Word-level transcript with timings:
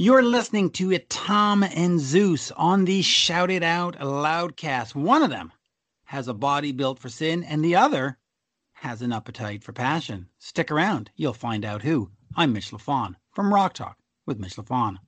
You're 0.00 0.22
listening 0.22 0.70
to 0.74 0.92
it, 0.92 1.10
Tom 1.10 1.64
and 1.64 1.98
Zeus 1.98 2.52
on 2.52 2.84
the 2.84 3.02
Shout 3.02 3.50
It 3.50 3.64
Out 3.64 3.98
Loudcast. 3.98 4.94
One 4.94 5.24
of 5.24 5.30
them 5.30 5.52
has 6.04 6.28
a 6.28 6.34
body 6.34 6.70
built 6.70 7.00
for 7.00 7.08
sin, 7.08 7.42
and 7.42 7.64
the 7.64 7.74
other 7.74 8.16
has 8.74 9.02
an 9.02 9.12
appetite 9.12 9.64
for 9.64 9.72
passion. 9.72 10.28
Stick 10.38 10.70
around, 10.70 11.10
you'll 11.16 11.32
find 11.32 11.64
out 11.64 11.82
who. 11.82 12.12
I'm 12.36 12.52
Mitch 12.52 12.70
LaFon 12.70 13.16
from 13.32 13.52
Rock 13.52 13.74
Talk 13.74 13.96
with 14.24 14.38
Mitch 14.38 14.54
LaFon. 14.54 14.98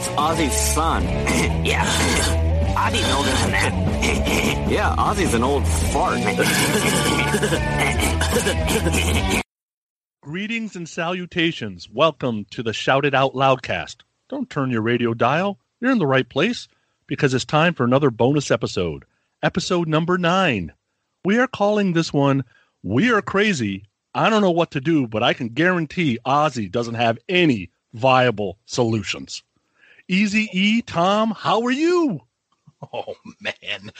That's 0.00 0.18
Ozzy's 0.18 0.54
son. 0.54 1.02
yeah. 1.64 1.84
Ozzy's 2.74 3.12
older 3.12 3.30
than 3.30 3.50
that. 3.50 3.90
Yeah, 4.70 4.94
Ozzy's 4.96 5.34
an 5.34 5.42
old 5.42 5.66
fart. 5.66 6.20
Greetings 10.22 10.76
and 10.76 10.88
salutations. 10.88 11.90
Welcome 11.90 12.46
to 12.52 12.62
the 12.62 12.72
Shout 12.72 13.04
It 13.04 13.14
Out 13.14 13.34
Loudcast. 13.34 13.96
Don't 14.28 14.48
turn 14.48 14.70
your 14.70 14.82
radio 14.82 15.12
dial. 15.12 15.58
You're 15.80 15.90
in 15.90 15.98
the 15.98 16.06
right 16.06 16.28
place 16.28 16.68
because 17.08 17.34
it's 17.34 17.44
time 17.44 17.74
for 17.74 17.84
another 17.84 18.10
bonus 18.10 18.52
episode. 18.52 19.04
Episode 19.42 19.88
number 19.88 20.16
nine. 20.16 20.72
We 21.24 21.38
are 21.38 21.48
calling 21.48 21.92
this 21.92 22.12
one 22.12 22.44
We 22.84 23.10
Are 23.10 23.22
Crazy. 23.22 23.86
I 24.14 24.30
don't 24.30 24.42
know 24.42 24.52
what 24.52 24.70
to 24.70 24.80
do, 24.80 25.08
but 25.08 25.24
I 25.24 25.34
can 25.34 25.48
guarantee 25.48 26.20
Ozzy 26.24 26.70
doesn't 26.70 26.94
have 26.94 27.18
any 27.28 27.70
viable 27.92 28.56
solutions. 28.66 29.42
Easy 30.10 30.48
E, 30.52 30.82
Tom, 30.82 31.30
how 31.30 31.62
are 31.62 31.70
you? 31.70 32.20
Oh 32.94 33.14
man, 33.42 33.90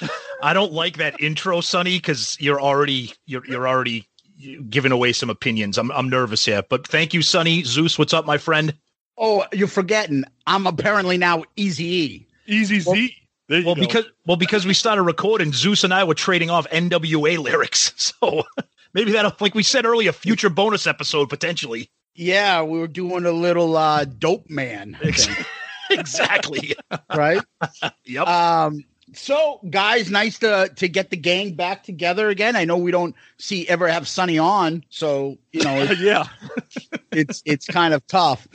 I 0.43 0.55
don't 0.55 0.73
like 0.73 0.97
that 0.97 1.21
intro, 1.21 1.61
Sonny, 1.61 1.99
because 1.99 2.39
you're 2.41 2.59
already 2.63 3.13
you're 3.27 3.45
you're 3.47 3.69
already 3.69 4.09
giving 4.71 4.91
away 4.91 5.13
some 5.13 5.29
opinions. 5.29 5.77
I'm 5.77 5.91
I'm 5.93 6.09
nervous 6.09 6.47
here, 6.47 6.63
but 6.67 6.87
thank 6.87 7.13
you, 7.13 7.21
Sonny. 7.21 7.63
Zeus, 7.63 7.99
what's 7.99 8.15
up, 8.15 8.25
my 8.25 8.39
friend? 8.39 8.75
Oh, 9.19 9.45
you're 9.53 9.69
forgetting. 9.69 10.25
I'm 10.47 10.67
apparently 10.67 11.19
now 11.19 11.45
Easy 11.57 11.85
E. 11.85 12.27
Easy 12.47 12.81
Well- 12.87 12.95
Z. 12.97 13.15
There 13.51 13.59
you 13.61 13.67
Well, 13.67 13.75
go. 13.75 13.83
because 13.83 14.05
well 14.27 14.39
because 14.39 14.65
we 14.65 14.73
started 14.73 15.03
recording, 15.03 15.53
Zeus 15.53 15.85
and 15.85 15.93
I 15.93 16.03
were 16.05 16.15
trading 16.15 16.49
off 16.49 16.67
NWA 16.71 17.37
lyrics, 17.43 17.93
so 17.99 18.45
maybe 18.95 19.13
that'll 19.13 19.35
like 19.41 19.55
we 19.55 19.63
said 19.63 19.85
earlier, 19.85 20.11
future 20.13 20.49
bonus 20.49 20.87
episode 20.87 21.29
potentially. 21.29 21.91
Yeah, 22.15 22.63
we 22.63 22.79
were 22.79 22.89
doing 22.89 23.27
a 23.27 23.33
little 23.33 23.77
uh 23.77 24.07
dope 24.07 24.49
man 24.49 24.97
thing, 25.03 25.45
exactly. 25.99 26.75
right? 27.15 27.43
yep. 28.05 28.27
Um 28.27 28.85
so 29.13 29.61
guys, 29.71 30.11
nice 30.11 30.39
to 30.41 30.71
to 30.77 30.89
get 30.89 31.11
the 31.11 31.17
gang 31.17 31.55
back 31.55 31.83
together 31.83 32.29
again. 32.29 32.57
I 32.57 32.65
know 32.65 32.77
we 32.77 32.91
don't 32.91 33.15
see 33.39 33.69
ever 33.69 33.89
have 33.89 34.07
Sunny 34.07 34.39
on, 34.39 34.85
so 34.91 35.39
you 35.53 35.63
know 35.63 35.77
it's 35.83 36.01
yeah. 36.01 36.25
it's, 37.13 37.43
it's 37.45 37.67
kind 37.67 37.95
of 37.95 38.07
tough. 38.07 38.47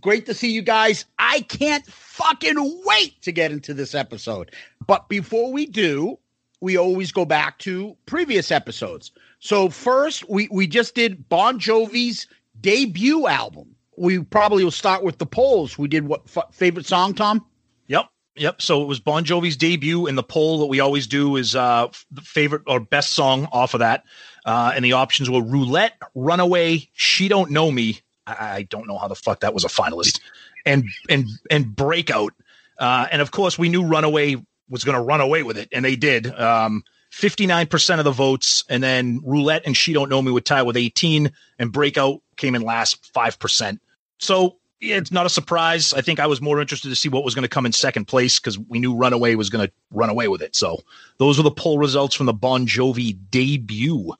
Great 0.00 0.26
to 0.26 0.34
see 0.34 0.50
you 0.50 0.62
guys. 0.62 1.04
I 1.18 1.40
can't 1.42 1.86
fucking 1.86 2.82
wait 2.84 3.20
to 3.22 3.32
get 3.32 3.52
into 3.52 3.74
this 3.74 3.94
episode. 3.94 4.52
But 4.86 5.08
before 5.08 5.52
we 5.52 5.66
do, 5.66 6.18
we 6.60 6.78
always 6.78 7.12
go 7.12 7.24
back 7.24 7.58
to 7.58 7.96
previous 8.06 8.50
episodes. 8.50 9.10
So 9.40 9.68
first, 9.68 10.28
we 10.28 10.48
we 10.50 10.66
just 10.66 10.94
did 10.94 11.28
Bon 11.28 11.58
Jovi's 11.58 12.26
debut 12.60 13.26
album. 13.26 13.71
We 13.96 14.20
probably 14.20 14.64
will 14.64 14.70
start 14.70 15.02
with 15.02 15.18
the 15.18 15.26
polls. 15.26 15.76
We 15.76 15.88
did 15.88 16.06
what 16.06 16.22
f- 16.34 16.54
favorite 16.54 16.86
song, 16.86 17.14
Tom? 17.14 17.44
Yep. 17.88 18.06
Yep. 18.36 18.62
So 18.62 18.82
it 18.82 18.86
was 18.86 19.00
Bon 19.00 19.24
Jovi's 19.24 19.56
debut, 19.56 20.06
and 20.06 20.16
the 20.16 20.22
poll 20.22 20.60
that 20.60 20.66
we 20.66 20.80
always 20.80 21.06
do 21.06 21.36
is 21.36 21.54
uh 21.54 21.88
favorite 22.22 22.62
or 22.66 22.80
best 22.80 23.12
song 23.12 23.48
off 23.52 23.74
of 23.74 23.80
that. 23.80 24.04
Uh, 24.44 24.72
and 24.74 24.84
the 24.84 24.94
options 24.94 25.30
were 25.30 25.42
Roulette, 25.42 25.94
Runaway, 26.14 26.88
She 26.94 27.28
Don't 27.28 27.50
Know 27.50 27.70
Me. 27.70 28.00
I, 28.26 28.32
I 28.56 28.62
don't 28.62 28.88
know 28.88 28.98
how 28.98 29.08
the 29.08 29.14
fuck 29.14 29.40
that 29.40 29.54
was 29.54 29.64
a 29.64 29.68
finalist, 29.68 30.20
and 30.64 30.84
and 31.08 31.26
and 31.50 31.76
Breakout. 31.76 32.32
Uh, 32.78 33.06
and 33.12 33.20
of 33.22 33.30
course, 33.30 33.58
we 33.58 33.68
knew 33.68 33.84
Runaway 33.84 34.36
was 34.68 34.84
going 34.84 34.96
to 34.96 35.02
run 35.02 35.20
away 35.20 35.42
with 35.42 35.58
it, 35.58 35.68
and 35.72 35.84
they 35.84 35.96
did. 35.96 36.26
Um, 36.26 36.82
59% 37.12 37.98
of 37.98 38.04
the 38.04 38.10
votes, 38.10 38.64
and 38.70 38.82
then 38.82 39.20
Roulette 39.22 39.62
and 39.66 39.76
She 39.76 39.92
Don't 39.92 40.08
Know 40.08 40.22
Me 40.22 40.32
would 40.32 40.46
tie 40.46 40.62
with 40.62 40.78
18, 40.78 41.30
and 41.58 41.70
Breakout 41.70 42.22
came 42.42 42.54
in 42.54 42.62
last 42.62 43.12
5%. 43.14 43.78
So 44.18 44.56
it's 44.80 45.12
not 45.12 45.24
a 45.24 45.30
surprise. 45.30 45.94
I 45.94 46.00
think 46.00 46.18
I 46.20 46.26
was 46.26 46.40
more 46.40 46.60
interested 46.60 46.88
to 46.88 46.96
see 46.96 47.08
what 47.08 47.24
was 47.24 47.34
going 47.34 47.44
to 47.44 47.48
come 47.48 47.64
in 47.64 47.72
second 47.72 48.06
place 48.06 48.38
because 48.38 48.58
we 48.58 48.80
knew 48.80 48.94
Runaway 48.94 49.36
was 49.36 49.48
going 49.48 49.66
to 49.66 49.72
run 49.92 50.10
away 50.10 50.28
with 50.28 50.42
it. 50.42 50.56
So 50.56 50.82
those 51.18 51.38
were 51.38 51.44
the 51.44 51.52
poll 51.52 51.78
results 51.78 52.14
from 52.14 52.26
the 52.26 52.32
Bon 52.32 52.66
Jovi 52.66 53.16
debut. 53.30 54.12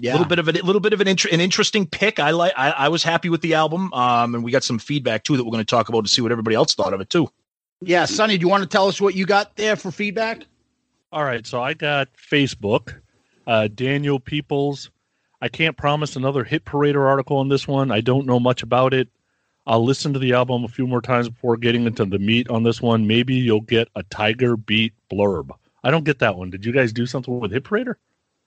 Yeah. 0.00 0.12
A 0.12 0.14
little 0.14 0.28
bit 0.28 0.38
of 0.38 0.48
a 0.48 0.52
little 0.52 0.80
bit 0.80 0.92
of 0.92 1.00
an, 1.00 1.08
inter- 1.08 1.28
an 1.32 1.40
interesting 1.40 1.86
pick. 1.86 2.18
I 2.18 2.30
like. 2.30 2.52
I, 2.56 2.70
I 2.70 2.88
was 2.88 3.02
happy 3.02 3.28
with 3.28 3.42
the 3.42 3.54
album, 3.54 3.92
um, 3.92 4.34
and 4.34 4.42
we 4.42 4.50
got 4.50 4.64
some 4.64 4.78
feedback 4.78 5.22
too 5.22 5.36
that 5.36 5.44
we're 5.44 5.52
going 5.52 5.64
to 5.64 5.70
talk 5.70 5.88
about 5.88 6.04
to 6.04 6.10
see 6.10 6.20
what 6.20 6.32
everybody 6.32 6.56
else 6.56 6.74
thought 6.74 6.92
of 6.92 7.00
it 7.00 7.10
too. 7.10 7.30
Yeah, 7.80 8.04
Sonny, 8.04 8.36
do 8.36 8.42
you 8.42 8.48
want 8.48 8.62
to 8.62 8.68
tell 8.68 8.88
us 8.88 9.00
what 9.00 9.14
you 9.14 9.24
got 9.24 9.54
there 9.56 9.76
for 9.76 9.90
feedback? 9.90 10.42
All 11.12 11.22
right, 11.22 11.46
so 11.46 11.62
I 11.62 11.74
got 11.74 12.08
Facebook, 12.14 12.94
uh, 13.46 13.68
Daniel 13.68 14.18
Peoples. 14.18 14.90
I 15.44 15.48
can't 15.48 15.76
promise 15.76 16.16
another 16.16 16.42
hit 16.42 16.64
parader 16.64 17.06
article 17.06 17.36
on 17.36 17.50
this 17.50 17.68
one. 17.68 17.90
I 17.90 18.00
don't 18.00 18.24
know 18.24 18.40
much 18.40 18.62
about 18.62 18.94
it. 18.94 19.08
I'll 19.66 19.84
listen 19.84 20.14
to 20.14 20.18
the 20.18 20.32
album 20.32 20.64
a 20.64 20.68
few 20.68 20.86
more 20.86 21.02
times 21.02 21.28
before 21.28 21.58
getting 21.58 21.84
into 21.84 22.06
the 22.06 22.18
meat 22.18 22.48
on 22.48 22.62
this 22.62 22.80
one. 22.80 23.06
Maybe 23.06 23.34
you'll 23.34 23.60
get 23.60 23.88
a 23.94 24.02
Tiger 24.04 24.56
Beat 24.56 24.94
blurb. 25.12 25.50
I 25.82 25.90
don't 25.90 26.04
get 26.04 26.20
that 26.20 26.36
one. 26.36 26.48
Did 26.48 26.64
you 26.64 26.72
guys 26.72 26.94
do 26.94 27.04
something 27.04 27.38
with 27.40 27.50
Hit 27.52 27.64
Parader? 27.64 27.96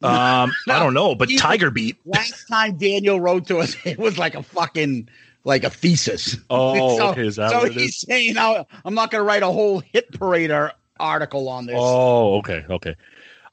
Um, 0.02 0.52
I 0.70 0.80
don't 0.80 0.96
know, 0.96 1.14
but 1.14 1.30
You- 1.30 1.38
Tiger 1.38 1.70
Beat. 1.70 1.98
Last 2.06 2.48
time 2.48 2.78
Daniel 2.78 3.22
wrote 3.22 3.46
to 3.50 3.60
us, 3.60 3.76
it 3.86 4.00
was 4.00 4.18
like 4.18 4.34
a 4.34 4.42
fucking 4.42 5.08
like 5.44 5.64
a 5.64 5.70
thesis. 5.70 6.36
Oh, 6.50 6.98
So- 6.98 7.10
okay. 7.12 7.28
Is 7.28 7.36
that 7.36 7.52
so 7.52 7.60
what 7.60 7.68
it 7.68 7.74
he's 7.74 7.90
is? 7.92 8.00
saying 8.00 8.40
I, 8.40 8.66
I'm 8.84 8.96
not 8.96 9.12
going 9.12 9.20
to 9.22 9.24
write 9.28 9.44
a 9.44 9.52
whole 9.52 9.82
hit 9.82 10.12
parader 10.14 10.72
article 11.00 11.48
on 11.48 11.68
this. 11.68 11.76
Oh, 11.78 12.38
okay, 12.40 12.66
okay. 12.68 12.96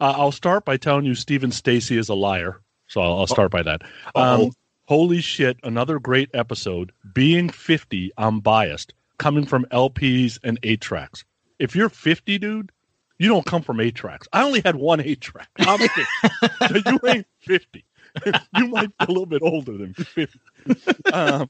Uh, 0.01 0.15
I'll 0.17 0.33
start 0.33 0.65
by 0.65 0.79
telling 0.79 1.05
you 1.05 1.15
Stephen 1.15 1.51
Stacy 1.53 1.99
is 1.99 2.09
a 2.09 2.15
liar. 2.15 2.59
So 2.87 3.01
I'll, 3.01 3.21
I'll 3.21 3.27
start 3.27 3.51
by 3.51 3.63
that. 3.63 3.83
Um, 4.15 4.53
holy 4.87 5.21
shit! 5.21 5.59
Another 5.63 5.99
great 5.99 6.31
episode. 6.35 6.93
Being 7.13 7.49
50, 7.49 8.13
I'm 8.19 8.41
biased. 8.41 8.95
Coming 9.19 9.47
from 9.47 9.65
LPs 9.67 10.39
and 10.43 10.59
eight 10.63 10.81
tracks. 10.81 11.25
If 11.59 11.77
you're 11.77 11.89
50, 11.89 12.39
dude, 12.39 12.71
you 13.19 13.29
don't 13.29 13.47
come 13.47 13.63
from 13.63 13.81
eight 13.81 13.95
tracks. 13.95 14.27
I 14.33 14.43
only 14.43 14.61
had 14.65 14.77
one 14.77 15.01
eight 15.01 15.21
track. 15.21 15.49
I'm 15.59 15.79
50. 15.79 16.03
so 16.83 16.91
you 16.91 17.01
ain't 17.09 17.27
50. 17.41 17.85
you 18.57 18.69
might 18.69 18.97
be 18.99 19.05
a 19.05 19.09
little 19.09 19.27
bit 19.27 19.43
older 19.43 19.77
than 19.77 19.95
50. 19.95 20.39
Um, 21.13 21.49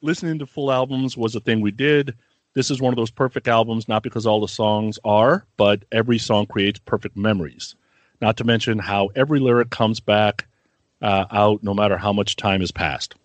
listening 0.00 0.38
to 0.38 0.46
full 0.46 0.70
albums 0.70 1.16
was 1.16 1.34
a 1.34 1.40
thing 1.40 1.60
we 1.60 1.70
did. 1.70 2.14
This 2.54 2.70
is 2.70 2.80
one 2.80 2.92
of 2.92 2.96
those 2.96 3.10
perfect 3.10 3.48
albums, 3.48 3.88
not 3.88 4.02
because 4.02 4.26
all 4.26 4.40
the 4.40 4.48
songs 4.48 4.98
are, 5.04 5.46
but 5.56 5.84
every 5.90 6.18
song 6.18 6.46
creates 6.46 6.78
perfect 6.78 7.16
memories. 7.16 7.74
Not 8.22 8.36
to 8.36 8.44
mention 8.44 8.78
how 8.78 9.10
every 9.16 9.40
lyric 9.40 9.70
comes 9.70 9.98
back 9.98 10.46
uh, 11.02 11.26
out 11.32 11.62
no 11.64 11.74
matter 11.74 11.98
how 11.98 12.12
much 12.12 12.36
time 12.36 12.60
has 12.60 12.70
passed. 12.70 13.16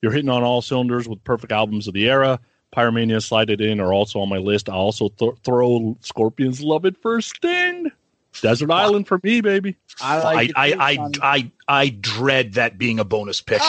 You're 0.00 0.12
hitting 0.12 0.30
on 0.30 0.42
all 0.42 0.62
cylinders 0.62 1.06
with 1.06 1.22
perfect 1.24 1.52
albums 1.52 1.86
of 1.86 1.94
the 1.94 2.08
era. 2.08 2.40
Pyromania, 2.74 3.22
Slide 3.22 3.50
It 3.50 3.60
In 3.60 3.80
are 3.80 3.92
also 3.92 4.18
on 4.20 4.30
my 4.30 4.38
list. 4.38 4.68
I'll 4.68 4.76
also 4.76 5.10
th- 5.10 5.34
throw 5.44 5.96
Scorpions 6.00 6.62
Love 6.62 6.86
at 6.86 6.96
First 6.96 7.36
Sting. 7.36 7.92
Desert 8.40 8.70
Island 8.70 9.06
for 9.06 9.20
me, 9.22 9.42
baby. 9.42 9.76
I 10.02 10.16
I 10.16 10.22
like 10.22 10.48
it 10.48 10.56
I 10.56 10.96
too, 10.96 11.20
I, 11.22 11.36
I 11.36 11.52
I 11.68 11.88
dread 11.90 12.54
that 12.54 12.78
being 12.78 12.98
a 12.98 13.04
bonus 13.04 13.40
pick. 13.40 13.62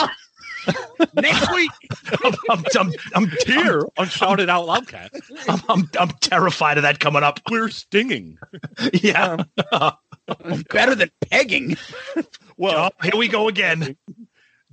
next 1.14 1.52
week. 1.54 1.70
I'm, 2.24 2.34
I'm, 2.50 2.64
I'm, 2.78 2.92
I'm, 3.14 3.32
Here 3.46 3.82
on 3.96 4.08
Shout 4.08 4.40
It 4.40 4.50
Out 4.50 4.66
Loudcast, 4.66 5.20
I'm, 5.48 5.60
I'm, 5.68 5.90
I'm 6.00 6.10
terrified 6.20 6.78
of 6.78 6.82
that 6.82 6.98
coming 6.98 7.22
up. 7.22 7.40
we're 7.50 7.68
stinging. 7.68 8.38
Yeah. 8.92 9.44
better 10.70 10.94
than 10.94 11.10
pegging. 11.30 11.76
Well, 12.58 12.90
Oh, 12.90 13.02
here 13.02 13.16
we 13.18 13.28
go 13.28 13.48
again. 13.48 13.96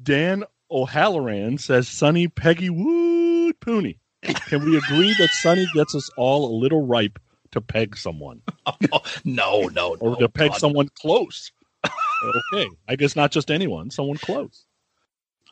Dan 0.01 0.45
O'Halloran 0.71 1.57
says 1.57 1.89
Sonny 1.89 2.29
Peggy 2.29 2.69
Wood 2.69 3.59
Pooney. 3.59 3.97
Can 4.23 4.63
we 4.63 4.77
agree 4.77 5.13
that 5.19 5.29
Sonny 5.31 5.67
gets 5.73 5.93
us 5.93 6.09
all 6.15 6.45
a 6.49 6.55
little 6.57 6.85
ripe 6.85 7.19
to 7.51 7.59
peg 7.59 7.97
someone 7.97 8.41
No, 8.81 9.01
no, 9.25 9.67
no. 9.67 9.95
or 9.99 10.11
no, 10.11 10.15
to 10.15 10.29
peg 10.29 10.51
God. 10.51 10.59
someone 10.59 10.87
close? 10.97 11.51
okay, 11.85 12.69
I 12.87 12.95
guess 12.95 13.17
not 13.17 13.31
just 13.31 13.51
anyone, 13.51 13.89
someone 13.91 14.15
close. 14.17 14.65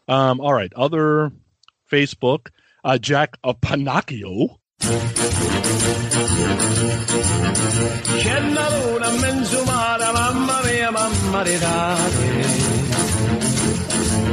Um, 0.08 0.40
all 0.40 0.54
right, 0.54 0.72
other 0.74 1.34
Facebook, 1.92 2.48
uh, 2.86 2.98
Jack 2.98 3.36
Panacchio. 3.44 4.56
C'è 8.18 8.40
una 8.40 8.68
luna 8.78 9.10
menzumata, 9.12 10.12
mamma 10.12 10.62
mia, 10.66 10.92
mamma. 10.92 11.44
Mia, 11.44 11.60
mamma 11.60 12.81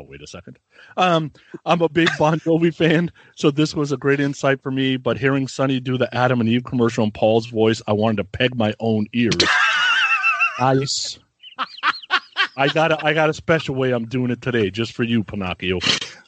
Oh, 0.00 0.06
wait 0.08 0.22
a 0.22 0.26
second. 0.26 0.58
Um, 0.96 1.30
I'm 1.66 1.82
a 1.82 1.88
big 1.88 2.08
Bon 2.18 2.40
Jovi 2.40 2.74
fan, 2.74 3.10
so 3.36 3.50
this 3.50 3.74
was 3.74 3.92
a 3.92 3.98
great 3.98 4.18
insight 4.18 4.62
for 4.62 4.70
me. 4.70 4.96
But 4.96 5.18
hearing 5.18 5.46
Sonny 5.46 5.78
do 5.78 5.98
the 5.98 6.12
Adam 6.14 6.40
and 6.40 6.48
Eve 6.48 6.64
commercial 6.64 7.04
in 7.04 7.10
Paul's 7.10 7.46
voice, 7.46 7.82
I 7.86 7.92
wanted 7.92 8.16
to 8.18 8.24
peg 8.24 8.54
my 8.56 8.74
own 8.80 9.06
ears. 9.12 9.34
nice. 10.60 11.18
I 12.56 12.68
got 12.68 12.92
a, 12.92 13.04
I 13.04 13.12
got 13.12 13.28
a 13.28 13.34
special 13.34 13.74
way 13.74 13.90
I'm 13.90 14.06
doing 14.06 14.30
it 14.30 14.40
today, 14.40 14.70
just 14.70 14.92
for 14.92 15.02
you, 15.02 15.22
Pinocchio. 15.22 15.80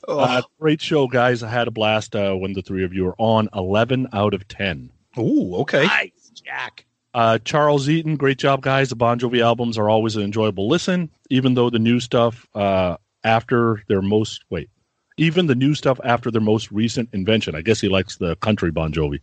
Uh, 0.06 0.42
great 0.60 0.82
show, 0.82 1.06
guys. 1.06 1.42
I 1.42 1.48
had 1.48 1.66
a 1.66 1.70
blast 1.70 2.14
uh, 2.14 2.34
when 2.34 2.52
the 2.52 2.62
three 2.62 2.84
of 2.84 2.92
you 2.92 3.08
are 3.08 3.16
on. 3.18 3.48
11 3.54 4.08
out 4.12 4.34
of 4.34 4.46
10. 4.48 4.90
Ooh, 5.18 5.54
okay. 5.56 5.86
Nice, 5.86 6.30
Jack. 6.34 6.84
Uh, 7.14 7.38
Charles 7.38 7.88
Eaton, 7.88 8.16
great 8.16 8.38
job, 8.38 8.62
guys. 8.62 8.88
The 8.88 8.96
Bon 8.96 9.18
Jovi 9.18 9.42
albums 9.42 9.76
are 9.76 9.88
always 9.88 10.16
an 10.16 10.22
enjoyable 10.22 10.68
listen, 10.68 11.10
even 11.30 11.54
though 11.54 11.70
the 11.70 11.78
new 11.78 12.00
stuff 12.00 12.46
uh, 12.54 12.96
after 13.24 13.82
their 13.88 14.02
most 14.02 14.44
wait, 14.50 14.70
even 15.16 15.46
the 15.46 15.54
new 15.54 15.74
stuff 15.74 16.00
after 16.04 16.30
their 16.30 16.40
most 16.40 16.70
recent 16.72 17.08
invention. 17.12 17.54
I 17.54 17.62
guess 17.62 17.80
he 17.80 17.88
likes 17.88 18.16
the 18.16 18.36
country 18.36 18.70
Bon 18.70 18.92
Jovi. 18.92 19.20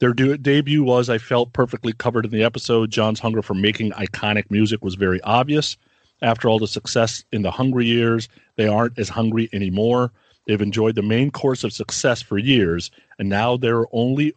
Their 0.00 0.14
de- 0.14 0.38
debut 0.38 0.82
was, 0.82 1.10
I 1.10 1.18
felt, 1.18 1.52
perfectly 1.52 1.92
covered 1.92 2.24
in 2.24 2.30
the 2.30 2.42
episode. 2.42 2.90
John's 2.90 3.20
hunger 3.20 3.42
for 3.42 3.54
making 3.54 3.92
iconic 3.92 4.50
music 4.50 4.82
was 4.82 4.94
very 4.94 5.20
obvious. 5.22 5.76
After 6.22 6.48
all 6.48 6.58
the 6.58 6.66
success 6.66 7.24
in 7.32 7.42
the 7.42 7.50
hungry 7.50 7.86
years, 7.86 8.28
they 8.56 8.66
aren't 8.66 8.98
as 8.98 9.08
hungry 9.08 9.48
anymore. 9.52 10.10
They've 10.46 10.60
enjoyed 10.60 10.94
the 10.94 11.02
main 11.02 11.30
course 11.30 11.64
of 11.64 11.72
success 11.72 12.22
for 12.22 12.38
years, 12.38 12.90
and 13.18 13.28
now 13.28 13.56
they're 13.56 13.84
only 13.92 14.34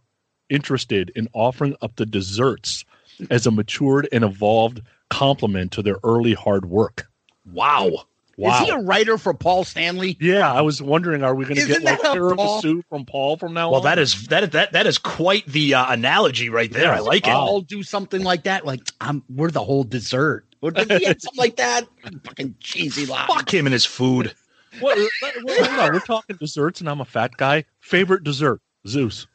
interested 0.50 1.12
in 1.16 1.30
offering 1.34 1.76
up 1.82 1.96
the 1.96 2.06
desserts 2.06 2.86
as 3.30 3.48
a 3.48 3.52
matured 3.52 4.08
and 4.12 4.24
evolved 4.24 4.82
complement 5.10 5.72
to 5.72 5.82
their 5.82 5.98
early 6.04 6.34
hard 6.34 6.66
work. 6.66 7.08
Wow. 7.52 8.06
Wow. 8.38 8.62
Is 8.64 8.68
he 8.68 8.70
a 8.72 8.80
writer 8.80 9.18
for 9.20 9.34
Paul 9.34 9.64
Stanley? 9.64 10.18
yeah, 10.20 10.52
I 10.52 10.62
was 10.62 10.82
wondering, 10.82 11.24
are 11.24 11.36
we 11.36 11.46
going 11.46 11.58
to 11.58 11.68
get 11.68 11.84
like 11.84 12.02
that 12.02 12.16
a 12.18 12.36
Paul? 12.36 12.62
tiramisu 12.62 12.82
from 12.90 13.06
Paul 13.06 13.38
from 13.38 13.54
now 13.54 13.70
Well, 13.70 13.82
on? 13.82 13.84
Well, 13.84 13.96
that 13.96 14.00
is 14.00 14.28
that 14.28 14.52
that 14.54 14.72
that 14.72 14.88
is 14.88 14.98
quite 14.98 15.46
the 15.46 15.76
uh, 15.76 15.92
analogy 15.94 16.50
right 16.50 16.72
there. 16.72 16.86
Yeah. 16.86 16.96
I 16.96 17.00
like 17.00 17.28
it. 17.28 17.30
Wow. 17.32 17.46
I'll 17.46 17.62
do 17.62 17.84
something 17.84 18.24
like 18.24 18.44
that. 18.44 18.66
Like 18.66 18.82
I'm, 19.00 19.24
we're 19.30 19.52
the 19.52 19.64
whole 19.64 19.84
dessert. 19.84 20.46
Or 20.62 20.72
does 20.72 20.88
he 20.88 21.06
have 21.06 21.22
something 21.22 21.38
like 21.38 21.58
that? 21.58 21.86
Fucking 22.24 22.56
cheesy 22.60 23.06
line. 23.06 23.28
Fuck 23.28 23.54
him 23.54 23.68
and 23.68 23.74
his 23.74 23.86
food. 23.86 24.34
What, 24.80 24.98
what- 25.20 25.36
hold 25.36 25.80
on, 25.80 25.94
we're 25.94 26.00
talking 26.00 26.36
desserts, 26.38 26.80
and 26.80 26.90
I'm 26.90 27.02
a 27.02 27.06
fat 27.06 27.38
guy. 27.38 27.66
Favorite 27.82 28.24
dessert? 28.24 28.62
Zeus. 28.88 29.28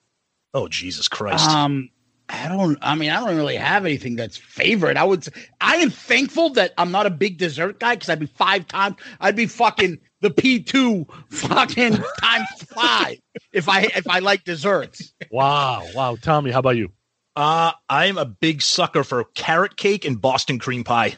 Oh 0.55 0.67
Jesus 0.67 1.07
Christ! 1.07 1.49
Um, 1.49 1.91
I 2.29 2.49
don't. 2.49 2.79
I 2.83 2.95
mean, 2.95 3.11
I 3.11 3.21
don't 3.21 3.37
really 3.37 3.57
have 3.57 3.85
anything 3.85 4.17
that's 4.17 4.37
favorite. 4.37 4.97
I 4.97 5.05
would. 5.05 5.27
I 5.61 5.77
am 5.77 5.91
thankful 5.91 6.51
that 6.51 6.75
I'm 6.77 6.91
not 6.91 7.07
a 7.07 7.11
big 7.11 7.39
dessert 7.39 7.81
guy 7.81 7.95
because 7.95 8.09
I'd 8.11 8.21
be 8.21 8.27
five 8.27 8.67
times. 8.67 8.97
I'd 9.21 9.37
be 9.37 9.47
fucking 9.47 9.99
the 10.21 10.31
P 10.31 10.61
two 10.63 11.07
fucking 11.31 11.97
times 12.21 12.49
five 12.75 13.19
if 13.53 13.69
I 13.69 13.83
if 13.83 14.09
I 14.09 14.19
like 14.19 14.45
desserts. 14.45 15.13
Wow, 15.31 15.87
wow. 15.95 16.17
Tommy, 16.21 16.51
how 16.51 16.59
about 16.59 16.77
you? 16.77 16.93
Uh, 17.35 17.73
I'm 17.89 18.19
a 18.19 18.25
big 18.25 18.63
sucker 18.63 19.05
for 19.05 19.25
carrot 19.35 19.77
cake 19.77 20.05
and 20.05 20.21
Boston 20.21 20.59
cream 20.59 20.85
pie. 20.85 21.17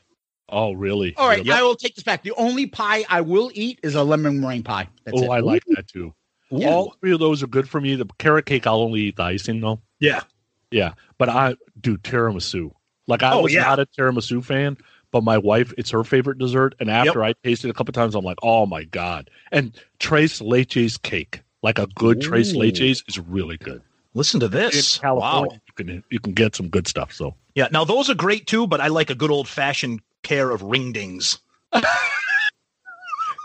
Oh, 0.50 0.72
really? 0.72 1.14
All 1.16 1.28
right, 1.28 1.38
Really? 1.38 1.52
I 1.52 1.62
will 1.62 1.76
take 1.76 1.94
this 1.94 2.02
back. 2.04 2.22
The 2.22 2.32
only 2.32 2.66
pie 2.66 3.04
I 3.08 3.20
will 3.20 3.50
eat 3.54 3.78
is 3.82 3.94
a 3.94 4.02
lemon 4.02 4.40
meringue 4.40 4.64
pie. 4.64 4.88
That's 5.04 5.20
oh, 5.22 5.24
it. 5.24 5.30
I 5.30 5.40
like 5.40 5.64
that 5.68 5.88
too. 5.88 6.12
Yeah. 6.50 6.70
All 6.70 6.96
three 7.00 7.12
of 7.12 7.20
those 7.20 7.42
are 7.42 7.46
good 7.46 7.68
for 7.68 7.80
me. 7.80 7.94
The 7.94 8.06
carrot 8.18 8.46
cake, 8.46 8.66
I'll 8.66 8.80
only 8.80 9.02
eat 9.02 9.16
the 9.16 9.22
icing 9.22 9.60
though. 9.60 9.80
Yeah. 10.00 10.22
Yeah, 10.70 10.94
but 11.19 11.28
I 11.28 11.56
do 11.81 11.96
tiramisu. 11.99 12.70
Like 13.06 13.22
I 13.22 13.32
Oh, 13.32 13.43
was 13.43 13.52
yeah. 13.52 13.62
not 13.62 13.81
a 13.81 13.87
tiramisu 13.87 14.44
fan, 14.44 14.76
but 15.11 15.25
my 15.25 15.37
wife, 15.38 15.72
it's 15.76 15.90
her 15.90 16.05
favorite 16.05 16.38
dessert. 16.38 16.75
And 16.78 16.88
after 16.90 17.25
I 17.25 17.32
tasted 17.44 17.69
it 17.69 17.70
a 17.70 17.75
couple 17.75 17.93
times, 17.93 18.14
I'm 18.14 18.25
like, 18.25 18.38
oh 18.43 18.67
my 18.67 18.84
god! 18.84 19.31
And 19.50 19.76
Tres 19.99 20.40
Leches 20.40 21.00
cake, 21.02 21.43
like 21.62 21.78
a 21.78 21.87
good 21.88 22.20
Tres 22.20 22.52
Ooh. 22.55 22.58
Leches, 22.58 23.02
is 23.08 23.19
really 23.19 23.56
good. 23.56 23.82
Listen 24.14 24.38
to 24.40 24.46
In 24.46 24.52
this. 24.52 24.99
California, 24.99 25.50
Wow. 25.50 25.58
you 25.67 25.72
can 25.84 26.05
you 26.11 26.20
can 26.20 26.32
get 26.34 26.55
some 26.55 26.69
good 26.69 26.87
stuff. 26.87 27.12
So 27.12 27.34
Yeah. 27.56 27.69
Now 27.72 27.84
those 27.84 28.08
are 28.11 28.14
great 28.14 28.46
too, 28.46 28.67
but 28.67 28.81
I 28.81 28.87
like 28.88 29.11
a 29.11 29.14
good 29.14 29.31
old 29.31 29.49
fashioned 29.49 30.00
pair 30.22 30.50
of 30.50 30.62
ring 30.62 30.93
dings. 30.93 31.38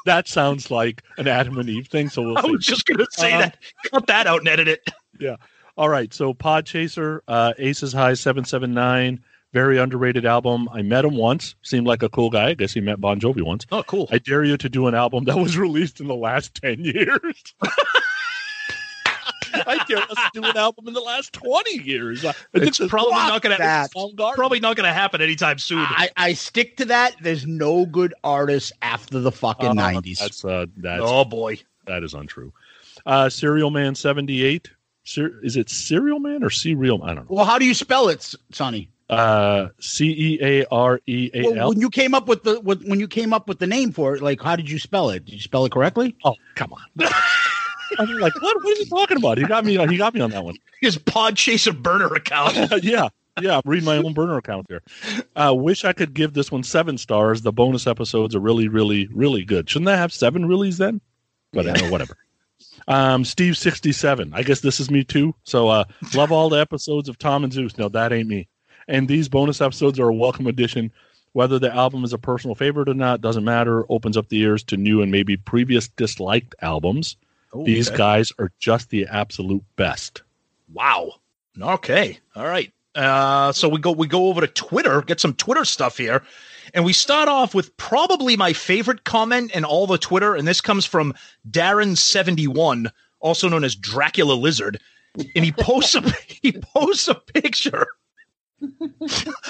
that 0.05 0.27
sounds 0.27 0.69
like 0.69 1.01
an 1.17 1.27
Adam 1.27 1.57
and 1.57 1.69
Eve 1.69 1.87
thing. 1.87 2.09
So 2.09 2.21
we'll 2.21 2.37
I 2.37 2.41
was 2.45 2.65
just 2.65 2.85
gonna 2.85 3.05
say 3.11 3.33
Uh, 3.33 3.39
that. 3.39 3.57
Cut 3.91 4.07
that 4.07 4.27
out 4.27 4.39
and 4.39 4.47
edit 4.47 4.67
it. 4.67 4.87
All 5.77 5.89
right, 5.89 6.13
so 6.13 6.33
Pod 6.33 6.65
Chaser, 6.65 7.21
uh, 7.27 7.53
Aces 7.57 7.91
High 7.91 8.13
seven 8.13 8.45
seven 8.45 8.73
nine, 8.73 9.21
very 9.51 9.77
underrated 9.77 10.25
album. 10.25 10.69
I 10.71 10.81
met 10.81 11.03
him 11.03 11.15
once, 11.17 11.55
seemed 11.63 11.85
like 11.85 12.01
a 12.01 12.07
cool 12.09 12.29
guy. 12.29 12.49
I 12.49 12.53
guess 12.53 12.73
he 12.73 12.79
met 12.81 13.01
Bon 13.01 13.19
Jovi 13.19 13.41
once. 13.41 13.65
Oh, 13.71 13.83
cool. 13.83 14.07
I 14.11 14.19
dare 14.19 14.43
you 14.45 14.55
to 14.57 14.69
do 14.69 14.87
an 14.87 14.95
album 14.95 15.25
that 15.25 15.37
was 15.37 15.57
released 15.65 15.99
in 15.99 16.07
the 16.07 16.15
last 16.15 16.55
ten 16.55 16.79
years. 16.79 17.53
I 19.67 19.83
dare 19.87 19.99
us 19.99 20.07
to 20.15 20.29
do 20.33 20.43
an 20.43 20.57
album 20.57 20.87
in 20.87 20.93
the 20.93 20.99
last 21.01 21.31
twenty 21.33 21.81
years. 21.81 22.23
Uh, 22.25 22.33
It's 22.53 22.77
this 22.77 22.89
probably 22.89 23.13
not 23.13 23.41
gonna 23.41 23.57
that. 23.57 23.91
Probably 24.35 24.59
not 24.59 24.75
gonna 24.75 24.93
happen 24.93 25.21
anytime 25.21 25.59
soon. 25.59 25.79
I, 25.79 26.09
I 26.17 26.33
stick 26.33 26.77
to 26.77 26.85
that. 26.85 27.15
There's 27.21 27.45
no 27.47 27.85
good 27.85 28.13
artists 28.23 28.71
after 28.81 29.19
the 29.19 29.31
fucking 29.31 29.69
Uh, 29.69 29.73
nineties. 29.73 30.19
That's 30.19 30.43
uh, 30.45 30.65
that's 30.77 31.01
oh 31.03 31.23
boy. 31.25 31.59
that 31.87 32.03
is 32.03 32.13
untrue. 32.13 32.51
Uh, 33.05 33.29
Serial 33.29 33.71
Man 33.71 33.95
seventy 33.95 34.43
eight. 34.43 34.69
Ser- 35.05 35.39
is 35.43 35.55
it 35.55 35.69
Serial 35.69 36.19
Man 36.19 36.43
or 36.43 36.49
Serial? 36.49 37.03
I 37.03 37.13
don't 37.13 37.29
know. 37.29 37.35
well, 37.35 37.45
how 37.45 37.57
do 37.57 37.65
you 37.65 37.73
spell 37.73 38.09
it, 38.09 38.33
Sonny? 38.51 38.89
Uh, 39.07 39.67
C 39.79 40.07
E 40.17 40.39
A 40.41 40.65
R 40.71 40.99
E 41.05 41.29
A 41.33 41.43
Well, 41.51 41.69
when 41.69 41.79
you 41.79 41.91
came 41.91 42.15
up 42.15 42.27
with 42.27 42.43
the 42.43 42.59
with, 42.61 42.83
when 42.85 42.99
you 42.99 43.07
came 43.07 43.31
up 43.33 43.47
with 43.47 43.59
the 43.59 43.67
name 43.67 43.91
for 43.91 44.15
it, 44.15 44.23
like 44.23 44.41
how 44.41 44.55
did 44.55 44.69
you 44.69 44.79
spell 44.79 45.11
it? 45.11 45.25
Did 45.25 45.35
you 45.35 45.41
spell 45.41 45.63
it 45.65 45.71
correctly? 45.71 46.15
Oh, 46.25 46.33
come 46.55 46.73
on. 46.73 47.07
I'm 47.99 48.09
like, 48.17 48.33
what? 48.41 48.63
What 48.63 48.77
are 48.77 48.79
you 48.79 48.85
talking 48.87 49.17
about? 49.17 49.37
He 49.37 49.43
got 49.45 49.63
me. 49.63 49.77
He 49.87 49.97
got 49.97 50.15
me 50.15 50.21
on 50.21 50.31
that 50.31 50.43
one. 50.43 50.55
His 50.81 50.97
Pod 50.97 51.37
Chaser 51.37 51.71
burner 51.71 52.07
account. 52.15 52.55
yeah, 52.83 53.09
yeah. 53.39 53.57
I'm 53.57 53.61
reading 53.63 53.85
my 53.85 53.97
own 53.97 54.13
burner 54.13 54.37
account 54.37 54.65
there. 54.67 54.81
Uh, 55.35 55.53
wish 55.55 55.85
I 55.85 55.93
could 55.93 56.15
give 56.15 56.33
this 56.33 56.51
one 56.51 56.63
seven 56.63 56.97
stars. 56.97 57.43
The 57.43 57.51
bonus 57.51 57.85
episodes 57.85 58.35
are 58.35 58.39
really, 58.39 58.67
really, 58.69 59.07
really 59.13 59.45
good. 59.45 59.69
Shouldn't 59.69 59.85
that 59.85 59.97
have 59.97 60.11
seven 60.11 60.45
reallys 60.45 60.77
then? 60.77 60.99
But 61.53 61.67
uh, 61.67 61.87
whatever. 61.89 62.17
Um, 62.87 63.25
Steve 63.25 63.57
sixty 63.57 63.91
seven. 63.91 64.31
I 64.33 64.43
guess 64.43 64.59
this 64.59 64.79
is 64.79 64.91
me 64.91 65.03
too. 65.03 65.33
So 65.43 65.67
uh, 65.69 65.85
love 66.13 66.31
all 66.31 66.49
the 66.49 66.59
episodes 66.59 67.09
of 67.09 67.17
Tom 67.17 67.43
and 67.43 67.51
Zeus. 67.51 67.77
No, 67.77 67.89
that 67.89 68.13
ain't 68.13 68.27
me. 68.29 68.47
And 68.87 69.07
these 69.07 69.27
bonus 69.27 69.61
episodes 69.61 69.99
are 69.99 70.09
a 70.09 70.13
welcome 70.13 70.45
addition. 70.47 70.91
Whether 71.33 71.59
the 71.59 71.73
album 71.73 72.03
is 72.03 72.13
a 72.13 72.17
personal 72.17 72.55
favorite 72.55 72.87
or 72.87 72.93
not 72.93 73.19
doesn't 73.21 73.43
matter. 73.43 73.83
Opens 73.91 74.15
up 74.17 74.29
the 74.29 74.39
ears 74.39 74.63
to 74.65 74.77
new 74.77 75.01
and 75.01 75.11
maybe 75.11 75.35
previous 75.35 75.87
disliked 75.87 76.53
albums. 76.61 77.17
These 77.63 77.87
Okay. 77.89 77.97
guys 77.97 78.31
are 78.37 78.51
just 78.59 78.89
the 78.89 79.05
absolute 79.07 79.63
best. 79.75 80.21
Wow. 80.73 81.13
Okay. 81.59 82.19
All 82.35 82.45
right. 82.45 82.71
Uh, 82.93 83.51
so 83.51 83.67
we 83.67 83.79
go 83.79 83.91
we 83.91 84.07
go 84.07 84.27
over 84.27 84.41
to 84.41 84.47
Twitter, 84.47 85.01
get 85.01 85.19
some 85.19 85.33
Twitter 85.33 85.65
stuff 85.65 85.97
here, 85.97 86.21
and 86.75 86.83
we 86.85 86.93
start 86.93 87.29
off 87.29 87.55
with 87.55 87.75
probably 87.77 88.35
my 88.35 88.53
favorite 88.53 89.05
comment 89.05 89.51
in 89.55 89.63
all 89.63 89.87
the 89.87 89.97
Twitter, 89.97 90.35
and 90.35 90.47
this 90.47 90.61
comes 90.61 90.85
from 90.85 91.13
Darren 91.49 91.97
seventy 91.97 92.47
one, 92.47 92.91
also 93.21 93.49
known 93.49 93.63
as 93.63 93.75
Dracula 93.75 94.33
Lizard, 94.33 94.79
and 95.35 95.45
he 95.45 95.51
posts 95.53 95.95
a 95.95 96.01
he 96.27 96.51
posts 96.51 97.07
a 97.07 97.15
picture 97.15 97.87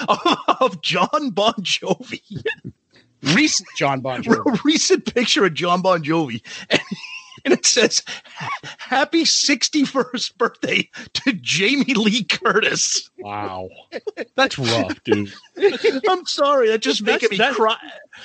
of, 0.08 0.38
of 0.60 0.80
John 0.82 1.30
Bon 1.30 1.54
Jovi, 1.54 2.22
Recent 3.34 3.68
John 3.76 4.00
Bon 4.00 4.22
Jovi. 4.24 4.64
recent 4.64 5.12
picture 5.12 5.44
of 5.44 5.52
John 5.52 5.82
Bon 5.82 6.02
Jovi, 6.02 6.40
and, 6.70 6.80
and 7.46 7.54
it 7.54 7.64
says, 7.64 8.02
"Happy 8.78 9.24
sixty 9.24 9.84
first 9.84 10.36
birthday 10.36 10.90
to 11.14 11.32
Jamie 11.32 11.94
Lee 11.94 12.24
Curtis." 12.24 13.08
Wow. 13.18 13.70
That's 14.34 14.58
rough, 14.58 15.02
dude. 15.04 15.32
I'm 16.08 16.26
sorry, 16.26 16.68
that 16.68 16.82
just 16.82 17.04
That's- 17.04 17.22
making 17.30 17.38
me 17.38 17.54
cry. 17.54 17.76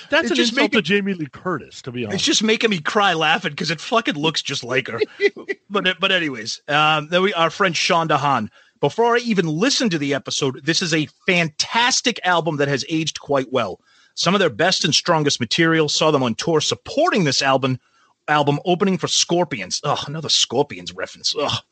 That's 0.10 0.24
It's 0.24 0.32
an 0.32 0.36
just 0.38 0.52
insult 0.54 0.64
making- 0.74 0.78
to 0.80 0.82
Jamie 0.82 1.14
Lee 1.14 1.28
Curtis, 1.32 1.82
to 1.84 1.92
be 1.92 2.04
honest. 2.06 2.16
It's 2.16 2.26
just 2.26 2.44
making 2.44 2.70
me 2.70 2.80
cry 2.80 3.14
laughing 3.14 3.52
because 3.52 3.72
it 3.72 3.80
fucking 3.80 4.16
looks 4.16 4.42
just 4.42 4.64
like 4.64 4.88
her. 4.90 5.00
but 5.70 5.88
but 6.00 6.12
anyways, 6.12 6.62
um, 6.68 7.08
then 7.10 7.22
we 7.22 7.34
our 7.34 7.50
friend 7.50 7.76
Sean 7.78 8.08
Dahan. 8.10 8.50
Before 8.82 9.16
I 9.16 9.20
even 9.20 9.46
listened 9.48 9.92
to 9.92 10.00
the 10.00 10.16
episode, 10.16 10.66
this 10.66 10.82
is 10.82 10.92
a 10.92 11.08
fantastic 11.28 12.20
album 12.26 12.58
that 12.58 12.68
has 12.68 12.84
aged 12.90 13.20
quite 13.20 13.52
well. 13.52 13.80
Some 14.16 14.34
of 14.34 14.40
their 14.40 14.50
best 14.50 14.84
and 14.84 14.94
strongest 14.94 15.40
material. 15.40 15.88
Saw 15.88 16.10
them 16.10 16.24
on 16.24 16.34
tour 16.36 16.60
supporting 16.62 17.24
this 17.24 17.42
album. 17.44 17.80
Album 18.28 18.60
opening 18.66 18.98
for 18.98 19.08
Scorpions. 19.08 19.82
Oh, 19.84 20.02
another 20.08 20.30
Scorpions 20.30 20.94
reference. 20.94 21.36
Ugh. 21.38 21.64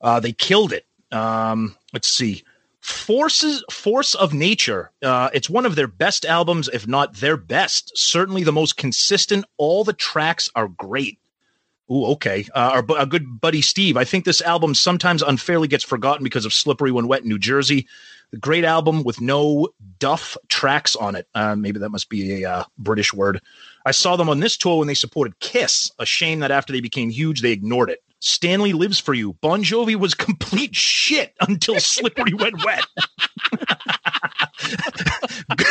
Uh, 0.00 0.20
they 0.20 0.32
killed 0.32 0.72
it. 0.72 0.86
Um, 1.12 1.76
let's 1.92 2.08
see. 2.08 2.42
Forces 2.80 3.62
Force 3.70 4.16
of 4.16 4.34
Nature. 4.34 4.90
Uh, 5.02 5.30
it's 5.32 5.48
one 5.48 5.64
of 5.66 5.76
their 5.76 5.86
best 5.86 6.24
albums, 6.24 6.68
if 6.72 6.88
not 6.88 7.14
their 7.14 7.36
best. 7.36 7.96
Certainly 7.96 8.42
the 8.42 8.52
most 8.52 8.76
consistent. 8.76 9.44
All 9.56 9.84
the 9.84 9.92
tracks 9.92 10.50
are 10.56 10.66
great. 10.66 11.18
Ooh, 11.90 12.06
okay. 12.06 12.44
Uh, 12.54 12.82
our, 12.88 12.98
our 12.98 13.06
good 13.06 13.40
buddy 13.40 13.62
Steve. 13.62 13.96
I 13.96 14.04
think 14.04 14.24
this 14.24 14.40
album 14.40 14.74
sometimes 14.74 15.22
unfairly 15.22 15.68
gets 15.68 15.84
forgotten 15.84 16.24
because 16.24 16.44
of 16.44 16.52
"Slippery 16.52 16.90
When 16.90 17.06
Wet" 17.06 17.22
in 17.22 17.28
New 17.28 17.38
Jersey. 17.38 17.86
Great 18.40 18.64
album 18.64 19.02
with 19.04 19.20
no 19.20 19.68
duff 19.98 20.36
tracks 20.48 20.96
on 20.96 21.14
it. 21.14 21.26
Uh, 21.34 21.54
maybe 21.54 21.78
that 21.78 21.90
must 21.90 22.08
be 22.08 22.42
a 22.42 22.50
uh, 22.50 22.64
British 22.78 23.12
word. 23.12 23.40
I 23.84 23.90
saw 23.90 24.16
them 24.16 24.28
on 24.28 24.40
this 24.40 24.56
tour 24.56 24.78
when 24.78 24.88
they 24.88 24.94
supported 24.94 25.38
Kiss. 25.40 25.90
A 25.98 26.06
shame 26.06 26.40
that 26.40 26.50
after 26.50 26.72
they 26.72 26.80
became 26.80 27.10
huge, 27.10 27.42
they 27.42 27.52
ignored 27.52 27.90
it. 27.90 28.00
Stanley 28.20 28.72
lives 28.72 28.98
for 29.00 29.14
you. 29.14 29.34
Bon 29.40 29.62
Jovi 29.64 29.96
was 29.96 30.14
complete 30.14 30.74
shit 30.76 31.34
until 31.40 31.78
Slippery 31.80 32.32
When 32.34 32.54
Wet. 32.64 32.84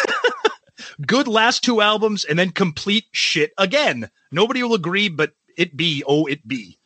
Good 1.07 1.27
last 1.27 1.63
two 1.63 1.81
albums 1.81 2.25
and 2.25 2.37
then 2.37 2.51
complete 2.51 3.05
shit 3.11 3.53
again. 3.57 4.09
Nobody 4.31 4.61
will 4.61 4.73
agree, 4.75 5.09
but 5.09 5.31
it 5.57 5.75
be, 5.77 6.03
oh, 6.05 6.25
it 6.25 6.45
be. 6.47 6.77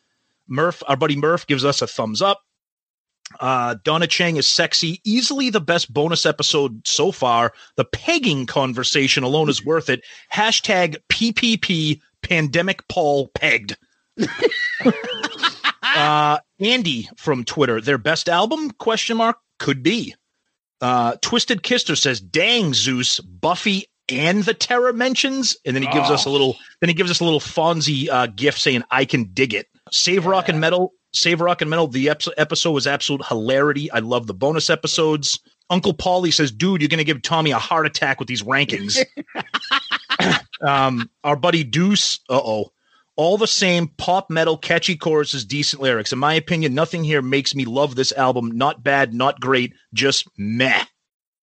Murph, 0.48 0.82
our 0.86 0.96
buddy 0.96 1.16
Murph 1.16 1.46
gives 1.46 1.64
us 1.64 1.82
a 1.82 1.86
thumbs 1.86 2.22
up. 2.22 2.45
Uh, 3.40 3.76
Donna 3.82 4.06
Chang 4.06 4.36
is 4.36 4.46
sexy. 4.46 5.00
Easily 5.04 5.50
the 5.50 5.60
best 5.60 5.92
bonus 5.92 6.26
episode 6.26 6.86
so 6.86 7.10
far. 7.10 7.52
The 7.76 7.84
pegging 7.84 8.46
conversation 8.46 9.24
alone 9.24 9.48
is 9.48 9.64
worth 9.64 9.90
it. 9.90 10.04
Hashtag 10.32 10.96
PPP 11.08 12.00
pandemic 12.22 12.86
Paul 12.88 13.28
pegged. 13.28 13.76
uh, 15.82 16.38
Andy 16.60 17.08
from 17.16 17.44
Twitter, 17.44 17.80
their 17.80 17.98
best 17.98 18.28
album? 18.28 18.70
Question 18.72 19.16
mark. 19.16 19.38
Could 19.58 19.82
be. 19.82 20.14
Uh, 20.80 21.16
Twisted 21.22 21.62
Kister 21.62 21.96
says, 21.96 22.20
"Dang 22.20 22.74
Zeus, 22.74 23.20
Buffy 23.20 23.86
and 24.08 24.44
the 24.44 24.52
Terror 24.52 24.92
mentions," 24.92 25.56
and 25.64 25.74
then 25.74 25.82
he 25.82 25.90
gives 25.90 26.10
us 26.10 26.26
a 26.26 26.30
little. 26.30 26.56
Then 26.80 26.88
he 26.88 26.94
gives 26.94 27.10
us 27.10 27.20
a 27.20 27.24
little 27.24 27.40
Fonzie 27.40 28.10
uh, 28.10 28.26
gift 28.26 28.60
saying, 28.60 28.82
"I 28.90 29.06
can 29.06 29.24
dig 29.32 29.54
it." 29.54 29.68
Save 29.90 30.26
rock 30.26 30.50
and 30.50 30.60
metal. 30.60 30.92
Save 31.16 31.40
rock 31.40 31.62
and 31.62 31.70
metal. 31.70 31.88
The 31.88 32.10
episode 32.10 32.72
was 32.72 32.86
absolute 32.86 33.24
hilarity. 33.26 33.90
I 33.90 34.00
love 34.00 34.26
the 34.26 34.34
bonus 34.34 34.68
episodes. 34.70 35.38
Uncle 35.70 35.94
Paulie 35.94 36.32
says, 36.32 36.52
"Dude, 36.52 36.80
you're 36.82 36.88
gonna 36.88 37.04
give 37.04 37.22
Tommy 37.22 37.50
a 37.52 37.58
heart 37.58 37.86
attack 37.86 38.18
with 38.18 38.28
these 38.28 38.42
rankings." 38.42 39.02
um, 40.60 41.10
our 41.24 41.36
buddy 41.36 41.64
Deuce. 41.64 42.20
Uh 42.28 42.40
oh. 42.42 42.72
All 43.18 43.38
the 43.38 43.46
same, 43.46 43.88
pop 43.96 44.28
metal, 44.28 44.58
catchy 44.58 44.94
choruses, 44.94 45.42
decent 45.46 45.80
lyrics. 45.80 46.12
In 46.12 46.18
my 46.18 46.34
opinion, 46.34 46.74
nothing 46.74 47.02
here 47.02 47.22
makes 47.22 47.54
me 47.54 47.64
love 47.64 47.94
this 47.94 48.12
album. 48.12 48.50
Not 48.52 48.82
bad, 48.82 49.14
not 49.14 49.40
great, 49.40 49.72
just 49.94 50.28
meh. 50.36 50.84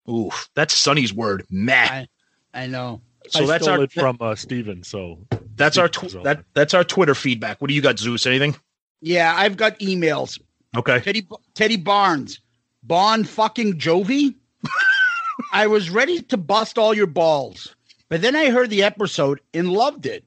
Oof, 0.08 0.50
that's 0.54 0.76
Sonny's 0.76 1.14
word, 1.14 1.46
meh. 1.50 1.74
I- 1.90 2.08
I 2.54 2.68
know. 2.68 3.02
So 3.30 3.44
I 3.44 3.48
that's 3.48 3.64
stole 3.64 3.78
our 3.80 3.84
it 3.86 3.92
from 3.92 4.18
uh, 4.22 4.36
Steven. 4.36 4.84
So 4.84 5.26
that's 5.56 5.80
our 5.80 5.88
tw- 5.88 6.22
that 6.24 6.44
that's 6.54 6.76
our 6.76 6.84
Twitter 6.84 7.16
feedback. 7.16 7.60
What 7.60 7.70
do 7.70 7.74
you 7.74 7.82
got, 7.82 7.98
Zeus? 7.98 8.28
Anything? 8.28 8.56
Yeah, 9.06 9.34
I've 9.38 9.58
got 9.58 9.78
emails. 9.80 10.40
Okay. 10.78 11.02
Teddy 11.02 11.28
Teddy 11.56 11.76
Barnes, 11.78 12.40
Bon 12.84 13.26
fucking 13.26 13.78
Jovi. 13.78 14.34
I 15.52 15.68
was 15.68 15.90
ready 15.90 16.22
to 16.22 16.38
bust 16.38 16.78
all 16.78 16.94
your 16.94 17.06
balls, 17.08 17.76
but 18.10 18.22
then 18.22 18.34
I 18.36 18.50
heard 18.50 18.70
the 18.70 18.84
episode 18.84 19.42
and 19.54 19.72
loved 19.74 20.06
it. 20.06 20.24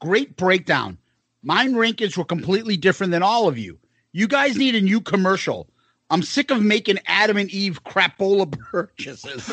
Great 0.00 0.36
breakdown. 0.36 0.96
Mine 1.42 1.72
rankings 1.74 2.16
were 2.16 2.24
completely 2.24 2.76
different 2.76 3.10
than 3.10 3.22
all 3.24 3.48
of 3.48 3.58
you. 3.58 3.78
You 4.12 4.28
guys 4.28 4.56
need 4.56 4.76
a 4.76 4.80
new 4.80 5.00
commercial. 5.00 5.68
I'm 6.10 6.22
sick 6.22 6.50
of 6.52 6.62
making 6.62 6.98
Adam 7.06 7.36
and 7.36 7.50
Eve 7.50 7.82
crapola 7.82 8.50
purchases. 8.70 9.50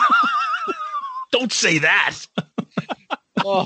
Don't 1.32 1.52
say 1.52 1.80
that. 1.80 2.16
oh, 3.44 3.66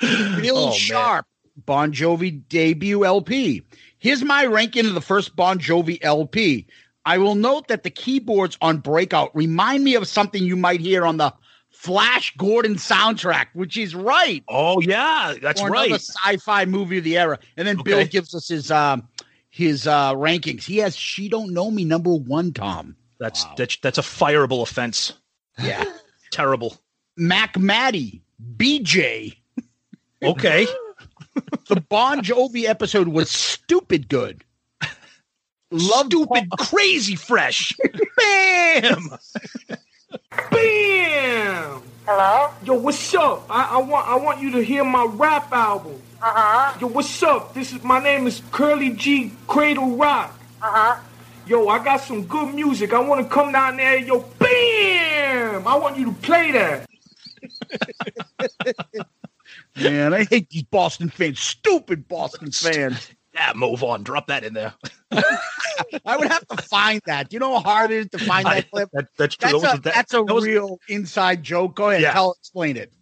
Bill 0.00 0.56
Oh, 0.58 0.66
man. 0.66 0.74
Sharp, 0.74 1.26
Bon 1.66 1.92
Jovi 1.92 2.46
debut 2.48 3.04
LP. 3.04 3.62
Here's 4.08 4.24
my 4.24 4.46
ranking 4.46 4.86
of 4.86 4.94
the 4.94 5.02
first 5.02 5.36
Bon 5.36 5.58
Jovi 5.58 5.98
LP. 6.00 6.66
I 7.04 7.18
will 7.18 7.34
note 7.34 7.68
that 7.68 7.82
the 7.82 7.90
keyboards 7.90 8.56
on 8.62 8.78
Breakout 8.78 9.36
remind 9.36 9.84
me 9.84 9.96
of 9.96 10.08
something 10.08 10.42
you 10.42 10.56
might 10.56 10.80
hear 10.80 11.04
on 11.04 11.18
the 11.18 11.34
Flash 11.68 12.34
Gordon 12.38 12.76
soundtrack, 12.76 13.48
which 13.52 13.76
is 13.76 13.94
right. 13.94 14.42
Oh 14.48 14.80
yeah, 14.80 15.34
that's 15.42 15.60
right. 15.60 15.88
another 15.88 15.98
sci-fi 15.98 16.64
movie 16.64 16.96
of 16.96 17.04
the 17.04 17.18
era. 17.18 17.38
And 17.58 17.68
then 17.68 17.82
Bill 17.84 18.06
gives 18.06 18.34
us 18.34 18.48
his 18.48 18.70
um 18.70 19.06
his 19.50 19.86
uh 19.86 20.14
rankings. 20.14 20.64
He 20.64 20.78
has 20.78 20.96
She 20.96 21.28
Don't 21.28 21.52
Know 21.52 21.70
Me 21.70 21.84
number 21.84 22.14
one, 22.14 22.54
Tom. 22.54 22.96
That's 23.20 23.44
that's 23.58 23.76
that's 23.76 23.98
a 23.98 24.02
fireable 24.02 24.62
offense. 24.62 25.12
Yeah. 25.62 25.84
Terrible. 26.32 26.78
Mac 27.18 27.58
Maddie, 27.58 28.22
BJ. 28.56 29.36
Okay. 30.22 30.66
The 31.68 31.80
Bon 31.88 32.22
Jovi 32.22 32.64
episode 32.64 33.08
was 33.08 33.30
stupid 33.30 34.08
good. 34.08 34.44
Love 35.70 36.06
Stupid, 36.06 36.48
crazy 36.58 37.14
fresh. 37.14 37.76
Bam. 38.16 39.10
Bam! 40.50 41.82
Hello? 42.06 42.50
Yo, 42.64 42.74
what's 42.74 43.14
up? 43.14 43.44
I, 43.50 43.76
I 43.76 43.78
want 43.82 44.08
I 44.08 44.16
want 44.16 44.40
you 44.40 44.50
to 44.52 44.64
hear 44.64 44.82
my 44.82 45.04
rap 45.04 45.52
album. 45.52 46.00
Uh-huh. 46.22 46.78
Yo, 46.80 46.86
what's 46.86 47.22
up? 47.22 47.52
This 47.52 47.74
is 47.74 47.84
my 47.84 48.02
name 48.02 48.26
is 48.26 48.40
Curly 48.50 48.90
G 48.90 49.32
Cradle 49.46 49.96
Rock. 49.96 50.34
Uh-huh. 50.62 51.00
Yo, 51.46 51.68
I 51.68 51.84
got 51.84 52.00
some 52.00 52.24
good 52.24 52.54
music. 52.54 52.94
I 52.94 53.00
want 53.00 53.22
to 53.22 53.28
come 53.32 53.52
down 53.52 53.76
there. 53.76 53.98
Yo, 53.98 54.20
bam! 54.38 55.68
I 55.68 55.76
want 55.76 55.98
you 55.98 56.06
to 56.06 56.12
play 56.12 56.52
that. 56.52 56.88
Man, 59.80 60.14
I 60.14 60.24
hate 60.24 60.48
these 60.50 60.62
Boston 60.64 61.08
fans. 61.08 61.40
Stupid 61.40 62.08
Boston 62.08 62.50
fans. 62.50 63.10
Yeah, 63.34 63.52
move 63.54 63.84
on. 63.84 64.02
Drop 64.02 64.26
that 64.28 64.42
in 64.44 64.54
there. 64.54 64.74
I 66.04 66.16
would 66.16 66.28
have 66.28 66.46
to 66.48 66.56
find 66.62 67.00
that. 67.06 67.28
Do 67.30 67.34
you 67.36 67.40
know 67.40 67.54
how 67.54 67.60
hard 67.60 67.90
it 67.90 67.98
is 67.98 68.08
to 68.10 68.18
find 68.18 68.46
I- 68.48 68.54
that 68.56 68.70
clip? 68.70 68.88
that- 68.92 69.08
that's 69.16 69.36
true. 69.36 69.60
That's 69.60 69.62
That 69.62 69.78
a, 69.78 69.80
that- 69.82 69.94
that's 69.94 70.14
a 70.14 70.22
that 70.24 70.34
was- 70.34 70.44
real 70.44 70.78
inside 70.88 71.42
joke. 71.42 71.76
Go 71.76 71.90
ahead, 71.90 72.02
Yeah. 72.02 72.12
tell 72.12 72.32
explain 72.32 72.76
it. 72.76 72.92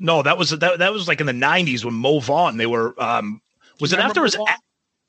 No, 0.00 0.22
that 0.22 0.36
was 0.36 0.50
that, 0.50 0.78
that 0.80 0.92
was 0.92 1.06
like 1.06 1.20
in 1.20 1.26
the 1.26 1.32
'90s 1.32 1.84
when 1.84 1.94
Mo 1.94 2.18
Vaughn. 2.18 2.56
They 2.56 2.66
were. 2.66 3.00
um 3.00 3.40
Was 3.80 3.92
it 3.92 3.98
after 4.00 4.20
remember 4.20 4.24
his? 4.24 4.38
Mo 4.38 4.46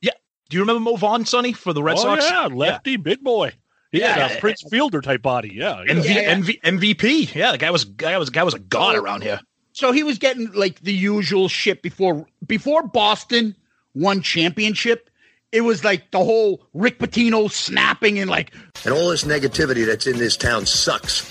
Yeah. 0.01 0.12
Do 0.50 0.58
you 0.58 0.62
remember 0.62 0.79
Mo 0.82 0.96
Vaughn, 0.96 1.25
Sonny, 1.25 1.53
for 1.53 1.74
the 1.74 1.82
Red 1.82 1.98
oh 1.98 2.01
Sox? 2.01 2.24
yeah, 2.29 2.46
lefty, 2.46 2.98
big 2.98 3.24
boy. 3.24 3.51
He 3.91 4.01
had 4.01 4.17
Yeah. 4.17 4.38
a 4.38 4.39
Prince 4.39 4.63
Fielder 4.70 5.01
type 5.01 5.24
body. 5.24 5.53
Yeah, 5.55 5.82
yeah. 5.88 5.94
MV, 5.94 6.05
Yeah. 6.05 6.36
MV, 6.36 6.62
MVP. 6.62 7.34
Yeah, 7.36 7.51
the 7.53 7.58
guy 7.58 7.72
was 7.72 7.86
guy 7.86 8.17
was 8.20 8.29
guy 8.29 8.44
was 8.44 8.53
a 8.53 8.60
god 8.60 8.96
Oh. 8.96 9.01
around 9.01 9.24
here. 9.24 9.39
So 9.75 9.91
he 9.91 10.03
was 10.03 10.17
getting 10.17 10.50
like 10.53 10.79
the 10.84 10.94
usual 10.94 11.50
shit 11.50 11.82
before 11.82 12.25
before 12.48 12.82
Boston 12.84 13.53
won 13.94 14.22
championship. 14.22 15.10
It 15.51 15.62
was 15.62 15.84
like 15.84 16.12
the 16.12 16.20
whole 16.20 16.65
Rick 16.74 16.98
Pitino 16.98 17.51
snapping 17.51 18.17
and 18.17 18.29
like 18.29 18.53
And 18.86 18.94
all 18.94 19.10
this 19.10 19.25
negativity 19.25 19.86
that's 19.86 20.08
in 20.08 20.17
this 20.17 20.38
town 20.38 20.65
sucks. 20.65 21.29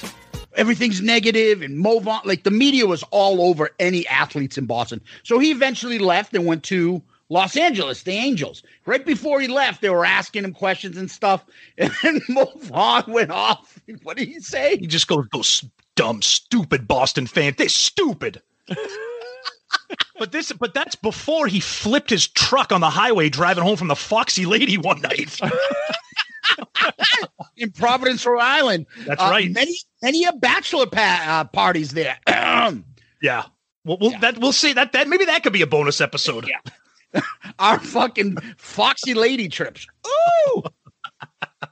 everything's 0.57 1.01
negative 1.01 1.63
and 1.63 1.79
move 1.79 2.07
on. 2.07 2.21
Like 2.27 2.45
the 2.45 2.51
media 2.51 2.87
was 2.87 3.03
all 3.05 3.41
over 3.41 3.71
any 3.79 4.07
athletes 4.09 4.59
in 4.59 4.67
Boston. 4.67 5.01
So 5.23 5.39
he 5.39 5.51
eventually 5.51 5.99
left 5.99 6.35
and 6.35 6.45
went 6.45 6.65
to 6.65 7.03
Los 7.31 7.57
Angeles, 7.57 8.03
the 8.03 8.13
Angels. 8.13 8.63
Right 8.85 9.07
before 9.07 9.41
he 9.41 9.49
left, 9.49 9.81
they 9.81 9.89
were 9.89 10.05
asking 10.05 10.45
him 10.45 10.53
questions 10.53 10.99
and 10.99 11.11
stuff. 11.11 11.47
And 11.79 11.91
then 12.03 12.21
Mo 12.29 12.53
Vaughn 12.57 13.05
went 13.09 13.31
off. 13.31 13.81
What 14.03 14.19
did 14.19 14.29
he 14.29 14.41
say? 14.41 14.77
He 14.77 14.87
just 14.87 15.09
goes, 15.09 15.25
"Those 15.33 15.65
dumb, 15.97 16.23
stupid 16.23 16.87
Boston 16.89 17.27
fan. 17.27 17.55
They're 17.57 17.69
stupid." 17.69 18.43
but 20.19 20.33
this, 20.33 20.53
but 20.53 20.75
that's 20.75 20.95
before 20.95 21.47
he 21.47 21.61
flipped 21.61 22.11
his 22.11 22.27
truck 22.29 22.73
on 22.73 22.81
the 22.81 22.91
highway 22.91 23.29
driving 23.29 23.65
home 23.65 23.77
from 23.77 23.89
the 23.89 23.97
Foxy 23.97 24.47
Lady 24.47 24.79
one 24.79 25.01
night. 25.01 25.39
in 27.57 27.71
Providence, 27.73 28.25
Rhode 28.27 28.41
Island. 28.41 28.87
That's 29.07 29.21
Uh, 29.23 29.29
right. 29.31 29.51
Many, 29.51 29.77
many 30.03 30.25
a 30.25 30.33
bachelor 30.33 30.87
pa- 30.87 31.25
uh, 31.27 31.45
parties 31.45 31.93
there. 31.93 32.19
Yeah. 33.23 33.45
Well, 33.87 33.97
we'll 34.01 34.19
that 34.21 34.37
we'll 34.37 34.53
see 34.53 34.75
that 34.75 34.93
that 34.93 35.09
maybe 35.09 35.25
that 35.25 35.43
could 35.43 35.55
be 35.55 35.63
a 35.63 35.67
bonus 35.67 36.03
episode. 36.03 36.47
Yeah. 36.47 37.23
Our 37.59 37.79
fucking 37.79 38.37
Foxy 38.59 39.15
Lady 39.15 39.49
trips. 39.49 39.87
Ooh. 40.07 40.63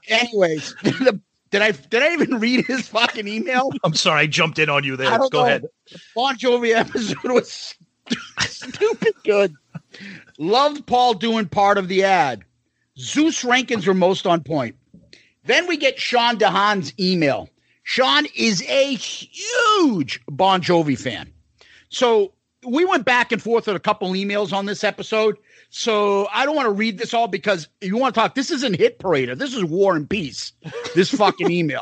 Anyways, 0.07 0.73
the, 0.81 1.21
did 1.53 1.61
I 1.61 1.71
did 1.71 2.01
I 2.01 2.13
even 2.13 2.39
read 2.39 2.65
his 2.65 2.87
fucking 2.87 3.27
email? 3.27 3.69
I'm 3.83 3.93
sorry, 3.93 4.21
I 4.21 4.27
jumped 4.27 4.57
in 4.57 4.69
on 4.69 4.83
you 4.83 4.97
there. 4.97 5.15
Go 5.19 5.27
know. 5.31 5.45
ahead. 5.45 5.65
Bon 6.15 6.35
Jovi 6.35 6.73
episode 6.75 7.31
was 7.31 7.75
stupid 8.39 9.13
good. 9.23 9.53
Loved 10.39 10.87
Paul 10.87 11.13
doing 11.13 11.47
part 11.47 11.77
of 11.77 11.87
the 11.87 12.03
ad. 12.03 12.43
Zeus 12.97 13.43
rankings 13.43 13.85
were 13.85 13.93
most 13.93 14.25
on 14.25 14.41
point. 14.41 14.75
Then 15.45 15.67
we 15.67 15.77
get 15.77 15.99
Sean 15.99 16.37
DeHaan's 16.37 16.91
email. 16.99 17.49
Sean 17.83 18.25
is 18.35 18.63
a 18.63 18.95
huge 18.95 20.21
Bon 20.27 20.59
Jovi 20.59 20.99
fan. 20.99 21.31
So 21.89 22.33
we 22.65 22.83
went 22.83 23.05
back 23.05 23.31
and 23.31 23.41
forth 23.41 23.67
with 23.67 23.75
a 23.75 23.79
couple 23.79 24.09
emails 24.13 24.53
on 24.53 24.65
this 24.65 24.83
episode. 24.83 25.37
So 25.75 26.27
I 26.31 26.45
don't 26.45 26.55
want 26.55 26.67
to 26.67 26.71
read 26.71 26.99
this 26.99 27.15
all 27.15 27.27
because 27.27 27.67
you 27.81 27.97
want 27.97 28.13
to 28.13 28.21
talk. 28.21 28.35
This 28.35 28.51
isn't 28.51 28.75
hit 28.75 28.99
parader. 28.99 29.35
This 29.35 29.55
is 29.55 29.65
war 29.65 29.95
and 29.95 30.07
peace. 30.07 30.53
This 30.93 31.09
fucking 31.09 31.49
email, 31.51 31.81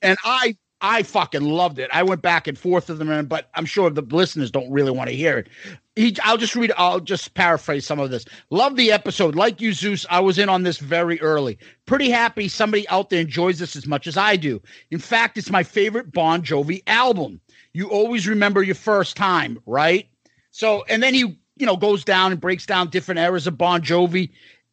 and 0.00 0.16
I 0.22 0.56
I 0.80 1.02
fucking 1.02 1.42
loved 1.42 1.80
it. 1.80 1.90
I 1.92 2.04
went 2.04 2.22
back 2.22 2.46
and 2.46 2.56
forth 2.56 2.88
with 2.88 2.98
them, 2.98 3.26
but 3.26 3.50
I'm 3.56 3.64
sure 3.64 3.90
the 3.90 4.02
listeners 4.02 4.52
don't 4.52 4.70
really 4.70 4.92
want 4.92 5.10
to 5.10 5.16
hear 5.16 5.38
it. 5.38 5.48
He, 5.96 6.16
I'll 6.22 6.36
just 6.36 6.54
read. 6.54 6.72
I'll 6.76 7.00
just 7.00 7.34
paraphrase 7.34 7.84
some 7.84 7.98
of 7.98 8.10
this. 8.10 8.24
Love 8.50 8.76
the 8.76 8.92
episode. 8.92 9.34
Like 9.34 9.60
you, 9.60 9.72
Zeus, 9.72 10.06
I 10.08 10.20
was 10.20 10.38
in 10.38 10.48
on 10.48 10.62
this 10.62 10.78
very 10.78 11.20
early. 11.20 11.58
Pretty 11.84 12.10
happy 12.10 12.46
somebody 12.46 12.88
out 12.90 13.10
there 13.10 13.20
enjoys 13.20 13.58
this 13.58 13.74
as 13.74 13.88
much 13.88 14.06
as 14.06 14.16
I 14.16 14.36
do. 14.36 14.62
In 14.92 15.00
fact, 15.00 15.36
it's 15.36 15.50
my 15.50 15.64
favorite 15.64 16.12
Bon 16.12 16.42
Jovi 16.42 16.84
album. 16.86 17.40
You 17.72 17.90
always 17.90 18.28
remember 18.28 18.62
your 18.62 18.76
first 18.76 19.16
time, 19.16 19.58
right? 19.66 20.08
So, 20.52 20.84
and 20.88 21.02
then 21.02 21.14
he, 21.14 21.38
you 21.56 21.66
know, 21.66 21.76
goes 21.76 22.04
down 22.04 22.32
and 22.32 22.40
breaks 22.40 22.66
down 22.66 22.88
different 22.88 23.20
eras 23.20 23.46
of 23.46 23.58
Bon 23.58 23.80
Jovi, 23.82 24.30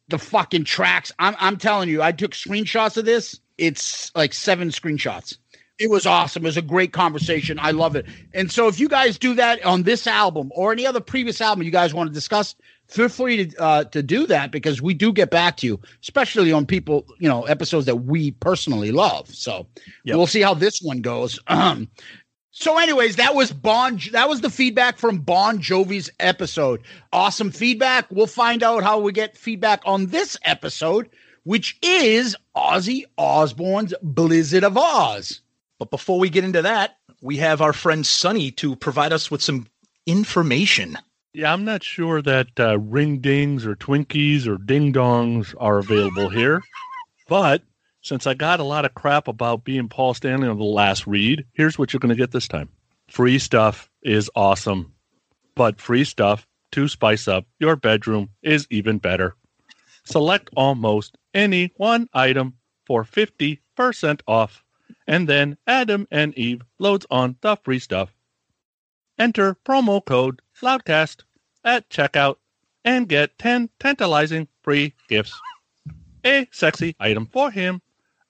the 0.08 0.18
fucking 0.18 0.64
tracks. 0.64 1.12
I'm, 1.18 1.36
I'm 1.38 1.56
telling 1.56 1.88
you, 1.88 2.02
I 2.02 2.12
took 2.12 2.32
screenshots 2.32 2.96
of 2.96 3.04
this. 3.04 3.38
It's 3.58 4.14
like 4.14 4.32
seven 4.32 4.68
screenshots. 4.70 5.36
It 5.78 5.88
was 5.88 6.04
awesome. 6.04 6.44
It 6.44 6.48
was 6.48 6.56
a 6.58 6.62
great 6.62 6.92
conversation. 6.92 7.58
I 7.58 7.70
love 7.70 7.96
it. 7.96 8.04
And 8.34 8.52
so, 8.52 8.68
if 8.68 8.78
you 8.78 8.86
guys 8.88 9.18
do 9.18 9.34
that 9.34 9.64
on 9.64 9.84
this 9.84 10.06
album 10.06 10.50
or 10.54 10.72
any 10.72 10.86
other 10.86 11.00
previous 11.00 11.40
album 11.40 11.62
you 11.62 11.70
guys 11.70 11.94
want 11.94 12.10
to 12.10 12.12
discuss, 12.12 12.54
feel 12.86 13.08
free 13.08 13.46
to 13.46 13.56
uh, 13.62 13.84
to 13.84 14.02
do 14.02 14.26
that 14.26 14.50
because 14.50 14.82
we 14.82 14.92
do 14.92 15.10
get 15.10 15.30
back 15.30 15.56
to 15.58 15.66
you, 15.66 15.80
especially 16.02 16.52
on 16.52 16.66
people, 16.66 17.06
you 17.18 17.28
know, 17.28 17.44
episodes 17.44 17.86
that 17.86 17.96
we 17.96 18.32
personally 18.32 18.92
love. 18.92 19.34
So 19.34 19.66
Yep. 20.04 20.16
we'll 20.16 20.26
see 20.26 20.42
how 20.42 20.52
this 20.52 20.82
one 20.82 21.00
goes. 21.00 21.38
Um, 21.46 21.88
so, 22.52 22.78
anyways, 22.78 23.16
that 23.16 23.34
was 23.34 23.52
Bon. 23.52 24.00
That 24.12 24.28
was 24.28 24.40
the 24.40 24.50
feedback 24.50 24.98
from 24.98 25.18
Bon 25.18 25.58
Jovi's 25.60 26.10
episode. 26.18 26.82
Awesome 27.12 27.52
feedback. 27.52 28.06
We'll 28.10 28.26
find 28.26 28.62
out 28.62 28.82
how 28.82 28.98
we 28.98 29.12
get 29.12 29.36
feedback 29.36 29.82
on 29.84 30.06
this 30.06 30.36
episode, 30.44 31.08
which 31.44 31.78
is 31.80 32.36
Ozzy 32.56 33.04
Osbourne's 33.16 33.94
Blizzard 34.02 34.64
of 34.64 34.74
Ozz. 34.74 35.40
But 35.78 35.90
before 35.90 36.18
we 36.18 36.28
get 36.28 36.44
into 36.44 36.62
that, 36.62 36.96
we 37.22 37.36
have 37.36 37.62
our 37.62 37.72
friend 37.72 38.04
Sonny 38.04 38.50
to 38.52 38.74
provide 38.74 39.12
us 39.12 39.30
with 39.30 39.42
some 39.42 39.66
information. 40.06 40.98
Yeah, 41.32 41.52
I'm 41.52 41.64
not 41.64 41.84
sure 41.84 42.20
that 42.22 42.48
uh, 42.58 42.78
ring 42.80 43.18
dings 43.18 43.64
or 43.64 43.76
Twinkies 43.76 44.48
or 44.48 44.58
ding 44.58 44.92
dongs 44.92 45.54
are 45.58 45.78
available 45.78 46.28
here. 46.28 46.62
But 47.28 47.62
since 48.02 48.26
I 48.26 48.34
got 48.34 48.60
a 48.60 48.64
lot 48.64 48.84
of 48.84 48.94
crap 48.94 49.28
about 49.28 49.64
being 49.64 49.88
Paul 49.88 50.14
Stanley 50.14 50.48
on 50.48 50.58
the 50.58 50.64
last 50.64 51.06
read, 51.06 51.44
here's 51.52 51.78
what 51.78 51.92
you're 51.92 52.00
going 52.00 52.10
to 52.10 52.14
get 52.14 52.32
this 52.32 52.48
time. 52.48 52.68
Free 53.08 53.38
stuff 53.38 53.90
is 54.02 54.30
awesome, 54.34 54.92
but 55.54 55.80
free 55.80 56.04
stuff 56.04 56.46
to 56.72 56.88
spice 56.88 57.28
up 57.28 57.46
your 57.58 57.76
bedroom 57.76 58.30
is 58.42 58.66
even 58.70 58.98
better. 58.98 59.36
Select 60.04 60.48
almost 60.56 61.18
any 61.34 61.72
one 61.76 62.08
item 62.14 62.54
for 62.86 63.04
50% 63.04 63.58
off, 64.26 64.64
and 65.06 65.28
then 65.28 65.56
Adam 65.66 66.06
and 66.10 66.36
Eve 66.38 66.62
loads 66.78 67.06
on 67.10 67.36
the 67.42 67.56
free 67.56 67.78
stuff. 67.78 68.14
Enter 69.18 69.54
promo 69.66 70.04
code 70.04 70.40
Loudcast 70.62 71.24
at 71.64 71.88
checkout 71.90 72.36
and 72.84 73.08
get 73.08 73.38
10 73.38 73.68
tantalizing 73.78 74.48
free 74.62 74.94
gifts. 75.08 75.38
A 76.24 76.48
sexy 76.50 76.96
item 76.98 77.26
for 77.26 77.50
him, 77.50 77.82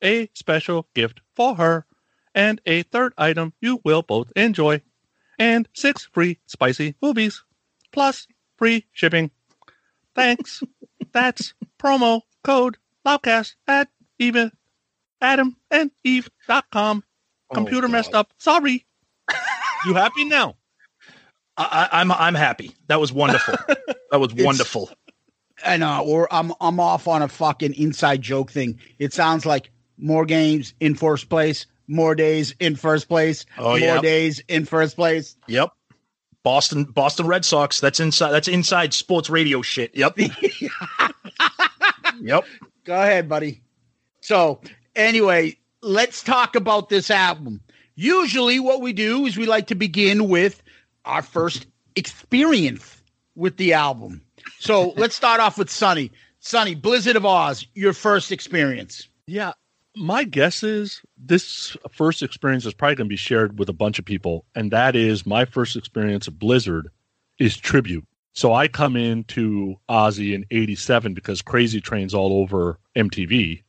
a 0.02 0.28
special 0.34 0.86
gift 0.94 1.20
for 1.34 1.56
her, 1.56 1.86
and 2.34 2.60
a 2.66 2.82
third 2.84 3.12
item 3.18 3.52
you 3.60 3.80
will 3.84 4.02
both 4.02 4.32
enjoy, 4.36 4.82
and 5.38 5.68
six 5.74 6.08
free 6.12 6.38
spicy 6.46 6.94
movies, 7.02 7.42
plus 7.92 8.26
free 8.56 8.86
shipping. 8.92 9.30
Thanks. 10.14 10.62
That's 11.12 11.54
promo 11.78 12.22
code 12.44 12.76
Loudcast 13.06 13.54
at 13.66 13.88
even 14.18 14.52
Adam 15.20 15.56
and 15.70 15.90
Eve.com. 16.04 17.04
Oh, 17.50 17.54
Computer 17.54 17.88
messed 17.88 18.14
up. 18.14 18.32
Sorry. 18.38 18.86
you 19.86 19.94
happy 19.94 20.24
now? 20.24 20.56
I, 21.56 21.88
I, 21.92 22.00
I'm 22.00 22.12
I'm 22.12 22.34
happy. 22.34 22.76
That 22.88 23.00
was 23.00 23.12
wonderful. 23.12 23.54
that 24.10 24.20
was 24.20 24.32
It's- 24.32 24.44
wonderful. 24.46 24.90
I 25.66 25.76
know, 25.76 26.04
or 26.06 26.26
I'm 26.32 26.54
I'm 26.58 26.80
off 26.80 27.06
on 27.06 27.20
a 27.20 27.28
fucking 27.28 27.74
inside 27.74 28.22
joke 28.22 28.50
thing. 28.50 28.80
It 28.98 29.12
sounds 29.12 29.44
like 29.44 29.70
more 30.00 30.24
games 30.24 30.74
in 30.80 30.94
first 30.94 31.28
place, 31.28 31.66
more 31.88 32.14
days 32.14 32.54
in 32.60 32.76
first 32.76 33.08
place, 33.08 33.44
Oh, 33.58 33.70
more 33.70 33.78
yeah. 33.78 34.00
days 34.00 34.42
in 34.48 34.64
first 34.64 34.96
place. 34.96 35.36
Yep. 35.46 35.70
Boston 36.42 36.84
Boston 36.84 37.26
Red 37.26 37.44
Sox. 37.44 37.80
That's 37.80 38.00
inside. 38.00 38.30
That's 38.30 38.48
inside 38.48 38.94
sports 38.94 39.28
radio 39.28 39.60
shit. 39.62 39.94
Yep. 39.94 40.18
yep. 42.20 42.44
Go 42.84 42.94
ahead, 42.94 43.28
buddy. 43.28 43.62
So, 44.20 44.60
anyway, 44.96 45.58
let's 45.82 46.22
talk 46.22 46.56
about 46.56 46.88
this 46.88 47.10
album. 47.10 47.60
Usually, 47.94 48.60
what 48.60 48.80
we 48.80 48.92
do 48.92 49.26
is 49.26 49.36
we 49.36 49.46
like 49.46 49.66
to 49.68 49.74
begin 49.74 50.28
with 50.28 50.62
our 51.04 51.22
first 51.22 51.66
experience 51.96 53.02
with 53.34 53.56
the 53.58 53.74
album. 53.74 54.22
So, 54.58 54.90
let's 54.96 55.16
start 55.16 55.40
off 55.40 55.58
with 55.58 55.70
Sonny. 55.70 56.10
Sonny, 56.38 56.74
Blizzard 56.74 57.16
of 57.16 57.24
Ozz, 57.24 57.66
your 57.74 57.92
first 57.92 58.32
experience. 58.32 59.06
Yeah. 59.26 59.52
My 59.96 60.24
guess 60.24 60.62
is 60.62 61.02
this 61.16 61.76
first 61.90 62.22
experience 62.22 62.64
is 62.64 62.74
probably 62.74 62.94
going 62.94 63.08
to 63.08 63.12
be 63.12 63.16
shared 63.16 63.58
with 63.58 63.68
a 63.68 63.74
bunch 63.74 63.98
of 63.98 64.04
people. 64.04 64.44
And 64.54 64.70
that 64.70 64.94
is 64.94 65.26
my 65.26 65.44
first 65.44 65.76
experience 65.76 66.28
of 66.28 66.38
Blizzard 66.38 66.90
is 67.38 67.56
tribute. 67.56 68.06
So 68.32 68.52
I 68.52 68.68
come 68.68 68.96
into 68.96 69.76
Ozzy 69.88 70.34
in 70.34 70.46
87 70.50 71.14
because 71.14 71.42
Crazy 71.42 71.80
Train's 71.80 72.14
all 72.14 72.40
over 72.40 72.78
MTV. 72.96 73.62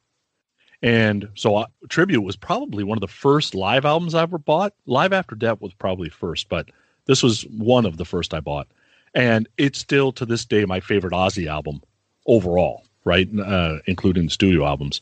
And 0.84 1.30
so 1.36 1.58
I, 1.58 1.66
Tribute 1.90 2.22
was 2.22 2.36
probably 2.36 2.84
one 2.84 2.98
of 2.98 3.02
the 3.02 3.08
first 3.08 3.56
live 3.56 3.86
albums 3.86 4.16
I 4.16 4.24
ever 4.24 4.38
bought. 4.38 4.74
Live 4.86 5.14
After 5.14 5.36
Death 5.36 5.62
was 5.62 5.74
probably 5.74 6.10
first, 6.10 6.50
but 6.50 6.70
this 7.06 7.22
was 7.22 7.44
one 7.48 7.86
of 7.86 7.98
the 7.98 8.06
first 8.06 8.34
I 8.34 8.40
bought. 8.40 8.68
And 9.14 9.48
it's 9.58 9.80
still 9.80 10.12
to 10.14 10.26
this 10.26 10.46
day 10.46 10.66
my 10.66 10.80
favorite 10.80 11.14
Ozzy 11.14 11.48
album 11.48 11.82
overall, 12.26 12.84
right? 13.04 13.28
Uh, 13.40 13.80
including 13.86 14.30
studio 14.30 14.66
albums. 14.66 15.02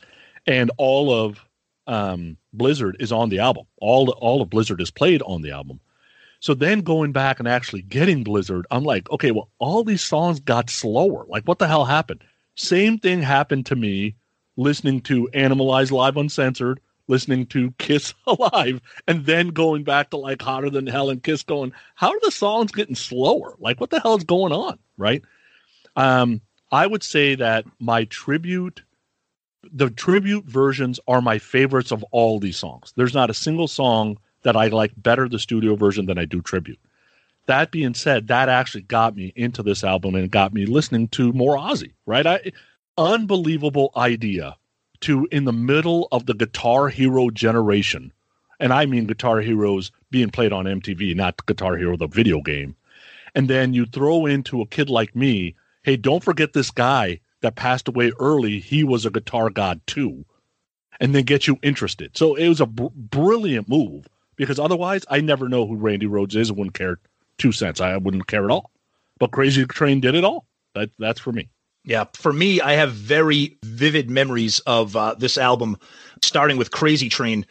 And 0.50 0.72
all 0.78 1.14
of 1.14 1.46
um, 1.86 2.38
Blizzard 2.54 2.98
is 3.00 3.12
on 3.12 3.30
the 3.30 3.38
album. 3.38 3.66
All 3.78 4.10
all 4.10 4.42
of 4.42 4.50
Blizzard 4.50 4.82
is 4.82 4.90
played 4.90 5.22
on 5.22 5.44
the 5.44 5.52
album. 5.52 5.80
So 6.40 6.56
then 6.56 6.82
going 6.82 7.12
back 7.12 7.40
and 7.40 7.48
actually 7.48 7.84
getting 7.84 8.24
Blizzard, 8.24 8.66
I'm 8.72 8.84
like, 8.84 9.12
okay, 9.12 9.30
well, 9.30 9.50
all 9.60 9.84
these 9.84 10.02
songs 10.02 10.40
got 10.40 10.72
slower. 10.72 11.26
Like, 11.28 11.44
what 11.44 11.60
the 11.60 11.68
hell 11.68 11.86
happened? 11.86 12.24
Same 12.56 12.98
thing 12.98 13.22
happened 13.22 13.68
to 13.68 13.76
me 13.76 14.16
listening 14.58 15.02
to 15.02 15.30
Animalize 15.34 15.92
Live 15.92 16.18
Uncensored, 16.18 16.80
listening 17.08 17.46
to 17.48 17.72
Kiss 17.78 18.16
Alive, 18.28 18.82
and 19.08 19.26
then 19.26 19.50
going 19.50 19.84
back 19.84 20.10
to 20.10 20.18
like 20.18 20.42
Hotter 20.42 20.72
Than 20.72 20.88
Hell 20.88 21.12
and 21.12 21.22
Kiss 21.22 21.44
going, 21.44 21.74
how 21.96 22.10
are 22.10 22.20
the 22.24 22.32
songs 22.32 22.72
getting 22.72 22.96
slower? 22.96 23.56
Like, 23.60 23.80
what 23.80 23.92
the 23.92 24.00
hell 24.00 24.16
is 24.16 24.24
going 24.24 24.52
on? 24.52 24.80
Right. 24.98 25.22
Um, 25.96 26.42
I 26.72 26.88
would 26.88 27.04
say 27.04 27.36
that 27.36 27.66
my 27.80 28.06
tribute, 28.06 28.84
the 29.64 29.90
tribute 29.90 30.46
versions 30.46 31.00
are 31.08 31.22
my 31.22 31.38
favorites 31.38 31.92
of 31.92 32.04
all 32.12 32.40
these 32.40 32.58
songs. 32.58 32.94
There's 32.96 33.14
not 33.14 33.30
a 33.30 33.34
single 33.34 33.68
song 33.68 34.18
that 34.44 34.56
I 34.56 34.68
like 34.68 34.92
better 34.98 35.28
the 35.28 35.40
studio 35.40 35.76
version 35.76 36.06
than 36.06 36.18
I 36.18 36.26
do 36.26 36.42
tribute. 36.42 36.80
that 37.48 37.72
being 37.72 37.96
said, 37.96 38.28
that 38.28 38.48
actually 38.48 38.84
got 38.84 39.16
me 39.16 39.34
into 39.36 39.64
this 39.64 39.84
album 39.84 40.14
and 40.16 40.30
got 40.30 40.54
me 40.54 40.66
listening 40.68 41.08
to 41.10 41.34
more 41.34 41.58
Ozzy, 41.58 41.94
right? 42.06 42.26
I 42.28 42.52
unbelievable 42.98 43.92
idea 43.98 44.56
to 45.02 45.28
in 45.32 45.46
the 45.46 45.54
middle 45.54 46.08
of 46.12 46.26
the 46.26 46.36
Guitar 46.36 46.90
Hero 46.90 47.30
generation. 47.30 48.14
And 48.60 48.72
I 48.72 48.86
mean 48.86 49.08
Guitar 49.08 49.40
Heroes 49.40 49.92
being 50.12 50.30
played 50.30 50.54
on 50.54 50.66
MTV, 50.66 51.16
not 51.16 51.46
Guitar 51.46 51.76
Hero 51.78 51.98
the 51.98 52.08
video 52.08 52.42
game. 52.42 52.76
And 53.34 53.50
then 53.50 53.74
you 53.74 53.86
throw 53.86 54.26
into 54.26 54.62
a 54.62 54.68
kid 54.68 54.90
like 54.90 55.16
me, 55.16 55.56
hey, 55.84 55.96
don't 55.96 56.24
forget 56.24 56.54
this 56.54 56.72
guy 56.72 57.20
that 57.42 57.56
passed 57.56 57.88
away 57.88 58.12
early. 58.20 58.60
He 58.60 58.84
was 58.84 59.06
a 59.06 59.12
guitar 59.12 59.50
god 59.50 59.82
too. 59.88 60.26
And 61.00 61.16
then 61.16 61.24
get 61.24 61.48
you 61.48 61.58
interested. 61.64 62.18
So 62.18 62.36
it 62.36 62.50
was 62.50 62.60
a 62.60 62.66
br- 62.66 62.88
brilliant 62.94 63.70
move 63.70 64.08
because 64.36 64.60
otherwise 64.60 65.06
I 65.10 65.22
never 65.22 65.48
know 65.48 65.66
who 65.66 65.76
Randy 65.76 66.08
Rhoads 66.08 66.36
is. 66.36 66.50
I 66.50 66.54
wouldn't 66.54 66.74
care 66.74 67.00
two 67.38 67.52
cents. 67.52 67.80
I 67.80 67.96
wouldn't 67.98 68.28
care 68.28 68.44
at 68.44 68.52
all. 68.52 68.72
But 69.18 69.32
Crazy 69.32 69.66
Train 69.66 70.02
did 70.02 70.16
it 70.16 70.24
all. 70.24 70.46
That 70.76 70.92
that's 71.00 71.20
for 71.20 71.32
me. 71.32 71.50
Yeah, 71.86 72.06
for 72.14 72.34
me, 72.34 72.62
I 72.62 72.74
have 72.74 72.92
very 72.92 73.58
vivid 73.64 74.10
memories 74.10 74.60
of 74.60 74.96
uh, 74.96 75.16
this 75.18 75.38
album, 75.38 75.78
starting 76.22 76.58
with 76.58 76.72
Crazy 76.72 77.10
Train. 77.10 77.46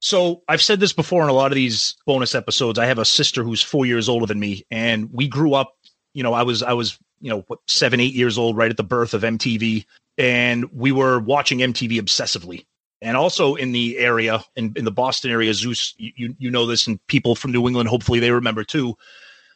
So 0.00 0.42
I've 0.48 0.62
said 0.62 0.80
this 0.80 0.92
before 0.92 1.22
in 1.22 1.28
a 1.28 1.34
lot 1.34 1.52
of 1.52 1.56
these 1.56 1.96
bonus 2.06 2.34
episodes. 2.34 2.78
I 2.78 2.86
have 2.86 2.98
a 2.98 3.04
sister 3.04 3.42
who's 3.42 3.62
four 3.62 3.86
years 3.86 4.08
older 4.08 4.26
than 4.26 4.40
me, 4.40 4.64
and 4.70 5.12
we 5.12 5.28
grew 5.28 5.54
up. 5.54 5.76
You 6.12 6.22
know, 6.22 6.34
I 6.34 6.42
was 6.42 6.62
I 6.62 6.74
was 6.74 6.98
you 7.22 7.30
know 7.30 7.44
what 7.46 7.60
seven 7.66 8.00
eight 8.00 8.14
years 8.14 8.36
old 8.36 8.56
right 8.56 8.70
at 8.70 8.76
the 8.76 8.84
birth 8.84 9.14
of 9.14 9.22
MTV, 9.22 9.86
and 10.18 10.70
we 10.72 10.92
were 10.92 11.20
watching 11.20 11.58
MTV 11.58 12.00
obsessively. 12.00 12.66
And 13.00 13.16
also 13.16 13.56
in 13.56 13.72
the 13.72 13.98
area 13.98 14.44
in, 14.54 14.72
in 14.76 14.84
the 14.84 14.92
Boston 14.92 15.30
area, 15.30 15.54
Zeus, 15.54 15.94
you 15.96 16.34
you 16.38 16.50
know 16.50 16.66
this, 16.66 16.86
and 16.86 17.04
people 17.06 17.34
from 17.34 17.52
New 17.52 17.66
England, 17.66 17.88
hopefully 17.88 18.20
they 18.20 18.30
remember 18.30 18.64
too. 18.64 18.96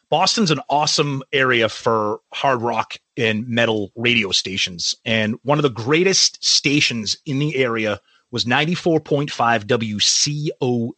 Boston's 0.09 0.51
an 0.51 0.61
awesome 0.69 1.21
area 1.33 1.67
for 1.67 2.19
hard 2.33 2.61
rock 2.61 2.95
and 3.17 3.47
metal 3.47 3.91
radio 3.95 4.31
stations. 4.31 4.95
And 5.03 5.35
one 5.43 5.57
of 5.57 5.63
the 5.63 5.69
greatest 5.69 6.43
stations 6.43 7.17
in 7.25 7.39
the 7.39 7.57
area 7.57 7.99
was 8.31 8.45
94.5 8.45 9.65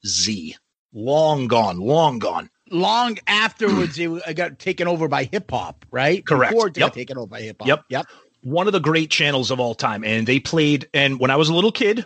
WCOZ. 0.03 0.55
Long 0.93 1.47
gone, 1.47 1.79
long 1.79 2.19
gone. 2.19 2.49
Long 2.71 3.17
afterwards, 3.27 3.97
it 3.99 4.34
got 4.36 4.60
taken 4.60 4.88
over 4.88 5.08
by 5.08 5.23
hip 5.25 5.49
hop, 5.51 5.86
right? 5.91 6.25
Correct. 6.25 6.51
Before 6.53 6.67
it 6.67 6.73
got 6.73 6.86
Yep. 6.88 6.93
taken 6.93 7.17
over 7.17 7.27
by 7.27 7.41
hip 7.41 7.58
hop. 7.60 7.67
Yep. 7.67 7.84
Yep. 7.89 8.05
One 8.41 8.67
of 8.67 8.73
the 8.73 8.79
great 8.79 9.10
channels 9.10 9.51
of 9.51 9.60
all 9.60 9.75
time. 9.75 10.03
And 10.03 10.27
they 10.27 10.39
played, 10.39 10.88
and 10.93 11.19
when 11.19 11.32
I 11.32 11.36
was 11.36 11.49
a 11.49 11.53
little 11.53 11.71
kid, 11.71 12.05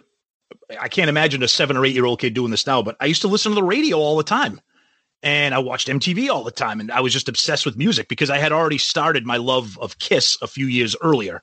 I 0.80 0.88
can't 0.88 1.10
imagine 1.10 1.44
a 1.44 1.48
seven 1.48 1.78
or 1.78 1.86
eight 1.86 1.94
year 1.94 2.06
old 2.06 2.20
kid 2.20 2.34
doing 2.34 2.52
this 2.52 2.66
now, 2.66 2.82
but 2.82 2.96
I 3.00 3.06
used 3.06 3.22
to 3.22 3.28
listen 3.28 3.52
to 3.52 3.56
the 3.56 3.64
radio 3.64 3.98
all 3.98 4.18
the 4.18 4.24
time. 4.24 4.62
And 5.22 5.56
I 5.56 5.60
watched 5.60 5.88
MTV 5.88 6.30
all 6.30 6.44
the 6.44 6.52
time. 6.52 6.80
And 6.82 6.92
I 6.92 7.00
was 7.00 7.14
just 7.14 7.30
obsessed 7.30 7.66
with 7.66 7.78
music 7.78 8.10
because 8.10 8.30
I 8.30 8.40
had 8.40 8.52
already 8.52 8.78
started 8.78 9.26
my 9.26 9.38
love 9.38 9.78
of 9.80 9.98
Kiss 9.98 10.38
a 10.42 10.48
few 10.48 10.66
years 10.68 10.96
earlier. 11.02 11.42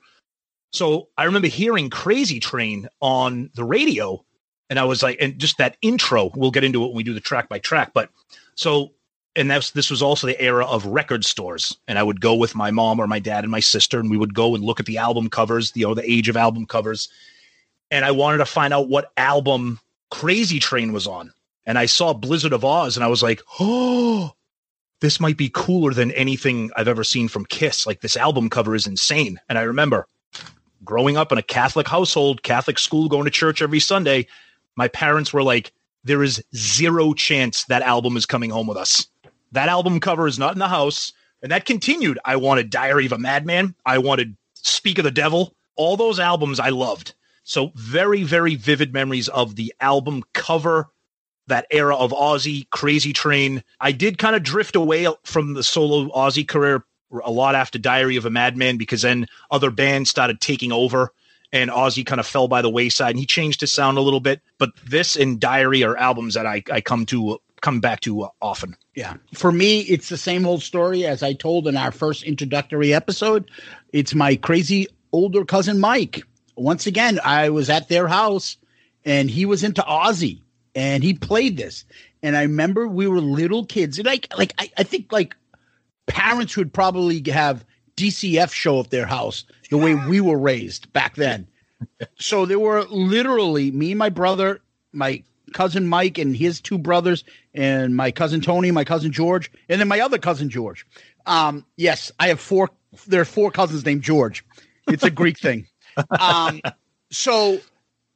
So 0.73 1.09
I 1.17 1.25
remember 1.25 1.49
hearing 1.49 1.89
Crazy 1.89 2.41
Train 2.41 2.89
on 3.01 3.51
the 3.55 3.65
radio. 3.65 4.23
And 4.69 4.79
I 4.79 4.85
was 4.85 5.03
like, 5.03 5.17
and 5.21 5.39
just 5.39 5.59
that 5.59 5.77
intro, 5.83 6.31
we'll 6.35 6.51
get 6.51 6.63
into 6.63 6.85
it 6.85 6.89
when 6.89 6.97
we 6.97 7.03
do 7.03 7.15
the 7.15 7.21
track 7.21 7.49
by 7.49 7.59
track. 7.59 7.93
But 7.95 8.11
so, 8.55 8.93
and 9.37 9.51
that's 9.51 9.71
this 9.71 9.91
was 9.91 10.03
also 10.03 10.27
the 10.27 10.41
era 10.41 10.67
of 10.67 10.87
record 10.87 11.25
stores. 11.25 11.77
And 11.87 11.99
I 11.99 12.03
would 12.03 12.21
go 12.21 12.35
with 12.35 12.55
my 12.55 12.71
mom 12.71 13.01
or 13.01 13.07
my 13.07 13.19
dad 13.19 13.45
and 13.45 13.51
my 13.51 13.61
sister, 13.61 14.01
and 14.01 14.11
we 14.11 14.17
would 14.17 14.35
go 14.35 14.55
and 14.55 14.65
look 14.65 14.81
at 14.81 14.87
the 14.87 14.99
album 14.99 15.31
covers, 15.31 15.73
you 15.75 15.87
know, 15.87 15.95
the 15.95 16.11
age 16.11 16.29
of 16.29 16.37
album 16.37 16.67
covers. 16.67 17.09
And 17.91 18.05
I 18.05 18.11
wanted 18.11 18.39
to 18.39 18.47
find 18.47 18.73
out 18.73 18.89
what 18.89 19.13
album 19.17 19.81
Crazy 20.11 20.59
Train 20.59 20.93
was 20.93 21.07
on. 21.07 21.33
And 21.67 21.79
I 21.79 21.87
saw 21.87 22.13
Blizzard 22.13 22.53
of 22.53 22.63
Ozz, 22.63 22.97
and 22.97 23.05
I 23.05 23.09
was 23.09 23.23
like, 23.23 23.41
oh, 23.61 24.35
this 25.01 25.21
might 25.21 25.37
be 25.37 25.51
cooler 25.53 25.93
than 25.93 26.11
anything 26.13 26.71
I've 26.77 26.89
ever 26.89 27.05
seen 27.05 27.29
from 27.29 27.47
Kiss. 27.47 27.87
Like 27.87 28.01
this 28.01 28.17
album 28.17 28.51
cover 28.51 28.75
is 28.75 28.87
insane. 28.87 29.41
And 29.49 29.59
I 29.59 29.63
remember 29.63 30.07
growing 30.85 31.17
up 31.17 31.33
in 31.33 31.39
a 31.39 31.43
Catholic 31.43 31.89
household, 31.89 32.43
Catholic 32.43 32.79
school, 32.79 33.09
going 33.09 33.25
to 33.25 33.31
church 33.31 33.63
every 33.63 33.81
Sunday, 33.81 34.27
my 34.77 34.89
parents 34.89 35.33
were 35.33 35.43
like, 35.43 35.73
there 36.05 36.23
is 36.23 36.43
zero 36.55 37.13
chance 37.13 37.65
that 37.65 37.83
album 37.83 38.17
is 38.17 38.27
coming 38.27 38.51
home 38.51 38.67
with 38.67 38.79
us. 38.79 39.07
That 39.53 39.69
album 39.69 40.01
cover 40.01 40.27
is 40.27 40.39
not 40.39 40.53
in 40.53 40.59
the 40.59 40.69
house. 40.69 41.13
And 41.43 41.53
that 41.53 41.65
continued. 41.65 42.19
I 42.25 42.37
wanted 42.37 42.71
Diary 42.71 43.07
of 43.07 43.13
a 43.13 43.19
Madman. 43.19 43.75
I 43.87 43.99
wanted 43.99 44.37
Speak 44.55 44.99
of 44.99 45.05
the 45.05 45.11
Devil. 45.11 45.55
All 45.77 45.97
those 45.97 46.21
albums 46.21 46.61
I 46.61 46.69
loved. 46.69 47.15
So 47.45 47.73
very, 47.75 48.23
very 48.23 48.55
vivid 48.55 48.93
memories 48.93 49.29
of 49.29 49.57
the 49.57 49.73
album 49.81 50.23
cover, 50.35 50.89
that 51.47 51.67
era 51.71 51.97
of 51.97 52.13
Ozzy, 52.13 52.69
Crazy 52.71 53.13
Train. 53.13 53.65
I 53.81 53.93
did 53.93 54.19
kind 54.19 54.37
of 54.37 54.43
drift 54.43 54.77
away 54.77 55.09
from 55.25 55.55
the 55.55 55.63
solo 55.63 56.11
Ozzy 56.11 56.47
career 56.47 56.85
a 57.25 57.31
lot 57.31 57.55
after 57.55 57.79
Diary 57.79 58.17
of 58.17 58.27
a 58.27 58.31
Madman 58.31 58.77
because 58.77 59.03
then 59.03 59.27
other 59.51 59.71
bands 59.71 60.11
started 60.11 60.41
taking 60.41 60.71
over 60.71 61.13
and 61.53 61.71
Ozzy 61.71 62.07
kind 62.07 62.21
of 62.21 62.27
fell 62.27 62.47
by 62.47 62.63
the 62.63 62.71
wayside 62.71 63.11
and 63.11 63.19
he 63.19 63.27
changed 63.27 63.61
his 63.61 63.73
sound 63.73 63.99
a 63.99 64.03
little 64.03 64.21
bit. 64.21 64.41
But 64.59 64.71
this 64.85 65.17
and 65.17 65.41
Diary 65.41 65.83
are 65.83 65.97
albums 65.97 66.35
that 66.35 66.47
I, 66.47 66.63
I 66.71 66.81
come 66.81 67.07
to 67.07 67.41
come 67.61 67.81
back 67.81 68.01
to 68.01 68.23
uh, 68.23 68.29
often. 68.41 68.77
Yeah. 68.95 69.15
For 69.35 69.53
me, 69.53 69.81
it's 69.83 70.09
the 70.09 70.17
same 70.17 70.47
old 70.47 70.63
story 70.63 71.07
as 71.07 71.23
I 71.23 71.33
told 71.33 71.67
in 71.67 71.77
our 71.77 71.93
first 71.93 72.23
introductory 72.23 72.93
episode. 72.93 73.51
It's 73.93 74.15
my 74.15 74.37
crazy 74.37 74.87
older 75.13 75.45
cousin 75.45 75.81
Mike. 75.81 76.23
Once 76.57 76.87
again, 76.87 77.21
I 77.25 77.49
was 77.51 77.71
at 77.71 77.89
their 77.89 78.09
house 78.09 78.57
and 79.05 79.31
he 79.31 79.47
was 79.47 79.65
into 79.65 79.83
Ozzy 79.83 80.41
and 80.75 81.03
he 81.03 81.15
played 81.15 81.57
this. 81.57 81.85
And 82.23 82.37
I 82.37 82.43
remember 82.43 82.87
we 82.87 83.09
were 83.09 83.21
little 83.21 83.65
kids. 83.65 83.99
And 83.99 84.07
Like 84.07 84.27
like 84.37 84.55
I, 84.59 84.71
I 84.79 84.83
think 84.83 85.13
like 85.13 85.35
parents 86.07 86.57
would 86.57 86.73
probably 86.73 87.23
have 87.31 87.65
DCF 87.97 88.53
show 88.53 88.81
at 88.81 88.91
their 88.91 89.07
house 89.07 89.45
the 89.71 89.79
way 89.79 89.95
we 89.95 90.21
were 90.21 90.39
raised 90.39 90.93
back 90.93 91.17
then. 91.17 91.47
so 92.19 92.45
there 92.45 92.59
were 92.59 92.85
literally 92.85 93.71
me 93.71 93.93
and 93.93 93.99
my 93.99 94.09
brother, 94.11 94.61
my 94.93 95.23
cousin 95.53 95.87
Mike 95.87 96.19
and 96.19 96.37
his 96.37 96.61
two 96.61 96.79
brothers, 96.79 97.25
and 97.55 97.97
my 97.97 98.11
cousin 98.11 98.41
Tony, 98.41 98.71
my 98.71 98.85
cousin 98.85 99.13
George, 99.13 99.51
and 99.69 99.81
then 99.81 99.89
my 99.89 100.01
other 100.01 100.19
cousin 100.19 100.49
George. 100.51 100.87
Um, 101.27 101.65
yes, 101.77 102.13
I 102.19 102.29
have 102.29 102.41
four. 102.41 102.71
There 103.07 103.21
are 103.21 103.27
four 103.27 103.51
cousins 103.51 103.85
named 103.85 104.03
George. 104.03 104.45
It's 104.89 105.05
a 105.05 105.11
Greek 105.11 105.39
thing. 105.39 105.67
Um, 106.19 106.63
so 107.11 107.59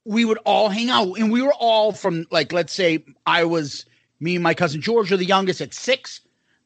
we 0.05 0.25
would 0.25 0.39
all 0.45 0.69
hang 0.69 0.91
out, 0.91 1.15
and 1.19 1.33
we 1.33 1.43
were 1.43 1.53
all 1.53 1.93
from 1.93 2.27
like, 2.31 2.53
let's 2.53 2.73
say, 2.73 3.05
I 3.27 3.45
was 3.45 3.85
me 4.21 4.37
and 4.37 4.43
my 4.43 4.55
cousin 4.55 4.81
George 4.81 5.13
are 5.13 5.17
the 5.17 5.25
youngest 5.25 5.61
at 5.61 5.75
six. 5.75 6.21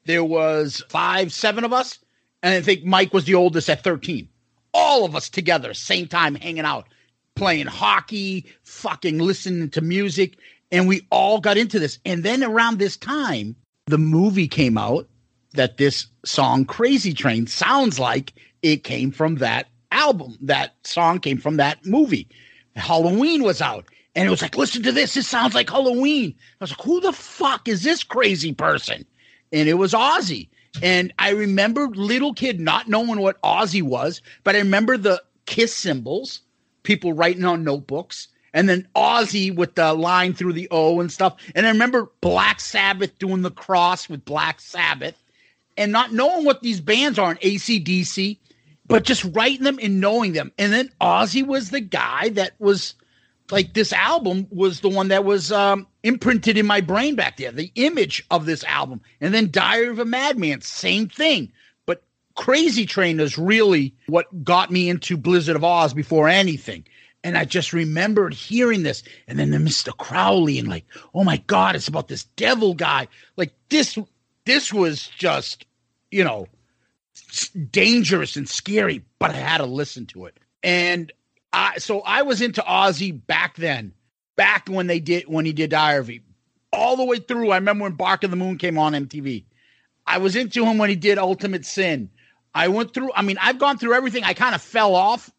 There 0.04 0.22
was 0.22 0.84
five, 0.90 1.32
seven 1.32 1.64
of 1.64 1.72
us, 1.72 1.98
and 2.42 2.54
I 2.54 2.60
think 2.60 2.84
Mike 2.84 3.12
was 3.12 3.24
the 3.24 3.34
oldest 3.34 3.70
at 3.70 3.82
thirteen. 3.82 4.28
All 4.74 5.04
of 5.04 5.16
us 5.16 5.28
together, 5.28 5.72
same 5.74 6.06
time, 6.06 6.34
hanging 6.34 6.64
out, 6.64 6.88
playing 7.34 7.66
hockey, 7.66 8.46
fucking 8.64 9.18
listening 9.18 9.70
to 9.70 9.80
music, 9.80 10.36
and 10.70 10.88
we 10.88 11.06
all 11.10 11.40
got 11.40 11.56
into 11.56 11.78
this. 11.78 11.98
And 12.04 12.24
then 12.24 12.42
around 12.42 12.78
this 12.78 12.96
time, 12.96 13.56
the 13.86 13.98
movie 13.98 14.48
came 14.48 14.76
out 14.76 15.08
that 15.54 15.78
this 15.78 16.06
song 16.24 16.64
Crazy 16.64 17.12
Train 17.12 17.46
sounds 17.46 17.98
like 17.98 18.34
it 18.62 18.84
came 18.84 19.10
from 19.10 19.36
that 19.36 19.68
album. 19.90 20.36
That 20.42 20.74
song 20.84 21.20
came 21.20 21.38
from 21.38 21.56
that 21.56 21.84
movie. 21.86 22.28
Halloween 22.76 23.42
was 23.42 23.60
out. 23.60 23.86
And 24.14 24.26
it 24.26 24.30
was 24.30 24.42
like, 24.42 24.56
listen 24.56 24.82
to 24.82 24.92
this. 24.92 25.14
This 25.14 25.28
sounds 25.28 25.54
like 25.54 25.70
Halloween. 25.70 26.34
I 26.60 26.64
was 26.64 26.70
like, 26.70 26.82
who 26.82 27.00
the 27.00 27.12
fuck 27.12 27.68
is 27.68 27.82
this 27.82 28.02
crazy 28.02 28.52
person? 28.52 29.06
And 29.52 29.68
it 29.68 29.74
was 29.74 29.92
Ozzy. 29.92 30.48
And 30.82 31.12
I 31.18 31.30
remember 31.30 31.88
little 31.88 32.34
kid 32.34 32.60
not 32.60 32.88
knowing 32.88 33.20
what 33.20 33.40
Ozzy 33.42 33.82
was, 33.82 34.20
but 34.44 34.54
I 34.54 34.58
remember 34.58 34.96
the 34.96 35.22
kiss 35.46 35.74
symbols, 35.74 36.40
people 36.82 37.12
writing 37.12 37.44
on 37.44 37.64
notebooks, 37.64 38.28
and 38.58 38.68
then 38.68 38.88
Ozzy 38.96 39.54
with 39.54 39.76
the 39.76 39.94
line 39.94 40.34
through 40.34 40.52
the 40.52 40.66
O 40.72 40.98
and 40.98 41.12
stuff. 41.12 41.36
And 41.54 41.64
I 41.64 41.70
remember 41.70 42.10
Black 42.20 42.58
Sabbath 42.58 43.16
doing 43.20 43.42
the 43.42 43.52
cross 43.52 44.08
with 44.08 44.24
Black 44.24 44.58
Sabbath 44.58 45.14
and 45.76 45.92
not 45.92 46.12
knowing 46.12 46.44
what 46.44 46.60
these 46.60 46.80
bands 46.80 47.20
are 47.20 47.30
in 47.30 47.36
ACDC, 47.36 48.36
but 48.88 49.04
just 49.04 49.22
writing 49.26 49.62
them 49.62 49.78
and 49.80 50.00
knowing 50.00 50.32
them. 50.32 50.50
And 50.58 50.72
then 50.72 50.90
Ozzy 51.00 51.46
was 51.46 51.70
the 51.70 51.80
guy 51.80 52.30
that 52.30 52.54
was 52.58 52.96
like 53.52 53.74
this 53.74 53.92
album 53.92 54.48
was 54.50 54.80
the 54.80 54.88
one 54.88 55.06
that 55.06 55.24
was 55.24 55.52
um, 55.52 55.86
imprinted 56.02 56.58
in 56.58 56.66
my 56.66 56.80
brain 56.80 57.14
back 57.14 57.36
there, 57.36 57.52
the 57.52 57.70
image 57.76 58.26
of 58.32 58.44
this 58.44 58.64
album. 58.64 59.00
And 59.20 59.32
then 59.32 59.52
Diary 59.52 59.86
of 59.86 60.00
a 60.00 60.04
Madman, 60.04 60.62
same 60.62 61.08
thing. 61.08 61.52
But 61.86 62.02
Crazy 62.34 62.86
Train 62.86 63.20
is 63.20 63.38
really 63.38 63.94
what 64.08 64.42
got 64.42 64.72
me 64.72 64.88
into 64.88 65.16
Blizzard 65.16 65.54
of 65.54 65.62
Ozz 65.62 65.94
before 65.94 66.28
anything. 66.28 66.84
And 67.24 67.36
I 67.36 67.44
just 67.44 67.72
remembered 67.72 68.32
hearing 68.32 68.84
this, 68.84 69.02
and 69.26 69.38
then 69.38 69.50
the 69.50 69.58
Mr. 69.58 69.96
Crowley, 69.96 70.58
and 70.58 70.68
like, 70.68 70.84
oh 71.14 71.24
my 71.24 71.38
God, 71.48 71.74
it's 71.74 71.88
about 71.88 72.08
this 72.08 72.24
devil 72.36 72.74
guy. 72.74 73.08
Like 73.36 73.52
this, 73.70 73.98
this 74.44 74.72
was 74.72 75.08
just, 75.08 75.66
you 76.10 76.22
know, 76.22 76.46
dangerous 77.70 78.36
and 78.36 78.48
scary, 78.48 79.04
but 79.18 79.30
I 79.30 79.34
had 79.34 79.58
to 79.58 79.66
listen 79.66 80.06
to 80.06 80.26
it. 80.26 80.38
And 80.62 81.12
I, 81.52 81.78
so 81.78 82.00
I 82.00 82.22
was 82.22 82.40
into 82.40 82.62
Ozzy 82.62 83.26
back 83.26 83.56
then, 83.56 83.92
back 84.36 84.68
when 84.68 84.86
they 84.86 85.00
did 85.00 85.26
when 85.26 85.44
he 85.44 85.52
did 85.52 85.70
Diary, 85.70 86.22
all 86.72 86.96
the 86.96 87.04
way 87.04 87.18
through. 87.18 87.50
I 87.50 87.56
remember 87.56 87.84
when 87.84 87.92
Bark 87.92 88.24
at 88.24 88.30
the 88.30 88.36
Moon 88.36 88.58
came 88.58 88.78
on 88.78 88.92
MTV. 88.92 89.44
I 90.06 90.18
was 90.18 90.36
into 90.36 90.64
him 90.64 90.78
when 90.78 90.88
he 90.88 90.96
did 90.96 91.18
Ultimate 91.18 91.66
Sin. 91.66 92.10
I 92.54 92.68
went 92.68 92.94
through, 92.94 93.10
I 93.14 93.22
mean, 93.22 93.38
I've 93.40 93.58
gone 93.58 93.78
through 93.78 93.94
everything. 93.94 94.24
I 94.24 94.34
kind 94.34 94.54
of 94.54 94.62
fell 94.62 94.94
off 94.94 95.30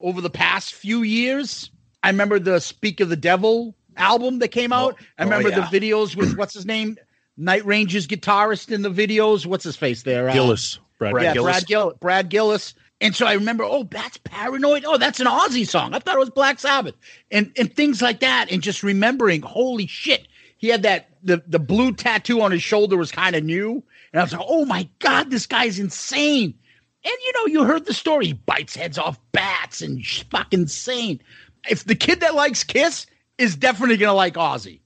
over 0.00 0.20
the 0.20 0.30
past 0.30 0.74
few 0.74 1.02
years. 1.02 1.70
I 2.02 2.10
remember 2.10 2.38
the 2.38 2.60
Speak 2.60 3.00
of 3.00 3.08
the 3.08 3.16
Devil 3.16 3.74
album 3.96 4.38
that 4.38 4.48
came 4.48 4.72
out. 4.72 4.96
I 5.18 5.22
oh, 5.22 5.24
remember 5.24 5.50
yeah. 5.50 5.68
the 5.68 5.80
videos 5.80 6.16
with 6.16 6.36
what's 6.36 6.54
his 6.54 6.66
name? 6.66 6.96
Night 7.36 7.64
Ranger's 7.64 8.06
guitarist 8.06 8.70
in 8.70 8.82
the 8.82 8.90
videos. 8.90 9.46
What's 9.46 9.64
his 9.64 9.76
face 9.76 10.02
there? 10.02 10.28
Uh, 10.28 10.32
Gillis, 10.32 10.78
Brad. 10.98 11.12
Brad 11.12 11.24
yeah, 11.24 11.32
Gillis. 11.34 11.52
Brad 11.52 11.66
Gill, 11.66 11.94
Brad 12.00 12.28
Gillis. 12.28 12.74
And 13.02 13.16
so 13.16 13.26
I 13.26 13.32
remember, 13.32 13.64
oh, 13.64 13.84
that's 13.84 14.18
paranoid. 14.18 14.84
Oh, 14.86 14.98
that's 14.98 15.20
an 15.20 15.26
Ozzy 15.26 15.66
song. 15.66 15.94
I 15.94 16.00
thought 16.00 16.16
it 16.16 16.20
was 16.20 16.30
Black 16.30 16.58
Sabbath, 16.58 16.94
and 17.30 17.50
and 17.56 17.74
things 17.74 18.02
like 18.02 18.20
that. 18.20 18.50
And 18.50 18.62
just 18.62 18.82
remembering, 18.82 19.40
holy 19.40 19.86
shit, 19.86 20.28
he 20.58 20.68
had 20.68 20.82
that 20.82 21.08
the 21.22 21.42
the 21.46 21.58
blue 21.58 21.92
tattoo 21.92 22.42
on 22.42 22.52
his 22.52 22.62
shoulder 22.62 22.98
was 22.98 23.10
kind 23.10 23.34
of 23.34 23.42
new, 23.42 23.82
and 24.12 24.20
I 24.20 24.22
was 24.22 24.32
like, 24.32 24.44
oh 24.46 24.66
my 24.66 24.86
god, 24.98 25.30
this 25.30 25.46
guy's 25.46 25.78
insane. 25.78 26.54
And 27.04 27.14
you 27.26 27.32
know, 27.34 27.46
you 27.46 27.64
heard 27.64 27.86
the 27.86 27.94
story. 27.94 28.26
He 28.26 28.32
bites 28.34 28.76
heads 28.76 28.98
off 28.98 29.18
bats 29.32 29.80
and 29.80 30.04
fucking 30.30 30.60
insane. 30.60 31.20
If 31.68 31.84
the 31.84 31.94
kid 31.94 32.20
that 32.20 32.34
likes 32.34 32.64
Kiss 32.64 33.06
is 33.38 33.56
definitely 33.56 33.96
gonna 33.96 34.14
like 34.14 34.34
Ozzy. 34.34 34.80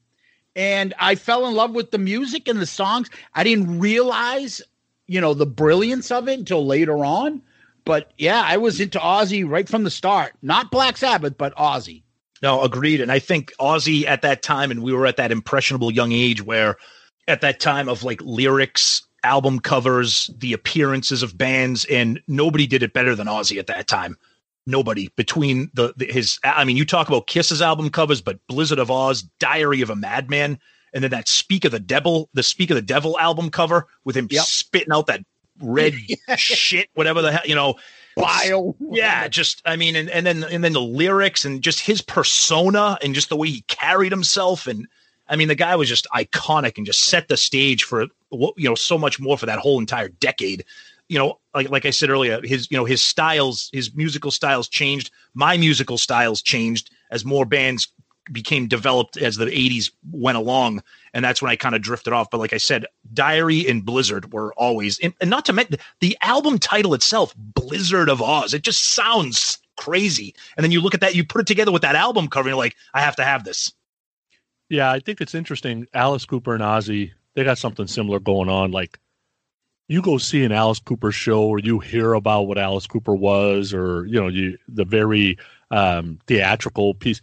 And 0.57 0.95
I 1.01 1.17
fell 1.17 1.47
in 1.49 1.55
love 1.55 1.73
with 1.73 1.91
the 1.91 1.99
music 1.99 2.47
and 2.47 2.61
the 2.61 2.67
songs. 2.67 3.11
I 3.35 3.43
didn't 3.43 3.81
realize, 3.81 4.63
you 5.09 5.21
know, 5.21 5.35
the 5.35 5.47
brilliance 5.47 6.13
of 6.13 6.29
it 6.29 6.39
until 6.39 6.65
later 6.65 7.05
on. 7.05 7.43
But 7.85 8.13
yeah, 8.17 8.43
I 8.47 8.57
was 8.57 8.81
into 8.81 8.99
Ozzy 8.99 9.49
right 9.49 9.69
from 9.69 9.85
the 9.85 9.91
start. 9.91 10.35
Not 10.43 10.71
Black 10.71 10.97
Sabbath, 10.97 11.37
but 11.37 11.55
Ozzy. 11.57 12.03
No, 12.43 12.63
agreed. 12.63 13.01
And 13.01 13.11
I 13.11 13.19
think 13.19 13.53
Ozzy 13.59 14.07
at 14.07 14.23
that 14.23 14.43
time, 14.43 14.71
and 14.71 14.83
we 14.83 14.93
were 14.93 15.07
at 15.07 15.17
that 15.17 15.33
impressionable 15.33 15.91
young 15.91 16.13
age 16.13 16.43
where 16.43 16.77
at 17.27 17.41
that 17.41 17.59
time 17.59 17.89
of 17.89 18.05
like 18.05 18.21
lyrics, 18.23 19.03
album 19.25 19.59
covers, 19.59 20.31
the 20.39 20.53
appearances 20.53 21.23
of 21.23 21.37
bands, 21.37 21.85
and 21.87 22.21
nobody 22.29 22.67
did 22.67 22.83
it 22.83 22.93
better 22.93 23.15
than 23.15 23.27
Ozzy 23.27 23.59
at 23.59 23.67
that 23.69 23.89
time. 23.89 24.17
Nobody 24.67 25.09
between 25.17 25.71
the, 25.75 25.93
the 25.97 26.07
his. 26.07 26.39
I 26.45 26.65
mean, 26.65 26.77
you 26.77 26.85
talk 26.85 27.09
about 27.09 27.27
Kiss's 27.27 27.61
album 27.61 27.91
covers, 27.91 28.21
but 28.23 28.39
Blizzard 28.47 28.79
of 28.79 28.89
Ozz, 28.89 29.29
Diary 29.39 29.83
of 29.83 29.91
a 29.91 29.97
Madman, 29.97 30.59
and 30.95 31.05
then 31.05 31.11
that 31.11 31.29
Speak 31.29 31.65
of 31.65 31.73
the 31.73 31.81
Devil, 31.81 32.31
the 32.33 32.43
Speak 32.43 32.71
of 32.71 32.77
the 32.77 32.83
Devil 32.83 33.19
album 33.19 33.51
cover 33.51 33.87
with 34.05 34.17
him 34.17 34.29
Yep. 34.31 34.45
spitting 34.45 34.93
out 34.93 35.07
that 35.09 35.21
red 35.61 35.95
shit, 36.37 36.89
whatever 36.95 37.21
the 37.21 37.33
hell, 37.33 37.43
you 37.45 37.55
know, 37.55 37.75
Bile. 38.17 38.75
yeah, 38.81 39.29
just 39.29 39.61
I 39.67 39.77
mean, 39.77 39.97
and, 39.97 40.09
and 40.09 40.25
then 40.27 40.45
and 40.45 40.63
then 40.65 40.73
the 40.73 40.81
lyrics 40.81 41.45
and 41.45 41.63
just 41.63 41.81
his 41.81 42.01
persona 42.01 42.97
and 43.03 43.15
just 43.15 43.29
the 43.29 43.37
way 43.37 43.49
he 43.49 43.63
carried 43.63 44.13
himself 44.13 44.67
and 44.67 44.87
I 45.29 45.37
mean, 45.37 45.49
the 45.49 45.55
guy 45.55 45.75
was 45.77 45.89
just 45.89 46.07
iconic 46.15 46.77
and 46.77 46.85
just 46.87 47.05
set 47.05 47.29
the 47.29 47.37
stage 47.37 47.85
for 47.85 48.07
you 48.57 48.69
know 48.69 48.75
so 48.75 48.99
much 48.99 49.21
more 49.21 49.39
for 49.39 49.47
that 49.47 49.59
whole 49.59 49.79
entire 49.79 50.09
decade. 50.09 50.65
You 51.09 51.19
know, 51.19 51.39
like 51.55 51.71
like 51.71 51.87
I 51.87 51.91
said 51.91 52.11
earlier, 52.11 52.41
his 52.43 52.71
you 52.71 52.77
know 52.77 52.85
his 52.85 53.03
styles, 53.03 53.71
his 53.73 53.95
musical 53.95 54.31
styles 54.31 54.69
changed. 54.69 55.11
My 55.35 55.57
musical 55.57 55.99
styles 55.99 56.43
changed 56.43 56.91
as 57.11 57.25
more 57.25 57.45
bands 57.45 57.89
became 58.33 58.67
developed 58.67 59.19
as 59.19 59.37
the 59.37 59.45
80s 59.45 59.91
went 60.11 60.39
along 60.39 60.83
and 61.13 61.23
that's 61.23 61.43
when 61.43 61.51
i 61.51 61.57
kind 61.57 61.75
of 61.75 61.83
drifted 61.83 62.15
off 62.15 62.31
but 62.31 62.39
like 62.39 62.55
i 62.55 62.57
said 62.57 62.87
diary 63.13 63.69
and 63.69 63.85
blizzard 63.85 64.33
were 64.33 64.55
always 64.55 64.99
and, 65.01 65.13
and 65.21 65.29
not 65.29 65.45
to 65.45 65.53
mention 65.53 65.77
the 66.01 66.17
album 66.23 66.59
title 66.59 66.95
itself 66.95 67.35
blizzard 67.37 68.09
of 68.09 68.21
ozz 68.21 68.55
it 68.55 68.63
just 68.63 68.95
sounds 68.95 69.59
crazy 69.77 70.35
and 70.57 70.65
then 70.65 70.71
you 70.71 70.81
look 70.81 70.95
at 70.95 71.03
that 71.03 71.15
you 71.15 71.23
put 71.23 71.43
it 71.43 71.47
together 71.47 71.71
with 71.71 71.83
that 71.83 71.97
album 71.97 72.27
cover 72.27 72.49
and 72.49 72.55
you're 72.55 72.65
like 72.65 72.77
i 72.95 73.01
have 73.03 73.15
to 73.15 73.25
have 73.25 73.45
this 73.45 73.75
Yeah, 74.69 74.91
I 74.91 75.01
think 75.01 75.21
it's 75.21 75.35
interesting. 75.35 75.87
Alice 75.93 76.25
Cooper 76.25 76.55
and 76.55 76.63
Ozzy, 76.63 77.13
they 77.35 77.45
got 77.45 77.59
something 77.59 77.87
similar 77.87 78.21
going 78.21 78.49
on. 78.49 78.71
Like, 78.71 78.99
you 79.89 80.01
go 80.01 80.19
see 80.19 80.45
an 80.45 80.53
Alice 80.53 80.79
Cooper 80.79 81.13
show, 81.13 81.43
or 81.45 81.59
you 81.59 81.79
hear 81.79 82.15
about 82.15 82.43
what 82.43 82.59
Alice 82.59 82.87
Cooper 82.87 83.15
was, 83.15 83.75
or 83.75 84.07
you 84.07 84.21
know, 84.21 84.29
you 84.29 84.57
the 84.69 84.85
very 84.85 85.37
um, 85.71 86.19
theatrical 86.27 86.95
piece. 86.95 87.21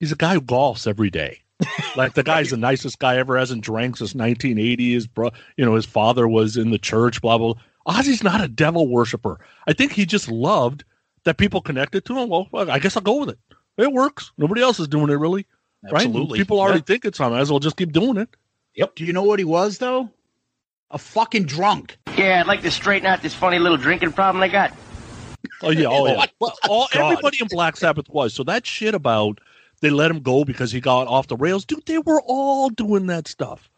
He's 0.00 0.12
a 0.12 0.16
guy 0.16 0.34
who 0.34 0.40
golfs 0.40 0.86
every 0.86 1.10
day. 1.10 1.38
Like 1.94 2.14
the 2.14 2.22
guy's 2.22 2.50
the 2.50 2.56
nicest 2.56 2.98
guy 2.98 3.18
ever. 3.18 3.36
Hasn't 3.38 3.62
drank 3.62 3.98
since 3.98 4.14
1980. 4.14 4.94
His 4.94 5.06
bro, 5.06 5.30
you 5.56 5.64
know, 5.64 5.74
his 5.74 5.84
father 5.86 6.26
was 6.26 6.56
in 6.56 6.70
the 6.70 6.78
church. 6.78 7.20
Blah 7.20 7.38
blah. 7.38 7.52
blah. 7.54 7.62
Ozzy's 7.94 8.22
not 8.22 8.40
a 8.40 8.48
devil 8.48 8.88
worshiper. 8.88 9.38
I 9.68 9.72
think 9.74 9.92
he 9.92 10.06
just 10.06 10.28
loved 10.30 10.84
that 11.24 11.36
people 11.36 11.60
connected 11.60 12.04
to 12.06 12.18
him. 12.18 12.28
Well, 12.30 12.48
I 12.52 12.78
guess 12.78 12.96
I'll 12.96 13.02
go 13.02 13.16
with 13.18 13.28
it. 13.28 13.38
It 13.76 13.92
works. 13.92 14.32
Nobody 14.38 14.60
else 14.62 14.80
is 14.80 14.88
doing 14.88 15.10
it 15.10 15.14
really 15.14 15.46
right? 15.84 15.94
absolutely 16.06 16.38
People 16.38 16.60
already 16.60 16.78
Yeah. 16.78 16.84
think 16.84 17.04
it's 17.04 17.20
on. 17.20 17.32
Might 17.32 17.40
as 17.40 17.50
well 17.50 17.60
just 17.60 17.76
keep 17.76 17.92
doing 17.92 18.16
it. 18.16 18.28
Do 18.74 19.04
you 19.04 19.12
know 19.12 19.22
what 19.22 19.38
he 19.38 19.44
was 19.44 19.78
though? 19.78 20.10
A 20.90 20.98
fucking 20.98 21.44
drunk. 21.44 21.98
Yeah, 22.16 22.40
I'd 22.40 22.46
like 22.46 22.62
to 22.62 22.70
straighten 22.70 23.06
out 23.06 23.22
this 23.22 23.34
funny 23.34 23.58
little 23.58 23.78
drinking 23.78 24.12
problem 24.12 24.42
I 24.42 24.48
got. 24.48 24.72
Oh 25.62 25.70
yeah, 25.70 25.86
oh 25.86 26.06
yeah. 26.08 26.16
What? 26.16 26.32
Well, 26.38 26.58
all, 26.68 26.88
everybody 26.92 27.38
in 27.40 27.48
Black 27.48 27.76
Sabbath 27.76 28.08
was. 28.08 28.34
So 28.34 28.44
that 28.44 28.66
shit 28.66 28.94
about 28.94 29.40
they 29.80 29.90
let 29.90 30.10
him 30.10 30.20
go 30.20 30.44
because 30.44 30.70
he 30.70 30.80
got 30.80 31.08
off 31.08 31.28
the 31.28 31.36
rails, 31.36 31.64
dude. 31.64 31.86
They 31.86 31.98
were 31.98 32.22
all 32.22 32.70
doing 32.70 33.06
that 33.06 33.26
stuff. 33.26 33.68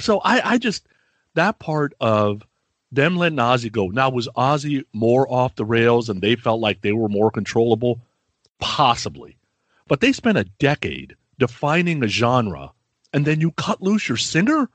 So 0.00 0.20
I, 0.24 0.52
I 0.52 0.58
just 0.58 0.86
that 1.34 1.58
part 1.58 1.94
of 2.00 2.42
them 2.92 3.16
letting 3.16 3.38
Ozzy 3.38 3.70
go. 3.70 3.88
Now 3.88 4.10
was 4.10 4.28
Ozzy 4.36 4.84
more 4.92 5.30
off 5.32 5.56
the 5.56 5.64
rails 5.64 6.08
and 6.08 6.20
they 6.20 6.36
felt 6.36 6.60
like 6.60 6.80
they 6.80 6.92
were 6.92 7.08
more 7.08 7.30
controllable? 7.30 8.00
Possibly, 8.58 9.36
but 9.86 10.00
they 10.00 10.12
spent 10.12 10.38
a 10.38 10.44
decade 10.44 11.14
defining 11.38 12.02
a 12.02 12.08
genre, 12.08 12.72
and 13.16 13.24
then 13.24 13.40
you 13.40 13.50
cut 13.52 13.80
loose 13.82 14.08
your 14.08 14.18
singer. 14.18 14.68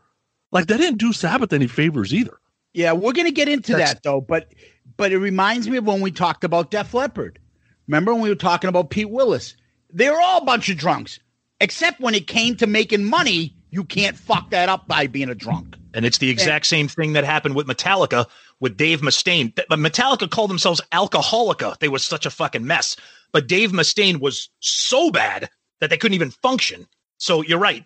Like 0.51 0.65
that 0.67 0.77
didn't 0.77 0.97
do 0.97 1.13
Sabbath 1.13 1.53
any 1.53 1.67
favors 1.67 2.13
either. 2.13 2.39
Yeah, 2.73 2.93
we're 2.93 3.13
gonna 3.13 3.31
get 3.31 3.47
into 3.47 3.73
That's- 3.73 3.93
that 3.93 4.03
though, 4.03 4.19
but 4.19 4.53
but 4.97 5.11
it 5.11 5.19
reminds 5.19 5.69
me 5.69 5.77
of 5.77 5.85
when 5.85 6.01
we 6.01 6.11
talked 6.11 6.43
about 6.43 6.71
Def 6.71 6.93
Leppard. 6.93 7.39
Remember 7.87 8.13
when 8.13 8.23
we 8.23 8.29
were 8.29 8.35
talking 8.35 8.67
about 8.67 8.89
Pete 8.89 9.09
Willis? 9.09 9.55
They 9.93 10.09
were 10.09 10.19
all 10.19 10.41
a 10.41 10.45
bunch 10.45 10.69
of 10.69 10.77
drunks, 10.77 11.19
except 11.59 11.99
when 12.01 12.15
it 12.15 12.27
came 12.27 12.55
to 12.57 12.67
making 12.67 13.03
money. 13.03 13.55
You 13.69 13.83
can't 13.83 14.17
fuck 14.17 14.49
that 14.49 14.69
up 14.69 14.87
by 14.87 15.07
being 15.07 15.29
a 15.29 15.35
drunk. 15.35 15.77
And 15.93 16.05
it's 16.05 16.17
the 16.17 16.29
exact 16.29 16.65
same 16.65 16.87
thing 16.87 17.13
that 17.13 17.23
happened 17.23 17.55
with 17.55 17.67
Metallica 17.67 18.25
with 18.59 18.75
Dave 18.75 19.01
Mustaine. 19.01 19.53
But 19.55 19.79
Metallica 19.79 20.29
called 20.29 20.49
themselves 20.49 20.81
Alcoholica. 20.91 21.77
They 21.79 21.89
were 21.89 21.99
such 21.99 22.25
a 22.25 22.29
fucking 22.29 22.65
mess. 22.65 22.95
But 23.31 23.47
Dave 23.47 23.71
Mustaine 23.71 24.19
was 24.19 24.49
so 24.59 25.11
bad 25.11 25.49
that 25.79 25.89
they 25.89 25.97
couldn't 25.97 26.15
even 26.15 26.31
function. 26.31 26.87
So 27.21 27.43
you're 27.43 27.59
right. 27.59 27.85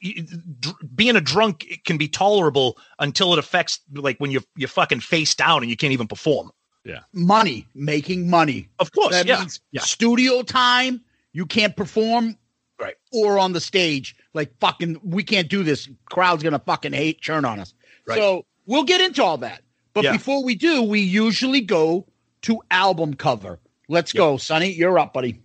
Being 0.95 1.17
a 1.17 1.21
drunk 1.21 1.65
it 1.69 1.83
can 1.83 1.97
be 1.97 2.07
tolerable 2.07 2.77
until 2.99 3.33
it 3.33 3.39
affects 3.39 3.81
like 3.91 4.17
when 4.17 4.31
you 4.31 4.41
you 4.55 4.65
fucking 4.65 5.01
face 5.01 5.35
down 5.35 5.61
and 5.61 5.69
you 5.69 5.75
can't 5.75 5.91
even 5.91 6.07
perform. 6.07 6.51
Yeah, 6.85 7.01
money, 7.11 7.67
making 7.75 8.29
money. 8.29 8.69
Of 8.79 8.93
course, 8.93 9.11
That 9.13 9.25
yeah, 9.25 9.39
means 9.39 9.59
yeah. 9.71 9.81
studio 9.81 10.41
time. 10.41 11.01
You 11.33 11.45
can't 11.45 11.75
perform, 11.75 12.37
Right. 12.79 12.95
Or 13.11 13.37
on 13.37 13.51
the 13.51 13.59
stage, 13.59 14.15
like 14.33 14.57
fucking, 14.61 15.01
we 15.03 15.21
can't 15.21 15.49
do 15.49 15.63
this. 15.63 15.89
Crowd's 16.09 16.41
gonna 16.41 16.59
fucking 16.59 16.93
hate 16.93 17.19
churn 17.19 17.43
on 17.43 17.59
us. 17.59 17.73
Right. 18.07 18.17
So 18.17 18.45
we'll 18.65 18.83
get 18.83 19.01
into 19.01 19.21
all 19.21 19.37
that. 19.39 19.63
But 19.93 20.05
Yeah. 20.05 20.13
before 20.13 20.45
we 20.45 20.55
do, 20.55 20.81
we 20.81 21.01
usually 21.01 21.59
go 21.59 22.05
to 22.43 22.61
album 22.71 23.15
cover. 23.15 23.59
Let's 23.89 24.13
go, 24.13 24.37
Sonny. 24.37 24.71
You're 24.71 24.97
up, 24.97 25.13
buddy. 25.13 25.41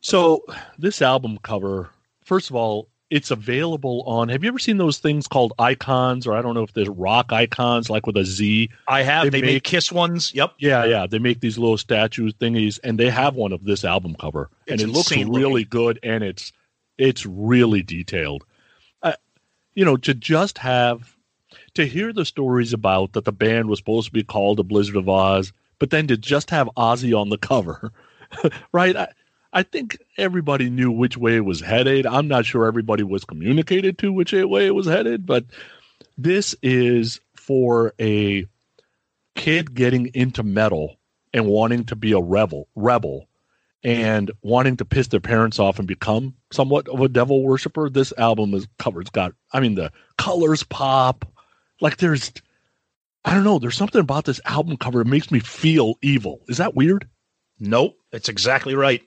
So 0.00 0.44
this 0.78 1.00
album 1.00 1.38
cover, 1.42 1.90
first 2.24 2.50
of 2.50 2.56
all, 2.56 2.88
it's 3.10 3.30
available 3.30 4.02
on. 4.06 4.30
Have 4.30 4.42
you 4.42 4.48
ever 4.48 4.58
seen 4.58 4.78
those 4.78 4.98
things 4.98 5.28
called 5.28 5.52
icons, 5.58 6.26
or 6.26 6.34
I 6.34 6.40
don't 6.40 6.54
know 6.54 6.62
if 6.62 6.72
they're 6.72 6.90
rock 6.90 7.30
icons, 7.30 7.90
like 7.90 8.06
with 8.06 8.16
a 8.16 8.24
Z? 8.24 8.70
I 8.88 9.02
have. 9.02 9.24
They 9.24 9.28
They, 9.30 9.40
make, 9.42 9.52
make- 9.54 9.64
Kiss 9.64 9.92
ones. 9.92 10.34
Yep. 10.34 10.54
Yeah, 10.58 10.86
yeah. 10.86 11.06
They 11.06 11.18
make 11.18 11.40
these 11.40 11.58
little 11.58 11.76
statue 11.76 12.32
thingies, 12.32 12.80
and 12.82 12.98
they 12.98 13.10
have 13.10 13.34
one 13.34 13.52
of 13.52 13.64
this 13.64 13.84
album 13.84 14.16
cover, 14.18 14.48
and 14.66 14.80
it 14.80 14.88
looks 14.88 15.14
really 15.14 15.64
good, 15.64 15.98
and 16.02 16.24
it's 16.24 16.52
it's 16.96 17.26
really 17.26 17.82
detailed. 17.82 18.44
Uh, 19.02 19.12
you 19.74 19.84
know, 19.84 19.98
to 19.98 20.14
just 20.14 20.56
have 20.58 21.14
to 21.74 21.84
hear 21.86 22.14
the 22.14 22.24
stories 22.24 22.72
about 22.72 23.12
that 23.12 23.26
the 23.26 23.32
band 23.32 23.68
was 23.68 23.78
supposed 23.78 24.06
to 24.06 24.12
be 24.12 24.22
called 24.22 24.56
the 24.56 24.64
Blizzard 24.64 24.96
of 24.96 25.04
Ozz, 25.04 25.52
but 25.78 25.90
then 25.90 26.06
to 26.06 26.16
just 26.16 26.48
have 26.48 26.68
Ozzy 26.78 27.18
on 27.18 27.28
the 27.28 27.36
cover, 27.38 27.92
right? 28.72 28.96
I, 28.96 29.08
I 29.52 29.62
think 29.62 29.98
everybody 30.16 30.70
knew 30.70 30.90
which 30.90 31.16
way 31.16 31.36
it 31.36 31.44
was 31.44 31.60
headed. 31.60 32.06
I'm 32.06 32.28
not 32.28 32.46
sure 32.46 32.66
everybody 32.66 33.02
was 33.02 33.24
communicated 33.24 33.98
to 33.98 34.12
which 34.12 34.32
way 34.32 34.66
it 34.66 34.74
was 34.74 34.86
headed, 34.86 35.26
but 35.26 35.44
this 36.16 36.54
is 36.62 37.20
for 37.34 37.92
a 38.00 38.46
kid 39.34 39.74
getting 39.74 40.06
into 40.14 40.42
metal 40.42 40.96
and 41.34 41.46
wanting 41.46 41.84
to 41.86 41.96
be 41.96 42.12
a 42.12 42.20
rebel, 42.20 42.68
rebel, 42.74 43.26
and 43.84 44.30
wanting 44.42 44.76
to 44.76 44.84
piss 44.84 45.08
their 45.08 45.20
parents 45.20 45.58
off 45.58 45.78
and 45.78 45.88
become 45.88 46.34
somewhat 46.52 46.88
of 46.88 47.00
a 47.00 47.08
devil 47.08 47.42
worshiper. 47.42 47.90
This 47.90 48.12
album 48.16 48.54
is 48.54 48.66
covered. 48.78 49.02
It's 49.02 49.10
got, 49.10 49.34
I 49.52 49.60
mean, 49.60 49.74
the 49.74 49.92
colors 50.16 50.62
pop. 50.62 51.26
Like 51.80 51.96
there's, 51.96 52.32
I 53.24 53.34
don't 53.34 53.44
know. 53.44 53.58
There's 53.58 53.76
something 53.76 54.00
about 54.00 54.24
this 54.24 54.40
album 54.44 54.76
cover 54.76 55.00
that 55.00 55.10
makes 55.10 55.30
me 55.30 55.40
feel 55.40 55.96
evil. 56.00 56.40
Is 56.48 56.58
that 56.58 56.74
weird? 56.74 57.08
Nope, 57.58 57.98
it's 58.12 58.28
exactly 58.28 58.74
right. 58.74 59.02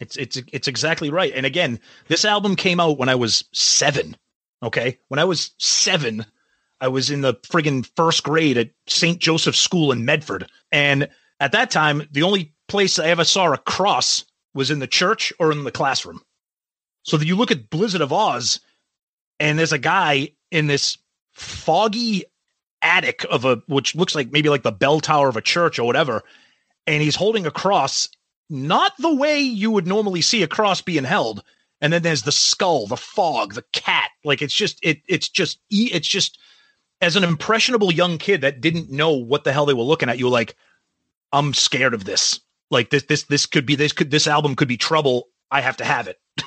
It's 0.00 0.16
it's 0.16 0.42
it's 0.52 0.68
exactly 0.68 1.10
right. 1.10 1.32
And 1.34 1.46
again, 1.46 1.78
this 2.08 2.24
album 2.24 2.56
came 2.56 2.80
out 2.80 2.98
when 2.98 3.08
I 3.08 3.14
was 3.14 3.44
seven. 3.52 4.16
Okay, 4.62 4.98
when 5.08 5.18
I 5.18 5.24
was 5.24 5.52
seven, 5.58 6.26
I 6.80 6.88
was 6.88 7.10
in 7.10 7.20
the 7.20 7.34
friggin' 7.34 7.88
first 7.96 8.22
grade 8.22 8.58
at 8.58 8.70
St. 8.86 9.18
Joseph's 9.18 9.58
School 9.58 9.92
in 9.92 10.04
Medford. 10.04 10.50
And 10.72 11.08
at 11.38 11.52
that 11.52 11.70
time, 11.70 12.02
the 12.10 12.22
only 12.22 12.52
place 12.68 12.98
I 12.98 13.08
ever 13.08 13.24
saw 13.24 13.52
a 13.52 13.58
cross 13.58 14.24
was 14.54 14.70
in 14.70 14.78
the 14.78 14.86
church 14.86 15.32
or 15.38 15.52
in 15.52 15.64
the 15.64 15.70
classroom. 15.70 16.22
So 17.02 17.16
that 17.16 17.26
you 17.26 17.36
look 17.36 17.50
at 17.50 17.70
Blizzard 17.70 18.00
of 18.00 18.10
Ozz, 18.10 18.60
and 19.38 19.58
there's 19.58 19.72
a 19.72 19.78
guy 19.78 20.30
in 20.50 20.66
this 20.66 20.98
foggy 21.32 22.24
attic 22.82 23.24
of 23.30 23.44
a 23.44 23.62
which 23.66 23.94
looks 23.94 24.14
like 24.14 24.32
maybe 24.32 24.48
like 24.48 24.62
the 24.62 24.72
bell 24.72 25.00
tower 25.00 25.28
of 25.28 25.36
a 25.36 25.42
church 25.42 25.78
or 25.78 25.84
whatever, 25.84 26.22
and 26.86 27.02
he's 27.02 27.16
holding 27.16 27.46
a 27.46 27.50
cross, 27.50 28.08
not 28.50 28.92
the 28.98 29.14
way 29.14 29.40
you 29.40 29.70
would 29.70 29.86
normally 29.86 30.20
see 30.20 30.42
a 30.42 30.48
cross 30.48 30.80
being 30.82 31.04
held. 31.04 31.42
And 31.80 31.92
then 31.92 32.02
there's 32.02 32.22
the 32.22 32.32
skull, 32.32 32.86
the 32.86 32.96
fog, 32.96 33.54
the 33.54 33.64
cat. 33.72 34.10
Like 34.24 34.42
it's 34.42 34.52
just 34.54 34.78
it 34.82 35.00
it's 35.08 35.28
just 35.28 35.60
it's 35.70 36.06
just 36.08 36.38
as 37.00 37.16
an 37.16 37.24
impressionable 37.24 37.90
young 37.90 38.18
kid 38.18 38.42
that 38.42 38.60
didn't 38.60 38.90
know 38.90 39.12
what 39.12 39.44
the 39.44 39.52
hell 39.52 39.64
they 39.64 39.72
were 39.72 39.82
looking 39.82 40.10
at, 40.10 40.18
you 40.18 40.26
were 40.26 40.30
like, 40.30 40.56
I'm 41.32 41.54
scared 41.54 41.94
of 41.94 42.04
this. 42.04 42.38
Like 42.70 42.90
this 42.90 43.04
this 43.04 43.22
this 43.24 43.46
could 43.46 43.64
be 43.64 43.76
this 43.76 43.92
could 43.92 44.10
this 44.10 44.26
album 44.26 44.56
could 44.56 44.68
be 44.68 44.76
trouble. 44.76 45.28
I 45.50 45.60
have 45.62 45.78
to 45.78 45.84
have 45.84 46.06
it. 46.08 46.20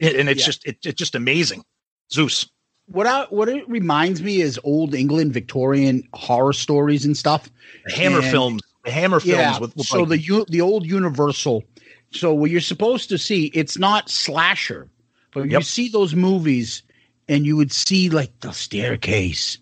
and 0.00 0.28
it's 0.28 0.40
Yeah. 0.40 0.46
just 0.46 0.66
it, 0.66 0.78
it's 0.84 0.98
just 0.98 1.14
amazing. 1.14 1.64
Zeus. 2.12 2.48
What 2.86 3.06
I, 3.06 3.26
what 3.30 3.48
it 3.48 3.68
reminds 3.68 4.20
me 4.20 4.40
is 4.40 4.58
old 4.64 4.94
England 4.96 5.32
Victorian 5.32 6.02
horror 6.12 6.52
stories 6.52 7.04
and 7.04 7.16
stuff. 7.16 7.48
Hammer 7.94 8.18
And- 8.20 8.30
films. 8.32 8.62
The 8.84 8.90
Hammer 8.90 9.20
films 9.20 9.36
Yeah. 9.36 9.58
with, 9.58 9.76
with 9.76 9.86
so 9.86 10.02
like- 10.02 10.20
the 10.24 10.44
the 10.48 10.60
old 10.60 10.86
Universal. 10.86 11.64
So 12.12 12.34
what 12.34 12.50
you're 12.50 12.60
supposed 12.60 13.08
to 13.10 13.18
see, 13.18 13.46
it's 13.46 13.78
not 13.78 14.10
slasher, 14.10 14.88
but 15.32 15.48
you 15.48 15.60
see 15.62 15.88
those 15.88 16.14
movies, 16.14 16.82
and 17.28 17.46
you 17.46 17.56
would 17.56 17.70
see 17.70 18.08
like 18.10 18.32
the 18.40 18.52
staircase, 18.52 19.58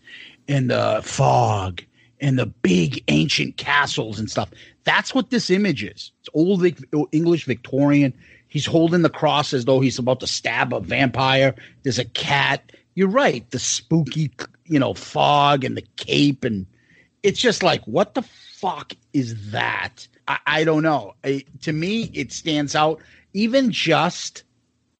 and 0.46 0.70
the 0.70 1.00
fog, 1.04 1.82
and 2.20 2.38
the 2.38 2.46
big 2.46 3.02
ancient 3.08 3.56
castles 3.58 4.18
and 4.18 4.30
stuff. 4.30 4.50
That's 4.84 5.14
what 5.14 5.28
this 5.30 5.50
image 5.50 5.84
is. 5.84 6.10
It's 6.20 6.28
old 6.32 6.64
English 7.12 7.44
Victorian. 7.44 8.14
He's 8.48 8.64
holding 8.64 9.02
the 9.02 9.10
cross 9.10 9.52
as 9.52 9.66
though 9.66 9.80
he's 9.80 9.98
about 9.98 10.20
to 10.20 10.26
stab 10.26 10.72
a 10.72 10.80
vampire. 10.80 11.54
There's 11.82 11.98
a 11.98 12.06
cat. 12.06 12.72
You're 12.94 13.08
right. 13.08 13.48
The 13.50 13.58
spooky, 13.58 14.30
you 14.64 14.78
know, 14.78 14.94
fog 14.94 15.64
and 15.64 15.76
the 15.76 15.84
cape 15.96 16.44
and 16.44 16.64
it's 17.22 17.40
just 17.40 17.62
like 17.62 17.84
what 17.84 18.14
the 18.14 18.22
fuck 18.60 18.92
is 19.12 19.50
that? 19.50 20.06
I, 20.26 20.38
I 20.46 20.64
don't 20.64 20.82
know. 20.82 21.14
I, 21.24 21.44
to 21.62 21.72
me 21.72 22.10
it 22.14 22.32
stands 22.32 22.74
out. 22.74 23.00
Even 23.34 23.70
just 23.70 24.44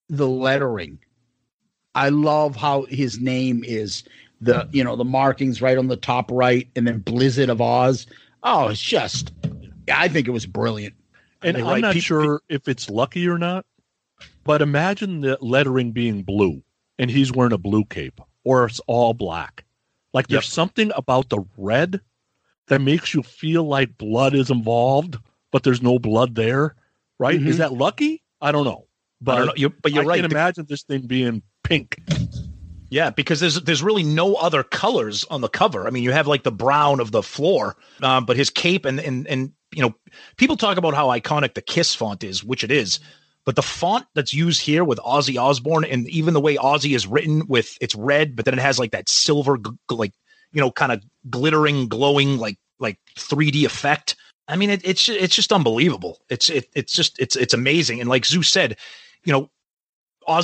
the 0.09 0.29
lettering. 0.29 0.99
I 1.94 2.11
love 2.11 2.57
how 2.57 2.83
his 2.85 3.21
name 3.21 3.64
is. 3.64 4.05
The 4.40 4.68
you 4.71 4.85
know 4.85 4.94
the 4.94 5.05
markings 5.05 5.61
right 5.61 5.77
on 5.77 5.88
the 5.88 5.97
top 5.97 6.31
right 6.31 6.68
and 6.77 6.87
then 6.87 7.01
blizzard 7.01 7.49
of 7.49 7.59
ozz. 7.59 8.07
Oh 8.44 8.68
it's 8.68 8.81
just 8.81 9.33
i 9.92 10.07
think 10.07 10.29
it 10.29 10.33
was 10.33 10.47
brilliant. 10.47 10.94
And 11.42 11.57
I'm 11.57 11.81
not 11.81 11.94
peop- 11.94 12.05
sure 12.05 12.40
if 12.49 12.68
it's 12.68 12.88
lucky 12.88 13.27
or 13.29 13.38
not, 13.38 13.66
but 14.44 14.62
imagine 14.62 15.21
the 15.23 15.38
lettering 15.40 15.90
being 15.92 16.23
blue 16.23 16.62
and 17.01 17.11
he's 17.11 17.33
wearing 17.33 17.53
a 17.53 17.59
blue 17.59 17.85
cape 17.85 18.21
or 18.44 18.64
it's 18.66 18.81
all 18.87 19.12
black. 19.12 19.64
Like 20.14 20.29
there's 20.29 20.44
Yep. 20.47 20.53
something 20.53 20.92
about 20.94 21.29
the 21.31 21.44
red 21.57 22.01
that 22.68 22.81
makes 22.81 23.14
you 23.14 23.22
feel 23.22 23.64
like 23.64 23.98
blood 23.98 24.35
is 24.35 24.50
involved, 24.50 25.16
but 25.52 25.62
there's 25.62 25.83
no 25.83 25.98
blood 25.98 26.35
there, 26.35 26.74
right? 27.18 27.40
Mhm. 27.40 27.46
Is 27.46 27.59
that 27.59 27.72
lucky? 27.72 28.22
I 28.40 28.52
don't 28.52 28.64
know. 28.64 28.87
but, 29.20 29.33
I 29.33 29.38
don't 29.38 29.46
know, 29.48 29.54
you're, 29.57 29.72
but 29.83 29.92
you're 29.92 30.04
I 30.04 30.07
right. 30.07 30.22
can 30.22 30.31
imagine 30.31 30.66
this 30.68 30.85
thing 30.85 31.07
being 31.07 31.42
pink. 31.64 31.96
Yeah, 32.90 33.11
because 33.11 33.40
there's 33.40 33.61
there's 33.62 33.83
really 33.83 34.02
no 34.04 34.35
other 34.37 34.62
colors 34.62 35.24
on 35.28 35.40
the 35.40 35.48
cover. 35.48 35.87
I 35.87 35.90
mean, 35.90 36.02
you 36.02 36.12
have 36.12 36.26
like 36.26 36.42
the 36.44 36.52
brown 36.52 37.00
of 37.00 37.11
the 37.11 37.22
floor, 37.22 37.76
um, 38.02 38.24
but 38.24 38.37
his 38.37 38.48
cape 38.48 38.85
and 38.87 38.98
and 39.00 39.26
and 39.26 39.52
you 39.74 39.83
know, 39.83 39.94
people 40.37 40.57
talk 40.57 40.78
about 40.78 40.94
how 40.94 41.09
iconic 41.09 41.54
the 41.54 41.61
Kiss 41.61 41.94
font 41.94 42.24
is, 42.24 42.42
which 42.42 42.64
it 42.64 42.70
is. 42.70 43.00
But 43.44 43.57
the 43.57 43.62
font 43.62 44.07
that's 44.14 44.33
used 44.33 44.62
here 44.62 44.85
with 44.85 44.98
Ozzy 45.00 45.38
Osbourne, 45.40 45.85
and 45.85 46.09
even 46.09 46.33
the 46.33 46.40
way 46.40 46.57
Ozzy 46.57 46.94
is 46.94 47.07
written 47.07 47.46
with 47.46 47.76
it's 47.81 47.94
red, 47.94 48.37
but 48.37 48.44
then 48.44 48.54
it 48.54 48.61
has 48.61 48.78
like 48.78 48.92
that 48.92 49.09
silver, 49.09 49.59
like 49.90 50.12
you 50.52 50.61
know, 50.61 50.70
kind 50.70 50.92
of 50.92 51.02
glittering, 51.30 51.88
glowing, 51.88 52.38
like 52.38 52.58
like 52.78 52.98
3D 53.16 53.64
effect. 53.64 54.16
I 54.48 54.56
mean, 54.56 54.70
it, 54.70 54.80
it's 54.84 55.08
it's 55.08 55.34
just 55.34 55.52
unbelievable. 55.52 56.20
It's 56.30 56.48
it, 56.48 56.68
it's 56.74 56.92
just 56.92 57.18
it's 57.18 57.37
it's 57.37 57.54
amazing. 57.54 58.00
And 58.00 58.08
like 58.08 58.24
Zeus 58.24 58.48
said, 58.48 58.76
you 59.24 59.32
know, 59.32 59.50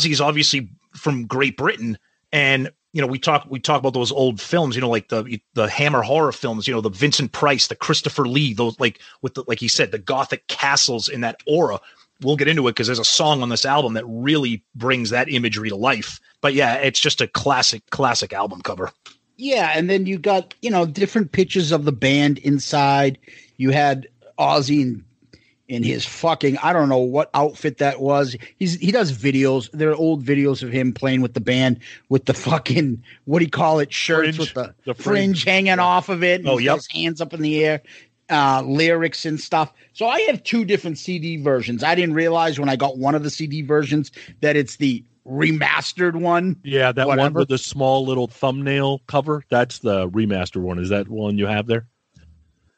is 0.05 0.21
obviously 0.21 0.69
from 0.95 1.27
Great 1.27 1.57
Britain, 1.57 1.99
and 2.33 2.71
you 2.93 3.01
know 3.01 3.07
we 3.07 3.19
talk 3.19 3.47
we 3.49 3.59
talk 3.61 3.81
about 3.81 3.95
those 3.95 4.13
old 4.13 4.41
films, 4.41 4.75
you 4.75 4.83
know, 4.83 4.91
like 4.91 5.09
the 5.09 5.41
the 5.55 5.69
Hammer 5.69 6.03
horror 6.03 6.33
films, 6.33 6.69
you 6.69 6.75
know, 6.75 6.83
the 6.83 6.91
Vincent 6.91 7.33
Price, 7.33 7.69
the 7.69 7.75
Christopher 7.75 8.29
Lee, 8.29 8.53
those 8.53 8.79
like 8.79 9.01
with 9.23 9.35
the 9.35 9.45
like 9.47 9.61
he 9.61 9.69
said, 9.69 9.91
the 9.91 9.99
gothic 9.99 10.47
castles 10.49 11.09
in 11.09 11.23
that 11.23 11.41
aura. 11.47 11.81
We'll 12.21 12.37
get 12.37 12.49
into 12.49 12.69
it 12.69 12.73
because 12.73 12.87
there's 12.87 13.01
a 13.01 13.05
song 13.05 13.43
on 13.43 13.49
this 13.49 13.65
album 13.65 13.95
that 13.95 14.05
really 14.07 14.63
brings 14.75 15.11
that 15.11 15.29
imagery 15.29 15.69
to 15.69 15.77
life. 15.77 16.21
But 16.41 16.55
yeah, 16.55 16.75
it's 16.77 17.01
just 17.01 17.21
a 17.21 17.27
classic 17.27 17.83
classic 17.91 18.33
album 18.33 18.61
cover. 18.63 18.93
Yeah, 19.37 19.73
and 19.75 19.91
then 19.91 20.07
you 20.07 20.19
got 20.19 20.55
you 20.63 20.71
know 20.71 20.87
different 20.87 21.33
pictures 21.33 21.73
of 21.73 21.85
the 21.85 21.93
band 21.93 22.39
inside. 22.39 23.19
You 23.57 23.71
had 23.71 24.07
Ozzy 24.39 24.81
in, 24.83 25.05
in 25.69 25.83
his 25.83 26.05
fucking 26.07 26.59
I 26.59 26.73
don't 26.73 26.89
know 26.89 26.99
what 26.99 27.31
outfit 27.35 27.79
that 27.79 28.01
was. 28.01 28.37
He's 28.59 28.75
he 28.77 28.93
does 28.93 29.13
videos. 29.13 29.71
There 29.73 29.91
are 29.91 29.97
old 29.97 30.25
videos 30.25 30.63
of 30.63 30.71
him 30.71 30.93
playing 30.93 31.21
with 31.21 31.35
the 31.35 31.41
band 31.41 31.81
with 32.09 32.27
the 32.27 32.35
fucking 32.35 33.03
what 33.25 33.41
do 33.41 33.45
you 33.45 33.51
call 33.51 33.81
it 33.81 33.93
shirts 33.93 34.37
Fringe. 34.37 34.39
with 34.39 34.55
the, 34.55 34.75
The 34.85 34.95
fringe, 34.95 35.43
fringe. 35.43 35.45
hanging 35.45 35.79
off 35.81 36.09
of 36.09 36.23
it. 36.23 36.41
and 36.41 36.49
Oh, 36.49 36.59
yep. 36.59 36.81
hands 36.93 37.21
up 37.21 37.33
in 37.35 37.43
the 37.43 37.65
air. 37.65 37.83
Uh, 38.31 38.63
lyrics 38.65 39.27
and 39.27 39.39
stuff. 39.39 39.71
So 39.93 40.07
I 40.09 40.21
have 40.23 40.43
two 40.45 40.65
different 40.65 40.97
CD 40.97 41.37
versions. 41.37 41.85
I 41.85 41.95
didn't 41.95 42.15
realize 42.15 42.59
when 42.59 42.71
I 42.71 42.77
got 42.77 42.97
one 42.97 43.15
of 43.15 43.23
the 43.23 43.29
CD 43.29 43.61
versions 43.61 44.11
that 44.41 44.57
it's 44.57 44.77
the 44.77 45.05
remastered 45.27 46.15
one. 46.15 46.61
Yeah, 46.63 46.93
that 46.93 47.07
one 47.07 47.33
with 47.35 47.49
the 47.49 47.59
small 47.59 48.05
little 48.05 48.27
thumbnail 48.27 49.01
cover. 49.07 49.45
That's 49.51 49.79
the 49.81 50.09
remastered 50.11 50.63
one. 50.63 50.79
Is 50.79 50.91
that 50.91 51.09
one 51.09 51.39
you 51.39 51.47
have 51.47 51.67
there? 51.67 51.87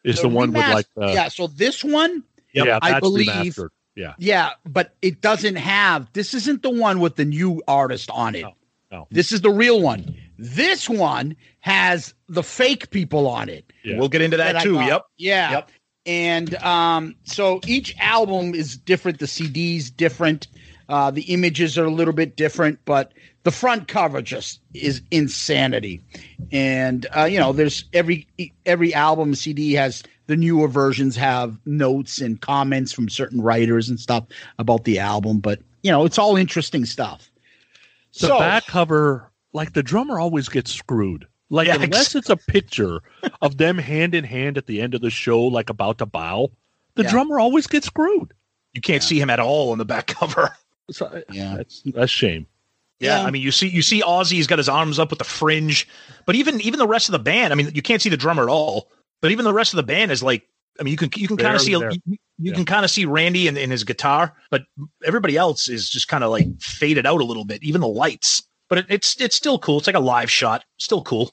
Is 0.05 0.21
the, 0.21 0.29
one 0.29 0.53
with 0.53 0.69
like 0.69 0.87
the 0.95 1.09
yeah. 1.09 1.29
So 1.29 1.49
this 1.49 1.83
one 1.83 2.23
yeah, 2.53 2.79
I 2.81 3.01
believe- 3.01 3.29
remastered. 3.29 3.69
Yeah. 3.97 4.13
Yeah, 4.19 4.51
but 4.67 4.95
it 5.01 5.23
doesn't 5.23 5.57
have. 5.57 6.13
This 6.13 6.35
isn't 6.35 6.63
the 6.63 6.71
one 6.71 7.01
with 7.01 7.17
the 7.17 7.25
new 7.25 7.63
artist 7.67 8.11
on 8.11 8.35
it. 8.35 8.43
No, 8.43 8.53
no. 8.93 9.09
This 9.11 9.33
is 9.33 9.41
the 9.41 9.51
real 9.51 9.81
one. 9.81 10.15
This 10.39 10.89
one 10.89 11.35
has 11.61 12.15
the 12.29 12.43
fake 12.43 12.91
people 12.91 13.27
on 13.27 13.49
it. 13.49 13.65
Yeah. 13.83 13.99
We'll 13.99 14.11
get 14.11 14.21
into 14.21 14.37
that, 14.37 14.57
I 14.57 14.63
too. 14.63 14.75
Yep. 14.75 15.03
Yeah. 15.17 15.51
Yep. 15.51 15.71
And 16.05 16.55
um, 16.57 17.17
so 17.25 17.61
each 17.67 17.97
album 17.99 18.55
is 18.55 18.77
different. 18.77 19.19
The 19.19 19.27
CD's 19.27 19.91
different. 19.91 20.47
Uh, 20.89 21.11
the 21.11 21.23
images 21.23 21.77
are 21.77 21.85
a 21.85 21.91
little 21.91 22.15
bit 22.15 22.37
different, 22.37 22.79
but 22.85 23.13
the 23.43 23.51
front 23.51 23.89
cover 23.89 24.23
just 24.23 24.61
is 24.75 25.03
insanity. 25.11 26.01
And 26.53 27.07
uh, 27.17 27.25
you 27.25 27.39
know, 27.39 27.53
there's 27.53 27.85
every 27.93 28.27
every 28.65 28.95
album 28.95 29.35
CD 29.35 29.73
has 29.75 30.03
the 30.27 30.37
newer 30.37 30.69
versions 30.69 31.17
have 31.17 31.59
notes 31.67 32.21
and 32.21 32.41
comments 32.41 32.93
from 32.93 33.09
certain 33.09 33.41
writers 33.41 33.89
and 33.89 33.99
stuff 33.99 34.25
about 34.59 34.85
the 34.85 34.99
album. 34.99 35.41
But 35.41 35.61
you 35.83 35.91
know, 35.91 36.05
it's 36.05 36.19
all 36.19 36.37
interesting 36.37 36.85
stuff. 36.85 37.31
The 38.21 38.29
so 38.29 38.39
back 38.39 38.67
cover, 38.67 39.31
like 39.53 39.73
the 39.73 39.83
drummer 39.83 40.19
always 40.19 40.49
gets 40.49 40.73
screwed. 40.73 41.27
Like 41.51 41.69
Yeah, 41.69 41.77
unless 41.83 42.15
it's 42.15 42.31
a 42.31 42.37
picture 42.37 43.01
of 43.41 43.57
them 43.59 43.79
hand 43.79 44.15
in 44.15 44.25
hand 44.25 44.59
at 44.59 44.67
the 44.67 44.81
end 44.81 44.95
of 44.95 45.01
the 45.01 45.11
show, 45.11 45.43
like 45.43 45.71
about 45.71 45.99
to 45.99 46.07
bow, 46.07 46.51
the 46.97 47.05
Yeah. 47.05 47.11
drummer 47.11 47.39
always 47.39 47.67
gets 47.69 47.87
screwed. 47.87 48.33
You 48.75 48.81
can't 48.81 49.03
see 49.03 49.21
him 49.21 49.31
at 49.31 49.39
all 49.39 49.71
on 49.73 49.79
the 49.79 49.85
back 49.85 50.07
cover. 50.09 50.51
So, 50.91 51.07
uh, 51.07 51.21
Yeah. 51.33 51.57
that's 51.57 51.83
that's 51.87 52.11
shame. 52.13 52.47
Yeah, 52.99 53.19
Yeah. 53.21 53.27
I 53.27 53.31
mean, 53.31 53.43
you 53.43 53.51
see, 53.51 53.69
you 53.69 53.83
see 53.83 54.03
Ozzy. 54.03 54.33
He's 54.33 54.47
got 54.47 54.59
his 54.59 54.69
arms 54.69 54.99
up 54.99 55.11
with 55.11 55.19
the 55.19 55.25
fringe, 55.25 55.87
but 56.25 56.35
even 56.35 56.61
even 56.61 56.79
the 56.79 56.87
rest 56.89 57.09
of 57.09 57.13
the 57.13 57.19
band. 57.19 57.53
I 57.53 57.57
mean, 57.57 57.71
you 57.75 57.83
can't 57.83 58.01
see 58.01 58.09
the 58.09 58.17
drummer 58.17 58.43
at 58.45 58.49
all. 58.49 58.91
But 59.23 59.31
even 59.31 59.45
the 59.45 59.53
rest 59.53 59.73
of 59.73 59.77
the 59.77 59.83
band 59.83 60.11
is 60.13 60.23
like, 60.23 60.47
I 60.79 60.83
mean, 60.83 60.93
you 60.93 60.99
can 60.99 61.11
you 61.17 61.27
can 61.29 61.37
kind 61.37 61.55
of 61.55 61.61
see 61.63 61.75
Barely 61.77 62.01
you, 62.07 62.13
you 62.39 62.51
Yeah. 62.51 62.55
can 62.55 62.65
kind 62.67 62.85
of 62.85 62.91
see 62.91 63.05
Randy 63.07 63.49
in, 63.49 63.57
in 63.57 63.71
his 63.71 63.83
guitar, 63.85 64.35
but 64.51 64.63
everybody 65.05 65.37
else 65.37 65.69
is 65.69 65.89
just 65.89 66.09
kind 66.09 66.23
of 66.23 66.31
like 66.31 66.47
faded 66.61 67.07
out 67.07 67.21
a 67.21 67.25
little 67.25 67.45
bit. 67.45 67.63
Even 67.63 67.81
the 67.81 67.89
lights, 67.89 68.43
but 68.69 68.79
it, 68.79 68.87
it's 68.89 69.21
it's 69.21 69.35
still 69.37 69.59
cool. 69.59 69.79
It's 69.79 69.87
like 69.87 69.97
a 69.97 70.01
live 70.01 70.31
shot, 70.31 70.65
still 70.79 71.03
cool. 71.03 71.33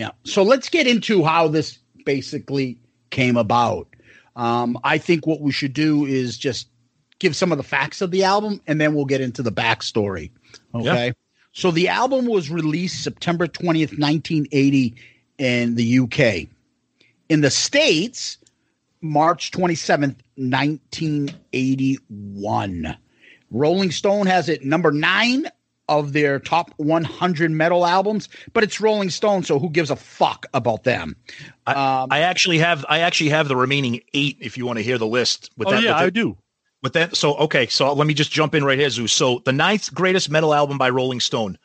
Yeah. 0.00 0.12
So 0.24 0.42
let's 0.42 0.70
get 0.70 0.86
into 0.86 1.22
how 1.22 1.48
this 1.48 1.78
basically 2.06 2.78
came 3.10 3.36
about. 3.36 3.86
Um, 4.34 4.78
I 4.82 4.96
think 4.96 5.26
what 5.26 5.42
we 5.42 5.52
should 5.52 5.74
do 5.74 6.06
is 6.06 6.38
just 6.38 6.68
give 7.18 7.36
some 7.36 7.52
of 7.52 7.58
the 7.58 7.64
facts 7.64 8.00
of 8.00 8.10
the 8.10 8.24
album, 8.24 8.62
and 8.66 8.80
then 8.80 8.94
we'll 8.94 9.04
get 9.04 9.20
into 9.20 9.42
the 9.42 9.52
backstory. 9.52 10.30
Okay. 10.74 11.06
Yeah. 11.08 11.12
So 11.52 11.70
the 11.70 11.88
album 11.88 12.24
was 12.24 12.48
released 12.48 13.04
September 13.04 13.46
twentieth, 13.46 13.98
nineteen 13.98 14.46
eighty, 14.52 14.94
in 15.36 15.74
the 15.74 15.98
UK. 15.98 16.48
In 17.28 17.42
the 17.42 17.50
states, 17.50 18.38
March 19.02 19.50
twenty 19.50 19.74
seventh, 19.74 20.22
nineteen 20.38 21.28
eighty 21.52 21.98
one. 22.08 22.96
Rolling 23.50 23.90
Stone 23.90 24.28
has 24.28 24.48
it 24.48 24.64
number 24.64 24.92
nine 24.92 25.44
of 25.90 26.14
their 26.14 26.38
top 26.38 26.70
100 26.78 27.50
metal 27.50 27.84
albums, 27.84 28.28
but 28.54 28.62
it's 28.64 28.80
Rolling 28.80 29.10
Stone, 29.10 29.42
so 29.42 29.58
who 29.58 29.68
gives 29.68 29.90
a 29.90 29.96
fuck 29.96 30.46
about 30.54 30.84
them? 30.84 31.16
I, 31.66 31.72
um, 32.02 32.08
I 32.10 32.20
actually 32.20 32.58
have 32.58 32.86
I 32.88 33.00
actually 33.00 33.28
have 33.30 33.48
the 33.48 33.56
remaining 33.56 34.00
eight. 34.14 34.38
If 34.40 34.56
you 34.56 34.64
want 34.64 34.78
to 34.78 34.82
hear 34.82 34.96
the 34.96 35.06
list, 35.06 35.50
with 35.58 35.68
Oh, 35.68 35.72
that, 35.72 35.82
yeah, 35.82 35.90
with 35.90 36.02
I 36.02 36.04
the- 36.06 36.10
do. 36.12 36.36
With 36.82 36.94
that, 36.94 37.14
so 37.14 37.34
okay, 37.36 37.66
so 37.66 37.92
let 37.92 38.06
me 38.06 38.14
just 38.14 38.32
jump 38.32 38.54
in 38.54 38.64
right 38.64 38.78
here, 38.78 38.88
Zeus. 38.88 39.12
So 39.12 39.42
the 39.44 39.52
ninth 39.52 39.92
greatest 39.92 40.30
metal 40.30 40.54
album 40.54 40.78
by 40.78 40.88
Rolling 40.88 41.20
Stone. 41.20 41.58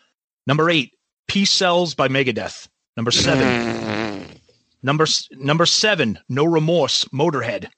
Number 0.45 0.69
eight, 0.69 0.91
Peace 1.29 1.51
Sells 1.53 1.95
by 1.95 2.09
Megadeth. 2.09 2.67
Number 2.97 3.11
seven, 3.11 4.25
number 4.83 5.05
number 5.31 5.65
seven, 5.65 6.19
No 6.27 6.43
Remorse, 6.43 7.05
Motorhead. 7.13 7.69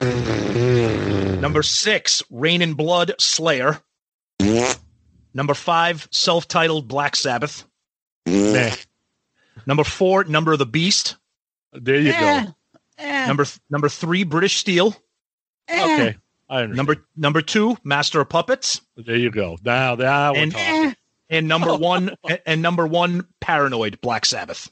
Number 1.40 1.62
six, 1.62 2.22
Reign 2.30 2.62
in 2.62 2.74
Blood, 2.74 3.12
Slayer. 3.18 3.80
Number 5.34 5.54
five, 5.54 6.06
self-titled 6.10 6.88
Black 6.88 7.16
Sabbath. 7.16 7.64
Number 9.66 9.84
four, 9.84 10.24
Number 10.24 10.52
of 10.52 10.58
the 10.58 10.66
Beast. 10.66 11.16
There 11.72 11.98
you 12.00 12.12
Eh, 12.12 12.44
go. 12.44 12.54
eh, 12.98 13.26
Number 13.26 13.44
th- 13.44 13.58
number 13.70 13.88
three, 13.88 14.24
British 14.24 14.56
Steel. 14.56 14.94
eh. 15.68 15.82
Okay. 15.84 16.16
I 16.50 16.56
understand. 16.62 16.76
Number 16.76 17.06
number 17.16 17.40
two, 17.42 17.78
Master 17.82 18.20
of 18.20 18.28
Puppets. 18.28 18.82
there 18.96 19.16
you 19.16 19.30
go. 19.30 19.56
Now, 19.64 19.94
now 19.94 20.32
we're 20.32 20.38
And- 20.42 20.52
talking. 20.52 20.96
and 21.30 21.48
number 21.48 21.74
one 21.76 22.14
and, 22.28 22.40
and 22.44 22.62
number 22.62 22.86
one 22.86 23.26
paranoid 23.40 23.98
black 24.02 24.26
sabbath 24.26 24.70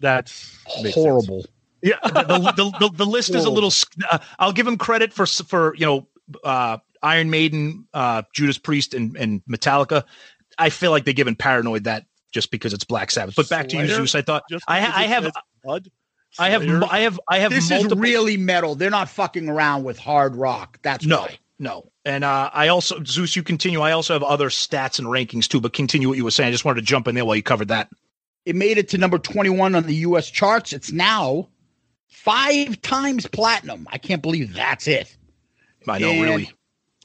That's 0.00 0.58
makes 0.82 0.94
sense. 0.94 1.06
horrible. 1.06 1.46
yeah 1.80 1.94
the, 2.02 2.52
the, 2.56 2.72
the, 2.80 2.90
the 2.96 3.06
list 3.06 3.34
is 3.36 3.44
a 3.44 3.50
little 3.50 3.70
uh, 4.10 4.18
i'll 4.40 4.50
give 4.52 4.66
him 4.66 4.76
credit 4.78 5.12
for 5.12 5.26
for 5.26 5.76
you 5.76 5.86
know 5.86 6.08
uh 6.42 6.78
iron 7.02 7.30
maiden 7.30 7.86
uh 7.94 8.22
judas 8.32 8.58
priest 8.58 8.94
and 8.94 9.16
and 9.16 9.42
metallica 9.50 10.04
i 10.58 10.68
feel 10.70 10.90
like 10.90 11.04
they're 11.04 11.14
giving 11.14 11.34
paranoid 11.34 11.84
that 11.84 12.04
just 12.32 12.50
because 12.50 12.72
it's 12.72 12.84
black 12.84 13.10
sabbath 13.10 13.34
but 13.36 13.48
back 13.48 13.68
to 13.68 13.76
you 13.76 13.86
zeus 13.88 14.14
i 14.14 14.22
thought 14.22 14.42
Just 14.50 14.64
i 14.68 14.78
i 14.78 15.04
have 15.06 15.30
blood, 15.64 15.88
i 16.38 16.50
have 16.50 16.62
Slayer? 16.62 16.78
mu- 16.78 16.86
i 16.90 17.00
have 17.00 17.20
i 17.28 17.38
have 17.38 17.50
This 17.52 17.68
multiple 17.70 17.98
is 17.98 18.02
really 18.02 18.36
metal. 18.36 18.74
They're 18.74 18.90
not 18.90 19.08
fucking 19.08 19.48
around 19.48 19.84
with 19.84 19.98
hard 19.98 20.34
rock. 20.36 20.78
That's 20.82 21.04
no 21.04 21.22
why. 21.22 21.38
no 21.58 21.90
and 22.04 22.24
uh 22.24 22.50
i 22.54 22.68
also 22.68 23.02
zeus 23.04 23.36
you 23.36 23.42
continue 23.42 23.80
i 23.80 23.92
also 23.92 24.12
have 24.14 24.22
other 24.22 24.48
stats 24.48 24.98
and 24.98 25.08
rankings 25.08 25.46
too 25.48 25.60
but 25.60 25.72
continue 25.72 26.08
what 26.08 26.16
you 26.16 26.24
were 26.24 26.30
saying 26.30 26.48
i 26.48 26.50
just 26.50 26.64
wanted 26.64 26.80
to 26.80 26.86
jump 26.86 27.06
in 27.08 27.14
there 27.14 27.24
while 27.24 27.36
you 27.36 27.42
covered 27.42 27.68
that 27.68 27.88
It 28.46 28.56
made 28.56 28.78
it 28.78 28.88
to 28.90 28.98
number 28.98 29.18
21 29.18 29.74
on 29.74 29.82
the 29.84 29.94
US 30.06 30.30
charts. 30.30 30.72
It's 30.72 30.90
now 30.90 31.48
five 32.08 32.80
times 32.82 33.26
platinum. 33.26 33.86
I 33.92 33.98
can't 33.98 34.22
believe 34.22 34.54
that's 34.54 34.86
it. 34.88 35.14
i 35.88 35.98
know 35.98 36.10
And 36.10 36.22
really 36.22 36.50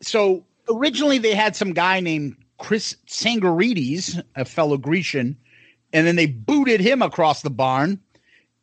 So 0.02 0.46
originally 0.70 1.18
they 1.18 1.34
had 1.34 1.56
some 1.56 1.74
guy 1.74 2.00
named 2.00 2.36
Chris 2.58 2.96
Tsangarides, 3.08 4.22
a 4.36 4.46
fellow 4.46 4.78
Grecian, 4.78 5.38
and 5.94 6.06
then 6.08 6.16
they 6.16 6.26
booted 6.26 6.82
him 6.82 7.02
across 7.02 7.42
the 7.42 7.50
barn 7.50 8.00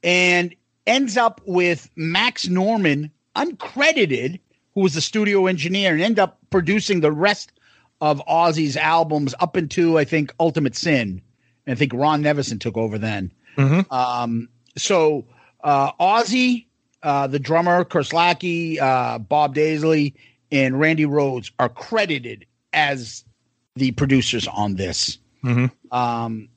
and 0.02 0.54
ends 0.86 1.16
up 1.16 1.40
with 1.46 1.88
Max 1.96 2.48
Norman, 2.48 3.10
uncredited, 3.36 4.38
who 4.74 4.80
was 4.82 4.94
the 4.94 5.00
studio 5.00 5.46
engineer, 5.46 5.92
and 5.92 6.02
end 6.02 6.18
up 6.18 6.38
producing 6.50 7.00
the 7.00 7.12
rest 7.12 7.52
of 8.00 8.22
Ozzy's 8.26 8.76
albums 8.76 9.34
up 9.40 9.56
into, 9.56 9.98
I 9.98 10.04
think, 10.04 10.32
Ultimate 10.38 10.76
Sin. 10.76 11.22
And 11.66 11.74
I 11.74 11.78
think 11.78 11.92
Ron 11.94 12.22
Nevison 12.22 12.60
took 12.60 12.76
over 12.76 12.98
then. 12.98 13.32
Mhm. 13.56 13.90
Um, 13.90 14.48
so 14.76 15.24
uh, 15.62 15.92
Ozzy, 15.92 16.66
uh, 17.02 17.26
the 17.26 17.38
drummer, 17.38 17.84
Kerslake, 17.84 18.80
uh, 18.80 19.18
Bob 19.18 19.54
Daisley, 19.54 20.12
and 20.54 20.78
Randy 20.80 21.04
Rhoads 21.04 21.50
are 21.58 21.68
credited 21.68 22.46
as 22.72 23.24
the 23.76 23.90
producers 23.90 24.46
on 24.46 24.76
this. 24.76 25.18
Mhm. 25.44 25.70
Um, 25.90 26.48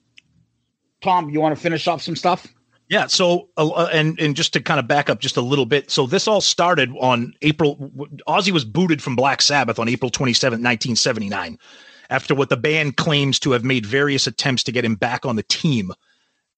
Tom, 1.01 1.29
you 1.29 1.41
want 1.41 1.55
to 1.55 1.61
finish 1.61 1.87
off 1.87 2.01
some 2.01 2.15
stuff? 2.15 2.47
Yeah. 2.89 3.07
So, 3.07 3.49
uh, 3.57 3.67
uh, 3.67 3.89
and 3.91 4.17
and 4.19 4.35
just 4.35 4.53
to 4.53 4.61
kind 4.61 4.79
of 4.79 4.87
back 4.87 5.09
up 5.09 5.19
just 5.19 5.35
a 5.35 5.41
little 5.41 5.65
bit. 5.65 5.91
So 5.91 6.05
this 6.05 6.27
all 6.27 6.39
started 6.39 6.89
on 7.01 7.33
April. 7.41 7.91
Ozzy 8.27 8.51
was 8.51 8.63
booted 8.63 9.01
from 9.01 9.15
Black 9.15 9.41
Sabbath 9.41 9.77
on 9.79 9.89
April 9.89 10.09
twenty 10.09 10.33
seventh, 10.33 10.61
nineteen 10.61 10.95
seventy 10.95 11.27
nine, 11.27 11.57
after 12.09 12.33
what 12.33 12.49
the 12.49 12.55
band 12.55 12.95
claims 12.95 13.39
to 13.39 13.51
have 13.51 13.63
made 13.65 13.85
various 13.85 14.25
attempts 14.27 14.63
to 14.63 14.71
get 14.71 14.85
him 14.85 14.95
back 14.95 15.25
on 15.25 15.35
the 15.35 15.43
team. 15.43 15.91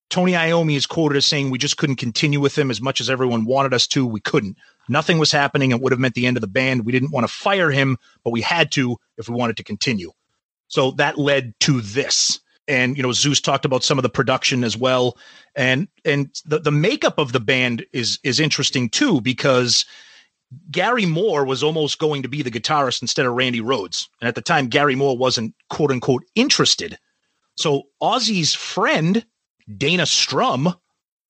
Tony 0.09 0.33
Iommi 0.33 0.75
is 0.75 0.85
quoted 0.85 1.17
as 1.17 1.25
saying, 1.25 1.49
"We 1.49 1.57
just 1.57 1.77
couldn't 1.77 1.95
continue 1.95 2.39
with 2.39 2.57
him 2.57 2.69
as 2.69 2.81
much 2.81 3.01
as 3.01 3.09
everyone 3.09 3.45
wanted 3.45 3.73
us 3.73 3.87
to. 3.87 4.05
We 4.05 4.19
couldn't. 4.19 4.57
Nothing 4.89 5.19
was 5.19 5.31
happening. 5.31 5.71
It 5.71 5.81
would 5.81 5.91
have 5.91 5.99
meant 5.99 6.15
the 6.15 6.27
end 6.27 6.37
of 6.37 6.41
the 6.41 6.47
band. 6.47 6.85
We 6.85 6.91
didn't 6.91 7.11
want 7.11 7.25
to 7.25 7.33
fire 7.33 7.71
him, 7.71 7.97
but 8.23 8.31
we 8.31 8.41
had 8.41 8.71
to 8.73 8.97
if 9.17 9.29
we 9.29 9.35
wanted 9.35 9.57
to 9.57 9.63
continue." 9.63 10.11
So 10.67 10.91
that 10.91 11.17
led 11.17 11.53
to 11.61 11.81
this. 11.81 12.39
And 12.67 12.95
you 12.95 13.03
know, 13.03 13.11
Zeus 13.11 13.41
talked 13.41 13.65
about 13.65 13.83
some 13.83 13.97
of 13.97 14.03
the 14.03 14.09
production 14.09 14.63
as 14.63 14.77
well, 14.77 15.17
and 15.55 15.87
and 16.05 16.29
the 16.45 16.59
the 16.59 16.71
makeup 16.71 17.17
of 17.17 17.31
the 17.31 17.39
band 17.39 17.85
is 17.93 18.19
is 18.23 18.39
interesting 18.39 18.89
too 18.89 19.21
because 19.21 19.85
Gary 20.71 21.05
Moore 21.05 21.45
was 21.45 21.63
almost 21.63 21.99
going 21.99 22.21
to 22.23 22.29
be 22.29 22.41
the 22.41 22.51
guitarist 22.51 23.01
instead 23.01 23.25
of 23.25 23.33
Randy 23.33 23.61
Rhoads, 23.61 24.07
and 24.21 24.27
at 24.27 24.35
the 24.35 24.41
time 24.41 24.67
Gary 24.67 24.95
Moore 24.95 25.17
wasn't 25.17 25.55
quote 25.69 25.91
unquote 25.91 26.23
interested. 26.35 26.97
So 27.55 27.83
Ozzy's 28.01 28.53
friend 28.53 29.25
Dana 29.77 30.05
Strum 30.05 30.73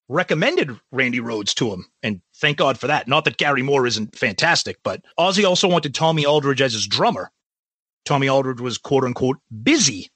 recommended 0.09 0.77
Randy 0.91 1.19
Rhoads 1.19 1.53
to 1.55 1.71
him, 1.71 1.85
and 2.03 2.21
thank 2.39 2.57
God 2.57 2.77
for 2.77 2.87
that. 2.87 3.07
Not 3.07 3.25
that 3.25 3.37
Gary 3.37 3.61
Moore 3.61 3.85
isn't 3.85 4.15
fantastic, 4.15 4.77
but 4.83 5.03
Ozzy 5.17 5.45
also 5.45 5.67
wanted 5.67 5.93
Tommy 5.93 6.25
Aldridge 6.25 6.61
as 6.61 6.73
his 6.73 6.87
drummer. 6.87 7.31
Tommy 8.05 8.29
Aldridge 8.29 8.61
was 8.61 8.77
quote 8.77 9.03
unquote 9.03 9.37
busy. 9.63 10.09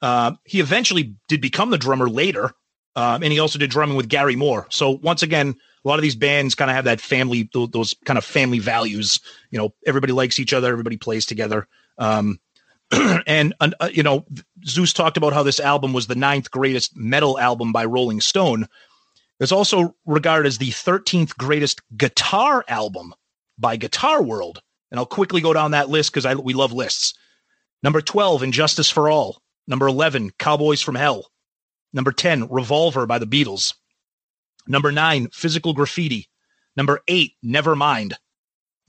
Uh, 0.00 0.32
he 0.44 0.60
eventually 0.60 1.14
did 1.28 1.40
become 1.40 1.70
the 1.70 1.78
drummer 1.78 2.08
later, 2.08 2.52
um, 2.96 3.22
and 3.22 3.32
he 3.32 3.38
also 3.38 3.58
did 3.58 3.70
drumming 3.70 3.96
with 3.96 4.08
Gary 4.08 4.36
Moore. 4.36 4.66
So 4.70 4.98
once 5.02 5.22
again, 5.22 5.54
a 5.84 5.88
lot 5.88 5.98
of 5.98 6.02
these 6.02 6.16
bands 6.16 6.54
kind 6.54 6.70
of 6.70 6.74
have 6.74 6.84
that 6.84 7.00
family, 7.00 7.48
those, 7.52 7.70
those 7.70 7.94
kind 8.04 8.18
of 8.18 8.24
family 8.24 8.58
values. 8.58 9.20
You 9.50 9.58
know, 9.58 9.74
everybody 9.86 10.12
likes 10.12 10.38
each 10.38 10.52
other, 10.52 10.70
everybody 10.70 10.96
plays 10.96 11.26
together. 11.26 11.66
Um, 11.98 12.40
and 13.26 13.54
uh, 13.60 13.90
you 13.92 14.02
know, 14.02 14.24
Zeus 14.64 14.92
talked 14.92 15.16
about 15.16 15.32
how 15.32 15.42
this 15.42 15.60
album 15.60 15.92
was 15.92 16.06
the 16.06 16.14
ninth 16.14 16.50
greatest 16.50 16.96
metal 16.96 17.38
album 17.38 17.72
by 17.72 17.84
Rolling 17.84 18.20
Stone. 18.20 18.66
It's 19.40 19.52
also 19.52 19.94
regarded 20.04 20.48
as 20.48 20.58
the 20.58 20.70
13th 20.70 21.36
greatest 21.36 21.80
guitar 21.96 22.64
album 22.68 23.14
by 23.58 23.76
Guitar 23.76 24.22
World. 24.22 24.60
And 24.90 24.98
I'll 24.98 25.06
quickly 25.06 25.40
go 25.40 25.52
down 25.52 25.72
that 25.72 25.88
list 25.88 26.12
because 26.12 26.36
we 26.36 26.54
love 26.54 26.72
lists. 26.72 27.14
Number 27.82 28.00
12, 28.00 28.42
And 28.42 28.52
Justice 28.52 28.90
for 28.90 29.08
All. 29.08 29.40
Number 29.66 29.86
11, 29.86 30.30
Cowboys 30.38 30.82
from 30.82 30.94
Hell. 30.94 31.26
Number 31.92 32.10
10, 32.10 32.48
Revolver 32.48 33.06
by 33.06 33.18
the 33.18 33.26
Beatles. 33.26 33.74
Number 34.66 34.90
9, 34.90 35.28
Physical 35.32 35.72
Graffiti. 35.72 36.28
Number 36.76 37.00
8, 37.06 37.32
Nevermind. 37.44 38.14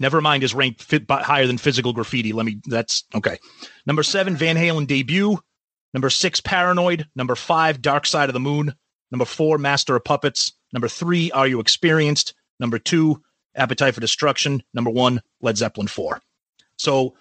Nevermind 0.01 0.43
is 0.43 0.53
ranked 0.53 0.81
fit, 0.81 1.03
higher 1.09 1.47
than 1.47 1.57
Physical 1.57 1.93
Graffiti. 1.93 2.33
Let 2.33 2.45
me, 2.45 2.61
that's 2.65 3.03
okay. 3.13 3.37
Number 3.85 4.03
7, 4.03 4.35
Van 4.37 4.55
Halen 4.55 4.87
debut. 4.87 5.39
Number 5.93 6.09
6, 6.09 6.41
Paranoid. 6.41 7.07
Number 7.15 7.35
5, 7.35 7.81
Dark 7.81 8.05
Side 8.05 8.29
of 8.29 8.33
the 8.33 8.39
Moon. 8.39 8.73
Number 9.11 9.25
4, 9.25 9.57
Master 9.57 9.95
of 9.95 10.03
Puppets. 10.03 10.53
Number 10.73 10.87
3, 10.87 11.31
Are 11.31 11.47
You 11.47 11.59
Experienced? 11.59 12.33
Number 12.59 12.79
2, 12.79 13.21
Appetite 13.55 13.95
for 13.95 14.01
Destruction. 14.01 14.63
Number 14.73 14.89
1, 14.89 15.21
Led 15.41 15.57
Zeppelin 15.57 15.87
4. 15.87 16.21
So, 16.77 17.15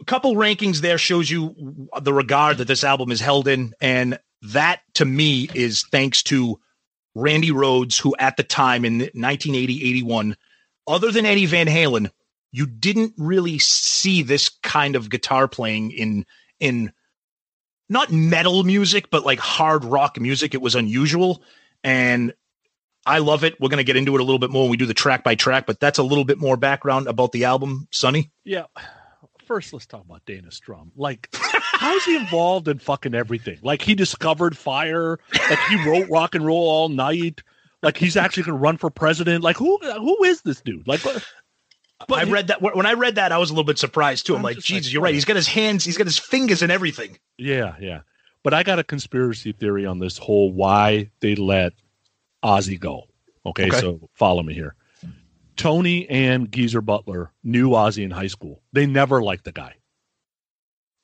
a 0.00 0.04
couple 0.04 0.34
rankings 0.34 0.78
there 0.78 0.98
shows 0.98 1.30
you 1.30 1.88
the 2.00 2.12
regard 2.12 2.58
that 2.58 2.68
this 2.68 2.84
album 2.84 3.10
is 3.10 3.20
held 3.20 3.48
in 3.48 3.74
and 3.80 4.18
that 4.42 4.80
to 4.94 5.04
me 5.04 5.50
is 5.54 5.84
thanks 5.92 6.22
to 6.24 6.58
randy 7.14 7.50
Rhoads, 7.50 8.00
who 8.00 8.14
at 8.18 8.36
the 8.36 8.42
time 8.42 8.86
in 8.86 9.00
1980 9.00 9.84
81 9.84 10.36
other 10.86 11.10
than 11.10 11.26
eddie 11.26 11.44
van 11.44 11.66
halen 11.66 12.10
you 12.52 12.66
didn't 12.66 13.12
really 13.16 13.58
see 13.58 14.22
this 14.22 14.48
kind 14.48 14.96
of 14.96 15.10
guitar 15.10 15.48
playing 15.48 15.90
in 15.90 16.24
in 16.58 16.92
not 17.90 18.10
metal 18.10 18.64
music 18.64 19.10
but 19.10 19.26
like 19.26 19.38
hard 19.38 19.84
rock 19.84 20.18
music 20.18 20.54
it 20.54 20.62
was 20.62 20.74
unusual 20.74 21.42
and 21.84 22.32
i 23.04 23.18
love 23.18 23.44
it 23.44 23.60
we're 23.60 23.68
going 23.68 23.76
to 23.78 23.84
get 23.84 23.96
into 23.96 24.14
it 24.14 24.20
a 24.20 24.24
little 24.24 24.38
bit 24.38 24.50
more 24.50 24.62
when 24.62 24.70
we 24.70 24.78
do 24.78 24.86
the 24.86 24.94
track 24.94 25.22
by 25.22 25.34
track 25.34 25.66
but 25.66 25.78
that's 25.78 25.98
a 25.98 26.02
little 26.02 26.24
bit 26.24 26.38
more 26.38 26.56
background 26.56 27.06
about 27.06 27.32
the 27.32 27.44
album 27.44 27.86
sonny 27.90 28.30
yeah 28.44 28.64
first 29.50 29.72
let's 29.72 29.84
talk 29.84 30.04
about 30.04 30.24
Dana 30.26 30.52
Strum. 30.52 30.92
Like, 30.94 31.28
how's 31.32 32.04
he 32.04 32.14
involved 32.14 32.68
in 32.68 32.78
fucking 32.78 33.16
everything? 33.16 33.58
Like, 33.62 33.82
he 33.82 33.96
discovered 33.96 34.56
fire. 34.56 35.18
Like, 35.32 35.58
he 35.68 35.84
wrote 35.84 36.08
rock 36.08 36.36
and 36.36 36.46
roll 36.46 36.68
all 36.68 36.88
night. 36.88 37.42
Like, 37.82 37.96
he's 37.96 38.16
actually 38.16 38.44
going 38.44 38.56
to 38.56 38.62
run 38.62 38.76
for 38.76 38.90
president. 38.90 39.42
Like, 39.42 39.56
who 39.56 39.76
who 39.78 40.22
is 40.22 40.42
this 40.42 40.60
dude? 40.60 40.86
Like, 40.86 41.00
but, 42.08 42.26
I 42.26 42.30
read 42.30 42.48
that 42.48 42.62
when 42.62 42.86
I 42.86 42.94
read 42.94 43.16
that, 43.16 43.32
I 43.32 43.38
was 43.38 43.50
a 43.50 43.52
little 43.52 43.64
bit 43.64 43.78
surprised 43.78 44.26
too. 44.26 44.34
I'm, 44.34 44.38
I'm 44.38 44.42
like, 44.42 44.58
Jesus, 44.58 44.86
like, 44.86 44.92
you're 44.92 45.02
right. 45.02 45.14
He's 45.14 45.24
got 45.24 45.36
his 45.36 45.48
hands, 45.48 45.84
he's 45.84 45.98
got 45.98 46.06
his 46.06 46.18
fingers 46.18 46.62
and 46.62 46.72
everything. 46.72 47.18
Yeah, 47.38 47.76
yeah. 47.80 48.00
But 48.42 48.54
I 48.54 48.62
got 48.62 48.78
a 48.78 48.84
conspiracy 48.84 49.52
theory 49.52 49.84
on 49.84 49.98
this 49.98 50.16
whole 50.16 50.52
why 50.52 51.10
they 51.20 51.34
let 51.34 51.74
Ozzy 52.42 52.80
go. 52.80 53.04
Okay, 53.44 53.68
okay. 53.68 53.80
so 53.80 54.08
follow 54.14 54.42
me 54.42 54.54
here. 54.54 54.74
Tony 55.56 56.08
and 56.08 56.50
Geezer 56.50 56.80
Butler 56.80 57.32
knew 57.44 57.70
Ozzy 57.70 58.02
in 58.02 58.10
high 58.10 58.28
school. 58.28 58.62
They 58.72 58.86
never 58.86 59.22
liked 59.22 59.44
the 59.44 59.52
guy. 59.52 59.74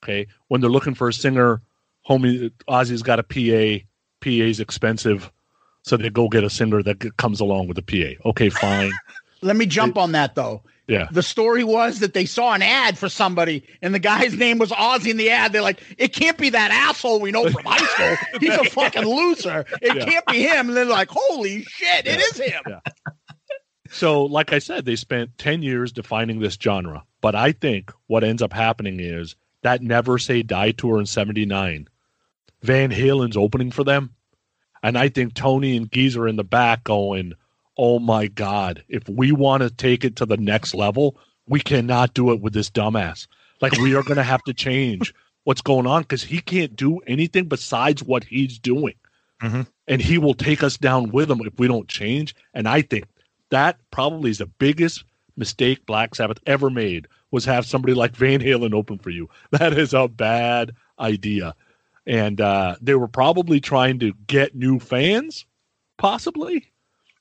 Okay. 0.03 0.29
When 0.49 0.63
they're 0.63 0.71
looking 0.71 0.95
for 0.95 1.09
a 1.09 1.13
singer, 1.13 1.61
homie, 2.09 2.51
Ozzy's 2.69 3.03
got 3.03 3.19
a 3.19 3.23
PA. 3.23 3.85
PA's 4.23 4.61
expensive. 4.61 5.31
So 5.83 5.97
they 5.97 6.09
go 6.09 6.29
get 6.29 6.43
a 6.43 6.49
singer 6.49 6.83
that 6.83 7.17
comes 7.19 7.41
along 7.41 7.69
with 7.69 7.77
the 7.77 7.83
PA. 7.83 8.29
Okay, 8.31 8.49
fine. 8.49 8.91
Let 9.43 9.57
me 9.57 9.67
jump 9.67 9.97
it, 9.97 10.01
on 10.01 10.13
that 10.13 10.35
though. 10.35 10.63
Yeah. 10.89 11.09
The 11.11 11.23
story 11.23 11.65
was 11.65 11.99
that 11.99 12.15
they 12.15 12.27
saw 12.27 12.53
an 12.53 12.63
ad 12.63 12.97
for 12.97 13.09
somebody 13.09 13.65
and 13.83 13.95
the 13.95 13.99
guy's 13.99 14.35
name 14.39 14.59
was 14.59 14.71
Ozzy 14.71 15.11
in 15.11 15.17
the 15.17 15.31
ad. 15.31 15.53
They're 15.53 15.63
like, 15.63 15.81
it 15.99 16.13
can't 16.13 16.39
be 16.39 16.51
that 16.51 16.71
asshole 16.71 17.21
we 17.21 17.33
know 17.33 17.51
from 17.51 17.65
high 17.65 17.79
school. 17.79 18.41
He's 18.41 18.55
a 18.55 18.65
fucking 18.71 19.05
loser. 19.05 19.65
It 19.83 19.97
yeah. 19.97 20.05
can't 20.05 20.27
be 20.27 20.43
him. 20.43 20.69
And 20.69 20.77
they're 20.77 20.85
like, 20.85 21.09
holy 21.11 21.65
shit, 21.65 22.07
yeah. 22.07 22.13
it 22.13 22.21
is 22.21 22.39
him. 22.39 22.63
Yeah. 22.69 22.81
So, 23.91 24.25
like 24.25 24.53
I 24.53 24.59
said, 24.59 24.85
they 24.85 24.97
spent 24.97 25.39
10 25.39 25.63
years 25.63 25.93
defining 25.93 26.41
this 26.41 26.59
genre. 26.61 27.05
But 27.21 27.35
I 27.35 27.53
think 27.53 27.93
what 28.07 28.25
ends 28.25 28.43
up 28.43 28.53
happening 28.53 29.01
is 29.01 29.37
that 29.63 29.83
Never 29.83 30.19
Say 30.19 30.43
Die 30.43 30.73
tour 30.73 30.99
in 30.99 31.07
79, 31.07 31.89
Van 32.63 32.91
Halen's 32.91 33.37
opening 33.37 33.71
for 33.71 33.85
them. 33.85 34.15
And 34.83 34.97
I 34.97 35.09
think 35.09 35.35
Tony 35.35 35.77
and 35.77 35.91
Geezer 35.91 36.29
in 36.29 36.37
the 36.37 36.45
back 36.45 36.85
going, 36.85 37.35
oh 37.77 37.99
my 37.99 38.27
God, 38.29 38.83
if 38.89 39.09
we 39.09 39.33
want 39.33 39.63
to 39.63 39.71
take 39.71 40.05
it 40.05 40.17
to 40.17 40.27
the 40.27 40.37
next 40.37 40.75
level, 40.75 41.17
we 41.49 41.61
cannot 41.61 42.15
do 42.15 42.33
it 42.33 42.41
with 42.41 42.53
this 42.53 42.71
dumbass. 42.71 43.27
Like, 43.61 43.73
we 43.79 43.95
are 43.95 44.03
going 44.03 44.17
to 44.17 44.23
have 44.23 44.43
to 44.45 44.55
change 44.55 45.15
what's 45.45 45.63
going 45.63 45.87
on 45.87 46.03
because 46.03 46.23
he 46.23 46.41
can't 46.41 46.75
do 46.75 46.99
anything 47.07 47.47
besides 47.47 48.03
what 48.03 48.25
he's 48.25 48.59
doing. 48.59 48.95
Mm-hmm. 49.43 49.63
And 49.89 50.03
he 50.03 50.19
will 50.19 50.35
take 50.35 50.63
us 50.63 50.77
down 50.77 51.11
with 51.11 51.31
him 51.31 51.41
if 51.45 51.59
we 51.59 51.69
don't 51.69 51.89
change. 51.89 52.35
And 52.55 52.69
I 52.69 52.83
think 52.83 53.05
that 53.51 53.79
probably 53.91 54.31
is 54.31 54.39
the 54.39 54.47
biggest 54.47 55.05
mistake 55.37 55.87
Black 55.87 56.15
Sabbath 56.15 56.39
ever 56.47 56.71
made 56.71 57.07
was 57.31 57.45
have 57.45 57.67
somebody 57.67 57.95
like 57.95 58.17
Van 58.17 58.41
Halen 58.41 58.75
open 58.75 58.99
for 58.99 59.11
you. 59.11 59.29
That 59.51 59.79
is 59.79 59.95
a 59.95 60.09
bad 60.09 60.73
idea. 60.99 61.55
And 62.07 62.41
uh, 62.41 62.77
they 62.81 62.95
were 62.95 63.09
probably 63.09 63.61
trying 63.61 63.99
to 64.01 64.13
get 64.27 64.55
new 64.55 64.79
fans, 64.79 65.45
possibly, 65.99 66.73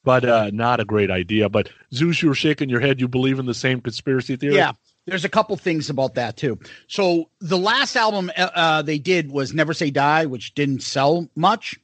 but 0.05 0.23
uh, 0.23 0.51
not 0.53 0.79
a 0.79 0.85
great 0.85 1.11
idea. 1.11 1.49
But 1.49 1.69
Zeus, 1.93 2.21
you 2.21 2.29
were 2.29 2.35
shaking 2.35 2.69
your 2.69 2.79
head. 2.79 3.01
You 3.01 3.07
believe 3.07 3.39
in 3.39 3.45
the 3.45 3.53
same 3.53 3.81
conspiracy 3.81 4.35
theory? 4.35 4.55
Yeah. 4.55 4.73
There's 5.05 5.25
a 5.25 5.29
couple 5.29 5.55
things 5.57 5.89
about 5.91 6.15
that 6.15 6.35
too. 6.37 6.57
So 6.87 7.29
the 7.39 7.59
last 7.59 7.95
album 7.95 8.31
uh, 8.35 8.49
uh 8.55 8.81
they 8.81 8.97
did 8.97 9.31
was 9.31 9.53
Never 9.53 9.73
Say 9.73 9.91
Die, 9.91 10.25
which 10.25 10.55
didn't 10.55 10.81
sell 10.81 11.27
much. 11.35 11.75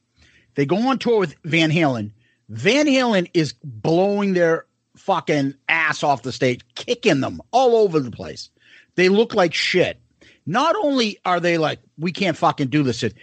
They 0.54 0.66
go 0.66 0.88
on 0.88 0.98
tour 0.98 1.20
with 1.20 1.36
Van 1.44 1.70
Halen 1.70 2.12
Van 2.52 2.86
Halen 2.86 3.30
is 3.32 3.54
blowing 3.64 4.34
their 4.34 4.66
fucking 4.96 5.54
ass 5.70 6.02
off 6.02 6.22
the 6.22 6.32
stage, 6.32 6.60
kicking 6.74 7.20
them 7.20 7.40
all 7.50 7.76
over 7.76 7.98
the 7.98 8.10
place. 8.10 8.50
They 8.94 9.08
look 9.08 9.34
like 9.34 9.54
shit. 9.54 9.98
Not 10.44 10.76
only 10.76 11.18
are 11.24 11.40
they 11.40 11.56
like, 11.56 11.78
we 11.96 12.12
can't 12.12 12.36
fucking 12.36 12.68
do 12.68 12.82
this. 12.82 13.02
It, 13.02 13.14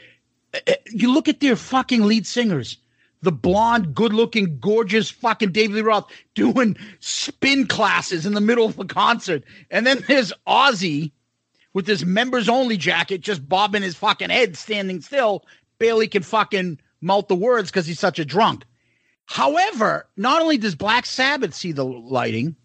eh, 0.56 0.60
eh, 0.66 0.76
you 0.88 1.14
look 1.14 1.28
at 1.28 1.42
their 1.42 1.56
fucking 1.56 2.02
lead 2.02 2.26
singers, 2.26 2.78
the 3.22 3.32
blonde, 3.32 3.94
good 3.94 4.14
looking, 4.14 4.60
gorgeous 4.60 5.10
fucking 5.10 5.52
David 5.52 5.76
Lee 5.76 5.82
Roth 5.82 6.10
doing 6.36 6.78
spin 7.00 7.68
classes 7.68 8.26
in 8.26 8.34
the 8.34 8.42
middle 8.42 8.66
of 8.66 8.80
a 8.80 8.86
concert. 8.86 9.44
And 9.70 9.86
then 9.86 10.04
there's 10.08 10.32
Ozzy 10.48 11.12
with 11.74 11.86
his 11.86 12.06
members 12.06 12.50
only 12.50 12.78
jacket, 12.78 13.22
just 13.22 13.48
bobbing 13.48 13.84
his 13.84 13.96
fucking 13.96 14.30
head, 14.30 14.58
standing 14.58 15.02
still, 15.02 15.46
barely 15.78 16.08
can 16.08 16.24
fucking 16.24 16.80
mouth 17.02 17.28
the 17.28 17.36
words 17.36 17.70
because 17.70 17.86
he's 17.86 18.00
such 18.00 18.20
a 18.20 18.26
drunk. 18.26 18.66
However, 19.26 20.08
not 20.18 20.42
only 20.42 20.58
does 20.58 20.76
Black 20.76 21.06
Sabbath 21.06 21.54
see 21.54 21.72
the 21.72 21.86
lighting, 21.86 22.56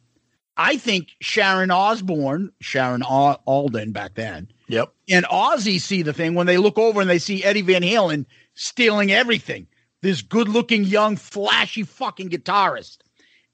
I 0.57 0.77
think 0.77 1.09
Sharon 1.21 1.71
Osbourne, 1.71 2.51
Sharon 2.61 3.03
Arden 3.03 3.93
back 3.93 4.15
then, 4.15 4.49
yep, 4.69 4.93
and 5.09 5.27
Ozzy 5.27 5.81
see 5.81 6.03
the 6.03 6.13
thing 6.13 6.35
when 6.35 6.47
they 6.47 6.59
look 6.59 6.79
over 6.79 7.01
and 7.01 7.11
they 7.11 7.19
see 7.19 7.45
Eddie 7.45 7.63
Van 7.63 7.83
Halen 7.83 8.25
stealing 8.55 9.13
everything. 9.13 9.67
This 10.05 10.21
good-looking, 10.21 10.85
young, 10.85 11.17
flashy 11.17 11.83
fucking 11.83 12.29
guitarist, 12.29 12.99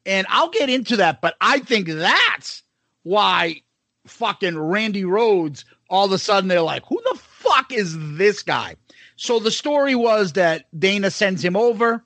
and 0.05 0.27
I'll 0.29 0.51
get 0.51 0.69
into 0.69 0.97
that, 0.97 1.21
but 1.21 1.37
I 1.41 1.61
think 1.61 1.87
that's 1.87 2.65
why 3.05 3.63
fucking 4.07 4.59
Randy 4.59 5.05
Rhoads 5.05 5.65
all 5.89 6.07
of 6.07 6.13
a 6.13 6.19
sudden 6.19 6.49
they're 6.49 6.61
like, 6.61 6.85
who 6.87 7.01
the 7.05 7.19
fuck 7.19 7.73
is 7.73 7.95
this 8.17 8.43
guy? 8.43 8.75
So 9.15 9.39
the 9.39 9.53
story 9.53 9.95
was 9.95 10.33
that 10.33 10.67
Dana 10.77 11.13
sends 11.13 11.45
him 11.45 11.57
over 11.57 12.05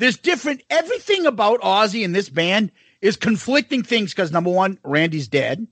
there's 0.00 0.16
different 0.16 0.62
everything 0.70 1.26
about 1.26 1.60
Ozzy 1.60 2.04
and 2.04 2.14
this 2.14 2.30
band 2.30 2.72
is 3.02 3.16
conflicting 3.16 3.82
things 3.82 4.12
because 4.12 4.32
number 4.32 4.50
one, 4.50 4.78
Randy's 4.82 5.28
dead. 5.28 5.66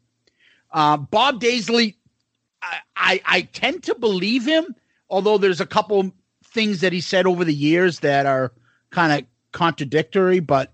Uh, 0.71 0.99
Bob 0.99 1.41
Daisley, 1.41 1.95
I, 2.62 2.81
I, 2.95 3.23
I 3.25 3.41
tend 3.43 3.85
to 3.85 3.95
believe 3.95 4.45
him, 4.45 4.75
although 5.09 5.39
there's 5.39 5.62
a 5.62 5.66
couple 5.66 6.12
things 6.59 6.81
that 6.81 6.93
he 6.93 7.01
said 7.01 7.25
over 7.25 7.45
the 7.45 7.55
years 7.55 8.01
that 8.01 8.27
are 8.27 8.51
kind 8.91 9.13
of 9.13 9.25
contradictory. 9.53 10.41
But 10.41 10.73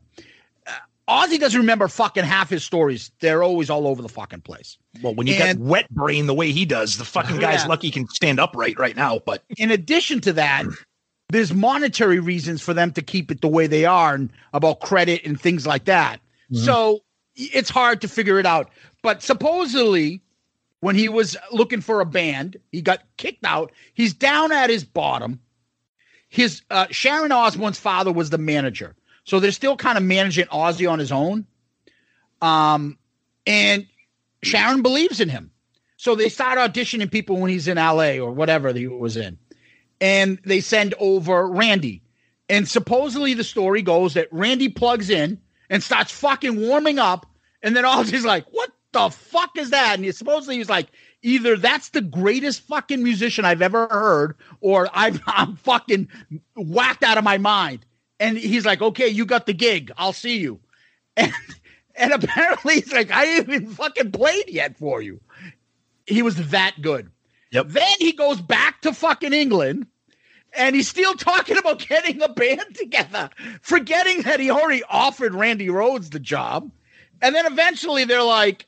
uh, 0.67 0.73
Ozzy 1.07 1.39
doesn't 1.39 1.61
remember 1.61 1.89
fucking 1.89 2.25
half 2.25 2.49
his 2.49 2.65
stories. 2.65 3.11
They're 3.21 3.43
always 3.43 3.69
all 3.69 3.87
over 3.87 4.01
the 4.01 4.09
fucking 4.09 4.41
place. 4.41 4.79
Well, 5.03 5.15
when 5.15 5.27
you 5.27 5.35
and, 5.35 5.59
got 5.59 5.67
wet 5.67 5.91
brain 5.91 6.27
the 6.27 6.33
way 6.33 6.53
he 6.53 6.65
does, 6.65 6.97
the 6.97 7.05
fucking 7.05 7.39
guy's 7.39 7.65
yeah. 7.65 7.69
lucky 7.69 7.89
he 7.89 7.91
can 7.91 8.09
stand 8.09 8.41
upright 8.41 8.79
right 8.79 8.97
now. 8.97 9.19
But 9.19 9.45
in 9.59 9.71
addition 9.71 10.23
to 10.23 10.33
that, 10.33 10.65
there's 11.29 11.53
monetary 11.53 12.19
reasons 12.19 12.63
for 12.63 12.73
them 12.73 12.91
to 12.93 13.03
keep 13.03 13.31
it 13.31 13.43
the 13.43 13.49
way 13.49 13.67
they 13.67 13.85
are 13.85 14.15
and 14.15 14.31
about 14.55 14.81
credit 14.81 15.21
and 15.27 15.39
things 15.39 15.67
like 15.67 15.85
that. 15.85 16.19
Mm-hmm. 16.51 16.65
So 16.65 17.01
it's 17.37 17.69
hard 17.69 18.01
to 18.01 18.09
figure 18.09 18.39
it 18.39 18.47
out. 18.47 18.71
But 19.03 19.23
supposedly, 19.23 20.23
when 20.81 20.97
he 20.97 21.11
was 21.11 21.37
looking 21.53 21.83
for 21.83 22.01
a 22.01 22.07
band, 22.07 22.57
he 22.73 22.81
got 22.81 23.03
kicked 23.19 23.45
out. 23.45 23.71
He's 23.93 24.15
down 24.15 24.51
at 24.51 24.71
his 24.71 24.83
bottom. 24.83 25.41
His 26.35 26.63
uh, 26.71 26.87
Sharon 26.91 27.33
Osbourne's 27.33 27.79
father 27.79 28.13
was 28.13 28.31
the 28.31 28.39
manager, 28.39 28.97
so 29.25 29.41
they're 29.41 29.53
still 29.53 29.77
kind 29.77 29.97
of 29.97 30.05
managing 30.05 30.47
Ozzy 30.47 30.91
on 30.91 30.99
his 30.99 31.13
own. 31.13 31.47
Um, 32.43 32.99
and 33.47 33.87
Sharon 34.43 34.83
believes 34.83 35.21
in 35.21 35.29
him, 35.29 35.53
so 35.97 36.15
they 36.15 36.29
start 36.29 36.59
auditioning 36.59 37.11
people 37.11 37.37
when 37.37 37.51
he's 37.51 37.69
in 37.69 37.77
LA 37.77 38.17
or 38.17 38.33
whatever 38.33 38.73
he 38.73 38.89
was 38.89 39.17
in 39.17 39.39
and 40.01 40.39
they 40.45 40.61
send 40.61 40.95
over 40.99 41.49
Randy. 41.49 42.03
And 42.49 42.69
supposedly 42.69 43.35
the 43.35 43.45
story 43.45 43.83
goes 43.83 44.15
that 44.15 44.29
Randy 44.31 44.69
plugs 44.69 45.11
in 45.11 45.41
and 45.71 45.83
starts 45.83 46.13
fucking 46.13 46.61
warming 46.61 46.99
up. 46.99 47.27
And 47.63 47.75
then 47.75 47.85
Ozzy's 47.85 48.25
like, 48.25 48.45
what 48.51 48.71
the 48.93 49.09
fuck 49.09 49.57
is 49.57 49.71
that? 49.71 49.95
And 49.95 50.05
he 50.05 50.13
supposedly 50.13 50.59
he's 50.59 50.69
like, 50.69 50.89
either 51.25 51.57
that's 51.57 51.89
the 51.89 52.03
greatest 52.03 52.61
fucking 52.61 53.03
musician 53.03 53.45
I've 53.45 53.63
ever 53.63 53.89
heard, 53.89 54.37
or 54.61 54.89
I'm, 54.93 55.21
I'm 55.27 55.57
fucking 55.57 56.09
whacked 56.55 57.03
out 57.03 57.19
of 57.19 57.25
my 57.25 57.39
mind. 57.39 57.85
And 58.21 58.39
he's 58.39 58.65
like, 58.65 58.81
okay, 58.81 59.09
you 59.09 59.27
got 59.27 59.47
the 59.47 59.55
gig. 59.55 59.91
I'll 59.97 60.13
see 60.13 60.39
you. 60.39 60.61
And, 61.17 61.33
and 61.97 62.13
apparently 62.13 62.75
he's 62.75 62.93
like, 62.93 63.13
I 63.13 63.25
ain't 63.25 63.49
even 63.49 63.69
fucking 63.69 64.11
played 64.11 64.49
yet 64.49 64.77
for 64.77 65.01
you. 65.01 65.21
He 66.07 66.23
was 66.23 66.51
that 66.51 66.75
good. 66.83 67.09
Yep. 67.53 67.69
Then 67.69 67.97
he 68.01 68.11
goes 68.11 68.41
back 68.41 68.81
to 68.81 68.93
fucking 68.93 69.33
England 69.33 69.87
and 70.57 70.75
he's 70.75 70.89
still 70.89 71.15
talking 71.15 71.57
about 71.57 71.79
getting 71.79 72.21
a 72.21 72.29
band 72.29 72.75
together, 72.75 73.31
forgetting 73.63 74.23
that 74.23 74.41
he 74.41 74.51
already 74.51 74.83
offered 74.89 75.35
Randy 75.35 75.69
Rhoads 75.69 76.11
the 76.11 76.19
job. 76.19 76.69
And 77.23 77.33
then 77.33 77.47
eventually 77.47 78.05
they're 78.05 78.25
like, 78.25 78.67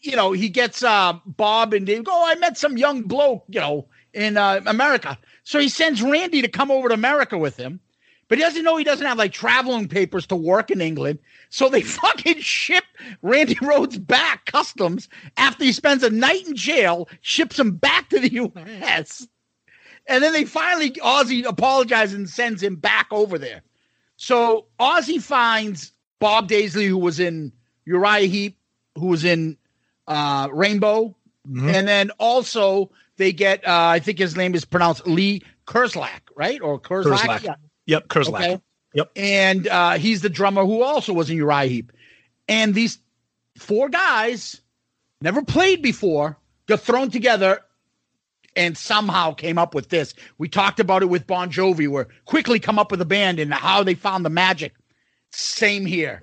you 0.00 0.16
know, 0.16 0.32
he 0.32 0.48
gets 0.48 0.82
uh, 0.82 1.14
Bob 1.26 1.72
and 1.72 1.86
Dave. 1.86 2.04
Oh, 2.06 2.24
I 2.26 2.34
met 2.36 2.58
some 2.58 2.76
young 2.76 3.02
bloke, 3.02 3.44
you 3.48 3.60
know, 3.60 3.86
in 4.12 4.36
uh, 4.36 4.60
America. 4.66 5.18
So 5.44 5.58
he 5.58 5.68
sends 5.68 6.02
Randy 6.02 6.42
to 6.42 6.48
come 6.48 6.70
over 6.70 6.88
to 6.88 6.94
America 6.94 7.38
with 7.38 7.56
him, 7.56 7.80
but 8.28 8.38
he 8.38 8.44
doesn't 8.44 8.64
know 8.64 8.76
he 8.76 8.84
doesn't 8.84 9.06
have 9.06 9.18
like 9.18 9.32
traveling 9.32 9.88
papers 9.88 10.26
to 10.28 10.36
work 10.36 10.70
in 10.70 10.80
England. 10.80 11.18
So 11.50 11.68
they 11.68 11.82
fucking 11.82 12.40
ship 12.40 12.84
Randy 13.22 13.56
Rhoads 13.56 14.04
back 14.04 14.46
customs 14.46 15.08
after 15.36 15.64
he 15.64 15.72
spends 15.72 16.02
a 16.02 16.10
night 16.10 16.46
in 16.46 16.56
jail, 16.56 17.08
ships 17.20 17.58
him 17.58 17.72
back 17.72 18.08
to 18.10 18.20
the 18.20 18.32
U.S. 18.32 19.26
And 20.06 20.22
then 20.22 20.32
they 20.32 20.44
finally, 20.44 20.90
Ozzy 20.92 21.44
apologizes 21.44 22.14
and 22.14 22.28
sends 22.28 22.62
him 22.62 22.76
back 22.76 23.06
over 23.10 23.38
there. 23.38 23.62
So 24.16 24.66
Ozzy 24.80 25.20
finds 25.20 25.92
Bob 26.18 26.48
Daisley, 26.48 26.86
who 26.86 26.98
was 26.98 27.18
in 27.18 27.52
Uriah 27.84 28.26
Heep, 28.26 28.56
who 28.96 29.06
was 29.06 29.24
in 29.24 29.56
uh, 30.12 30.48
Rainbow. 30.52 31.16
And 31.44 31.88
then 31.88 32.10
also 32.18 32.92
they 33.16 33.32
get, 33.32 33.66
uh, 33.66 33.86
I 33.86 33.98
think 33.98 34.18
his 34.18 34.36
name 34.36 34.54
is 34.54 34.64
pronounced 34.64 35.06
Lee 35.08 35.42
Kerslak, 35.66 36.20
right? 36.36 36.60
Or 36.60 36.78
Kerslak? 36.78 37.18
Kerslak. 37.18 37.42
Yeah. 37.42 37.54
Yep, 37.86 38.08
Kerslak. 38.08 38.34
Okay. 38.34 38.60
Yep. 38.94 39.10
And 39.16 39.66
uh, 39.66 39.92
he's 39.98 40.22
the 40.22 40.28
drummer 40.28 40.64
who 40.64 40.82
also 40.82 41.12
was 41.12 41.30
in 41.30 41.36
Uriah 41.36 41.66
Heep. 41.66 41.92
And 42.46 42.74
these 42.74 42.98
four 43.58 43.88
guys 43.88 44.60
never 45.20 45.42
played 45.42 45.82
before, 45.82 46.38
got 46.66 46.80
thrown 46.80 47.10
together 47.10 47.60
and 48.54 48.78
somehow 48.78 49.32
came 49.32 49.58
up 49.58 49.74
with 49.74 49.88
this. 49.88 50.14
We 50.38 50.48
talked 50.48 50.78
about 50.78 51.02
it 51.02 51.06
with 51.06 51.26
Bon 51.26 51.50
Jovi, 51.50 51.88
where 51.88 52.06
quickly 52.26 52.60
come 52.60 52.78
up 52.78 52.92
with 52.92 53.00
a 53.00 53.06
band 53.06 53.40
and 53.40 53.52
how 53.52 53.82
they 53.82 53.94
found 53.94 54.24
the 54.24 54.30
magic. 54.30 54.74
Same 55.32 55.86
here. 55.86 56.22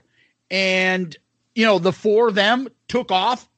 And, 0.49 1.17
you 1.55 1.65
know, 1.65 1.79
the 1.79 1.91
four 1.91 2.29
of 2.29 2.35
them 2.35 2.69
took 2.87 3.11
off 3.11 3.48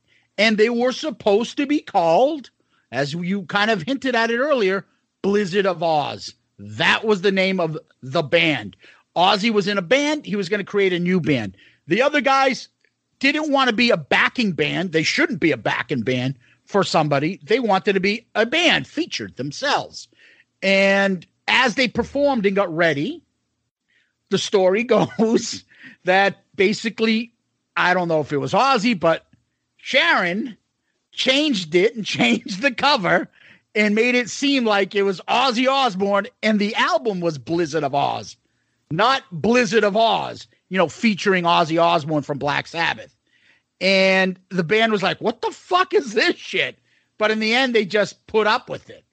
and 0.41 0.57
they 0.57 0.71
were 0.71 0.91
supposed 0.91 1.57
to 1.57 1.67
be 1.67 1.81
called, 1.81 2.49
as 2.91 3.13
you 3.13 3.43
kind 3.43 3.69
of 3.69 3.83
hinted 3.83 4.15
at 4.15 4.31
it 4.31 4.39
earlier, 4.39 4.87
Blizzard 5.21 5.67
of 5.67 5.83
Ozz. 5.83 6.33
That 6.57 7.05
was 7.05 7.21
the 7.21 7.31
name 7.31 7.59
of 7.59 7.77
the 8.01 8.23
band. 8.23 8.75
Ozzy 9.15 9.51
was 9.51 9.67
in 9.67 9.77
a 9.77 9.83
band, 9.83 10.25
he 10.25 10.35
was 10.35 10.49
going 10.49 10.57
to 10.57 10.63
create 10.63 10.93
a 10.93 10.99
new 10.99 11.21
band. 11.21 11.55
The 11.85 12.01
other 12.01 12.21
guys 12.21 12.69
didn't 13.19 13.51
want 13.51 13.69
to 13.69 13.75
be 13.75 13.91
a 13.91 13.97
backing 13.97 14.53
band. 14.53 14.93
They 14.93 15.03
shouldn't 15.03 15.41
be 15.41 15.51
a 15.51 15.57
backing 15.57 16.01
band 16.01 16.39
for 16.65 16.83
somebody. 16.83 17.39
They 17.43 17.59
wanted 17.59 17.93
to 17.93 17.99
be 17.99 18.25
a 18.33 18.47
band 18.47 18.87
featured 18.87 19.35
themselves. 19.35 20.07
And 20.63 21.23
as 21.47 21.75
they 21.75 21.87
performed 21.87 22.47
and 22.47 22.55
got 22.55 22.75
ready, 22.75 23.21
the 24.31 24.39
story 24.39 24.83
goes 24.85 25.63
that 26.05 26.43
basically, 26.55 27.31
I 27.77 27.93
don't 27.93 28.07
know 28.07 28.21
if 28.21 28.33
it 28.33 28.37
was 28.37 28.53
Ozzy, 28.53 28.99
but 28.99 29.27
Sharon 29.81 30.57
changed 31.11 31.75
it 31.75 31.95
and 31.95 32.05
changed 32.17 32.61
the 32.61 32.71
cover 32.71 33.27
and 33.73 33.95
made 33.95 34.15
it 34.15 34.29
seem 34.29 34.63
like 34.65 34.95
it 34.95 35.03
was 35.03 35.19
Ozzy 35.27 35.67
Osbourne 35.67 36.27
and 36.43 36.59
the 36.59 36.75
album 36.75 37.19
was 37.19 37.37
Blizzard 37.37 37.83
of 37.83 37.93
Ozz, 37.93 38.35
not 38.91 39.23
Blizzard 39.31 39.83
of 39.83 39.95
Ozz, 39.95 40.45
you 40.69 40.77
know, 40.77 40.87
featuring 40.87 41.45
Ozzy 41.45 41.81
Osbourne 41.81 42.21
from 42.21 42.37
Black 42.37 42.67
Sabbath. 42.67 43.15
And 43.79 44.39
the 44.49 44.63
band 44.63 44.91
was 44.91 45.01
like, 45.01 45.19
what 45.19 45.41
the 45.41 45.51
fuck 45.51 45.93
is 45.93 46.13
this 46.13 46.35
shit? 46.35 46.77
But 47.17 47.31
in 47.31 47.39
the 47.39 47.53
end, 47.53 47.73
they 47.73 47.85
just 47.85 48.25
put 48.27 48.45
up 48.45 48.69
with 48.69 48.89
it. 48.89 49.03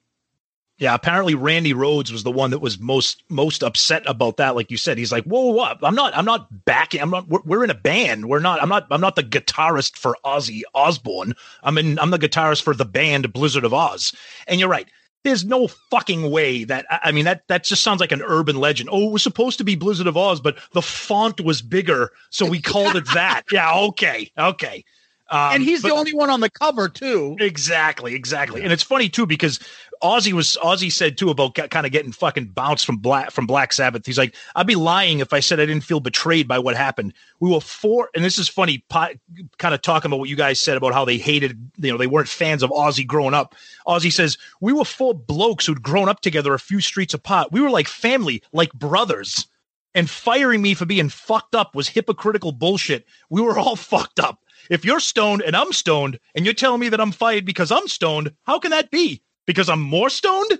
Yeah, 0.79 0.93
apparently 0.93 1.35
Randy 1.35 1.73
Rhoads 1.73 2.09
was 2.09 2.23
the 2.23 2.31
one 2.31 2.51
that 2.51 2.59
was 2.59 2.79
most 2.79 3.23
most 3.27 3.63
upset 3.63 4.01
about 4.05 4.37
that. 4.37 4.55
Like 4.55 4.71
you 4.71 4.77
said, 4.77 4.97
he's 4.97 5.11
like, 5.11 5.25
"Whoa, 5.25 5.49
what? 5.51 5.77
I'm 5.83 5.93
not. 5.93 6.17
I'm 6.17 6.23
not 6.23 6.63
backing. 6.63 7.01
I'm 7.01 7.09
not. 7.09 7.27
We're, 7.27 7.41
we're, 7.43 7.63
in 7.65 7.69
a 7.69 7.75
band. 7.75 8.29
We're 8.29 8.39
not. 8.39 8.61
I'm 8.61 8.69
not. 8.69 8.87
I'm 8.89 9.01
not 9.01 9.17
the 9.17 9.23
guitarist 9.23 9.97
for 9.97 10.15
Ozzy 10.23 10.61
Osbourne. 10.73 11.33
I'm 11.63 11.77
in. 11.77 11.99
I'm 11.99 12.11
the 12.11 12.17
guitarist 12.17 12.63
for 12.63 12.73
the 12.73 12.85
band 12.85 13.31
Blizzard 13.33 13.65
of 13.65 13.73
Ozz." 13.73 14.15
And 14.47 14.57
you're 14.57 14.69
right. 14.69 14.87
There's 15.25 15.43
no 15.43 15.67
fucking 15.67 16.31
way 16.31 16.63
that 16.63 16.85
I 16.89 17.11
mean 17.11 17.25
that 17.25 17.45
that 17.49 17.65
just 17.65 17.83
sounds 17.83 17.99
like 17.99 18.13
an 18.13 18.21
urban 18.21 18.55
legend. 18.55 18.89
Oh, 18.89 19.09
it 19.09 19.11
was 19.11 19.21
supposed 19.21 19.57
to 19.57 19.65
be 19.65 19.75
Blizzard 19.75 20.07
of 20.07 20.15
Ozz, 20.15 20.41
but 20.41 20.57
the 20.71 20.81
font 20.81 21.41
was 21.41 21.61
bigger, 21.61 22.11
so 22.29 22.45
we 22.45 22.61
called 22.61 22.95
it 22.95 23.05
that. 23.13 23.43
Yeah, 23.51 23.75
okay, 23.75 24.31
okay. 24.37 24.85
Um, 25.29 25.55
and 25.55 25.63
he's 25.63 25.81
but- 25.81 25.89
the 25.89 25.93
only 25.95 26.13
one 26.13 26.29
on 26.29 26.39
the 26.39 26.49
cover 26.49 26.89
too. 26.89 27.35
Exactly, 27.39 28.15
exactly. 28.15 28.63
And 28.63 28.71
it's 28.71 28.83
funny 28.83 29.09
too 29.09 29.25
because 29.25 29.59
Ozzy 30.01 30.31
was 30.31 30.57
Ozzy 30.61 30.91
said 30.91 31.17
too 31.17 31.29
about 31.29 31.55
kind 31.55 31.85
of 31.85 31.91
getting 31.91 32.11
fucking 32.11 32.47
bounced 32.47 32.85
from 32.85 32.97
Black 32.97 33.31
from 33.31 33.45
Black 33.45 33.73
Sabbath. 33.73 34.05
He's 34.05 34.17
like, 34.17 34.35
I'd 34.55 34.67
be 34.67 34.75
lying 34.75 35.19
if 35.19 35.33
I 35.33 35.41
said 35.41 35.59
I 35.59 35.65
didn't 35.65 35.83
feel 35.83 35.99
betrayed 35.99 36.47
by 36.47 36.57
what 36.59 36.77
happened. 36.77 37.13
We 37.39 37.49
were 37.49 37.59
four, 37.59 38.09
and 38.15 38.23
this 38.23 38.37
is 38.37 38.47
funny, 38.47 38.79
pot, 38.89 39.11
kind 39.57 39.73
of 39.73 39.81
talking 39.81 40.09
about 40.09 40.19
what 40.19 40.29
you 40.29 40.37
guys 40.37 40.59
said 40.59 40.77
about 40.77 40.93
how 40.93 41.03
they 41.03 41.17
hated, 41.17 41.71
you 41.77 41.91
know, 41.91 41.97
they 41.97 42.07
weren't 42.07 42.29
fans 42.29 42.63
of 42.63 42.69
Ozzy 42.69 43.05
growing 43.05 43.33
up. 43.33 43.55
Ozzy 43.87 44.11
says 44.11 44.37
we 44.61 44.71
were 44.71 44.85
four 44.85 45.13
blokes 45.13 45.65
who'd 45.65 45.83
grown 45.83 46.07
up 46.07 46.21
together 46.21 46.53
a 46.53 46.59
few 46.59 46.79
streets 46.79 47.13
apart. 47.13 47.51
We 47.51 47.61
were 47.61 47.69
like 47.69 47.87
family, 47.87 48.41
like 48.53 48.71
brothers. 48.73 49.47
And 49.95 50.09
firing 50.09 50.61
me 50.61 50.75
for 50.75 50.85
being 50.85 51.09
fucked 51.09 51.55
up 51.55 51.75
was 51.75 51.89
hypocritical 51.89 52.51
bullshit. 52.51 53.05
We 53.29 53.41
were 53.41 53.57
all 53.57 53.75
fucked 53.75 54.19
up. 54.19 54.39
If 54.69 54.85
you're 54.85 54.99
stoned 54.99 55.41
and 55.41 55.55
I'm 55.55 55.73
stoned, 55.73 56.19
and 56.35 56.45
you're 56.45 56.53
telling 56.53 56.79
me 56.79 56.89
that 56.89 57.01
I'm 57.01 57.11
fired 57.11 57.43
because 57.43 57.71
I'm 57.71 57.87
stoned, 57.87 58.33
how 58.43 58.59
can 58.59 58.71
that 58.71 58.91
be? 58.91 59.23
Because 59.49 59.67
I'm 59.67 59.81
more 59.81 60.11
stoned? 60.11 60.59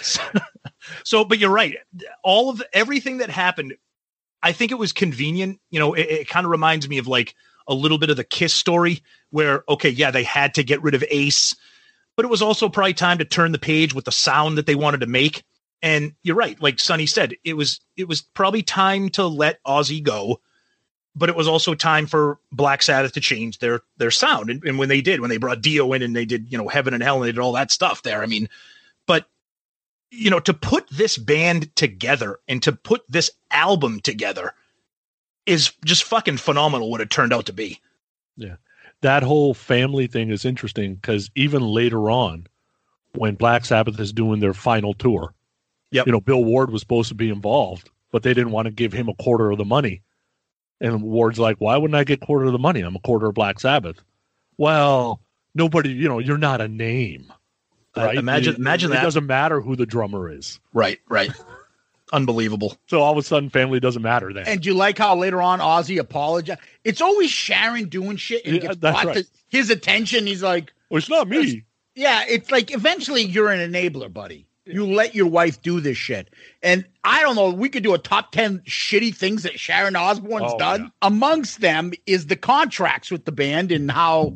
so, 0.00 0.22
so, 1.04 1.22
but 1.22 1.38
you're 1.38 1.50
right. 1.50 1.76
All 2.24 2.48
of 2.48 2.62
everything 2.72 3.18
that 3.18 3.28
happened, 3.28 3.74
I 4.42 4.52
think 4.52 4.72
it 4.72 4.78
was 4.78 4.94
convenient. 4.94 5.60
You 5.68 5.80
know, 5.80 5.92
it, 5.92 6.06
it 6.08 6.28
kind 6.30 6.46
of 6.46 6.50
reminds 6.50 6.88
me 6.88 6.96
of 6.96 7.06
like 7.06 7.34
a 7.68 7.74
little 7.74 7.98
bit 7.98 8.08
of 8.08 8.16
the 8.16 8.24
Kiss 8.24 8.54
story 8.54 9.02
where, 9.28 9.64
okay, 9.68 9.90
yeah, 9.90 10.10
they 10.10 10.22
had 10.22 10.54
to 10.54 10.64
get 10.64 10.82
rid 10.82 10.94
of 10.94 11.04
Ace, 11.10 11.54
but 12.16 12.24
it 12.24 12.30
was 12.30 12.40
also 12.40 12.70
probably 12.70 12.94
time 12.94 13.18
to 13.18 13.26
turn 13.26 13.52
the 13.52 13.58
page 13.58 13.92
with 13.92 14.06
the 14.06 14.12
sound 14.12 14.56
that 14.56 14.64
they 14.64 14.74
wanted 14.74 15.00
to 15.00 15.06
make. 15.06 15.44
And 15.82 16.14
you're 16.22 16.36
right, 16.36 16.58
like 16.62 16.80
Sonny 16.80 17.04
said, 17.04 17.34
it 17.44 17.52
was 17.52 17.80
it 17.98 18.08
was 18.08 18.22
probably 18.22 18.62
time 18.62 19.10
to 19.10 19.26
let 19.26 19.62
Ozzy 19.64 20.02
go 20.02 20.40
but 21.14 21.28
it 21.28 21.36
was 21.36 21.48
also 21.48 21.74
time 21.74 22.06
for 22.06 22.38
Black 22.52 22.82
Sabbath 22.82 23.12
to 23.12 23.20
change 23.20 23.58
their 23.58 23.80
their 23.96 24.10
sound. 24.10 24.50
And, 24.50 24.64
and, 24.64 24.78
when 24.78 24.88
they 24.88 25.00
did, 25.00 25.20
when 25.20 25.30
they 25.30 25.38
brought 25.38 25.60
Dio 25.60 25.92
in 25.92 26.02
and 26.02 26.14
they 26.14 26.24
did, 26.24 26.50
you 26.50 26.58
know, 26.58 26.68
Heaven 26.68 26.94
and 26.94 27.02
Hell 27.02 27.16
and 27.16 27.24
they 27.24 27.32
did 27.32 27.40
all 27.40 27.52
that 27.52 27.70
stuff 27.70 28.02
there. 28.02 28.22
I 28.22 28.26
mean, 28.26 28.48
but 29.06 29.26
you 30.10 30.30
know, 30.30 30.40
to 30.40 30.54
put 30.54 30.88
this 30.90 31.18
band 31.18 31.74
together 31.76 32.38
and 32.48 32.62
to 32.62 32.72
put 32.72 33.02
this 33.08 33.30
album 33.50 34.00
together 34.00 34.54
is 35.46 35.72
just 35.84 36.04
fucking 36.04 36.36
phenomenal 36.36 36.90
what 36.90 37.00
it 37.00 37.10
turned 37.10 37.32
out 37.32 37.46
to 37.46 37.52
be. 37.52 37.80
Yeah. 38.36 38.56
That 39.02 39.22
whole 39.22 39.54
family 39.54 40.06
thing 40.06 40.30
is 40.30 40.44
interesting 40.44 40.94
because 40.94 41.30
even 41.34 41.62
later 41.62 42.10
on, 42.10 42.46
when 43.14 43.34
Black 43.34 43.64
Sabbath 43.64 43.98
is 43.98 44.12
doing 44.12 44.40
their 44.40 44.54
final 44.54 44.94
tour, 44.94 45.34
yep. 45.90 46.06
you 46.06 46.12
know, 46.12 46.20
Bill 46.20 46.44
Ward 46.44 46.70
was 46.70 46.82
supposed 46.82 47.08
to 47.08 47.14
be 47.14 47.30
involved, 47.30 47.90
but 48.12 48.22
they 48.22 48.34
didn't 48.34 48.52
want 48.52 48.66
to 48.66 48.72
give 48.72 48.92
him 48.92 49.08
a 49.08 49.14
quarter 49.14 49.50
of 49.50 49.58
the 49.58 49.64
money. 49.64 50.02
And 50.80 51.02
Ward's 51.02 51.38
like, 51.38 51.56
why 51.58 51.76
wouldn't 51.76 51.96
I 51.96 52.04
get 52.04 52.20
quarter 52.20 52.46
of 52.46 52.52
the 52.52 52.58
money? 52.58 52.80
I'm 52.80 52.96
a 52.96 53.00
quarter 53.00 53.26
of 53.26 53.34
Black 53.34 53.60
Sabbath. 53.60 54.00
Well, 54.56 55.20
nobody, 55.54 55.90
you 55.90 56.08
know, 56.08 56.18
you're 56.18 56.38
not 56.38 56.60
a 56.60 56.68
name. 56.68 57.32
Right? 57.96 58.16
Uh, 58.16 58.20
imagine, 58.20 58.54
it, 58.54 58.58
imagine 58.58 58.90
it 58.90 58.94
that. 58.94 59.02
It 59.02 59.04
doesn't 59.04 59.26
matter 59.26 59.60
who 59.60 59.76
the 59.76 59.86
drummer 59.86 60.30
is. 60.32 60.58
Right, 60.72 60.98
right. 61.08 61.30
Unbelievable. 62.12 62.76
So 62.88 63.00
all 63.00 63.12
of 63.12 63.18
a 63.18 63.22
sudden, 63.22 63.50
family 63.50 63.78
doesn't 63.78 64.02
matter 64.02 64.32
then. 64.32 64.44
And 64.46 64.60
do 64.60 64.68
you 64.68 64.74
like 64.74 64.98
how 64.98 65.14
later 65.16 65.40
on 65.40 65.60
Ozzy 65.60 65.98
apologized? 65.98 66.60
It's 66.82 67.00
always 67.00 67.30
Sharon 67.30 67.88
doing 67.88 68.16
shit 68.16 68.44
and 68.44 68.54
Yeah, 68.56 68.60
gets 68.62 68.76
brought 68.76 69.04
right. 69.04 69.16
to 69.18 69.26
his 69.48 69.70
attention. 69.70 70.26
He's 70.26 70.42
like, 70.42 70.72
well, 70.88 70.98
it's 70.98 71.08
not 71.08 71.28
me. 71.28 71.64
yeah, 71.94 72.24
it's 72.28 72.50
like 72.50 72.72
eventually 72.74 73.22
you're 73.22 73.50
an 73.50 73.72
enabler, 73.72 74.12
buddy. 74.12 74.46
You 74.72 74.86
let 74.86 75.14
your 75.14 75.26
wife 75.26 75.60
do 75.62 75.80
this 75.80 75.96
shit. 75.96 76.28
And 76.62 76.84
I 77.04 77.22
don't 77.22 77.36
know, 77.36 77.50
we 77.50 77.68
could 77.68 77.82
do 77.82 77.94
a 77.94 77.98
top 77.98 78.32
10 78.32 78.60
shitty 78.60 79.14
things 79.14 79.42
that 79.44 79.58
Sharon 79.58 79.96
Osbourne's 79.96 80.52
Oh, 80.54 80.58
done. 80.58 80.82
yeah. 80.84 80.88
Amongst 81.02 81.60
them 81.60 81.92
is 82.06 82.26
the 82.26 82.36
contracts 82.36 83.10
with 83.10 83.24
the 83.24 83.32
band 83.32 83.72
and 83.72 83.90
how, 83.90 84.34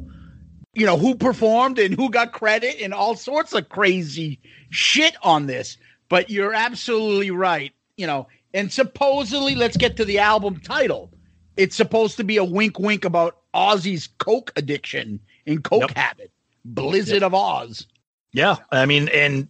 you 0.75 0.87
know, 0.87 0.97
who 0.99 1.15
performed 1.15 1.79
and 1.79 1.95
who 1.95 2.11
got 2.11 2.33
credit 2.33 2.81
and 2.81 2.93
all 2.95 3.17
sorts 3.17 3.53
of 3.53 3.69
crazy 3.69 4.41
shit 4.71 5.15
on 5.23 5.47
this. 5.47 5.77
But 6.09 6.31
you're 6.31 6.55
absolutely 6.55 7.31
right. 7.31 7.73
You 7.97 8.07
know, 8.07 8.29
and 8.53 8.73
supposedly, 8.73 9.55
let's 9.55 9.77
get 9.77 9.97
to 9.99 10.05
the 10.05 10.19
album 10.19 10.61
title. 10.61 11.11
It's 11.57 11.77
supposed 11.77 12.17
to 12.17 12.25
be 12.25 12.37
a 12.39 12.45
wink, 12.45 12.79
wink 12.79 13.05
about 13.05 13.39
Ozzy's 13.55 14.09
coke 14.19 14.53
addiction 14.57 15.21
and 15.47 15.63
coke 15.63 15.83
Yep. 15.83 15.97
habit. 15.97 16.31
Blizzard 16.65 17.23
of 17.23 17.35
Oz. 17.35 17.87
Yeah, 18.33 18.57
I 18.73 18.87
mean, 18.87 19.09
and 19.09 19.47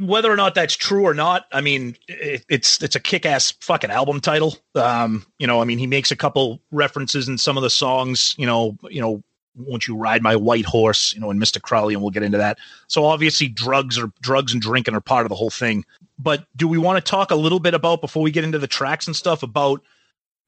whether 0.00 0.30
or 0.30 0.36
not 0.36 0.54
that's 0.54 0.76
true 0.76 1.02
or 1.02 1.14
not, 1.14 1.46
I 1.52 1.60
mean, 1.60 1.96
it, 2.08 2.44
it's 2.48 2.82
it's 2.82 2.96
a 2.96 3.00
kick-ass 3.00 3.52
fucking 3.60 3.90
album 3.90 4.20
title. 4.20 4.56
Um, 4.74 5.26
you 5.38 5.46
know, 5.46 5.60
I 5.60 5.64
mean, 5.64 5.78
he 5.78 5.86
makes 5.86 6.10
a 6.10 6.16
couple 6.16 6.60
references 6.70 7.28
in 7.28 7.38
some 7.38 7.56
of 7.56 7.62
the 7.62 7.70
songs. 7.70 8.34
You 8.38 8.46
know, 8.46 8.76
you 8.90 9.00
know, 9.00 9.22
won't 9.56 9.86
you 9.86 9.96
ride 9.96 10.22
my 10.22 10.36
white 10.36 10.64
horse? 10.64 11.14
You 11.14 11.20
know, 11.20 11.30
and 11.30 11.40
Mr. 11.40 11.60
Crowley, 11.60 11.94
and 11.94 12.02
we'll 12.02 12.10
get 12.10 12.22
into 12.22 12.38
that. 12.38 12.58
So 12.88 13.04
obviously, 13.04 13.48
drugs 13.48 13.98
or 13.98 14.12
drugs 14.20 14.52
and 14.52 14.62
drinking 14.62 14.94
are 14.94 15.00
part 15.00 15.24
of 15.26 15.30
the 15.30 15.36
whole 15.36 15.50
thing. 15.50 15.84
But 16.18 16.46
do 16.56 16.66
we 16.68 16.78
want 16.78 17.04
to 17.04 17.10
talk 17.10 17.30
a 17.30 17.36
little 17.36 17.60
bit 17.60 17.74
about 17.74 18.00
before 18.00 18.22
we 18.22 18.30
get 18.30 18.44
into 18.44 18.58
the 18.58 18.66
tracks 18.66 19.06
and 19.06 19.14
stuff 19.14 19.42
about 19.42 19.82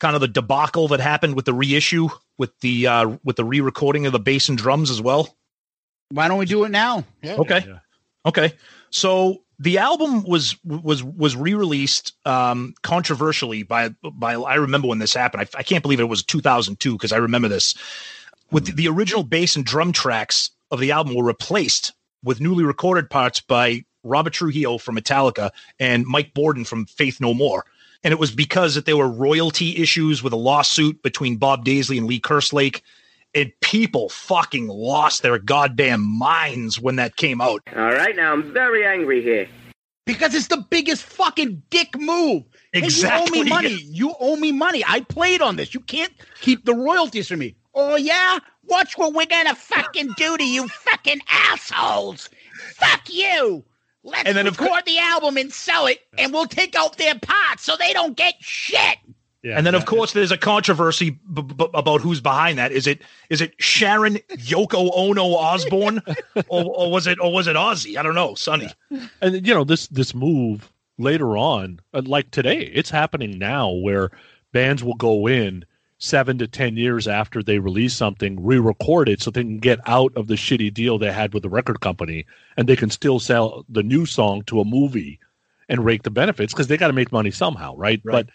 kind 0.01 0.15
of 0.15 0.21
the 0.21 0.29
debacle 0.29 0.89
that 0.89 1.01
happened 1.01 1.35
with 1.35 1.45
the 1.45 1.53
reissue 1.53 2.09
with 2.39 2.57
the 2.61 2.87
uh 2.87 3.17
with 3.25 3.37
the 3.37 3.45
re-recording 3.45 4.07
of 4.07 4.13
the 4.13 4.21
bass 4.21 4.49
and 4.49 4.59
drums 4.59 4.91
as 4.91 5.03
well? 5.03 5.37
Why 6.11 6.29
don't 6.29 6.39
we 6.39 6.47
do 6.47 6.65
it 6.65 6.71
now? 6.71 7.05
Okay. 7.41 7.57
Okay. 8.27 8.53
So 8.91 9.43
the 9.59 9.79
album 9.79 10.23
was 10.25 10.57
was 10.65 11.03
was 11.03 11.37
re-released 11.37 12.13
um 12.27 12.75
controversially 12.83 13.63
by 13.63 13.91
by 14.13 14.35
I 14.35 14.55
remember 14.55 14.89
when 14.89 14.99
this 14.99 15.15
happened. 15.15 15.49
I, 15.55 15.59
I 15.59 15.63
can't 15.63 15.83
believe 15.83 16.01
it 16.01 16.05
was 16.05 16.23
2002 16.23 16.93
because 16.93 17.13
I 17.13 17.17
remember 17.17 17.49
this. 17.49 17.75
With 18.51 18.67
the, 18.67 18.73
the 18.73 18.89
original 18.89 19.25
bass 19.25 19.57
and 19.57 19.65
drum 19.65 19.93
tracks 19.93 20.51
of 20.71 20.81
the 20.81 20.93
album 20.93 21.15
were 21.15 21.25
replaced 21.25 21.93
with 22.23 22.41
newly 22.41 22.65
recorded 22.65 23.11
parts 23.11 23.41
by 23.41 23.85
Robert 24.05 24.33
Trujillo 24.33 24.79
from 24.79 24.97
Metallica 24.97 25.51
and 25.79 26.07
Mike 26.07 26.35
Bordin 26.35 26.67
from 26.67 26.87
Faith 26.87 27.21
No 27.21 27.35
More. 27.35 27.65
And 28.05 28.13
it 28.13 28.19
was 28.19 28.31
because 28.31 28.75
that 28.75 28.87
there 28.87 28.97
were 28.97 29.09
royalty 29.09 29.77
issues 29.77 30.23
with 30.23 30.33
a 30.33 30.37
lawsuit 30.37 31.03
between 31.03 31.37
Bob 31.37 31.65
Daisley 31.65 31.99
and 31.99 32.07
Lee 32.07 32.21
Kerslake. 32.21 32.83
And 33.39 33.53
people 33.61 34.09
fucking 34.09 34.67
lost 34.67 35.23
their 35.23 35.39
goddamn 35.39 36.01
minds 36.03 36.81
when 36.81 36.97
that 36.97 37.15
came 37.15 37.41
out. 37.41 37.63
All 37.77 37.93
right, 37.93 38.17
now 38.17 38.33
I'm 38.33 38.53
very 38.53 38.85
angry 38.85 39.23
here. 39.23 39.47
Because 40.07 40.35
it's 40.35 40.49
the 40.49 40.57
biggest 40.57 41.05
fucking 41.05 41.63
dick 41.71 41.97
move. 41.97 42.43
Hey, 42.73 42.89
you 42.89 43.09
owe 43.09 43.27
me 43.27 43.45
money. 43.45 43.79
You 43.85 44.13
owe 44.19 44.35
me 44.35 44.51
money. 44.51 44.83
I 44.85 45.03
played 45.03 45.41
on 45.41 45.55
this. 45.55 45.73
You 45.73 45.79
can't 45.79 46.13
keep 46.41 46.65
the 46.65 46.75
royalties 46.75 47.29
from 47.29 47.39
me. 47.39 47.55
Oh 47.75 47.95
yeah? 47.95 48.41
Watch 48.65 48.99
what 48.99 49.15
we're 49.15 49.27
gonna 49.27 49.55
fucking 49.55 50.15
do 50.17 50.37
to 50.37 50.45
you 50.45 50.67
fucking 50.67 51.21
assholes. 51.29 52.29
Fuck 52.75 53.03
you. 53.09 53.65
Let's 54.03 54.25
And 54.27 54.37
then 54.37 54.49
of 54.49 54.59
record 54.59 54.83
the 54.85 54.99
album 54.99 55.37
and 55.37 55.53
sell 55.53 55.87
it, 55.87 56.01
and 56.19 56.33
we'll 56.33 56.47
take 56.47 56.75
out 56.75 56.97
their 56.97 57.17
parts 57.21 57.63
so 57.63 57.77
they 57.77 57.93
don't 57.93 58.17
get 58.17 58.35
shit. 58.41 58.99
And 59.45 59.67
then, 59.67 59.75
of 59.75 59.87
course, 59.87 60.13
there's 60.13 60.33
a 60.33 60.37
controversy 60.37 61.11
b- 61.11 61.43
b- 61.43 61.69
about 61.73 62.01
who's 62.01 62.21
behind 62.21 62.59
that. 62.59 62.73
Is 62.73 62.87
it 62.87 63.03
is 63.31 63.41
it 63.41 63.55
Sharon 63.59 64.17
Yoko 64.31 64.91
Ono 64.95 65.35
Osbourne, 65.35 66.03
or, 66.49 66.65
or 66.65 66.91
was 66.91 67.07
it 67.07 67.21
or 67.21 67.33
was 67.33 67.47
it 67.47 67.55
Ozzy? 67.57 67.97
I 67.97 68.03
don't 68.03 68.15
know, 68.17 68.35
Sonny. 68.35 68.69
and 69.23 69.47
you 69.47 69.55
know 69.55 69.65
this 69.65 69.87
this 69.89 70.15
move 70.15 70.73
later 70.99 71.37
on 71.37 71.81
uh, 71.95 72.03
like 72.05 72.29
today 72.33 72.63
it's 72.75 72.91
happening 72.91 73.39
now 73.39 73.71
where 73.71 74.11
bands 74.53 74.83
will 74.83 74.95
go 74.95 75.29
in 75.29 75.65
seven 75.99 76.39
to 76.39 76.49
ten 76.49 76.77
years 76.77 77.07
after 77.07 77.41
they 77.41 77.61
release 77.61 77.95
something 77.95 78.45
re-record 78.45 79.09
it 79.09 79.23
so 79.23 79.31
they 79.31 79.43
can 79.43 79.59
get 79.59 79.79
out 79.87 80.13
of 80.17 80.27
the 80.27 80.35
shitty 80.35 80.75
deal 80.75 80.99
they 80.99 81.13
had 81.13 81.33
with 81.33 81.45
the 81.45 81.49
record 81.49 81.81
company 81.81 82.27
and 82.57 82.69
they 82.69 82.75
can 82.75 82.91
still 82.91 83.21
sell 83.21 83.65
the 83.69 83.83
new 83.85 84.05
song 84.07 84.43
to 84.43 84.61
a 84.61 84.65
movie 84.65 85.21
and 85.69 85.85
rake 85.85 86.03
the 86.03 86.11
benefits 86.11 86.53
because 86.53 86.67
they 86.67 86.77
got 86.77 86.89
to 86.89 86.93
make 86.93 87.13
money 87.13 87.31
somehow 87.31 87.77
right? 87.77 88.01
Right. 88.05 88.27
but 88.27 88.35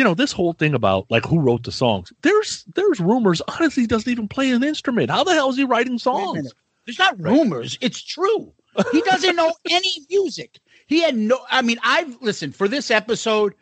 you 0.00 0.04
know 0.04 0.14
this 0.14 0.32
whole 0.32 0.54
thing 0.54 0.74
about 0.74 1.06
like 1.10 1.26
who 1.26 1.38
wrote 1.38 1.62
the 1.62 1.72
songs 1.72 2.12
there's 2.22 2.64
there's 2.74 3.00
rumors 3.00 3.42
honestly 3.48 3.82
he 3.82 3.86
doesn't 3.86 4.10
even 4.10 4.26
play 4.26 4.50
an 4.50 4.64
instrument 4.64 5.10
how 5.10 5.22
the 5.22 5.34
hell 5.34 5.50
is 5.50 5.56
he 5.56 5.64
writing 5.64 5.98
songs. 5.98 6.52
There's 6.86 6.98
not 6.98 7.20
rumors. 7.20 7.78
It's 7.80 8.02
true. 8.02 8.52
He 8.92 9.00
doesn't 9.06 9.36
know 9.36 9.52
any 9.70 9.92
music. 10.08 10.58
He 10.86 11.02
had 11.02 11.16
no. 11.16 11.38
I 11.50 11.62
mean, 11.62 11.78
I've 11.82 12.20
listened 12.20 12.56
for 12.56 12.68
this 12.68 12.90
episode. 12.90 13.54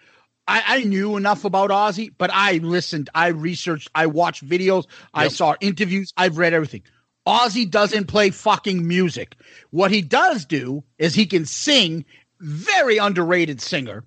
I, 0.46 0.62
I 0.66 0.84
knew 0.84 1.16
enough 1.18 1.44
about 1.44 1.68
Ozzy, 1.68 2.10
but 2.16 2.30
I 2.32 2.54
listened, 2.62 3.10
I 3.14 3.26
researched, 3.26 3.90
I 3.94 4.06
watched 4.06 4.48
videos, 4.48 4.86
I 5.12 5.28
saw 5.28 5.54
interviews, 5.60 6.14
I've 6.16 6.38
read 6.38 6.54
everything. 6.54 6.84
Ozzy 7.26 7.70
doesn't 7.70 8.06
play 8.06 8.30
fucking 8.30 8.88
music. 8.88 9.34
What 9.72 9.90
he 9.90 10.00
does 10.00 10.46
do 10.46 10.82
is 10.96 11.14
he 11.14 11.26
can 11.26 11.44
sing, 11.44 12.06
very 12.40 12.96
underrated 12.96 13.60
singer, 13.60 14.04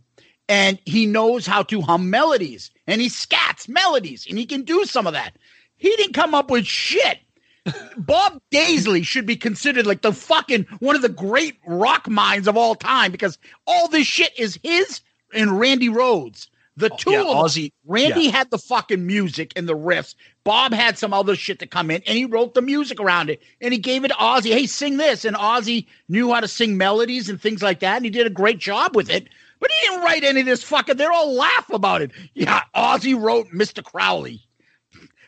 and 0.52 0.80
he 0.86 1.06
knows 1.06 1.48
how 1.48 1.64
to 1.64 1.80
hum 1.80 2.10
melodies 2.10 2.72
and 2.86 3.00
he 3.00 3.08
scats 3.08 3.70
melodies 3.70 4.28
and 4.28 4.38
he 4.38 4.46
can 4.46 4.64
do 4.64 4.84
some 4.84 5.08
of 5.08 5.14
that. 5.14 5.38
He 5.78 5.96
didn't 5.96 6.14
come 6.14 6.36
up 6.36 6.52
with 6.52 6.66
shit. 6.66 7.20
Bob 7.98 8.42
Daisley 8.52 9.06
should 9.06 9.26
be 9.26 9.38
considered 9.38 9.88
like 9.88 10.02
the 10.02 10.12
fucking 10.12 10.68
one 10.80 10.98
of 10.98 11.04
the 11.04 11.08
great 11.08 11.56
rock 11.66 12.10
minds 12.10 12.50
of 12.50 12.58
all 12.58 12.76
time 12.76 13.14
because 13.14 13.38
all 13.66 13.88
this 13.88 14.06
shit 14.06 14.38
is 14.38 14.60
his 14.62 15.00
and 15.34 15.58
Randy 15.58 15.88
Rhoads. 15.88 16.50
The 16.76 16.92
oh, 16.92 16.98
two 16.98 17.12
yeah, 17.12 17.24
of 17.24 17.54
them. 17.54 17.70
Randy 17.86 18.24
yeah. 18.24 18.32
had 18.32 18.52
the 18.52 18.58
fucking 18.58 19.08
music 19.08 19.54
and 19.56 19.70
the 19.70 19.78
riffs. 19.78 20.16
Bob 20.44 20.74
had 20.74 20.98
some 20.98 21.14
other 21.14 21.38
shit 21.38 21.60
to 21.60 21.68
come 21.68 21.90
in 21.90 22.02
and 22.06 22.18
he 22.18 22.26
wrote 22.26 22.56
the 22.56 22.62
music 22.62 23.00
around 23.00 23.30
it 23.30 23.42
and 23.62 23.72
he 23.72 23.80
gave 23.80 24.04
it 24.04 24.10
to 24.10 24.16
Ozzy. 24.16 24.52
Hey, 24.52 24.66
sing 24.66 24.98
this. 24.98 25.24
And 25.24 25.38
Ozzy 25.38 25.86
knew 26.10 26.34
how 26.34 26.42
to 26.42 26.48
sing 26.50 26.76
melodies 26.76 27.30
and 27.30 27.40
things 27.40 27.64
like 27.64 27.80
that. 27.80 27.96
And 27.96 28.06
he 28.06 28.12
did 28.12 28.28
a 28.28 28.32
great 28.32 28.60
job 28.60 28.98
with 28.98 29.10
it. 29.10 29.30
But 29.62 29.72
he 29.72 29.88
didn't 29.88 30.04
write 30.04 30.24
any 30.26 30.42
of 30.42 30.46
this 30.48 30.64
fucking. 30.64 30.98
They're 30.98 31.12
all 31.14 31.34
laugh 31.34 31.70
about 31.70 32.02
it. 32.02 32.12
Yeah, 32.34 32.64
Ozzy 32.76 33.18
wrote 33.20 33.48
Mr. 33.52 33.82
Crowley. 33.84 34.42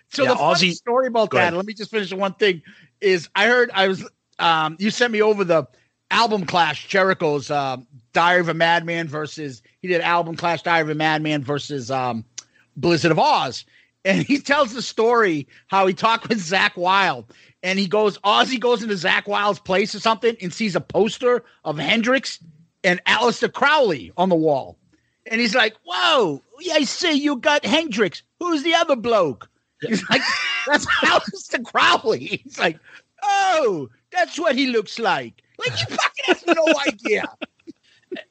So 0.10 0.24
Yeah, 0.24 0.30
the 0.32 0.36
funny 0.36 0.72
Ozzy- 0.72 0.74
story 0.74 1.08
about 1.08 1.32
that, 1.32 1.38
ahead. 1.38 1.54
let 1.54 1.66
me 1.66 1.74
just 1.74 1.92
finish 1.92 2.12
with 2.12 2.20
one 2.20 2.34
thing, 2.34 2.62
is 3.00 3.30
I 3.36 3.46
heard 3.48 3.72
I 3.74 3.88
was 3.88 4.06
um 4.40 4.76
you 4.80 4.90
sent 4.90 5.14
me 5.14 5.22
over 5.22 5.44
the 5.44 5.66
album 6.12 6.46
clash 6.46 6.88
Jericho's 6.88 7.50
um 7.52 7.88
Diary 8.12 8.42
of 8.42 8.50
a 8.50 8.54
Madman 8.54 9.08
versus 9.08 9.62
he 9.82 9.88
did 9.88 10.02
album 10.02 10.36
clash 10.36 10.62
Diary 10.64 10.82
of 10.82 10.90
a 10.90 10.96
Madman 10.96 11.44
versus 11.44 11.90
um 11.92 12.26
Blizzard 12.76 13.12
of 13.12 13.18
Ozz. 13.20 13.66
And 14.06 14.24
he 14.26 14.40
tells 14.40 14.74
the 14.74 14.82
story 14.82 15.48
how 15.68 15.86
he 15.88 15.94
talked 15.94 16.28
with 16.28 16.40
Zakk 16.40 16.76
Wylde. 16.76 17.26
And 17.62 17.80
he 17.80 17.88
goes, 17.88 18.18
Ozzy 18.20 18.60
goes 18.60 18.82
into 18.84 18.96
Zakk 18.96 19.28
Wylde's 19.28 19.60
place 19.60 19.96
or 19.96 20.00
something 20.00 20.36
and 20.42 20.52
sees 20.54 20.76
a 20.76 20.82
poster 20.82 21.44
of 21.64 21.78
Hendrix 21.78 22.40
and 22.84 23.04
Aleister 23.06 23.52
Crowley 23.52 24.12
on 24.18 24.30
the 24.30 24.36
wall. 24.36 24.78
And 25.28 25.40
he's 25.40 25.56
like, 25.56 25.76
Whoa, 25.86 26.42
I 26.72 26.84
see 26.84 27.14
you 27.14 27.38
got 27.38 27.66
Hendrix. 27.66 28.24
Who's 28.40 28.64
the 28.64 28.76
other 28.76 28.96
bloke? 28.96 29.50
He's 29.82 30.08
like, 30.10 30.22
That's 30.68 30.86
Aleister 30.86 31.64
Crowley. 31.64 32.42
He's 32.44 32.60
like, 32.60 32.80
Oh, 33.24 33.90
that's 34.12 34.38
what 34.38 34.56
he 34.56 34.68
looks 34.68 35.00
like. 35.00 35.42
Like, 35.58 35.72
you 35.72 35.96
fucking 35.96 36.26
have 36.26 36.44
no 36.48 36.66
idea. 36.88 37.26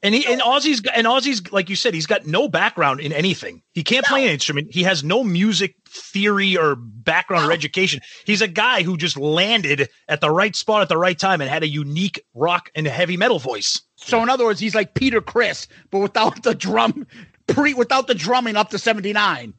And 0.01 0.15
he 0.15 0.25
and 0.25 0.41
Ozzy's 0.41 0.81
and 0.95 1.07
Ozzy's 1.07 1.51
like 1.51 1.69
you 1.69 1.75
said, 1.75 1.93
he's 1.93 2.05
got 2.05 2.25
no 2.25 2.47
background 2.47 2.99
in 2.99 3.11
anything. 3.11 3.61
He 3.73 3.83
can't 3.83 4.05
play 4.05 4.23
an 4.23 4.31
instrument. 4.31 4.73
He 4.73 4.83
has 4.83 5.03
no 5.03 5.23
music 5.23 5.75
theory 5.89 6.57
or 6.57 6.75
background 6.75 7.47
or 7.47 7.51
education. 7.51 7.99
He's 8.25 8.41
a 8.41 8.47
guy 8.47 8.83
who 8.83 8.97
just 8.97 9.17
landed 9.17 9.89
at 10.07 10.21
the 10.21 10.31
right 10.31 10.55
spot 10.55 10.81
at 10.81 10.89
the 10.89 10.97
right 10.97 11.17
time 11.17 11.41
and 11.41 11.49
had 11.49 11.63
a 11.63 11.67
unique 11.67 12.23
rock 12.33 12.69
and 12.75 12.87
heavy 12.87 13.17
metal 13.17 13.39
voice. 13.39 13.81
So 14.03 14.21
in 14.21 14.29
other 14.29 14.45
words, 14.45 14.59
he's 14.59 14.75
like 14.75 14.93
Peter 14.93 15.21
Criss, 15.21 15.67
but 15.91 15.99
without 15.99 16.43
the 16.43 16.53
drum 16.53 17.07
pre 17.47 17.73
without 17.73 18.07
the 18.07 18.15
drumming 18.15 18.55
up 18.55 18.69
to 18.69 18.79
79. 18.79 19.53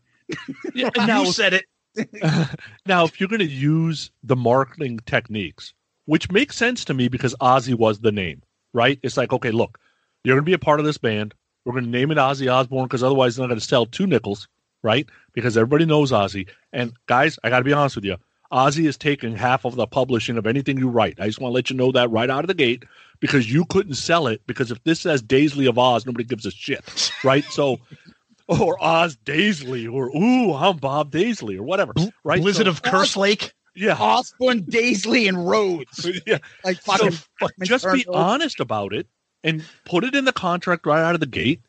Yeah, 0.74 0.90
now- 0.97 1.22
you 1.22 1.32
said 1.32 1.55
it. 1.55 1.64
now, 2.86 3.05
if 3.05 3.20
you're 3.20 3.28
going 3.28 3.38
to 3.38 3.47
use 3.47 4.11
the 4.24 4.34
marketing 4.34 4.99
techniques, 5.07 5.72
which 6.07 6.30
makes 6.30 6.57
sense 6.57 6.84
to 6.84 6.92
me 6.95 7.07
because 7.07 7.36
Ozzy 7.40 7.74
was 7.74 8.01
the 8.01 8.11
name, 8.11 8.42
right? 8.72 8.99
It's 9.05 9.16
like, 9.16 9.32
okay, 9.32 9.53
look, 9.53 9.78
you're 10.24 10.34
going 10.34 10.45
to 10.45 10.49
be 10.49 10.55
a 10.55 10.59
part 10.59 10.80
of 10.80 10.86
this 10.86 10.99
band. 10.99 11.34
We're 11.64 11.72
going 11.72 11.84
to 11.84 11.90
name 11.90 12.11
it 12.11 12.18
Ozzy 12.18 12.53
Osbourne 12.53 12.86
because 12.86 13.05
otherwise 13.05 13.36
they're 13.36 13.45
not 13.45 13.51
going 13.51 13.61
to 13.61 13.64
sell 13.66 13.86
two 13.86 14.09
nickels, 14.09 14.49
right? 14.82 15.09
Because 15.34 15.57
everybody 15.57 15.86
knows 15.86 16.11
Ozzy. 16.11 16.49
And 16.72 16.92
guys, 17.07 17.38
I 17.45 17.49
got 17.51 17.59
to 17.59 17.64
be 17.64 17.72
honest 17.72 17.95
with 17.95 18.05
you. 18.05 18.16
Ozzy 18.53 18.86
is 18.86 18.97
taking 18.97 19.36
half 19.36 19.64
of 19.64 19.76
the 19.76 19.86
publishing 19.86 20.36
of 20.36 20.47
anything 20.49 20.78
you 20.78 20.88
write. 20.88 21.20
I 21.20 21.26
just 21.26 21.40
want 21.40 21.53
to 21.53 21.55
let 21.55 21.70
you 21.70 21.76
know 21.76 21.92
that 21.92 22.11
right 22.11 22.28
out 22.28 22.45
of 22.45 22.49
the 22.49 22.55
gate 22.55 22.84
because 23.25 23.51
you 23.51 23.64
couldn't 23.64 23.95
sell 23.95 24.27
it 24.27 24.43
because 24.47 24.70
if 24.70 24.85
this 24.85 25.01
says 25.01 25.22
Daisley 25.22 25.66
of 25.66 25.79
Oz, 25.79 26.05
nobody 26.05 26.25
gives 26.25 26.45
a 26.45 26.51
shit, 26.51 27.11
right? 27.25 27.43
So, 27.47 27.79
or 28.49 28.77
Oz 28.85 29.16
Daisley, 29.25 29.91
or 29.91 30.14
ooh, 30.14 30.53
I'm 30.53 30.77
Bob 30.77 31.11
Daisley, 31.11 31.57
or 31.57 31.62
whatever, 31.62 31.95
right? 32.22 32.43
Blizzard 32.43 32.66
So- 32.66 32.70
of 32.72 32.83
Kerslake. 32.83 33.53
yeah, 33.75 33.97
Osbourne, 33.99 34.64
Daisley, 34.64 35.27
and 35.27 35.39
Rhoads. 35.39 36.20
yeah. 36.27 36.37
Like 36.66 36.77
fucking 36.83 37.12
So, 37.12 37.25
fucking 37.41 37.64
just 37.64 37.87
be 37.91 38.05
turned- 38.05 38.14
honest 38.14 38.61
about 38.61 38.93
it 38.93 39.07
and 39.43 39.64
put 39.87 40.05
it 40.05 40.14
in 40.14 40.27
the 40.27 40.33
contract 40.35 40.85
right 40.85 41.01
out 41.03 41.14
of 41.14 41.20
the 41.20 41.27
gate. 41.27 41.62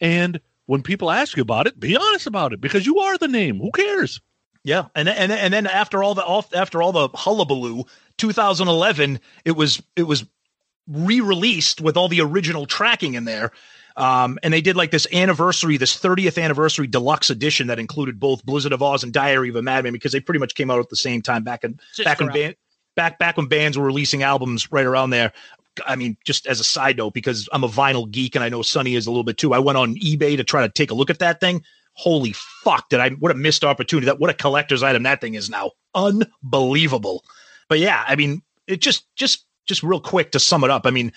And 0.00 0.40
when 0.64 0.82
people 0.82 1.10
ask 1.10 1.36
you 1.36 1.42
about 1.42 1.66
it, 1.66 1.78
be 1.78 1.94
honest 1.94 2.26
about 2.26 2.54
it 2.54 2.60
because 2.62 2.86
you 2.86 3.00
are 3.00 3.18
the 3.18 3.28
name. 3.28 3.58
Who 3.60 3.70
cares? 3.70 4.18
Yeah, 4.64 4.86
and 4.94 5.08
then- 5.08 5.16
and 5.18 5.30
and 5.32 5.52
then 5.52 5.66
after 5.66 6.02
all 6.02 6.14
the 6.14 6.24
after 6.56 6.80
all 6.80 6.92
the 6.92 7.08
hullabaloo, 7.14 7.84
2011, 8.16 9.20
it 9.44 9.52
was 9.52 9.82
it 9.96 10.04
was 10.04 10.24
re-released 10.92 11.80
with 11.80 11.96
all 11.96 12.08
the 12.08 12.20
original 12.20 12.66
tracking 12.66 13.14
in 13.14 13.24
there. 13.24 13.52
Um, 13.96 14.38
and 14.42 14.54
they 14.54 14.60
did 14.60 14.76
like 14.76 14.90
this 14.90 15.06
anniversary, 15.12 15.76
this 15.76 15.98
30th 15.98 16.42
anniversary 16.42 16.86
deluxe 16.86 17.30
edition 17.30 17.66
that 17.66 17.78
included 17.78 18.18
both 18.18 18.44
Blizzard 18.44 18.72
of 18.72 18.80
Ozz 18.80 19.02
and 19.02 19.12
Diary 19.12 19.50
of 19.50 19.56
a 19.56 19.62
Madman 19.62 19.92
because 19.92 20.12
they 20.12 20.20
pretty 20.20 20.38
much 20.38 20.54
came 20.54 20.70
out 20.70 20.78
at 20.78 20.88
the 20.88 20.96
same 20.96 21.20
time 21.20 21.44
back 21.44 21.64
in 21.64 21.78
Just 21.94 22.06
back 22.06 22.20
when 22.20 22.54
back 22.96 23.18
back 23.18 23.36
when 23.36 23.46
bands 23.46 23.76
were 23.76 23.84
releasing 23.84 24.22
albums 24.22 24.70
right 24.72 24.86
around 24.86 25.10
there. 25.10 25.32
I 25.86 25.96
mean, 25.96 26.16
just 26.24 26.46
as 26.46 26.60
a 26.60 26.64
side 26.64 26.98
note, 26.98 27.14
because 27.14 27.48
I'm 27.52 27.64
a 27.64 27.68
vinyl 27.68 28.10
geek 28.10 28.34
and 28.34 28.44
I 28.44 28.48
know 28.48 28.62
Sonny 28.62 28.94
is 28.94 29.06
a 29.06 29.10
little 29.10 29.24
bit 29.24 29.38
too. 29.38 29.54
I 29.54 29.58
went 29.58 29.78
on 29.78 29.94
eBay 29.96 30.36
to 30.36 30.44
try 30.44 30.62
to 30.62 30.68
take 30.68 30.90
a 30.90 30.94
look 30.94 31.10
at 31.10 31.18
that 31.20 31.40
thing. 31.40 31.62
Holy 31.94 32.32
fuck! 32.32 32.88
Did 32.88 33.00
I? 33.00 33.10
What 33.10 33.30
a 33.30 33.34
missed 33.34 33.64
opportunity! 33.64 34.06
That 34.06 34.18
what 34.18 34.30
a 34.30 34.34
collector's 34.34 34.82
item 34.82 35.02
that 35.02 35.20
thing 35.20 35.34
is 35.34 35.50
now. 35.50 35.72
Unbelievable. 35.94 37.24
But 37.68 37.78
yeah, 37.78 38.04
I 38.06 38.16
mean, 38.16 38.42
it 38.66 38.80
just 38.80 39.06
just 39.16 39.46
just 39.66 39.82
real 39.82 40.00
quick 40.00 40.32
to 40.32 40.40
sum 40.40 40.64
it 40.64 40.70
up. 40.70 40.86
I 40.86 40.90
mean, 40.90 41.12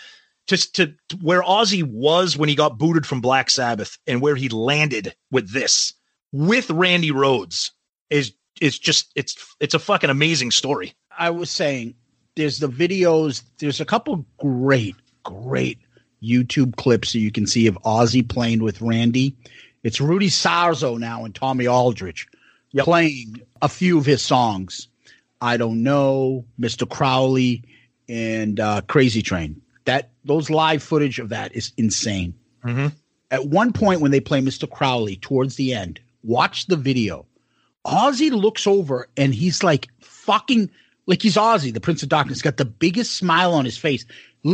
just 0.47 0.75
to, 0.75 0.93
to 1.09 1.17
where 1.21 1.41
Ozzy 1.41 1.83
was 1.83 2.37
when 2.37 2.49
he 2.49 2.55
got 2.55 2.77
booted 2.77 3.05
from 3.05 3.21
Black 3.21 3.49
Sabbath 3.49 3.97
and 4.05 4.21
where 4.21 4.35
he 4.35 4.49
landed 4.49 5.15
with 5.31 5.51
this 5.51 5.93
with 6.31 6.69
Randy 6.69 7.11
Rhoads 7.11 7.71
is 8.09 8.33
is 8.61 8.77
just 8.77 9.11
it's 9.15 9.55
it's 9.59 9.73
a 9.73 9.79
fucking 9.79 10.09
amazing 10.09 10.51
story. 10.51 10.93
I 11.17 11.29
was 11.29 11.49
saying 11.49 11.95
there's 12.35 12.59
the 12.59 12.69
videos, 12.69 13.43
there's 13.59 13.81
a 13.81 13.85
couple 13.85 14.25
great, 14.37 14.95
great 15.23 15.79
YouTube 16.21 16.75
clips 16.75 17.13
that 17.13 17.19
you 17.19 17.31
can 17.31 17.47
see 17.47 17.67
of 17.67 17.77
Ozzy 17.85 18.27
playing 18.27 18.61
with 18.63 18.81
Randy. 18.81 19.35
It's 19.83 20.01
Rudy 20.01 20.29
Sarzo 20.29 20.97
now 20.97 21.25
and 21.25 21.33
Tommy 21.33 21.67
Aldridge 21.67 22.27
playing 22.77 23.41
a 23.61 23.69
few 23.69 23.97
of 23.97 24.05
his 24.05 24.21
songs. 24.21 24.87
I 25.41 25.57
don't 25.57 25.83
know, 25.83 26.45
Mr. 26.59 26.89
Crowley 26.89 27.63
and 28.07 28.59
uh, 28.59 28.81
Crazy 28.87 29.21
Train. 29.21 29.61
That 29.85 30.11
those 30.23 30.49
live 30.49 30.81
footage 30.81 31.19
of 31.19 31.29
that 31.29 31.55
is 31.55 31.71
insane. 31.77 32.33
Mm-hmm. 32.63 32.87
At 33.31 33.47
one 33.47 33.71
point 33.73 34.01
when 34.01 34.11
they 34.11 34.19
play 34.19 34.41
Mr. 34.41 34.69
Crowley 34.69 35.17
towards 35.17 35.55
the 35.55 35.73
end, 35.73 35.99
watch 36.23 36.67
the 36.67 36.75
video. 36.75 37.25
Ozzy 37.85 38.31
looks 38.31 38.65
over 38.65 39.07
and 39.15 39.33
he's 39.33 39.63
like 39.63 39.89
fucking 40.01 40.71
like 41.05 41.21
he's 41.21 41.35
Ozzy, 41.35 41.73
the 41.73 41.81
Prince 41.81 42.01
of 42.01 42.09
Darkness, 42.09 42.41
got 42.41 42.57
the 42.57 42.65
biggest 42.65 43.15
smile 43.15 43.53
on 43.53 43.65
his 43.65 43.77
face. 43.77 44.05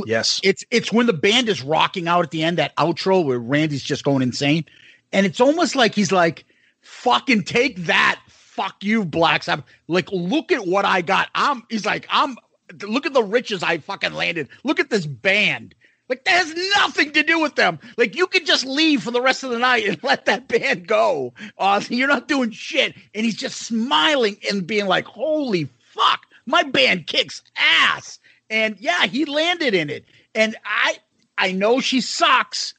Yes. 0.05 0.39
It's 0.43 0.63
it's 0.71 0.91
when 0.91 1.05
the 1.05 1.13
band 1.13 1.49
is 1.49 1.61
rocking 1.61 2.07
out 2.07 2.23
at 2.23 2.31
the 2.31 2.43
end, 2.43 2.57
that 2.57 2.75
outro 2.75 3.23
where 3.23 3.39
Randy's 3.39 3.83
just 3.83 4.03
going 4.03 4.21
insane. 4.21 4.65
And 5.13 5.25
it's 5.25 5.41
almost 5.41 5.75
like 5.75 5.93
he's 5.93 6.11
like, 6.11 6.45
fucking 6.81 7.43
take 7.43 7.77
that, 7.85 8.21
fuck 8.27 8.83
you, 8.83 9.05
Black 9.05 9.43
Sabbath. 9.43 9.65
Like, 9.87 10.09
look 10.11 10.51
at 10.51 10.65
what 10.65 10.85
I 10.85 11.01
got. 11.01 11.29
I'm 11.35 11.63
he's 11.69 11.85
like, 11.85 12.07
I'm 12.09 12.37
look 12.81 13.05
at 13.05 13.13
the 13.13 13.23
riches 13.23 13.63
I 13.63 13.77
fucking 13.79 14.13
landed. 14.13 14.49
Look 14.63 14.79
at 14.79 14.89
this 14.89 15.05
band. 15.05 15.75
Like 16.11 16.25
that 16.25 16.45
has 16.45 16.53
nothing 16.75 17.13
to 17.13 17.23
do 17.23 17.39
with 17.39 17.55
them. 17.55 17.79
Like 17.95 18.17
you 18.17 18.27
could 18.27 18.45
just 18.45 18.65
leave 18.65 19.01
for 19.01 19.11
the 19.11 19.21
rest 19.21 19.45
of 19.45 19.49
the 19.49 19.59
night 19.59 19.87
and 19.87 20.03
let 20.03 20.25
that 20.25 20.47
band 20.47 20.85
go. 20.85 21.33
Ozzy, 21.57 21.95
you're 21.95 22.09
not 22.09 22.27
doing 22.27 22.51
shit. 22.51 22.95
And 23.15 23.25
he's 23.25 23.37
just 23.37 23.61
smiling 23.61 24.35
and 24.49 24.67
being 24.67 24.87
like, 24.87 25.05
"Holy 25.05 25.69
fuck, 25.79 26.25
my 26.45 26.63
band 26.63 27.07
kicks 27.07 27.41
ass." 27.55 28.19
And 28.49 28.75
yeah, 28.79 29.05
he 29.05 29.23
landed 29.23 29.73
in 29.73 29.89
it. 29.89 30.03
And 30.35 30.57
I, 30.65 30.97
I 31.37 31.53
know 31.53 31.79
she 31.79 32.01
sucks, 32.01 32.73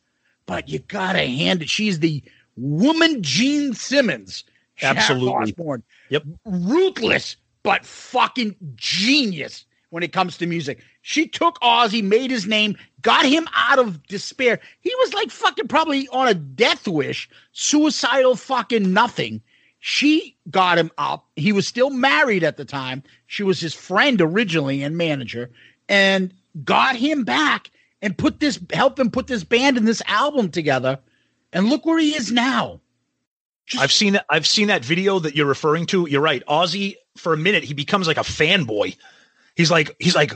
but 0.44 0.68
you 0.68 0.80
gotta 0.80 1.24
hand 1.24 1.62
it. 1.62 1.70
She's 1.70 2.00
the 2.00 2.22
woman 2.58 3.22
Gene 3.22 3.72
Simmons. 3.72 4.44
Absolutely. 4.82 5.54
Yep. 6.10 6.24
Ruthless, 6.44 7.36
but 7.62 7.86
fucking 7.86 8.56
genius 8.74 9.64
when 9.92 10.02
it 10.02 10.10
comes 10.10 10.38
to 10.38 10.46
music. 10.46 10.78
She 11.02 11.28
took 11.28 11.60
Ozzy, 11.60 12.02
made 12.02 12.30
his 12.30 12.46
name, 12.46 12.78
got 13.02 13.26
him 13.26 13.46
out 13.54 13.78
of 13.78 14.02
despair. 14.06 14.58
He 14.80 14.90
was 15.00 15.12
like 15.12 15.30
fucking 15.30 15.68
probably 15.68 16.08
on 16.08 16.28
a 16.28 16.34
death 16.34 16.88
wish, 16.88 17.28
suicidal 17.52 18.34
fucking 18.36 18.90
nothing. 18.90 19.42
She 19.80 20.34
got 20.50 20.78
him 20.78 20.90
up. 20.96 21.26
He 21.36 21.52
was 21.52 21.66
still 21.66 21.90
married 21.90 22.42
at 22.42 22.56
the 22.56 22.64
time. 22.64 23.02
She 23.26 23.42
was 23.42 23.60
his 23.60 23.74
friend 23.74 24.18
originally 24.22 24.82
and 24.82 24.96
manager, 24.96 25.50
and 25.90 26.32
got 26.64 26.96
him 26.96 27.24
back 27.24 27.70
and 28.00 28.16
put 28.16 28.40
this 28.40 28.58
helped 28.72 28.98
him 28.98 29.10
put 29.10 29.26
this 29.26 29.44
band 29.44 29.76
and 29.76 29.86
this 29.86 30.02
album 30.06 30.50
together. 30.50 31.00
And 31.52 31.68
look 31.68 31.84
where 31.84 31.98
he 31.98 32.16
is 32.16 32.32
now. 32.32 32.80
I've 33.78 33.92
seen 33.92 34.14
that. 34.14 34.24
I've 34.30 34.46
seen 34.46 34.68
that 34.68 34.86
video 34.86 35.18
that 35.18 35.36
you're 35.36 35.44
referring 35.44 35.84
to. 35.86 36.08
You're 36.08 36.22
right. 36.22 36.42
Ozzy, 36.46 36.94
for 37.18 37.34
a 37.34 37.36
minute, 37.36 37.62
he 37.62 37.74
becomes 37.74 38.06
like 38.06 38.16
a 38.16 38.20
fanboy. 38.20 38.96
He's 39.56 39.70
like, 39.70 39.94
he's 39.98 40.14
like, 40.14 40.34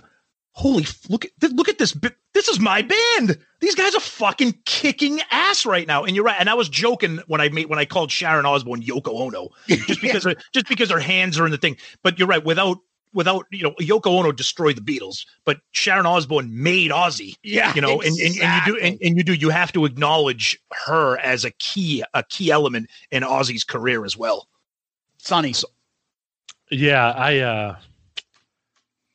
holy, 0.56 0.84
f- 0.84 1.08
look 1.08 1.24
at 1.24 1.52
look 1.52 1.68
at 1.68 1.78
this. 1.78 1.96
This 2.32 2.48
is 2.48 2.58
my 2.58 2.82
band. 2.82 3.38
These 3.60 3.74
guys 3.74 3.94
are 3.94 4.00
fucking 4.00 4.58
kicking 4.64 5.20
ass 5.30 5.64
right 5.64 5.86
now. 5.86 6.04
And 6.04 6.16
you're 6.16 6.24
right. 6.24 6.36
And 6.38 6.50
I 6.50 6.54
was 6.54 6.68
joking 6.68 7.20
when 7.26 7.40
I 7.40 7.48
made 7.50 7.66
when 7.66 7.78
I 7.78 7.84
called 7.84 8.10
Sharon 8.10 8.46
Osbourne 8.46 8.82
Yoko 8.82 9.20
Ono, 9.20 9.48
just 9.68 10.00
because 10.00 10.24
her, 10.24 10.34
just 10.52 10.68
because 10.68 10.90
her 10.90 10.98
hands 11.00 11.38
are 11.38 11.44
in 11.44 11.52
the 11.52 11.58
thing. 11.58 11.76
But 12.02 12.18
you're 12.18 12.28
right. 12.28 12.44
Without 12.44 12.78
without 13.12 13.46
you 13.50 13.62
know, 13.62 13.74
Yoko 13.80 14.18
Ono 14.18 14.32
destroyed 14.32 14.76
the 14.76 14.80
Beatles, 14.82 15.24
but 15.44 15.58
Sharon 15.72 16.06
Osbourne 16.06 16.50
made 16.52 16.90
Ozzy. 16.90 17.36
Yeah, 17.42 17.74
you 17.74 17.80
know, 17.80 18.00
and, 18.00 18.16
and, 18.18 18.36
and 18.38 18.66
you 18.66 18.72
do 18.72 18.78
and, 18.80 18.98
and 19.02 19.16
you 19.16 19.22
do 19.24 19.34
you 19.34 19.50
have 19.50 19.72
to 19.72 19.84
acknowledge 19.84 20.58
her 20.72 21.18
as 21.18 21.44
a 21.44 21.50
key 21.52 22.02
a 22.14 22.22
key 22.22 22.50
element 22.50 22.88
in 23.10 23.22
Ozzy's 23.22 23.64
career 23.64 24.04
as 24.04 24.16
well. 24.16 24.48
Sonny. 25.18 25.54
Yeah, 26.70 27.10
I. 27.10 27.38
uh 27.40 27.76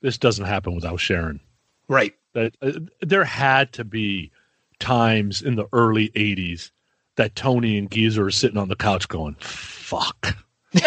This 0.01 0.17
doesn't 0.17 0.45
happen 0.45 0.75
without 0.75 0.99
Sharon. 0.99 1.39
Right. 1.87 2.13
That 2.33 2.55
uh, 2.61 2.71
there 3.01 3.25
had 3.25 3.73
to 3.73 3.83
be 3.83 4.31
times 4.79 5.41
in 5.41 5.55
the 5.55 5.67
early 5.73 6.09
'80s 6.09 6.71
that 7.17 7.35
Tony 7.35 7.77
and 7.77 7.91
Geezer 7.91 8.25
are 8.25 8.31
sitting 8.31 8.57
on 8.57 8.69
the 8.69 8.75
couch 8.75 9.07
going, 9.07 9.35
"Fuck." 9.39 10.35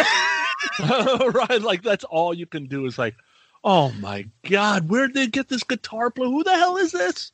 right, 0.81 1.61
like 1.61 1.83
that's 1.83 2.05
all 2.05 2.35
you 2.35 2.47
can 2.47 2.67
do 2.67 2.87
is 2.87 2.99
like, 2.99 3.15
"Oh 3.63 3.93
my 4.01 4.27
god, 4.49 4.89
where 4.89 5.07
did 5.07 5.15
they 5.17 5.27
get 5.27 5.49
this 5.49 5.63
guitar 5.63 6.11
player? 6.11 6.31
Who 6.31 6.43
the 6.43 6.55
hell 6.57 6.77
is 6.77 6.93
this?" 6.93 7.33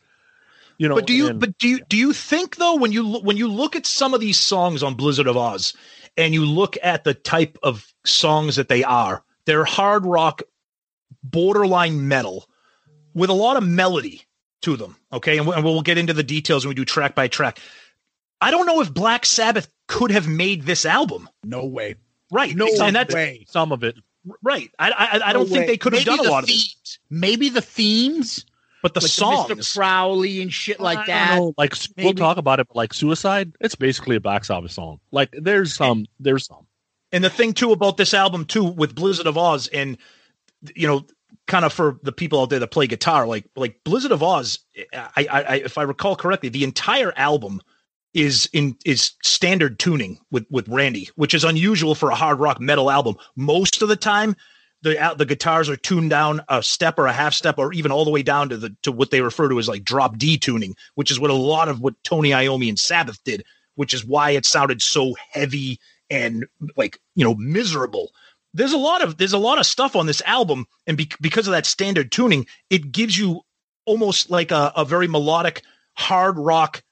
You 0.79 0.89
know. 0.89 0.95
but 0.95 1.07
do 1.07 1.13
you 1.15 1.29
and- 1.29 1.41
but 1.41 1.57
do 1.59 1.69
you 1.69 1.81
do 1.89 1.97
you 1.97 2.13
think 2.13 2.57
though 2.57 2.75
when 2.75 2.91
you 2.91 3.07
when 3.21 3.37
you 3.37 3.49
look 3.49 3.77
at 3.77 3.87
some 3.87 4.15
of 4.15 4.21
these 4.21 4.39
songs 4.39 4.83
on 4.83 4.95
Blizzard 4.95 5.27
of 5.27 5.37
Ozz 5.37 5.75
and 6.17 6.35
you 6.35 6.45
look 6.45 6.77
at 6.83 7.05
the 7.05 7.15
type 7.15 7.59
of 7.63 7.93
songs 8.05 8.57
that 8.57 8.69
they 8.69 8.83
are, 8.83 9.23
they're 9.45 9.65
hard 9.65 10.05
rock, 10.05 10.43
borderline 11.23 12.09
metal, 12.09 12.49
with 13.15 13.31
a 13.31 13.35
lot 13.35 13.57
of 13.57 13.65
melody 13.67 14.23
to 14.63 14.77
them. 14.77 14.97
Okay, 15.13 15.39
and, 15.39 15.47
we- 15.47 15.55
and 15.55 15.65
we'll 15.65 15.83
get 15.83 15.99
into 15.99 16.13
the 16.13 16.23
details 16.23 16.65
when 16.65 16.71
we 16.71 16.75
do 16.75 16.85
track 16.85 17.15
by 17.15 17.29
track. 17.29 17.59
I 18.41 18.51
don't 18.51 18.67
know 18.67 18.81
if 18.81 18.93
Black 18.93 19.27
Sabbath 19.27 19.69
could 19.89 20.11
have 20.11 20.27
made 20.29 20.63
this 20.65 20.87
album. 20.87 21.29
No 21.45 21.67
way. 21.67 21.97
Right. 22.31 22.55
No 22.55 22.69
and 22.81 22.95
that's 22.97 23.15
way. 23.15 23.45
some 23.49 23.73
of 23.73 23.83
it. 23.85 23.97
right. 24.43 24.71
I 24.79 24.91
I, 24.91 25.29
I 25.31 25.33
don't 25.33 25.49
No 25.49 25.53
think 25.55 25.61
way. 25.63 25.67
they 25.67 25.77
could 25.77 25.93
have 25.93 26.01
Maybe 26.07 26.17
done 26.17 26.21
a 26.21 26.23
the 26.29 26.31
lot 26.31 26.45
of 26.45 26.51
it. 26.51 26.99
Maybe 27.11 27.49
the 27.49 27.61
themes, 27.61 28.47
But 28.83 28.95
the 28.95 29.01
like 29.01 29.11
songs, 29.11 29.51
Mr. 29.51 29.75
Crowley 29.77 30.41
and 30.41 30.53
shit 30.53 30.79
like 30.81 30.99
I 30.99 31.07
don't 31.07 31.07
that. 31.09 31.37
know, 31.37 31.55
like 31.59 31.75
we'll 31.99 32.15
talk 32.15 32.37
about 32.39 32.61
it, 32.61 32.69
but 32.69 32.77
like 32.77 32.95
"Suicide," 32.95 33.53
it's 33.61 33.75
basically 33.75 34.17
a 34.17 34.21
Black 34.21 34.45
Sabbath 34.45 34.71
song. 34.71 35.01
Like 35.11 35.31
there's 35.33 35.75
some, 35.75 36.07
there's 36.21 36.47
some. 36.47 36.67
And 37.13 37.25
the 37.25 37.31
thing 37.31 37.53
too 37.53 37.73
about 37.73 37.97
this 37.97 38.15
album 38.15 38.45
too 38.45 38.65
with 38.65 38.95
Blizzard 38.95 39.27
of 39.27 39.35
Ozz 39.35 39.69
and 39.73 39.99
you 40.75 40.87
know 40.87 41.05
kind 41.47 41.65
of 41.65 41.73
for 41.73 41.99
the 42.03 42.13
people 42.13 42.41
out 42.41 42.51
there 42.51 42.59
that 42.59 42.69
play 42.69 42.87
guitar 42.87 43.27
like 43.27 43.45
like 43.57 43.83
Blizzard 43.85 44.13
of 44.13 44.21
Ozz 44.21 44.59
I, 44.93 45.27
I, 45.31 45.57
if 45.57 45.79
I 45.79 45.83
recall 45.83 46.17
correctly 46.17 46.49
the 46.49 46.65
entire 46.65 47.13
album 47.17 47.61
is 48.15 48.49
in 48.53 48.77
is 48.85 49.13
standard 49.23 49.79
tuning 49.79 50.19
with 50.31 50.45
with 50.51 50.69
Randy 50.69 51.09
which 51.15 51.35
is 51.35 51.45
unusual 51.45 51.95
for 51.95 52.11
a 52.11 52.15
hard 52.15 52.41
rock 52.41 52.61
metal 52.61 52.91
album. 52.91 53.17
Most 53.37 53.83
of 53.83 53.89
the 53.89 53.97
time 53.97 54.37
the 54.83 55.15
the 55.17 55.27
guitars 55.27 55.69
are 55.69 55.77
tuned 55.77 56.11
down 56.11 56.41
a 56.49 56.63
step 56.63 56.99
or 56.99 57.07
a 57.07 57.13
half 57.13 57.35
step 57.35 57.59
or 57.59 57.73
even 57.73 57.93
all 57.93 58.05
the 58.05 58.11
way 58.11 58.23
down 58.23 58.49
to 58.49 58.57
the 58.57 58.75
to 58.83 58.93
what 58.93 59.11
they 59.11 59.21
refer 59.21 59.49
to 59.49 59.59
as 59.59 59.69
like 59.69 59.85
drop 59.85 60.19
D 60.19 60.39
tuning 60.39 60.75
which 60.95 61.11
is 61.11 61.21
what 61.21 61.31
a 61.31 61.35
lot 61.35 61.69
of 61.69 61.81
what 61.81 62.03
Tony 62.03 62.31
Iommi 62.31 62.69
and 62.69 62.79
Sabbath 62.79 63.23
did 63.25 63.45
which 63.77 63.95
is 63.95 64.05
why 64.05 64.31
it 64.31 64.47
sounded 64.47 64.83
so 64.83 65.15
heavy 65.31 65.79
and 66.09 66.47
like 66.77 66.99
you 67.15 67.25
know 67.25 67.35
miserable 67.35 68.11
there's 68.55 68.73
a 68.73 68.79
lot 68.79 69.03
of 69.03 69.17
there's 69.17 69.33
a 69.33 69.39
lot 69.39 69.59
of 69.59 69.67
stuff 69.67 69.97
on 69.97 70.07
this 70.07 70.23
album 70.27 70.67
and 70.87 70.97
be, 70.97 71.11
because 71.21 71.47
of 71.47 71.53
that 71.53 71.67
standard 71.67 72.11
tuning 72.11 72.47
it 72.69 72.93
gives 72.93 73.19
you 73.19 73.41
almost 73.85 74.31
like 74.31 74.51
a, 74.51 74.73
a 74.77 74.85
very 74.85 75.09
melodic 75.09 75.63
hard 75.95 76.39
rock 76.39 76.83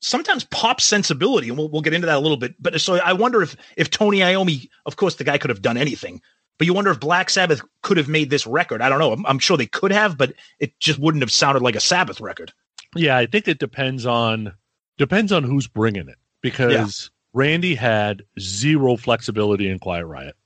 sometimes 0.00 0.44
pop 0.44 0.80
sensibility 0.80 1.48
and 1.48 1.56
we'll, 1.56 1.68
we'll 1.68 1.82
get 1.82 1.94
into 1.94 2.06
that 2.06 2.16
a 2.16 2.20
little 2.20 2.36
bit 2.36 2.54
but 2.60 2.80
so 2.80 2.96
i 2.96 3.12
wonder 3.12 3.42
if 3.42 3.56
if 3.76 3.90
tony 3.90 4.18
iommi 4.18 4.68
of 4.84 4.96
course 4.96 5.16
the 5.16 5.24
guy 5.24 5.38
could 5.38 5.50
have 5.50 5.62
done 5.62 5.76
anything 5.76 6.20
but 6.58 6.66
you 6.66 6.74
wonder 6.74 6.90
if 6.90 7.00
black 7.00 7.30
sabbath 7.30 7.60
could 7.82 7.96
have 7.96 8.08
made 8.08 8.30
this 8.30 8.46
record. 8.46 8.80
I 8.80 8.88
don't 8.88 8.98
know. 8.98 9.12
I'm, 9.12 9.26
I'm 9.26 9.38
sure 9.38 9.56
they 9.56 9.66
could 9.66 9.92
have 9.92 10.16
but 10.16 10.32
it 10.58 10.78
just 10.80 10.98
wouldn't 10.98 11.22
have 11.22 11.32
sounded 11.32 11.62
like 11.62 11.76
a 11.76 11.80
sabbath 11.80 12.20
record. 12.20 12.52
Yeah, 12.94 13.16
I 13.16 13.26
think 13.26 13.48
it 13.48 13.58
depends 13.58 14.06
on 14.06 14.54
depends 14.96 15.32
on 15.32 15.44
who's 15.44 15.66
bringing 15.66 16.08
it 16.08 16.16
because 16.40 17.10
Randy 17.34 17.74
had 17.74 18.22
zero 18.40 18.96
flexibility 18.96 19.68
in 19.68 19.78
Quiet 19.78 20.06
Riot, 20.06 20.36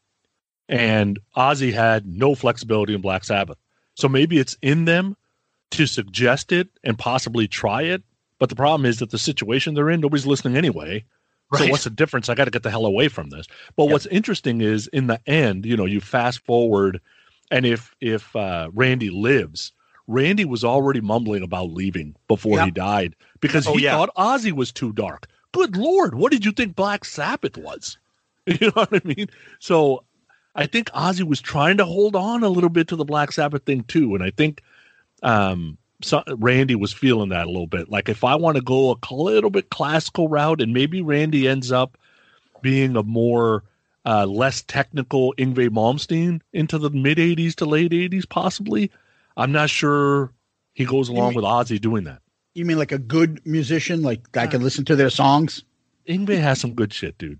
and 0.70 1.18
Ozzy 1.36 1.74
had 1.74 2.06
no 2.06 2.34
flexibility 2.34 2.94
in 2.94 3.02
Black 3.02 3.24
Sabbath. 3.24 3.58
So 3.96 4.08
maybe 4.08 4.38
it's 4.38 4.56
in 4.62 4.86
them, 4.86 5.16
to 5.72 5.86
suggest 5.86 6.50
it 6.52 6.68
and 6.82 6.98
possibly 6.98 7.46
try 7.46 7.82
it. 7.82 8.02
But 8.38 8.48
the 8.48 8.56
problem 8.56 8.86
is 8.86 8.98
that 8.98 9.10
the 9.10 9.18
situation 9.18 9.74
they're 9.74 9.90
in, 9.90 10.00
nobody's 10.00 10.26
listening 10.26 10.56
anyway. 10.56 11.04
So 11.54 11.68
what's 11.68 11.84
the 11.84 11.90
difference? 11.90 12.28
I 12.28 12.34
got 12.34 12.44
to 12.46 12.50
get 12.50 12.62
the 12.62 12.70
hell 12.70 12.86
away 12.86 13.08
from 13.08 13.30
this. 13.30 13.46
But 13.76 13.86
what's 13.86 14.06
interesting 14.06 14.60
is 14.60 14.86
in 14.88 15.08
the 15.08 15.20
end, 15.28 15.66
you 15.66 15.76
know, 15.76 15.84
you 15.84 16.00
fast 16.00 16.44
forward, 16.44 17.00
and 17.50 17.66
if 17.66 17.94
if 18.00 18.34
uh, 18.36 18.70
Randy 18.72 19.10
lives, 19.10 19.72
Randy 20.06 20.44
was 20.44 20.64
already 20.64 21.00
mumbling 21.00 21.42
about 21.42 21.70
leaving 21.70 22.14
before 22.28 22.60
he 22.60 22.70
died 22.70 23.16
because 23.40 23.66
Oh, 23.66 23.76
he 23.76 23.84
yeah. 23.84 23.96
thought 23.96 24.14
Ozzy 24.16 24.52
was 24.52 24.70
too 24.72 24.92
dark. 24.92 25.26
Good 25.52 25.76
lord, 25.76 26.14
what 26.14 26.30
did 26.32 26.44
you 26.44 26.52
think 26.52 26.76
Black 26.76 27.04
Sabbath 27.04 27.56
was? 27.56 27.98
You 28.46 28.68
know 28.68 28.72
what 28.86 28.94
I 28.94 29.00
mean? 29.04 29.28
So 29.58 30.04
I 30.54 30.66
think 30.66 30.90
Ozzy 30.90 31.22
was 31.22 31.40
trying 31.40 31.76
to 31.76 31.84
hold 31.84 32.16
on 32.16 32.42
a 32.42 32.48
little 32.48 32.70
bit 32.70 32.88
to 32.88 32.96
the 32.96 33.04
Black 33.04 33.32
Sabbath 33.32 33.64
thing 33.64 33.84
too, 33.84 34.14
and 34.14 34.22
I 34.24 34.30
think 34.30 34.62
um, 35.22 35.78
so, 36.02 36.22
Randy 36.38 36.74
was 36.74 36.92
feeling 36.92 37.28
that 37.30 37.46
a 37.46 37.50
little 37.50 37.66
bit. 37.66 37.90
Like 37.90 38.08
if 38.08 38.24
I 38.24 38.34
want 38.34 38.56
to 38.56 38.62
go 38.62 38.90
a 38.90 39.14
little 39.14 39.50
bit 39.50 39.70
classical 39.70 40.28
route, 40.28 40.60
and 40.60 40.72
maybe 40.72 41.02
Randy 41.02 41.46
ends 41.46 41.70
up 41.70 41.98
being 42.62 42.96
a 42.96 43.02
more 43.02 43.64
uh, 44.06 44.26
less 44.26 44.62
technical 44.62 45.34
Yngwie 45.36 45.68
Malmsteen 45.68 46.40
into 46.52 46.78
the 46.78 46.90
mid 46.90 47.18
'80s 47.18 47.54
to 47.56 47.66
late 47.66 47.92
'80s, 47.92 48.28
possibly. 48.28 48.90
I'm 49.36 49.52
not 49.52 49.70
sure 49.70 50.32
he 50.74 50.84
goes 50.84 51.08
along 51.08 51.34
with 51.34 51.44
Ozzy 51.44 51.80
doing 51.80 52.04
that. 52.04 52.20
You 52.54 52.64
mean 52.64 52.78
like 52.78 52.92
a 52.92 52.98
good 52.98 53.40
musician, 53.46 54.02
like 54.02 54.36
I 54.36 54.46
can 54.46 54.62
listen 54.62 54.84
to 54.86 54.96
their 54.96 55.10
songs? 55.10 55.64
Yngwie 56.08 56.40
has 56.40 56.60
some 56.60 56.74
good 56.74 56.92
shit, 56.92 57.16
dude. 57.18 57.38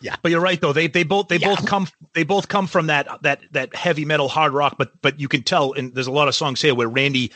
Yeah, 0.00 0.16
but 0.22 0.30
you're 0.30 0.40
right 0.40 0.60
though. 0.60 0.72
They 0.72 0.88
they 0.88 1.04
both 1.04 1.28
they 1.28 1.38
both 1.38 1.66
come 1.66 1.88
they 2.14 2.22
both 2.22 2.48
come 2.48 2.66
from 2.66 2.88
that 2.88 3.08
that 3.22 3.40
that 3.52 3.74
heavy 3.74 4.04
metal 4.04 4.28
hard 4.28 4.52
rock. 4.52 4.76
But 4.78 4.92
but 5.00 5.18
you 5.18 5.28
can 5.28 5.42
tell, 5.42 5.72
and 5.72 5.94
there's 5.94 6.06
a 6.06 6.12
lot 6.12 6.28
of 6.28 6.34
songs 6.34 6.60
here 6.60 6.74
where 6.74 6.88
Randy. 6.88 7.32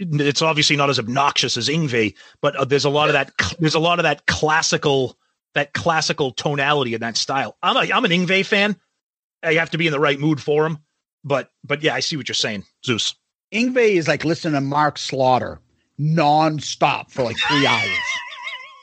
It's 0.00 0.40
obviously 0.40 0.76
not 0.76 0.88
as 0.88 0.98
obnoxious 0.98 1.58
as 1.58 1.68
Yngwie, 1.68 2.14
but 2.40 2.56
uh, 2.56 2.64
there's 2.64 2.86
a 2.86 2.90
lot 2.90 3.10
of 3.10 3.12
that. 3.12 3.32
There's 3.58 3.74
a 3.74 3.78
lot 3.78 3.98
of 3.98 4.04
that 4.04 4.24
classical 4.24 5.18
that 5.54 5.74
classical 5.74 6.30
tonality 6.32 6.94
in 6.94 7.02
that 7.02 7.18
style. 7.18 7.58
I'm 7.62 7.76
a 7.76 7.92
I'm 7.92 8.04
an 8.06 8.10
Yngwie 8.10 8.46
fan. 8.46 8.76
You 9.44 9.58
have 9.58 9.70
to 9.70 9.78
be 9.78 9.86
in 9.86 9.92
the 9.92 10.00
right 10.00 10.18
mood 10.18 10.40
for 10.40 10.64
him. 10.64 10.78
But 11.22 11.50
but 11.64 11.82
yeah, 11.82 11.94
I 11.94 12.00
see 12.00 12.16
what 12.16 12.28
you're 12.28 12.34
saying, 12.34 12.64
Zeus. 12.84 13.14
Yngwie 13.52 13.96
is 13.96 14.08
like 14.08 14.24
listening 14.24 14.54
to 14.54 14.62
Mark 14.62 14.96
Slaughter 14.96 15.60
nonstop 16.00 17.10
for 17.10 17.24
like 17.24 17.36
three 17.36 17.66
hours. 17.66 17.98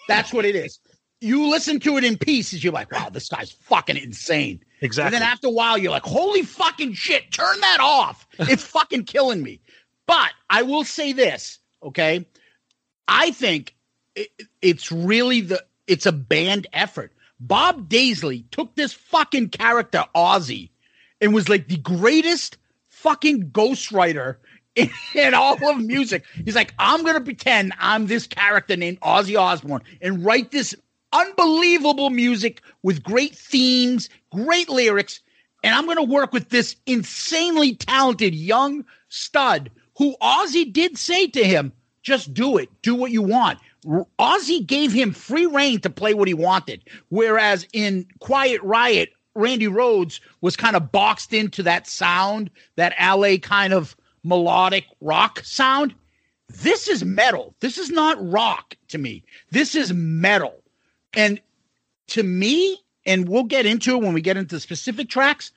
That's 0.08 0.34
what 0.34 0.46
it 0.46 0.56
is. 0.56 0.80
You 1.22 1.50
listen 1.50 1.80
to 1.82 1.98
it 1.98 2.04
in 2.04 2.18
pieces, 2.18 2.64
you're 2.64 2.74
like, 2.74 2.92
wow, 2.92 3.10
this 3.10 3.30
guy's 3.30 3.52
fucking 3.52 3.98
insane. 3.98 4.64
Exactly. 4.82 5.16
And 5.16 5.24
then 5.24 5.30
after 5.30 5.48
a 5.48 5.52
while, 5.52 5.78
you're 5.78 5.92
like, 5.92 6.04
holy 6.04 6.44
fucking 6.44 6.94
shit, 6.94 7.32
turn 7.32 7.60
that 7.62 7.80
off. 7.80 8.28
It's 8.40 8.64
fucking 8.64 9.06
killing 9.06 9.42
me. 9.42 9.62
But 10.08 10.32
I 10.50 10.62
will 10.62 10.84
say 10.84 11.14
this, 11.14 11.60
okay? 11.82 12.26
I 13.08 13.32
think 13.32 13.76
it, 14.16 14.30
it's 14.62 14.92
really 14.92 15.42
the 15.42 15.64
it's 15.88 16.06
a 16.06 16.12
band 16.12 16.68
effort. 16.74 17.14
Bob 17.40 17.90
Daisley 17.90 18.46
took 18.52 18.76
this 18.76 18.94
fucking 18.94 19.50
character 19.50 20.04
Ozzy 20.16 20.70
and 21.22 21.34
was 21.34 21.50
like 21.50 21.68
the 21.68 21.78
greatest 21.78 22.58
fucking 22.90 23.52
ghostwriter 23.52 24.38
in, 24.76 24.90
in 25.14 25.34
all 25.34 25.58
of 25.70 25.78
music. 25.78 26.26
He's 26.44 26.56
like, 26.56 26.74
I'm 26.78 27.04
gonna 27.04 27.22
pretend 27.22 27.74
I'm 27.80 28.08
this 28.08 28.28
character 28.28 28.76
named 28.76 29.00
Ozzy 29.02 29.40
Osbourne 29.40 29.84
and 30.02 30.26
write 30.26 30.52
this 30.52 30.76
unbelievable 31.16 32.10
music 32.10 32.62
with 32.84 33.02
great 33.04 33.36
themes, 33.36 34.10
great 34.32 34.70
lyrics, 34.70 35.22
and 35.64 35.74
I'm 35.74 35.88
gonna 35.88 36.04
work 36.04 36.34
with 36.34 36.50
this 36.50 36.76
insanely 36.86 37.76
talented 37.76 38.36
young 38.36 38.86
stud 39.10 39.72
who 39.98 40.16
Ozzy 40.22 40.72
did 40.72 40.98
say 40.98 41.28
to 41.28 41.44
him, 41.44 41.72
just 42.04 42.34
do 42.34 42.58
it, 42.58 42.70
do 42.82 42.94
what 42.94 43.12
you 43.12 43.22
want. 43.22 43.60
Ozzy 44.20 44.66
gave 44.66 44.92
him 44.92 45.14
free 45.14 45.46
reign 45.46 45.80
to 45.82 45.90
play 45.90 46.14
what 46.14 46.28
he 46.28 46.34
wanted. 46.34 46.84
Whereas 47.10 47.66
in 47.72 48.06
Quiet 48.20 48.62
Riot, 48.62 49.10
Randy 49.36 49.68
Rhoads 49.68 50.20
was 50.42 50.56
kind 50.56 50.76
of 50.76 50.92
boxed 50.92 51.34
into 51.34 51.64
that 51.64 51.88
sound, 51.88 52.50
that 52.76 52.96
LA 53.00 53.38
kind 53.38 53.74
of 53.74 53.96
melodic 54.24 54.86
rock 55.02 55.40
sound. 55.44 55.94
This 56.50 56.88
is 56.88 57.04
metal. 57.04 57.56
This 57.60 57.78
is 57.78 57.90
not 57.90 58.18
rock 58.20 58.76
to 58.90 58.98
me. 58.98 59.24
This 59.52 59.76
is 59.76 59.94
metal. 59.94 60.62
And 61.16 61.40
to 62.08 62.24
me, 62.24 62.80
and 63.06 63.28
we'll 63.30 63.44
get 63.44 63.66
into 63.66 63.96
it 63.96 64.02
when 64.02 64.14
we 64.14 64.22
get 64.22 64.38
into 64.38 64.60
specific 64.60 65.10
tracks, 65.10 65.52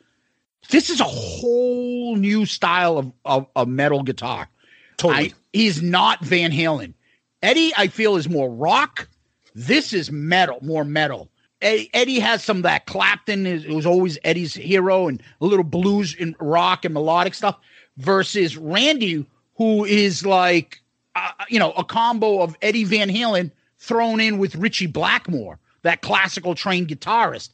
this 0.70 0.90
is 0.90 1.00
a 1.00 1.04
whole 1.04 2.16
new 2.16 2.46
style 2.46 2.98
of, 2.98 3.12
of, 3.24 3.46
of 3.56 3.68
metal 3.68 4.02
guitar. 4.02 4.48
Totally. 4.96 5.30
I- 5.30 5.34
he's 5.52 5.82
not 5.82 6.24
Van 6.24 6.50
Halen. 6.50 6.94
Eddie, 7.42 7.72
I 7.76 7.86
feel, 7.86 8.16
is 8.16 8.28
more 8.28 8.50
rock. 8.50 9.08
This 9.54 9.92
is 9.92 10.10
metal, 10.10 10.58
more 10.62 10.84
metal. 10.84 11.28
Eddie, 11.60 11.90
Eddie 11.94 12.18
has 12.20 12.42
some 12.44 12.58
of 12.58 12.62
that 12.64 12.86
Clapton 12.86 13.46
is 13.46 13.64
it 13.64 13.72
was 13.72 13.86
always 13.86 14.18
Eddie's 14.24 14.54
hero 14.54 15.08
and 15.08 15.22
a 15.40 15.46
little 15.46 15.64
blues 15.64 16.16
and 16.18 16.34
rock 16.40 16.84
and 16.84 16.94
melodic 16.94 17.34
stuff 17.34 17.58
versus 17.96 18.56
Randy, 18.56 19.26
who 19.56 19.84
is 19.84 20.24
like 20.24 20.80
uh, 21.16 21.30
you 21.48 21.58
know 21.58 21.72
a 21.72 21.82
combo 21.84 22.40
of 22.42 22.56
Eddie 22.62 22.84
Van 22.84 23.08
Halen 23.08 23.50
thrown 23.78 24.20
in 24.20 24.38
with 24.38 24.56
Richie 24.56 24.86
Blackmore, 24.86 25.58
that 25.82 26.02
classical 26.02 26.54
trained 26.54 26.88
guitarist. 26.88 27.50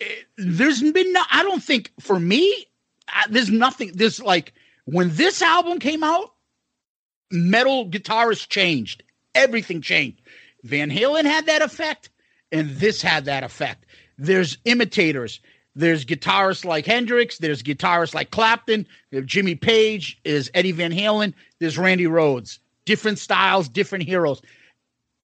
Eh, 0.00 0.06
There's 0.36 0.80
been 0.80 1.12
no, 1.12 1.22
I 1.30 1.42
don't 1.42 1.62
think 1.62 1.92
for 2.00 2.18
me, 2.20 2.66
uh, 3.14 3.22
there's 3.30 3.50
nothing. 3.50 3.92
There's 3.94 4.20
like 4.20 4.52
when 4.84 5.14
this 5.14 5.42
album 5.42 5.78
came 5.78 6.04
out, 6.04 6.32
metal 7.30 7.88
guitarists 7.88 8.48
changed. 8.48 9.02
Everything 9.34 9.80
changed. 9.80 10.20
Van 10.64 10.90
Halen 10.90 11.24
had 11.24 11.46
that 11.46 11.62
effect, 11.62 12.10
and 12.52 12.70
this 12.76 13.00
had 13.00 13.24
that 13.26 13.44
effect. 13.44 13.86
There's 14.18 14.58
imitators. 14.64 15.40
There's 15.74 16.04
guitarists 16.04 16.64
like 16.64 16.86
Hendrix. 16.86 17.38
There's 17.38 17.62
guitarists 17.62 18.14
like 18.14 18.32
Clapton. 18.32 18.86
Jimmy 19.24 19.54
Page. 19.54 20.18
Is 20.24 20.50
Eddie 20.54 20.72
Van 20.72 20.92
Halen. 20.92 21.32
There's 21.60 21.78
Randy 21.78 22.06
Rhoads. 22.06 22.58
Different 22.84 23.18
styles, 23.18 23.68
different 23.68 24.04
heroes. 24.04 24.42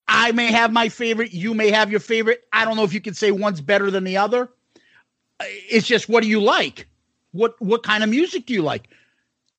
I 0.07 0.33
may 0.33 0.53
have 0.53 0.73
my 0.73 0.89
favorite. 0.89 1.33
You 1.33 1.55
may 1.55 1.71
have 1.71 1.91
your 1.91 2.01
favorite. 2.01 2.45
I 2.53 2.65
don't 2.65 2.77
know 2.77 2.85
if 2.85 2.93
you 2.93 3.01
can 3.01 3.15
say 3.15 3.31
one's 3.31 3.61
better 3.61 3.91
than 3.91 4.05
the 4.05 4.17
other. 4.19 4.51
It's 5.41 5.87
just 5.87 6.09
what 6.09 6.23
do 6.23 6.29
you 6.29 6.41
like? 6.41 6.89
What 7.33 7.61
what 7.61 7.83
kind 7.83 8.05
of 8.05 8.11
music 8.11 8.47
do 8.47 8.55
you 8.55 8.63
like? 8.63 8.89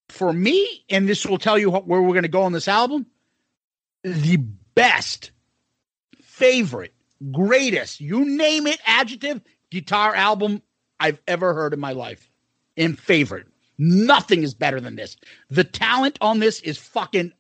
For 0.10 0.32
me, 0.32 0.84
and 0.90 1.10
this 1.10 1.26
will 1.26 1.40
tell 1.40 1.58
you 1.58 1.72
where 1.72 2.02
we're 2.02 2.14
going 2.14 2.24
to 2.24 2.30
go 2.30 2.44
on 2.44 2.52
this 2.52 2.68
album. 2.68 3.08
The 4.04 4.38
best, 4.76 5.32
favorite, 6.22 6.94
greatest, 7.32 8.00
you 8.00 8.24
name 8.24 8.68
it, 8.68 8.80
adjective 8.86 9.42
guitar 9.72 10.14
album 10.14 10.62
I've 11.00 11.20
ever 11.28 11.54
heard 11.54 11.74
in 11.74 11.80
my 11.80 11.94
life. 11.94 12.30
In 12.76 12.96
favorite, 12.96 13.48
nothing 13.78 14.44
is 14.44 14.54
better 14.54 14.80
than 14.80 14.96
this. 14.96 15.18
The 15.50 15.64
talent 15.64 16.18
on 16.22 16.40
this 16.40 16.60
is 16.60 16.78
fucking 16.78 17.34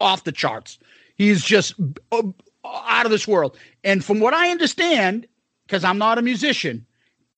off 0.00 0.24
the 0.24 0.32
charts. 0.32 0.78
He's 1.18 1.44
just 1.44 1.74
uh, 2.12 2.22
out 2.64 3.04
of 3.04 3.10
this 3.10 3.28
world. 3.28 3.58
And 3.84 4.04
from 4.04 4.20
what 4.20 4.34
I 4.34 4.50
understand, 4.50 5.26
because 5.66 5.84
I'm 5.84 5.98
not 5.98 6.18
a 6.18 6.22
musician, 6.22 6.86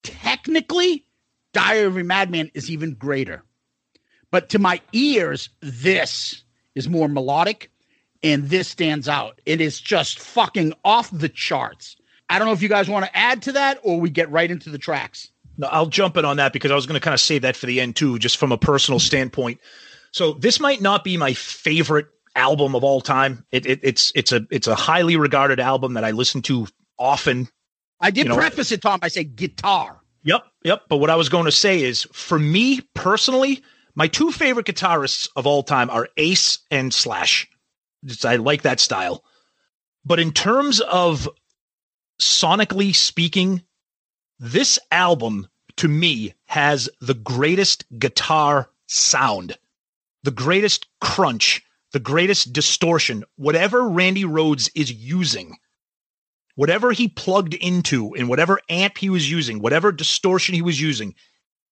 technically, 0.03 1.05
Diary 1.53 1.87
of 1.87 1.97
a 1.97 2.05
Madman 2.05 2.51
is 2.55 2.71
even 2.71 2.95
greater. 2.95 3.43
But 4.31 4.51
to 4.51 4.59
my 4.59 4.81
ears, 4.93 5.49
this 5.61 6.45
is 6.75 6.89
more 6.89 7.09
melodic 7.09 7.71
and 8.23 8.49
this 8.49 8.69
stands 8.69 9.09
out. 9.09 9.41
It 9.47 9.61
is 9.61 9.81
just 9.81 10.19
fucking 10.21 10.75
off 10.85 11.11
the 11.11 11.29
charts. 11.29 11.97
I 12.29 12.39
don't 12.39 12.47
know 12.47 12.53
if 12.53 12.63
you 12.63 12.69
guys 12.69 12.89
want 12.89 13.07
to 13.07 13.17
add 13.17 13.43
to 13.43 13.53
that 13.53 13.81
or 13.83 13.99
we 13.99 14.11
get 14.11 14.31
right 14.31 14.51
into 14.51 14.71
the 14.71 14.79
tracks. 14.79 15.31
No, 15.59 15.67
I'll 15.69 15.87
jump 15.87 16.17
in 16.17 16.25
on 16.25 16.37
that 16.37 16.53
because 16.53 16.71
I 16.71 16.75
was 16.75 16.87
going 16.87 16.99
to 16.99 17.05
kind 17.05 17.15
of 17.15 17.21
save 17.21 17.43
that 17.43 17.57
for 17.57 17.67
the 17.67 17.81
end 17.81 17.97
too, 17.97 18.19
just 18.19 18.37
from 18.37 18.53
a 18.53 18.59
personal 18.59 19.01
standpoint. 19.01 19.59
So 20.13 20.35
this 20.35 20.61
might 20.61 20.81
not 20.81 21.03
be 21.03 21.17
my 21.17 21.35
favorite 21.35 22.07
album 22.37 22.75
of 22.75 22.85
all 22.85 23.01
time. 23.01 23.45
It, 23.51 23.67
it, 23.67 23.81
it's 23.83 24.13
it's 24.15 24.33
a 24.33 24.47
it's 24.51 24.67
a 24.67 24.75
highly 24.75 25.17
regarded 25.17 25.61
album 25.61 25.95
that 25.95 26.05
I 26.05 26.11
listen 26.13 26.43
to 26.43 26.67
often. 26.99 27.49
I 28.01 28.11
did 28.11 28.25
You 28.25 28.29
know- 28.31 28.37
preface 28.37 28.73
it, 28.73 28.83
Tom. 28.83 28.99
I 29.03 29.09
say 29.09 29.25
guitar. 29.25 30.01
Yep, 30.23 30.45
yep. 30.65 30.83
But 30.89 30.99
what 30.99 31.09
I 31.11 31.17
was 31.17 31.29
going 31.31 31.47
to 31.47 31.53
say 31.53 31.83
is, 31.83 32.07
for 32.13 32.39
me 32.39 32.81
personally, 32.95 33.63
my 33.95 34.07
two 34.07 34.31
favorite 34.33 34.67
guitarists 34.67 35.29
of 35.35 35.47
all 35.47 35.63
time 35.63 35.89
are 35.91 36.09
Ace 36.19 36.59
and 36.71 36.93
Slash. 36.93 37.49
Just- 38.05 38.27
I 38.27 38.37
like 38.37 38.63
that 38.63 38.81
style. 38.81 39.25
But 40.05 40.21
in 40.21 40.33
terms 40.33 40.81
of 40.81 41.29
sonically 42.21 42.95
speaking, 42.95 43.63
this 44.39 44.79
album 44.91 45.49
to 45.77 45.89
me 45.89 46.35
has 46.47 46.89
the 47.01 47.15
greatest 47.15 47.85
guitar 47.99 48.71
sound, 48.89 49.57
the 50.23 50.31
greatest 50.31 50.87
crunch, 51.01 51.63
the 51.93 52.01
greatest 52.01 52.53
distortion, 52.53 53.25
whatever 53.37 53.89
Randy 53.89 54.25
Rhoads 54.25 54.71
is 54.75 54.93
using, 54.93 55.57
whatever 56.55 56.93
he 56.93 57.09
plugged 57.09 57.55
into 57.55 58.15
and 58.15 58.29
whatever 58.29 58.61
amp 58.69 58.99
he 58.99 59.11
was 59.11 59.31
using, 59.31 59.61
whatever 59.61 59.91
distortion 59.91 60.55
he 60.55 60.63
was 60.63 60.81
using, 60.81 61.15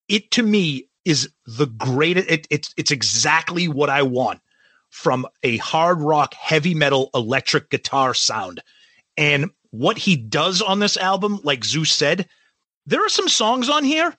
it 0.09 0.31
to 0.33 0.43
me 0.43 0.89
is 1.05 1.29
the 1.47 1.66
greatest. 1.66 2.29
It, 2.29 2.47
it's, 2.51 2.75
it's 2.77 2.91
exactly 2.91 3.69
what 3.69 3.91
I 3.91 4.03
want 4.03 4.41
from 4.91 5.27
a 5.43 5.59
hard 5.59 6.01
rock, 6.01 6.35
heavy 6.35 6.75
metal, 6.75 7.11
electric 7.14 7.71
guitar 7.71 8.14
sound. 8.14 8.61
And 9.16 9.51
what 9.71 9.99
he 9.99 10.16
does 10.16 10.62
on 10.62 10.79
this 10.79 10.97
album, 10.97 11.41
like 11.45 11.64
Zeus 11.64 11.93
said, 11.93 12.29
there 12.87 13.05
are 13.05 13.11
some 13.11 13.29
songs 13.29 13.69
on 13.69 13.85
here 13.85 14.16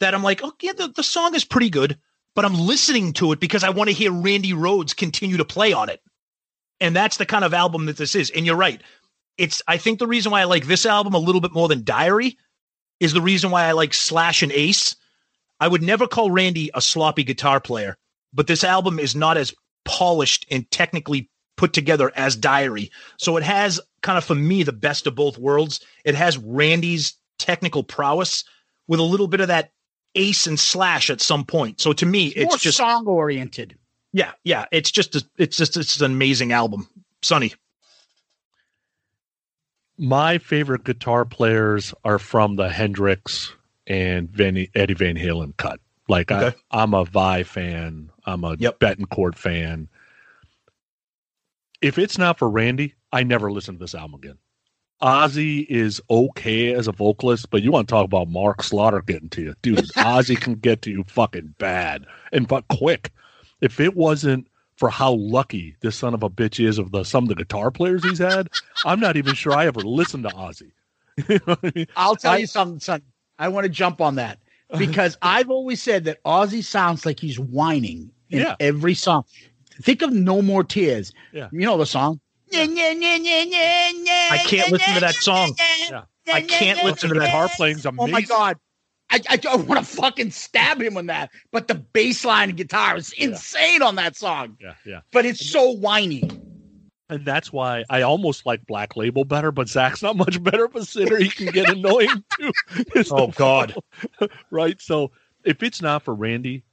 that 0.00 0.14
I'm 0.14 0.22
like, 0.22 0.40
oh, 0.44 0.52
yeah, 0.60 0.72
the, 0.72 0.88
the 0.88 1.02
song 1.02 1.34
is 1.34 1.44
pretty 1.44 1.70
good 1.70 1.98
but 2.34 2.44
I'm 2.44 2.58
listening 2.58 3.12
to 3.14 3.32
it 3.32 3.40
because 3.40 3.64
I 3.64 3.70
want 3.70 3.88
to 3.88 3.94
hear 3.94 4.12
Randy 4.12 4.52
Rhoads 4.52 4.96
continue 4.96 5.36
to 5.36 5.44
play 5.44 5.72
on 5.72 5.88
it. 5.88 6.00
And 6.80 6.96
that's 6.96 7.16
the 7.16 7.26
kind 7.26 7.44
of 7.44 7.54
album 7.54 7.86
that 7.86 7.96
this 7.96 8.14
is. 8.14 8.30
And 8.30 8.46
you're 8.46 8.56
right. 8.56 8.82
It's 9.38 9.62
I 9.66 9.76
think 9.76 9.98
the 9.98 10.06
reason 10.06 10.32
why 10.32 10.40
I 10.40 10.44
like 10.44 10.66
this 10.66 10.86
album 10.86 11.14
a 11.14 11.18
little 11.18 11.40
bit 11.40 11.52
more 11.52 11.68
than 11.68 11.84
Diary 11.84 12.36
is 13.00 13.12
the 13.12 13.20
reason 13.20 13.50
why 13.50 13.64
I 13.64 13.72
like 13.72 13.94
Slash 13.94 14.42
and 14.42 14.52
Ace. 14.52 14.96
I 15.60 15.68
would 15.68 15.82
never 15.82 16.06
call 16.06 16.30
Randy 16.30 16.70
a 16.74 16.80
sloppy 16.80 17.24
guitar 17.24 17.60
player, 17.60 17.96
but 18.32 18.46
this 18.46 18.64
album 18.64 18.98
is 18.98 19.14
not 19.14 19.36
as 19.36 19.54
polished 19.84 20.46
and 20.50 20.70
technically 20.70 21.30
put 21.56 21.72
together 21.72 22.10
as 22.16 22.34
Diary. 22.36 22.90
So 23.18 23.36
it 23.36 23.42
has 23.42 23.80
kind 24.02 24.18
of 24.18 24.24
for 24.24 24.34
me 24.34 24.62
the 24.62 24.72
best 24.72 25.06
of 25.06 25.14
both 25.14 25.38
worlds. 25.38 25.80
It 26.04 26.14
has 26.14 26.38
Randy's 26.38 27.14
technical 27.38 27.84
prowess 27.84 28.44
with 28.88 29.00
a 29.00 29.04
little 29.04 29.28
bit 29.28 29.40
of 29.40 29.48
that 29.48 29.72
Ace 30.14 30.46
and 30.46 30.58
Slash 30.58 31.10
at 31.10 31.20
some 31.20 31.44
point. 31.44 31.80
So 31.80 31.92
to 31.92 32.06
me, 32.06 32.28
it's, 32.28 32.54
it's 32.54 32.62
just 32.62 32.78
song 32.78 33.06
oriented. 33.06 33.76
Yeah, 34.12 34.32
yeah. 34.44 34.66
It's 34.70 34.90
just 34.90 35.16
a, 35.16 35.24
it's 35.38 35.56
just 35.56 35.76
it's 35.76 36.00
an 36.00 36.12
amazing 36.12 36.52
album. 36.52 36.88
Sonny. 37.22 37.54
My 39.98 40.38
favorite 40.38 40.84
guitar 40.84 41.24
players 41.24 41.94
are 42.04 42.18
from 42.18 42.56
the 42.56 42.68
Hendrix 42.68 43.54
and 43.86 44.28
Van, 44.30 44.66
Eddie 44.74 44.94
Van 44.94 45.16
Halen 45.16 45.56
cut. 45.56 45.80
Like 46.08 46.30
okay. 46.30 46.56
I, 46.70 46.82
am 46.82 46.94
a 46.94 47.04
Vai 47.04 47.42
fan. 47.42 48.10
I'm 48.26 48.44
a 48.44 48.56
yep. 48.58 48.80
Bettencourt 48.80 49.36
fan. 49.36 49.88
If 51.80 51.98
it's 51.98 52.18
not 52.18 52.38
for 52.38 52.48
Randy, 52.48 52.94
I 53.12 53.22
never 53.22 53.50
listen 53.50 53.74
to 53.74 53.80
this 53.80 53.94
album 53.94 54.14
again. 54.14 54.38
Ozzy 55.02 55.66
is 55.68 56.00
okay 56.08 56.72
as 56.72 56.86
a 56.86 56.92
vocalist, 56.92 57.50
but 57.50 57.62
you 57.62 57.72
want 57.72 57.88
to 57.88 57.92
talk 57.92 58.04
about 58.04 58.28
Mark 58.28 58.62
Slaughter 58.62 59.02
getting 59.02 59.28
to 59.30 59.42
you, 59.42 59.54
dude. 59.60 59.78
Ozzy 59.96 60.40
can 60.40 60.54
get 60.54 60.82
to 60.82 60.90
you 60.90 61.04
fucking 61.08 61.54
bad 61.58 62.06
and 62.32 62.48
fuck 62.48 62.66
quick. 62.68 63.10
If 63.60 63.80
it 63.80 63.96
wasn't 63.96 64.46
for 64.76 64.88
how 64.88 65.12
lucky 65.14 65.76
this 65.80 65.96
son 65.96 66.14
of 66.14 66.22
a 66.22 66.30
bitch 66.30 66.64
is 66.64 66.78
of 66.78 66.92
the 66.92 67.04
some 67.04 67.24
of 67.24 67.28
the 67.28 67.34
guitar 67.34 67.70
players 67.70 68.04
he's 68.04 68.18
had, 68.18 68.48
I'm 68.84 69.00
not 69.00 69.16
even 69.16 69.34
sure 69.34 69.52
I 69.52 69.66
ever 69.66 69.80
listened 69.80 70.24
to 70.24 70.30
Ozzy. 70.30 70.70
I 71.46 71.72
mean? 71.74 71.86
I'll 71.96 72.16
tell 72.16 72.32
I, 72.32 72.38
you 72.38 72.46
something, 72.46 72.80
son. 72.80 73.02
I 73.38 73.48
want 73.48 73.64
to 73.64 73.68
jump 73.68 74.00
on 74.00 74.14
that 74.16 74.38
because 74.78 75.18
I've 75.20 75.50
always 75.50 75.82
said 75.82 76.04
that 76.04 76.22
Ozzy 76.24 76.64
sounds 76.64 77.04
like 77.04 77.18
he's 77.18 77.38
whining 77.38 78.10
in 78.30 78.40
yeah. 78.40 78.56
every 78.60 78.94
song. 78.94 79.24
Think 79.82 80.02
of 80.02 80.12
No 80.12 80.42
More 80.42 80.64
Tears. 80.64 81.12
Yeah. 81.32 81.48
You 81.52 81.60
know 81.60 81.76
the 81.76 81.86
song. 81.86 82.20
I 84.30 84.38
can't 84.46 84.70
listen 84.70 84.94
to 84.94 85.00
that 85.00 85.14
song. 85.14 85.54
Yeah. 85.90 86.02
I 86.32 86.42
can't 86.42 86.82
listen 86.84 87.08
to 87.10 87.18
that 87.20 87.30
harp 87.30 87.50
playing. 87.52 87.78
Oh 87.84 88.06
my 88.06 88.22
god. 88.22 88.58
I, 89.10 89.20
I 89.28 89.56
want 89.56 89.78
to 89.78 89.84
fucking 89.84 90.30
stab 90.30 90.80
him 90.80 90.96
on 90.96 91.06
that, 91.06 91.30
but 91.50 91.68
the 91.68 91.74
bass 91.74 92.24
line 92.24 92.48
and 92.48 92.56
guitar 92.56 92.96
is 92.96 93.12
insane 93.12 93.80
yeah. 93.80 93.86
on 93.86 93.96
that 93.96 94.16
song. 94.16 94.56
Yeah, 94.58 94.72
yeah. 94.86 95.00
But 95.12 95.26
it's 95.26 95.44
so 95.44 95.70
whiny. 95.70 96.22
And 97.10 97.26
that's 97.26 97.52
why 97.52 97.84
I 97.90 98.00
almost 98.00 98.46
like 98.46 98.64
Black 98.66 98.96
Label 98.96 99.26
better, 99.26 99.52
but 99.52 99.68
Zakk's 99.68 100.02
not 100.02 100.16
much 100.16 100.42
better 100.42 100.64
of 100.64 100.74
a 100.74 100.84
singer. 100.86 101.18
He 101.18 101.28
can 101.28 101.48
get 101.48 101.68
annoying 101.68 102.24
too. 102.38 102.52
oh 103.10 103.26
God. 103.28 103.74
right. 104.50 104.80
So 104.80 105.10
if 105.44 105.62
it's 105.62 105.82
not 105.82 106.02
for 106.02 106.14
Randy, 106.14 106.64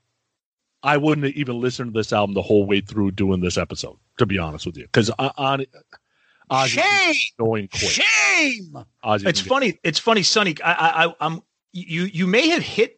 I 0.81 0.97
wouldn't 0.97 1.35
even 1.35 1.59
listen 1.59 1.87
to 1.87 1.91
this 1.91 2.13
album 2.13 2.33
the 2.33 2.41
whole 2.41 2.65
way 2.65 2.81
through 2.81 3.11
doing 3.11 3.41
this 3.41 3.57
episode, 3.57 3.97
to 4.17 4.25
be 4.25 4.37
honest 4.37 4.65
with 4.65 4.77
you. 4.77 4.83
Because 4.83 5.09
on 5.09 5.65
Ozzy 6.51 7.13
shame, 7.13 7.67
shame. 7.71 8.85
Ozzy 9.03 9.27
it's 9.27 9.41
funny. 9.41 9.71
Get- 9.71 9.81
it's 9.83 9.99
funny, 9.99 10.23
Sonny. 10.23 10.55
I, 10.63 11.05
I, 11.05 11.15
I'm 11.19 11.41
you. 11.73 12.03
You 12.03 12.25
may 12.27 12.49
have 12.49 12.63
hit 12.63 12.97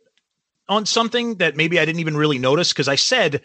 on 0.70 0.86
something 0.86 1.36
that 1.36 1.58
maybe 1.58 1.80
I 1.80 1.86
didn't 1.86 2.00
even 2.00 2.16
really 2.16 2.40
notice 2.40 2.72
because 2.72 2.88
I 2.88 2.96
said 2.96 3.42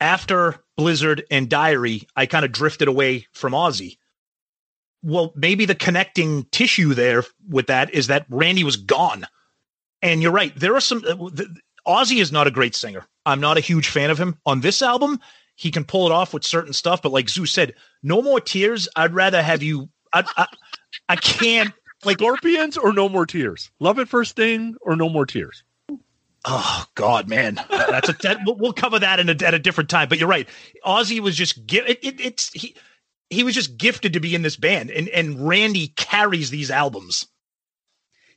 after 0.00 0.62
Blizzard 0.76 1.24
and 1.30 1.48
Diary, 1.48 2.06
I 2.16 2.26
kind 2.26 2.44
of 2.44 2.52
drifted 2.52 2.88
away 2.88 3.26
from 3.32 3.52
Ozzy. 3.52 3.98
Well, 5.02 5.32
maybe 5.34 5.64
the 5.64 5.74
connecting 5.74 6.44
tissue 6.50 6.92
there 6.92 7.24
with 7.48 7.68
that 7.68 7.94
is 7.94 8.08
that 8.08 8.26
Randy 8.28 8.64
was 8.64 8.76
gone. 8.76 9.26
And 10.02 10.22
you're 10.22 10.32
right. 10.32 10.54
There 10.58 10.74
are 10.76 10.80
some. 10.80 11.02
Uh, 11.06 11.30
Ozzy 11.90 12.20
is 12.20 12.32
not 12.32 12.46
a 12.46 12.50
great 12.50 12.74
singer. 12.74 13.06
I'm 13.26 13.40
not 13.40 13.58
a 13.58 13.60
huge 13.60 13.88
fan 13.88 14.10
of 14.10 14.18
him. 14.18 14.36
On 14.46 14.60
this 14.60 14.82
album, 14.82 15.20
he 15.56 15.70
can 15.70 15.84
pull 15.84 16.06
it 16.06 16.12
off 16.12 16.32
with 16.32 16.44
certain 16.44 16.72
stuff, 16.72 17.02
but 17.02 17.12
like 17.12 17.28
Zoo 17.28 17.46
said, 17.46 17.74
no 18.02 18.22
more 18.22 18.40
tears. 18.40 18.88
I'd 18.96 19.14
rather 19.14 19.42
have 19.42 19.62
you. 19.62 19.88
I, 20.12 20.24
I, 20.36 20.46
I 21.08 21.16
can't. 21.16 21.74
Like 22.04 22.18
Scorpions 22.18 22.78
or 22.78 22.92
No 22.92 23.08
More 23.08 23.26
Tears? 23.26 23.70
Love 23.78 23.98
at 23.98 24.08
First 24.08 24.30
Sting 24.30 24.74
or 24.80 24.96
No 24.96 25.10
More 25.10 25.26
Tears? 25.26 25.62
Oh 26.46 26.86
God, 26.94 27.28
man, 27.28 27.60
that's 27.68 28.08
a 28.08 28.14
that, 28.22 28.38
we'll 28.46 28.72
cover 28.72 28.98
that 28.98 29.20
in 29.20 29.28
a, 29.28 29.32
at 29.44 29.52
a 29.52 29.58
different 29.58 29.90
time. 29.90 30.08
But 30.08 30.18
you're 30.18 30.28
right, 30.28 30.48
Ozzy 30.86 31.20
was 31.20 31.36
just 31.36 31.66
give 31.66 31.86
it, 31.86 32.02
it, 32.02 32.18
It's 32.18 32.50
he 32.52 32.74
he 33.28 33.44
was 33.44 33.54
just 33.54 33.76
gifted 33.76 34.14
to 34.14 34.20
be 34.20 34.34
in 34.34 34.40
this 34.40 34.56
band, 34.56 34.90
and 34.90 35.08
and 35.10 35.46
Randy 35.46 35.88
carries 35.88 36.48
these 36.48 36.70
albums. 36.70 37.26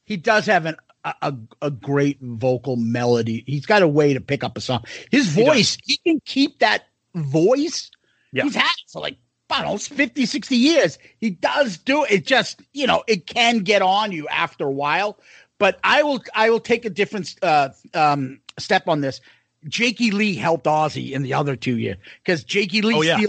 He 0.04 0.18
does 0.18 0.46
have 0.48 0.66
an 0.66 0.76
a, 1.04 1.34
a 1.62 1.72
great 1.72 2.18
vocal 2.22 2.76
melody. 2.76 3.44
He's 3.48 3.66
got 3.66 3.82
a 3.82 3.88
way 3.88 4.14
to 4.14 4.22
pick 4.22 4.44
up 4.44 4.58
a 4.58 4.62
song. 4.62 4.84
His 5.12 5.28
voice, 5.28 5.78
he, 5.84 6.00
he 6.04 6.12
can 6.12 6.22
keep 6.26 6.60
that 6.60 6.86
voice. 7.16 7.92
Yeah. 8.32 8.44
He's 8.44 8.56
had 8.56 8.76
for 8.92 9.02
like 9.02 9.18
I 9.50 9.62
don't 9.62 9.74
know, 9.74 9.78
50, 9.78 10.26
60 10.26 10.56
years. 10.56 10.98
He 11.20 11.30
does 11.30 11.78
do 11.78 12.06
it. 12.06 12.26
Just, 12.26 12.62
you 12.72 12.88
know, 12.88 13.04
it 13.08 13.28
can 13.28 13.60
get 13.60 13.84
on 13.84 14.12
you 14.12 14.28
after 14.30 14.66
a 14.66 14.72
while. 14.72 15.20
But 15.60 15.80
I 15.84 16.02
will 16.02 16.24
I 16.34 16.50
will 16.50 16.60
take 16.60 16.86
a 16.86 16.90
different 16.90 17.36
uh, 17.44 17.70
um, 17.94 18.40
step 18.58 18.88
on 18.88 19.02
this. 19.02 19.22
Jakey 19.68 20.12
Lee 20.12 20.36
helped 20.36 20.66
Ozzy 20.66 21.12
in 21.12 21.22
the 21.22 21.34
other 21.34 21.56
two 21.56 21.78
years 21.78 21.98
because 22.24 22.44
Jakey 22.44 22.82
Lee 22.82 22.96
oh, 22.96 23.02
yeah. 23.02 23.22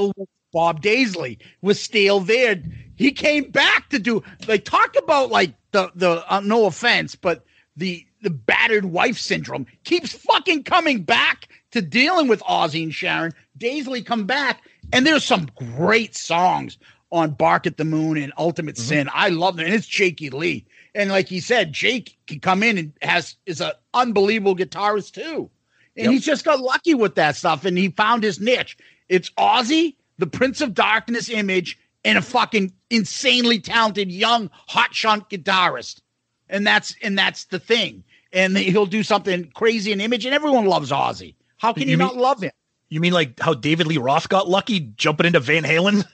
Bob 0.53 0.83
Daisley 0.83 1.39
was 1.63 1.81
still 1.81 2.21
there. 2.21 2.61
He 2.97 3.13
came 3.13 3.51
back 3.51 3.91
to 3.91 3.99
do. 3.99 4.23
They 4.41 4.55
like, 4.55 4.65
talk 4.65 4.97
about 4.97 5.31
like 5.31 5.55
the 5.73 5.93
the 5.95 6.25
uh, 6.33 6.41
no 6.41 6.67
offense, 6.67 7.15
but 7.15 7.45
the 7.77 8.07
the 8.23 8.31
battered 8.31 8.87
wife 8.87 9.19
syndrome 9.19 9.67
keeps 9.85 10.13
fucking 10.13 10.65
coming 10.65 11.03
back 11.03 11.49
to 11.73 11.83
dealing 11.83 12.29
with 12.29 12.41
Ozzy 12.43 12.83
and 12.83 12.95
Sharon. 12.95 13.33
Daisley 13.59 14.05
come 14.05 14.27
back, 14.27 14.63
and 14.93 15.07
there's 15.07 15.25
some 15.25 15.49
great 15.55 16.17
songs 16.17 16.79
on 17.13 17.31
Bark 17.31 17.67
at 17.67 17.77
the 17.77 17.85
Moon 17.85 18.17
and 18.17 18.33
Ultimate 18.39 18.77
mm-hmm. 18.77 18.85
Sin. 18.85 19.11
I 19.13 19.29
love 19.29 19.57
them, 19.57 19.67
and 19.67 19.75
it's 19.75 19.87
Jakey 19.87 20.31
Lee. 20.31 20.67
And 20.95 21.11
like 21.11 21.29
he 21.29 21.41
said, 21.41 21.73
Jake 21.73 22.17
can 22.27 22.41
come 22.41 22.63
in 22.63 22.79
and 22.79 22.93
has 23.03 23.37
is 23.47 23.61
an 23.61 23.73
unbelievable 23.93 24.57
guitarist 24.57 25.13
too. 25.13 25.51
And 25.97 26.07
yep. 26.07 26.13
he's 26.13 26.25
just 26.25 26.45
got 26.45 26.61
lucky 26.61 26.95
with 26.95 27.15
that 27.17 27.37
stuff, 27.37 27.65
and 27.65 27.77
he 27.79 27.91
found 27.91 28.23
his 28.23 28.41
niche. 28.41 28.77
It's 29.09 29.31
Ozzy, 29.31 29.97
the 30.19 30.27
Prince 30.27 30.61
of 30.61 30.75
Darkness 30.75 31.29
image, 31.29 31.79
and 32.05 32.19
a 32.19 32.23
fucking 32.23 32.73
insanely 32.91 33.61
talented 33.61 34.11
young 34.11 34.51
hotshot 34.69 35.31
guitarist 35.31 36.01
and 36.49 36.67
that's 36.67 36.95
and 37.03 37.19
that's 37.19 37.45
the 37.45 37.59
thing. 37.59 38.05
And 38.33 38.57
he'll 38.57 38.87
do 38.87 39.03
something 39.05 39.51
crazy 39.55 39.93
in 39.93 40.01
image, 40.01 40.25
and 40.25 40.35
everyone 40.35 40.67
loves 40.67 40.91
Ozzy. 40.91 41.35
How 41.57 41.73
can 41.73 41.85
you, 41.85 41.93
you 41.93 41.99
mean, 41.99 42.09
not 42.09 42.17
love 42.17 42.43
him? 42.43 42.51
You 42.89 43.01
mean 43.01 43.13
like 43.13 43.39
how 43.41 43.55
David 43.55 43.87
Lee 43.87 43.99
Roth 43.99 44.29
got 44.29 44.49
lucky 44.49 44.81
jumping 44.97 45.27
into 45.27 45.41
Van 45.41 45.63
Halen? 45.63 46.05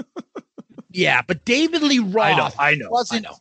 yeah, 0.90 1.22
but 1.26 1.44
David 1.44 1.82
Lee 1.82 1.98
Roth, 1.98 2.28
I 2.36 2.36
know, 2.36 2.50
I 2.58 2.74
know, 2.76 2.90
wasn't. 2.90 3.26
I 3.26 3.30
know. 3.30 3.38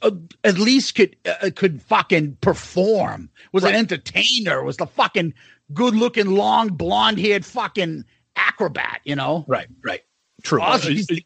Uh, 0.00 0.12
at 0.42 0.56
least 0.56 0.94
could 0.94 1.16
uh, 1.26 1.34
uh 1.42 1.50
could 1.54 1.82
fucking 1.82 2.36
perform. 2.40 3.28
Was 3.52 3.64
right. 3.64 3.74
an 3.74 3.80
entertainer. 3.80 4.62
Was 4.62 4.76
the 4.76 4.86
fucking 4.86 5.34
good 5.72 5.94
looking, 5.94 6.28
long 6.28 6.68
blonde 6.68 7.18
haired 7.18 7.44
fucking 7.44 8.04
acrobat. 8.36 9.00
You 9.04 9.16
know. 9.16 9.44
Right. 9.48 9.68
Right. 9.82 10.02
True. 10.42 10.60
Ozzy, 10.60 11.24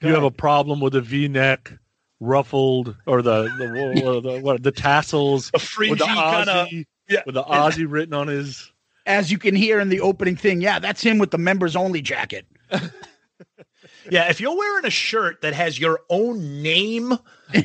you 0.00 0.14
have 0.14 0.24
a 0.24 0.30
problem 0.30 0.80
with 0.80 0.94
a 0.94 1.00
V 1.00 1.28
neck 1.28 1.72
ruffled 2.20 2.96
or 3.06 3.22
the 3.22 3.42
the 3.58 4.04
uh, 4.06 4.20
the, 4.20 4.40
what, 4.40 4.62
the 4.62 4.72
tassels 4.72 5.50
a 5.54 5.60
with 5.88 5.98
the 5.98 6.04
Ozzy 6.04 6.44
kinda, 6.46 6.84
yeah. 7.08 7.22
with 7.26 7.34
the 7.34 7.44
Ozzy 7.44 7.86
written 7.88 8.14
on 8.14 8.28
his. 8.28 8.70
As 9.06 9.30
you 9.30 9.38
can 9.38 9.54
hear 9.54 9.78
in 9.78 9.88
the 9.88 10.00
opening 10.00 10.34
thing, 10.34 10.60
yeah, 10.60 10.80
that's 10.80 11.00
him 11.00 11.18
with 11.18 11.30
the 11.30 11.38
members 11.38 11.76
only 11.76 12.02
jacket. 12.02 12.44
yeah, 14.10 14.28
if 14.28 14.40
you're 14.40 14.56
wearing 14.56 14.84
a 14.84 14.90
shirt 14.90 15.42
that 15.42 15.54
has 15.54 15.78
your 15.78 16.00
own 16.10 16.60
name 16.60 17.16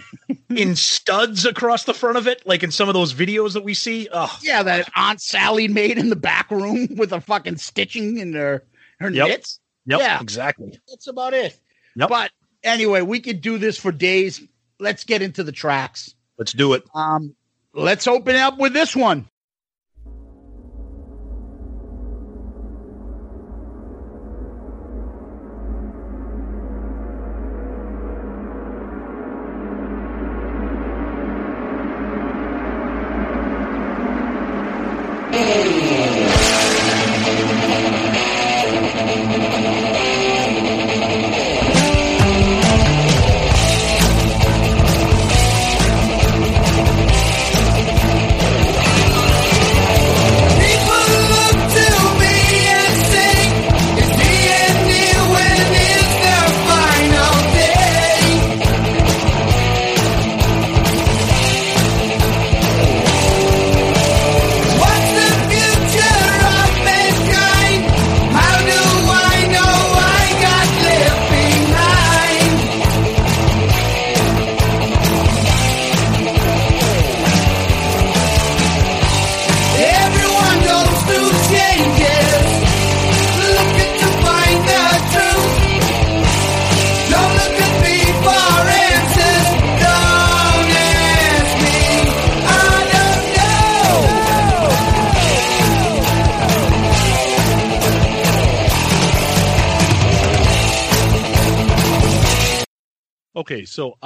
in 0.49 0.75
studs 0.75 1.43
across 1.43 1.85
the 1.85 1.95
front 1.95 2.17
of 2.17 2.27
it, 2.27 2.45
like 2.45 2.61
in 2.61 2.69
some 2.69 2.87
of 2.87 2.93
those 2.93 3.11
videos 3.11 3.53
that 3.53 3.63
we 3.63 3.73
see, 3.73 4.07
oh. 4.13 4.37
yeah, 4.43 4.61
that 4.61 4.87
Aunt 4.95 5.19
Sally 5.19 5.67
made 5.67 5.97
in 5.97 6.09
the 6.09 6.15
back 6.15 6.51
room 6.51 6.89
with 6.95 7.11
a 7.11 7.19
fucking 7.19 7.57
stitching 7.57 8.19
in 8.19 8.33
her 8.33 8.63
her 8.99 9.09
yep. 9.09 9.27
knits. 9.27 9.59
Yep, 9.87 9.99
yeah, 9.99 10.21
exactly. 10.21 10.79
That's 10.87 11.07
about 11.07 11.33
it. 11.33 11.59
Yep. 11.95 12.09
But 12.09 12.31
anyway, 12.63 13.01
we 13.01 13.19
could 13.19 13.41
do 13.41 13.57
this 13.57 13.77
for 13.77 13.91
days. 13.91 14.41
Let's 14.79 15.03
get 15.03 15.21
into 15.21 15.43
the 15.43 15.51
tracks. 15.51 16.15
Let's 16.38 16.53
do 16.53 16.73
it. 16.73 16.83
Um, 16.93 17.35
let's 17.73 18.07
open 18.07 18.35
up 18.35 18.57
with 18.57 18.73
this 18.73 18.95
one. 18.95 19.27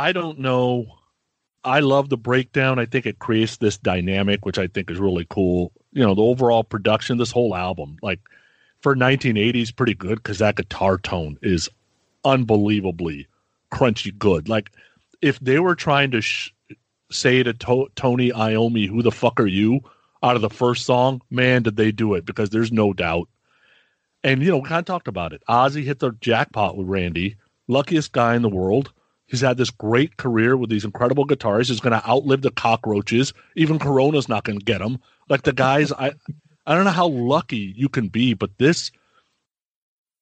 I 0.05 0.11
don't 0.11 0.37
know. 0.37 0.99
I 1.63 1.79
love 1.79 2.09
the 2.09 2.17
breakdown. 2.17 2.77
I 2.77 2.85
think 2.85 3.07
it 3.07 3.17
creates 3.17 3.57
this 3.57 3.75
dynamic, 3.75 4.45
which 4.45 4.59
I 4.59 4.67
think 4.67 4.91
is 4.91 4.99
really 4.99 5.25
cool. 5.31 5.71
You 5.93 6.03
know, 6.03 6.13
the 6.13 6.21
overall 6.21 6.63
production, 6.63 7.17
this 7.17 7.31
whole 7.31 7.55
album, 7.55 7.97
like 8.03 8.19
for 8.81 8.95
1980s, 8.95 9.75
pretty 9.75 9.95
good 9.95 10.17
because 10.17 10.37
that 10.37 10.57
guitar 10.57 10.99
tone 10.99 11.39
is 11.41 11.69
unbelievably 12.23 13.27
crunchy 13.71 14.15
good. 14.15 14.47
Like 14.47 14.69
if 15.23 15.39
they 15.39 15.57
were 15.57 15.73
trying 15.73 16.11
to 16.11 16.21
sh- 16.21 16.51
say 17.09 17.41
to, 17.41 17.53
to- 17.53 17.89
Tony 17.95 18.29
Iommi, 18.29 18.87
"Who 18.87 19.01
the 19.01 19.11
fuck 19.11 19.39
are 19.39 19.47
you?" 19.47 19.81
out 20.21 20.35
of 20.35 20.43
the 20.43 20.51
first 20.51 20.85
song, 20.85 21.23
man, 21.31 21.63
did 21.63 21.77
they 21.77 21.91
do 21.91 22.13
it? 22.13 22.27
Because 22.27 22.51
there's 22.51 22.71
no 22.71 22.93
doubt. 22.93 23.27
And 24.23 24.43
you 24.43 24.51
know, 24.51 24.57
we 24.57 24.69
kind 24.69 24.77
of 24.77 24.85
talked 24.85 25.07
about 25.07 25.33
it. 25.33 25.41
Ozzy 25.49 25.83
hit 25.83 25.97
the 25.97 26.11
jackpot 26.21 26.77
with 26.77 26.87
Randy, 26.87 27.37
luckiest 27.67 28.11
guy 28.11 28.35
in 28.35 28.43
the 28.43 28.49
world. 28.49 28.91
He's 29.27 29.41
had 29.41 29.57
this 29.57 29.71
great 29.71 30.17
career 30.17 30.55
with 30.55 30.69
these 30.69 30.85
incredible 30.85 31.25
guitars. 31.25 31.69
He's 31.69 31.79
going 31.79 31.99
to 31.99 32.07
outlive 32.07 32.41
the 32.41 32.51
cockroaches. 32.51 33.33
Even 33.55 33.79
Corona's 33.79 34.29
not 34.29 34.43
going 34.43 34.59
to 34.59 34.65
get 34.65 34.81
him. 34.81 34.99
Like 35.29 35.41
the 35.41 35.53
guys, 35.53 35.91
I, 35.91 36.13
I 36.67 36.75
don't 36.75 36.85
know 36.85 36.91
how 36.91 37.07
lucky 37.07 37.73
you 37.75 37.89
can 37.89 38.07
be, 38.07 38.33
but 38.33 38.57
this, 38.57 38.91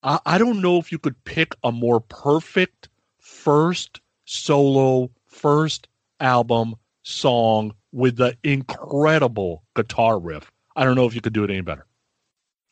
I, 0.03 0.19
I 0.25 0.37
don't 0.37 0.61
know 0.61 0.77
if 0.77 0.91
you 0.91 0.99
could 0.99 1.21
pick 1.25 1.55
a 1.63 1.71
more 1.71 1.99
perfect 1.99 2.89
first 3.19 3.99
solo, 4.25 5.11
first 5.25 5.87
album 6.19 6.75
song 7.03 7.73
with 7.91 8.15
the 8.15 8.37
incredible 8.43 9.63
guitar 9.75 10.17
riff. 10.17 10.49
I 10.75 10.85
don't 10.85 10.95
know 10.95 11.05
if 11.05 11.13
you 11.13 11.21
could 11.21 11.33
do 11.33 11.43
it 11.43 11.49
any 11.49 11.61
better. 11.61 11.85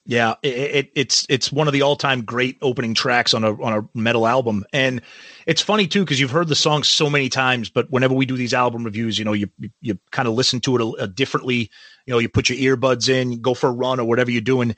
Yeah, 0.06 0.34
it, 0.42 0.56
it, 0.56 0.92
it's 0.96 1.26
it's 1.30 1.52
one 1.52 1.68
of 1.68 1.74
the 1.74 1.84
all 1.84 1.96
time 1.96 2.24
great 2.24 2.58
opening 2.64 2.96
tracks 2.96 3.36
on 3.36 3.44
a 3.44 3.54
on 3.62 3.74
a 3.74 3.98
metal 3.98 4.26
album, 4.26 4.66
and 4.74 5.00
it's 5.46 5.62
funny 5.62 5.88
too 5.88 6.04
because 6.04 6.20
you've 6.20 6.32
heard 6.32 6.48
the 6.48 6.56
song 6.56 6.82
so 6.82 7.08
many 7.08 7.30
times, 7.30 7.70
but 7.70 7.90
whenever 7.92 8.16
we 8.16 8.26
do 8.26 8.36
these 8.36 8.54
album 8.54 8.84
reviews, 8.84 9.20
you 9.20 9.26
know, 9.26 9.34
you 9.34 9.48
you, 9.60 9.70
you 9.80 10.00
kind 10.12 10.28
of 10.28 10.34
listen 10.34 10.60
to 10.62 10.76
it 10.76 10.82
a, 10.82 11.04
a 11.04 11.08
differently. 11.08 11.70
You 12.08 12.14
know, 12.14 12.18
you 12.18 12.30
put 12.30 12.50
your 12.50 12.76
earbuds 12.78 13.10
in, 13.10 13.42
go 13.42 13.54
for 13.54 13.70
a 13.70 13.74
run 13.74 14.00
or 14.00 14.06
whatever 14.06 14.32
you're 14.32 14.42
doing, 14.42 14.76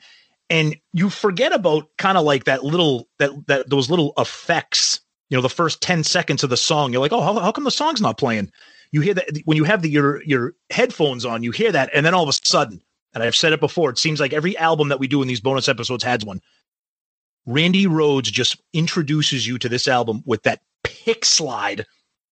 and 0.50 0.76
you 0.92 1.08
forget 1.08 1.54
about 1.54 1.88
kind 1.96 2.18
of 2.18 2.24
like 2.24 2.44
that 2.44 2.62
little 2.62 3.08
that 3.18 3.30
that 3.46 3.70
those 3.70 3.88
little 3.88 4.12
effects. 4.18 5.00
You 5.30 5.38
know, 5.38 5.42
the 5.42 5.48
first 5.48 5.80
ten 5.80 6.04
seconds 6.04 6.44
of 6.44 6.50
the 6.50 6.58
song, 6.58 6.92
you're 6.92 7.00
like, 7.00 7.12
oh, 7.14 7.22
how, 7.22 7.40
how 7.40 7.50
come 7.50 7.64
the 7.64 7.70
song's 7.70 8.02
not 8.02 8.18
playing? 8.18 8.52
You 8.92 9.00
hear 9.00 9.14
that 9.14 9.40
when 9.46 9.56
you 9.56 9.64
have 9.64 9.80
the 9.80 9.88
your 9.88 10.22
your 10.24 10.52
headphones 10.70 11.24
on, 11.24 11.42
you 11.42 11.50
hear 11.50 11.72
that, 11.72 11.88
and 11.94 12.04
then 12.04 12.12
all 12.12 12.24
of 12.24 12.28
a 12.28 12.46
sudden 12.46 12.82
and 13.14 13.22
I've 13.22 13.36
said 13.36 13.52
it 13.52 13.60
before, 13.60 13.90
it 13.90 13.98
seems 13.98 14.20
like 14.20 14.32
every 14.32 14.56
album 14.58 14.88
that 14.88 14.98
we 14.98 15.06
do 15.06 15.22
in 15.22 15.28
these 15.28 15.40
bonus 15.40 15.68
episodes 15.68 16.04
has 16.04 16.24
one. 16.24 16.40
Randy 17.46 17.86
Rhoads 17.86 18.24
just 18.24 18.60
introduces 18.72 19.46
you 19.46 19.58
to 19.58 19.68
this 19.68 19.86
album 19.86 20.22
with 20.26 20.42
that 20.42 20.62
pick 20.82 21.24
slide, 21.24 21.86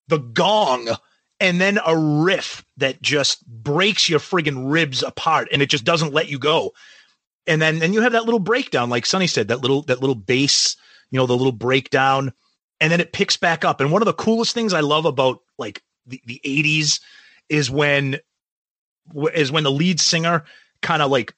the 0.09 0.19
gong, 0.19 0.89
and 1.39 1.61
then 1.61 1.79
a 1.85 1.97
riff 1.97 2.65
that 2.79 3.03
just 3.03 3.47
breaks 3.47 4.09
your 4.09 4.21
friggin' 4.21 4.73
ribs 4.73 5.03
apart 5.03 5.49
and 5.53 5.63
it 5.63 5.71
just 5.71 5.85
doesn't 5.85 6.15
let 6.15 6.29
you 6.29 6.39
go. 6.39 6.73
And 7.47 7.61
then 7.61 7.81
then 7.81 7.93
you 7.93 8.01
have 8.01 8.13
that 8.13 8.25
little 8.25 8.41
breakdown, 8.41 8.91
like 8.91 9.05
Sonny 9.05 9.27
said, 9.27 9.49
that 9.49 9.61
little 9.61 9.83
that 9.83 10.01
little 10.01 10.15
bass, 10.15 10.77
you 11.11 11.19
know, 11.19 11.27
the 11.27 11.37
little 11.37 11.53
breakdown, 11.53 12.33
and 12.81 12.93
then 12.93 13.01
it 13.01 13.13
picks 13.13 13.37
back 13.37 13.65
up. 13.65 13.81
And 13.81 13.91
one 13.91 14.03
of 14.03 14.07
the 14.07 14.13
coolest 14.13 14.55
things 14.55 14.73
I 14.73 14.81
love 14.81 15.05
about 15.05 15.41
like 15.59 15.83
the, 16.07 16.23
the 16.27 16.41
80s 16.45 17.01
is 17.49 17.71
when 17.71 18.19
is 19.35 19.51
when 19.51 19.65
the 19.65 19.73
lead 19.73 19.99
singer 20.01 20.45
kind 20.83 21.03
of 21.03 21.11
like 21.11 21.35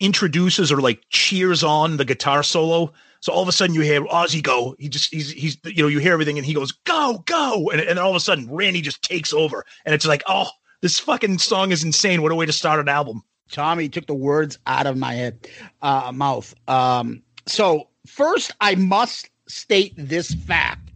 introduces 0.00 0.70
or 0.70 0.80
like 0.80 1.02
cheers 1.10 1.64
on 1.64 1.96
the 1.96 2.04
guitar 2.04 2.42
solo. 2.42 2.92
So 3.20 3.32
all 3.32 3.42
of 3.42 3.48
a 3.48 3.52
sudden 3.52 3.74
you 3.74 3.80
hear 3.80 4.02
Ozzy 4.02 4.42
go. 4.42 4.76
He 4.78 4.88
just 4.88 5.12
he's 5.12 5.30
he's 5.30 5.56
you 5.64 5.82
know 5.82 5.88
you 5.88 5.98
hear 5.98 6.12
everything 6.12 6.36
and 6.36 6.46
he 6.46 6.54
goes 6.54 6.72
go 6.72 7.22
go 7.26 7.70
and 7.70 7.80
and 7.80 7.98
all 7.98 8.10
of 8.10 8.16
a 8.16 8.20
sudden 8.20 8.50
Randy 8.50 8.82
just 8.82 9.02
takes 9.02 9.32
over 9.32 9.64
and 9.84 9.94
it's 9.94 10.06
like 10.06 10.22
oh 10.26 10.48
this 10.80 11.00
fucking 11.00 11.38
song 11.38 11.72
is 11.72 11.82
insane. 11.82 12.20
What 12.20 12.32
a 12.32 12.34
way 12.34 12.44
to 12.44 12.52
start 12.52 12.80
an 12.80 12.88
album. 12.88 13.22
Tommy 13.50 13.88
took 13.88 14.06
the 14.06 14.14
words 14.14 14.58
out 14.66 14.86
of 14.86 14.98
my 14.98 15.14
head 15.14 15.48
uh, 15.80 16.12
mouth. 16.12 16.54
Um, 16.68 17.22
so 17.46 17.88
first 18.06 18.52
I 18.60 18.74
must 18.74 19.30
state 19.46 19.94
this 19.96 20.34
fact 20.34 20.90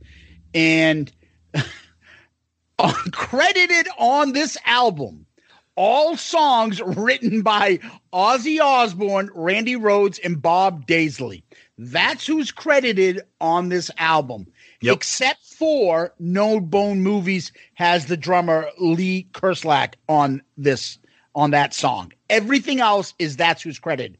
and 0.55 1.11
credited 3.13 3.89
on 3.99 4.33
this 4.33 4.59
album 4.67 5.27
all 5.79 6.17
songs 6.17 6.83
written 6.83 7.43
by 7.43 7.79
Ozzy 8.13 8.61
Osbourne, 8.61 9.31
Randy 9.33 9.77
Rhoads, 9.77 10.19
and 10.25 10.43
Bob 10.43 10.89
Daisley. 10.89 11.45
That's 11.79 12.27
who's 12.27 12.51
credited 12.51 13.23
on 13.41 13.69
this 13.69 13.89
album. 13.97 14.49
Yep. 14.81 14.97
Except 14.97 15.45
for 15.45 16.13
No 16.19 16.59
Bone 16.59 17.01
Movies 17.03 17.53
has 17.75 18.07
the 18.07 18.17
drummer 18.17 18.69
Lee 18.79 19.29
Kerslake 19.33 19.95
on 20.09 20.43
this 20.57 20.99
on 21.37 21.53
that 21.53 21.73
song. 21.73 22.13
Everything 22.29 22.81
else 22.81 23.15
is 23.21 23.37
that's 23.37 23.63
who's 23.63 23.79
credited. 23.79 24.19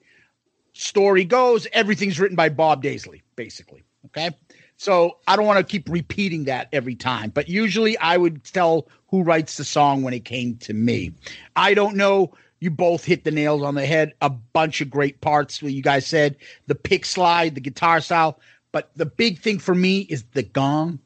Story 0.75 1.25
goes, 1.25 1.67
everything's 1.73 2.21
written 2.21 2.37
by 2.37 2.51
Bob 2.51 2.85
Daisley, 2.85 3.23
basically. 3.35 3.83
Okay. 4.07 4.31
So 4.79 5.19
I 5.27 5.35
don't 5.35 5.45
want 5.45 5.59
to 5.59 5.71
keep 5.71 5.89
repeating 5.89 6.45
that 6.45 6.69
every 6.73 6.95
time, 6.95 7.31
but 7.31 7.49
usually 7.49 7.99
I 7.99 8.17
would 8.17 8.45
tell 8.45 8.87
who 9.09 9.25
writes 9.25 9.57
the 9.57 9.65
song 9.65 10.03
when 10.03 10.15
it 10.15 10.25
came 10.25 10.57
to 10.59 10.73
me. 10.73 11.13
I 11.57 11.75
don't 11.75 11.97
know. 11.97 12.33
You 12.61 12.71
both 12.71 13.05
hit 13.05 13.25
the 13.25 13.33
nails 13.33 13.63
on 13.63 13.75
the 13.75 13.85
head. 13.85 14.15
A 14.21 14.31
bunch 14.31 14.81
of 14.81 14.89
great 14.89 15.21
parts. 15.21 15.61
What 15.61 15.73
you 15.73 15.83
guys 15.83 16.07
said 16.07 16.37
the 16.69 16.77
pick 16.77 17.05
slide, 17.05 17.57
the 17.57 17.61
guitar 17.61 18.01
style. 18.01 18.39
But 18.71 18.91
the 18.95 19.07
big 19.07 19.41
thing 19.41 19.59
for 19.59 19.75
me 19.75 20.01
is 20.01 20.23
the 20.33 20.43
gong, 20.45 21.01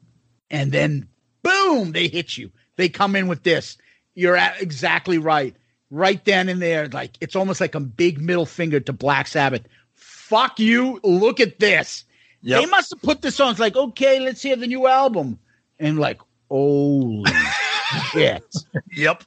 and 0.51 0.71
then 0.71 1.07
boom, 1.41 1.93
they 1.93 2.07
hit 2.07 2.37
you. 2.37 2.51
They 2.75 2.89
come 2.89 3.15
in 3.15 3.27
with 3.27 3.41
this. 3.41 3.77
You're 4.13 4.37
exactly 4.59 5.17
right. 5.17 5.55
Right 5.89 6.23
then 6.25 6.47
and 6.47 6.61
there, 6.61 6.89
like 6.89 7.17
it's 7.21 7.35
almost 7.35 7.61
like 7.61 7.73
a 7.73 7.79
big 7.79 8.21
middle 8.21 8.45
finger 8.45 8.79
to 8.81 8.93
Black 8.93 9.27
Sabbath. 9.27 9.63
Fuck 9.93 10.59
you. 10.59 10.99
Look 11.03 11.39
at 11.39 11.59
this. 11.59 12.05
Yep. 12.43 12.59
They 12.59 12.65
must 12.67 12.89
have 12.91 13.01
put 13.01 13.21
this 13.21 13.39
on. 13.39 13.51
It's 13.51 13.59
like, 13.59 13.75
okay, 13.75 14.19
let's 14.19 14.41
hear 14.41 14.57
the 14.57 14.67
new 14.67 14.85
album. 14.85 15.39
And 15.79 15.97
like, 15.97 16.19
holy 16.49 17.23
shit. 18.11 18.43
Yep. 18.91 19.23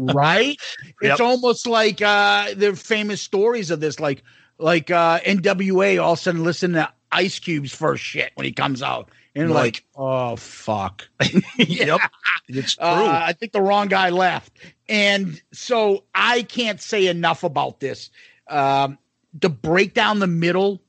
right? 0.00 0.58
Yep. 1.02 1.12
It's 1.12 1.20
almost 1.20 1.66
like 1.66 2.00
uh 2.00 2.48
are 2.60 2.74
famous 2.74 3.20
stories 3.20 3.70
of 3.70 3.80
this, 3.80 4.00
like 4.00 4.22
like 4.58 4.90
uh 4.90 5.20
NWA 5.20 6.02
all 6.02 6.14
of 6.14 6.18
a 6.18 6.22
sudden 6.22 6.44
listen 6.44 6.72
to 6.72 6.90
Ice 7.12 7.38
Cube's 7.38 7.72
first 7.72 8.02
shit 8.02 8.32
when 8.34 8.46
he 8.46 8.52
comes 8.52 8.82
out. 8.82 9.10
And 9.34 9.50
like, 9.50 9.64
like 9.64 9.84
oh 9.96 10.36
fuck. 10.36 11.06
yep. 11.58 12.00
It's 12.48 12.76
true. 12.76 12.86
Uh, 12.86 13.22
I 13.22 13.34
think 13.34 13.52
the 13.52 13.60
wrong 13.60 13.88
guy 13.88 14.08
left. 14.08 14.50
And 14.88 15.40
so 15.52 16.04
I 16.14 16.42
can't 16.42 16.80
say 16.80 17.06
enough 17.06 17.44
about 17.44 17.80
this. 17.80 18.10
Um 18.48 18.98
to 19.42 19.50
break 19.50 19.92
down 19.92 20.20
the 20.20 20.26
middle 20.26 20.80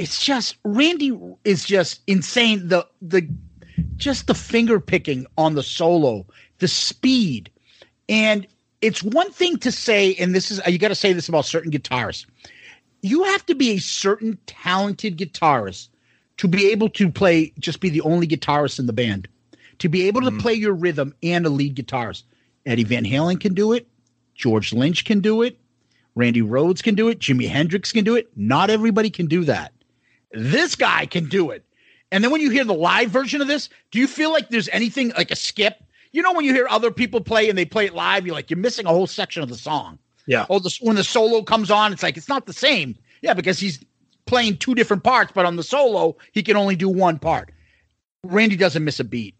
it's 0.00 0.24
just 0.24 0.56
Randy 0.64 1.12
is 1.44 1.62
just 1.62 2.00
insane. 2.06 2.66
The 2.68 2.86
the 3.02 3.28
just 3.96 4.28
the 4.28 4.34
finger 4.34 4.80
picking 4.80 5.26
on 5.36 5.54
the 5.54 5.62
solo, 5.62 6.26
the 6.58 6.68
speed, 6.68 7.50
and 8.08 8.46
it's 8.80 9.02
one 9.02 9.30
thing 9.30 9.58
to 9.58 9.70
say, 9.70 10.14
and 10.14 10.34
this 10.34 10.50
is 10.50 10.58
you 10.66 10.78
got 10.78 10.88
to 10.88 10.94
say 10.94 11.12
this 11.12 11.28
about 11.28 11.44
certain 11.44 11.70
guitarists. 11.70 12.24
You 13.02 13.24
have 13.24 13.44
to 13.46 13.54
be 13.54 13.72
a 13.72 13.78
certain 13.78 14.38
talented 14.46 15.18
guitarist 15.18 15.88
to 16.38 16.48
be 16.48 16.70
able 16.70 16.88
to 16.88 17.10
play, 17.10 17.52
just 17.58 17.80
be 17.80 17.90
the 17.90 18.00
only 18.00 18.26
guitarist 18.26 18.78
in 18.78 18.86
the 18.86 18.94
band, 18.94 19.28
to 19.80 19.90
be 19.90 20.06
able 20.08 20.22
to 20.22 20.30
mm. 20.30 20.40
play 20.40 20.54
your 20.54 20.72
rhythm 20.72 21.14
and 21.22 21.44
a 21.44 21.50
lead 21.50 21.76
guitarist. 21.76 22.22
Eddie 22.64 22.84
Van 22.84 23.04
Halen 23.04 23.38
can 23.38 23.52
do 23.52 23.74
it. 23.74 23.86
George 24.34 24.72
Lynch 24.72 25.04
can 25.04 25.20
do 25.20 25.42
it. 25.42 25.58
Randy 26.14 26.40
Rhoads 26.40 26.82
can 26.82 26.94
do 26.94 27.08
it. 27.08 27.18
Jimi 27.18 27.50
Hendrix 27.50 27.92
can 27.92 28.04
do 28.04 28.16
it. 28.16 28.30
Not 28.34 28.70
everybody 28.70 29.10
can 29.10 29.26
do 29.26 29.44
that. 29.44 29.72
This 30.32 30.76
guy 30.76 31.06
can 31.06 31.28
do 31.28 31.50
it. 31.50 31.64
And 32.12 32.24
then 32.24 32.30
when 32.30 32.40
you 32.40 32.50
hear 32.50 32.64
the 32.64 32.74
live 32.74 33.10
version 33.10 33.40
of 33.40 33.48
this, 33.48 33.68
do 33.90 33.98
you 33.98 34.06
feel 34.06 34.32
like 34.32 34.48
there's 34.48 34.68
anything 34.70 35.12
like 35.16 35.30
a 35.30 35.36
skip? 35.36 35.82
You 36.12 36.22
know, 36.22 36.32
when 36.32 36.44
you 36.44 36.52
hear 36.52 36.66
other 36.68 36.90
people 36.90 37.20
play 37.20 37.48
and 37.48 37.56
they 37.56 37.64
play 37.64 37.86
it 37.86 37.94
live, 37.94 38.26
you're 38.26 38.34
like, 38.34 38.50
you're 38.50 38.58
missing 38.58 38.86
a 38.86 38.90
whole 38.90 39.06
section 39.06 39.42
of 39.42 39.48
the 39.48 39.56
song. 39.56 39.98
Yeah. 40.26 40.46
Oh, 40.50 40.58
the, 40.58 40.76
when 40.80 40.96
the 40.96 41.04
solo 41.04 41.42
comes 41.42 41.70
on, 41.70 41.92
it's 41.92 42.02
like, 42.02 42.16
it's 42.16 42.28
not 42.28 42.46
the 42.46 42.52
same. 42.52 42.96
Yeah, 43.22 43.34
because 43.34 43.58
he's 43.58 43.84
playing 44.26 44.56
two 44.56 44.74
different 44.74 45.04
parts, 45.04 45.32
but 45.34 45.46
on 45.46 45.56
the 45.56 45.62
solo, 45.62 46.16
he 46.32 46.42
can 46.42 46.56
only 46.56 46.76
do 46.76 46.88
one 46.88 47.18
part. 47.18 47.52
Randy 48.24 48.56
doesn't 48.56 48.84
miss 48.84 49.00
a 49.00 49.04
beat. 49.04 49.34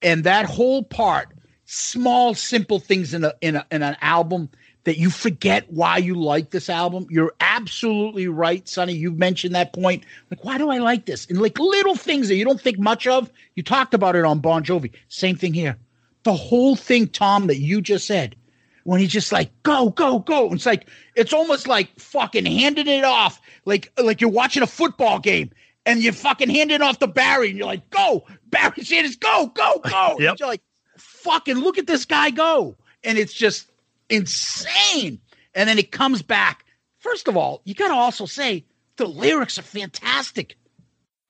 And 0.00 0.24
that 0.24 0.46
whole 0.46 0.82
part, 0.82 1.28
small, 1.64 2.34
simple 2.34 2.78
things 2.78 3.14
in 3.14 3.24
a 3.24 3.34
in, 3.40 3.56
a, 3.56 3.66
in 3.70 3.82
an 3.82 3.96
album 4.00 4.50
that 4.84 4.98
you 4.98 5.10
forget 5.10 5.70
why 5.70 5.98
you 5.98 6.14
like 6.14 6.50
this 6.50 6.68
album. 6.68 7.06
You're 7.08 7.34
absolutely 7.40 8.28
right, 8.28 8.68
Sonny. 8.68 8.94
You've 8.94 9.18
mentioned 9.18 9.54
that 9.54 9.72
point. 9.72 10.04
Like, 10.30 10.44
why 10.44 10.58
do 10.58 10.70
I 10.70 10.78
like 10.78 11.06
this? 11.06 11.26
And 11.26 11.40
like 11.40 11.58
little 11.58 11.94
things 11.94 12.28
that 12.28 12.34
you 12.34 12.44
don't 12.44 12.60
think 12.60 12.78
much 12.78 13.06
of. 13.06 13.30
You 13.54 13.62
talked 13.62 13.94
about 13.94 14.16
it 14.16 14.24
on 14.24 14.40
Bon 14.40 14.64
Jovi. 14.64 14.90
Same 15.08 15.36
thing 15.36 15.54
here. 15.54 15.76
The 16.24 16.34
whole 16.34 16.76
thing, 16.76 17.08
Tom, 17.08 17.46
that 17.46 17.58
you 17.58 17.80
just 17.80 18.06
said, 18.06 18.36
when 18.84 19.00
he's 19.00 19.12
just 19.12 19.30
like, 19.30 19.50
go, 19.62 19.90
go, 19.90 20.18
go. 20.18 20.52
It's 20.52 20.66
like, 20.66 20.88
it's 21.14 21.32
almost 21.32 21.68
like 21.68 21.88
fucking 22.00 22.46
handing 22.46 22.88
it 22.88 23.04
off. 23.04 23.40
Like, 23.64 23.92
like 24.02 24.20
you're 24.20 24.30
watching 24.30 24.62
a 24.62 24.66
football 24.66 25.20
game 25.20 25.50
and 25.86 26.02
you 26.02 26.12
fucking 26.12 26.48
hand 26.48 26.70
it 26.70 26.82
off 26.82 26.98
to 27.00 27.06
Barry, 27.06 27.48
and 27.48 27.58
you're 27.58 27.66
like, 27.66 27.88
"Go, 27.90 28.24
Barry 28.46 28.84
Sanders, 28.84 29.16
go, 29.16 29.46
go, 29.54 29.80
go!" 29.84 30.16
Yep. 30.20 30.30
And 30.30 30.40
you're 30.40 30.48
like, 30.48 30.62
"Fucking 30.96 31.56
look 31.56 31.78
at 31.78 31.86
this 31.86 32.04
guy 32.04 32.30
go!" 32.30 32.76
And 33.04 33.18
it's 33.18 33.32
just 33.32 33.70
insane. 34.12 35.20
And 35.54 35.68
then 35.68 35.78
it 35.78 35.90
comes 35.92 36.22
back. 36.22 36.64
First 36.98 37.28
of 37.28 37.36
all, 37.36 37.62
you 37.64 37.74
got 37.74 37.88
to 37.88 37.94
also 37.94 38.26
say 38.26 38.64
the 38.96 39.06
lyrics 39.06 39.58
are 39.58 39.62
fantastic. 39.62 40.56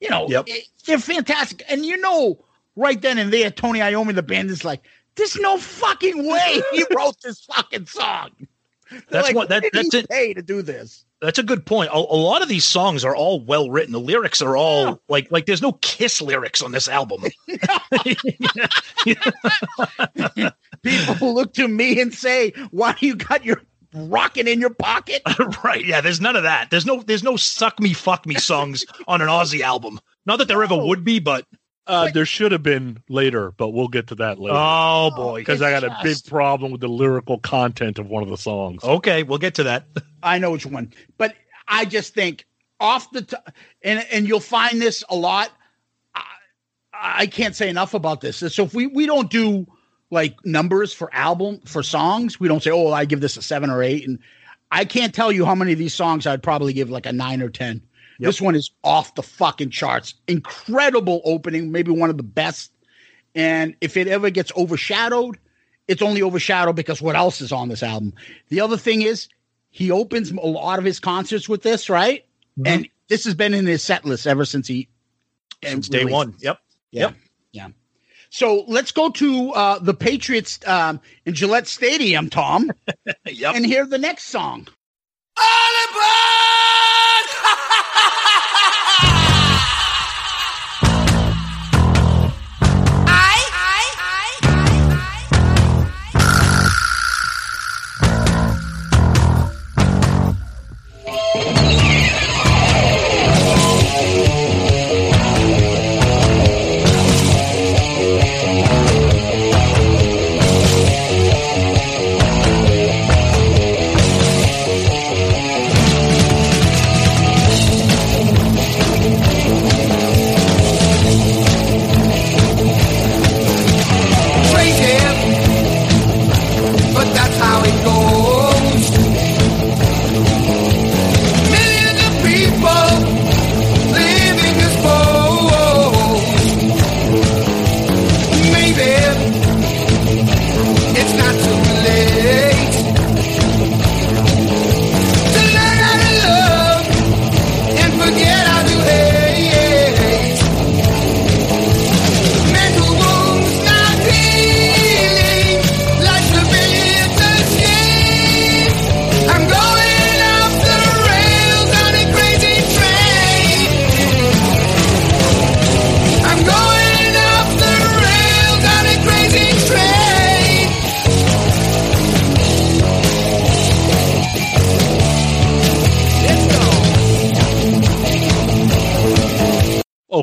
You 0.00 0.10
know, 0.10 0.28
Yep. 0.28 0.44
it- 0.48 0.68
they're 0.84 0.98
fantastic, 0.98 1.62
and 1.68 1.86
you 1.86 1.96
know, 1.96 2.44
right 2.74 3.00
then 3.00 3.18
and 3.18 3.32
there, 3.32 3.50
Tony 3.50 3.78
Iommi, 3.78 4.14
the 4.16 4.22
band 4.22 4.50
is 4.50 4.64
like, 4.64 4.82
"There's 5.14 5.36
no 5.36 5.58
fucking 5.58 6.26
way 6.28 6.60
he 6.72 6.84
wrote 6.96 7.14
this 7.22 7.40
fucking 7.44 7.86
song." 7.86 8.30
That's 9.10 9.28
like, 9.28 9.36
what- 9.36 9.48
that- 9.50 9.64
that's 9.72 9.94
it. 9.94 10.08
Pay 10.08 10.34
to 10.34 10.42
do 10.42 10.60
this. 10.62 11.04
That's 11.22 11.38
a 11.38 11.44
good 11.44 11.64
point. 11.64 11.88
A, 11.90 11.96
a 11.96 12.18
lot 12.18 12.42
of 12.42 12.48
these 12.48 12.64
songs 12.64 13.04
are 13.04 13.14
all 13.14 13.40
well 13.40 13.70
written. 13.70 13.92
The 13.92 14.00
lyrics 14.00 14.42
are 14.42 14.56
all 14.56 15.00
like 15.08 15.30
like 15.30 15.46
there's 15.46 15.62
no 15.62 15.72
Kiss 15.74 16.20
lyrics 16.20 16.60
on 16.60 16.72
this 16.72 16.88
album. 16.88 17.22
People 20.82 21.34
look 21.34 21.54
to 21.54 21.68
me 21.68 22.00
and 22.00 22.12
say, 22.12 22.52
"Why 22.72 22.94
do 22.98 23.06
you 23.06 23.14
got 23.14 23.44
your 23.44 23.62
rocket 23.94 24.48
in 24.48 24.60
your 24.60 24.74
pocket?" 24.74 25.22
right? 25.64 25.84
Yeah, 25.84 26.00
there's 26.00 26.20
none 26.20 26.34
of 26.34 26.42
that. 26.42 26.70
There's 26.70 26.86
no 26.86 27.02
there's 27.02 27.22
no 27.22 27.36
suck 27.36 27.78
me 27.78 27.92
fuck 27.92 28.26
me 28.26 28.34
songs 28.34 28.84
on 29.06 29.22
an 29.22 29.28
Ozzy 29.28 29.60
album. 29.60 30.00
Not 30.26 30.40
that 30.40 30.48
there 30.48 30.64
ever 30.64 30.76
would 30.76 31.04
be, 31.04 31.20
but 31.20 31.46
Uh, 31.86 32.10
there 32.12 32.24
should 32.24 32.52
have 32.52 32.62
been 32.62 33.02
later, 33.08 33.50
but 33.52 33.70
we'll 33.70 33.88
get 33.88 34.06
to 34.08 34.14
that 34.14 34.38
later. 34.38 34.54
oh 34.56 35.10
boy. 35.16 35.40
because 35.40 35.60
I 35.62 35.70
got 35.72 35.82
a 35.82 35.98
big 36.02 36.24
problem 36.26 36.70
with 36.70 36.80
the 36.80 36.88
lyrical 36.88 37.38
content 37.38 37.98
of 37.98 38.06
one 38.06 38.22
of 38.22 38.28
the 38.28 38.36
songs. 38.36 38.84
Okay, 38.84 39.24
we'll 39.24 39.38
get 39.38 39.54
to 39.56 39.64
that. 39.64 39.86
I 40.22 40.38
know 40.38 40.52
which 40.52 40.64
one, 40.64 40.92
but 41.18 41.34
I 41.66 41.84
just 41.84 42.14
think 42.14 42.46
off 42.78 43.10
the 43.10 43.22
t- 43.22 43.36
and 43.82 44.06
and 44.12 44.28
you'll 44.28 44.38
find 44.40 44.80
this 44.80 45.02
a 45.08 45.16
lot. 45.16 45.50
I, 46.14 46.22
I 46.92 47.26
can't 47.26 47.56
say 47.56 47.68
enough 47.68 47.94
about 47.94 48.20
this. 48.20 48.36
So 48.54 48.62
if 48.64 48.74
we 48.74 48.86
we 48.86 49.06
don't 49.06 49.30
do 49.30 49.66
like 50.10 50.36
numbers 50.44 50.92
for 50.92 51.12
album 51.12 51.60
for 51.64 51.82
songs, 51.82 52.38
we 52.38 52.46
don't 52.46 52.62
say, 52.62 52.70
"Oh, 52.70 52.92
I 52.92 53.06
give 53.06 53.20
this 53.20 53.36
a 53.36 53.42
seven 53.42 53.70
or 53.70 53.82
eight. 53.82 54.06
And 54.06 54.20
I 54.70 54.84
can't 54.84 55.14
tell 55.14 55.32
you 55.32 55.44
how 55.44 55.54
many 55.56 55.72
of 55.72 55.78
these 55.78 55.94
songs 55.94 56.26
I'd 56.28 56.42
probably 56.42 56.72
give 56.72 56.90
like 56.90 57.06
a 57.06 57.12
nine 57.12 57.42
or 57.42 57.48
ten. 57.48 57.82
This 58.22 58.40
one 58.40 58.54
is 58.54 58.70
off 58.84 59.14
the 59.14 59.22
fucking 59.22 59.70
charts. 59.70 60.14
Incredible 60.28 61.20
opening, 61.24 61.72
maybe 61.72 61.90
one 61.90 62.10
of 62.10 62.16
the 62.16 62.22
best. 62.22 62.72
And 63.34 63.74
if 63.80 63.96
it 63.96 64.08
ever 64.08 64.30
gets 64.30 64.52
overshadowed, 64.56 65.38
it's 65.88 66.02
only 66.02 66.22
overshadowed 66.22 66.76
because 66.76 67.02
what 67.02 67.16
else 67.16 67.40
is 67.40 67.52
on 67.52 67.68
this 67.68 67.82
album. 67.82 68.12
The 68.48 68.60
other 68.60 68.76
thing 68.76 69.02
is 69.02 69.28
he 69.70 69.90
opens 69.90 70.30
a 70.30 70.36
lot 70.36 70.78
of 70.78 70.84
his 70.84 71.00
concerts 71.00 71.48
with 71.48 71.62
this, 71.62 71.88
right? 71.90 72.24
And 72.64 72.88
this 73.08 73.24
has 73.24 73.34
been 73.34 73.54
in 73.54 73.66
his 73.66 73.82
set 73.82 74.04
list 74.04 74.26
ever 74.26 74.44
since 74.44 74.66
he 74.68 74.88
Since 75.64 75.88
day 75.88 75.98
released 76.00 76.12
one. 76.12 76.28
it. 76.30 76.42
Yep. 76.44 76.58
Yeah. 76.90 77.00
Yep. 77.00 77.14
Yeah. 77.52 77.68
So 78.30 78.64
let's 78.68 78.92
go 78.92 79.10
to 79.10 79.50
uh, 79.52 79.78
the 79.78 79.94
Patriots 79.94 80.58
um, 80.66 81.00
in 81.26 81.34
Gillette 81.34 81.66
Stadium, 81.66 82.30
Tom, 82.30 82.70
Yep. 83.26 83.54
and 83.56 83.66
hear 83.66 83.84
the 83.86 83.98
next 83.98 84.24
song. 84.28 84.68
crazy, 85.36 85.98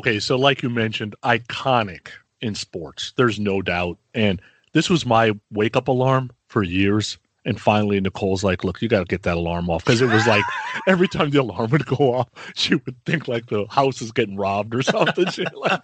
Okay, 0.00 0.18
so 0.18 0.36
like 0.36 0.62
you 0.62 0.70
mentioned, 0.70 1.14
iconic 1.22 2.08
in 2.40 2.54
sports. 2.54 3.12
There's 3.16 3.38
no 3.38 3.60
doubt. 3.60 3.98
And 4.14 4.40
this 4.72 4.88
was 4.88 5.04
my 5.04 5.38
wake 5.52 5.76
up 5.76 5.88
alarm 5.88 6.30
for 6.48 6.62
years. 6.62 7.18
And 7.44 7.60
finally, 7.60 8.00
Nicole's 8.00 8.42
like, 8.42 8.64
"Look, 8.64 8.80
you 8.80 8.88
got 8.88 9.00
to 9.00 9.04
get 9.04 9.24
that 9.24 9.36
alarm 9.36 9.68
off," 9.68 9.84
because 9.84 10.00
it 10.00 10.08
was 10.08 10.26
like 10.26 10.42
every 10.86 11.06
time 11.06 11.28
the 11.28 11.42
alarm 11.42 11.70
would 11.70 11.84
go 11.84 12.14
off, 12.14 12.30
she 12.54 12.76
would 12.76 12.96
think 13.04 13.28
like 13.28 13.44
the 13.48 13.66
house 13.68 14.00
is 14.00 14.10
getting 14.10 14.36
robbed 14.36 14.74
or 14.74 14.80
something. 14.80 15.26
Like- 15.54 15.82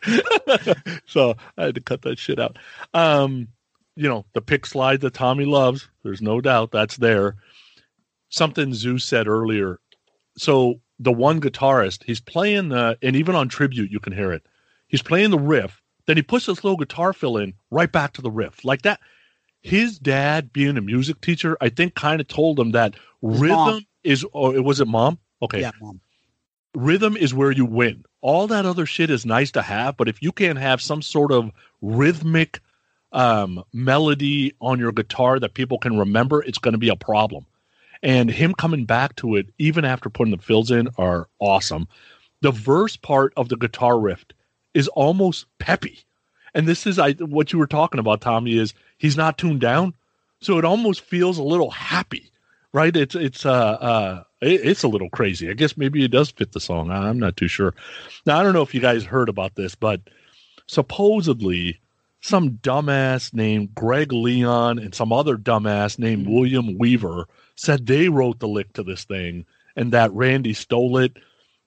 so 1.07 1.35
I 1.59 1.65
had 1.65 1.75
to 1.75 1.83
cut 1.83 2.01
that 2.03 2.19
shit 2.19 2.39
out. 2.39 2.59
Um, 2.95 3.49
you 3.97 4.09
know, 4.09 4.25
the 4.33 4.41
pick 4.41 4.65
slide 4.65 5.03
that 5.03 5.13
Tommy 5.13 5.45
loves. 5.45 5.91
There's 6.03 6.23
no 6.23 6.41
doubt 6.41 6.71
that's 6.71 6.97
there. 6.97 7.37
Something 8.31 8.73
Zeus 8.73 9.05
said 9.05 9.29
earlier. 9.29 9.79
So 10.39 10.81
the 10.99 11.13
one 11.13 11.41
guitarist, 11.41 12.05
he's 12.05 12.21
playing 12.21 12.71
the, 12.71 12.99
and 13.03 13.17
even 13.17 13.35
on 13.35 13.49
tribute, 13.49 13.91
you 13.91 14.01
can 14.01 14.13
hear 14.13 14.33
it. 14.33 14.47
He's 14.89 15.03
playing 15.03 15.31
the 15.31 15.39
riff, 15.39 15.83
then 16.07 16.17
he 16.17 16.23
puts 16.23 16.47
this 16.47 16.63
little 16.65 16.77
guitar 16.77 17.13
fill 17.13 17.37
in 17.37 17.55
right 17.71 17.91
back 17.91 18.13
to 18.15 18.23
the 18.23 18.31
riff, 18.31 18.65
like 18.65 18.83
that. 18.83 19.01
His 19.61 19.99
dad, 19.99 20.53
being 20.53 20.77
a 20.77 20.81
music 20.81 21.21
teacher, 21.21 21.57
I 21.61 21.71
think, 21.71 21.95
kind 21.97 22.21
of 22.21 22.29
told 22.29 22.61
him 22.61 22.71
that 22.71 22.95
rhythm 23.21 23.57
mom. 23.57 23.87
is. 24.05 24.25
Oh, 24.33 24.61
was 24.63 24.81
it 24.81 24.87
mom? 24.87 25.19
Okay, 25.43 25.61
Yeah, 25.63 25.73
mom. 25.81 26.01
rhythm 26.75 27.17
is 27.17 27.35
where 27.35 27.51
you 27.51 27.65
win. 27.65 28.05
All 28.21 28.47
that 28.47 28.65
other 28.65 28.87
shit 28.87 29.11
is 29.11 29.27
nice 29.27 29.51
to 29.53 29.63
have, 29.63 29.97
but 29.97 30.09
if 30.09 30.23
you 30.23 30.31
can't 30.31 30.59
have 30.59 30.81
some 30.81 31.03
sort 31.03 31.33
of 31.33 31.51
rhythmic 31.83 32.61
um, 33.13 33.65
melody 33.73 34.55
on 34.61 34.79
your 34.79 34.93
guitar 34.93 35.41
that 35.41 35.55
people 35.55 35.79
can 35.79 35.99
remember, 35.99 36.43
it's 36.43 36.59
going 36.59 36.73
to 36.73 36.79
be 36.79 36.89
a 36.89 36.97
problem. 36.97 37.45
And 38.07 38.31
him 38.31 38.55
coming 38.55 38.85
back 38.85 39.17
to 39.17 39.35
it, 39.35 39.49
even 39.59 39.85
after 39.85 40.09
putting 40.09 40.31
the 40.31 40.41
fills 40.41 40.71
in, 40.71 40.89
are 40.97 41.27
awesome. 41.41 41.89
The 42.41 42.53
verse 42.53 42.97
part 42.97 43.33
of 43.37 43.49
the 43.49 43.57
guitar 43.57 43.99
riff 43.99 44.25
is 44.75 44.87
almost 44.89 45.47
peppy. 45.59 45.99
And 46.55 46.69
this 46.69 46.87
is 46.87 47.01
I 47.01 47.15
what 47.15 47.53
you 47.53 47.59
were 47.59 47.67
talking 47.67 47.99
about, 47.99 48.21
Tommy, 48.21 48.59
is 48.59 48.75
he's 48.99 49.17
not 49.17 49.39
tuned 49.39 49.61
down. 49.61 49.93
So 50.41 50.57
it 50.57 50.65
almost 50.65 51.01
feels 51.01 51.37
a 51.39 51.43
little 51.43 51.73
happy, 51.73 52.31
right? 52.73 52.97
It's 52.97 53.17
it's 53.17 53.45
uh 53.45 53.51
uh 53.81 54.23
it- 54.41 54.61
it's 54.65 54.85
a 54.85 54.89
little 54.89 55.11
crazy. 55.11 55.51
I 55.51 55.55
guess 55.55 55.77
maybe 55.77 56.05
it 56.05 56.13
does 56.13 56.31
fit 56.31 56.53
the 56.53 56.61
song. 56.61 56.93
I- 56.93 57.09
I'm 57.09 57.19
not 57.19 57.37
too 57.37 57.49
sure. 57.49 57.75
Now 58.25 58.39
I 58.39 58.45
don't 58.45 58.55
know 58.55 58.63
if 58.63 58.73
you 58.73 58.81
guys 58.81 59.03
heard 59.05 59.29
about 59.29 59.57
this, 59.57 59.75
but 59.75 60.01
supposedly 60.69 61.81
some 62.21 62.51
dumbass 62.59 63.35
named 63.35 63.75
Greg 63.75 64.13
Leon 64.13 64.79
and 64.79 64.95
some 64.95 65.13
other 65.13 65.37
dumbass 65.37 65.99
named 65.99 66.29
William 66.29 66.79
Weaver 66.79 67.27
said 67.57 67.87
they 67.87 68.09
wrote 68.09 68.39
the 68.39 68.49
lick 68.49 68.73
to 68.75 68.83
this 68.83 69.05
thing 69.05 69.45
and 69.77 69.93
that 69.93 70.13
Randy 70.13 70.55
stole 70.55 70.99
it. 70.99 71.17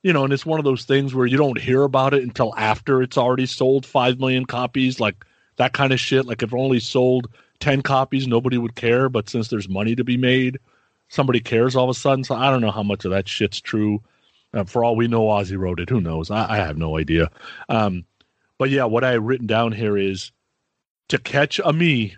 You 0.01 0.13
know, 0.13 0.23
and 0.23 0.31
it's 0.31 0.45
one 0.45 0.59
of 0.59 0.65
those 0.65 0.85
things 0.85 1.13
where 1.13 1.25
you 1.25 1.37
don't 1.37 1.59
hear 1.59 1.83
about 1.83 2.13
it 2.13 2.23
until 2.23 2.53
after 2.55 3.01
it's 3.01 3.17
already 3.17 3.45
sold 3.45 3.85
5 3.85 4.17
million 4.19 4.45
copies, 4.45 4.99
like 4.99 5.25
that 5.57 5.73
kind 5.73 5.91
of 5.91 5.99
shit. 5.99 6.25
Like 6.25 6.41
if 6.41 6.53
only 6.53 6.79
sold 6.79 7.27
10 7.59 7.81
copies, 7.81 8.25
nobody 8.25 8.57
would 8.57 8.75
care. 8.75 9.09
But 9.09 9.29
since 9.29 9.49
there's 9.49 9.67
money 9.67 9.95
to 9.95 10.05
be 10.05 10.15
made, 10.15 10.59
somebody 11.09 11.41
cares 11.41 11.75
all 11.75 11.89
of 11.89 11.95
a 11.95 11.99
sudden. 11.99 12.23
So 12.23 12.35
I 12.35 12.49
don't 12.49 12.61
know 12.61 12.71
how 12.71 12.83
much 12.83 13.03
of 13.03 13.11
that 13.11 13.27
shit's 13.27 13.59
true. 13.59 14.01
Uh, 14.53 14.63
for 14.63 14.83
all 14.83 14.95
we 14.95 15.07
know, 15.07 15.23
Ozzy 15.23 15.57
wrote 15.57 15.79
it. 15.79 15.89
Who 15.89 16.01
knows? 16.01 16.31
I, 16.31 16.53
I 16.53 16.55
have 16.57 16.77
no 16.77 16.97
idea. 16.97 17.29
Um, 17.67 18.05
but 18.57 18.69
yeah, 18.69 18.85
what 18.85 19.03
I 19.03 19.11
have 19.11 19.23
written 19.23 19.47
down 19.47 19.73
here 19.73 19.97
is 19.97 20.31
to 21.09 21.17
catch 21.17 21.59
a 21.63 21.73
me 21.73 22.15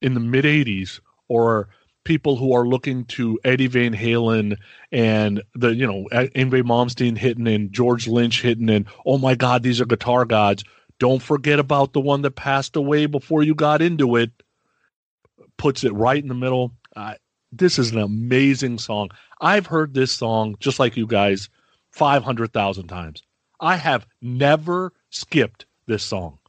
in 0.00 0.14
the 0.14 0.20
mid 0.20 0.44
80s 0.44 1.00
or 1.28 1.68
people 2.10 2.34
who 2.34 2.52
are 2.52 2.66
looking 2.66 3.04
to 3.04 3.38
Eddie 3.44 3.68
Van 3.68 3.94
Halen 3.94 4.56
and 4.90 5.44
the, 5.54 5.68
you 5.68 5.86
know, 5.86 6.08
Yngwie 6.10 6.64
Malmsteen 6.64 7.16
hitting 7.16 7.46
and 7.46 7.72
George 7.72 8.08
Lynch 8.08 8.42
hitting 8.42 8.68
and, 8.68 8.86
oh 9.06 9.16
my 9.16 9.36
God, 9.36 9.62
these 9.62 9.80
are 9.80 9.84
guitar 9.84 10.24
gods. 10.24 10.64
Don't 10.98 11.22
forget 11.22 11.60
about 11.60 11.92
the 11.92 12.00
one 12.00 12.22
that 12.22 12.32
passed 12.32 12.74
away 12.74 13.06
before 13.06 13.44
you 13.44 13.54
got 13.54 13.80
into 13.80 14.16
it. 14.16 14.32
Puts 15.56 15.84
it 15.84 15.92
right 15.92 16.20
in 16.20 16.26
the 16.28 16.34
middle. 16.34 16.72
This 17.52 17.78
is 17.78 17.92
an 17.92 18.00
amazing 18.00 18.78
song. 18.78 19.10
I've 19.40 19.66
heard 19.66 19.94
this 19.94 20.10
song 20.10 20.56
just 20.58 20.80
like 20.80 20.96
you 20.96 21.06
guys 21.06 21.48
500,000 21.92 22.88
times. 22.88 23.22
I 23.60 23.76
have 23.76 24.04
never 24.20 24.92
skipped 25.10 25.64
this 25.86 26.02
song. 26.02 26.39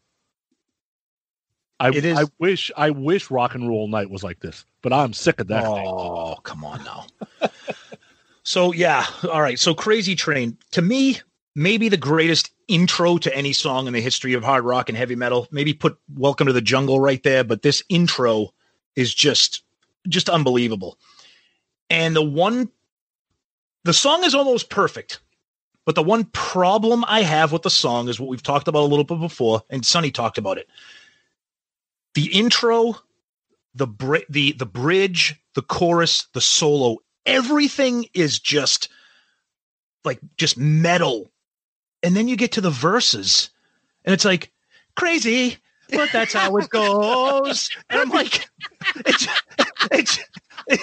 I, 1.82 1.90
is- 1.90 2.18
I 2.18 2.24
wish 2.40 2.72
I 2.78 2.90
wish 2.91 3.32
Rock 3.32 3.56
and 3.56 3.68
Roll 3.68 3.88
Night 3.88 4.10
was 4.10 4.24
like 4.24 4.40
this, 4.40 4.66
but 4.82 4.94
I'm 4.94 5.14
sick 5.14 5.40
of 5.40 5.48
that. 5.48 5.64
thing. 5.64 5.88
Oh, 5.88 6.36
come 6.44 6.64
on 6.64 6.84
now. 6.84 7.06
so 8.44 8.72
yeah, 8.72 9.06
all 9.32 9.41
right. 9.41 9.58
So 9.60 9.74
Crazy 9.74 10.16
Train 10.16 10.58
to 10.72 10.82
me, 10.82 11.20
maybe 11.56 11.90
the 11.90 11.98
greatest 11.98 12.52
intro 12.68 13.18
to 13.18 13.36
any 13.36 13.52
song 13.52 13.88
in 13.88 13.94
the 13.94 14.02
history 14.02 14.34
of 14.34 14.44
hard 14.44 14.64
rock 14.64 14.90
and 14.90 14.98
heavy 14.98 15.16
metal. 15.16 15.48
Maybe 15.52 15.74
put 15.74 15.98
Welcome 16.16 16.48
to 16.48 16.53
the 16.53 16.62
Jungle 16.62 16.99
right 16.99 17.22
there, 17.24 17.44
but 17.44 17.62
this 17.64 17.84
intro 17.90 18.53
is 18.95 19.14
just 19.14 19.64
just 20.08 20.30
unbelievable. 20.30 20.98
And 21.90 22.16
the 22.16 22.22
one 22.24 22.70
the 23.84 23.94
song 23.94 24.24
is 24.24 24.36
almost 24.36 24.70
perfect. 24.70 25.20
But 25.84 25.95
the 25.95 26.03
one 26.03 26.26
problem 26.26 27.03
I 27.08 27.24
have 27.24 27.52
with 27.52 27.64
the 27.64 27.72
song 27.72 28.08
is 28.08 28.20
what 28.20 28.30
we've 28.30 28.44
talked 28.44 28.68
about 28.68 28.84
a 28.84 28.86
little 28.86 29.03
bit 29.03 29.20
before, 29.20 29.64
and 29.72 29.84
Sonny 29.84 30.12
talked 30.12 30.38
about 30.38 30.60
it. 30.60 30.70
The 32.14 32.28
intro, 32.38 32.96
the 33.74 33.88
bri- 33.88 34.26
the 34.30 34.52
the 34.54 34.66
bridge, 34.66 35.36
the 35.56 35.62
chorus, 35.62 36.28
the 36.34 36.42
solo, 36.42 36.98
everything 37.26 38.06
is 38.14 38.40
just 38.40 38.90
like 40.04 40.20
just 40.38 40.58
metal. 40.58 41.32
And 42.04 42.16
then 42.16 42.28
you 42.28 42.36
get 42.36 42.54
to 42.54 42.62
the 42.62 42.72
verses, 42.72 43.52
and 44.06 44.14
it's 44.14 44.26
like 44.26 44.52
crazy, 44.96 45.58
but 45.90 46.10
that's 46.12 46.34
how 46.34 46.56
it 46.58 46.70
goes. 46.70 47.70
And 47.90 48.02
I'm 48.02 48.10
like, 48.10 48.50
it's 49.06 49.28
it's 49.92 50.20
it, 50.68 50.80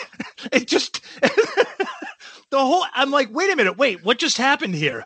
it 0.52 0.68
just 0.68 1.00
the 1.20 2.58
whole. 2.58 2.84
I'm 2.94 3.10
like, 3.10 3.34
wait 3.34 3.52
a 3.52 3.56
minute, 3.56 3.76
wait, 3.76 4.04
what 4.04 4.18
just 4.18 4.38
happened 4.38 4.74
here? 4.74 5.04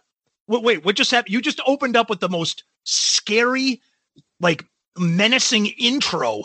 Wait, 0.49 0.63
wait, 0.63 0.85
what 0.85 0.97
just 0.97 1.11
happened? 1.11 1.33
You 1.33 1.41
just 1.41 1.61
opened 1.67 1.97
up 1.97 2.11
with 2.11 2.21
the 2.21 2.29
most 2.29 2.65
scary, 2.85 3.81
like 4.41 4.65
menacing 4.97 5.67
intro, 5.67 6.45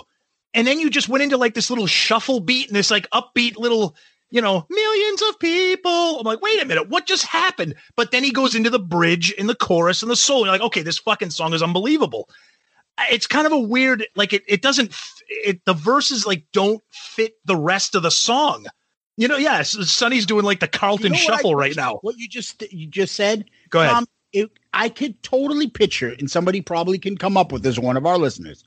and 0.54 0.66
then 0.66 0.80
you 0.80 0.90
just 0.90 1.10
went 1.10 1.24
into 1.24 1.38
like 1.38 1.54
this 1.54 1.70
little 1.70 1.88
shuffle 1.88 2.40
beat 2.40 2.68
and 2.68 2.76
this 2.76 2.92
like 2.92 3.10
upbeat 3.12 3.58
little, 3.58 3.96
you 4.30 4.42
know, 4.42 4.66
millions 4.70 5.22
of 5.24 5.40
people. 5.40 6.20
I'm 6.20 6.26
like, 6.26 6.42
wait 6.42 6.62
a 6.62 6.66
minute, 6.66 6.90
what 6.90 7.06
just 7.06 7.26
happened? 7.26 7.76
But 7.96 8.12
then 8.12 8.24
he 8.24 8.32
goes 8.32 8.56
into 8.56 8.70
the 8.70 8.80
bridge 8.80 9.34
and 9.38 9.48
the 9.48 9.56
chorus 9.56 10.02
and 10.02 10.12
the 10.12 10.16
solo. 10.16 10.46
You're 10.46 10.54
like, 10.54 10.62
okay, 10.62 10.82
this 10.82 10.98
fucking 10.98 11.32
song 11.32 11.54
is 11.54 11.62
unbelievable. 11.62 12.30
Uh, 12.98 13.04
it's 13.12 13.28
kind 13.28 13.46
of 13.46 13.54
a 13.54 13.60
weird, 13.60 14.08
like 14.16 14.34
it. 14.34 14.44
It 14.48 14.62
doesn't. 14.62 14.96
It 15.30 15.64
the 15.66 15.74
verses 15.74 16.26
like 16.26 16.46
don't 16.54 16.82
fit 16.92 17.34
the 17.46 17.56
rest 17.56 17.96
of 17.96 18.04
the 18.04 18.12
song. 18.12 18.66
You 19.18 19.28
know, 19.28 19.38
yeah, 19.38 19.60
S- 19.60 19.92
Sonny's 19.92 20.26
doing 20.26 20.46
like 20.46 20.60
the 20.60 20.68
Carlton 20.68 21.14
You 21.14 21.20
know 21.20 21.26
what 21.26 21.34
I 21.34 21.38
Shuffle 21.38 21.56
right 21.56 21.76
now. 21.76 21.96
What 22.02 22.18
you 22.18 22.28
just 22.28 22.64
you 22.72 22.88
just 22.88 23.16
said. 23.16 23.46
Go 23.70 23.82
ahead. 23.82 23.94
Tom, 23.94 24.06
it, 24.38 24.52
I 24.74 24.90
could 24.90 25.22
totally 25.24 25.68
picture, 25.70 26.10
and 26.20 26.30
somebody 26.30 26.62
probably 26.62 26.98
can 27.00 27.18
come 27.18 27.38
up 27.38 27.52
with 27.52 27.64
this. 27.64 27.78
One 27.80 27.98
of 27.98 28.06
our 28.06 28.18
listeners. 28.18 28.64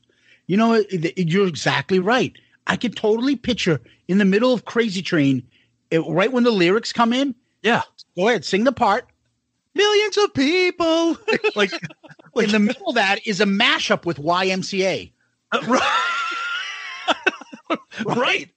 You 0.47 0.57
know, 0.57 0.73
it- 0.73 0.87
it- 1.17 1.29
you're 1.29 1.47
exactly 1.47 1.99
right. 1.99 2.33
I 2.67 2.75
could 2.75 2.95
totally 2.95 3.35
picture 3.35 3.79
in 4.07 4.17
the 4.17 4.25
middle 4.25 4.53
of 4.53 4.65
Crazy 4.65 5.01
Train, 5.01 5.43
right 5.91 6.31
when 6.31 6.43
the 6.43 6.51
lyrics 6.51 6.91
come 6.93 7.13
in. 7.13 7.35
Yeah, 7.63 7.81
go 8.15 8.27
ahead, 8.27 8.43
sing 8.45 8.63
the 8.63 8.71
part. 8.71 9.05
Millions 9.73 10.17
of 10.17 10.33
people. 10.33 11.17
like, 11.55 11.71
in 12.35 12.51
the 12.51 12.59
middle 12.59 12.89
of 12.89 12.95
that 12.95 13.25
is 13.25 13.39
a 13.39 13.45
mashup 13.45 14.05
with 14.05 14.17
YMCA. 14.17 15.11
Uh, 15.51 15.61
right. 15.67 16.07
Right. 18.05 18.49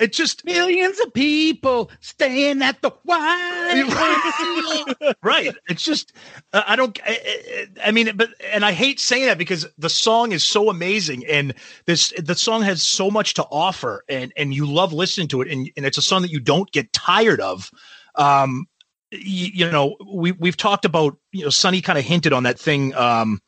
It 0.00 0.12
just 0.12 0.44
millions 0.44 0.98
of 1.00 1.14
people 1.14 1.90
staying 2.00 2.60
at 2.62 2.82
the 2.82 2.90
YMCA. 3.06 5.14
right. 5.22 5.54
It's 5.68 5.84
just 5.84 6.12
uh, 6.52 6.62
I 6.66 6.76
don't. 6.76 6.98
I, 7.04 7.10
I- 7.10 7.66
I 7.84 7.90
mean, 7.90 8.16
but 8.16 8.30
and 8.52 8.64
I 8.64 8.72
hate 8.72 9.00
saying 9.00 9.26
that 9.26 9.38
because 9.38 9.66
the 9.78 9.88
song 9.88 10.32
is 10.32 10.44
so 10.44 10.70
amazing 10.70 11.26
and 11.26 11.54
this 11.86 12.12
the 12.18 12.34
song 12.34 12.62
has 12.62 12.82
so 12.82 13.10
much 13.10 13.34
to 13.34 13.44
offer 13.44 14.04
and 14.08 14.32
and 14.36 14.54
you 14.54 14.66
love 14.66 14.92
listening 14.92 15.28
to 15.28 15.42
it 15.42 15.48
and 15.48 15.70
and 15.76 15.86
it's 15.86 15.98
a 15.98 16.02
song 16.02 16.22
that 16.22 16.30
you 16.30 16.40
don't 16.40 16.70
get 16.72 16.92
tired 16.92 17.40
of. 17.40 17.70
Um, 18.14 18.66
you, 19.10 19.48
you 19.54 19.70
know, 19.70 19.96
we 20.12 20.32
we've 20.32 20.56
talked 20.56 20.84
about 20.84 21.16
you 21.32 21.44
know 21.44 21.50
Sonny 21.50 21.80
kind 21.80 21.98
of 21.98 22.04
hinted 22.04 22.32
on 22.32 22.42
that 22.44 22.58
thing. 22.58 22.94
Um, 22.94 23.40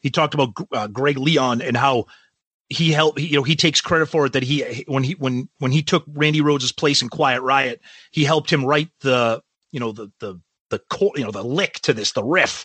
he 0.00 0.10
talked 0.10 0.34
about 0.34 0.50
uh, 0.72 0.86
Greg 0.88 1.18
Leon 1.18 1.62
and 1.62 1.76
how 1.76 2.06
he 2.68 2.92
helped 2.92 3.20
you 3.20 3.36
know 3.36 3.42
he 3.42 3.56
takes 3.56 3.80
credit 3.80 4.06
for 4.06 4.26
it 4.26 4.32
that 4.32 4.42
he 4.42 4.84
when 4.86 5.04
he 5.04 5.12
when 5.14 5.48
when 5.58 5.72
he 5.72 5.82
took 5.82 6.04
Randy 6.08 6.40
Rhoads' 6.40 6.76
place 6.76 7.02
in 7.02 7.08
Quiet 7.08 7.42
Riot 7.42 7.80
he 8.10 8.24
helped 8.24 8.52
him 8.52 8.64
write 8.64 8.90
the 9.00 9.42
you 9.70 9.80
know 9.80 9.92
the 9.92 10.10
the 10.20 10.40
the 10.70 10.78
core 10.90 11.12
you 11.16 11.24
know 11.24 11.30
the 11.30 11.44
lick 11.44 11.74
to 11.80 11.92
this 11.92 12.12
the 12.12 12.24
riff 12.24 12.64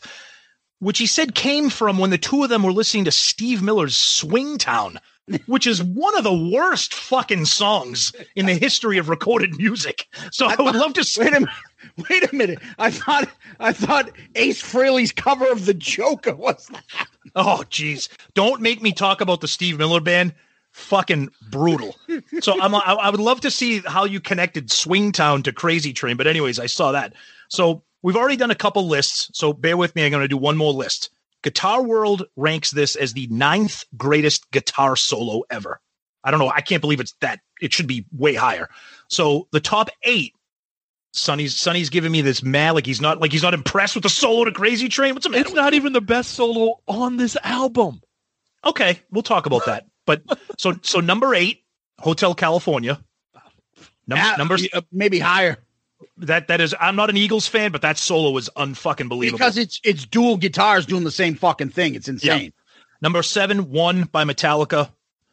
which 0.80 0.98
he 0.98 1.06
said 1.06 1.36
came 1.36 1.70
from 1.70 1.98
when 1.98 2.10
the 2.10 2.18
two 2.18 2.44
of 2.44 2.50
them 2.50 2.64
were 2.64 2.72
listening 2.72 3.06
to 3.06 3.12
Steve 3.12 3.62
Miller's 3.62 3.96
Swingtown 3.96 4.98
which 5.46 5.68
is 5.68 5.84
one 5.84 6.18
of 6.18 6.24
the 6.24 6.52
worst 6.52 6.94
fucking 6.94 7.46
songs 7.46 8.14
in 8.36 8.46
the 8.46 8.56
history 8.56 8.98
of 8.98 9.10
recorded 9.10 9.58
music 9.58 10.08
so 10.32 10.48
I, 10.48 10.60
would 10.62 10.76
love 10.76 10.94
to 10.94 11.02
a 11.02 11.24
minute. 11.24 11.50
Wait 12.10 12.32
a 12.32 12.36
minute. 12.36 12.60
I 12.78 12.92
thought 12.92 13.30
I 13.60 13.74
thought 13.74 14.12
Ace 14.36 14.62
Frehley's 14.62 15.12
cover 15.12 15.50
of 15.52 15.66
the 15.66 15.74
Joker 15.74 16.36
was 16.36 16.68
that. 16.68 17.08
Oh, 17.36 17.64
jeez. 17.70 18.10
Don't 18.34 18.62
make 18.62 18.82
me 18.82 18.92
talk 18.92 19.22
about 19.22 19.42
the 19.42 19.48
Steve 19.48 19.78
Miller 19.78 20.02
band. 20.02 20.34
Fucking 20.72 21.30
brutal. 21.50 21.96
So 22.42 22.60
I'm, 22.62 22.76
I, 22.76 23.10
would 23.10 23.20
love 23.20 23.42
to 23.42 23.52
see 23.52 23.80
how 23.80 24.06
you 24.06 24.20
connected 24.20 24.70
Swingtown 24.70 25.44
to 25.44 25.52
Crazy 25.52 25.94
Train. 25.94 26.16
But 26.16 26.28
anyways, 26.28 26.60
I 26.60 26.68
saw 26.68 26.92
that. 26.92 27.14
So 27.50 27.84
we've 28.04 28.16
already 28.16 28.38
done 28.38 28.52
a 28.52 28.56
couple 28.56 28.88
lists. 28.88 29.30
So 29.34 29.52
bear 29.52 29.78
with 29.78 29.96
me. 29.96 30.06
I'm 30.06 30.12
going 30.12 30.22
to 30.22 30.28
do 30.28 30.38
one 30.38 30.58
more 30.58 30.72
list. 30.72 31.10
Guitar 31.42 31.84
World 31.84 32.24
ranks 32.36 32.72
this 32.72 32.96
as 32.96 33.14
the 33.14 33.28
ninth 33.28 33.84
greatest 33.98 34.50
guitar 34.52 34.96
solo 34.96 35.44
ever. 35.50 35.80
I 36.24 36.32
don't 36.32 36.40
know. 36.40 36.52
I 36.54 36.62
can't 36.62 36.82
believe 36.82 37.00
it's 37.00 37.14
that. 37.22 37.40
It 37.62 37.74
should 37.74 37.88
be 37.88 38.06
way 38.16 38.36
higher. 38.36 38.70
So 39.08 39.48
the 39.52 39.60
top 39.60 39.90
eight. 40.04 40.34
Sonny's 41.12 41.56
Sonny's 41.56 41.90
giving 41.90 42.12
me 42.12 42.22
this 42.22 42.44
mad 42.44 42.72
like 42.72 42.86
he's 42.86 43.02
not 43.02 43.20
like 43.20 43.32
he's 43.32 43.42
not 43.44 43.54
impressed 43.54 43.96
with 43.96 44.04
the 44.04 44.10
solo 44.10 44.46
to 44.46 44.52
Crazy 44.52 44.90
Train. 44.90 45.14
What's 45.16 45.26
the 45.26 45.32
matter? 45.32 45.42
It's 45.42 45.54
not 45.54 45.74
even 45.74 45.94
the 45.94 46.02
best 46.02 46.32
solo 46.32 46.80
on 46.88 47.18
this 47.18 47.36
album. 47.44 48.02
Okay, 48.64 49.00
we'll 49.12 49.24
talk 49.24 49.46
about 49.46 49.66
that. 49.66 49.88
But 50.06 50.22
so 50.58 50.76
so 50.84 51.00
number 51.00 51.34
eight, 51.34 51.64
Hotel 52.00 52.36
California. 52.36 53.00
Number, 54.08 54.24
Ah, 54.26 54.36
number 54.38 54.58
uh, 54.74 54.82
maybe 54.92 55.20
higher 55.20 55.58
that 56.18 56.48
that 56.48 56.62
is. 56.62 56.76
I'm 56.80 56.96
not 56.96 57.10
an 57.10 57.18
Eagles 57.18 57.48
fan, 57.48 57.72
but 57.72 57.82
that 57.82 57.98
solo 57.98 58.38
is 58.38 58.50
unfucking 58.56 59.10
believable. 59.10 59.38
because 59.40 59.58
it's 59.58 59.80
it's 59.84 60.06
dual 60.06 60.38
guitars 60.38 60.86
doing 60.86 61.04
the 61.04 61.12
same 61.12 61.36
fucking 61.36 61.70
thing. 61.70 61.96
It's 61.96 62.08
insane. 62.08 62.54
number 63.02 63.24
seven, 63.24 63.72
one 63.72 64.04
by 64.04 64.26
Metallica. 64.26 64.90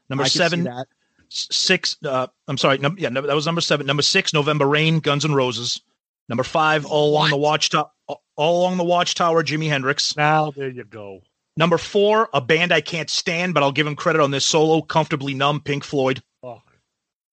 Number 0.09 0.25
I 0.25 0.29
seven, 0.29 0.65
that. 0.65 0.73
s- 0.81 0.96
six. 1.29 1.97
Uh, 2.05 2.27
I'm 2.49 2.59
sorry. 2.59 2.79
Num- 2.79 2.97
yeah, 2.99 3.09
no, 3.09 3.23
that 3.23 3.35
was 3.35 3.47
number 3.47 3.61
seven. 3.61 3.87
Number 3.87 4.03
six, 4.03 4.33
November 4.33 4.67
Rain, 4.67 5.01
Guns 5.01 5.25
N' 5.25 5.35
Roses. 5.35 5.81
Number 6.29 6.45
five, 6.45 6.85
all 6.87 7.11
along 7.11 7.31
the 7.31 7.37
watchtower. 7.37 7.91
All 8.37 8.61
along 8.61 8.77
the 8.77 8.85
watchtower, 8.85 9.43
Jimi 9.43 9.69
Hendrix. 9.69 10.17
Now 10.17 10.51
there 10.51 10.69
you 10.69 10.85
go. 10.85 11.21
Number 11.57 11.79
four, 11.79 12.29
a 12.35 12.41
band 12.41 12.71
I 12.71 12.83
can't 12.83 13.09
stand, 13.09 13.55
but 13.55 13.63
I'll 13.63 13.73
give 13.73 13.87
him 13.87 13.97
credit 13.97 14.21
on 14.21 14.31
this 14.31 14.45
solo. 14.45 14.83
Comfortably 14.83 15.33
numb, 15.33 15.61
Pink 15.61 15.85
Floyd. 15.85 16.23
Oh. 16.43 16.61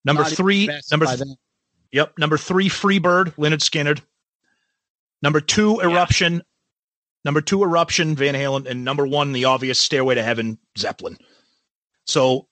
Number 0.05 0.23
three, 0.23 0.69
number 0.91 1.05
by 1.05 1.15
th- 1.17 1.27
Yep. 1.91 2.17
Number 2.17 2.37
three, 2.37 2.69
Freebird, 2.69 3.35
Lynyrd 3.35 3.61
Skynyrd. 3.61 4.01
Number 5.21 5.39
two, 5.39 5.79
Eruption. 5.79 6.41
Number 7.23 7.39
two, 7.39 7.63
Eruption, 7.63 8.15
Van 8.15 8.33
Halen, 8.33 8.65
and 8.65 8.83
number 8.83 9.07
one, 9.07 9.31
the 9.31 9.45
obvious 9.45 9.79
Stairway 9.79 10.15
to 10.15 10.23
Heaven, 10.23 10.57
Zeppelin. 10.77 11.17
So, 12.05 12.47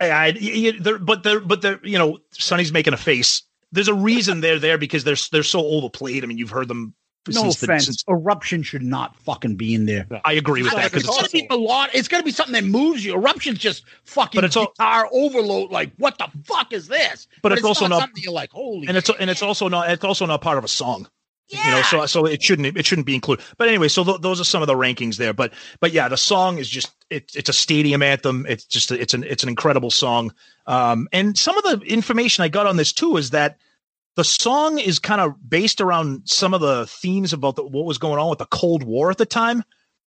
I, 0.00 0.10
I 0.10 0.26
y- 0.30 0.38
y- 0.72 0.78
they're, 0.80 0.98
but 0.98 1.22
they're, 1.22 1.40
but 1.40 1.62
they're, 1.62 1.80
you 1.84 1.98
know, 1.98 2.18
Sonny's 2.30 2.72
making 2.72 2.94
a 2.94 2.98
face. 2.98 3.42
There's 3.72 3.88
a 3.88 3.94
reason 3.94 4.40
they're 4.40 4.58
there 4.58 4.78
because 4.78 5.04
they're 5.04 5.16
they're 5.30 5.42
so 5.42 5.60
overplayed. 5.64 6.24
I 6.24 6.26
mean, 6.26 6.38
you've 6.38 6.50
heard 6.50 6.68
them. 6.68 6.94
No 7.28 7.42
since 7.42 7.60
the- 7.60 7.66
offense, 7.66 7.84
since- 7.84 8.04
eruption 8.08 8.62
should 8.62 8.82
not 8.82 9.14
fucking 9.14 9.56
be 9.56 9.74
in 9.74 9.84
there. 9.84 10.06
I 10.24 10.32
agree 10.32 10.62
with 10.62 10.72
that 10.72 10.86
It's 10.86 11.06
because 11.06 11.16
gonna 11.16 11.28
be 11.28 11.46
melodic. 11.50 11.94
It's 11.94 12.08
gonna 12.08 12.22
be 12.22 12.30
something 12.30 12.54
that 12.54 12.64
moves 12.64 13.04
you. 13.04 13.14
Eruption's 13.14 13.58
just 13.58 13.84
fucking 14.04 14.38
But 14.38 14.44
it's 14.44 14.56
all- 14.56 14.72
guitar 14.78 15.06
overload. 15.12 15.70
Like, 15.70 15.92
what 15.98 16.16
the 16.16 16.28
fuck 16.44 16.72
is 16.72 16.88
this? 16.88 17.28
But 17.42 17.52
it's 17.52 17.62
also 17.62 17.86
not- 17.88 18.00
something 18.00 18.22
you're 18.22 18.32
like, 18.32 18.50
holy. 18.50 18.88
and 18.88 18.96
it's 18.96 19.10
and 19.20 19.28
it's 19.28 19.42
also 19.42 19.68
not 19.68 19.90
it's 19.90 20.02
also 20.02 20.24
not 20.24 20.40
part 20.40 20.56
of 20.56 20.64
a 20.64 20.68
song. 20.68 21.08
You 21.50 21.70
know, 21.72 21.82
so 21.82 22.06
so 22.06 22.26
it 22.26 22.42
shouldn't 22.42 22.76
it 22.76 22.86
shouldn't 22.86 23.06
be 23.06 23.14
included. 23.14 23.44
But 23.58 23.68
anyway, 23.68 23.88
so 23.88 24.04
th- 24.04 24.20
those 24.20 24.40
are 24.40 24.44
some 24.44 24.62
of 24.62 24.68
the 24.68 24.74
rankings 24.74 25.16
there. 25.16 25.32
But 25.32 25.52
but 25.80 25.92
yeah, 25.92 26.08
the 26.08 26.16
song 26.16 26.58
is 26.58 26.68
just 26.68 26.92
it's 27.10 27.34
it's 27.34 27.48
a 27.48 27.52
stadium 27.52 28.02
anthem. 28.02 28.46
It's 28.48 28.64
just 28.64 28.92
a, 28.92 29.00
it's 29.00 29.14
an 29.14 29.24
it's 29.24 29.42
an 29.42 29.48
incredible 29.48 29.90
song. 29.90 30.32
Um, 30.66 31.08
and 31.12 31.36
some 31.36 31.58
of 31.58 31.64
the 31.64 31.84
information 31.86 32.44
I 32.44 32.48
got 32.48 32.66
on 32.66 32.76
this 32.76 32.92
too 32.92 33.16
is 33.16 33.30
that 33.30 33.58
the 34.14 34.22
song 34.22 34.78
is 34.78 35.00
kind 35.00 35.20
of 35.20 35.34
based 35.48 35.80
around 35.80 36.22
some 36.24 36.54
of 36.54 36.60
the 36.60 36.86
themes 36.86 37.32
about 37.32 37.56
the, 37.56 37.64
what 37.64 37.84
was 37.84 37.98
going 37.98 38.20
on 38.20 38.30
with 38.30 38.38
the 38.38 38.46
Cold 38.46 38.84
War 38.84 39.10
at 39.10 39.18
the 39.18 39.26
time, 39.26 39.64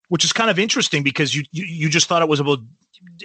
which 0.07 0.23
is 0.23 0.31
kind 0.31 0.49
of 0.49 0.57
interesting 0.57 1.03
because 1.03 1.35
you 1.35 1.43
you, 1.51 1.65
you 1.65 1.89
just 1.89 2.07
thought 2.07 2.21
it 2.21 2.29
was 2.29 2.39
about 2.39 2.59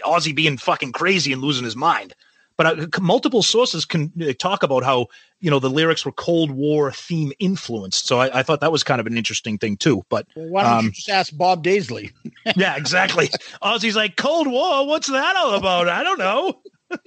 Ozzy 0.05 0.35
being 0.35 0.57
fucking 0.57 0.91
crazy 0.91 1.33
and 1.33 1.41
losing 1.41 1.65
his 1.65 1.77
mind. 1.77 2.15
But 2.59 2.97
uh, 2.97 3.01
multiple 3.01 3.45
sources 3.45 3.85
can 3.85 4.13
uh, 4.21 4.33
talk 4.37 4.65
about 4.65 4.83
how 4.83 5.07
you 5.41 5.49
know 5.51 5.61
the 5.61 5.71
lyrics 5.71 6.05
were 6.05 6.13
Cold 6.13 6.51
War 6.51 6.91
theme 6.91 7.33
influenced. 7.39 8.07
So 8.07 8.19
I, 8.19 8.41
I 8.41 8.43
thought 8.43 8.61
that 8.61 8.73
was 8.73 8.83
kind 8.83 9.01
of 9.01 9.07
an 9.07 9.17
interesting 9.17 9.57
thing 9.57 9.77
too. 9.77 10.03
But 10.11 10.27
Well, 10.35 10.49
why 10.49 10.63
don't 10.65 10.73
um, 10.73 10.85
you 10.87 10.91
just 10.91 11.09
ask 11.09 11.35
Bob 11.37 11.63
Daisley? 11.63 12.13
yeah, 12.57 12.77
exactly. 12.77 13.29
Ozzy's 13.63 13.95
like 13.95 14.17
Cold 14.17 14.49
War. 14.49 14.87
What's 14.87 15.07
that 15.07 15.37
all 15.37 15.55
about? 15.55 15.89
I 15.89 16.03
don't 16.03 16.19
know. 16.19 16.61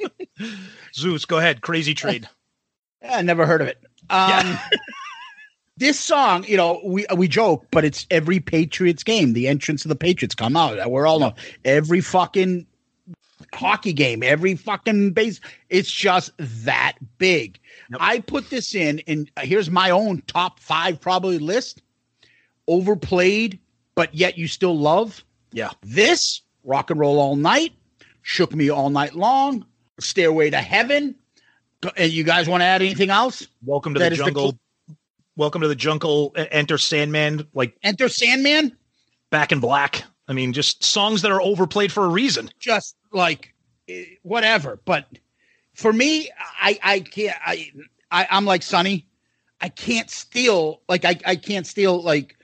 Zeus, 0.95 1.25
go 1.25 1.37
ahead. 1.37 1.61
Crazy 1.61 1.93
trade. 1.93 2.27
Yeah, 3.03 3.17
I 3.17 3.23
never 3.23 3.47
heard 3.47 3.61
of 3.61 3.67
it. 3.67 3.83
Um, 4.11 4.59
this 5.77 5.99
song, 5.99 6.45
you 6.47 6.55
know, 6.55 6.79
we 6.85 7.03
we 7.17 7.27
joke, 7.27 7.65
but 7.71 7.83
it's 7.83 8.05
every 8.11 8.39
Patriots 8.39 9.01
game. 9.01 9.33
The 9.33 9.47
entrance 9.47 9.83
of 9.83 9.89
the 9.89 9.95
Patriots 9.95 10.35
come 10.35 10.55
out. 10.55 10.87
We're 10.87 11.07
all 11.07 11.19
know 11.19 11.33
every 11.65 11.99
fucking 11.99 12.67
hockey 13.53 13.93
game, 13.93 14.23
every 14.23 14.55
fucking 14.55 15.11
base. 15.11 15.39
It's 15.69 15.91
just 15.91 16.31
that 16.37 16.93
big. 17.17 17.59
I 17.99 18.19
put 18.19 18.49
this 18.49 18.73
in, 18.75 19.01
and 19.07 19.29
uh, 19.37 19.41
here's 19.41 19.69
my 19.69 19.89
own 19.89 20.21
top 20.27 20.59
five 20.59 20.99
probably 20.99 21.39
list. 21.39 21.81
Overplayed, 22.67 23.59
but 23.95 24.13
yet 24.15 24.37
you 24.37 24.47
still 24.47 24.77
love. 24.77 25.23
Yeah. 25.51 25.71
This 25.81 26.41
rock 26.63 26.89
and 26.89 26.99
roll 26.99 27.19
all 27.19 27.35
night, 27.35 27.73
shook 28.21 28.55
me 28.55 28.69
all 28.69 28.89
night 28.89 29.15
long. 29.15 29.65
Stairway 29.99 30.49
to 30.49 30.57
heaven. 30.57 31.15
And 31.83 31.93
uh, 31.99 32.03
you 32.03 32.23
guys 32.23 32.47
want 32.47 32.61
to 32.61 32.65
add 32.65 32.81
anything 32.81 33.09
else? 33.09 33.47
Welcome 33.65 33.93
to 33.95 33.99
That 33.99 34.09
the 34.09 34.13
is 34.13 34.19
the 34.19 34.25
jungle. 34.25 34.59
Welcome 35.35 35.61
to 35.61 35.67
the 35.67 35.75
jungle. 35.75 36.31
Enter 36.35 36.77
Sandman. 36.77 37.47
Like 37.53 37.75
Enter 37.83 38.09
Sandman. 38.09 38.77
Back 39.31 39.51
in 39.51 39.59
Black. 39.59 40.03
I 40.27 40.33
mean, 40.33 40.53
just 40.53 40.83
songs 40.83 41.23
that 41.23 41.31
are 41.31 41.41
overplayed 41.41 41.91
for 41.91 42.05
a 42.05 42.09
reason. 42.09 42.49
Just 42.59 42.95
like 43.11 43.53
eh, 43.87 44.05
whatever. 44.23 44.79
But 44.83 45.05
for 45.73 45.91
me, 45.91 46.29
I 46.61 46.79
I 46.81 46.99
can't. 46.99 47.37
I, 47.45 47.71
I 48.09 48.27
I'm 48.29 48.45
like 48.45 48.63
Sonny. 48.63 49.07
I 49.59 49.69
can't 49.69 50.09
steal. 50.09 50.81
Like 50.89 51.05
I 51.05 51.19
I 51.25 51.35
can't 51.35 51.67
steal. 51.67 52.01
Like 52.01 52.37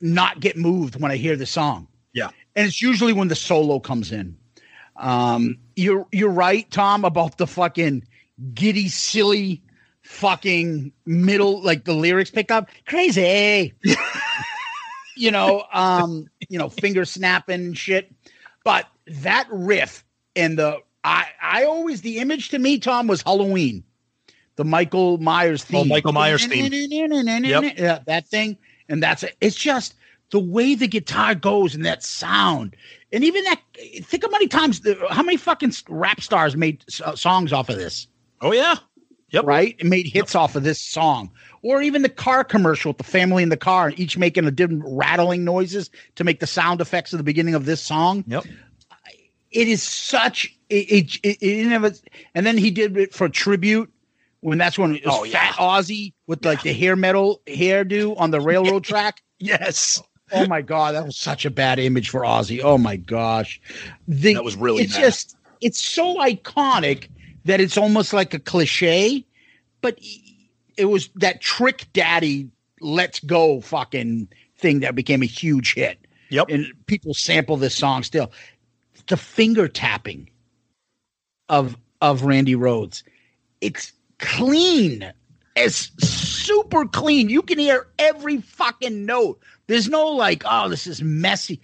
not 0.00 0.40
get 0.40 0.56
moved 0.56 1.00
when 1.00 1.10
I 1.10 1.16
hear 1.16 1.36
the 1.36 1.46
song. 1.46 1.88
Yeah. 2.12 2.30
and 2.56 2.66
it's 2.66 2.82
usually 2.82 3.12
when 3.12 3.28
the 3.28 3.36
solo 3.36 3.78
comes 3.78 4.10
in. 4.10 4.36
Um, 4.96 5.58
you're 5.76 6.06
you're 6.12 6.30
right, 6.30 6.70
Tom, 6.70 7.04
about 7.04 7.38
the 7.38 7.46
fucking 7.46 8.04
giddy, 8.52 8.88
silly, 8.88 9.62
fucking 10.02 10.92
middle, 11.06 11.62
like 11.62 11.84
the 11.84 11.94
lyrics 11.94 12.30
pick 12.30 12.50
up 12.50 12.68
crazy. 12.86 13.74
you 15.16 15.30
know, 15.30 15.64
um, 15.72 16.28
you 16.48 16.58
know, 16.58 16.68
finger 16.68 17.04
snapping 17.04 17.74
shit. 17.74 18.12
But 18.64 18.86
that 19.10 19.46
riff 19.50 20.04
and 20.36 20.58
the 20.58 20.78
I 21.04 21.26
I 21.42 21.64
always 21.64 22.02
the 22.02 22.18
image 22.18 22.50
to 22.50 22.58
me, 22.58 22.78
Tom, 22.78 23.06
was 23.06 23.22
Halloween. 23.22 23.84
The 24.56 24.64
Michael 24.64 25.18
Myers 25.18 25.64
theme. 25.64 25.80
Oh, 25.80 25.84
Michael 25.84 26.12
Myers 26.12 26.44
theme. 26.44 26.70
Yep. 26.70 27.78
Yeah, 27.78 28.00
that 28.06 28.26
thing. 28.26 28.58
And 28.88 29.02
that's 29.02 29.22
it. 29.22 29.36
It's 29.40 29.56
just 29.56 29.94
the 30.30 30.40
way 30.40 30.74
the 30.74 30.86
guitar 30.86 31.34
goes 31.34 31.74
and 31.74 31.84
that 31.86 32.02
sound. 32.02 32.76
And 33.12 33.24
even 33.24 33.42
that, 33.44 33.60
think 34.02 34.24
how 34.24 34.30
many 34.30 34.48
times, 34.48 34.82
how 35.08 35.22
many 35.22 35.36
fucking 35.36 35.72
rap 35.88 36.20
stars 36.20 36.56
made 36.56 36.84
uh, 37.02 37.16
songs 37.16 37.52
off 37.52 37.68
of 37.68 37.76
this? 37.76 38.06
Oh, 38.40 38.52
yeah. 38.52 38.76
Yep. 39.30 39.44
Right? 39.44 39.76
And 39.80 39.88
made 39.88 40.06
hits 40.06 40.34
off 40.34 40.56
of 40.56 40.62
this 40.62 40.80
song. 40.80 41.30
Or 41.62 41.80
even 41.80 42.02
the 42.02 42.08
car 42.08 42.44
commercial 42.44 42.90
with 42.90 42.98
the 42.98 43.04
family 43.04 43.42
in 43.42 43.48
the 43.48 43.56
car, 43.56 43.92
each 43.96 44.18
making 44.18 44.44
a 44.44 44.50
different 44.50 44.82
rattling 44.86 45.44
noises 45.44 45.90
to 46.16 46.24
make 46.24 46.40
the 46.40 46.46
sound 46.46 46.80
effects 46.80 47.12
of 47.12 47.18
the 47.18 47.24
beginning 47.24 47.54
of 47.54 47.64
this 47.64 47.80
song. 47.80 48.24
Yep. 48.26 48.44
It 49.50 49.68
is 49.68 49.82
such, 49.82 50.54
it, 50.68 51.18
it, 51.22 51.40
it, 51.42 52.02
and 52.34 52.46
then 52.46 52.56
he 52.56 52.70
did 52.70 52.96
it 52.96 53.12
for 53.12 53.28
tribute 53.28 53.92
when 54.40 54.58
that's 54.58 54.78
when 54.78 54.96
it 54.96 55.04
was 55.04 55.14
Oh, 55.18 55.24
yeah. 55.24 55.52
Fat 55.52 55.54
Ozzy 55.56 56.12
with 56.26 56.44
like 56.44 56.62
the 56.62 56.72
hair 56.72 56.96
metal 56.96 57.42
hairdo 57.46 58.18
on 58.18 58.30
the 58.30 58.40
railroad 58.40 58.84
track. 58.84 59.22
Yes. 59.38 60.02
Oh 60.32 60.46
my 60.46 60.62
god, 60.62 60.94
that 60.94 61.04
was 61.04 61.16
such 61.16 61.44
a 61.44 61.50
bad 61.50 61.78
image 61.80 62.08
for 62.08 62.20
Ozzy. 62.20 62.60
Oh 62.62 62.78
my 62.78 62.96
gosh, 62.96 63.60
the, 64.06 64.34
That 64.34 64.44
was 64.44 64.54
really 64.56 64.84
It's 64.84 64.94
bad. 64.94 65.00
just 65.00 65.36
it's 65.60 65.82
so 65.82 66.16
iconic 66.18 67.08
that 67.44 67.60
it's 67.60 67.76
almost 67.76 68.12
like 68.12 68.32
a 68.32 68.38
cliche, 68.38 69.26
but 69.80 69.98
it 70.76 70.84
was 70.84 71.08
that 71.16 71.40
Trick 71.40 71.86
Daddy 71.92 72.48
"Let's 72.80 73.18
Go" 73.20 73.60
fucking 73.60 74.28
thing 74.56 74.80
that 74.80 74.94
became 74.94 75.22
a 75.22 75.26
huge 75.26 75.74
hit. 75.74 75.98
Yep, 76.28 76.48
and 76.48 76.66
people 76.86 77.12
sample 77.12 77.56
this 77.56 77.74
song 77.74 78.04
still. 78.04 78.30
The 79.10 79.16
finger 79.16 79.68
tapping 79.68 80.30
of 81.48 81.76
of 82.00 82.22
Randy 82.22 82.54
Rhoads, 82.54 83.02
it's 83.60 83.92
clean 84.18 85.12
it's 85.56 85.90
super 86.06 86.86
clean. 86.86 87.28
You 87.28 87.42
can 87.42 87.58
hear 87.58 87.88
every 87.98 88.40
fucking 88.40 89.04
note. 89.04 89.40
There's 89.66 89.88
no 89.88 90.08
like, 90.08 90.42
oh, 90.46 90.68
this 90.68 90.86
is 90.86 91.02
messy. 91.02 91.60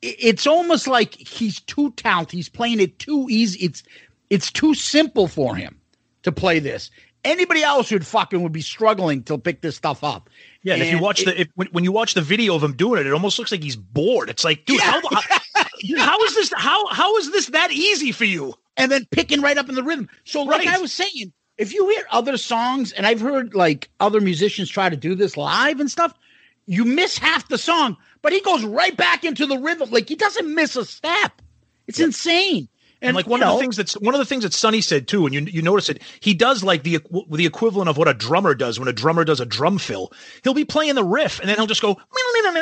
It's 0.00 0.46
almost 0.46 0.86
like 0.86 1.14
he's 1.14 1.60
too 1.60 1.92
talented. 1.92 2.36
He's 2.36 2.48
playing 2.48 2.80
it 2.80 2.98
too 2.98 3.26
easy. 3.30 3.64
It's 3.64 3.82
it's 4.30 4.50
too 4.50 4.74
simple 4.74 5.28
for 5.28 5.54
him 5.54 5.80
to 6.22 6.32
play 6.32 6.58
this. 6.58 6.90
Anybody 7.24 7.62
else 7.62 7.92
would 7.92 8.06
fucking 8.06 8.42
would 8.42 8.52
be 8.52 8.62
struggling 8.62 9.22
to 9.24 9.38
pick 9.38 9.60
this 9.60 9.76
stuff 9.76 10.02
up. 10.02 10.28
Yeah, 10.62 10.74
and 10.74 10.82
if 10.82 10.92
you 10.92 10.98
watch 10.98 11.22
it- 11.22 11.26
the 11.26 11.40
if, 11.42 11.48
when, 11.54 11.68
when 11.68 11.84
you 11.84 11.92
watch 11.92 12.14
the 12.14 12.22
video 12.22 12.54
of 12.54 12.64
him 12.64 12.74
doing 12.74 13.00
it, 13.00 13.06
it 13.06 13.12
almost 13.12 13.38
looks 13.38 13.52
like 13.52 13.62
he's 13.62 13.76
bored. 13.76 14.28
It's 14.28 14.44
like, 14.44 14.64
dude, 14.66 14.80
how, 14.80 15.00
how, 15.08 15.38
how 15.98 16.22
is 16.24 16.34
this? 16.34 16.52
How 16.56 16.86
how 16.88 17.16
is 17.16 17.30
this 17.32 17.46
that 17.48 17.70
easy 17.72 18.12
for 18.12 18.24
you? 18.24 18.54
and 18.76 18.90
then 18.90 19.06
picking 19.10 19.40
right 19.40 19.58
up 19.58 19.68
in 19.68 19.74
the 19.74 19.82
rhythm. 19.82 20.08
So, 20.24 20.42
like 20.42 20.64
Right. 20.66 20.74
I 20.74 20.78
was 20.78 20.92
saying, 20.92 21.32
if 21.58 21.74
you 21.74 21.88
hear 21.90 22.04
other 22.10 22.36
songs, 22.36 22.92
and 22.92 23.06
I've 23.06 23.20
heard 23.20 23.54
like 23.54 23.90
other 24.00 24.20
musicians 24.20 24.70
try 24.70 24.88
to 24.88 24.96
do 24.96 25.14
this 25.14 25.36
live 25.36 25.80
and 25.80 25.90
stuff, 25.90 26.14
you 26.66 26.84
miss 26.84 27.18
half 27.18 27.48
the 27.48 27.58
song, 27.58 27.96
but 28.22 28.32
he 28.32 28.40
goes 28.40 28.64
right 28.64 28.96
back 28.96 29.24
into 29.24 29.46
the 29.46 29.58
rhythm. 29.58 29.90
Like 29.90 30.08
he 30.08 30.14
doesn't 30.14 30.52
miss 30.54 30.76
a 30.76 30.84
step. 30.84 31.42
It's 31.86 32.00
insane. 32.00 32.68
And, 33.02 33.16
like 33.16 33.26
one 33.26 33.42
of 33.42 33.48
know, 33.48 33.54
the 33.54 33.60
things 33.60 33.76
that's 33.76 33.94
one 33.94 34.14
of 34.14 34.18
the 34.20 34.24
things 34.24 34.44
that 34.44 34.52
Sonny 34.52 34.80
said 34.80 35.08
too, 35.08 35.26
and 35.26 35.34
you 35.34 35.40
you 35.42 35.60
notice 35.60 35.88
it, 35.88 36.00
he 36.20 36.34
does 36.34 36.62
like 36.62 36.84
the 36.84 37.00
the 37.30 37.46
equivalent 37.46 37.88
of 37.88 37.96
what 37.96 38.06
a 38.06 38.14
drummer 38.14 38.54
does 38.54 38.78
when 38.78 38.88
a 38.88 38.92
drummer 38.92 39.24
does 39.24 39.40
a 39.40 39.44
drum 39.44 39.78
fill. 39.78 40.12
He'll 40.44 40.54
be 40.54 40.64
playing 40.64 40.94
the 40.94 41.04
riff, 41.04 41.40
and 41.40 41.48
then 41.48 41.56
he'll 41.56 41.66
just 41.66 41.82
go 41.82 41.98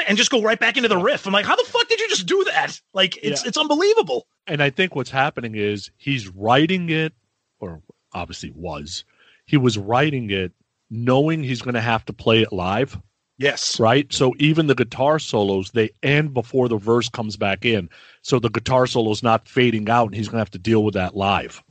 and 0.08 0.16
just 0.16 0.30
go 0.30 0.42
right 0.42 0.58
back 0.58 0.76
into 0.76 0.88
the 0.88 0.96
riff. 0.96 1.26
I'm 1.26 1.32
like, 1.32 1.44
how 1.44 1.56
the 1.56 1.64
fuck 1.64 1.88
did 1.88 2.00
you 2.00 2.08
just 2.08 2.26
do 2.26 2.44
that? 2.44 2.80
Like 2.92 3.18
it's 3.18 3.42
Yeah. 3.42 3.48
it's 3.48 3.58
unbelievable. 3.58 4.26
And 4.46 4.62
I 4.62 4.70
think 4.70 4.96
what's 4.96 5.10
happening 5.10 5.54
is 5.54 5.90
he's 5.96 6.26
writing 6.28 6.90
it, 6.90 7.12
or 7.60 7.82
obviously 8.12 8.50
was, 8.54 9.04
he 9.46 9.56
was 9.56 9.78
writing 9.78 10.30
it 10.30 10.52
knowing 10.90 11.42
he's 11.42 11.62
going 11.62 11.74
to 11.74 11.80
have 11.80 12.04
to 12.06 12.12
play 12.12 12.42
it 12.42 12.52
live. 12.52 12.98
Yes. 13.40 13.80
Right. 13.80 14.12
So 14.12 14.34
even 14.38 14.66
the 14.66 14.74
guitar 14.74 15.18
solos, 15.18 15.70
they 15.70 15.90
end 16.02 16.34
before 16.34 16.68
the 16.68 16.76
verse 16.76 17.08
comes 17.08 17.36
back 17.36 17.64
in. 17.64 17.88
So 18.20 18.38
the 18.38 18.50
guitar 18.50 18.86
solo's 18.86 19.22
not 19.22 19.48
fading 19.48 19.88
out 19.88 20.06
and 20.06 20.14
he's 20.14 20.28
going 20.28 20.36
to 20.36 20.42
have 20.42 20.50
to 20.50 20.58
deal 20.58 20.84
with 20.84 20.94
that 20.94 21.16
live. 21.16 21.62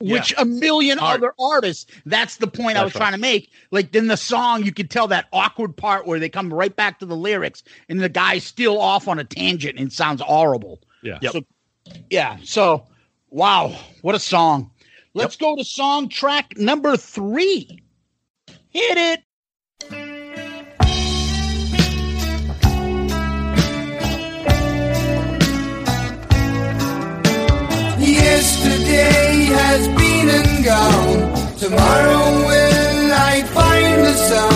which 0.00 0.34
a 0.36 0.44
million 0.44 0.98
other 0.98 1.34
artists. 1.38 1.86
That's 2.04 2.36
the 2.36 2.46
point 2.46 2.76
I 2.76 2.84
was 2.84 2.94
right. 2.94 3.00
trying 3.00 3.12
to 3.12 3.18
make. 3.18 3.50
Like 3.70 3.94
in 3.94 4.08
the 4.08 4.16
song, 4.16 4.64
you 4.64 4.72
could 4.72 4.90
tell 4.90 5.08
that 5.08 5.26
awkward 5.32 5.76
part 5.76 6.06
where 6.06 6.18
they 6.18 6.28
come 6.28 6.52
right 6.52 6.74
back 6.74 6.98
to 7.00 7.06
the 7.06 7.16
lyrics, 7.16 7.62
and 7.88 8.00
the 8.00 8.08
guy's 8.08 8.44
still 8.44 8.80
off 8.80 9.08
on 9.08 9.18
a 9.18 9.24
tangent 9.24 9.78
and 9.78 9.88
it 9.88 9.92
sounds 9.92 10.20
horrible. 10.20 10.80
Yeah. 11.02 11.18
So, 11.30 11.42
yeah. 12.10 12.36
So, 12.42 12.86
wow, 13.30 13.74
what 14.02 14.14
a 14.14 14.18
song! 14.20 14.70
Let's 15.14 15.36
go 15.36 15.56
to 15.56 15.64
song 15.64 16.08
track 16.08 16.56
number 16.56 16.96
three. 16.96 17.82
Hit 18.68 18.98
it. 18.98 19.22
Yesterday 28.46 29.46
has 29.58 29.88
been 29.88 30.28
and 30.30 30.64
gone. 30.64 31.58
Tomorrow 31.58 32.46
will 32.46 33.12
I 33.12 33.42
find 33.42 34.06
the 34.06 34.14
sun 34.14 34.55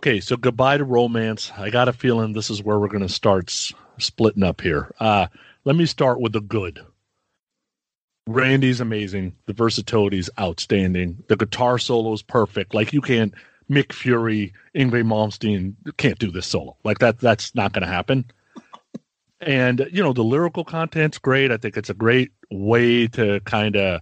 Okay, 0.00 0.18
so 0.18 0.34
goodbye 0.34 0.78
to 0.78 0.84
romance. 0.84 1.52
I 1.58 1.68
got 1.68 1.90
a 1.90 1.92
feeling 1.92 2.32
this 2.32 2.48
is 2.48 2.62
where 2.62 2.78
we're 2.78 2.88
going 2.88 3.06
to 3.06 3.12
start 3.12 3.50
s- 3.50 3.74
splitting 3.98 4.42
up 4.42 4.62
here. 4.62 4.90
Uh, 4.98 5.26
let 5.66 5.76
me 5.76 5.84
start 5.84 6.22
with 6.22 6.32
the 6.32 6.40
good. 6.40 6.80
Randy's 8.26 8.80
amazing. 8.80 9.36
The 9.44 9.52
versatility 9.52 10.18
is 10.18 10.30
outstanding. 10.40 11.22
The 11.28 11.36
guitar 11.36 11.78
solo 11.78 12.14
is 12.14 12.22
perfect. 12.22 12.72
Like 12.72 12.94
you 12.94 13.02
can't 13.02 13.34
Mick 13.70 13.92
Fury, 13.92 14.54
Yngwie 14.74 15.04
Malmsteen 15.04 15.74
can't 15.98 16.18
do 16.18 16.30
this 16.30 16.46
solo. 16.46 16.78
Like 16.82 17.00
that. 17.00 17.18
That's 17.20 17.54
not 17.54 17.74
going 17.74 17.86
to 17.86 17.92
happen. 17.92 18.24
And 19.38 19.86
you 19.92 20.02
know 20.02 20.14
the 20.14 20.24
lyrical 20.24 20.64
content's 20.64 21.18
great. 21.18 21.50
I 21.50 21.58
think 21.58 21.76
it's 21.76 21.90
a 21.90 21.94
great 21.94 22.32
way 22.50 23.06
to 23.08 23.40
kind 23.40 23.76
of 23.76 24.00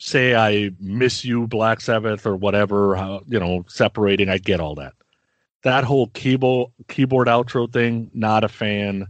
say 0.00 0.34
I 0.34 0.70
miss 0.80 1.24
you, 1.24 1.46
Black 1.46 1.80
Sabbath, 1.80 2.26
or 2.26 2.34
whatever. 2.34 3.20
You 3.28 3.38
know, 3.38 3.64
separating. 3.68 4.28
I 4.28 4.38
get 4.38 4.58
all 4.58 4.74
that. 4.76 4.94
That 5.62 5.84
whole 5.84 6.08
keyboard 6.08 6.72
keyboard 6.88 7.28
outro 7.28 7.72
thing, 7.72 8.10
not 8.12 8.42
a 8.42 8.48
fan. 8.48 9.06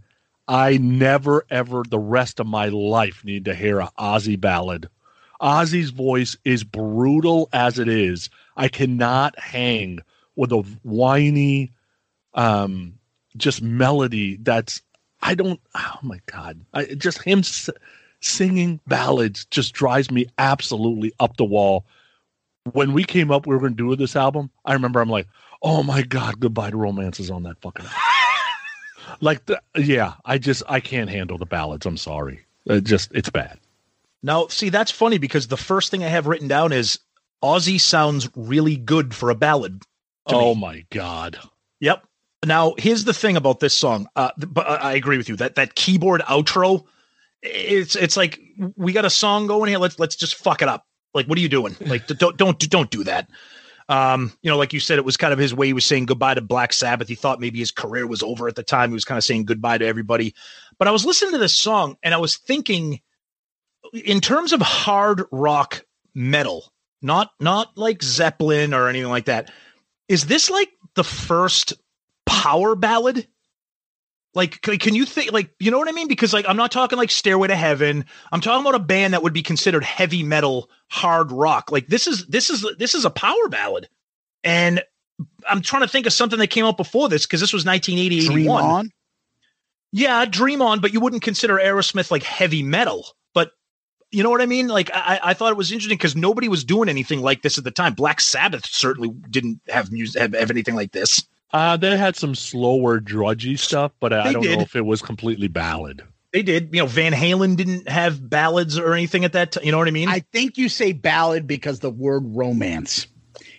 I 0.46 0.78
never 0.78 1.46
ever 1.48 1.84
the 1.88 1.98
rest 1.98 2.40
of 2.40 2.46
my 2.46 2.68
life 2.68 3.24
need 3.24 3.44
to 3.46 3.54
hear 3.54 3.78
a 3.78 3.90
Ozzy 3.98 4.38
ballad. 4.38 4.88
Ozzy's 5.40 5.90
voice 5.90 6.36
is 6.44 6.64
brutal 6.64 7.48
as 7.52 7.78
it 7.78 7.88
is. 7.88 8.28
I 8.56 8.68
cannot 8.68 9.38
hang 9.38 10.00
with 10.34 10.52
a 10.52 10.58
whiny, 10.82 11.70
um, 12.34 12.94
just 13.36 13.62
melody 13.62 14.36
that's 14.42 14.82
I 15.22 15.34
don't. 15.34 15.60
Oh 15.74 15.98
my 16.02 16.18
god! 16.26 16.64
I, 16.74 16.84
just 16.86 17.22
him 17.22 17.42
singing 18.20 18.80
ballads 18.86 19.44
just 19.46 19.72
drives 19.72 20.10
me 20.10 20.26
absolutely 20.38 21.12
up 21.20 21.36
the 21.36 21.44
wall. 21.44 21.84
When 22.72 22.92
we 22.92 23.04
came 23.04 23.30
up, 23.30 23.46
we 23.46 23.54
were 23.54 23.60
going 23.60 23.76
to 23.76 23.90
do 23.90 23.96
this 23.96 24.16
album. 24.16 24.50
I 24.64 24.74
remember 24.74 25.00
I'm 25.00 25.08
like, 25.08 25.26
oh 25.62 25.82
my 25.82 26.02
god, 26.02 26.40
goodbye 26.40 26.70
to 26.70 26.76
romance 26.76 27.20
is 27.20 27.30
on 27.30 27.42
that 27.44 27.60
fucking. 27.60 27.86
album." 27.86 28.00
like, 29.20 29.46
the, 29.46 29.60
yeah, 29.76 30.14
I 30.24 30.38
just 30.38 30.62
I 30.68 30.80
can't 30.80 31.10
handle 31.10 31.38
the 31.38 31.46
ballads. 31.46 31.86
I'm 31.86 31.96
sorry. 31.96 32.40
It 32.66 32.84
just 32.84 33.10
it's 33.14 33.30
bad. 33.30 33.58
Now, 34.22 34.48
see, 34.48 34.68
that's 34.68 34.90
funny 34.90 35.18
because 35.18 35.48
the 35.48 35.56
first 35.56 35.90
thing 35.90 36.04
I 36.04 36.08
have 36.08 36.26
written 36.26 36.48
down 36.48 36.72
is 36.72 36.98
Ozzy 37.42 37.80
sounds 37.80 38.28
really 38.36 38.76
good 38.76 39.14
for 39.14 39.30
a 39.30 39.34
ballad. 39.34 39.82
Oh 40.26 40.54
me. 40.54 40.60
my 40.60 40.84
god. 40.90 41.38
Yep. 41.80 42.04
Now, 42.44 42.74
here's 42.78 43.04
the 43.04 43.14
thing 43.14 43.36
about 43.36 43.60
this 43.60 43.74
song. 43.74 44.08
Uh, 44.16 44.30
but 44.36 44.66
I 44.66 44.76
I 44.76 44.92
agree 44.92 45.16
with 45.16 45.28
you 45.28 45.36
that 45.36 45.54
that 45.54 45.74
keyboard 45.74 46.20
outro, 46.22 46.84
it's 47.42 47.96
it's 47.96 48.16
like 48.16 48.40
we 48.76 48.92
got 48.92 49.04
a 49.04 49.10
song 49.10 49.46
going 49.46 49.68
here. 49.68 49.78
Let's 49.78 49.98
let's 49.98 50.16
just 50.16 50.34
fuck 50.34 50.62
it 50.62 50.68
up. 50.68 50.86
Like, 51.14 51.26
what 51.26 51.38
are 51.38 51.40
you 51.40 51.48
doing? 51.48 51.76
Like, 51.86 52.06
don't 52.06 52.36
don't 52.36 52.58
don't 52.70 52.90
do 52.90 53.04
that. 53.04 53.28
Um, 53.88 54.32
you 54.40 54.50
know, 54.50 54.56
like 54.56 54.72
you 54.72 54.78
said, 54.78 54.98
it 54.98 55.04
was 55.04 55.16
kind 55.16 55.32
of 55.32 55.38
his 55.38 55.52
way. 55.52 55.66
He 55.66 55.72
was 55.72 55.84
saying 55.84 56.06
goodbye 56.06 56.34
to 56.34 56.40
Black 56.40 56.72
Sabbath. 56.72 57.08
He 57.08 57.16
thought 57.16 57.40
maybe 57.40 57.58
his 57.58 57.72
career 57.72 58.06
was 58.06 58.22
over 58.22 58.46
at 58.46 58.54
the 58.54 58.62
time. 58.62 58.90
He 58.90 58.94
was 58.94 59.04
kind 59.04 59.18
of 59.18 59.24
saying 59.24 59.46
goodbye 59.46 59.78
to 59.78 59.86
everybody. 59.86 60.34
But 60.78 60.86
I 60.86 60.92
was 60.92 61.04
listening 61.04 61.32
to 61.32 61.38
this 61.38 61.58
song 61.58 61.96
and 62.04 62.14
I 62.14 62.18
was 62.18 62.36
thinking, 62.36 63.00
in 63.92 64.20
terms 64.20 64.52
of 64.52 64.60
hard 64.60 65.24
rock 65.32 65.84
metal, 66.14 66.72
not 67.02 67.32
not 67.40 67.76
like 67.76 68.02
Zeppelin 68.02 68.74
or 68.74 68.88
anything 68.88 69.10
like 69.10 69.24
that. 69.24 69.50
Is 70.08 70.26
this 70.26 70.50
like 70.50 70.70
the 70.94 71.04
first 71.04 71.72
power 72.26 72.74
ballad? 72.76 73.26
Like, 74.32 74.60
can 74.62 74.94
you 74.94 75.04
think, 75.04 75.32
like, 75.32 75.50
you 75.58 75.72
know 75.72 75.78
what 75.78 75.88
I 75.88 75.92
mean? 75.92 76.06
Because, 76.06 76.32
like, 76.32 76.44
I'm 76.48 76.56
not 76.56 76.70
talking 76.70 76.98
like 76.98 77.10
Stairway 77.10 77.48
to 77.48 77.56
Heaven. 77.56 78.04
I'm 78.30 78.40
talking 78.40 78.64
about 78.64 78.76
a 78.76 78.84
band 78.84 79.12
that 79.12 79.24
would 79.24 79.32
be 79.32 79.42
considered 79.42 79.82
heavy 79.82 80.22
metal, 80.22 80.70
hard 80.88 81.32
rock. 81.32 81.72
Like, 81.72 81.88
this 81.88 82.06
is 82.06 82.26
this 82.26 82.48
is 82.48 82.64
this 82.78 82.94
is 82.94 83.04
a 83.04 83.10
power 83.10 83.48
ballad, 83.48 83.88
and 84.44 84.82
I'm 85.48 85.62
trying 85.62 85.82
to 85.82 85.88
think 85.88 86.06
of 86.06 86.12
something 86.12 86.38
that 86.38 86.46
came 86.46 86.64
out 86.64 86.76
before 86.76 87.08
this 87.08 87.26
because 87.26 87.40
this 87.40 87.52
was 87.52 87.64
1980, 87.64 88.26
Dream 88.26 88.38
81. 88.38 88.64
on. 88.64 88.92
Yeah, 89.92 90.24
Dream 90.24 90.62
On, 90.62 90.80
but 90.80 90.92
you 90.92 91.00
wouldn't 91.00 91.22
consider 91.22 91.56
Aerosmith 91.56 92.10
like 92.10 92.22
heavy 92.22 92.62
metal. 92.62 93.06
But 93.34 93.50
you 94.10 94.22
know 94.22 94.30
what 94.30 94.40
I 94.40 94.46
mean? 94.46 94.68
Like 94.68 94.90
I, 94.94 95.20
I 95.22 95.34
thought 95.34 95.50
it 95.50 95.56
was 95.56 95.72
interesting 95.72 95.98
because 95.98 96.16
nobody 96.16 96.48
was 96.48 96.64
doing 96.64 96.88
anything 96.88 97.20
like 97.20 97.42
this 97.42 97.58
at 97.58 97.64
the 97.64 97.70
time. 97.70 97.94
Black 97.94 98.20
Sabbath 98.20 98.66
certainly 98.66 99.10
didn't 99.28 99.60
have 99.68 99.90
music 99.90 100.20
have, 100.20 100.34
have 100.34 100.50
anything 100.50 100.76
like 100.76 100.92
this. 100.92 101.24
Uh, 101.52 101.76
they 101.76 101.96
had 101.96 102.16
some 102.16 102.34
slower, 102.34 103.00
drudgy 103.00 103.56
stuff, 103.56 103.92
but 104.00 104.12
I 104.12 104.28
They 104.28 104.32
don't 104.34 104.42
did. 104.42 104.56
know 104.58 104.62
if 104.62 104.76
it 104.76 104.84
was 104.86 105.02
completely 105.02 105.48
ballad. 105.48 106.02
They 106.32 106.42
did. 106.42 106.70
You 106.72 106.82
know, 106.82 106.86
Van 106.86 107.12
Halen 107.12 107.56
didn't 107.56 107.88
have 107.88 108.30
ballads 108.30 108.78
or 108.78 108.94
anything 108.94 109.24
at 109.24 109.32
that 109.32 109.52
time. 109.52 109.64
You 109.64 109.72
know 109.72 109.78
what 109.78 109.88
I 109.88 109.90
mean? 109.90 110.08
I 110.08 110.20
think 110.32 110.56
you 110.56 110.68
say 110.68 110.92
ballad 110.92 111.48
because 111.48 111.80
the 111.80 111.90
word 111.90 112.22
romance. 112.36 113.08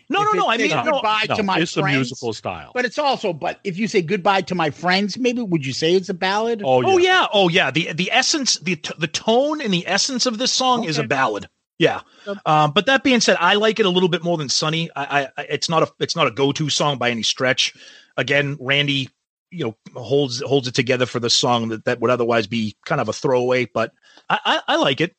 no, 0.10 0.22
if 0.22 0.28
no, 0.34 0.40
no. 0.40 0.50
I 0.50 0.56
mean, 0.56 0.70
says 0.70 0.86
no, 0.86 0.92
goodbye 0.94 1.26
No, 1.28 1.36
to 1.36 1.44
my 1.44 1.54
friends. 1.56 1.64
it's 1.64 1.76
the 1.76 1.82
friends, 1.82 1.96
musical 1.98 2.32
style. 2.32 2.72
But 2.74 2.86
it's 2.86 2.98
also, 2.98 3.34
but 3.34 3.60
if 3.66 3.78
you 3.78 3.90
say 3.90 4.02
goodbye 4.02 4.42
to 4.44 4.56
my 4.56 4.70
friends, 4.70 5.18
maybe 5.18 5.42
would 5.42 5.66
you 5.66 5.74
say 5.74 5.94
it's 5.96 6.08
a 6.08 6.14
ballad? 6.14 6.62
oh, 6.64 6.82
Oh 6.86 6.98
yeah. 6.98 7.22
yeah, 7.24 7.28
oh 7.34 7.50
yeah. 7.50 7.72
The 7.72 7.92
the 7.92 8.10
essence, 8.10 8.56
the 8.60 8.78
t- 8.78 8.94
the 8.98 9.08
tone 9.08 9.60
and 9.60 9.74
the 9.74 9.86
essence 9.86 10.26
of 10.26 10.38
this 10.38 10.54
song 10.54 10.86
is 10.86 10.98
a 10.98 11.04
ballad. 11.04 11.50
Yeah. 11.82 12.02
Um, 12.45 12.74
but 12.74 12.86
that 12.86 13.03
being 13.03 13.22
said, 13.22 13.38
I 13.40 13.56
like 13.56 13.80
it 13.80 13.88
a 13.88 13.90
little 13.90 14.08
bit 14.08 14.24
more 14.24 14.38
than 14.38 14.49
Sonny. 14.49 14.91
I, 14.95 15.30
I 15.36 15.45
it's 15.49 15.68
not 15.68 15.82
a 15.82 15.91
it's 15.99 16.16
not 16.16 16.28
a 16.28 16.32
go 16.32 16.52
to 16.52 16.70
song 16.70 16.99
by 16.99 17.10
any 17.10 17.24
stretch. 17.24 17.74
Again, 18.18 18.56
Randy, 18.60 19.10
you 19.49 19.66
know, 19.66 19.99
holds 19.99 20.41
holds 20.41 20.68
it 20.68 20.76
together 20.76 21.08
for 21.08 21.20
the 21.20 21.32
song 21.32 21.70
that 21.70 21.86
that 21.86 21.99
would 21.99 22.12
otherwise 22.12 22.45
be 22.45 22.76
kind 22.86 23.02
of 23.02 23.10
a 23.10 23.14
throwaway. 23.14 23.66
But 23.66 23.94
I 24.30 24.40
I, 24.45 24.62
I 24.68 24.76
like 24.76 25.02
it. 25.02 25.16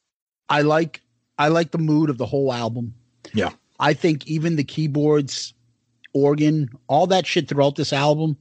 I 0.49 0.63
like 0.63 1.01
I 1.37 1.49
like 1.49 1.73
the 1.73 1.79
mood 1.79 2.11
of 2.11 2.19
the 2.19 2.27
whole 2.27 2.53
album. 2.53 2.95
Yeah. 3.35 3.51
I 3.81 3.95
think 3.95 4.29
even 4.29 4.55
the 4.55 4.63
keyboards, 4.63 5.55
organ, 6.13 6.71
all 6.87 7.09
that 7.09 7.27
shit 7.27 7.49
throughout 7.49 7.75
this 7.75 7.93
album 7.93 8.37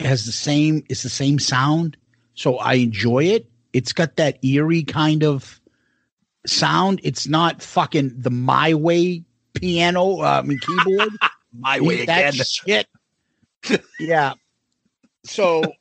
has 0.00 0.26
the 0.26 0.32
same 0.32 0.84
it's 0.90 1.04
the 1.04 1.08
same 1.08 1.38
sound. 1.38 1.96
So 2.34 2.58
I 2.58 2.74
enjoy 2.74 3.24
it. 3.24 3.48
It's 3.72 3.94
got 3.94 4.16
that 4.16 4.44
eerie 4.44 4.82
kind 4.82 5.24
of 5.24 5.58
sound. 6.48 7.00
It's 7.02 7.26
not 7.26 7.62
fucking 7.62 8.14
the 8.16 8.30
my 8.30 8.74
way 8.74 9.22
piano 9.54 10.20
uh, 10.20 10.40
I 10.40 10.42
mean 10.42 10.58
keyboard. 10.58 11.10
My 11.58 11.80
way 11.80 12.04
that 12.04 12.34
again. 12.34 12.44
shit. 12.44 12.86
yeah. 13.98 14.34
So 15.24 15.72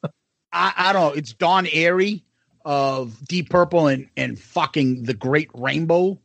I, 0.53 0.73
I 0.77 0.93
don't 0.93 1.01
know. 1.11 1.17
It's 1.17 1.33
Don 1.33 1.65
Airey 1.65 2.21
of 2.63 3.25
Deep 3.27 3.49
Purple 3.49 3.87
and 3.87 4.07
and 4.15 4.39
fucking 4.39 5.03
the 5.03 5.13
Great 5.13 5.49
Rainbow 5.53 6.17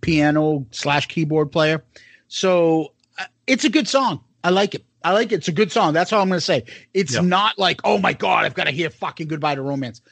piano 0.00 0.66
slash 0.72 1.06
keyboard 1.06 1.52
player. 1.52 1.84
So 2.26 2.92
uh, 3.18 3.24
it's 3.46 3.64
a 3.64 3.70
good 3.70 3.86
song. 3.86 4.20
I 4.42 4.50
like 4.50 4.74
it. 4.74 4.84
I 5.04 5.12
like 5.12 5.30
it. 5.30 5.36
It's 5.36 5.48
a 5.48 5.52
good 5.52 5.70
song. 5.70 5.92
That's 5.92 6.12
all 6.12 6.20
I'm 6.20 6.28
going 6.28 6.38
to 6.38 6.44
say. 6.44 6.64
It's 6.92 7.14
Yeah. 7.14 7.20
not 7.20 7.56
like, 7.58 7.80
oh 7.84 7.98
my 7.98 8.12
God, 8.12 8.44
I've 8.44 8.54
got 8.54 8.64
to 8.64 8.72
hear 8.72 8.90
fucking 8.90 9.28
Goodbye 9.28 9.54
to 9.54 9.62
Romance. 9.62 10.02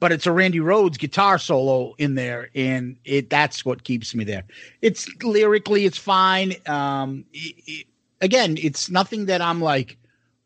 But 0.00 0.12
it's 0.12 0.26
a 0.26 0.32
Randy 0.32 0.58
Rhoads 0.58 0.98
guitar 0.98 1.38
solo 1.38 1.94
in 1.98 2.14
there, 2.14 2.50
and 2.54 2.96
it 3.04 3.30
that's 3.30 3.64
what 3.64 3.84
keeps 3.84 4.14
me 4.14 4.24
there. 4.24 4.42
It's 4.82 5.08
lyrically, 5.22 5.86
it's 5.86 5.96
fine. 5.98 6.54
Um, 6.66 7.24
it- 7.32 7.54
it- 7.66 7.86
again, 8.20 8.56
it's 8.60 8.90
nothing 8.90 9.26
that 9.26 9.40
I'm 9.40 9.60
like, 9.60 9.96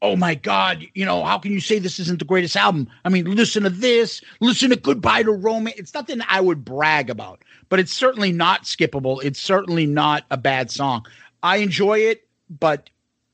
oh 0.01 0.15
my 0.15 0.35
God, 0.37 0.87
you 0.95 1.05
know, 1.05 1.25
how 1.25 1.39
can 1.39 1.51
you 1.53 1.61
say 1.61 1.79
this 1.81 1.99
isn't 1.99 2.20
the 2.20 2.25
greatest 2.25 2.57
album? 2.57 2.89
I 3.05 3.09
mean, 3.09 3.25
listen 3.35 3.65
to 3.65 3.70
this, 3.70 4.20
listen 4.41 4.70
to 4.70 4.77
Goodbye 4.77 5.25
to 5.25 5.33
Romance. 5.33 5.77
It's 5.79 5.95
nothing 5.95 6.20
I 6.29 6.41
would 6.41 6.65
brag 6.65 7.11
about, 7.11 7.43
but 7.69 7.81
it's 7.81 7.93
certainly 7.93 8.31
not 8.31 8.62
skippable. 8.62 9.20
It's 9.25 9.41
certainly 9.41 9.87
not 9.87 10.25
a 10.31 10.37
bad 10.37 10.70
song. 10.70 11.05
I 11.43 11.57
enjoy 11.57 11.99
it, 12.01 12.27
but 12.49 12.91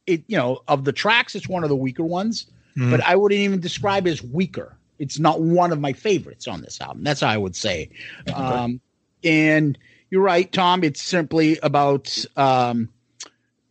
it, 0.07 0.25
you 0.27 0.39
know, 0.39 0.63
of 0.69 0.85
the 0.85 0.93
tracks, 0.93 1.35
it's 1.35 1.49
one 1.49 1.65
of 1.65 1.69
the 1.69 1.77
weaker 1.77 2.05
ones, 2.05 2.47
but 2.91 3.01
I 3.05 3.15
wouldn't 3.17 3.41
even 3.41 3.61
describe 3.61 4.07
it 4.07 4.11
as 4.13 4.23
weaker. 4.23 4.75
It's 4.99 5.19
not 5.19 5.41
one 5.41 5.73
of 5.73 5.81
my 5.81 5.93
favorites 5.93 6.47
on 6.47 6.61
this 6.61 6.81
album. 6.81 7.05
That's 7.05 7.21
how 7.21 7.29
I 7.29 7.37
would 7.37 7.57
say. 7.57 7.91
Um, 8.33 8.81
and 9.23 9.79
you're 10.11 10.23
right, 10.23 10.51
Tom. 10.53 10.85
It's 10.85 11.03
simply 11.03 11.59
about 11.63 12.25
um, 12.37 12.89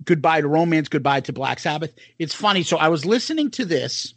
goodbye 0.04 0.41
to 0.41 0.48
romance, 0.48 0.90
goodbye 0.90 1.22
to 1.22 1.34
Black 1.34 1.60
Sabbath. 1.60 1.94
It's 2.20 2.34
funny. 2.34 2.64
So 2.64 2.78
I 2.78 2.90
was 2.90 3.06
listening 3.06 3.52
to 3.52 3.66
this 3.66 4.14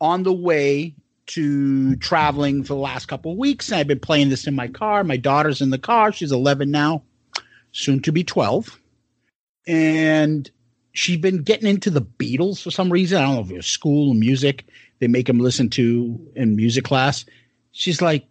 on 0.00 0.24
the 0.24 0.32
way 0.32 0.94
to 1.26 1.96
traveling 1.96 2.64
for 2.64 2.74
the 2.74 2.80
last 2.80 3.06
couple 3.06 3.32
of 3.32 3.38
weeks, 3.38 3.70
and 3.70 3.78
I've 3.78 3.86
been 3.86 4.00
playing 4.00 4.28
this 4.28 4.46
in 4.46 4.54
my 4.54 4.68
car. 4.68 5.04
My 5.04 5.16
daughter's 5.16 5.62
in 5.62 5.70
the 5.70 5.78
car. 5.78 6.12
She's 6.12 6.32
11 6.32 6.70
now, 6.70 7.02
soon 7.70 8.00
to 8.02 8.12
be 8.12 8.24
12. 8.24 8.78
And 9.66 10.50
she'd 10.92 11.22
been 11.22 11.42
getting 11.42 11.68
into 11.68 11.90
the 11.90 12.02
Beatles 12.02 12.62
for 12.62 12.70
some 12.70 12.90
reason. 12.90 13.18
I 13.18 13.22
don't 13.22 13.34
know 13.36 13.40
if 13.42 13.50
it 13.50 13.56
was 13.56 13.66
school 13.66 14.12
music 14.14 14.66
they 15.02 15.08
make 15.08 15.26
them 15.26 15.40
listen 15.40 15.68
to 15.68 16.16
in 16.36 16.54
music 16.54 16.84
class. 16.84 17.24
She's 17.72 18.00
like, 18.00 18.24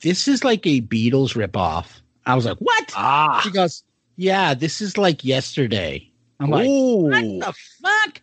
this 0.00 0.26
is 0.26 0.42
like 0.42 0.66
a 0.66 0.80
Beatles 0.80 1.36
ripoff. 1.36 2.00
I 2.26 2.34
was 2.34 2.44
like, 2.44 2.58
what? 2.58 2.92
Ah. 2.96 3.40
She 3.44 3.52
goes, 3.52 3.84
yeah, 4.16 4.54
this 4.54 4.80
is 4.80 4.98
like 4.98 5.24
yesterday. 5.24 6.10
I'm 6.40 6.50
like, 6.50 6.66
what 6.66 7.22
the 7.22 7.54
fuck? 7.80 8.22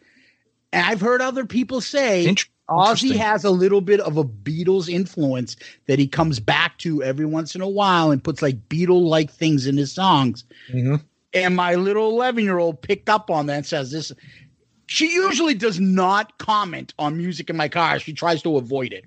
And 0.74 0.86
I've 0.86 1.00
heard 1.00 1.22
other 1.22 1.46
people 1.46 1.80
say 1.80 2.26
Int- 2.26 2.44
Ozzy 2.70 3.16
has 3.16 3.46
a 3.46 3.52
little 3.52 3.80
bit 3.80 4.02
of 4.02 4.18
a 4.18 4.26
Beatles 4.26 4.90
influence 4.90 5.56
that 5.88 5.98
he 5.98 6.08
comes 6.10 6.42
back 6.42 6.78
to 6.80 7.02
every 7.02 7.26
once 7.26 7.56
in 7.56 7.62
a 7.62 7.70
while 7.70 8.12
and 8.12 8.22
puts 8.22 8.42
like 8.42 8.68
Beatle 8.68 9.04
like 9.08 9.32
things 9.32 9.66
in 9.66 9.78
his 9.78 9.94
songs. 9.94 10.44
Mhm. 10.74 11.02
And 11.34 11.56
my 11.56 11.76
little 11.76 12.10
11 12.10 12.44
year 12.44 12.58
old 12.58 12.82
picked 12.82 13.08
up 13.08 13.32
on 13.32 13.46
that 13.46 13.56
and 13.56 13.66
says, 13.66 13.92
This, 13.92 14.12
She 14.90 15.12
usually 15.14 15.54
does 15.54 15.80
not 15.80 16.38
comment 16.40 16.96
on 16.98 17.16
music 17.16 17.50
in 17.50 17.56
my 17.56 17.70
car. 17.70 18.00
She 18.00 18.12
tries 18.12 18.42
to 18.42 18.58
avoid 18.58 18.92
it, 18.92 19.06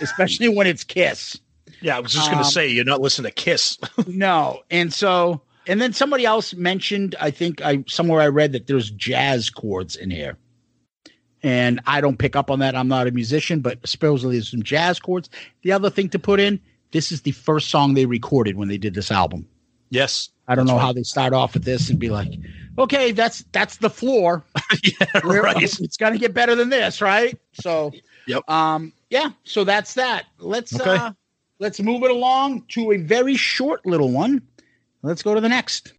especially 0.00 0.48
when 0.48 0.66
it's 0.66 0.84
Kiss. 0.84 1.38
Yeah, 1.82 1.98
I 1.98 2.00
was 2.00 2.12
just 2.12 2.26
going 2.28 2.38
Um, 2.38 2.44
to 2.44 2.50
say 2.50 2.66
you're 2.68 2.84
not 2.86 3.02
listening 3.02 3.30
to 3.30 3.34
Kiss. 3.34 3.78
no, 4.06 4.62
and 4.70 4.92
so 4.92 5.42
and 5.66 5.82
then 5.82 5.92
somebody 5.92 6.24
else 6.24 6.54
mentioned. 6.54 7.14
I 7.20 7.30
think 7.30 7.60
I 7.60 7.84
somewhere 7.86 8.22
I 8.22 8.28
read 8.28 8.52
that 8.52 8.66
there's 8.66 8.90
jazz 8.90 9.50
chords 9.50 9.96
in 9.96 10.10
here, 10.10 10.38
and 11.42 11.80
I 11.86 12.00
don't 12.00 12.18
pick 12.18 12.34
up 12.34 12.50
on 12.50 12.60
that. 12.60 12.74
I'm 12.74 12.88
not 12.88 13.06
a 13.06 13.10
musician, 13.10 13.60
but 13.60 13.86
supposedly 13.86 14.36
there's 14.36 14.50
some 14.50 14.62
jazz 14.62 14.98
chords. 14.98 15.28
The 15.62 15.72
other 15.72 15.90
thing 15.90 16.08
to 16.08 16.18
put 16.18 16.40
in: 16.40 16.58
this 16.92 17.12
is 17.12 17.20
the 17.20 17.32
first 17.32 17.68
song 17.68 17.92
they 17.92 18.06
recorded 18.06 18.56
when 18.56 18.68
they 18.68 18.78
did 18.78 18.94
this 18.94 19.10
album. 19.10 19.46
yes. 19.90 20.30
I 20.48 20.54
don't 20.54 20.64
That's 20.64 20.72
know 20.72 20.78
right. 20.78 20.86
how 20.86 20.92
they 20.92 21.02
start 21.02 21.34
off 21.34 21.54
with 21.54 21.64
this 21.64 21.90
and 21.90 21.98
be 21.98 22.08
like, 22.08 22.32
okay, 22.78 23.12
that's 23.12 23.44
that's 23.52 23.76
the 23.76 23.90
floor. 23.90 24.44
yeah, 24.82 25.06
right. 25.24 25.62
It's 25.62 25.96
gonna 25.96 26.18
get 26.18 26.32
better 26.34 26.54
than 26.54 26.70
this, 26.70 27.00
right? 27.00 27.38
So 27.52 27.92
Yep. 28.26 28.48
um 28.48 28.92
yeah, 29.10 29.30
so 29.44 29.64
that's 29.64 29.94
that. 29.94 30.24
Let's 30.38 30.78
Okay. 30.78 30.96
uh 30.96 31.12
let's 31.60 31.80
move 31.80 32.02
it 32.02 32.10
along 32.10 32.64
to 32.68 32.92
a 32.92 32.96
very 32.96 33.36
short 33.36 33.84
little 33.86 34.10
one. 34.10 34.42
Let's 35.02 35.22
go 35.22 35.34
to 35.34 35.40
the 35.40 35.48
next. 35.48 35.92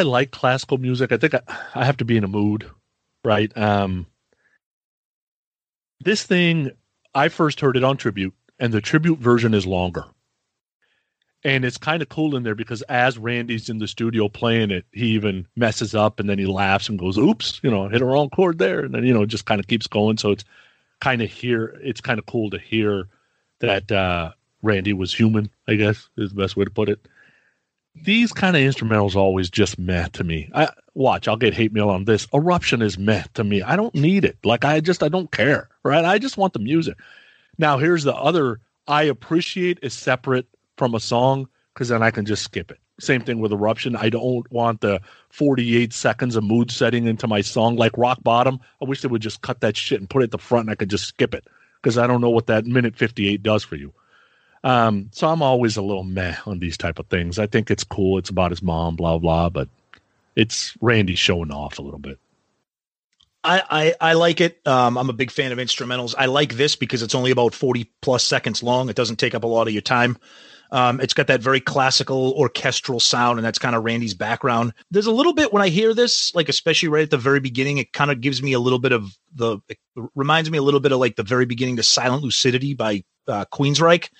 I 0.00 0.02
like 0.02 0.30
classical 0.30 0.78
music. 0.78 1.12
I 1.12 1.18
think 1.18 1.34
I, 1.34 1.42
I 1.74 1.84
have 1.84 1.98
to 1.98 2.06
be 2.06 2.16
in 2.16 2.24
a 2.24 2.28
mood, 2.28 2.66
right? 3.22 3.54
Um, 3.54 4.06
this 6.02 6.22
thing, 6.22 6.70
I 7.14 7.28
first 7.28 7.60
heard 7.60 7.76
it 7.76 7.84
on 7.84 7.98
tribute, 7.98 8.32
and 8.58 8.72
the 8.72 8.80
tribute 8.80 9.18
version 9.18 9.52
is 9.52 9.66
longer. 9.66 10.06
And 11.44 11.66
it's 11.66 11.76
kind 11.76 12.00
of 12.00 12.08
cool 12.08 12.34
in 12.34 12.44
there 12.44 12.54
because 12.54 12.80
as 12.82 13.18
Randy's 13.18 13.68
in 13.68 13.78
the 13.78 13.86
studio 13.86 14.30
playing 14.30 14.70
it, 14.70 14.86
he 14.90 15.08
even 15.08 15.46
messes 15.54 15.94
up 15.94 16.18
and 16.18 16.30
then 16.30 16.38
he 16.38 16.46
laughs 16.46 16.88
and 16.88 16.98
goes, 16.98 17.18
oops, 17.18 17.60
you 17.62 17.70
know, 17.70 17.88
hit 17.88 18.00
a 18.00 18.06
wrong 18.06 18.30
chord 18.30 18.56
there. 18.56 18.80
And 18.80 18.94
then, 18.94 19.04
you 19.04 19.12
know, 19.12 19.26
just 19.26 19.44
kind 19.44 19.60
of 19.60 19.66
keeps 19.66 19.86
going. 19.86 20.16
So 20.16 20.30
it's 20.30 20.44
kind 21.00 21.20
of 21.20 21.30
here, 21.30 21.78
it's 21.82 22.00
kind 22.00 22.18
of 22.18 22.24
cool 22.24 22.48
to 22.50 22.58
hear 22.58 23.06
that 23.58 23.92
uh, 23.92 24.32
Randy 24.62 24.94
was 24.94 25.14
human, 25.14 25.50
I 25.68 25.74
guess 25.74 26.08
is 26.16 26.30
the 26.30 26.40
best 26.40 26.56
way 26.56 26.64
to 26.64 26.70
put 26.70 26.88
it 26.88 27.06
these 28.04 28.32
kind 28.32 28.56
of 28.56 28.62
instrumentals 28.62 29.16
always 29.16 29.50
just 29.50 29.78
meh 29.78 30.08
to 30.08 30.24
me. 30.24 30.50
I 30.54 30.68
watch, 30.94 31.28
I'll 31.28 31.36
get 31.36 31.54
hate 31.54 31.72
mail 31.72 31.90
on 31.90 32.04
this. 32.04 32.26
Eruption 32.32 32.82
is 32.82 32.98
meh 32.98 33.24
to 33.34 33.44
me. 33.44 33.62
I 33.62 33.76
don't 33.76 33.94
need 33.94 34.24
it. 34.24 34.38
Like 34.44 34.64
I 34.64 34.80
just 34.80 35.02
I 35.02 35.08
don't 35.08 35.30
care. 35.30 35.68
Right? 35.82 36.04
I 36.04 36.18
just 36.18 36.36
want 36.36 36.52
the 36.52 36.58
music. 36.58 36.98
Now 37.58 37.78
here's 37.78 38.04
the 38.04 38.14
other 38.14 38.60
I 38.88 39.04
appreciate 39.04 39.78
is 39.82 39.94
separate 39.94 40.46
from 40.76 40.94
a 40.94 41.00
song 41.00 41.48
because 41.74 41.88
then 41.88 42.02
I 42.02 42.10
can 42.10 42.24
just 42.24 42.42
skip 42.42 42.70
it. 42.70 42.78
Same 42.98 43.22
thing 43.22 43.40
with 43.40 43.52
Eruption. 43.52 43.96
I 43.96 44.10
don't 44.10 44.50
want 44.52 44.82
the 44.82 45.00
48 45.30 45.92
seconds 45.92 46.36
of 46.36 46.44
mood 46.44 46.70
setting 46.70 47.06
into 47.06 47.26
my 47.26 47.40
song 47.40 47.76
like 47.76 47.96
Rock 47.96 48.22
Bottom. 48.22 48.60
I 48.82 48.84
wish 48.84 49.00
they 49.00 49.08
would 49.08 49.22
just 49.22 49.40
cut 49.40 49.60
that 49.60 49.76
shit 49.76 50.00
and 50.00 50.10
put 50.10 50.22
it 50.22 50.24
at 50.24 50.30
the 50.32 50.38
front 50.38 50.64
and 50.64 50.70
I 50.70 50.74
could 50.74 50.90
just 50.90 51.06
skip 51.06 51.34
it 51.34 51.46
because 51.80 51.96
I 51.96 52.06
don't 52.06 52.20
know 52.20 52.30
what 52.30 52.46
that 52.48 52.66
minute 52.66 52.96
58 52.96 53.42
does 53.42 53.64
for 53.64 53.76
you. 53.76 53.92
Um, 54.62 55.10
so 55.12 55.28
I'm 55.28 55.42
always 55.42 55.76
a 55.76 55.82
little 55.82 56.04
meh 56.04 56.36
on 56.46 56.58
these 56.58 56.76
type 56.76 56.98
of 56.98 57.06
things. 57.06 57.38
I 57.38 57.46
think 57.46 57.70
it's 57.70 57.84
cool. 57.84 58.18
It's 58.18 58.30
about 58.30 58.50
his 58.50 58.62
mom, 58.62 58.96
blah 58.96 59.18
blah, 59.18 59.48
but 59.48 59.68
it's 60.36 60.74
Randy 60.80 61.14
showing 61.14 61.50
off 61.50 61.78
a 61.78 61.82
little 61.82 61.98
bit. 61.98 62.18
I, 63.42 63.62
I 63.70 64.10
I 64.10 64.12
like 64.14 64.40
it. 64.40 64.66
Um, 64.66 64.98
I'm 64.98 65.08
a 65.08 65.14
big 65.14 65.30
fan 65.30 65.52
of 65.52 65.58
instrumentals. 65.58 66.14
I 66.16 66.26
like 66.26 66.54
this 66.54 66.76
because 66.76 67.02
it's 67.02 67.14
only 67.14 67.30
about 67.30 67.54
40 67.54 67.90
plus 68.02 68.22
seconds 68.22 68.62
long. 68.62 68.90
It 68.90 68.96
doesn't 68.96 69.16
take 69.16 69.34
up 69.34 69.44
a 69.44 69.46
lot 69.46 69.66
of 69.66 69.72
your 69.72 69.82
time. 69.82 70.18
Um, 70.72 71.00
it's 71.00 71.14
got 71.14 71.26
that 71.26 71.40
very 71.40 71.60
classical 71.60 72.32
orchestral 72.36 73.00
sound, 73.00 73.38
and 73.38 73.44
that's 73.44 73.58
kind 73.58 73.74
of 73.74 73.82
Randy's 73.82 74.14
background. 74.14 74.72
There's 74.90 75.06
a 75.06 75.10
little 75.10 75.32
bit 75.32 75.52
when 75.52 75.62
I 75.62 75.68
hear 75.68 75.94
this, 75.94 76.32
like 76.34 76.48
especially 76.48 76.90
right 76.90 77.02
at 77.02 77.10
the 77.10 77.18
very 77.18 77.40
beginning, 77.40 77.78
it 77.78 77.92
kind 77.92 78.10
of 78.10 78.20
gives 78.20 78.42
me 78.42 78.52
a 78.52 78.60
little 78.60 78.78
bit 78.78 78.92
of 78.92 79.10
the. 79.34 79.58
Reminds 80.14 80.50
me 80.50 80.58
a 80.58 80.62
little 80.62 80.80
bit 80.80 80.92
of 80.92 80.98
like 80.98 81.16
the 81.16 81.22
very 81.22 81.46
beginning 81.46 81.76
to 81.76 81.82
Silent 81.82 82.22
Lucidity 82.22 82.74
by 82.74 83.02
uh, 83.26 83.46
Queensryche. 83.52 84.10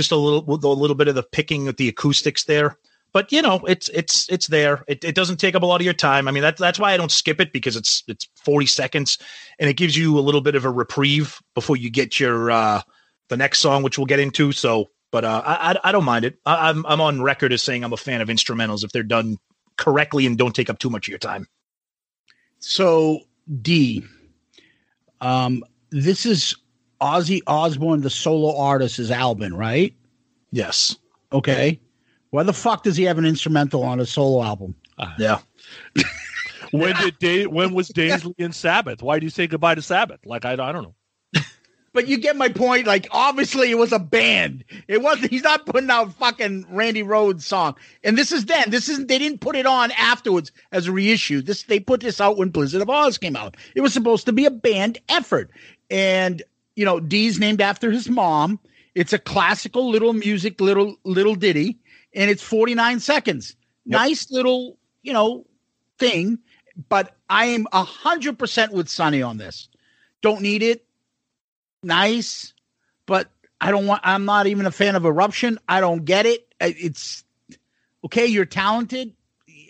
Just 0.00 0.12
a 0.12 0.16
little, 0.16 0.48
a 0.48 0.80
little 0.80 0.96
bit 0.96 1.08
of 1.08 1.14
the 1.14 1.22
picking 1.22 1.66
with 1.66 1.76
the 1.76 1.88
acoustics 1.88 2.44
there. 2.44 2.78
But 3.12 3.30
you 3.32 3.42
know 3.42 3.60
it's 3.68 3.90
it's 3.90 4.26
it's 4.30 4.46
there. 4.46 4.82
It, 4.88 5.04
it 5.04 5.14
doesn't 5.14 5.36
take 5.36 5.54
up 5.54 5.62
a 5.62 5.66
lot 5.66 5.82
of 5.82 5.84
your 5.84 5.92
time. 5.92 6.26
I 6.26 6.30
mean 6.30 6.42
that's 6.42 6.58
that's 6.58 6.78
why 6.78 6.94
i 6.94 6.96
don't 6.96 7.10
skip 7.10 7.38
it 7.38 7.52
because 7.52 7.76
it's 7.76 8.02
it's 8.08 8.26
40 8.36 8.64
seconds 8.64 9.18
and 9.58 9.68
it 9.68 9.74
gives 9.74 9.94
you 9.94 10.18
a 10.18 10.20
little 10.20 10.40
bit 10.40 10.54
of 10.54 10.64
a 10.64 10.70
reprieve 10.70 11.38
before 11.54 11.76
you 11.76 11.90
get 11.90 12.18
your 12.18 12.50
uh 12.50 12.80
the 13.28 13.36
next 13.36 13.58
song 13.58 13.82
which 13.82 13.98
we'll 13.98 14.06
get 14.06 14.20
into. 14.20 14.52
So 14.52 14.86
but 15.10 15.26
uh 15.26 15.42
i 15.44 15.72
i, 15.72 15.88
I 15.88 15.92
don't 15.92 16.04
mind 16.04 16.24
it. 16.24 16.38
I, 16.46 16.70
i'm 16.70 16.86
i'm 16.86 17.02
on 17.02 17.20
record 17.20 17.52
as 17.52 17.62
saying 17.62 17.84
i'm 17.84 17.92
a 17.92 17.98
fan 17.98 18.22
of 18.22 18.28
instrumentals 18.28 18.84
if 18.84 18.92
they're 18.92 19.02
done 19.02 19.36
correctly 19.76 20.24
and 20.24 20.38
don't 20.38 20.54
take 20.54 20.70
up 20.70 20.78
too 20.78 20.88
much 20.88 21.08
of 21.08 21.10
your 21.10 21.18
time. 21.18 21.46
So 22.60 23.20
Dee, 23.60 24.04
um, 25.20 25.62
this 25.90 26.24
is 26.24 26.54
Ozzy 27.00 27.40
Osbourne, 27.46 28.00
the 28.00 28.10
solo 28.10 28.56
artist, 28.56 28.98
is 28.98 29.10
album, 29.10 29.54
right? 29.54 29.94
yes 30.52 30.96
Okay. 31.32 31.80
Why 32.30 32.42
the 32.42 32.52
fuck 32.52 32.82
does 32.82 32.96
he 32.96 33.04
have 33.04 33.18
an 33.18 33.24
instrumental 33.24 33.82
on 33.82 34.00
a 34.00 34.06
solo 34.06 34.42
album? 34.42 34.74
Uh, 34.98 35.12
yeah 35.18 35.38
When 36.70 36.94
did 36.96 37.18
Day, 37.18 37.46
when 37.46 37.74
was 37.74 37.88
Daisley 37.88 38.34
in 38.38 38.52
Sabbath? 38.52 39.02
Why 39.02 39.18
do 39.18 39.26
you 39.26 39.30
say 39.30 39.46
goodbye 39.46 39.74
to 39.74 39.82
Sabbath? 39.82 40.20
Like 40.24 40.44
I, 40.44 40.52
I 40.52 40.72
don't 40.72 40.82
know. 40.82 40.94
But 41.92 42.06
you 42.06 42.18
get 42.18 42.36
my 42.36 42.48
point. 42.48 42.86
Like, 42.86 43.08
obviously, 43.10 43.68
it 43.72 43.74
was 43.76 43.90
a 43.90 43.98
band. 43.98 44.62
It 44.86 45.02
wasn't. 45.02 45.32
He's 45.32 45.42
not 45.42 45.66
putting 45.66 45.90
out 45.90 46.14
fucking 46.14 46.66
Randy 46.70 47.02
Rhoads 47.02 47.42
song. 47.42 47.74
And 48.04 48.16
this 48.16 48.30
is 48.30 48.46
then. 48.46 48.70
This 48.70 48.88
isn't. 48.88 49.08
They 49.08 49.18
didn't 49.18 49.40
put 49.40 49.56
it 49.56 49.66
on 49.66 49.90
afterwards 49.98 50.52
as 50.70 50.86
a 50.86 50.92
reissue. 50.92 51.42
This 51.42 51.64
they 51.64 51.80
put 51.80 52.00
this 52.00 52.20
out 52.20 52.36
when 52.36 52.50
Blizzard 52.50 52.80
of 52.80 52.86
Ozz 52.86 53.18
came 53.18 53.34
out. 53.34 53.56
It 53.74 53.80
was 53.80 53.92
supposed 53.92 54.24
to 54.26 54.32
be 54.32 54.44
a 54.46 54.52
band 54.52 54.98
effort. 55.08 55.50
And 55.90 56.44
you 56.80 56.86
know, 56.86 56.98
Dee's 56.98 57.38
named 57.38 57.60
after 57.60 57.90
his 57.90 58.08
mom. 58.08 58.58
It's 58.94 59.12
a 59.12 59.18
classical 59.18 59.90
little 59.90 60.14
music, 60.14 60.62
little 60.62 60.96
little 61.04 61.34
ditty, 61.34 61.78
and 62.14 62.30
it's 62.30 62.42
forty 62.42 62.74
nine 62.74 63.00
seconds. 63.00 63.54
Nice 63.84 64.30
little, 64.30 64.78
you 65.02 65.12
know, 65.12 65.44
thing. 65.98 66.38
But 66.88 67.14
I 67.28 67.44
am 67.46 67.66
a 67.72 67.84
hundred 67.84 68.38
percent 68.38 68.72
with 68.72 68.88
Sonny 68.88 69.20
on 69.20 69.36
this. 69.36 69.68
Don't 70.22 70.40
need 70.40 70.62
it 70.62 70.86
nice, 71.82 72.54
but 73.04 73.30
I 73.60 73.70
don't 73.70 73.86
want. 73.86 74.00
I'm 74.02 74.24
not 74.24 74.46
even 74.46 74.64
a 74.64 74.70
fan 74.70 74.96
of 74.96 75.04
Eruption. 75.04 75.58
I 75.68 75.80
don't 75.80 76.06
get 76.06 76.24
it. 76.24 76.48
It's 76.60 77.24
okay. 78.06 78.24
You're 78.24 78.46
talented. 78.46 79.12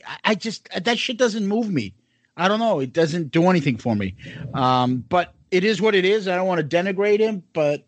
I- 0.06 0.18
I 0.26 0.34
just 0.36 0.68
that 0.84 0.96
shit 0.96 1.16
doesn't 1.18 1.46
move 1.48 1.68
me. 1.70 1.92
I 2.36 2.46
don't 2.46 2.60
know. 2.60 2.78
It 2.78 2.92
doesn't 2.92 3.32
do 3.32 3.48
anything 3.50 3.78
for 3.78 3.96
me. 3.96 4.14
Um, 4.54 5.04
but 5.08 5.34
it 5.50 5.64
is 5.64 5.80
what 5.80 5.94
it 5.94 6.04
is. 6.04 6.28
I 6.28 6.36
don't 6.36 6.46
want 6.46 6.60
to 6.60 6.76
denigrate 6.76 7.18
him, 7.18 7.42
but 7.52 7.84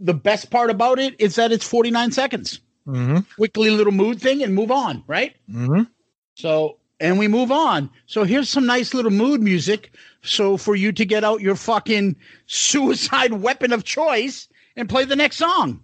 the 0.00 0.14
best 0.14 0.50
part 0.50 0.70
about 0.70 0.98
it 0.98 1.20
is 1.20 1.34
that 1.36 1.52
it's 1.52 1.66
49 1.66 2.12
seconds. 2.12 2.60
mm-hmm. 2.86 3.18
Quickly 3.36 3.70
little 3.70 3.92
mood 3.92 4.20
thing 4.20 4.42
and 4.42 4.54
move 4.54 4.70
on, 4.70 5.02
right? 5.06 5.34
Mm-hmm. 5.50 5.82
So, 6.34 6.78
and 7.00 7.18
we 7.18 7.28
move 7.28 7.52
on. 7.52 7.90
So 8.06 8.24
here's 8.24 8.48
some 8.48 8.66
nice 8.66 8.94
little 8.94 9.10
mood 9.10 9.42
music. 9.42 9.92
So 10.22 10.56
for 10.56 10.74
you 10.76 10.92
to 10.92 11.04
get 11.04 11.24
out 11.24 11.40
your 11.40 11.56
fucking 11.56 12.16
suicide 12.46 13.32
weapon 13.32 13.72
of 13.72 13.84
choice 13.84 14.48
and 14.76 14.88
play 14.88 15.04
the 15.04 15.16
next 15.16 15.36
song. 15.36 15.82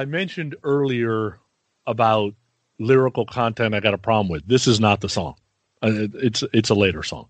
I 0.00 0.06
mentioned 0.06 0.56
earlier 0.64 1.38
about 1.86 2.32
lyrical 2.78 3.26
content 3.26 3.74
I 3.74 3.80
got 3.80 3.92
a 3.92 3.98
problem 3.98 4.28
with. 4.28 4.48
This 4.48 4.66
is 4.66 4.80
not 4.80 5.02
the 5.02 5.10
song. 5.10 5.34
Uh, 5.82 6.08
it's 6.14 6.42
it's 6.54 6.70
a 6.70 6.74
later 6.74 7.02
song 7.02 7.28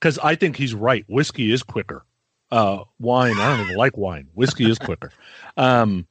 because 0.00 0.18
I 0.18 0.34
think 0.34 0.56
he's 0.56 0.74
right. 0.74 1.04
Whiskey 1.06 1.52
is 1.52 1.62
quicker. 1.62 2.04
Uh, 2.50 2.82
wine, 2.98 3.36
I 3.38 3.56
don't 3.56 3.66
even 3.66 3.76
like 3.76 3.96
wine. 3.96 4.26
Whiskey 4.34 4.68
is 4.68 4.78
quicker. 4.78 5.12
Um, 5.56 6.06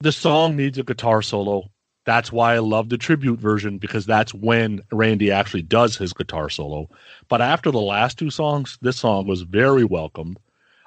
the 0.00 0.12
song 0.12 0.54
needs 0.54 0.78
a 0.78 0.84
guitar 0.84 1.22
solo. 1.22 1.70
That's 2.04 2.30
why 2.30 2.54
I 2.54 2.58
love 2.58 2.88
the 2.88 2.98
tribute 2.98 3.40
version 3.40 3.78
because 3.78 4.06
that's 4.06 4.32
when 4.32 4.80
Randy 4.92 5.32
actually 5.32 5.62
does 5.62 5.96
his 5.96 6.12
guitar 6.12 6.48
solo. 6.48 6.88
But 7.28 7.40
after 7.42 7.70
the 7.70 7.80
last 7.80 8.16
two 8.16 8.30
songs, 8.30 8.78
this 8.80 8.98
song 8.98 9.26
was 9.26 9.42
very 9.42 9.84
welcomed. 9.84 10.38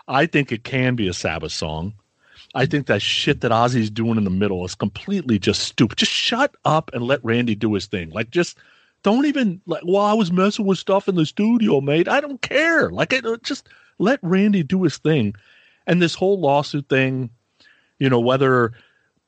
I 0.07 0.27
think 0.27 0.51
it 0.51 0.63
can 0.63 0.95
be 0.95 1.09
a 1.09 1.13
Sabbath 1.13 1.51
song. 1.51 1.93
I 2.53 2.65
think 2.65 2.87
that 2.87 3.01
shit 3.01 3.41
that 3.41 3.51
Ozzy's 3.51 3.89
doing 3.89 4.17
in 4.17 4.25
the 4.25 4.29
middle 4.29 4.65
is 4.65 4.75
completely 4.75 5.39
just 5.39 5.61
stupid. 5.61 5.97
Just 5.97 6.11
shut 6.11 6.55
up 6.65 6.91
and 6.93 7.03
let 7.03 7.23
Randy 7.23 7.55
do 7.55 7.73
his 7.73 7.85
thing. 7.85 8.09
Like, 8.09 8.29
just 8.29 8.57
don't 9.03 9.25
even 9.25 9.61
like. 9.65 9.83
Well, 9.85 10.03
I 10.03 10.13
was 10.13 10.31
messing 10.31 10.65
with 10.65 10.77
stuff 10.77 11.07
in 11.07 11.15
the 11.15 11.25
studio, 11.25 11.81
mate. 11.81 12.07
I 12.07 12.19
don't 12.19 12.41
care. 12.41 12.89
Like, 12.89 13.13
it, 13.13 13.25
uh, 13.25 13.37
just 13.43 13.69
let 13.99 14.19
Randy 14.21 14.63
do 14.63 14.83
his 14.83 14.97
thing. 14.97 15.33
And 15.87 16.01
this 16.01 16.13
whole 16.13 16.39
lawsuit 16.39 16.89
thing, 16.89 17.29
you 17.99 18.09
know, 18.09 18.19
whether 18.19 18.73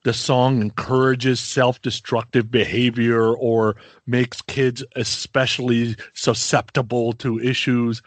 the 0.04 0.14
song 0.14 0.62
encourages 0.62 1.40
self-destructive 1.40 2.52
behavior 2.52 3.34
or 3.34 3.78
makes 4.06 4.42
kids 4.42 4.84
especially 4.98 5.96
susceptible 6.14 7.14
to 7.14 7.40
issues. 7.40 8.02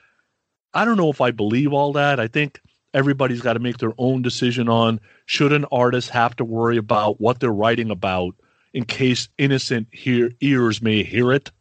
I 0.75 0.85
don't 0.85 0.99
know 0.99 1.11
if 1.11 1.23
I 1.23 1.31
believe 1.31 1.73
all 1.73 1.95
that. 1.95 2.21
I 2.21 2.29
think 2.29 2.61
everybody's 2.97 3.43
got 3.43 3.53
to 3.53 3.61
make 3.61 3.77
their 3.77 3.93
own 3.99 4.23
decision 4.23 4.71
on 4.71 4.99
should 5.27 5.53
an 5.53 5.67
artist 5.71 6.09
have 6.09 6.35
to 6.35 6.45
worry 6.45 6.79
about 6.79 7.21
what 7.21 7.39
they're 7.39 7.53
writing 7.53 7.91
about 7.91 8.35
in 8.73 8.85
case 8.85 9.29
innocent 9.37 9.87
hear, 9.93 10.33
ears 10.41 10.81
may 10.81 11.03
hear 11.03 11.31
it. 11.31 11.53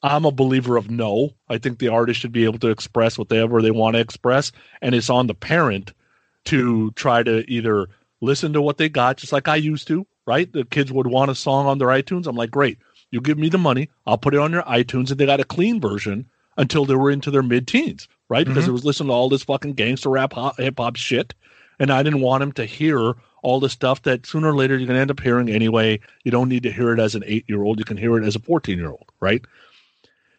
I'm 0.00 0.24
a 0.24 0.30
believer 0.30 0.76
of 0.76 0.90
no. 0.90 1.30
I 1.48 1.58
think 1.58 1.78
the 1.78 1.88
artist 1.88 2.20
should 2.20 2.32
be 2.32 2.44
able 2.44 2.60
to 2.60 2.68
express 2.68 3.18
whatever 3.18 3.60
they 3.60 3.72
want 3.72 3.94
to 3.94 4.00
express, 4.00 4.52
and 4.80 4.94
it's 4.94 5.10
on 5.10 5.26
the 5.26 5.34
parent 5.34 5.92
to 6.44 6.92
try 6.92 7.22
to 7.24 7.50
either 7.50 7.88
listen 8.20 8.52
to 8.52 8.62
what 8.62 8.78
they 8.78 8.88
got, 8.88 9.16
just 9.16 9.32
like 9.32 9.48
I 9.48 9.56
used 9.56 9.88
to, 9.88 10.06
right? 10.24 10.52
The 10.52 10.64
kids 10.64 10.92
would 10.92 11.08
want 11.08 11.30
a 11.30 11.34
song 11.34 11.66
on 11.66 11.78
their 11.78 11.88
iTunes. 11.88 12.26
I'm 12.26 12.36
like, 12.36 12.50
great, 12.50 12.78
you 13.10 13.20
give 13.20 13.38
me 13.38 13.48
the 13.48 13.58
money, 13.58 13.90
I'll 14.06 14.18
put 14.18 14.34
it 14.34 14.40
on 14.40 14.52
your 14.52 14.62
iTunes, 14.62 15.10
and 15.10 15.18
they 15.18 15.26
got 15.26 15.40
a 15.40 15.44
clean 15.44 15.80
version 15.80 16.26
until 16.56 16.84
they 16.84 16.94
were 16.94 17.10
into 17.10 17.30
their 17.30 17.42
mid 17.42 17.66
teens, 17.66 18.06
right? 18.34 18.46
Because 18.48 18.64
Mhm. 18.64 18.70
it 18.70 18.72
was 18.72 18.84
listening 18.84 19.10
to 19.10 19.12
all 19.12 19.28
this 19.28 19.44
fucking 19.44 19.74
gangster 19.74 20.10
rap, 20.10 20.34
hip 20.58 20.74
hop 20.76 20.96
shit, 20.96 21.34
and 21.78 21.92
I 21.92 22.02
didn't 22.02 22.20
want 22.20 22.42
him 22.42 22.50
to 22.52 22.64
hear 22.64 23.14
all 23.44 23.60
the 23.60 23.68
stuff 23.68 24.02
that 24.02 24.26
sooner 24.26 24.48
or 24.48 24.56
later 24.56 24.76
you're 24.76 24.88
going 24.88 24.96
to 24.96 25.00
end 25.00 25.10
up 25.12 25.20
hearing 25.20 25.48
anyway. 25.48 26.00
You 26.24 26.32
don't 26.32 26.48
need 26.48 26.64
to 26.64 26.72
hear 26.72 26.92
it 26.92 26.98
as 26.98 27.14
an 27.14 27.22
eight 27.26 27.44
year 27.46 27.62
old; 27.62 27.78
you 27.78 27.84
can 27.84 27.96
hear 27.96 28.18
it 28.18 28.24
as 28.24 28.34
a 28.34 28.40
14 28.40 28.76
year 28.76 28.88
old, 28.90 29.08
right? 29.20 29.44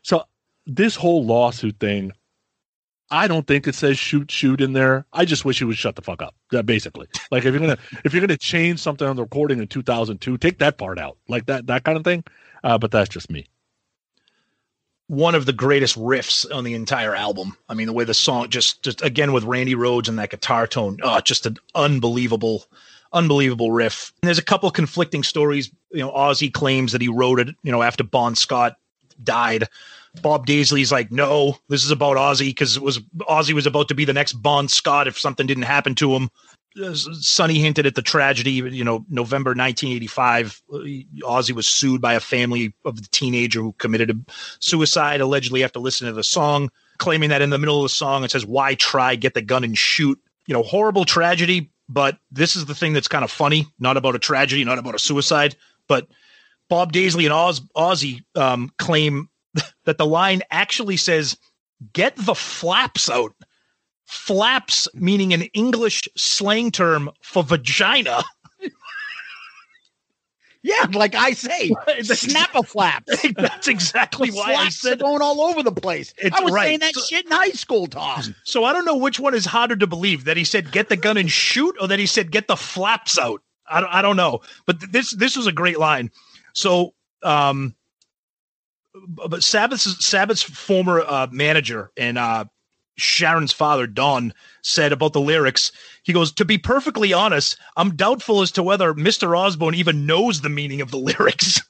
So 0.02 0.26
this 0.68 0.98
whole 0.98 1.26
lawsuit 1.26 1.80
thing, 1.80 2.12
I 3.10 3.30
don't 3.30 3.48
think 3.48 3.66
it 3.66 3.76
says 3.76 3.98
shoot 3.98 4.30
shoot 4.30 4.60
in 4.60 4.74
there. 4.74 5.06
I 5.14 5.24
just 5.24 5.46
wish 5.46 5.60
he 5.60 5.64
would 5.64 5.78
shut 5.78 5.96
the 5.96 6.02
fuck 6.02 6.22
up. 6.22 6.36
Basically, 6.66 7.08
like 7.32 7.46
if 7.46 7.54
you're 7.54 7.62
gonna 7.62 7.78
if 8.04 8.14
you're 8.14 8.22
gonna 8.22 8.36
change 8.36 8.82
something 8.82 9.08
on 9.08 9.16
the 9.16 9.22
recording 9.22 9.60
in 9.60 9.68
2002, 9.68 10.38
take 10.38 10.60
that 10.60 10.78
part 10.78 11.00
out, 11.00 11.18
like 11.30 11.46
that 11.46 11.68
that 11.68 11.86
kind 11.86 11.98
of 11.98 12.04
thing. 12.04 12.26
Uh, 12.62 12.78
but 12.78 12.92
that's 12.92 13.08
just 13.10 13.32
me. 13.32 13.46
One 15.08 15.36
of 15.36 15.46
the 15.46 15.54
greatest 15.54 15.98
riffs 15.98 16.46
on 16.54 16.64
the 16.64 16.74
entire 16.74 17.16
album. 17.16 17.58
I 17.70 17.76
mean, 17.76 17.88
the 17.88 17.94
way 17.94 18.06
the 18.06 18.14
song 18.14 18.50
just, 18.50 18.82
just 18.82 19.04
again 19.04 19.34
with 19.34 19.44
Randy 19.44 19.76
Rhoads 19.76 20.10
and 20.10 20.18
that 20.18 20.32
guitar 20.32 20.66
tone, 20.66 20.98
oh, 21.04 21.20
just 21.20 21.46
an 21.46 21.58
unbelievable, 21.76 22.66
unbelievable 23.14 23.72
riff. 23.72 24.12
And 24.22 24.28
there's 24.28 24.40
a 24.40 24.44
couple 24.44 24.70
conflicting 24.72 25.22
stories. 25.24 25.70
You 25.92 26.00
know, 26.00 26.12
Ozzy 26.12 26.52
claims 26.52 26.92
that 26.92 27.02
he 27.02 27.08
wrote 27.08 27.40
it, 27.40 27.50
you 27.62 27.72
know, 27.72 27.84
after 27.84 28.04
Bon 28.04 28.36
Scott 28.36 28.78
died. 29.24 29.68
Bob 30.22 30.48
Daisley's 30.48 30.92
like, 30.92 31.12
no, 31.12 31.58
this 31.70 31.84
is 31.84 31.92
about 31.92 32.18
Ozzy 32.18 32.48
because 32.48 32.78
it 32.78 32.84
was 32.84 33.00
Ozzy 33.30 33.54
was 33.54 33.68
about 33.68 33.90
to 33.90 33.96
be 33.96 34.06
the 34.06 34.14
next 34.14 34.34
Bon 34.34 34.68
Scott 34.68 35.08
if 35.08 35.20
something 35.20 35.46
didn't 35.46 35.64
happen 35.64 35.94
to 35.96 36.16
him. 36.16 36.30
Sonny 36.94 37.60
hinted 37.60 37.86
at 37.86 37.96
the 37.96 38.02
tragedy. 38.02 38.52
You 38.52 38.84
know, 38.84 39.06
November 39.10 39.52
1985, 39.52 40.62
uh, 40.72 40.76
Ozzy 41.28 41.54
was 41.54 41.68
sued 41.68 42.02
by 42.02 42.14
a 42.14 42.20
family 42.20 42.74
of 42.84 43.02
the 43.02 43.08
teenager 43.12 43.62
who 43.62 43.74
committed 43.74 44.10
a 44.10 44.32
suicide 44.60 45.22
allegedly 45.22 45.64
after 45.64 45.80
listening 45.80 46.12
to 46.12 46.16
the 46.16 46.24
song, 46.24 46.70
claiming 46.98 47.30
that 47.30 47.42
in 47.42 47.50
the 47.50 47.58
middle 47.58 47.78
of 47.78 47.86
the 47.86 47.90
song 47.90 48.24
it 48.24 48.32
says, 48.32 48.46
"Why 48.46 48.76
try? 48.76 49.16
Get 49.16 49.34
the 49.34 49.42
gun 49.42 49.64
and 49.64 49.78
shoot." 49.78 50.20
You 50.48 50.54
know, 50.54 50.64
horrible 50.64 51.06
tragedy. 51.06 51.72
But 51.88 52.18
this 52.32 52.56
is 52.56 52.66
the 52.66 52.76
thing 52.76 52.94
that's 52.94 53.08
kind 53.08 53.24
of 53.24 53.32
funny. 53.32 53.68
Not 53.80 53.96
about 53.96 54.16
a 54.16 54.20
tragedy, 54.20 54.64
not 54.64 54.80
about 54.80 54.96
a 54.96 55.00
suicide, 55.00 55.56
but 55.88 56.08
Bob 56.68 56.92
Daisley 56.92 57.26
and 57.26 57.34
Oz, 57.34 57.62
Ozzy 57.76 58.24
um, 58.36 58.72
claim 58.80 59.30
that 59.86 59.98
the 59.98 60.06
line 60.06 60.42
actually 60.52 60.98
says, 60.98 61.38
"Get 61.94 62.16
the 62.18 62.36
flaps 62.36 63.10
out." 63.10 63.34
Flaps 64.06 64.88
meaning 64.94 65.34
an 65.34 65.42
English 65.54 66.08
slang 66.16 66.72
term 66.72 67.10
for 67.22 67.44
vagina. 67.44 68.24
Yeah, 70.64 70.88
like 70.94 71.14
I 71.14 71.34
say, 71.34 71.72
snap 72.02 72.56
a 72.56 72.64
flap. 72.64 73.06
That's 73.38 73.68
exactly 73.68 74.32
The 74.32 74.38
why 74.38 74.56
I 74.56 74.70
said 74.70 75.00
going 75.00 75.22
all 75.22 75.42
over 75.42 75.62
the 75.62 75.72
place. 75.72 76.12
It's 76.18 76.36
I 76.36 76.42
was 76.42 76.54
right. 76.54 76.66
saying 76.66 76.80
that 76.80 76.96
So- 76.96 77.02
shit 77.02 77.26
in 77.26 77.32
high 77.32 77.52
school, 77.52 77.86
Tom. 77.86 78.34
So 78.46 78.64
I 78.64 78.74
don't 78.74 78.84
know 78.84 78.98
which 78.98 79.20
one 79.20 79.36
is 79.36 79.46
harder 79.46 79.76
to 79.76 79.86
believe 79.86 80.24
that 80.24 80.38
he 80.38 80.44
said 80.44 80.72
get 80.72 80.90
the 80.90 80.98
gun 80.98 81.18
and 81.18 81.30
shoot, 81.30 81.76
or 81.80 81.88
that 81.88 82.00
he 82.00 82.08
said 82.08 82.32
get 82.32 82.48
the 82.48 82.56
flaps 82.56 83.20
out. 83.20 83.44
I 83.70 83.80
don't, 83.80 83.90
I 83.94 84.02
don't 84.02 84.16
know, 84.18 84.42
but 84.66 84.80
th- 84.80 84.92
this 84.92 85.12
this 85.16 85.38
was 85.38 85.46
a 85.46 85.52
great 85.52 85.78
line. 85.78 86.10
So, 86.54 86.96
um, 87.22 87.76
but 89.08 89.44
Sabbath's 89.44 90.04
Sabbath's 90.04 90.42
former 90.42 91.02
uh, 91.02 91.28
manager 91.32 91.92
and 91.96 92.18
uh, 92.18 92.46
Sharon's 92.98 93.52
father 93.52 93.88
Don 93.88 94.34
said 94.62 94.92
about 94.92 95.14
the 95.14 95.22
lyrics. 95.22 95.72
He 96.04 96.14
goes, 96.14 96.32
"To 96.34 96.46
be 96.46 96.58
perfectly 96.58 97.14
honest, 97.14 97.58
I'm 97.78 97.96
doubtful 97.96 98.42
as 98.42 98.52
to 98.54 98.64
whether 98.64 98.94
Mr. 98.94 99.38
Osbourne 99.38 99.76
even 99.76 100.06
knows 100.06 100.42
the 100.42 100.50
meaning 100.50 100.82
of 100.82 100.92
the 100.92 100.98
lyrics." 100.98 101.62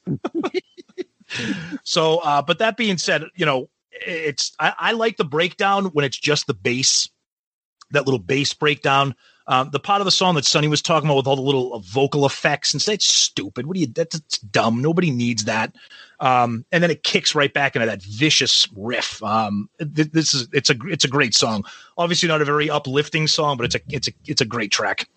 so, 1.84 2.18
uh, 2.18 2.42
but 2.42 2.58
that 2.58 2.76
being 2.76 2.98
said, 2.98 3.24
you 3.34 3.46
know, 3.46 3.68
it's 3.90 4.52
I, 4.58 4.74
I 4.78 4.92
like 4.92 5.16
the 5.16 5.24
breakdown 5.24 5.86
when 5.86 6.04
it's 6.04 6.18
just 6.18 6.46
the 6.46 6.54
bass, 6.54 7.08
that 7.90 8.04
little 8.04 8.20
bass 8.20 8.54
breakdown. 8.54 9.14
Um, 9.48 9.70
the 9.70 9.78
part 9.78 10.00
of 10.00 10.06
the 10.06 10.10
song 10.10 10.34
that 10.34 10.44
Sonny 10.44 10.66
was 10.66 10.82
talking 10.82 11.08
about 11.08 11.18
with 11.18 11.26
all 11.28 11.36
the 11.36 11.42
little 11.42 11.74
uh, 11.74 11.78
vocal 11.78 12.26
effects 12.26 12.72
and 12.72 12.82
say 12.82 12.94
it's 12.94 13.06
stupid. 13.06 13.66
What 13.66 13.74
do 13.74 13.80
you? 13.80 13.86
That's 13.86 14.18
dumb. 14.38 14.82
Nobody 14.82 15.10
needs 15.10 15.44
that. 15.44 15.72
Um, 16.20 16.64
and 16.72 16.82
then 16.82 16.90
it 16.90 17.02
kicks 17.02 17.34
right 17.34 17.52
back 17.52 17.76
into 17.76 17.86
that 17.86 18.02
vicious 18.02 18.66
riff. 18.74 19.22
Um, 19.22 19.68
th- 19.78 20.12
this 20.12 20.34
is 20.34 20.48
it's 20.52 20.70
a 20.70 20.76
it's 20.86 21.04
a 21.04 21.08
great 21.08 21.34
song. 21.34 21.64
Obviously 21.98 22.28
not 22.28 22.40
a 22.40 22.44
very 22.44 22.70
uplifting 22.70 23.26
song, 23.26 23.56
but 23.56 23.66
it's 23.66 23.74
a 23.74 23.80
it's 23.88 24.08
a 24.08 24.12
it's 24.24 24.40
a 24.40 24.46
great 24.46 24.72
track. 24.72 25.08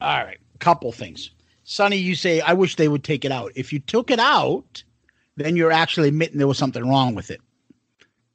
All 0.00 0.24
right, 0.24 0.38
couple 0.58 0.90
things. 0.92 1.30
Sonny, 1.64 1.96
you 1.96 2.14
say 2.14 2.40
I 2.40 2.52
wish 2.52 2.76
they 2.76 2.88
would 2.88 3.04
take 3.04 3.24
it 3.24 3.32
out. 3.32 3.52
If 3.54 3.72
you 3.72 3.78
took 3.78 4.10
it 4.10 4.18
out, 4.18 4.82
then 5.36 5.56
you're 5.56 5.72
actually 5.72 6.08
admitting 6.08 6.38
there 6.38 6.48
was 6.48 6.58
something 6.58 6.86
wrong 6.88 7.14
with 7.14 7.30
it. 7.30 7.40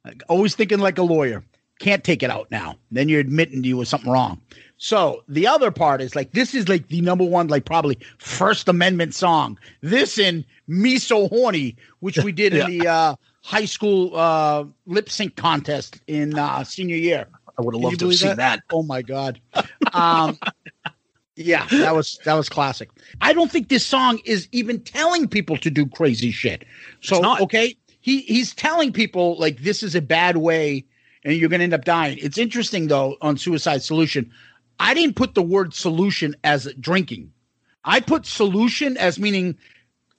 Like, 0.04 0.22
always 0.28 0.54
thinking 0.54 0.80
like 0.80 0.98
a 0.98 1.02
lawyer. 1.02 1.44
Can't 1.78 2.04
take 2.04 2.22
it 2.22 2.30
out 2.30 2.50
now. 2.50 2.76
Then 2.90 3.08
you're 3.08 3.20
admitting 3.20 3.64
you 3.64 3.76
was 3.76 3.88
something 3.88 4.10
wrong. 4.10 4.40
So 4.82 5.22
the 5.28 5.46
other 5.46 5.70
part 5.70 6.00
is 6.00 6.16
like 6.16 6.32
this 6.32 6.56
is 6.56 6.68
like 6.68 6.88
the 6.88 7.00
number 7.02 7.22
one, 7.22 7.46
like 7.46 7.64
probably 7.64 7.96
First 8.18 8.68
Amendment 8.68 9.14
song. 9.14 9.56
This 9.80 10.18
and 10.18 10.44
Me 10.66 10.98
So 10.98 11.28
Horny, 11.28 11.76
which 12.00 12.18
we 12.18 12.32
did 12.32 12.52
in 12.52 12.66
the 12.78 12.88
uh, 12.88 13.14
high 13.44 13.64
school 13.64 14.16
uh, 14.16 14.64
lip 14.86 15.08
sync 15.08 15.36
contest 15.36 16.00
in 16.08 16.36
uh, 16.36 16.64
senior 16.64 16.96
year. 16.96 17.28
I 17.56 17.62
would 17.62 17.76
have 17.76 17.80
loved 17.80 18.00
to 18.00 18.06
have 18.06 18.16
seen 18.16 18.36
that. 18.38 18.64
Oh 18.72 18.82
my 18.82 19.02
god. 19.02 19.40
Um, 19.92 20.36
yeah, 21.36 21.64
that 21.70 21.94
was 21.94 22.18
that 22.24 22.34
was 22.34 22.48
classic. 22.48 22.90
I 23.20 23.32
don't 23.34 23.52
think 23.52 23.68
this 23.68 23.86
song 23.86 24.18
is 24.24 24.48
even 24.50 24.80
telling 24.80 25.28
people 25.28 25.58
to 25.58 25.70
do 25.70 25.86
crazy 25.86 26.32
shit. 26.32 26.64
So 27.02 27.40
okay, 27.42 27.76
he 28.00 28.22
he's 28.22 28.52
telling 28.52 28.92
people 28.92 29.38
like 29.38 29.60
this 29.60 29.84
is 29.84 29.94
a 29.94 30.02
bad 30.02 30.38
way 30.38 30.84
and 31.24 31.34
you're 31.34 31.48
going 31.48 31.60
to 31.60 31.64
end 31.64 31.74
up 31.74 31.84
dying. 31.84 32.18
It's 32.20 32.38
interesting 32.38 32.88
though 32.88 33.16
on 33.20 33.36
Suicide 33.36 33.82
Solution. 33.82 34.30
I 34.82 34.94
didn't 34.94 35.14
put 35.14 35.34
the 35.34 35.42
word 35.42 35.74
solution 35.74 36.34
as 36.42 36.68
drinking. 36.80 37.32
I 37.84 38.00
put 38.00 38.26
solution 38.26 38.96
as 38.96 39.18
meaning 39.18 39.56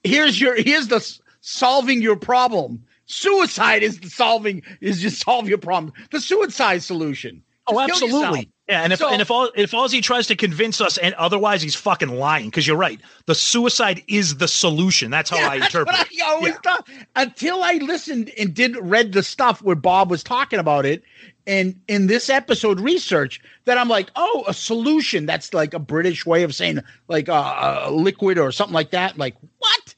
here's 0.03 0.39
your 0.39 0.55
here's 0.55 0.87
the 0.87 1.19
solving 1.41 2.01
your 2.01 2.15
problem. 2.15 2.83
Suicide 3.05 3.83
is 3.83 3.99
the 3.99 4.09
solving 4.09 4.63
is 4.79 5.01
just 5.01 5.21
solve 5.21 5.49
your 5.49 5.57
problem. 5.57 5.91
The 6.11 6.21
suicide 6.21 6.81
solution. 6.81 7.43
Oh, 7.67 7.87
Just 7.87 8.03
absolutely. 8.03 8.49
Yeah, 8.69 8.81
and 8.83 8.93
if 8.93 8.99
So- 8.99 9.09
and 9.09 9.21
if 9.21 9.29
all 9.29 9.49
if 9.55 9.71
Ozzy 9.71 10.01
tries 10.01 10.27
to 10.27 10.35
convince 10.35 10.79
us 10.79 10.97
and 10.97 11.13
otherwise 11.15 11.61
he's 11.61 11.75
fucking 11.75 12.17
lying 12.17 12.45
because 12.45 12.65
you're 12.65 12.77
right. 12.77 12.99
The 13.25 13.35
suicide 13.35 14.01
is 14.07 14.37
the 14.37 14.47
solution. 14.47 15.11
That's 15.11 15.29
how 15.29 15.37
I 15.37 15.59
That's 15.59 15.73
interpret. 15.75 15.95
I 15.95 16.25
always 16.25 16.55
thought 16.63 16.87
until 17.17 17.61
I 17.63 17.73
listened 17.73 18.31
and 18.37 18.53
did 18.53 18.77
read 18.77 19.11
the 19.11 19.23
stuff 19.23 19.61
where 19.61 19.75
Bob 19.75 20.09
was 20.09 20.23
talking 20.23 20.59
about 20.59 20.85
it. 20.85 21.03
And 21.45 21.79
in 21.87 22.07
this 22.07 22.29
episode 22.29 22.79
research 22.79 23.41
that 23.65 23.77
I'm 23.77 23.89
like, 23.89 24.09
oh, 24.15 24.43
a 24.47 24.53
solution. 24.53 25.25
That's 25.25 25.53
like 25.53 25.73
a 25.73 25.79
British 25.79 26.25
way 26.25 26.43
of 26.43 26.55
saying 26.55 26.79
like 27.07 27.29
uh, 27.29 27.81
a 27.85 27.91
liquid 27.91 28.37
or 28.37 28.51
something 28.51 28.73
like 28.73 28.91
that. 28.91 29.17
Like 29.17 29.35
what? 29.59 29.95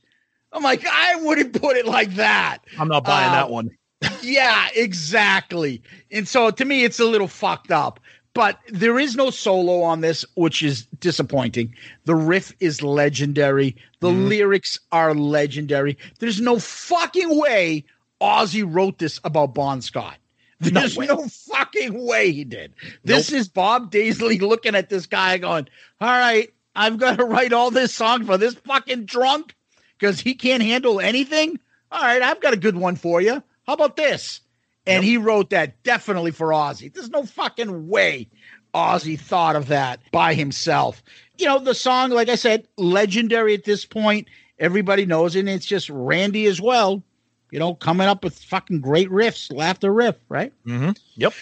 I'm 0.51 0.63
like, 0.63 0.85
I 0.88 1.15
wouldn't 1.17 1.59
put 1.61 1.76
it 1.77 1.85
like 1.85 2.15
that. 2.15 2.59
I'm 2.80 2.88
not 2.88 3.03
buying 3.03 3.30
Uh, 3.30 3.34
that 3.34 3.49
one. 3.49 3.69
yeah, 4.22 4.67
exactly. 4.76 5.81
And 6.11 6.27
so 6.27 6.49
to 6.51 6.65
me, 6.65 6.84
it's 6.84 6.99
a 6.99 7.05
little 7.05 7.27
fucked 7.27 7.72
up. 7.72 7.99
But 8.34 8.59
there 8.67 8.99
is 8.99 9.15
no 9.15 9.30
solo 9.30 9.81
on 9.81 10.01
this, 10.01 10.26
which 10.35 10.61
is 10.61 10.85
disappointing. 10.99 11.73
The 12.03 12.15
riff 12.15 12.53
is 12.59 12.81
legendary. 12.81 13.77
The 14.01 14.09
lyrics 14.09 14.77
are 14.91 15.13
legendary. 15.15 15.97
There's 16.19 16.41
no 16.41 16.59
fucking 16.59 17.39
way 17.39 17.85
Ozzy 18.22 18.65
wrote 18.67 18.97
this 18.97 19.22
about 19.23 19.53
Bon 19.53 19.81
Scott. 19.81 20.17
There's 20.60 20.98
no, 20.98 21.27
fucking 21.27 22.06
way 22.06 22.32
he 22.32 22.44
did. 22.44 22.73
This 23.03 23.32
is 23.32 23.49
Bob 23.49 23.91
Daisley 23.91 24.40
looking 24.40 24.76
at 24.76 24.90
this 24.90 25.06
guy 25.06 25.38
going, 25.38 25.68
All 25.99 26.07
right, 26.07 26.53
I've 26.76 26.98
got 26.98 27.18
to 27.18 27.26
write 27.26 27.53
all 27.53 27.72
this 27.72 27.94
song 27.94 28.26
for 28.26 28.38
this 28.38 28.56
fucking 28.56 29.06
drunk 29.06 29.53
because 29.98 30.19
he 30.19 30.34
can't 30.36 30.64
handle 30.64 30.99
anything. 30.99 31.60
All 31.91 32.02
right, 32.02 32.22
I've 32.22 32.41
got 32.41 32.53
a 32.53 32.57
good 32.57 32.77
one 32.77 32.95
for 32.95 33.22
you. 33.22 33.44
How 33.65 33.73
about 33.73 33.95
this? 33.95 34.41
And 34.88 35.03
he 35.03 35.18
wrote 35.18 35.49
that 35.49 35.82
definitely 35.84 36.32
for 36.32 36.49
Ozzy. 36.49 36.94
There's 36.94 37.10
no 37.10 37.26
fucking 37.26 37.88
way 37.88 38.27
Ozzy 38.73 39.19
thought 39.19 39.56
of 39.56 39.69
that 39.69 39.99
by 40.11 40.34
himself. 40.34 41.02
You 41.38 41.48
know, 41.48 41.60
the 41.60 41.73
song, 41.73 42.11
like 42.11 42.30
I 42.30 42.36
said, 42.36 42.68
legendary 42.77 43.53
at 43.56 43.64
this 43.64 43.86
point. 43.86 44.27
Everybody 44.60 45.06
knows. 45.06 45.36
And 45.36 45.49
it's 45.49 45.65
just 45.65 45.90
Randy 45.90 46.45
as 46.45 46.61
well, 46.61 47.02
you 47.51 47.59
know, 47.59 47.76
coming 47.76 48.07
up 48.07 48.23
with 48.23 48.38
fucking 48.38 48.81
great 48.81 49.09
riffs, 49.09 49.53
laughter 49.53 49.93
riff, 49.93 50.15
right? 50.30 50.53
Mm-hmm. 50.65 50.91
Yep. 51.15 51.34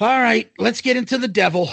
All 0.00 0.20
right, 0.20 0.50
let's 0.58 0.80
get 0.80 0.96
into 0.96 1.16
the 1.18 1.28
devil. 1.28 1.70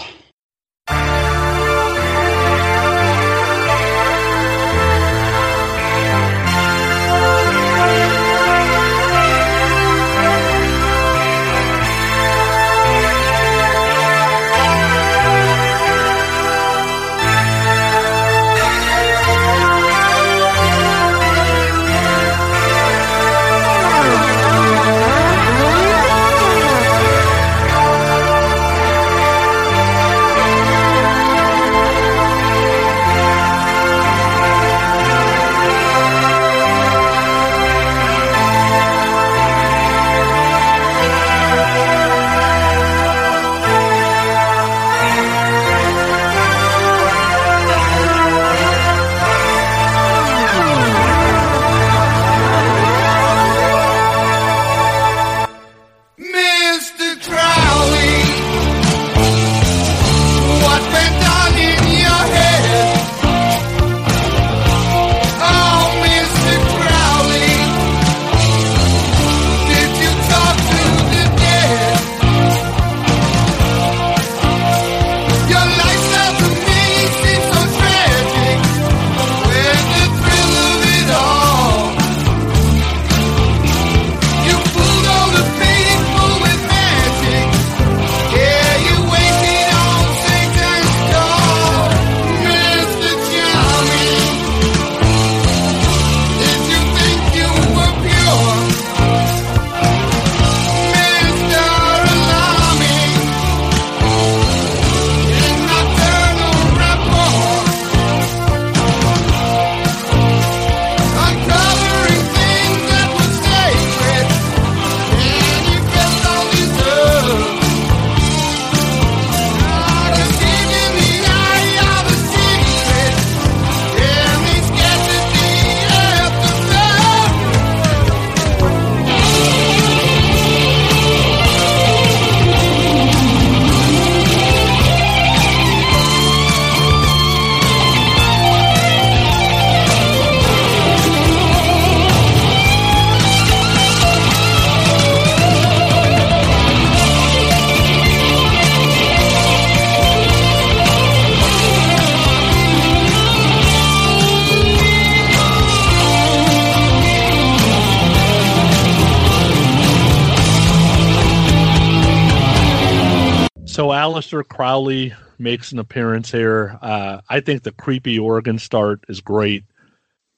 So 164.04 164.10
Aleister 164.10 164.46
Crowley 164.46 165.14
makes 165.40 165.72
an 165.72 165.80
appearance 165.80 166.30
here. 166.30 166.78
Uh, 166.82 167.22
I 167.30 167.40
think 167.40 167.64
the 167.64 167.72
creepy 167.72 168.20
organ 168.20 168.60
start 168.60 169.06
is 169.08 169.22
great. 169.22 169.64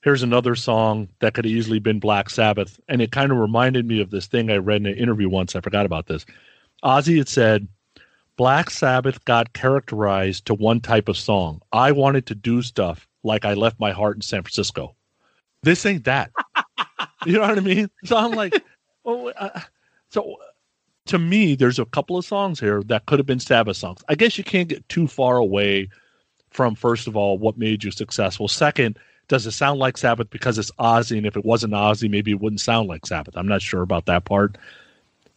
Here's 0.03 0.21
another 0.21 0.53
song 0.53 1.09
that 1.19 1.33
could 1.33 1.45
have 1.45 1.51
easily 1.51 1.79
been 1.79 1.99
Black 1.99 2.29
Sabbath, 2.29 2.79
and 2.87 3.01
it 3.01 3.11
kind 3.11 3.31
of 3.31 3.39
reminded 3.39 3.87
me 3.87 4.01
of 4.01 4.11
this 4.11 4.27
thing 4.27 4.51
I 4.51 4.57
read 4.57 4.81
in 4.81 4.85
an 4.85 4.95
interview 4.95 5.29
once. 5.29 5.55
I 5.55 5.61
forgot 5.61 5.87
about 5.87 6.05
this. 6.05 6.27
Ozzy 6.83 7.17
had 7.17 7.27
said, 7.27 7.67
Black 8.37 8.69
Sabbath 8.69 9.25
got 9.25 9.53
characterized 9.53 10.45
to 10.45 10.53
one 10.53 10.79
type 10.79 11.09
of 11.09 11.17
song. 11.17 11.59
I 11.71 11.91
wanted 11.91 12.27
to 12.27 12.35
do 12.35 12.61
stuff 12.61 13.07
like 13.23 13.45
I 13.45 13.55
left 13.55 13.79
my 13.79 13.93
heart 13.93 14.15
in 14.15 14.21
San 14.21 14.43
Francisco. 14.43 14.95
This 15.63 15.87
ain't 15.87 16.03
that. 16.03 16.29
you 17.25 17.33
know 17.33 17.41
what 17.41 17.57
I 17.57 17.61
mean? 17.61 17.89
So 18.03 18.15
I'm 18.15 18.33
like, 18.33 18.63
oh, 19.05 19.29
uh, 19.29 19.59
so 20.11 20.35
to 21.06 21.19
me, 21.19 21.56
there's 21.56 21.80
a 21.80 21.86
couple 21.86 22.18
of 22.18 22.26
songs 22.26 22.60
here 22.60 22.82
that 22.84 23.06
could 23.06 23.19
have 23.19 23.26
been 23.26 23.40
Sabbath 23.40 23.77
songs. 23.77 24.02
I 24.10 24.15
guess 24.15 24.38
you 24.38 24.44
can't 24.44 24.69
get 24.69 24.88
too 24.90 25.07
far 25.07 25.38
away 25.38 25.90
from, 26.49 26.76
first 26.76 27.07
of 27.07 27.15
all, 27.15 27.38
what 27.38 27.57
made 27.57 27.84
you 27.84 27.91
successful. 27.91 28.48
Second, 28.48 28.98
does 29.27 29.45
it 29.45 29.52
sound 29.52 29.80
like 29.80 29.98
Sabbath 29.98 30.30
because 30.30 30.57
it's 30.57 30.72
Ozzy? 30.80 31.18
And 31.18 31.26
if 31.26 31.38
it 31.38 31.45
wasn't 31.45 31.73
Ozzy, 31.73 32.10
maybe 32.10 32.32
it 32.32 32.40
wouldn't 32.40 32.61
sound 32.61 32.88
like 32.88 33.06
Sabbath. 33.06 33.38
I'm 33.38 33.48
not 33.48 33.61
sure 33.61 33.82
about 33.82 34.06
that 34.06 34.26
part. 34.26 34.57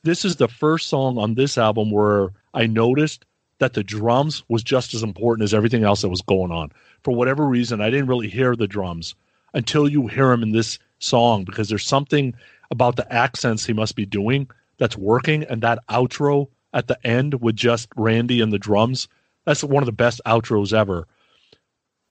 This 0.04 0.24
is 0.24 0.36
the 0.36 0.48
first 0.48 0.88
song 0.88 1.18
on 1.18 1.34
this 1.34 1.58
album 1.58 1.90
where 1.90 2.30
I 2.54 2.66
noticed 2.66 3.24
that 3.58 3.74
the 3.74 3.82
drums 3.82 4.44
was 4.48 4.62
just 4.62 4.94
as 4.94 5.02
important 5.02 5.44
as 5.44 5.52
everything 5.52 5.84
else 5.84 6.02
that 6.02 6.08
was 6.08 6.22
going 6.22 6.52
on. 6.52 6.70
For 7.02 7.12
whatever 7.12 7.46
reason, 7.46 7.80
I 7.80 7.90
didn't 7.90 8.06
really 8.06 8.28
hear 8.28 8.56
the 8.56 8.68
drums 8.68 9.14
until 9.52 9.88
you 9.88 10.06
hear 10.06 10.28
them 10.28 10.42
in 10.42 10.52
this 10.52 10.78
song 11.00 11.44
because 11.44 11.68
there's 11.68 11.86
something 11.86 12.34
about 12.70 12.96
the 12.96 13.12
accents 13.12 13.66
he 13.66 13.72
must 13.72 13.96
be 13.96 14.06
doing 14.06 14.48
that's 14.78 14.96
working 14.96 15.44
and 15.44 15.62
that 15.62 15.80
outro 15.88 16.48
at 16.72 16.88
the 16.88 17.06
end 17.06 17.40
with 17.40 17.56
just 17.56 17.88
Randy 17.96 18.40
and 18.40 18.52
the 18.52 18.58
drums 18.58 19.08
that's 19.44 19.64
one 19.64 19.82
of 19.82 19.86
the 19.86 19.92
best 19.92 20.20
outros 20.26 20.72
ever 20.72 21.06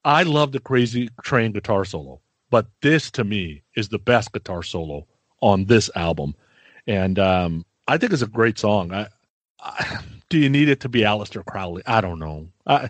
I 0.04 0.24
love 0.24 0.52
the 0.52 0.60
crazy 0.60 1.10
train 1.24 1.52
guitar 1.52 1.86
solo 1.86 2.20
but 2.50 2.68
this 2.82 3.12
to 3.12 3.24
me 3.24 3.64
is 3.76 3.90
the 3.90 4.00
best 4.00 4.32
guitar 4.32 4.64
solo 4.64 5.06
on 5.42 5.66
this 5.66 5.90
album 5.96 6.36
and 6.88 7.20
um, 7.20 7.66
I 7.88 7.98
think 7.98 8.14
it's 8.14 8.22
a 8.22 8.28
great 8.28 8.58
song 8.58 8.92
I 8.94 9.08
Do 10.30 10.38
you 10.38 10.50
need 10.50 10.70
it 10.70 10.82
to 10.82 10.90
be 10.90 11.02
Aleister 11.02 11.46
Crowley? 11.46 11.84
I 11.86 12.02
don't 12.02 12.20
know. 12.20 12.50
I, 12.66 12.90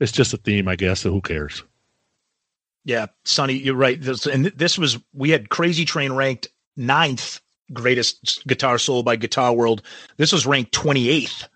it's 0.00 0.12
just 0.12 0.32
a 0.32 0.36
theme, 0.36 0.68
I 0.68 0.76
guess. 0.76 1.00
So 1.00 1.10
who 1.10 1.20
cares? 1.20 1.62
Yeah, 2.84 3.06
Sonny, 3.24 3.54
you're 3.54 3.74
right. 3.74 4.00
This, 4.00 4.26
and 4.26 4.46
this 4.46 4.78
was 4.78 4.98
we 5.12 5.30
had 5.30 5.50
Crazy 5.50 5.84
Train 5.84 6.12
ranked 6.12 6.48
ninth 6.76 7.40
greatest 7.72 8.46
guitar 8.46 8.78
solo 8.78 9.02
by 9.02 9.16
Guitar 9.16 9.52
World. 9.52 9.82
This 10.16 10.32
was 10.32 10.46
ranked 10.46 10.72
28th. 10.72 11.48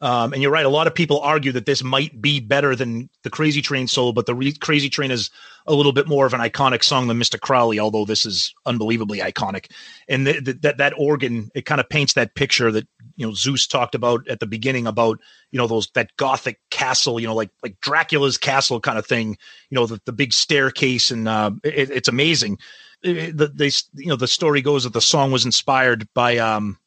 Um, 0.00 0.32
and 0.32 0.40
you're 0.40 0.52
right. 0.52 0.64
A 0.64 0.70
lot 0.70 0.86
of 0.86 0.94
people 0.94 1.20
argue 1.20 1.50
that 1.52 1.66
this 1.66 1.82
might 1.82 2.20
be 2.20 2.38
better 2.38 2.76
than 2.76 3.10
the 3.24 3.30
Crazy 3.30 3.60
Train 3.60 3.88
solo, 3.88 4.12
but 4.12 4.26
the 4.26 4.34
Re- 4.34 4.52
Crazy 4.52 4.88
Train 4.88 5.10
is 5.10 5.30
a 5.66 5.74
little 5.74 5.92
bit 5.92 6.06
more 6.06 6.24
of 6.24 6.34
an 6.34 6.40
iconic 6.40 6.84
song 6.84 7.08
than 7.08 7.18
Mr. 7.18 7.38
Crowley, 7.38 7.80
although 7.80 8.04
this 8.04 8.24
is 8.24 8.54
unbelievably 8.64 9.18
iconic. 9.18 9.72
And 10.08 10.24
th- 10.24 10.44
th- 10.44 10.60
that 10.60 10.78
that 10.78 10.94
organ, 10.96 11.50
it 11.52 11.66
kind 11.66 11.80
of 11.80 11.88
paints 11.88 12.12
that 12.12 12.36
picture 12.36 12.70
that 12.70 12.86
you 13.16 13.26
know 13.26 13.34
Zeus 13.34 13.66
talked 13.66 13.96
about 13.96 14.28
at 14.28 14.38
the 14.38 14.46
beginning 14.46 14.86
about 14.86 15.18
you 15.50 15.58
know 15.58 15.66
those 15.66 15.88
that 15.94 16.16
gothic 16.16 16.60
castle, 16.70 17.18
you 17.18 17.26
know, 17.26 17.34
like 17.34 17.50
like 17.64 17.80
Dracula's 17.80 18.38
castle 18.38 18.80
kind 18.80 18.98
of 18.98 19.06
thing. 19.06 19.36
You 19.68 19.74
know, 19.74 19.86
the, 19.86 20.00
the 20.04 20.12
big 20.12 20.32
staircase, 20.32 21.10
and 21.10 21.26
uh, 21.26 21.50
it, 21.64 21.90
it's 21.90 22.08
amazing. 22.08 22.58
It, 23.02 23.36
the, 23.36 23.48
they, 23.48 23.70
you 23.94 24.08
know, 24.08 24.16
the 24.16 24.26
story 24.26 24.60
goes 24.60 24.84
that 24.84 24.92
the 24.92 25.00
song 25.00 25.30
was 25.30 25.44
inspired 25.44 26.08
by 26.14 26.38
um, 26.38 26.78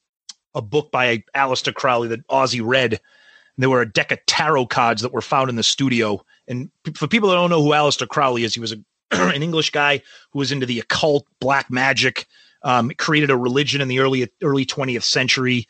a 0.53 0.61
book 0.61 0.91
by 0.91 1.23
Aleister 1.35 1.73
Crowley 1.73 2.07
that 2.09 2.27
Ozzy 2.27 2.61
read. 2.63 2.99
There 3.57 3.69
were 3.69 3.81
a 3.81 3.91
deck 3.91 4.11
of 4.11 4.25
tarot 4.25 4.67
cards 4.67 5.01
that 5.01 5.13
were 5.13 5.21
found 5.21 5.49
in 5.49 5.55
the 5.55 5.63
studio. 5.63 6.23
And 6.47 6.71
for 6.95 7.07
people 7.07 7.29
that 7.29 7.35
don't 7.35 7.49
know 7.49 7.61
who 7.61 7.69
Aleister 7.69 8.07
Crowley 8.07 8.43
is, 8.43 8.53
he 8.53 8.59
was 8.59 8.73
a, 8.73 8.77
an 9.11 9.43
English 9.43 9.69
guy 9.69 10.01
who 10.31 10.39
was 10.39 10.51
into 10.51 10.65
the 10.65 10.79
occult, 10.79 11.25
black 11.39 11.69
magic, 11.69 12.25
um, 12.63 12.91
created 12.97 13.29
a 13.29 13.37
religion 13.37 13.81
in 13.81 13.87
the 13.87 13.99
early 13.99 14.29
early 14.43 14.65
20th 14.65 15.03
century. 15.03 15.67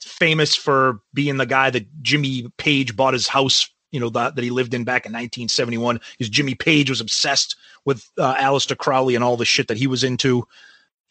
Famous 0.00 0.54
for 0.56 1.00
being 1.12 1.36
the 1.36 1.46
guy 1.46 1.68
that 1.70 1.86
Jimmy 2.02 2.46
Page 2.56 2.96
bought 2.96 3.12
his 3.12 3.28
house, 3.28 3.68
you 3.94 4.00
know, 4.00 4.08
that, 4.08 4.34
that 4.34 4.42
he 4.42 4.50
lived 4.50 4.74
in 4.74 4.82
back 4.82 5.06
in 5.06 5.12
1971. 5.12 6.00
Because 6.18 6.28
Jimmy 6.28 6.56
Page 6.56 6.90
was 6.90 7.00
obsessed 7.00 7.54
with 7.84 8.10
uh, 8.18 8.34
Aleister 8.34 8.76
Crowley 8.76 9.14
and 9.14 9.22
all 9.22 9.36
the 9.36 9.44
shit 9.44 9.68
that 9.68 9.76
he 9.76 9.86
was 9.86 10.02
into. 10.02 10.48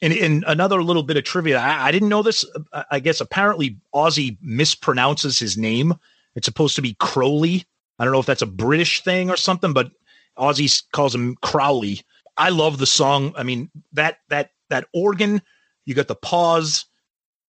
And, 0.01 0.43
another 0.45 0.83
little 0.83 1.03
bit 1.03 1.15
of 1.15 1.23
trivia, 1.23 1.59
I, 1.59 1.87
I 1.87 1.91
didn't 1.93 2.09
know 2.09 2.21
this. 2.21 2.43
uh, 2.73 2.83
I 2.91 2.99
guess 2.99 3.21
apparently 3.21 3.77
Ozzy 3.95 4.37
mispronounces 4.45 5.39
his 5.39 5.57
name. 5.57 5.93
It's 6.35 6.45
supposed 6.45 6.75
to 6.75 6.81
be 6.81 6.97
Crowley. 6.99 7.63
I 7.99 8.03
don't 8.03 8.11
know 8.11 8.19
if 8.19 8.25
that's 8.25 8.41
a 8.41 8.47
British 8.47 9.01
thing 9.01 9.29
or 9.29 9.37
something, 9.37 9.71
but 9.71 9.91
Ozzy 10.37 10.83
calls 10.91 11.15
him 11.15 11.37
Crowley. 11.41 12.01
I 12.35 12.49
love 12.49 12.79
the 12.79 12.85
song. 12.85 13.33
I 13.37 13.43
mean 13.43 13.69
that 13.93 14.17
that 14.27 14.51
that 14.69 14.87
organ. 14.93 15.41
You 15.85 15.93
got 15.93 16.07
the 16.07 16.15
pause, 16.15 16.85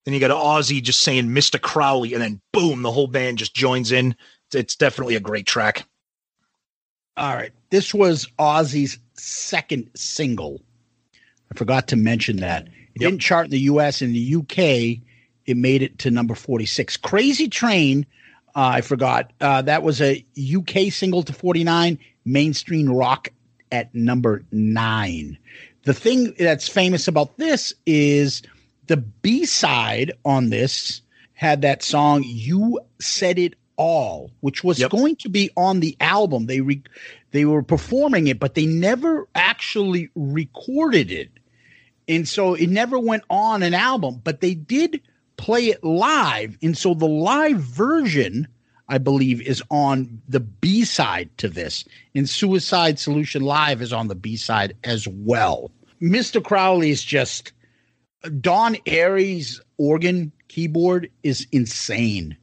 then 0.05 0.13
you 0.13 0.21
got 0.21 0.31
Ozzy 0.31 0.83
just 0.83 1.01
saying 1.01 1.29
Mr. 1.29 1.61
Crowley, 1.61 2.13
and 2.13 2.23
then 2.23 2.41
boom, 2.53 2.83
the 2.83 2.93
whole 2.93 3.07
band 3.07 3.39
just 3.39 3.55
joins 3.55 3.91
in. 3.91 4.15
It's, 4.55 4.77
definitely 4.77 5.15
a 5.15 5.21
great 5.21 5.47
track. 5.47 5.87
All 7.17 7.35
right. 7.35 7.53
This 7.71 7.95
was 7.95 8.27
Ozzy's 8.39 8.99
second 9.15 9.91
single. 9.95 10.61
I 11.51 11.55
forgot 11.55 11.89
to 11.89 11.97
mention 11.97 12.39
that. 12.39 12.67
It 12.95 13.01
didn't 13.01 13.21
chart 13.21 13.47
in 13.47 13.51
the 13.51 13.61
US. 13.61 14.03
In 14.03 14.13
the 14.13 14.37
UK, 14.37 15.03
it 15.47 15.57
made 15.57 15.83
it 15.83 15.99
to 15.99 16.11
number 16.11 16.35
46. 16.35 16.97
Crazy 16.99 17.49
Train, 17.49 18.07
uh, 18.55 18.73
I 18.75 18.81
forgot. 18.81 19.33
Uh, 19.41 19.63
that 19.63 19.83
was 19.83 20.01
a 20.01 20.25
UK 20.39 20.93
single 20.93 21.23
to 21.23 21.33
49, 21.33 21.99
mainstream 22.25 22.91
rock 22.91 23.29
at 23.73 23.95
number 23.95 24.43
nine. 24.53 25.37
The 25.85 25.95
thing 25.95 26.35
that's 26.39 26.69
famous 26.69 27.09
about 27.09 27.37
this 27.37 27.73
is 27.85 28.43
the 28.87 28.97
B 28.97 29.45
side 29.45 30.13
on 30.25 30.51
this 30.51 31.03
had 31.35 31.63
that 31.63 31.83
song 31.83 32.23
"You 32.25 32.81
Said 33.01 33.39
It 33.39 33.55
All," 33.77 34.31
which 34.41 34.63
was 34.63 34.83
going 34.85 35.17
to 35.17 35.29
be 35.29 35.51
on 35.57 35.81
the 35.81 35.97
album. 36.01 36.47
They 36.47 36.61
re- 36.61 36.83
they 37.31 37.45
were 37.45 37.63
performing 37.63 38.27
it, 38.29 38.39
but 38.39 38.55
they 38.55 38.67
never 38.67 39.29
actually 39.35 40.11
recorded 40.15 41.11
it, 41.11 41.31
and 42.09 42.29
so 42.29 42.55
it 42.55 42.69
never 42.69 42.99
went 42.99 43.25
on 43.31 43.63
an 43.63 43.75
album. 43.75 44.21
But 44.23 44.41
they 44.41 44.55
did 44.55 45.01
play 45.37 45.67
it 45.67 45.83
live, 45.83 46.57
and 46.63 46.77
so 46.77 46.95
the 46.95 47.09
live 47.09 47.59
version. 47.59 48.49
I 48.87 48.99
believe 48.99 49.41
is 49.41 49.63
on 49.71 50.21
the 50.29 50.41
B 50.41 50.85
side 50.85 51.31
to 51.39 51.49
this, 51.49 51.87
and 52.15 52.29
Suicide 52.29 52.99
Solution 52.99 53.41
Live 53.41 53.81
is 53.81 53.95
on 53.95 54.09
the 54.09 54.15
B 54.15 54.37
side 54.37 54.77
as 54.85 55.09
well. 55.09 55.71
Mr. 56.03 56.45
Crowley 56.45 56.91
is 56.91 57.03
just 57.03 57.53
Don 58.41 58.75
Airey's 58.87 59.61
organ 59.79 60.33
keyboard 60.49 61.11
is 61.23 61.47
insane. 61.53 62.37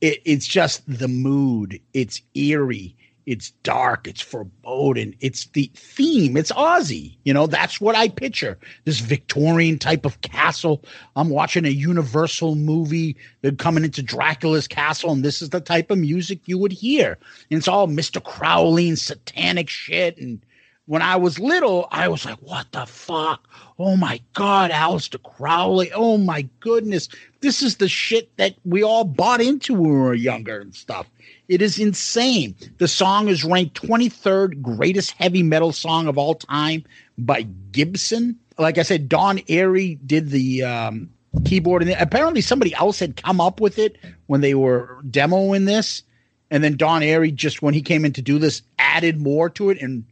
It, 0.00 0.20
it's 0.24 0.46
just 0.46 0.82
the 0.86 1.08
mood. 1.08 1.80
It's 1.92 2.22
eerie. 2.34 2.96
It's 3.26 3.50
dark. 3.62 4.08
It's 4.08 4.20
foreboding. 4.20 5.14
It's 5.20 5.46
the 5.46 5.70
theme. 5.74 6.36
It's 6.36 6.50
Ozzy. 6.52 7.16
You 7.24 7.32
know, 7.34 7.46
that's 7.46 7.80
what 7.80 7.94
I 7.94 8.08
picture. 8.08 8.58
This 8.86 9.00
Victorian 9.00 9.78
type 9.78 10.04
of 10.04 10.20
castle. 10.22 10.82
I'm 11.14 11.28
watching 11.28 11.64
a 11.64 11.68
Universal 11.68 12.56
movie. 12.56 13.16
They're 13.42 13.52
coming 13.52 13.84
into 13.84 14.02
Dracula's 14.02 14.66
castle, 14.66 15.12
and 15.12 15.24
this 15.24 15.42
is 15.42 15.50
the 15.50 15.60
type 15.60 15.90
of 15.90 15.98
music 15.98 16.40
you 16.46 16.58
would 16.58 16.72
hear. 16.72 17.18
And 17.50 17.58
it's 17.58 17.68
all 17.68 17.86
Mr. 17.86 18.22
Crowley 18.22 18.88
and 18.88 18.98
satanic 18.98 19.68
shit. 19.68 20.18
And 20.18 20.44
when 20.86 21.02
I 21.02 21.14
was 21.14 21.38
little, 21.38 21.86
I 21.92 22.08
was 22.08 22.24
like, 22.24 22.38
what 22.38 22.66
the 22.72 22.84
fuck? 22.84 23.46
Oh 23.78 23.96
my 23.96 24.20
God, 24.32 24.72
Aleister 24.72 25.22
Crowley. 25.22 25.92
Oh 25.92 26.18
my 26.18 26.48
goodness. 26.58 27.08
This 27.40 27.62
is 27.62 27.76
the 27.76 27.88
shit 27.88 28.36
that 28.36 28.54
we 28.64 28.82
all 28.82 29.04
bought 29.04 29.40
into 29.40 29.72
when 29.74 29.90
we 29.90 29.96
were 29.96 30.14
younger 30.14 30.60
and 30.60 30.74
stuff. 30.74 31.06
It 31.48 31.62
is 31.62 31.78
insane. 31.78 32.54
The 32.78 32.88
song 32.88 33.28
is 33.28 33.44
ranked 33.44 33.80
23rd 33.82 34.60
greatest 34.60 35.12
heavy 35.12 35.42
metal 35.42 35.72
song 35.72 36.06
of 36.06 36.18
all 36.18 36.34
time 36.34 36.84
by 37.16 37.42
Gibson. 37.72 38.38
Like 38.58 38.78
I 38.78 38.82
said, 38.82 39.08
Don 39.08 39.38
Airey 39.38 39.98
did 40.06 40.30
the 40.30 40.64
um, 40.64 41.10
keyboard, 41.44 41.82
and 41.82 41.90
apparently 41.92 42.42
somebody 42.42 42.74
else 42.74 42.98
had 42.98 43.16
come 43.16 43.40
up 43.40 43.60
with 43.60 43.78
it 43.78 43.96
when 44.26 44.42
they 44.42 44.54
were 44.54 44.98
demoing 45.08 45.64
this. 45.64 46.02
And 46.50 46.62
then 46.62 46.76
Don 46.76 47.00
Airey 47.00 47.34
just 47.34 47.62
when 47.62 47.74
he 47.74 47.80
came 47.80 48.04
in 48.04 48.12
to 48.14 48.22
do 48.22 48.38
this 48.38 48.62
added 48.78 49.20
more 49.20 49.48
to 49.50 49.70
it 49.70 49.80
and 49.80 50.04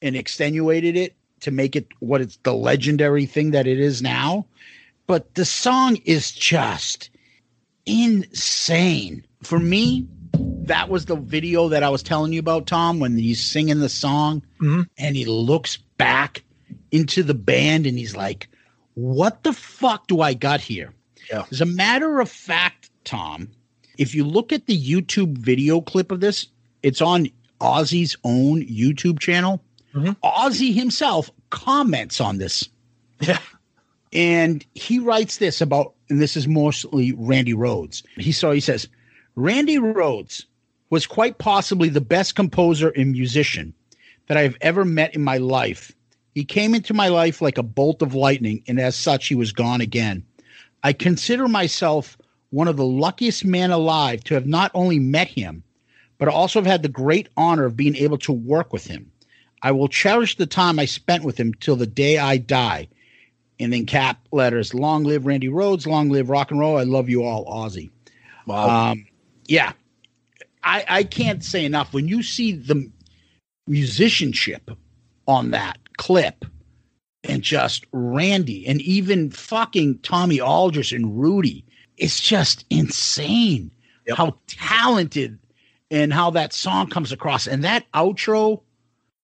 and 0.00 0.16
extenuated 0.16 0.96
it 0.96 1.14
to 1.40 1.50
make 1.50 1.76
it 1.76 1.86
what 2.00 2.20
it's 2.20 2.38
the 2.42 2.54
legendary 2.54 3.26
thing 3.26 3.52
that 3.52 3.66
it 3.66 3.78
is 3.78 4.02
now. 4.02 4.46
But 5.06 5.34
the 5.34 5.44
song 5.44 5.96
is 6.04 6.32
just 6.32 7.10
insane. 7.86 9.26
For 9.42 9.58
me, 9.58 10.06
that 10.64 10.88
was 10.88 11.06
the 11.06 11.16
video 11.16 11.68
that 11.68 11.82
I 11.82 11.88
was 11.88 12.02
telling 12.02 12.32
you 12.32 12.40
about, 12.40 12.66
Tom, 12.66 13.00
when 13.00 13.16
he's 13.16 13.42
singing 13.42 13.80
the 13.80 13.88
song 13.88 14.42
mm-hmm. 14.60 14.82
and 14.98 15.16
he 15.16 15.24
looks 15.24 15.76
back 15.98 16.44
into 16.90 17.22
the 17.22 17.34
band 17.34 17.86
and 17.86 17.98
he's 17.98 18.16
like, 18.16 18.48
What 18.94 19.42
the 19.42 19.52
fuck 19.52 20.06
do 20.06 20.20
I 20.20 20.34
got 20.34 20.60
here? 20.60 20.92
Yeah. 21.30 21.44
As 21.50 21.60
a 21.60 21.66
matter 21.66 22.20
of 22.20 22.30
fact, 22.30 22.90
Tom, 23.04 23.48
if 23.98 24.14
you 24.14 24.24
look 24.24 24.52
at 24.52 24.66
the 24.66 24.78
YouTube 24.78 25.38
video 25.38 25.80
clip 25.80 26.12
of 26.12 26.20
this, 26.20 26.46
it's 26.82 27.00
on 27.00 27.28
Ozzy's 27.60 28.16
own 28.24 28.62
YouTube 28.62 29.18
channel. 29.18 29.62
Mm-hmm. 29.94 30.12
Ozzy 30.24 30.74
himself 30.74 31.30
comments 31.50 32.20
on 32.20 32.38
this. 32.38 32.68
Yeah. 33.20 33.38
And 34.12 34.64
he 34.74 34.98
writes 34.98 35.38
this 35.38 35.60
about, 35.60 35.94
and 36.10 36.20
this 36.20 36.36
is 36.36 36.46
mostly 36.46 37.12
Randy 37.12 37.54
Rhoads. 37.54 38.02
He 38.16 38.32
so 38.32 38.50
he 38.50 38.60
says, 38.60 38.88
Randy 39.36 39.78
Rhoads 39.78 40.44
was 40.90 41.06
quite 41.06 41.38
possibly 41.38 41.88
the 41.88 42.02
best 42.02 42.34
composer 42.34 42.90
and 42.90 43.12
musician 43.12 43.72
that 44.26 44.36
I 44.36 44.42
have 44.42 44.56
ever 44.60 44.84
met 44.84 45.14
in 45.14 45.22
my 45.22 45.38
life. 45.38 45.92
He 46.34 46.44
came 46.44 46.74
into 46.74 46.94
my 46.94 47.08
life 47.08 47.40
like 47.40 47.58
a 47.58 47.62
bolt 47.62 48.02
of 48.02 48.14
lightning, 48.14 48.62
and 48.68 48.78
as 48.78 48.96
such, 48.96 49.28
he 49.28 49.34
was 49.34 49.52
gone 49.52 49.80
again. 49.80 50.24
I 50.82 50.92
consider 50.92 51.48
myself 51.48 52.18
one 52.50 52.68
of 52.68 52.76
the 52.76 52.84
luckiest 52.84 53.44
men 53.44 53.70
alive 53.70 54.22
to 54.24 54.34
have 54.34 54.46
not 54.46 54.70
only 54.74 54.98
met 54.98 55.28
him, 55.28 55.62
but 56.18 56.28
also 56.28 56.58
have 56.58 56.66
had 56.66 56.82
the 56.82 56.88
great 56.88 57.28
honor 57.36 57.64
of 57.64 57.76
being 57.76 57.96
able 57.96 58.18
to 58.18 58.32
work 58.32 58.72
with 58.72 58.86
him. 58.86 59.10
I 59.62 59.72
will 59.72 59.88
cherish 59.88 60.36
the 60.36 60.46
time 60.46 60.78
I 60.78 60.84
spent 60.84 61.24
with 61.24 61.38
him 61.38 61.54
till 61.54 61.76
the 61.76 61.86
day 61.86 62.18
I 62.18 62.36
die. 62.36 62.88
And 63.62 63.72
then 63.72 63.86
cap 63.86 64.18
letters, 64.32 64.74
long 64.74 65.04
live 65.04 65.24
Randy 65.24 65.48
Rhoads, 65.48 65.86
long 65.86 66.10
live 66.10 66.28
rock 66.30 66.50
and 66.50 66.58
roll. 66.58 66.78
I 66.78 66.82
love 66.82 67.08
you 67.08 67.22
all, 67.22 67.46
Ozzy. 67.46 67.90
Wow. 68.46 68.90
Um, 68.90 69.06
yeah. 69.46 69.72
I, 70.64 70.84
I 70.88 71.04
can't 71.04 71.44
say 71.44 71.64
enough. 71.64 71.92
When 71.92 72.08
you 72.08 72.22
see 72.22 72.52
the 72.52 72.90
musicianship 73.66 74.70
on 75.26 75.50
that 75.52 75.78
clip 75.96 76.44
and 77.24 77.42
just 77.42 77.86
Randy 77.92 78.66
and 78.66 78.80
even 78.80 79.30
fucking 79.30 79.98
Tommy 80.00 80.40
Aldridge 80.40 80.92
and 80.92 81.20
Rudy, 81.20 81.64
it's 81.96 82.20
just 82.20 82.64
insane 82.70 83.70
how 84.16 84.36
talented 84.48 85.38
and 85.90 86.12
how 86.12 86.30
that 86.30 86.52
song 86.52 86.88
comes 86.88 87.12
across. 87.12 87.46
And 87.46 87.62
that 87.64 87.84
outro, 87.92 88.62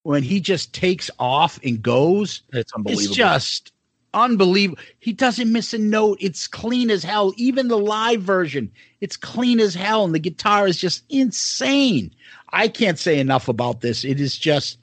when 0.03 0.23
he 0.23 0.39
just 0.39 0.73
takes 0.73 1.11
off 1.19 1.59
and 1.65 1.83
goes, 1.83 2.43
It's 2.53 2.73
unbelievable. 2.73 3.09
It's 3.09 3.17
just 3.17 3.73
unbelievable. 4.15 4.81
He 5.01 5.13
doesn't 5.13 5.53
miss 5.53 5.73
a 5.75 5.79
note. 5.79 6.19
It's 6.21 6.47
clean 6.47 6.91
as 6.91 7.03
hell. 7.03 7.33
Even 7.37 7.69
the 7.69 7.79
live 7.79 8.23
version, 8.23 8.71
it's 9.01 9.17
clean 9.17 9.61
as 9.61 9.75
hell, 9.75 10.05
and 10.05 10.15
the 10.15 10.19
guitar 10.19 10.67
is 10.67 10.79
just 10.79 11.05
insane. 11.09 12.15
I 12.51 12.69
can't 12.69 12.99
say 12.99 13.19
enough 13.19 13.49
about 13.49 13.81
this. 13.81 14.05
It 14.05 14.21
is 14.21 14.37
just 14.39 14.79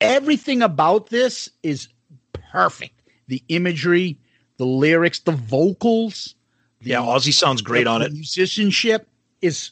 everything 0.00 0.62
about 0.62 1.08
this 1.08 1.48
is 1.62 1.88
perfect. 2.32 3.00
The 3.28 3.42
imagery, 3.48 4.18
the 4.58 4.66
lyrics, 4.66 5.20
the 5.20 5.32
vocals. 5.32 6.34
The, 6.80 6.90
Yeah, 6.90 6.98
Ozzy 6.98 7.32
sounds 7.32 7.62
great 7.62 7.86
on 7.86 8.02
it. 8.02 8.12
Musicianship 8.12 9.08
is 9.40 9.70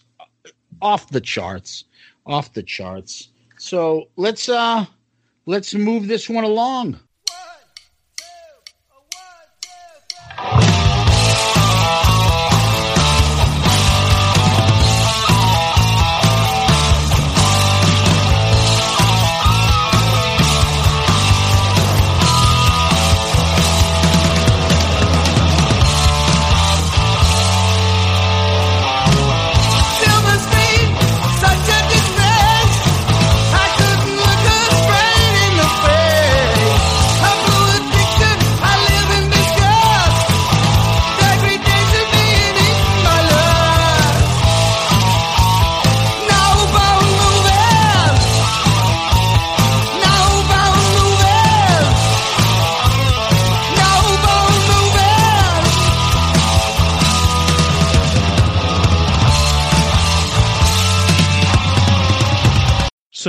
off 0.81 1.09
the 1.11 1.21
charts. 1.21 1.85
Off 2.27 2.53
the 2.53 2.63
charts. 2.63 3.29
So 3.59 4.09
let's 4.17 4.49
uh 4.49 4.87
let's 5.47 5.75
move 5.75 6.09
this 6.09 6.29
one 6.29 6.45
along. 6.45 6.99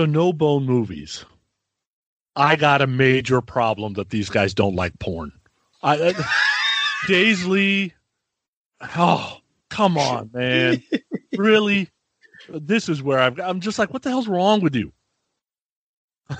So 0.04 0.08
no 0.08 0.34
bone 0.34 0.66
movies. 0.66 1.24
I 2.36 2.58
got 2.58 2.82
a 2.82 2.88
major 2.88 3.40
problem 3.40 3.94
that 3.94 4.10
these 4.10 4.30
guys 4.30 4.54
don't 4.54 4.76
like 4.76 5.00
porn. 5.00 5.32
I, 5.82 6.10
I 6.10 6.14
Daisley. 7.08 7.94
Oh, 8.98 9.38
come 9.70 9.98
on, 9.98 10.30
man! 10.34 10.84
really? 11.38 11.88
This 12.50 12.90
is 12.90 13.02
where 13.02 13.18
I've, 13.18 13.40
I'm 13.40 13.62
just 13.62 13.80
like, 13.80 13.94
what 13.94 14.02
the 14.02 14.10
hell's 14.10 14.28
wrong 14.28 14.60
with 14.60 14.76
you? 14.76 14.92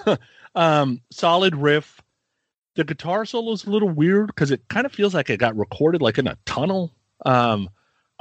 um, 0.56 1.00
solid 1.10 1.56
riff. 1.56 2.02
The 2.76 2.84
guitar 2.84 3.24
solo 3.24 3.54
is 3.54 3.64
a 3.64 3.70
little 3.70 3.88
weird 3.88 4.28
because 4.28 4.52
it 4.52 4.68
kind 4.68 4.86
of 4.86 4.92
feels 4.92 5.14
like 5.14 5.30
it 5.30 5.40
got 5.40 5.56
recorded 5.56 6.02
like 6.02 6.18
in 6.18 6.28
a 6.28 6.38
tunnel. 6.46 6.94
Um, 7.26 7.70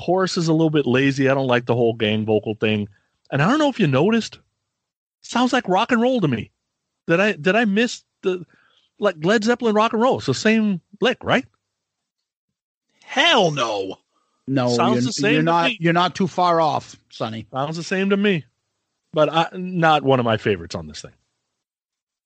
chorus 0.00 0.36
is 0.36 0.46
a 0.46 0.52
little 0.52 0.70
bit 0.70 0.86
lazy. 0.86 1.28
I 1.28 1.34
don't 1.34 1.48
like 1.48 1.66
the 1.66 1.74
whole 1.74 1.94
gang 1.94 2.24
vocal 2.24 2.54
thing. 2.54 2.88
And 3.32 3.42
I 3.42 3.50
don't 3.50 3.58
know 3.58 3.70
if 3.70 3.80
you 3.80 3.88
noticed, 3.88 4.38
sounds 5.22 5.52
like 5.52 5.68
rock 5.68 5.92
and 5.92 6.00
roll 6.00 6.20
to 6.20 6.28
me. 6.28 6.50
Did 7.06 7.20
I 7.20 7.32
did 7.32 7.56
I 7.56 7.64
miss 7.64 8.04
the 8.22 8.44
like 8.98 9.16
Led 9.22 9.44
Zeppelin 9.44 9.74
rock 9.74 9.92
and 9.92 10.02
roll? 10.02 10.18
It's 10.18 10.26
the 10.26 10.34
same 10.34 10.80
lick, 11.00 11.18
right? 11.22 11.46
Hell 13.04 13.50
no. 13.50 13.96
No, 14.46 14.68
Sounds 14.68 14.96
you're, 14.96 15.02
the 15.04 15.12
same 15.12 15.34
you're 15.34 15.42
not 15.42 15.66
me. 15.70 15.78
you're 15.80 15.92
not 15.92 16.14
too 16.14 16.26
far 16.26 16.60
off, 16.60 16.96
Sonny. 17.10 17.46
Sounds 17.52 17.76
the 17.76 17.82
same 17.82 18.10
to 18.10 18.16
me. 18.16 18.44
But 19.12 19.32
I, 19.32 19.48
not 19.54 20.02
one 20.02 20.18
of 20.18 20.24
my 20.24 20.36
favorites 20.36 20.74
on 20.74 20.88
this 20.88 21.02
thing. 21.02 21.12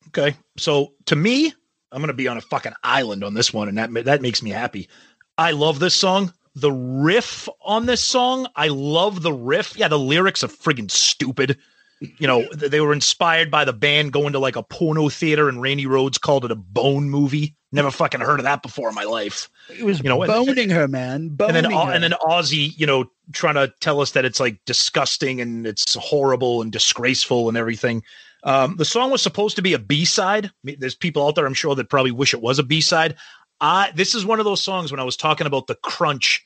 Okay. 0.08 0.36
So 0.56 0.94
to 1.06 1.16
me, 1.16 1.52
I'm 1.92 1.98
going 1.98 2.08
to 2.08 2.14
be 2.14 2.28
on 2.28 2.36
a 2.36 2.42
fucking 2.42 2.72
island 2.82 3.22
on 3.22 3.34
this 3.34 3.52
one, 3.52 3.68
and 3.68 3.76
that 3.78 3.92
that 4.04 4.22
makes 4.22 4.42
me 4.42 4.50
happy. 4.50 4.88
I 5.36 5.50
love 5.50 5.78
this 5.78 5.94
song. 5.94 6.32
The 6.54 6.72
riff 6.72 7.48
on 7.60 7.84
this 7.84 8.02
song, 8.02 8.46
I 8.56 8.68
love 8.68 9.20
the 9.22 9.32
riff. 9.32 9.76
Yeah, 9.76 9.88
the 9.88 9.98
lyrics 9.98 10.42
are 10.42 10.48
friggin' 10.48 10.90
stupid. 10.90 11.58
You 12.00 12.26
know, 12.26 12.46
they 12.52 12.80
were 12.80 12.92
inspired 12.92 13.50
by 13.50 13.64
the 13.64 13.72
band 13.72 14.12
going 14.12 14.34
to 14.34 14.38
like 14.38 14.56
a 14.56 14.62
porno 14.62 15.08
theater 15.08 15.48
and 15.48 15.62
Randy 15.62 15.86
Rhoads, 15.86 16.20
called 16.20 16.44
it 16.44 16.50
a 16.50 16.56
bone 16.56 17.08
movie. 17.08 17.54
Never 17.72 17.90
fucking 17.90 18.20
heard 18.20 18.38
of 18.38 18.44
that 18.44 18.62
before 18.62 18.88
in 18.88 18.94
my 18.94 19.04
life. 19.04 19.48
It 19.70 19.82
was 19.82 19.98
You 20.02 20.08
know, 20.10 20.22
and- 20.22 20.30
boning 20.30 20.70
her, 20.70 20.86
man. 20.88 21.28
Boning 21.28 21.56
and 21.56 21.64
then 21.64 21.72
her. 21.72 21.92
and 21.92 22.02
then 22.04 22.12
Ozzy, 22.22 22.76
you 22.78 22.86
know, 22.86 23.10
trying 23.32 23.54
to 23.54 23.72
tell 23.80 24.00
us 24.00 24.12
that 24.12 24.24
it's 24.24 24.40
like 24.40 24.58
disgusting 24.66 25.40
and 25.40 25.66
it's 25.66 25.94
horrible 25.94 26.60
and 26.62 26.70
disgraceful 26.70 27.48
and 27.48 27.56
everything. 27.56 28.02
Um, 28.44 28.76
the 28.76 28.84
song 28.84 29.10
was 29.10 29.22
supposed 29.22 29.56
to 29.56 29.62
be 29.62 29.72
a 29.72 29.78
B 29.78 30.04
side. 30.04 30.50
There's 30.62 30.94
people 30.94 31.26
out 31.26 31.34
there, 31.34 31.46
I'm 31.46 31.54
sure, 31.54 31.74
that 31.74 31.88
probably 31.90 32.12
wish 32.12 32.32
it 32.34 32.42
was 32.42 32.58
a 32.58 32.62
B 32.62 32.80
side. 32.80 33.16
I 33.60 33.90
this 33.94 34.14
is 34.14 34.24
one 34.26 34.38
of 34.38 34.44
those 34.44 34.60
songs 34.62 34.90
when 34.90 35.00
I 35.00 35.04
was 35.04 35.16
talking 35.16 35.46
about 35.46 35.66
the 35.66 35.76
crunch 35.76 36.44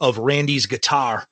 of 0.00 0.18
Randy's 0.18 0.66
guitar. 0.66 1.28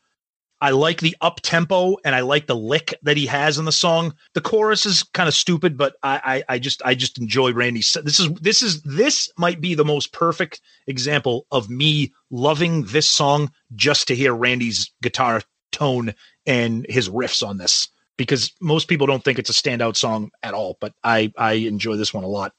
I 0.65 0.70
like 0.70 1.01
the 1.01 1.15
up 1.20 1.41
tempo 1.43 1.99
and 2.07 2.15
I 2.15 2.20
like 2.20 2.47
the 2.47 2.57
lick 2.57 2.95
that 3.03 3.19
he 3.19 3.27
has 3.27 3.59
in 3.59 3.66
the 3.66 3.70
song. 3.70 4.15
The 4.32 4.41
chorus 4.41 4.86
is 4.86 5.03
kind 5.03 5.28
of 5.28 5.35
stupid, 5.35 5.77
but 5.77 5.97
I, 6.03 6.43
I 6.49 6.55
I 6.55 6.59
just 6.59 6.81
I 6.86 6.95
just 6.95 7.19
enjoy 7.19 7.53
Randy's. 7.53 7.99
This 8.03 8.19
is 8.19 8.32
this 8.41 8.62
is 8.62 8.81
this 8.81 9.31
might 9.36 9.61
be 9.61 9.74
the 9.74 9.85
most 9.85 10.15
perfect 10.15 10.62
example 10.86 11.45
of 11.53 11.69
me 11.69 12.15
loving 12.31 12.85
this 12.85 13.07
song 13.07 13.53
just 13.74 14.09
to 14.09 14.16
hear 14.16 14.35
Randy's 14.35 14.91
guitar 15.03 15.43
tone 15.70 16.15
and 16.47 16.86
his 16.89 17.11
riffs 17.11 17.47
on 17.47 17.59
this 17.59 17.89
because 18.16 18.51
most 18.62 18.89
people 18.89 19.07
don't 19.07 19.23
think 19.23 19.39
it's 19.39 19.51
a 19.51 19.53
standout 19.53 19.97
song 19.97 20.31
at 20.43 20.55
all, 20.55 20.78
but 20.81 20.95
I 21.05 21.31
I 21.36 21.53
enjoy 21.53 21.97
this 21.97 22.15
one 22.15 22.24
a 22.24 22.28
lot. 22.28 22.55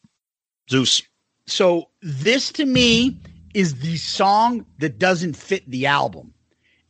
Zeus. 0.69 1.01
so 1.47 1.89
this 2.03 2.51
to 2.51 2.67
me 2.67 3.19
is 3.55 3.79
the 3.79 3.97
song 3.97 4.63
that 4.77 4.99
doesn't 4.99 5.35
fit 5.35 5.67
the 5.67 5.87
album. 5.87 6.34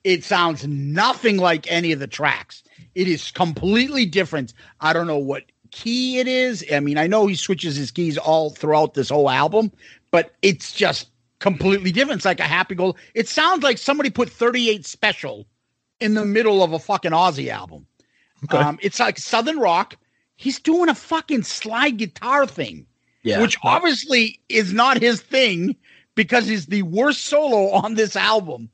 It 0.06 0.23
sounds 0.23 0.65
nothing 0.68 1.38
like 1.38 1.69
any 1.69 1.91
of 1.91 1.99
the 1.99 2.06
tracks. 2.07 2.64
It 2.94 3.07
is 3.07 3.32
completely 3.32 4.06
different. 4.06 4.53
I 4.80 4.94
don't 4.94 5.07
know 5.07 5.18
what 5.18 5.44
key 5.72 6.19
it 6.19 6.27
is. 6.27 6.64
I 6.72 6.80
mean, 6.80 6.99
I 6.99 7.07
know 7.07 7.26
he 7.26 7.34
switches 7.36 7.76
his 7.76 7.90
keys 7.90 8.15
all 8.18 8.52
throughout 8.52 8.94
this 8.94 9.10
whole 9.10 9.32
album, 9.32 9.72
but 10.11 10.34
it's 10.44 10.72
just 10.73 11.10
completely 11.40 11.91
different. 11.91 12.19
It's 12.19 12.26
like 12.26 12.40
a 12.40 12.44
happy 12.44 12.76
go. 12.76 12.95
It 13.15 13.27
sounds 13.27 13.64
like 13.64 13.80
somebody 13.80 14.11
put 14.11 14.30
38 14.30 14.86
special 14.86 15.48
in 15.99 16.14
the 16.14 16.23
middle 16.23 16.61
of 16.61 16.72
a 16.72 16.80
fucking 16.80 17.11
Ozzy 17.11 17.49
album. 17.49 17.88
Okay. 18.44 18.57
Um, 18.57 18.77
it's 18.84 18.99
like 18.99 19.18
Southern 19.18 19.57
rock. 19.60 19.98
He's 20.36 20.60
doing 20.60 20.88
a 20.88 20.95
fucking 20.95 21.41
slide 21.44 21.98
guitar 21.98 22.45
thing 22.45 22.86
Yeah. 23.23 23.41
which 23.41 23.57
obviously 23.64 24.40
is 24.49 24.72
not 24.72 25.02
his 25.02 25.19
thing 25.19 25.76
because 26.14 26.45
he's 26.48 26.68
the 26.68 26.84
worst 26.84 27.23
solo 27.23 27.72
on 27.72 27.95
this 27.95 28.15
album. 28.15 28.69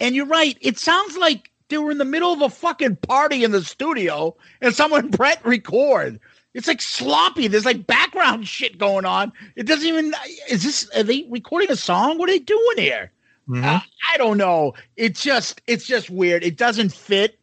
And 0.00 0.14
you're 0.14 0.26
right, 0.26 0.56
it 0.60 0.78
sounds 0.78 1.16
like 1.16 1.50
they 1.68 1.78
were 1.78 1.90
in 1.90 1.98
the 1.98 2.04
middle 2.04 2.32
of 2.32 2.42
a 2.42 2.48
fucking 2.48 2.96
party 2.96 3.44
in 3.44 3.52
the 3.52 3.62
studio 3.62 4.36
and 4.60 4.74
someone 4.74 5.08
Brett 5.10 5.44
record. 5.44 6.18
It's 6.52 6.66
like 6.66 6.82
sloppy. 6.82 7.46
There's 7.46 7.64
like 7.64 7.86
background 7.86 8.48
shit 8.48 8.76
going 8.76 9.04
on. 9.04 9.32
It 9.54 9.66
doesn't 9.66 9.86
even. 9.86 10.12
Is 10.48 10.64
this? 10.64 10.90
Are 10.96 11.04
they 11.04 11.24
recording 11.30 11.70
a 11.70 11.76
song? 11.76 12.18
What 12.18 12.28
are 12.28 12.32
they 12.32 12.40
doing 12.40 12.78
here? 12.78 13.12
Uh, 13.64 13.80
I 14.12 14.16
don't 14.16 14.36
know. 14.36 14.74
It's 14.96 15.22
just. 15.22 15.62
It's 15.68 15.86
just 15.86 16.10
weird. 16.10 16.42
It 16.42 16.56
doesn't 16.56 16.92
fit. 16.92 17.38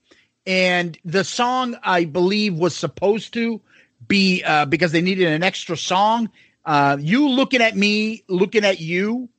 And 0.46 0.98
the 1.06 1.24
song, 1.24 1.78
I 1.84 2.04
believe, 2.04 2.56
was 2.56 2.76
supposed 2.76 3.34
to 3.34 3.62
be 4.08 4.44
uh, 4.44 4.66
because 4.66 4.92
they 4.92 5.02
needed 5.02 5.28
an 5.28 5.44
extra 5.44 5.78
song. 5.78 6.30
Uh, 6.66 6.98
you 7.00 7.30
looking 7.30 7.62
at 7.62 7.78
me, 7.78 8.24
looking 8.28 8.66
at 8.66 8.82
you, 8.82 9.30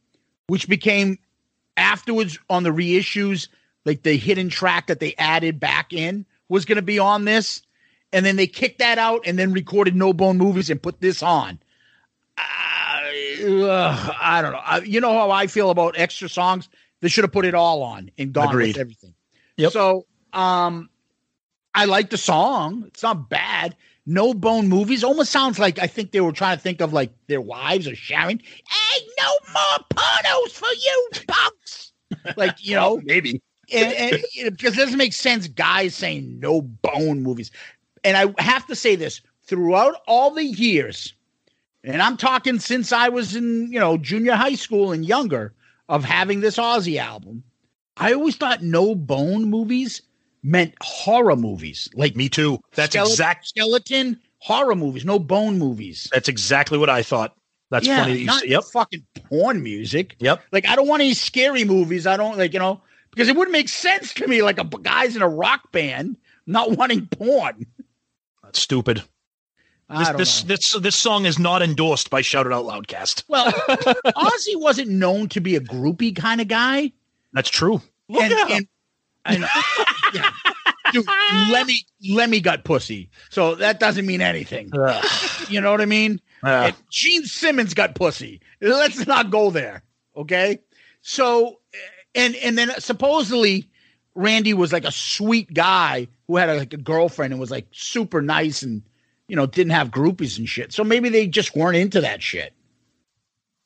which 0.46 0.66
became 0.66 1.18
afterwards 1.78 2.38
on 2.50 2.62
the 2.62 2.70
reissues, 2.70 3.48
like 3.84 4.02
the 4.02 4.16
hidden 4.16 4.48
track 4.48 4.88
that 4.88 5.00
they 5.00 5.14
added 5.16 5.58
back 5.58 5.92
in 5.92 6.26
was 6.48 6.64
going 6.64 6.76
to 6.76 6.82
be 6.82 6.98
on 6.98 7.24
this. 7.24 7.62
And 8.12 8.24
then 8.24 8.36
they 8.36 8.46
kicked 8.46 8.78
that 8.78 8.98
out 8.98 9.22
and 9.26 9.38
then 9.38 9.52
recorded 9.52 9.94
No 9.94 10.12
Bone 10.12 10.38
Movies 10.38 10.70
and 10.70 10.82
put 10.82 11.00
this 11.00 11.22
on. 11.22 11.58
Uh, 12.38 14.12
I 14.20 14.40
don't 14.42 14.52
know. 14.52 14.60
I, 14.62 14.80
you 14.80 15.00
know 15.00 15.12
how 15.12 15.30
I 15.30 15.46
feel 15.46 15.70
about 15.70 15.98
extra 15.98 16.28
songs? 16.28 16.68
They 17.00 17.08
should 17.08 17.24
have 17.24 17.32
put 17.32 17.44
it 17.44 17.54
all 17.54 17.82
on 17.82 18.10
and 18.18 18.32
gone 18.32 18.48
Agreed. 18.48 18.68
with 18.68 18.78
everything. 18.78 19.14
Yep. 19.56 19.72
So, 19.72 20.06
um, 20.32 20.88
I 21.74 21.84
like 21.84 22.10
the 22.10 22.18
song. 22.18 22.84
It's 22.86 23.02
not 23.02 23.28
bad. 23.28 23.76
No 24.06 24.32
Bone 24.32 24.68
Movies 24.68 25.04
almost 25.04 25.30
sounds 25.30 25.58
like 25.58 25.78
I 25.78 25.86
think 25.86 26.12
they 26.12 26.22
were 26.22 26.32
trying 26.32 26.56
to 26.56 26.62
think 26.62 26.80
of 26.80 26.94
like 26.94 27.12
their 27.26 27.42
wives 27.42 27.86
or 27.86 27.94
sharing. 27.94 28.38
Hey, 28.38 29.06
no 29.20 29.30
more 29.52 29.86
pornos 29.94 30.52
for 30.52 30.72
you 30.72 31.08
punks. 31.26 31.57
Like 32.36 32.64
you 32.64 32.74
know, 32.74 33.00
maybe. 33.04 33.42
and, 33.72 33.92
and 33.92 34.22
you 34.34 34.44
know, 34.44 34.50
because 34.50 34.74
it 34.74 34.78
doesn't 34.78 34.98
make 34.98 35.12
sense. 35.12 35.48
Guys 35.48 35.94
saying 35.94 36.38
no 36.40 36.62
bone 36.62 37.22
movies, 37.22 37.50
and 38.04 38.16
I 38.16 38.42
have 38.42 38.66
to 38.66 38.76
say 38.76 38.96
this 38.96 39.20
throughout 39.44 40.02
all 40.06 40.32
the 40.32 40.44
years 40.44 41.14
and 41.84 42.02
I'm 42.02 42.16
talking 42.16 42.58
since 42.58 42.92
I 42.92 43.08
was 43.08 43.36
in, 43.36 43.72
you 43.72 43.78
know, 43.78 43.96
junior 43.96 44.34
high 44.34 44.54
school 44.54 44.92
and 44.92 45.04
younger, 45.06 45.54
of 45.88 46.04
having 46.04 46.40
this 46.40 46.58
Ozzy 46.58 46.98
album. 46.98 47.42
I 47.96 48.12
always 48.12 48.36
thought 48.36 48.62
no 48.62 48.94
bone 48.94 49.44
movies 49.46 50.02
meant 50.42 50.74
horror 50.82 51.36
movies. 51.36 51.88
Like 51.94 52.14
Me 52.14 52.28
too. 52.28 52.60
That's 52.74 52.92
skeleton, 52.92 53.12
exact. 53.12 53.48
skeleton 53.48 54.20
horror 54.38 54.74
movies, 54.74 55.04
no 55.04 55.18
bone 55.18 55.58
movies. 55.58 56.08
That's 56.12 56.28
exactly 56.28 56.78
what 56.78 56.90
I 56.90 57.02
thought. 57.02 57.34
That's 57.70 57.86
yeah, 57.86 58.02
funny 58.02 58.14
that 58.14 58.18
you 58.20 58.26
not 58.26 58.40
say. 58.40 58.48
Yep. 58.48 58.64
fucking 58.64 59.06
porn 59.28 59.62
music. 59.62 60.16
Yep. 60.20 60.42
Like 60.52 60.66
I 60.66 60.76
don't 60.76 60.88
want 60.88 61.02
any 61.02 61.14
scary 61.14 61.64
movies. 61.64 62.06
I 62.06 62.16
don't 62.16 62.38
like, 62.38 62.52
you 62.52 62.58
know, 62.58 62.80
because 63.10 63.28
it 63.28 63.36
wouldn't 63.36 63.52
make 63.52 63.68
sense 63.68 64.14
to 64.14 64.26
me 64.26 64.42
like 64.42 64.58
a 64.58 64.64
guys 64.64 65.16
in 65.16 65.22
a 65.22 65.28
rock 65.28 65.70
band 65.72 66.16
not 66.46 66.70
wanting 66.76 67.06
porn. 67.06 67.66
That's 68.42 68.60
stupid. 68.60 69.02
This 69.90 70.10
this, 70.10 70.42
this 70.42 70.72
this 70.80 70.96
song 70.96 71.24
is 71.24 71.38
not 71.38 71.62
endorsed 71.62 72.10
by 72.10 72.20
Shout 72.20 72.44
It 72.44 72.52
Out 72.52 72.66
Loudcast. 72.66 73.24
Well, 73.26 73.50
Ozzy 74.06 74.54
wasn't 74.56 74.90
known 74.90 75.28
to 75.30 75.40
be 75.40 75.56
a 75.56 75.60
groupie 75.60 76.14
kind 76.14 76.42
of 76.42 76.48
guy. 76.48 76.92
That's 77.32 77.48
true. 77.48 77.80
and, 78.10 78.32
and, 78.32 78.68
and 79.24 79.46
yeah. 80.12 80.30
Dude, 80.92 81.06
Lemmy 81.50 81.86
Lemmy 82.06 82.40
got 82.40 82.64
pussy, 82.64 83.10
so 83.30 83.54
that 83.56 83.80
doesn't 83.80 84.04
mean 84.04 84.20
anything. 84.20 84.70
You 85.48 85.60
know 85.62 85.70
what 85.70 85.80
I 85.80 85.86
mean? 85.86 86.20
Uh, 86.42 86.72
Gene 86.90 87.24
Simmons 87.24 87.74
got 87.74 87.94
pussy. 87.94 88.40
Let's 88.60 89.06
not 89.06 89.30
go 89.30 89.50
there. 89.50 89.82
Okay. 90.16 90.60
So, 91.02 91.60
and 92.14 92.34
and 92.36 92.56
then 92.56 92.70
supposedly 92.80 93.68
Randy 94.14 94.54
was 94.54 94.72
like 94.72 94.84
a 94.84 94.92
sweet 94.92 95.52
guy 95.52 96.08
who 96.26 96.36
had 96.36 96.48
a, 96.48 96.54
like 96.56 96.72
a 96.72 96.78
girlfriend 96.78 97.32
and 97.32 97.40
was 97.40 97.50
like 97.50 97.66
super 97.70 98.20
nice 98.20 98.62
and 98.62 98.82
you 99.28 99.36
know 99.36 99.46
didn't 99.46 99.72
have 99.72 99.90
groupies 99.90 100.38
and 100.38 100.48
shit. 100.48 100.72
So 100.72 100.84
maybe 100.84 101.08
they 101.08 101.26
just 101.26 101.54
weren't 101.54 101.76
into 101.76 102.00
that 102.00 102.22
shit. 102.22 102.52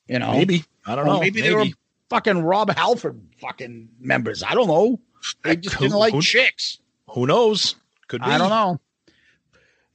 You 0.08 0.18
know, 0.18 0.32
maybe 0.32 0.64
I 0.86 0.94
don't 0.94 1.06
know. 1.06 1.20
Maybe, 1.20 1.40
they 1.40 1.54
were 1.54 1.66
fucking 2.10 2.42
Rob 2.42 2.70
Halford 2.70 3.20
fucking 3.40 3.88
members. 3.98 4.42
I 4.42 4.54
don't 4.54 4.68
know. 4.68 5.00
They 5.44 5.56
just 5.56 5.78
didn't 5.78 5.96
like 5.96 6.12
Who- 6.12 6.22
chicks. 6.22 6.78
Who 7.10 7.26
knows? 7.26 7.76
Could 8.08 8.22
be. 8.22 8.26
I 8.26 8.38
don't 8.38 8.50
know. 8.50 8.80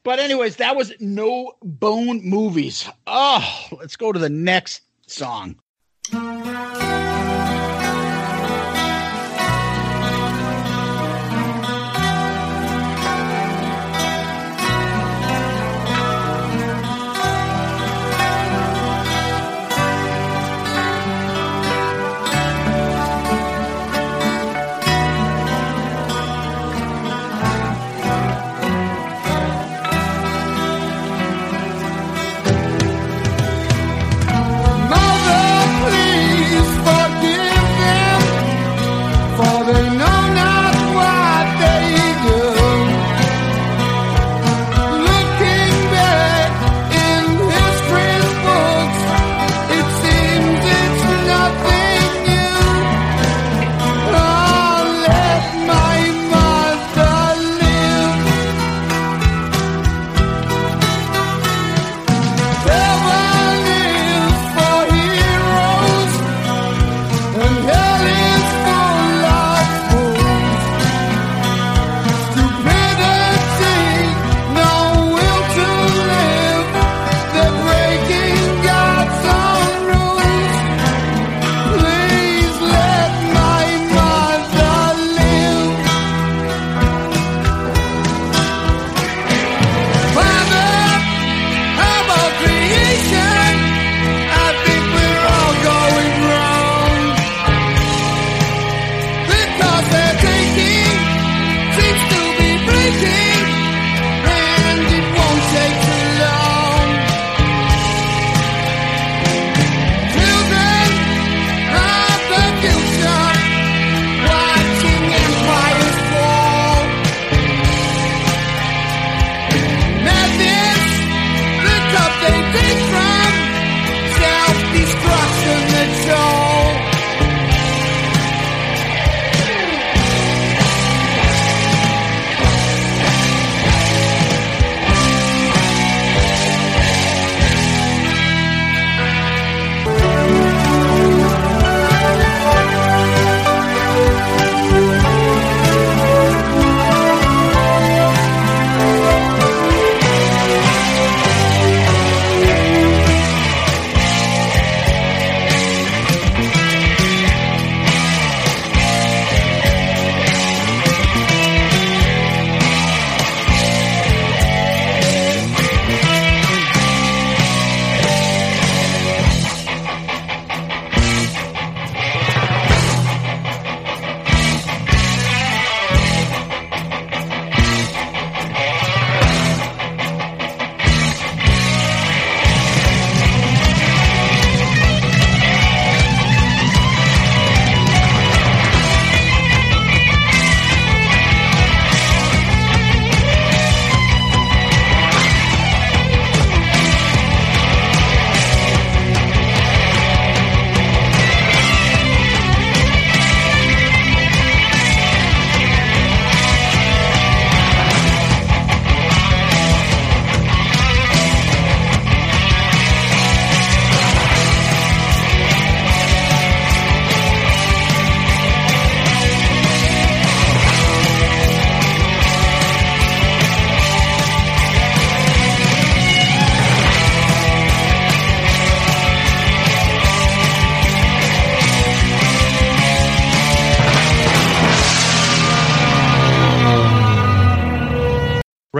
But 0.07 0.19
anyways, 0.19 0.55
that 0.55 0.77
was 0.77 0.93
no 1.01 1.57
bone 1.61 2.21
movies. 2.23 2.87
Oh, 3.07 3.67
let's 3.77 3.97
go 3.97 4.13
to 4.13 4.17
the 4.17 4.29
next 4.29 4.83
song. 5.05 5.59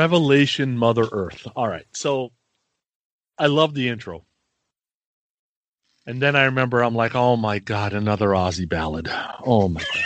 Revelation 0.07 0.77
Mother 0.77 1.05
Earth. 1.11 1.45
All 1.53 1.67
right. 1.67 1.85
So 1.91 2.31
I 3.38 3.47
love 3.47 3.73
the 3.73 3.89
intro. 3.89 4.23
And 6.05 6.21
then 6.21 6.34
I 6.34 6.45
remember 6.45 6.81
I'm 6.81 6.95
like, 6.95 7.13
oh 7.13 7.35
my 7.35 7.59
God, 7.59 7.91
another 7.91 8.29
Ozzy 8.29 8.69
ballad. 8.69 9.09
Oh 9.45 9.67
my 9.67 9.81
God. 9.81 10.05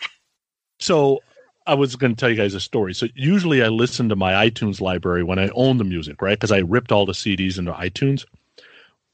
so 0.80 1.20
I 1.66 1.72
was 1.72 1.96
going 1.96 2.14
to 2.14 2.20
tell 2.20 2.28
you 2.28 2.36
guys 2.36 2.52
a 2.52 2.60
story. 2.60 2.92
So 2.92 3.06
usually 3.14 3.62
I 3.62 3.68
listen 3.68 4.10
to 4.10 4.16
my 4.16 4.32
iTunes 4.46 4.82
library 4.82 5.24
when 5.24 5.38
I 5.38 5.48
own 5.54 5.78
the 5.78 5.84
music, 5.84 6.20
right? 6.20 6.38
Because 6.38 6.52
I 6.52 6.58
ripped 6.58 6.92
all 6.92 7.06
the 7.06 7.14
CDs 7.14 7.58
into 7.58 7.72
iTunes. 7.72 8.26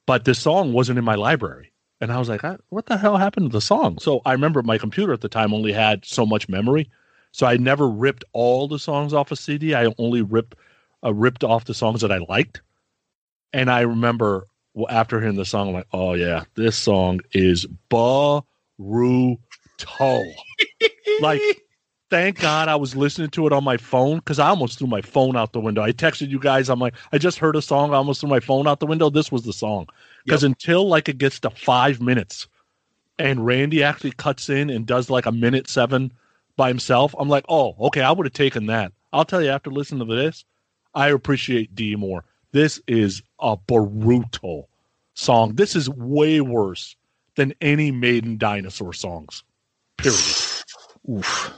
But 0.05 0.25
this 0.25 0.41
song 0.41 0.73
wasn't 0.73 0.99
in 0.99 1.05
my 1.05 1.15
library. 1.15 1.71
And 2.01 2.11
I 2.11 2.19
was 2.19 2.29
like, 2.29 2.43
"Ah, 2.43 2.57
what 2.71 2.87
the 2.87 2.97
hell 2.97 3.19
happened 3.19 3.51
to 3.51 3.53
the 3.53 3.61
song? 3.61 4.01
So 4.01 4.21
I 4.27 4.33
remember 4.33 4.65
my 4.65 4.79
computer 4.79 5.13
at 5.13 5.21
the 5.21 5.29
time 5.29 5.55
only 5.55 5.73
had 5.73 6.05
so 6.05 6.27
much 6.27 6.49
memory. 6.49 6.91
So 7.33 7.47
I 7.47 7.57
never 7.57 7.89
ripped 7.89 8.25
all 8.33 8.69
the 8.69 8.79
songs 8.79 9.13
off 9.13 9.31
a 9.31 9.37
CD. 9.37 9.75
I 9.75 9.93
only 9.99 10.23
ripped 10.23 10.57
uh, 11.05 11.15
ripped 11.15 11.45
off 11.45 11.65
the 11.65 11.75
songs 11.75 12.01
that 12.01 12.13
I 12.13 12.19
liked. 12.29 12.63
And 13.53 13.71
I 13.71 13.81
remember 13.81 14.47
well, 14.75 14.87
after 14.91 15.21
hearing 15.21 15.37
the 15.37 15.45
song, 15.45 15.69
I'm 15.69 15.75
like, 15.75 15.89
oh 15.93 16.15
yeah, 16.15 16.45
this 16.55 16.77
song 16.77 17.21
is 17.33 17.67
Baruto. 17.91 18.45
like, 21.21 21.41
thank 22.11 22.41
God 22.41 22.69
I 22.69 22.77
was 22.77 22.95
listening 22.95 23.31
to 23.31 23.47
it 23.47 23.53
on 23.53 23.65
my 23.65 23.77
phone 23.77 24.19
because 24.19 24.39
I 24.39 24.49
almost 24.49 24.79
threw 24.79 24.87
my 24.87 25.01
phone 25.01 25.37
out 25.37 25.53
the 25.53 25.61
window. 25.61 25.83
I 25.83 25.93
texted 25.93 26.29
you 26.29 26.39
guys. 26.39 26.69
I'm 26.69 26.79
like, 26.79 26.95
I 27.13 27.19
just 27.19 27.39
heard 27.39 27.57
a 27.57 27.63
song. 27.63 27.93
I 27.93 27.97
almost 27.97 28.21
threw 28.21 28.31
my 28.31 28.41
phone 28.41 28.69
out 28.69 28.81
the 28.81 28.87
window. 28.87 29.11
This 29.11 29.33
was 29.33 29.43
the 29.43 29.53
song 29.53 29.87
because 30.25 30.45
until 30.45 30.87
like 30.87 31.09
it 31.09 31.19
gets 31.19 31.41
to 31.41 31.51
five 31.51 32.01
minutes, 32.01 32.47
and 33.19 33.45
Randy 33.45 33.83
actually 33.83 34.13
cuts 34.13 34.49
in 34.49 34.71
and 34.71 34.87
does 34.87 35.11
like 35.11 35.27
a 35.27 35.33
minute 35.33 35.69
seven 35.69 36.13
by 36.59 36.69
himself, 36.69 37.15
I'm 37.19 37.31
like, 37.31 37.47
oh, 37.49 37.75
okay, 37.87 38.03
I 38.03 38.11
would 38.13 38.27
have 38.27 38.35
taken 38.35 38.67
that. 38.67 38.93
I'll 39.15 39.25
tell 39.25 39.41
you 39.41 39.49
after 39.49 39.71
listening 39.71 40.07
to 40.07 40.15
this, 40.15 40.45
I 40.95 41.09
appreciate 41.09 41.75
Dee 41.75 41.97
more. 41.97 42.25
This 42.53 42.83
is 42.87 43.23
a 43.41 43.57
brutal 43.57 44.69
song. 45.15 45.55
This 45.55 45.75
is 45.75 45.89
way 45.89 46.43
worse 46.43 46.97
than 47.37 47.55
any 47.63 47.91
Maiden 47.91 48.37
dinosaur 48.37 48.93
songs. 48.93 49.45
Period. 49.97 50.21
Oof. 51.11 51.53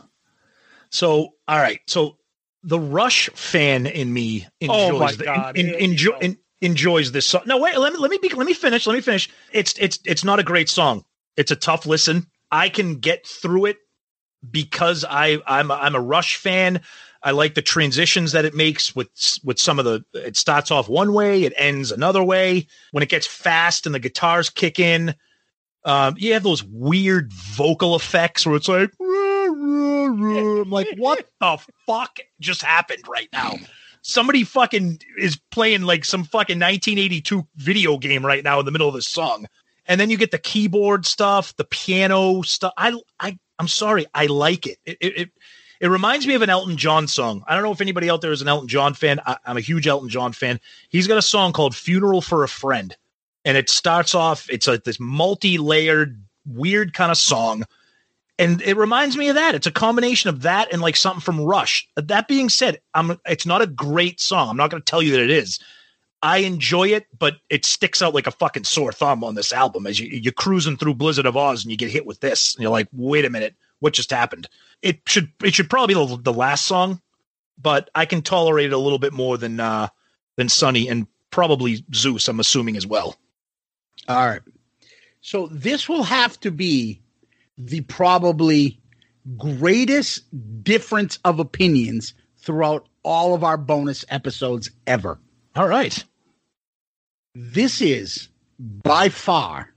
So, 0.90 1.30
all 1.48 1.58
right. 1.58 1.80
So, 1.86 2.18
the 2.62 2.78
Rush 2.78 3.30
fan 3.30 3.86
in 3.86 4.12
me 4.12 4.46
enjoys 4.60 4.90
Oh 4.92 4.98
my 4.98 5.12
the- 5.12 5.24
God, 5.24 5.58
en- 5.58 5.74
enjoy, 5.76 6.16
en- 6.20 6.38
enjoys 6.60 7.10
this 7.12 7.26
song. 7.26 7.42
No, 7.46 7.58
wait. 7.58 7.76
Let 7.78 7.92
me 7.92 7.98
let 7.98 8.10
me 8.10 8.18
be, 8.20 8.28
let 8.30 8.46
me 8.46 8.52
finish. 8.52 8.86
Let 8.86 8.94
me 8.94 9.00
finish. 9.00 9.30
It's 9.52 9.74
it's 9.78 9.98
it's 10.04 10.24
not 10.24 10.38
a 10.40 10.42
great 10.42 10.68
song. 10.68 11.04
It's 11.36 11.50
a 11.50 11.56
tough 11.56 11.86
listen. 11.86 12.26
I 12.50 12.68
can 12.68 12.96
get 12.96 13.26
through 13.26 13.66
it 13.66 13.78
because 14.48 15.04
I 15.08 15.38
I'm 15.46 15.70
a, 15.70 15.74
I'm 15.74 15.94
a 15.94 16.00
Rush 16.00 16.36
fan. 16.36 16.80
I 17.22 17.32
like 17.32 17.54
the 17.54 17.62
transitions 17.62 18.32
that 18.32 18.44
it 18.44 18.54
makes 18.54 18.94
with 18.96 19.10
with 19.44 19.58
some 19.58 19.78
of 19.78 19.84
the. 19.84 20.04
It 20.14 20.36
starts 20.36 20.70
off 20.70 20.88
one 20.88 21.12
way, 21.12 21.44
it 21.44 21.52
ends 21.56 21.92
another 21.92 22.22
way. 22.22 22.66
When 22.92 23.02
it 23.02 23.08
gets 23.08 23.26
fast 23.26 23.86
and 23.86 23.94
the 23.94 23.98
guitars 23.98 24.48
kick 24.48 24.78
in, 24.78 25.14
um, 25.84 26.14
you 26.18 26.32
have 26.32 26.42
those 26.42 26.64
weird 26.64 27.32
vocal 27.32 27.94
effects 27.94 28.46
where 28.46 28.56
it's 28.56 28.68
like, 28.68 28.92
"Rah, 28.98 29.46
rah, 29.46 30.06
rah." 30.06 30.60
I'm 30.62 30.70
like, 30.70 30.88
what 30.96 31.26
the 31.40 31.58
fuck 31.86 32.18
just 32.40 32.62
happened 32.62 33.04
right 33.08 33.28
now? 33.32 33.54
Somebody 34.02 34.44
fucking 34.44 35.00
is 35.18 35.38
playing 35.50 35.82
like 35.82 36.06
some 36.06 36.24
fucking 36.24 36.58
1982 36.58 37.46
video 37.56 37.98
game 37.98 38.24
right 38.24 38.42
now 38.42 38.58
in 38.58 38.64
the 38.64 38.72
middle 38.72 38.88
of 38.88 38.94
this 38.94 39.08
song. 39.08 39.46
And 39.86 40.00
then 40.00 40.08
you 40.08 40.16
get 40.16 40.30
the 40.30 40.38
keyboard 40.38 41.04
stuff, 41.04 41.54
the 41.56 41.64
piano 41.64 42.42
stuff. 42.42 42.72
I, 42.76 42.98
I, 43.18 43.38
I'm 43.60 43.68
sorry, 43.68 44.06
I 44.12 44.26
like 44.26 44.66
it. 44.66 44.78
It, 44.84 44.98
it, 45.00 45.20
it, 45.20 45.30
it 45.80 45.88
reminds 45.88 46.26
me 46.26 46.34
of 46.34 46.42
an 46.42 46.50
Elton 46.50 46.76
John 46.76 47.06
song. 47.06 47.44
I 47.46 47.54
don't 47.54 47.62
know 47.62 47.72
if 47.72 47.80
anybody 47.80 48.10
out 48.10 48.20
there 48.20 48.32
is 48.32 48.42
an 48.42 48.48
Elton 48.48 48.68
John 48.68 48.94
fan. 48.94 49.20
I, 49.24 49.36
I'm 49.46 49.56
a 49.56 49.60
huge 49.60 49.86
Elton 49.86 50.08
John 50.08 50.32
fan. 50.32 50.58
He's 50.88 51.06
got 51.06 51.18
a 51.18 51.22
song 51.22 51.52
called 51.52 51.76
"Funeral 51.76 52.20
for 52.20 52.42
a 52.42 52.48
Friend." 52.48 52.96
and 53.44 53.56
it 53.56 53.68
starts 53.68 54.14
off 54.14 54.48
it's 54.50 54.66
like 54.66 54.84
this 54.84 55.00
multi-layered 55.00 56.22
weird 56.46 56.92
kind 56.92 57.10
of 57.10 57.18
song 57.18 57.64
and 58.38 58.62
it 58.62 58.76
reminds 58.76 59.16
me 59.16 59.28
of 59.28 59.34
that 59.34 59.54
it's 59.54 59.66
a 59.66 59.72
combination 59.72 60.28
of 60.28 60.42
that 60.42 60.72
and 60.72 60.82
like 60.82 60.96
something 60.96 61.20
from 61.20 61.40
rush 61.40 61.88
that 61.96 62.28
being 62.28 62.48
said 62.48 62.80
i'm 62.94 63.18
it's 63.26 63.46
not 63.46 63.62
a 63.62 63.66
great 63.66 64.20
song 64.20 64.48
i'm 64.48 64.56
not 64.56 64.70
going 64.70 64.80
to 64.82 64.90
tell 64.90 65.02
you 65.02 65.12
that 65.12 65.20
it 65.20 65.30
is 65.30 65.58
i 66.22 66.38
enjoy 66.38 66.88
it 66.88 67.06
but 67.18 67.36
it 67.48 67.64
sticks 67.64 68.02
out 68.02 68.14
like 68.14 68.26
a 68.26 68.32
fucking 68.32 68.64
sore 68.64 68.92
thumb 68.92 69.24
on 69.24 69.34
this 69.34 69.52
album 69.52 69.86
as 69.86 69.98
you, 69.98 70.08
you're 70.08 70.32
cruising 70.32 70.76
through 70.76 70.94
blizzard 70.94 71.26
of 71.26 71.34
ozz 71.34 71.62
and 71.62 71.70
you 71.70 71.76
get 71.76 71.90
hit 71.90 72.06
with 72.06 72.20
this 72.20 72.54
and 72.54 72.62
you're 72.62 72.70
like 72.70 72.88
wait 72.92 73.24
a 73.24 73.30
minute 73.30 73.54
what 73.80 73.92
just 73.92 74.10
happened 74.10 74.48
it 74.82 75.00
should 75.06 75.30
it 75.42 75.54
should 75.54 75.70
probably 75.70 75.94
be 75.94 76.06
the, 76.06 76.16
the 76.22 76.32
last 76.32 76.66
song 76.66 77.00
but 77.60 77.90
i 77.94 78.04
can 78.04 78.22
tolerate 78.22 78.66
it 78.66 78.72
a 78.72 78.78
little 78.78 78.98
bit 78.98 79.12
more 79.12 79.38
than 79.38 79.60
uh 79.60 79.88
than 80.36 80.48
Sonny 80.48 80.88
and 80.88 81.06
probably 81.30 81.84
zeus 81.94 82.28
i'm 82.28 82.40
assuming 82.40 82.76
as 82.76 82.86
well 82.86 83.16
All 84.08 84.26
right. 84.26 84.42
So 85.20 85.46
this 85.48 85.88
will 85.88 86.02
have 86.02 86.40
to 86.40 86.50
be 86.50 87.00
the 87.58 87.82
probably 87.82 88.80
greatest 89.36 90.24
difference 90.64 91.18
of 91.24 91.38
opinions 91.38 92.14
throughout 92.38 92.88
all 93.02 93.34
of 93.34 93.44
our 93.44 93.56
bonus 93.56 94.04
episodes 94.08 94.70
ever. 94.86 95.18
All 95.54 95.68
right. 95.68 96.02
This 97.34 97.80
is 97.80 98.28
by 98.58 99.08
far 99.08 99.72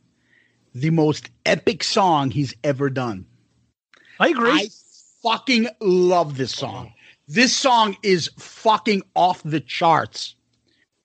the 0.74 0.90
most 0.90 1.30
epic 1.46 1.84
song 1.84 2.32
he's 2.32 2.56
ever 2.64 2.90
done. 2.90 3.26
I 4.20 4.30
agree. 4.30 4.52
I 4.52 4.68
fucking 5.22 5.68
love 5.80 6.38
this 6.38 6.52
song. 6.52 6.94
This 7.28 7.56
song 7.56 7.96
is 8.04 8.30
fucking 8.40 9.04
off 9.16 9.42
the 9.44 9.60
charts. 9.60 10.36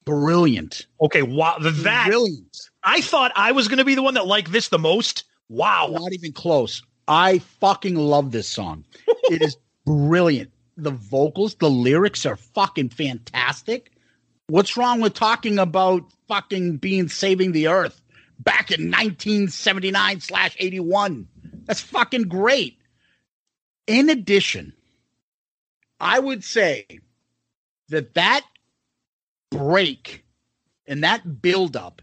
Brilliant. 0.05 0.87
Okay, 1.03 1.23
wow, 1.23 1.59
that 1.61 2.07
Brilliant. 2.07 2.71
I 2.83 3.03
thought 3.03 3.31
I 3.37 3.53
was 3.53 3.69
going 3.69 3.79
to 3.79 3.85
be 3.85 3.95
the 3.95 4.03
one 4.03 4.15
that 4.15 4.27
liked 4.27 4.51
this 4.51 4.69
the 4.69 4.79
most. 4.79 5.25
Wow. 5.51 5.89
Not 5.91 6.15
even 6.15 6.33
close. 6.33 6.83
I 7.09 7.39
fucking 7.39 7.95
love 7.95 8.33
this 8.33 8.49
song. 8.49 8.85
it 9.07 9.43
is 9.43 9.59
brilliant. 9.85 10.51
The 10.79 10.91
vocals, 10.93 11.57
the 11.57 11.71
lyrics 11.71 12.25
are 12.25 12.37
fucking 12.37 12.91
fantastic. 12.91 13.91
What's 14.49 14.79
wrong 14.79 15.03
with 15.03 15.13
talking 15.13 15.59
about 15.59 16.05
fucking 16.27 16.79
being 16.79 17.11
saving 17.11 17.53
the 17.53 17.69
earth 17.69 18.01
back 18.39 18.71
in 18.71 18.87
1979 18.87 20.21
slash 20.21 20.57
81? 20.59 21.29
That's 21.67 21.83
fucking 21.83 22.23
great. 22.23 22.79
In 23.87 24.09
addition, 24.09 24.73
I 26.01 26.19
would 26.19 26.45
say 26.45 26.87
that 27.91 28.15
that 28.15 28.41
break 29.51 30.25
and 30.87 31.05
that 31.05 31.43
buildup 31.43 32.01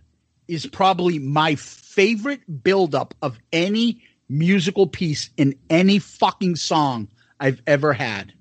is 0.47 0.67
probably 0.67 1.17
my 1.17 1.55
favorite 1.55 2.63
buildup 2.63 3.15
of 3.23 3.39
any 3.51 4.03
musical 4.29 4.85
piece 4.85 5.31
in 5.35 5.55
any 5.71 5.97
fucking 5.97 6.57
song 6.57 7.07
I've 7.39 7.63
ever 7.65 7.91
had. 7.91 8.33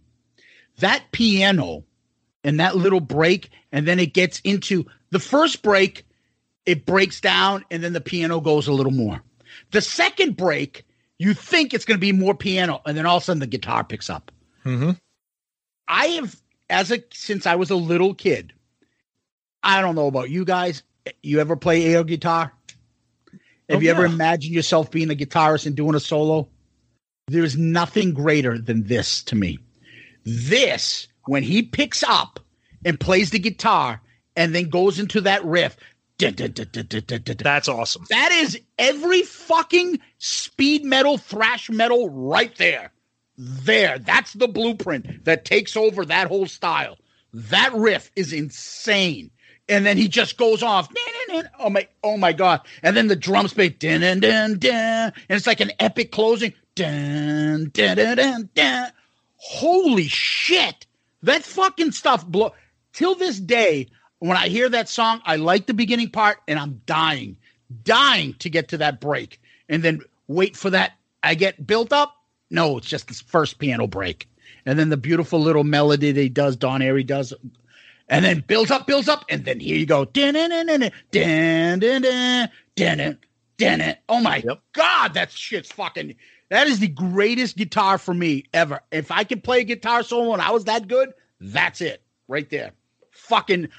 That 0.80 1.04
piano 1.10 1.84
and 2.44 2.60
that 2.60 2.76
little 2.76 3.00
break, 3.00 3.50
and 3.72 3.88
then 3.88 3.98
it 3.98 4.12
gets 4.12 4.40
into 4.44 4.84
the 5.10 5.18
first 5.18 5.62
break, 5.62 6.06
it 6.66 6.86
breaks 6.86 7.20
down, 7.20 7.64
and 7.70 7.82
then 7.82 7.92
the 7.92 8.00
piano 8.00 8.40
goes 8.40 8.68
a 8.68 8.72
little 8.72 8.92
more. 8.92 9.22
The 9.70 9.80
second 9.80 10.36
break, 10.36 10.84
you 11.18 11.34
think 11.34 11.74
it's 11.74 11.84
going 11.84 11.96
to 11.96 12.00
be 12.00 12.12
more 12.12 12.34
piano, 12.34 12.80
and 12.86 12.96
then 12.96 13.06
all 13.06 13.16
of 13.16 13.22
a 13.22 13.24
sudden 13.24 13.40
the 13.40 13.46
guitar 13.46 13.84
picks 13.84 14.10
up. 14.10 14.30
Mm-hmm. 14.64 14.92
I 15.88 16.06
have, 16.06 16.36
as 16.70 16.90
a 16.90 17.02
since 17.12 17.46
I 17.46 17.56
was 17.56 17.70
a 17.70 17.76
little 17.76 18.14
kid, 18.14 18.52
I 19.62 19.80
don't 19.80 19.94
know 19.94 20.06
about 20.06 20.30
you 20.30 20.44
guys. 20.44 20.82
You 21.22 21.40
ever 21.40 21.56
play 21.56 21.84
air 21.84 22.04
guitar? 22.04 22.52
Have 23.68 23.78
Oh, 23.78 23.80
you 23.80 23.90
ever 23.90 24.04
imagined 24.04 24.54
yourself 24.54 24.90
being 24.90 25.10
a 25.10 25.14
guitarist 25.14 25.66
and 25.66 25.74
doing 25.74 25.94
a 25.94 26.00
solo? 26.00 26.48
There's 27.28 27.56
nothing 27.56 28.12
greater 28.12 28.58
than 28.58 28.84
this 28.84 29.22
to 29.24 29.36
me. 29.36 29.58
This, 30.24 31.08
when 31.26 31.42
he 31.42 31.62
picks 31.62 32.02
up 32.02 32.40
and 32.84 32.98
plays 33.00 33.30
the 33.30 33.38
guitar 33.38 34.00
and 34.36 34.54
then 34.54 34.68
goes 34.68 34.98
into 34.98 35.20
that 35.22 35.44
riff. 35.44 35.76
That's 36.18 37.68
awesome. 37.68 38.04
That 38.08 38.32
is 38.32 38.60
every 38.78 39.22
fucking 39.22 40.00
speed 40.18 40.84
metal, 40.84 41.18
thrash 41.18 41.70
metal 41.70 42.08
right 42.10 42.54
there. 42.56 42.92
There. 43.36 43.98
That's 43.98 44.34
the 44.34 44.46
blueprint 44.46 45.24
that 45.24 45.44
takes 45.44 45.76
over 45.76 46.04
that 46.04 46.28
whole 46.28 46.46
style. 46.46 46.98
That 47.32 47.72
riff 47.74 48.12
is 48.14 48.32
insane. 48.32 49.30
And 49.68 49.84
then 49.84 49.96
he 49.96 50.08
just 50.08 50.36
goes 50.36 50.62
off. 50.62 50.88
Oh 51.58 51.70
my, 51.70 51.88
oh 52.04 52.16
my 52.16 52.32
God. 52.32 52.60
And 52.82 52.96
then 52.96 53.08
the 53.08 53.16
drums 53.16 53.52
play. 53.54 53.70
din 53.70 54.20
dun. 54.20 54.60
And 54.62 55.12
it's 55.28 55.46
like 55.46 55.60
an 55.60 55.72
epic 55.80 56.12
closing. 56.12 56.52
Dun, 56.76 57.70
dun, 57.72 57.96
dun, 57.96 58.16
dun, 58.16 58.50
dun. 58.54 58.92
Holy 59.36 60.06
shit 60.06 60.83
that 61.24 61.42
fucking 61.42 61.92
stuff 61.92 62.26
blow 62.26 62.52
till 62.92 63.14
this 63.14 63.38
day. 63.40 63.88
When 64.20 64.36
I 64.36 64.48
hear 64.48 64.68
that 64.70 64.88
song, 64.88 65.20
I 65.24 65.36
like 65.36 65.66
the 65.66 65.74
beginning 65.74 66.10
part 66.10 66.38
and 66.48 66.58
I'm 66.58 66.80
dying, 66.86 67.36
dying 67.82 68.34
to 68.38 68.48
get 68.48 68.68
to 68.68 68.78
that 68.78 69.00
break 69.00 69.40
and 69.68 69.82
then 69.82 70.00
wait 70.28 70.56
for 70.56 70.70
that. 70.70 70.92
I 71.22 71.34
get 71.34 71.66
built 71.66 71.92
up. 71.92 72.16
No, 72.50 72.78
it's 72.78 72.86
just 72.86 73.08
this 73.08 73.20
first 73.20 73.58
piano 73.58 73.86
break. 73.86 74.28
And 74.66 74.78
then 74.78 74.88
the 74.88 74.96
beautiful 74.96 75.40
little 75.40 75.64
melody 75.64 76.12
that 76.12 76.20
he 76.20 76.28
does, 76.28 76.56
Don 76.56 76.80
Airey 76.80 77.06
does, 77.06 77.34
and 78.08 78.24
then 78.24 78.44
builds 78.46 78.70
up, 78.70 78.86
builds 78.86 79.08
up, 79.08 79.24
and 79.28 79.44
then 79.44 79.60
here 79.60 79.76
you 79.76 79.86
go. 79.86 80.06
Oh 84.08 84.20
my 84.20 84.36
yep. 84.44 84.60
god, 84.72 85.14
that 85.14 85.30
shit's 85.30 85.72
fucking 85.72 86.14
that 86.54 86.68
is 86.68 86.78
the 86.78 86.86
greatest 86.86 87.56
guitar 87.56 87.98
for 87.98 88.14
me 88.14 88.44
ever. 88.54 88.78
If 88.92 89.10
I 89.10 89.24
could 89.24 89.42
play 89.42 89.62
a 89.62 89.64
guitar 89.64 90.04
solo 90.04 90.34
and 90.34 90.40
I 90.40 90.52
was 90.52 90.66
that 90.66 90.86
good, 90.86 91.12
that's 91.40 91.80
it 91.80 92.00
right 92.28 92.48
there. 92.48 92.70
Fucking 93.10 93.70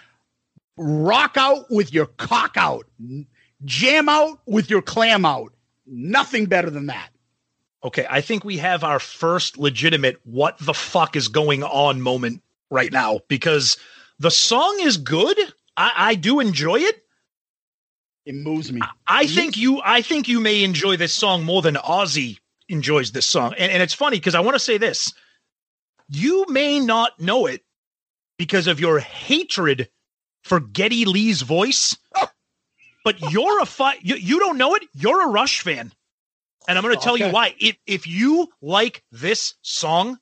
rock 0.76 1.38
out 1.38 1.72
with 1.72 1.94
your 1.94 2.08
cock 2.08 2.58
out, 2.58 2.86
jam 3.64 4.10
out 4.10 4.42
with 4.46 4.70
your 4.70 4.82
clam 4.82 5.24
out. 5.24 5.54
Nothing 5.88 6.48
better 6.48 6.70
than 6.70 6.88
that. 6.88 7.12
Okay, 7.82 8.06
I 8.10 8.20
think 8.20 8.44
we 8.44 8.58
have 8.58 8.84
our 8.84 9.00
first 9.00 9.58
legitimate 9.58 10.20
what 10.26 10.58
the 10.60 10.74
fuck 10.74 11.16
is 11.16 11.30
going 11.30 11.64
on 11.64 12.02
moment 12.02 12.44
right 12.70 12.92
now 12.92 13.22
because 13.30 13.78
the 14.20 14.32
song 14.32 14.80
is 14.82 14.98
good. 14.98 15.40
I, 15.78 15.94
I 15.96 16.16
do 16.16 16.42
enjoy 16.42 16.82
it. 16.82 17.06
It 18.26 18.36
moves 18.36 18.70
me. 18.74 18.82
I 19.08 19.28
think 19.28 19.56
you 19.56 19.82
I 19.82 20.02
think 20.02 20.28
you 20.28 20.42
may 20.42 20.62
enjoy 20.66 20.98
this 20.98 21.14
song 21.14 21.46
more 21.46 21.62
than 21.62 21.76
Ozzy 21.76 22.40
enjoys 22.70 23.12
this 23.12 23.28
song. 23.28 23.54
And, 23.58 23.72
and 23.72 23.84
it's 23.84 23.94
funny 23.94 24.18
because 24.18 24.36
I 24.36 24.40
want 24.40 24.56
to 24.56 24.60
say 24.60 24.78
this. 24.78 25.14
You 26.10 26.46
may 26.50 26.80
not 26.80 27.20
know 27.20 27.46
it 27.48 27.62
because 28.38 28.68
of 28.68 28.80
your 28.80 29.00
hatred 29.00 29.90
for 30.44 30.60
Geddy 30.60 31.06
Lee's 31.06 31.42
voice, 31.42 31.98
but 33.04 33.20
you're 33.32 33.62
a 33.62 33.66
fi- 33.66 33.98
you, 34.02 34.16
you 34.16 34.40
don't 34.40 34.58
know 34.58 34.76
it. 34.76 34.84
You're 34.94 35.28
a 35.28 35.32
Rush 35.32 35.62
fan. 35.62 35.92
And 36.68 36.78
I'm 36.78 36.84
going 36.84 36.96
to 36.96 37.04
tell 37.04 37.18
you 37.18 37.30
why. 37.30 37.56
If 37.60 37.78
if 37.86 38.08
you 38.08 38.48
like 38.62 39.04
this 39.12 39.54
song, 39.62 40.18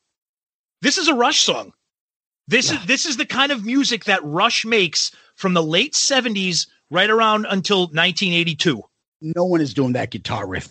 this 0.81 0.97
is 0.97 1.07
a 1.07 1.13
Rush 1.13 1.41
song. 1.41 1.73
This 2.47 2.71
is 2.71 2.85
this 2.85 3.05
is 3.05 3.17
the 3.17 3.25
kind 3.25 3.51
of 3.51 3.65
music 3.65 4.05
that 4.05 4.23
Rush 4.23 4.65
makes 4.65 5.11
from 5.35 5.53
the 5.53 5.63
late 5.63 5.93
70s 5.93 6.67
right 6.89 7.09
around 7.09 7.45
until 7.49 7.83
1982. 7.83 8.83
No 9.21 9.45
one 9.45 9.61
is 9.61 9.73
doing 9.73 9.93
that 9.93 10.11
guitar 10.11 10.45
riff. 10.45 10.67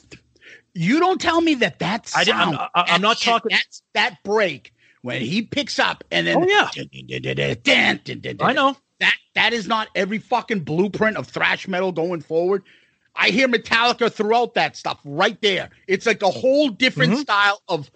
You 0.74 1.00
don't 1.00 1.20
tell 1.20 1.40
me 1.40 1.54
that 1.56 1.78
that's. 1.78 2.16
I 2.16 2.24
I'm- 2.36 2.54
I- 2.74 2.84
I'm 2.88 3.02
not 3.02 3.18
talking- 3.18 3.50
That's 3.50 3.82
that 3.94 4.22
break 4.24 4.72
when 5.02 5.20
he 5.22 5.42
picks 5.42 5.78
up 5.78 6.04
and 6.10 6.26
then. 6.26 6.36
Oh, 6.38 6.46
yeah. 6.48 6.70
I 8.40 8.52
know 8.52 8.76
that. 9.00 9.14
That 9.34 9.52
is 9.52 9.66
not 9.66 9.88
every 9.94 10.18
fucking 10.18 10.60
blueprint 10.60 11.16
of 11.16 11.26
thrash 11.26 11.66
metal 11.68 11.92
going 11.92 12.20
forward. 12.20 12.62
I 13.14 13.28
hear 13.28 13.48
Metallica 13.48 14.10
throughout 14.12 14.54
that 14.54 14.76
stuff 14.76 14.98
right 15.04 15.40
there. 15.42 15.68
It's 15.86 16.06
like 16.06 16.22
a 16.22 16.30
whole 16.30 16.68
different 16.70 17.12
Mm-hmm. 17.12 17.20
style 17.22 17.62
of 17.68 17.90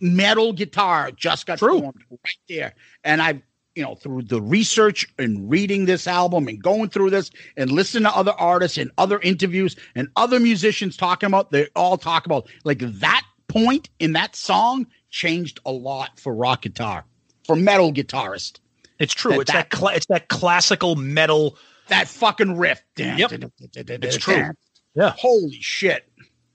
metal 0.00 0.52
guitar 0.52 1.10
just 1.10 1.46
got 1.46 1.58
formed 1.58 2.04
right 2.10 2.38
there. 2.48 2.74
And 3.02 3.20
I, 3.20 3.42
you 3.74 3.82
know, 3.82 3.94
through 3.96 4.22
the 4.22 4.40
research 4.40 5.06
and 5.18 5.50
reading 5.50 5.84
this 5.84 6.06
album 6.06 6.48
and 6.48 6.62
going 6.62 6.88
through 6.88 7.10
this 7.10 7.30
and 7.56 7.70
listening 7.70 8.04
to 8.04 8.16
other 8.16 8.32
artists 8.32 8.78
and 8.78 8.90
other 8.98 9.18
interviews 9.20 9.76
and 9.94 10.08
other 10.16 10.38
musicians 10.38 10.96
talking 10.96 11.26
about, 11.26 11.50
they 11.50 11.66
all 11.74 11.96
talk 11.96 12.26
about 12.26 12.48
like 12.64 12.78
that 12.78 13.22
point 13.48 13.90
in 13.98 14.12
that 14.12 14.36
song 14.36 14.86
changed 15.10 15.60
a 15.64 15.72
lot 15.72 16.18
for 16.18 16.34
rock 16.34 16.62
guitar, 16.62 17.04
for 17.46 17.56
metal 17.56 17.92
guitarist. 17.92 18.58
It's 18.98 19.12
true. 19.12 19.32
it's 19.40 19.52
that, 19.52 19.70
cla- 19.70 19.94
it's 19.94 20.06
that 20.06 20.28
classical 20.28 20.94
metal. 20.96 21.56
That 21.88 22.08
fucking 22.08 22.56
riff. 22.56 22.82
Yep. 23.16 23.30
It's 24.06 24.16
true. 24.16 24.34
Yeah. 24.94 25.12
Holy 25.18 25.60
shit. 25.60 26.08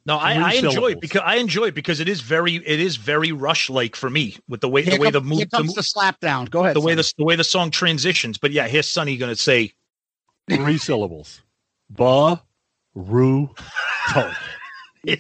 No, 0.06 0.18
I, 0.18 0.34
I 0.34 0.54
enjoy 0.54 0.70
syllables. 0.72 0.92
it 0.94 1.02
because 1.02 1.22
I 1.24 1.36
enjoy 1.36 1.66
it 1.66 1.76
because 1.76 2.00
it 2.00 2.10
is 2.10 2.22
very 2.22 2.56
it 2.56 2.80
is 2.80 2.96
very 2.96 3.32
rush 3.32 3.70
like 3.70 3.96
for 3.96 4.10
me 4.10 4.38
with 4.48 4.62
the 4.62 4.70
way 4.70 4.82
Here 4.82 4.96
the 4.96 5.00
way 5.02 5.12
the 5.12 5.20
come- 5.20 5.28
move 5.30 5.38
here 5.40 5.48
the, 5.52 5.58
comes 5.58 5.68
mo- 5.70 5.74
the 5.76 5.84
slap 5.84 6.20
down. 6.20 6.46
Go 6.46 6.64
ahead. 6.64 6.76
the 6.76 6.82
way 6.82 6.96
the 6.96 7.14
the 7.18 7.26
way 7.26 7.36
the 7.36 7.44
song 7.44 7.70
transitions. 7.70 8.38
But 8.38 8.52
yeah, 8.52 8.68
here's 8.68 8.88
Sonny 8.88 9.18
going 9.18 9.30
to 9.32 9.36
say 9.42 9.74
Three 10.50 10.78
syllables. 10.80 11.42
Ba, 11.92 12.42
ru, 12.96 13.54
to. 14.14 14.36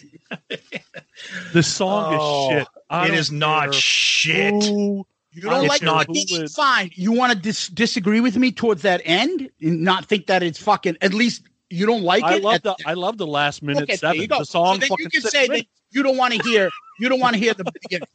The 1.53 1.63
song 1.63 2.15
Oh, 2.19 2.49
is 2.49 2.57
shit. 2.59 2.67
I 2.89 3.05
it 3.07 3.29
don't 3.29 3.39
care 3.63 3.73
shit. 3.73 4.63
who- 4.65 5.05
You 5.31 5.41
don't 5.43 5.65
It's 5.65 5.69
like 5.69 5.81
not- 5.83 6.07
it? 6.09 6.31
It's 6.31 6.55
fine. 6.55 6.89
You 6.95 7.11
want 7.11 7.33
to 7.33 7.37
dis- 7.37 7.67
disagree 7.67 8.19
with 8.21 8.37
me 8.37 8.51
towards 8.51 8.81
that 8.81 9.01
end 9.05 9.49
and 9.61 9.81
not 9.83 10.05
think 10.05 10.25
that 10.27 10.41
it's 10.41 10.57
fucking. 10.59 10.97
At 11.01 11.13
least 11.13 11.43
you 11.69 11.85
don't 11.85 12.03
like 12.03 12.23
I 12.23 12.35
it. 12.35 12.43
love 12.43 12.61
the 12.61 12.75
I 12.85 12.93
love 12.93 13.17
the 13.17 13.27
last 13.27 13.61
minute 13.63 13.91
seven. 13.99 14.27
The 14.27 14.43
song 14.43 14.81
so 14.81 14.95
you 14.99 15.09
can 15.09 15.21
say 15.21 15.47
that 15.47 15.65
you 15.91 16.03
don't 16.03 16.17
want 16.17 16.33
to 16.33 16.43
hear. 16.43 16.69
You 16.99 17.09
don't 17.09 17.19
want 17.19 17.33
to 17.35 17.39
hear 17.39 17.53
the 17.53 17.63
beginning. 17.81 18.07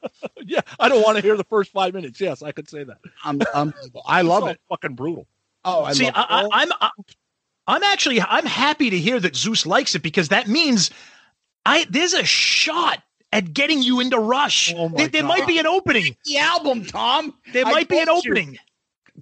yeah, 0.44 0.60
I 0.78 0.88
don't 0.88 1.02
want 1.02 1.16
to 1.16 1.22
hear 1.22 1.36
the 1.36 1.44
first 1.44 1.70
five 1.72 1.94
minutes. 1.94 2.20
Yes, 2.20 2.42
I 2.42 2.52
could 2.52 2.68
say 2.68 2.84
that. 2.84 2.98
I'm, 3.24 3.40
I'm, 3.54 3.72
I 4.06 4.22
love 4.22 4.46
it. 4.48 4.60
Fucking 4.68 4.94
brutal. 4.94 5.26
Oh, 5.64 5.84
I 5.84 5.92
See, 5.94 6.04
love 6.04 6.14
I, 6.16 6.20
I, 6.28 6.42
all- 6.42 6.50
I'm 6.52 6.72
I, 6.80 6.90
I'm 7.66 7.82
actually 7.82 8.20
I'm 8.20 8.44
happy 8.46 8.90
to 8.90 8.98
hear 8.98 9.18
that 9.20 9.34
Zeus 9.36 9.64
likes 9.64 9.94
it 9.94 10.02
because 10.02 10.28
that 10.28 10.48
means 10.48 10.90
I 11.64 11.86
there's 11.88 12.12
a 12.12 12.24
shot 12.24 13.02
at 13.32 13.52
getting 13.54 13.82
you 13.82 14.00
into 14.00 14.18
Rush. 14.18 14.74
Oh 14.76 14.88
there 14.90 15.08
there 15.08 15.24
might 15.24 15.46
be 15.46 15.58
an 15.58 15.66
opening. 15.66 16.14
the 16.26 16.38
album, 16.38 16.84
Tom. 16.84 17.34
There 17.52 17.64
I 17.66 17.70
might 17.72 17.88
be 17.88 17.98
an 18.00 18.06
told 18.06 18.24
you. 18.24 18.32
opening. 18.32 18.58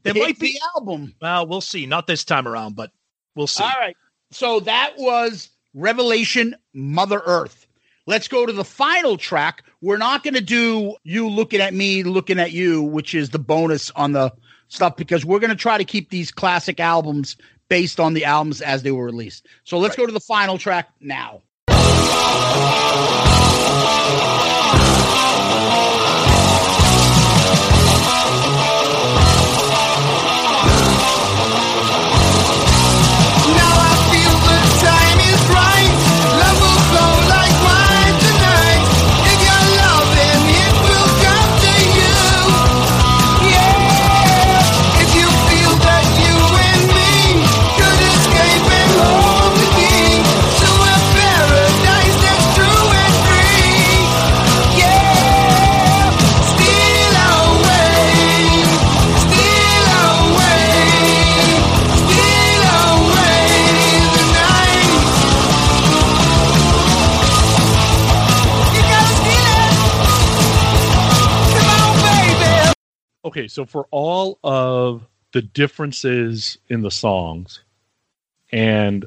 There 0.03 0.15
Pick 0.15 0.23
might 0.23 0.39
be. 0.41 0.53
the 0.55 0.61
album. 0.75 1.15
Well, 1.21 1.47
we'll 1.47 1.61
see. 1.61 1.87
Not 1.87 2.07
this 2.09 2.25
time 2.25 2.49
around, 2.49 2.75
but 2.75 2.91
we'll 3.37 3.47
see. 3.47 3.63
All 3.63 3.71
right. 3.79 3.97
So 4.33 4.61
that 4.61 4.95
was 4.97 5.51
Revelation 5.75 6.57
Mother 6.73 7.21
Earth. 7.25 7.67
Let's 8.07 8.29
go 8.29 8.45
to 8.45 8.53
the 8.53 8.65
final 8.65 9.17
track. 9.17 9.63
We're 9.81 9.99
not 9.99 10.25
going 10.25 10.35
to 10.35 10.41
do 10.41 10.97
you 11.05 11.29
looking 11.29 11.61
at 11.61 11.73
me, 11.73 12.03
looking 12.03 12.41
at 12.41 12.51
you, 12.51 12.83
which 12.83 13.15
is 13.15 13.31
the 13.31 13.39
bonus 13.39 13.91
on 13.93 14.13
the 14.13 14.33
stuff 14.69 14.97
because 14.97 15.25
we're 15.25 15.39
going 15.39 15.51
to 15.51 15.57
try 15.57 15.79
to 15.79 15.85
keep 15.85 16.11
these 16.11 16.33
classic 16.33 16.81
albums 16.81 17.37
based 17.69 18.01
on 18.01 18.15
the 18.15 18.25
albums 18.25 18.61
as 18.61 18.83
they 18.83 18.91
were 18.91 19.05
released. 19.05 19.47
So 19.65 19.79
let's 19.79 19.97
go 19.97 20.07
to 20.07 20.13
the 20.13 20.21
final 20.21 20.59
track 20.59 20.89
now. 21.01 21.43
Now 21.69 22.91
Okay, 73.24 73.49
so 73.49 73.65
for 73.65 73.86
all 73.90 74.39
of 74.43 75.07
the 75.32 75.43
differences 75.43 76.59
in 76.69 76.82
the 76.82 76.90
songs, 76.90 77.62
and 78.51 79.05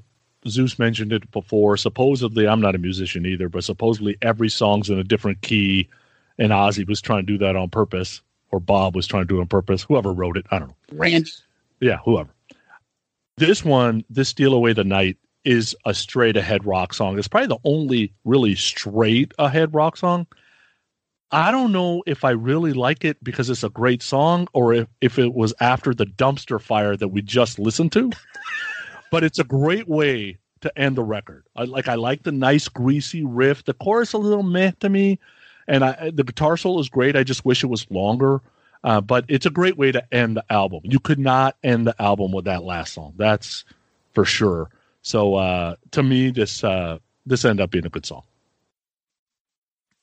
Zeus 0.47 0.77
mentioned 0.79 1.13
it 1.13 1.29
before. 1.31 1.77
Supposedly, 1.77 2.47
I'm 2.47 2.61
not 2.61 2.75
a 2.75 2.79
musician 2.79 3.25
either, 3.25 3.49
but 3.49 3.63
supposedly 3.63 4.17
every 4.21 4.49
song's 4.49 4.89
in 4.89 4.99
a 4.99 5.03
different 5.03 5.41
key, 5.41 5.90
and 6.38 6.51
Ozzy 6.51 6.88
was 6.88 7.01
trying 7.01 7.25
to 7.25 7.33
do 7.33 7.38
that 7.40 7.56
on 7.56 7.69
purpose, 7.69 8.22
or 8.51 8.59
Bob 8.59 8.95
was 8.95 9.07
trying 9.07 9.23
to 9.23 9.27
do 9.27 9.38
it 9.38 9.41
on 9.41 9.48
purpose. 9.48 9.83
Whoever 9.83 10.14
wrote 10.14 10.38
it, 10.38 10.45
I 10.51 10.59
don't 10.59 10.69
know. 10.69 10.75
Randy. 10.93 11.31
Yeah, 11.80 11.98
whoever. 11.98 12.30
This 13.38 13.65
one, 13.65 14.06
this 14.09 14.30
Steal 14.30 14.53
Away 14.53 14.73
the 14.73 14.83
Night, 14.83 15.17
is 15.43 15.75
a 15.85 15.93
straight 15.93 16.38
ahead 16.38 16.65
rock 16.65 16.93
song. 16.93 17.19
It's 17.19 17.27
probably 17.27 17.48
the 17.48 17.59
only 17.64 18.14
really 18.23 18.56
straight 18.56 19.33
ahead 19.38 19.73
rock 19.73 19.98
song. 19.98 20.25
I 21.31 21.51
don't 21.51 21.71
know 21.71 22.03
if 22.05 22.23
I 22.23 22.31
really 22.31 22.73
like 22.73 23.03
it 23.03 23.21
because 23.23 23.49
it's 23.49 23.63
a 23.63 23.69
great 23.69 24.01
song 24.01 24.47
or 24.53 24.73
if, 24.73 24.87
if 25.01 25.19
it 25.19 25.33
was 25.33 25.53
after 25.59 25.93
the 25.93 26.05
dumpster 26.05 26.61
fire 26.61 26.95
that 26.95 27.07
we 27.09 27.21
just 27.21 27.59
listened 27.59 27.91
to. 27.93 28.11
but 29.11 29.23
it's 29.23 29.39
a 29.39 29.43
great 29.43 29.87
way 29.87 30.37
to 30.61 30.79
end 30.79 30.95
the 30.95 31.03
record. 31.03 31.43
I 31.55 31.63
like 31.65 31.87
I 31.87 31.95
like 31.95 32.23
the 32.23 32.31
nice 32.31 32.67
greasy 32.67 33.23
riff. 33.23 33.65
The 33.65 33.73
chorus 33.73 34.13
a 34.13 34.17
little 34.17 34.43
meh 34.43 34.71
to 34.79 34.89
me. 34.89 35.19
And 35.67 35.83
I, 35.83 36.11
the 36.11 36.23
guitar 36.23 36.57
solo 36.57 36.79
is 36.79 36.89
great. 36.89 37.15
I 37.15 37.23
just 37.23 37.43
wish 37.43 37.63
it 37.63 37.67
was 37.67 37.89
longer. 37.89 38.41
Uh, 38.83 39.01
but 39.01 39.25
it's 39.27 39.47
a 39.47 39.49
great 39.49 39.77
way 39.77 39.91
to 39.91 40.13
end 40.13 40.37
the 40.37 40.45
album. 40.51 40.81
You 40.83 40.99
could 40.99 41.17
not 41.17 41.57
end 41.63 41.87
the 41.87 41.99
album 41.99 42.31
with 42.31 42.45
that 42.45 42.63
last 42.63 42.93
song. 42.93 43.13
That's 43.17 43.65
for 44.13 44.25
sure. 44.25 44.69
So 45.01 45.35
uh, 45.35 45.75
to 45.91 46.03
me, 46.03 46.29
this 46.29 46.63
uh, 46.63 46.99
this 47.25 47.45
ended 47.45 47.63
up 47.63 47.71
being 47.71 47.85
a 47.85 47.89
good 47.89 48.05
song. 48.05 48.23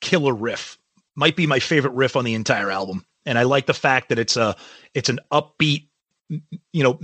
Killer 0.01 0.34
riff. 0.34 0.78
Might 1.15 1.37
be 1.37 1.47
my 1.47 1.59
favorite 1.59 1.95
riff 1.95 2.17
on 2.17 2.25
the 2.25 2.35
entire 2.35 2.71
album, 2.71 3.05
and 3.27 3.39
I 3.39 3.43
like 3.45 3.67
the 3.67 3.75
fact 3.75 4.09
that 4.09 4.19
it's 4.19 4.37
a 4.37 4.57
it's 4.95 5.09
an 5.09 5.21
upbeat, 5.31 5.89
you 6.29 6.83
know, 6.83 6.99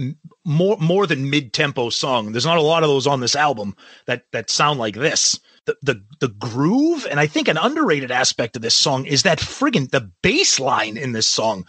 more 0.44 0.76
more 0.78 1.06
than 1.06 1.30
mid 1.30 1.52
tempo 1.52 1.90
song. 1.90 2.32
There's 2.32 2.46
not 2.46 2.58
a 2.58 2.62
lot 2.62 2.82
of 2.82 2.88
those 2.88 3.06
on 3.06 3.20
this 3.20 3.36
album 3.36 3.76
that 4.06 4.24
that 4.32 4.50
sound 4.50 4.78
like 4.78 4.94
this. 4.94 5.38
The, 5.66 5.76
the 5.82 6.04
the 6.20 6.28
groove 6.28 7.06
and 7.10 7.20
I 7.20 7.26
think 7.26 7.48
an 7.48 7.58
underrated 7.58 8.10
aspect 8.10 8.56
of 8.56 8.62
this 8.62 8.74
song 8.74 9.04
is 9.04 9.22
that 9.24 9.38
friggin' 9.38 9.90
the 9.90 10.10
bass 10.22 10.58
line 10.58 10.96
in 10.96 11.12
this 11.12 11.28
song. 11.28 11.66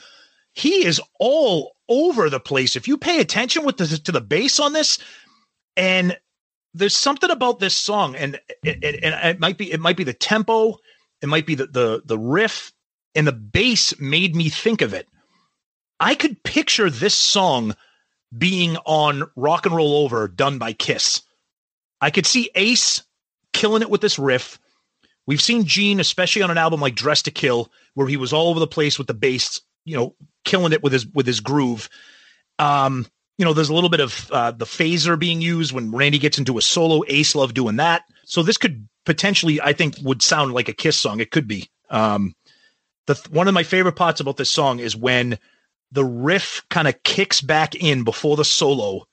He 0.54 0.86
is 0.86 1.02
all 1.20 1.76
over 1.90 2.30
the 2.30 2.40
place. 2.40 2.76
If 2.76 2.88
you 2.88 2.98
pay 2.98 3.20
attention 3.20 3.66
with 3.66 3.78
the 3.78 3.88
to 3.88 4.12
the 4.12 4.22
bass 4.22 4.60
on 4.60 4.74
this, 4.74 5.00
and 5.76 6.18
there's 6.74 6.96
something 6.96 7.30
about 7.30 7.60
this 7.60 7.76
song, 7.76 8.16
and 8.16 8.36
it, 8.64 8.84
it, 8.84 9.04
and 9.04 9.16
it 9.26 9.40
might 9.40 9.58
be 9.58 9.72
it 9.72 9.80
might 9.80 9.98
be 9.98 10.04
the 10.04 10.14
tempo, 10.14 10.78
it 11.22 11.28
might 11.28 11.46
be 11.46 11.56
the 11.56 11.68
the 11.68 12.02
the 12.06 12.18
riff, 12.18 12.72
and 13.16 13.28
the 13.28 13.32
bass 13.32 14.00
made 14.00 14.36
me 14.36 14.50
think 14.50 14.82
of 14.82 14.94
it. 14.94 15.08
I 16.00 16.16
could 16.16 16.44
picture 16.44 16.90
this 16.90 17.16
song 17.16 17.76
being 18.36 18.78
on 18.86 19.24
Rock 19.36 19.66
and 19.66 19.76
Roll 19.76 20.04
Over, 20.04 20.28
done 20.28 20.58
by 20.58 20.74
Kiss. 20.74 21.22
I 22.00 22.12
could 22.12 22.26
see 22.26 22.50
Ace 22.56 23.04
killing 23.54 23.82
it 23.82 23.90
with 23.90 24.02
this 24.02 24.20
riff. 24.20 24.60
We've 25.26 25.42
seen 25.42 25.66
Gene, 25.66 26.00
especially 26.00 26.42
on 26.42 26.52
an 26.52 26.58
album 26.58 26.80
like 26.80 26.96
Dress 26.96 27.24
to 27.24 27.32
Kill, 27.32 27.72
where 27.94 28.08
he 28.08 28.18
was 28.18 28.34
all 28.34 28.50
over 28.50 28.60
the 28.60 28.68
place 28.68 28.98
with 28.98 29.08
the 29.08 29.14
bass, 29.14 29.62
you 29.86 29.96
know, 29.96 30.16
killing 30.46 30.74
it 30.74 30.82
with 30.82 30.94
his 30.94 31.06
with 31.08 31.28
his 31.28 31.40
groove. 31.40 31.90
Um, 32.58 33.06
you 33.38 33.46
know, 33.46 33.54
there's 33.54 33.70
a 33.70 33.74
little 33.74 33.90
bit 33.90 34.00
of 34.00 34.30
uh, 34.32 34.52
the 34.52 34.66
phaser 34.66 35.18
being 35.18 35.42
used 35.42 35.72
when 35.72 35.92
Randy 35.92 36.20
gets 36.20 36.38
into 36.38 36.58
a 36.58 36.62
solo. 36.62 37.04
Ace 37.08 37.36
love 37.36 37.54
doing 37.54 37.78
that. 37.78 38.04
So 38.30 38.44
this 38.44 38.58
could 38.58 38.88
potentially, 39.06 39.60
I 39.60 39.74
think, 39.74 39.96
would 40.04 40.22
sound 40.22 40.54
like 40.54 40.70
a 40.70 40.74
Kiss 40.74 40.98
song. 40.98 41.20
It 41.20 41.32
could 41.32 41.48
be. 41.48 41.68
Um, 41.90 42.36
the 43.08 43.16
one 43.32 43.48
of 43.48 43.56
my 43.56 43.64
favorite 43.64 43.96
parts 43.96 44.20
about 44.22 44.38
this 44.38 44.52
song 44.52 44.78
is 44.78 44.96
when 44.96 45.40
the 45.92 46.06
riff 46.06 46.62
kind 46.70 46.88
of 46.88 47.02
kicks 47.02 47.42
back 47.42 47.74
in 47.74 48.04
before 48.04 48.38
the 48.38 48.46
solo, 48.46 49.08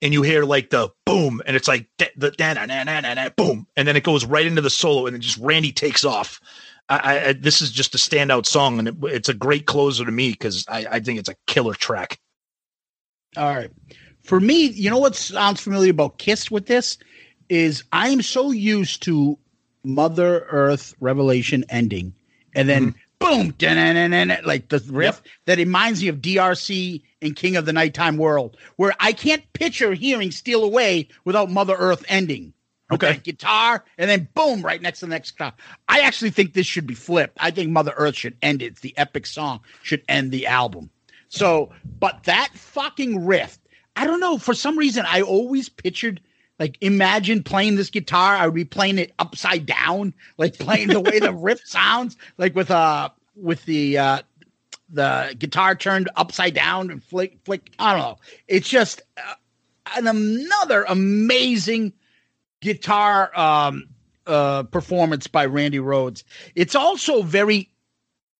and 0.00 0.12
you 0.12 0.22
hear 0.22 0.44
like 0.44 0.70
the 0.70 0.90
boom, 1.04 1.42
and 1.44 1.56
it's 1.56 1.66
like 1.66 1.88
da- 1.98 2.12
the 2.16 2.30
da- 2.30 2.54
na- 2.54 2.66
na- 2.66 2.84
na- 2.84 3.00
na- 3.00 3.14
na- 3.14 3.30
boom, 3.36 3.66
and 3.76 3.88
then 3.88 3.96
it 3.96 4.04
goes 4.04 4.24
right 4.24 4.46
into 4.46 4.62
the 4.62 4.70
solo, 4.70 5.06
and 5.06 5.14
then 5.14 5.20
just 5.20 5.38
Randy 5.38 5.72
takes 5.72 6.04
off. 6.04 6.40
I, 6.88 7.26
I, 7.26 7.32
this 7.32 7.62
is 7.62 7.72
just 7.72 7.96
a 7.96 7.98
standout 7.98 8.46
song, 8.46 8.78
and 8.78 8.86
it, 8.86 8.94
it's 9.02 9.28
a 9.28 9.34
great 9.34 9.66
closer 9.66 10.04
to 10.04 10.12
me 10.12 10.30
because 10.30 10.64
I, 10.68 10.86
I 10.88 11.00
think 11.00 11.18
it's 11.18 11.28
a 11.28 11.36
killer 11.48 11.74
track. 11.74 12.20
All 13.36 13.52
right. 13.52 13.70
For 14.22 14.38
me, 14.38 14.66
you 14.66 14.88
know 14.88 14.98
what 14.98 15.16
sounds 15.16 15.60
familiar 15.60 15.90
about 15.90 16.18
Kiss 16.18 16.48
with 16.48 16.66
this 16.66 16.96
is 17.52 17.84
I'm 17.92 18.22
so 18.22 18.50
used 18.50 19.02
to 19.02 19.38
Mother 19.84 20.46
Earth 20.50 20.94
Revelation 21.00 21.66
ending, 21.68 22.14
and 22.54 22.66
then 22.66 22.94
mm-hmm. 22.94 22.98
boom, 23.18 23.54
da-na-na-na-na, 23.58 24.36
like 24.46 24.70
the 24.70 24.82
riff 24.88 25.20
that 25.44 25.58
reminds 25.58 26.00
me 26.00 26.08
of 26.08 26.22
DRC 26.22 27.02
and 27.20 27.36
King 27.36 27.56
of 27.56 27.66
the 27.66 27.74
Nighttime 27.74 28.16
World, 28.16 28.56
where 28.76 28.94
I 28.98 29.12
can't 29.12 29.44
picture 29.52 29.92
hearing 29.92 30.30
"Steal 30.30 30.64
Away" 30.64 31.08
without 31.26 31.50
Mother 31.50 31.74
Earth 31.78 32.04
ending. 32.08 32.54
Okay. 32.90 33.20
guitar, 33.22 33.84
and 33.96 34.10
then 34.10 34.28
boom, 34.34 34.62
right 34.62 34.80
next 34.80 35.00
to 35.00 35.06
the 35.06 35.10
next 35.10 35.32
guitar. 35.32 35.52
I 35.88 36.00
actually 36.00 36.30
think 36.30 36.54
this 36.54 36.66
should 36.66 36.86
be 36.86 36.94
flipped. 36.94 37.36
I 37.40 37.50
think 37.50 37.70
Mother 37.70 37.92
Earth 37.96 38.16
should 38.16 38.36
end 38.42 38.62
it. 38.62 38.66
It's 38.66 38.80
the 38.80 38.96
epic 38.96 39.26
song 39.26 39.60
should 39.82 40.02
end 40.08 40.30
the 40.30 40.46
album. 40.46 40.90
So, 41.28 41.70
but 41.98 42.24
that 42.24 42.50
fucking 42.54 43.24
riff, 43.24 43.58
I 43.96 44.06
don't 44.06 44.20
know. 44.20 44.36
For 44.36 44.52
some 44.52 44.78
reason, 44.78 45.04
I 45.06 45.22
always 45.22 45.70
pictured 45.70 46.20
like 46.62 46.78
imagine 46.80 47.42
playing 47.42 47.74
this 47.74 47.90
guitar. 47.90 48.36
I 48.36 48.46
would 48.46 48.54
be 48.54 48.64
playing 48.64 48.98
it 48.98 49.12
upside 49.18 49.66
down, 49.66 50.14
like 50.38 50.60
playing 50.60 50.88
the 50.88 51.00
way 51.00 51.18
the 51.18 51.32
riff 51.34 51.60
sounds, 51.64 52.16
like 52.38 52.54
with 52.54 52.70
uh 52.70 53.08
with 53.34 53.64
the 53.64 53.98
uh 53.98 54.18
the 54.88 55.34
guitar 55.36 55.74
turned 55.74 56.08
upside 56.14 56.54
down 56.54 56.92
and 56.92 57.02
flick 57.02 57.36
flick. 57.44 57.72
I 57.80 57.94
don't 57.94 58.02
know. 58.02 58.18
It's 58.46 58.68
just 58.68 59.02
uh, 59.16 59.34
an, 59.96 60.06
another 60.06 60.84
amazing 60.84 61.94
guitar 62.60 63.36
um 63.36 63.88
uh 64.28 64.62
performance 64.62 65.26
by 65.26 65.46
Randy 65.46 65.80
Rhoads. 65.80 66.22
It's 66.54 66.76
also 66.76 67.22
very 67.22 67.70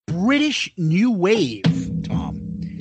British 0.06 0.72
new 0.76 1.10
wave. 1.10 1.64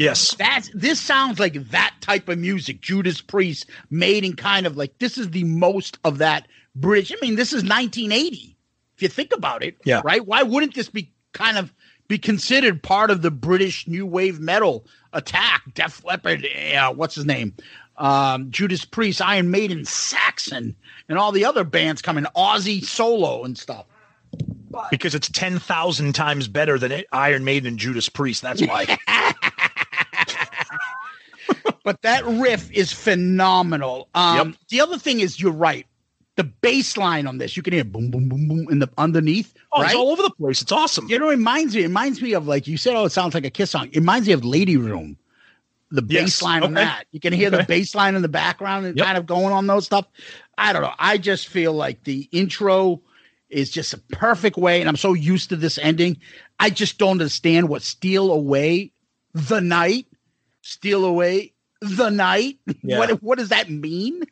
Yes. 0.01 0.35
That's 0.35 0.69
this 0.73 0.99
sounds 0.99 1.39
like 1.39 1.53
that 1.69 1.93
type 2.01 2.27
of 2.29 2.37
music. 2.39 2.81
Judas 2.81 3.21
Priest 3.21 3.69
made 3.89 4.23
in 4.23 4.35
kind 4.35 4.65
of 4.65 4.75
like 4.77 4.97
this 4.99 5.17
is 5.17 5.29
the 5.31 5.43
most 5.43 5.97
of 6.03 6.17
that 6.19 6.47
British. 6.75 7.11
I 7.11 7.15
mean, 7.21 7.35
this 7.35 7.49
is 7.53 7.63
1980. 7.63 8.57
If 8.95 9.01
you 9.01 9.07
think 9.07 9.33
about 9.33 9.63
it, 9.63 9.77
Yeah. 9.85 10.01
right? 10.03 10.25
Why 10.25 10.43
wouldn't 10.43 10.73
this 10.75 10.89
be 10.89 11.11
kind 11.33 11.57
of 11.57 11.73
be 12.07 12.17
considered 12.17 12.83
part 12.83 13.09
of 13.11 13.21
the 13.21 13.31
British 13.31 13.87
new 13.87 14.05
wave 14.05 14.39
metal 14.39 14.85
attack? 15.13 15.61
Def 15.73 16.03
Leppard, 16.03 16.45
uh, 16.75 16.93
what's 16.93 17.15
his 17.15 17.25
name? 17.25 17.53
Um, 17.97 18.49
Judas 18.51 18.83
Priest, 18.85 19.21
Iron 19.21 19.51
Maiden, 19.51 19.85
Saxon, 19.85 20.75
and 21.09 21.17
all 21.19 21.31
the 21.31 21.45
other 21.45 21.63
bands 21.63 22.01
coming, 22.01 22.25
Ozzy 22.35 22.83
solo 22.83 23.43
and 23.43 23.57
stuff. 23.57 23.85
because 24.89 25.13
it's 25.13 25.27
10,000 25.29 26.13
times 26.13 26.47
better 26.47 26.79
than 26.79 27.03
Iron 27.11 27.43
Maiden 27.43 27.67
and 27.67 27.77
Judas 27.77 28.07
Priest. 28.07 28.41
That's 28.41 28.61
why. 28.61 28.97
but 31.83 32.01
that 32.03 32.25
riff 32.25 32.71
is 32.71 32.91
phenomenal. 32.91 34.09
Um, 34.13 34.35
Yep. 34.49 34.55
The 34.69 34.81
other 34.81 34.97
thing 34.97 35.19
is, 35.19 35.39
you're 35.41 35.51
right. 35.51 35.85
The 36.37 36.43
bass 36.45 36.95
line 36.97 37.27
on 37.27 37.37
this, 37.37 37.57
you 37.57 37.63
can 37.63 37.73
hear 37.73 37.83
boom, 37.83 38.09
boom, 38.09 38.29
boom, 38.29 38.47
boom 38.47 38.67
in 38.71 38.79
the 38.79 38.89
underneath. 38.97 39.53
Oh, 39.73 39.81
right? 39.81 39.87
it's 39.87 39.95
all 39.95 40.11
over 40.11 40.21
the 40.23 40.31
place. 40.31 40.61
It's 40.61 40.71
awesome. 40.71 41.07
You 41.09 41.19
know, 41.19 41.27
it 41.29 41.31
reminds 41.35 41.75
me. 41.75 41.81
It 41.81 41.87
reminds 41.87 42.21
me 42.21 42.33
of 42.33 42.47
like 42.47 42.67
you 42.67 42.77
said. 42.77 42.95
Oh, 42.95 43.05
it 43.05 43.11
sounds 43.11 43.33
like 43.33 43.45
a 43.45 43.49
Kiss 43.49 43.71
song. 43.71 43.89
It 43.91 43.99
reminds 43.99 44.27
me 44.27 44.33
of 44.33 44.45
Ladies 44.45 44.77
Room. 44.77 45.17
The 45.91 46.01
Yes, 46.07 46.23
bass 46.23 46.41
line 46.41 46.63
on 46.63 46.73
that. 46.75 47.05
You 47.11 47.19
can 47.19 47.33
hear 47.33 47.49
the 47.49 47.57
Okay. 47.57 47.65
bass 47.65 47.93
line 47.93 48.15
in 48.15 48.21
the 48.21 48.29
background 48.29 48.85
and 48.85 48.95
Yep. 48.97 49.05
kind 49.05 49.17
of 49.17 49.25
going 49.25 49.51
on 49.53 49.67
those 49.67 49.85
stuff. 49.85 50.05
I 50.57 50.71
don't 50.71 50.83
know. 50.83 50.93
I 50.97 51.17
just 51.17 51.49
feel 51.49 51.73
like 51.73 52.05
the 52.05 52.29
intro 52.31 53.01
is 53.49 53.69
just 53.69 53.93
a 53.93 53.97
perfect 54.13 54.55
way, 54.55 54.79
and 54.79 54.87
I'm 54.87 54.95
so 54.95 55.11
used 55.13 55.49
to 55.49 55.57
this 55.57 55.77
ending. 55.77 56.17
I 56.61 56.69
just 56.69 56.97
don't 56.97 57.11
understand 57.11 57.67
what 57.67 57.81
"Steal 57.81 58.31
Away 58.31 58.93
the 59.33 59.59
Night," 59.59 60.07
"Steal 60.61 61.03
Away 61.03 61.53
the 61.81 62.09
Night." 62.09 62.57
Yeah. 62.83 62.99
What 62.99 63.21
what 63.23 63.37
does 63.37 63.49
that 63.49 63.69
mean? 63.69 64.23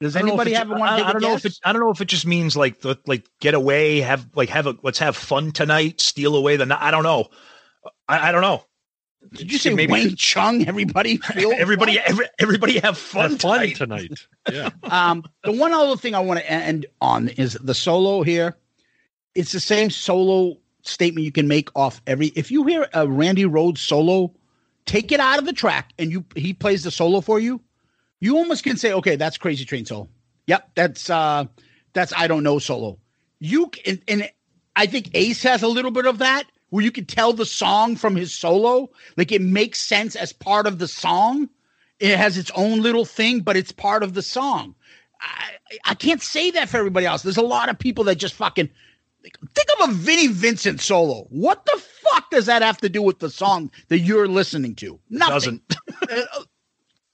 Does 0.00 0.14
I 0.14 0.20
don't 0.20 0.28
know 0.28 0.34
if 0.34 0.40
anybody 0.46 0.56
have 0.56 0.68
ju- 0.68 0.74
one? 0.74 0.88
I, 0.88 0.96
take 0.98 1.12
don't 1.12 1.22
know 1.22 1.34
if 1.34 1.44
it. 1.44 1.58
I 1.64 1.72
don't 1.72 1.80
know 1.80 1.90
if 1.90 2.00
it 2.00 2.06
just 2.08 2.26
means 2.26 2.56
like 2.56 2.80
the 2.82 2.96
like 3.06 3.26
get 3.40 3.54
away, 3.54 4.00
have 4.00 4.28
like 4.34 4.48
have 4.50 4.66
a 4.66 4.76
let's 4.82 4.98
have 5.00 5.16
fun 5.16 5.50
tonight, 5.52 6.00
steal 6.00 6.36
away 6.36 6.56
the 6.56 6.66
night. 6.66 6.78
I 6.80 6.90
don't 6.90 7.02
know. 7.02 7.28
I, 8.08 8.28
I 8.28 8.32
don't 8.32 8.42
know. 8.42 8.64
Did 9.32 9.50
you 9.50 9.58
say 9.58 9.74
maybe- 9.74 9.90
Wang 9.92 10.14
Chung? 10.16 10.66
Everybody 10.68 11.16
feel 11.16 11.50
Everybody, 11.56 11.98
every, 11.98 12.26
everybody 12.38 12.78
have 12.78 12.96
fun, 12.96 13.32
Have 13.32 13.40
fun 13.40 13.58
tonight. 13.74 13.76
tonight. 13.76 14.26
Yeah. 14.52 14.70
um, 14.84 15.24
the 15.42 15.52
one 15.52 15.74
other 15.74 15.96
thing 15.96 16.14
I 16.14 16.20
want 16.20 16.38
to 16.40 16.50
end 16.50 16.86
on 17.00 17.28
is 17.30 17.54
the 17.60 17.74
solo 17.74 18.22
here. 18.22 18.56
It's 19.34 19.52
the 19.52 19.60
same 19.60 19.90
solo 19.90 20.56
statement 20.82 21.24
you 21.24 21.32
can 21.32 21.48
make 21.48 21.68
off 21.76 22.00
every. 22.06 22.28
If 22.28 22.50
you 22.50 22.64
hear 22.64 22.88
a 22.94 23.06
Randy 23.08 23.44
Rhoads 23.44 23.78
solo, 23.78 24.32
take 24.88 25.12
it 25.12 25.20
out 25.20 25.38
of 25.38 25.44
the 25.44 25.52
track 25.52 25.92
and 25.98 26.10
you 26.10 26.24
he 26.34 26.52
plays 26.52 26.82
the 26.82 26.90
solo 26.90 27.20
for 27.20 27.38
you. 27.38 27.60
You 28.20 28.36
almost 28.36 28.64
can 28.64 28.76
say, 28.76 28.92
okay, 28.94 29.14
that's 29.14 29.38
Crazy 29.38 29.64
Train 29.64 29.84
solo. 29.84 30.08
Yep, 30.48 30.70
that's 30.74 31.10
uh, 31.10 31.44
that's 31.92 32.12
I 32.16 32.26
don't 32.26 32.42
know 32.42 32.58
solo. 32.58 32.98
You 33.38 33.68
can, 33.68 34.00
and 34.08 34.28
I 34.74 34.86
think 34.86 35.10
Ace 35.14 35.42
has 35.44 35.62
a 35.62 35.68
little 35.68 35.92
bit 35.92 36.06
of 36.06 36.18
that 36.18 36.44
where 36.70 36.82
you 36.82 36.90
can 36.90 37.04
tell 37.04 37.32
the 37.32 37.46
song 37.46 37.96
from 37.96 38.16
his 38.16 38.34
solo, 38.34 38.90
like 39.16 39.30
it 39.30 39.42
makes 39.42 39.80
sense 39.80 40.16
as 40.16 40.32
part 40.32 40.66
of 40.66 40.78
the 40.78 40.88
song. 40.88 41.48
It 42.00 42.16
has 42.16 42.36
its 42.38 42.50
own 42.54 42.80
little 42.80 43.04
thing, 43.04 43.40
but 43.40 43.56
it's 43.56 43.72
part 43.72 44.02
of 44.02 44.14
the 44.14 44.22
song. 44.22 44.74
I, 45.20 45.52
I 45.84 45.94
can't 45.94 46.22
say 46.22 46.50
that 46.52 46.68
for 46.68 46.78
everybody 46.78 47.06
else. 47.06 47.22
There's 47.22 47.36
a 47.36 47.42
lot 47.42 47.68
of 47.68 47.78
people 47.78 48.04
that 48.04 48.16
just 48.16 48.34
fucking 48.34 48.70
think 49.22 49.68
of 49.80 49.90
a 49.90 49.92
Vinnie 49.92 50.28
Vincent 50.28 50.80
solo. 50.80 51.26
What 51.30 51.64
the 51.66 51.82
fuck 52.02 52.30
does 52.30 52.46
that 52.46 52.62
have 52.62 52.78
to 52.78 52.88
do 52.88 53.02
with 53.02 53.18
the 53.18 53.30
song 53.30 53.70
that 53.88 54.00
you're 54.00 54.28
listening 54.28 54.74
to? 54.76 54.98
Nothing. 55.10 55.60
Doesn't. 55.68 55.76
Uh, 56.10 56.44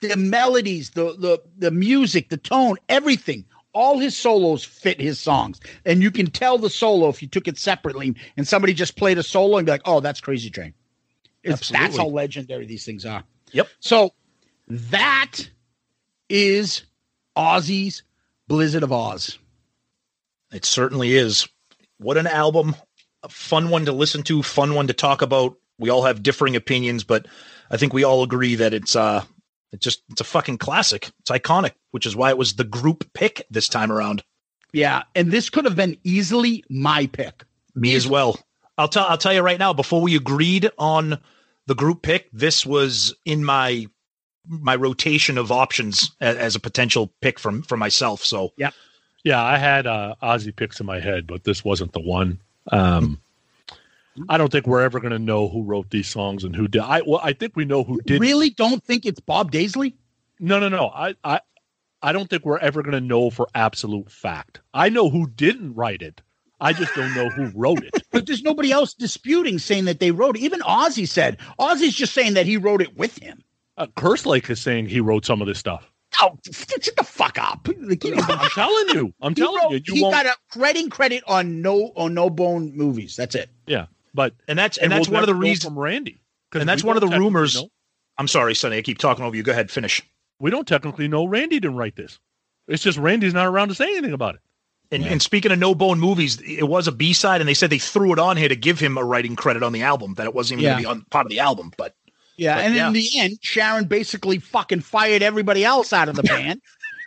the 0.00 0.16
melodies, 0.16 0.90
the 0.90 1.16
the 1.18 1.40
the 1.58 1.70
music, 1.70 2.28
the 2.28 2.36
tone, 2.36 2.76
everything. 2.88 3.44
All 3.72 3.98
his 3.98 4.16
solos 4.16 4.62
fit 4.64 5.00
his 5.00 5.18
songs, 5.18 5.58
and 5.84 6.00
you 6.02 6.10
can 6.10 6.26
tell 6.26 6.58
the 6.58 6.70
solo 6.70 7.08
if 7.08 7.22
you 7.22 7.28
took 7.28 7.48
it 7.48 7.58
separately 7.58 8.14
and 8.36 8.46
somebody 8.46 8.72
just 8.72 8.96
played 8.96 9.18
a 9.18 9.22
solo 9.22 9.56
and 9.56 9.66
be 9.66 9.72
like, 9.72 9.82
"Oh, 9.84 10.00
that's 10.00 10.20
Crazy 10.20 10.50
Train." 10.50 10.74
It's, 11.42 11.70
that's 11.70 11.96
how 11.96 12.06
legendary 12.06 12.66
these 12.66 12.84
things 12.84 13.04
are. 13.04 13.24
Yep. 13.52 13.68
So 13.80 14.12
that 14.68 15.48
is 16.28 16.84
Ozzy's 17.36 18.02
Blizzard 18.46 18.82
of 18.82 18.90
Ozz. 18.90 19.38
It 20.52 20.64
certainly 20.64 21.14
is. 21.14 21.48
What 22.04 22.18
an 22.18 22.26
album. 22.26 22.76
A 23.22 23.30
fun 23.30 23.70
one 23.70 23.86
to 23.86 23.92
listen 23.92 24.22
to, 24.24 24.42
fun 24.42 24.74
one 24.74 24.88
to 24.88 24.92
talk 24.92 25.22
about. 25.22 25.56
We 25.78 25.88
all 25.88 26.02
have 26.02 26.22
differing 26.22 26.54
opinions, 26.54 27.02
but 27.02 27.26
I 27.70 27.78
think 27.78 27.94
we 27.94 28.04
all 28.04 28.22
agree 28.22 28.56
that 28.56 28.74
it's 28.74 28.94
uh 28.94 29.24
it's 29.72 29.82
just 29.82 30.02
it's 30.10 30.20
a 30.20 30.24
fucking 30.24 30.58
classic. 30.58 31.10
It's 31.20 31.30
iconic, 31.30 31.72
which 31.92 32.04
is 32.04 32.14
why 32.14 32.28
it 32.28 32.36
was 32.36 32.54
the 32.54 32.64
group 32.64 33.10
pick 33.14 33.46
this 33.50 33.68
time 33.68 33.90
around. 33.90 34.22
Yeah, 34.74 35.04
and 35.14 35.32
this 35.32 35.48
could 35.48 35.64
have 35.64 35.76
been 35.76 35.96
easily 36.04 36.62
my 36.68 37.06
pick. 37.06 37.44
Me 37.74 37.94
as 37.94 38.06
well. 38.06 38.38
I'll 38.76 38.88
tell 38.88 39.06
I'll 39.06 39.16
tell 39.16 39.32
you 39.32 39.40
right 39.40 39.58
now. 39.58 39.72
Before 39.72 40.02
we 40.02 40.14
agreed 40.14 40.70
on 40.76 41.18
the 41.66 41.74
group 41.74 42.02
pick, 42.02 42.28
this 42.32 42.66
was 42.66 43.14
in 43.24 43.46
my 43.46 43.86
my 44.46 44.76
rotation 44.76 45.38
of 45.38 45.50
options 45.50 46.10
as, 46.20 46.36
as 46.36 46.54
a 46.54 46.60
potential 46.60 47.14
pick 47.22 47.38
from 47.38 47.62
for 47.62 47.78
myself. 47.78 48.22
So 48.22 48.52
yeah, 48.58 48.72
Yeah, 49.24 49.42
I 49.42 49.56
had 49.56 49.86
uh, 49.86 50.14
Ozzy 50.22 50.54
picks 50.54 50.80
in 50.80 50.86
my 50.86 51.00
head, 51.00 51.26
but 51.26 51.44
this 51.44 51.64
wasn't 51.64 51.92
the 51.92 52.00
one. 52.00 52.40
Um, 52.70 53.20
I 54.28 54.38
don't 54.38 54.52
think 54.52 54.66
we're 54.66 54.82
ever 54.82 55.00
going 55.00 55.12
to 55.12 55.18
know 55.18 55.48
who 55.48 55.62
wrote 55.62 55.90
these 55.90 56.08
songs 56.08 56.44
and 56.44 56.54
who 56.54 56.68
did. 56.68 56.82
I 56.82 57.00
well, 57.00 57.20
I 57.22 57.32
think 57.32 57.56
we 57.56 57.64
know 57.64 57.82
who 57.82 58.00
did. 58.02 58.20
Really, 58.20 58.50
don't 58.50 58.84
think 58.84 59.06
it's 59.06 59.20
Bob 59.20 59.50
Daisley. 59.50 59.94
No, 60.38 60.58
no, 60.60 60.68
no. 60.68 60.88
I, 60.88 61.14
I, 61.24 61.40
I 62.02 62.12
don't 62.12 62.28
think 62.28 62.44
we're 62.44 62.58
ever 62.58 62.82
going 62.82 62.92
to 62.92 63.00
know 63.00 63.30
for 63.30 63.48
absolute 63.54 64.10
fact. 64.10 64.60
I 64.74 64.88
know 64.88 65.08
who 65.08 65.26
didn't 65.26 65.74
write 65.74 66.02
it. 66.02 66.20
I 66.60 66.72
just 66.72 66.94
don't 66.94 67.14
know 67.14 67.28
who 67.30 67.50
wrote 67.54 67.82
it. 67.82 67.94
But 68.14 68.26
there's 68.26 68.44
nobody 68.44 68.70
else 68.70 68.94
disputing 68.94 69.58
saying 69.58 69.86
that 69.86 69.98
they 69.98 70.12
wrote 70.12 70.36
it. 70.36 70.42
Even 70.42 70.60
Ozzy 70.60 71.08
said 71.08 71.38
Ozzy's 71.58 71.96
just 71.96 72.14
saying 72.14 72.34
that 72.34 72.46
he 72.46 72.56
wrote 72.56 72.80
it 72.80 72.96
with 72.96 73.18
him. 73.18 73.42
Uh, 73.76 73.88
Lake 74.24 74.48
is 74.48 74.60
saying 74.60 74.86
he 74.86 75.00
wrote 75.00 75.24
some 75.24 75.40
of 75.40 75.48
this 75.48 75.58
stuff. 75.58 75.90
Oh, 76.22 76.38
shut 76.52 76.88
the 76.96 77.04
fuck 77.04 77.38
up! 77.38 77.68
Like, 77.80 78.04
you 78.04 78.14
know, 78.14 78.22
I'm 78.28 78.50
telling 78.50 78.88
you. 78.94 79.14
I'm 79.20 79.34
telling 79.34 79.60
wrote- 79.62 79.72
you. 79.72 79.80
You 79.86 79.94
he 79.94 80.02
won't. 80.02 80.14
got 80.14 80.26
a 80.26 80.36
credit 80.50 80.90
credit 80.90 81.22
on 81.26 81.60
no 81.62 81.92
on 81.96 82.14
no 82.14 82.30
bone 82.30 82.76
movies. 82.76 83.16
That's 83.16 83.34
it. 83.34 83.50
yeah, 83.66 83.86
but 84.14 84.34
and 84.48 84.58
that's 84.58 84.78
and, 84.78 84.92
that's 84.92 85.08
we'll 85.08 85.14
one 85.14 85.22
of 85.22 85.26
the 85.28 85.32
never 85.34 85.42
reasons. 85.42 85.64
from 85.64 85.78
Randy. 85.78 86.20
And 86.52 86.68
that's 86.68 86.84
one 86.84 86.96
of 86.96 87.00
the 87.00 87.08
rumors. 87.18 87.56
know- 87.56 87.68
I'm 88.16 88.28
sorry, 88.28 88.54
Sonny. 88.54 88.76
I 88.78 88.82
keep 88.82 88.98
talking 88.98 89.24
over 89.24 89.34
you. 89.34 89.42
Go 89.42 89.50
ahead, 89.50 89.70
finish. 89.72 90.00
we 90.38 90.50
don't 90.52 90.68
technically 90.68 91.08
know 91.08 91.24
Randy 91.26 91.58
didn't 91.58 91.76
write 91.76 91.96
this. 91.96 92.20
It's 92.68 92.82
just 92.82 92.96
Randy's 92.96 93.34
not 93.34 93.46
around 93.48 93.68
to 93.68 93.74
say 93.74 93.86
anything 93.90 94.12
about 94.12 94.36
it. 94.36 94.40
And, 94.92 95.04
and 95.04 95.20
speaking 95.20 95.50
of 95.50 95.58
no 95.58 95.74
bone 95.74 95.98
movies, 95.98 96.40
it 96.42 96.68
was 96.68 96.86
a 96.86 96.92
B 96.92 97.12
side, 97.12 97.40
and 97.40 97.48
they 97.48 97.54
said 97.54 97.70
they 97.70 97.78
threw 97.78 98.12
it 98.12 98.18
on 98.20 98.36
here 98.36 98.48
to 98.48 98.54
give 98.54 98.78
him 98.78 98.96
a 98.96 99.04
writing 99.04 99.34
credit 99.34 99.64
on 99.64 99.72
the 99.72 99.82
album. 99.82 100.14
That 100.14 100.26
it 100.26 100.34
wasn't 100.34 100.60
even 100.60 100.64
Yeah. 100.78 100.82
going 100.82 100.82
to 100.82 100.82
be 100.82 101.00
on 101.00 101.06
part 101.10 101.26
of 101.26 101.30
the 101.30 101.40
album, 101.40 101.72
but 101.76 101.96
Yeah, 102.36 102.56
But 102.56 102.64
and 102.64 102.74
yeah. 102.74 102.86
in 102.88 102.92
the 102.92 103.08
end, 103.16 103.38
Sharon 103.40 103.84
basically 103.84 104.38
fucking 104.38 104.80
fired 104.80 105.22
everybody 105.22 105.64
else 105.64 105.92
out 105.92 106.08
of 106.08 106.16
the 106.16 106.22
band. 106.24 106.60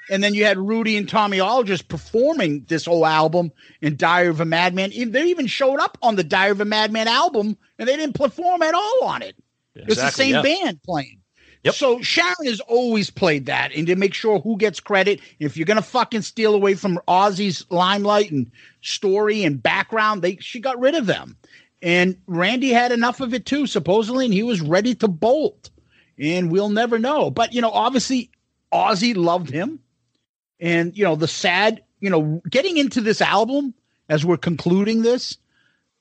And 0.09 0.23
then 0.23 0.33
you 0.33 0.45
had 0.45 0.57
Rudy 0.57 0.95
and 0.95 1.07
Tommy 1.07 1.41
All 1.41 1.64
just 1.64 1.89
performing 1.89 2.64
this 2.69 2.85
whole 2.85 3.06
album 3.06 3.51
in 3.81 3.97
Diary 3.97 4.30
of 4.30 4.39
a 4.39 4.45
Madman. 4.45 4.91
They 5.11 5.23
even 5.25 5.47
showed 5.47 5.80
up 5.80 5.97
on 6.01 6.15
the 6.15 6.23
Diary 6.23 6.51
of 6.51 6.61
a 6.61 6.65
Madman 6.65 7.09
album, 7.09 7.57
and 7.77 7.89
they 7.89 7.97
didn't 7.97 8.15
perform 8.15 8.61
at 8.61 8.73
all 8.73 9.03
on 9.03 9.22
it. 9.22 9.35
It's 9.75 9.97
the 9.97 10.09
same 10.09 10.35
yeah. 10.35 10.41
band 10.41 10.81
playing. 10.83 11.19
Yep. 11.64 11.75
So 11.75 12.01
Sharon 12.01 12.45
has 12.45 12.61
always 12.61 13.09
played 13.09 13.47
that, 13.47 13.73
and 13.73 13.85
to 13.88 13.95
make 13.95 14.14
sure 14.14 14.39
who 14.39 14.57
gets 14.57 14.80
credit. 14.80 15.19
If 15.39 15.57
you're 15.57 15.65
gonna 15.65 15.81
fucking 15.81 16.22
steal 16.22 16.56
away 16.56 16.75
from 16.75 16.99
Ozzy's 17.07 17.65
limelight 17.69 18.31
and 18.31 18.49
story 18.81 19.43
and 19.43 19.61
background, 19.61 20.22
they 20.22 20.38
she 20.38 20.61
got 20.61 20.80
rid 20.80 20.95
of 20.95 21.07
them. 21.07 21.35
And 21.81 22.17
Randy 22.25 22.69
had 22.69 22.91
enough 22.91 23.22
of 23.22 23.33
it 23.33 23.45
too, 23.45 23.67
supposedly, 23.67 24.25
and 24.25 24.33
he 24.33 24.43
was 24.43 24.61
ready 24.61 24.95
to 24.95 25.07
bolt. 25.07 25.69
And 26.19 26.51
we'll 26.51 26.69
never 26.69 26.97
know. 26.97 27.30
But 27.30 27.53
you 27.53 27.61
know, 27.61 27.69
obviously, 27.69 28.31
Ozzy 28.73 29.15
loved 29.15 29.49
him. 29.49 29.80
And 30.59 30.97
you 30.97 31.03
know, 31.03 31.15
the 31.15 31.27
sad, 31.27 31.83
you 31.99 32.09
know, 32.09 32.41
getting 32.49 32.77
into 32.77 33.01
this 33.01 33.22
album 33.22 33.73
as 34.09 34.25
we're 34.25 34.38
concluding 34.38 35.01
this, 35.01 35.38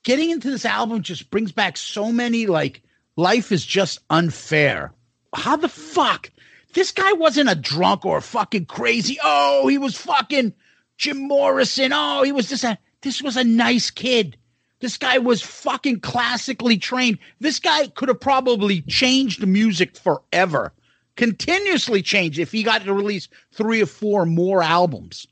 getting 0.02 0.30
into 0.30 0.50
this 0.50 0.64
album 0.64 1.02
just 1.02 1.30
brings 1.30 1.52
back 1.52 1.76
so 1.76 2.10
many 2.10 2.46
like 2.46 2.82
life 3.16 3.52
is 3.52 3.64
just 3.64 4.00
unfair. 4.08 4.92
How 5.34 5.56
the 5.56 5.68
fuck? 5.68 6.30
This 6.72 6.92
guy 6.92 7.12
wasn't 7.12 7.50
a 7.50 7.54
drunk 7.54 8.04
or 8.06 8.20
fucking 8.20 8.66
crazy. 8.66 9.18
Oh, 9.22 9.66
he 9.66 9.78
was 9.78 9.96
fucking 9.96 10.54
Jim 10.96 11.28
Morrison. 11.28 11.92
Oh, 11.94 12.22
he 12.22 12.32
was 12.32 12.48
just 12.48 12.64
a 12.64 12.78
this 13.02 13.22
was 13.22 13.36
a 13.36 13.44
nice 13.44 13.90
kid. 13.90 14.36
This 14.80 14.98
guy 14.98 15.18
was 15.18 15.42
fucking 15.42 16.00
classically 16.00 16.76
trained. 16.76 17.18
This 17.40 17.58
guy 17.58 17.88
could 17.88 18.08
have 18.08 18.20
probably 18.20 18.82
changed 18.82 19.46
music 19.46 19.96
forever. 19.96 20.72
Continuously 21.16 22.02
changed 22.02 22.38
if 22.38 22.52
he 22.52 22.62
got 22.62 22.84
to 22.84 22.92
release 22.92 23.28
three 23.52 23.82
or 23.82 23.86
four 23.86 24.26
more 24.26 24.62
albums. 24.62 25.26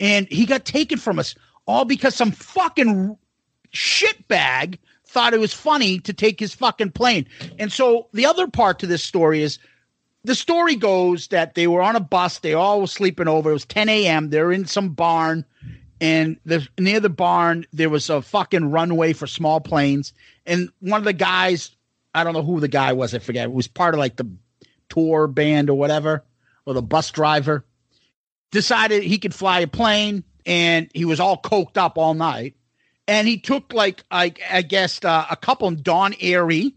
And 0.00 0.26
he 0.28 0.46
got 0.46 0.64
taken 0.64 0.98
from 0.98 1.18
us 1.18 1.34
all 1.66 1.84
because 1.84 2.14
some 2.14 2.32
fucking 2.32 3.18
shitbag 3.72 4.78
thought 5.06 5.34
it 5.34 5.40
was 5.40 5.52
funny 5.52 5.98
to 6.00 6.12
take 6.12 6.40
his 6.40 6.54
fucking 6.54 6.92
plane. 6.92 7.26
And 7.58 7.70
so 7.70 8.08
the 8.12 8.26
other 8.26 8.48
part 8.48 8.78
to 8.78 8.86
this 8.86 9.02
story 9.02 9.42
is 9.42 9.58
the 10.24 10.34
story 10.34 10.74
goes 10.74 11.28
that 11.28 11.54
they 11.54 11.66
were 11.66 11.82
on 11.82 11.96
a 11.96 12.00
bus. 12.00 12.38
They 12.38 12.54
all 12.54 12.80
were 12.80 12.86
sleeping 12.86 13.28
over. 13.28 13.50
It 13.50 13.54
was 13.54 13.64
10 13.64 13.88
a.m. 13.88 14.30
They're 14.30 14.52
in 14.52 14.66
some 14.66 14.90
barn, 14.90 15.44
and 16.00 16.38
the, 16.44 16.66
near 16.78 17.00
the 17.00 17.08
barn 17.08 17.66
there 17.72 17.90
was 17.90 18.10
a 18.10 18.22
fucking 18.22 18.70
runway 18.70 19.12
for 19.12 19.26
small 19.26 19.60
planes. 19.60 20.12
And 20.44 20.70
one 20.80 21.00
of 21.00 21.04
the 21.04 21.12
guys, 21.12 21.70
I 22.14 22.24
don't 22.24 22.34
know 22.34 22.42
who 22.42 22.60
the 22.60 22.68
guy 22.68 22.92
was. 22.92 23.14
I 23.14 23.18
forget. 23.18 23.44
It 23.44 23.52
was 23.52 23.68
part 23.68 23.94
of 23.94 24.00
like 24.00 24.16
the 24.16 24.30
tour 24.88 25.26
band 25.26 25.70
or 25.70 25.78
whatever, 25.78 26.24
or 26.64 26.74
the 26.74 26.82
bus 26.82 27.10
driver. 27.10 27.64
Decided 28.52 29.02
he 29.02 29.18
could 29.18 29.34
fly 29.34 29.60
a 29.60 29.66
plane, 29.66 30.22
and 30.46 30.88
he 30.94 31.04
was 31.04 31.20
all 31.20 31.40
coked 31.40 31.76
up 31.76 31.98
all 31.98 32.14
night. 32.14 32.54
And 33.08 33.26
he 33.28 33.38
took 33.38 33.72
like 33.72 34.04
I, 34.10 34.32
I 34.50 34.62
guess 34.62 35.04
uh, 35.04 35.26
a 35.30 35.36
couple, 35.36 35.70
Don 35.72 36.12
Airey, 36.14 36.74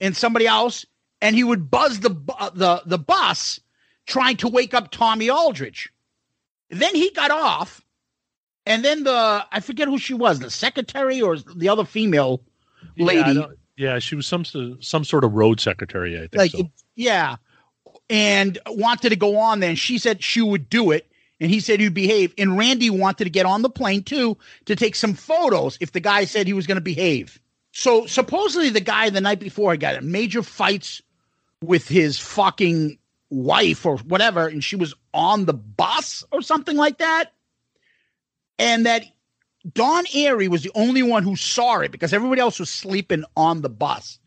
and 0.00 0.16
somebody 0.16 0.46
else, 0.46 0.86
and 1.20 1.34
he 1.34 1.44
would 1.44 1.70
buzz 1.70 2.00
the 2.00 2.16
uh, 2.38 2.50
the 2.50 2.82
the 2.84 2.98
bus 2.98 3.60
trying 4.06 4.36
to 4.38 4.48
wake 4.48 4.74
up 4.74 4.90
Tommy 4.90 5.30
Aldridge. 5.30 5.90
Then 6.70 6.94
he 6.94 7.10
got 7.10 7.30
off, 7.30 7.84
and 8.68 8.84
then 8.84 9.02
the 9.04 9.46
I 9.50 9.60
forget 9.60 9.88
who 9.88 9.98
she 9.98 10.14
was, 10.14 10.38
the 10.38 10.50
secretary 10.50 11.20
or 11.20 11.36
the 11.38 11.68
other 11.68 11.84
female 11.84 12.42
Yeah, 12.96 13.04
lady. 13.06 13.34
don't- 13.34 13.58
Yeah, 13.76 13.98
she 13.98 14.14
was 14.14 14.26
some 14.26 14.44
some 14.80 15.04
sort 15.04 15.24
of 15.24 15.32
road 15.34 15.60
secretary. 15.60 16.16
I 16.16 16.20
think 16.28 16.34
like 16.36 16.50
so. 16.52 16.70
yeah, 16.96 17.36
and 18.10 18.58
wanted 18.66 19.10
to 19.10 19.16
go 19.16 19.38
on 19.38 19.60
there. 19.60 19.70
And 19.70 19.78
she 19.78 19.98
said 19.98 20.22
she 20.22 20.42
would 20.42 20.68
do 20.68 20.90
it, 20.90 21.10
and 21.40 21.50
he 21.50 21.60
said 21.60 21.80
he'd 21.80 21.94
behave. 21.94 22.34
And 22.38 22.56
Randy 22.58 22.90
wanted 22.90 23.24
to 23.24 23.30
get 23.30 23.46
on 23.46 23.62
the 23.62 23.70
plane 23.70 24.02
too 24.02 24.36
to 24.66 24.74
take 24.76 24.94
some 24.96 25.14
photos 25.14 25.78
if 25.80 25.92
the 25.92 26.00
guy 26.00 26.24
said 26.24 26.46
he 26.46 26.52
was 26.54 26.66
going 26.66 26.76
to 26.76 26.80
behave. 26.82 27.38
So 27.72 28.06
supposedly 28.06 28.70
the 28.70 28.80
guy 28.80 29.10
the 29.10 29.20
night 29.20 29.38
before 29.40 29.76
got 29.76 29.94
in 29.96 30.10
major 30.10 30.42
fights 30.42 31.00
with 31.62 31.86
his 31.86 32.18
fucking 32.18 32.98
wife 33.30 33.84
or 33.86 33.98
whatever, 33.98 34.46
and 34.48 34.64
she 34.64 34.74
was 34.74 34.94
on 35.14 35.44
the 35.44 35.52
bus 35.54 36.24
or 36.32 36.40
something 36.42 36.76
like 36.76 36.98
that. 36.98 37.32
And 38.58 38.86
that 38.86 39.04
Don 39.72 40.04
Airey 40.06 40.48
was 40.48 40.62
the 40.62 40.72
only 40.74 41.02
one 41.02 41.22
who 41.22 41.36
saw 41.36 41.78
it 41.80 41.92
because 41.92 42.12
everybody 42.12 42.40
else 42.40 42.58
was 42.58 42.70
sleeping 42.70 43.24
on 43.36 43.62
the 43.62 43.68
bus. 43.68 44.18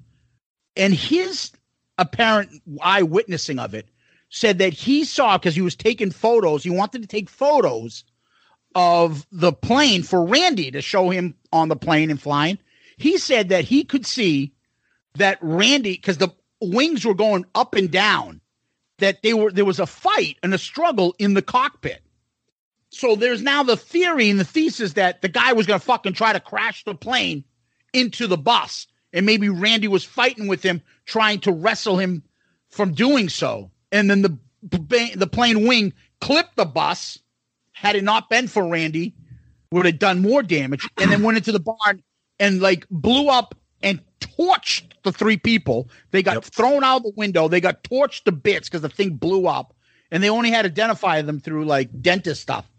And 0.76 0.94
his 0.94 1.52
apparent 1.98 2.62
eyewitnessing 2.82 3.60
of 3.60 3.74
it 3.74 3.88
said 4.30 4.60
that 4.60 4.74
he 4.74 5.04
saw 5.04 5.38
because 5.38 5.56
he 5.56 5.62
was 5.62 5.76
taking 5.76 6.12
photos. 6.12 6.64
He 6.64 6.70
wanted 6.70 7.02
to 7.02 7.08
take 7.08 7.30
photos 7.30 8.04
of 8.76 9.28
the 9.32 9.52
plane 9.52 10.04
for 10.04 10.26
Randy 10.26 10.72
to 10.72 10.82
show 10.82 11.10
him 11.10 11.36
on 11.52 11.68
the 11.68 11.76
plane 11.76 12.10
and 12.10 12.22
flying. 12.22 12.58
He 12.98 13.18
said 13.18 13.50
that 13.50 13.66
he 13.66 13.84
could 13.84 14.06
see 14.06 14.54
that 15.16 15.38
Randy, 15.42 15.94
because 15.94 16.18
the 16.18 16.30
wings 16.62 17.04
were 17.04 17.14
going 17.14 17.46
up 17.56 17.74
and 17.74 17.92
down, 17.92 18.40
that 19.00 19.22
they 19.24 19.34
were 19.34 19.52
there 19.52 19.66
was 19.66 19.80
a 19.80 19.86
fight 19.86 20.38
and 20.42 20.54
a 20.54 20.58
struggle 20.58 21.16
in 21.20 21.34
the 21.34 21.42
cockpit. 21.42 22.02
So 22.92 23.16
there's 23.16 23.42
now 23.42 23.64
the 23.64 23.78
theory 23.78 24.30
and 24.30 24.40
the 24.40 24.46
thesis 24.46 24.94
that 24.94 25.22
the 25.22 25.30
guy 25.30 25.54
was 25.54 25.66
going 25.66 25.80
to 25.80 25.86
fucking 25.86 26.14
try 26.14 26.34
to 26.34 26.40
crash 26.40 26.84
the 26.84 26.94
plane 26.94 27.44
into 27.94 28.28
the 28.28 28.38
bus. 28.38 28.86
And 29.14 29.26
maybe 29.26 29.50
Randy 29.50 29.88
was 29.88 30.04
fighting 30.04 30.48
with 30.48 30.62
him, 30.62 30.82
trying 31.06 31.40
to 31.42 31.52
wrestle 31.52 31.98
him 31.98 32.24
from 32.70 32.94
doing 32.94 33.30
so. 33.30 33.72
And 33.92 34.10
then 34.10 34.22
the 34.22 34.38
the 35.16 35.28
plane 35.28 35.66
wing 35.66 35.94
clipped 36.20 36.56
the 36.56 36.66
bus. 36.66 37.18
Had 37.74 37.96
it 37.96 38.04
not 38.04 38.30
been 38.30 38.48
for 38.48 38.68
Randy, 38.68 39.16
would 39.72 39.86
have 39.86 39.98
done 39.98 40.22
more 40.22 40.44
damage. 40.44 40.88
And 40.98 41.12
then 41.12 41.24
went 41.24 41.38
into 41.38 41.52
the 41.52 41.60
barn 41.60 42.04
and 42.40 42.62
like 42.62 42.86
blew 42.90 43.30
up 43.30 43.56
and 43.82 44.02
torched 44.20 44.92
the 45.04 45.12
three 45.12 45.38
people. 45.38 45.90
They 46.12 46.22
got 46.22 46.44
thrown 46.46 46.84
out 46.84 47.04
the 47.04 47.14
window. 47.16 47.48
They 47.48 47.62
got 47.62 47.84
torched 47.84 48.26
to 48.26 48.32
bits 48.32 48.70
because 48.70 48.82
the 48.82 48.90
thing 48.90 49.16
blew 49.16 49.48
up. 49.48 49.74
And 50.12 50.22
they 50.22 50.30
only 50.30 50.52
had 50.52 50.64
to 50.64 50.68
identify 50.68 51.22
them 51.22 51.40
through 51.40 51.66
like 51.66 52.02
dentist 52.02 52.42
stuff. 52.42 52.70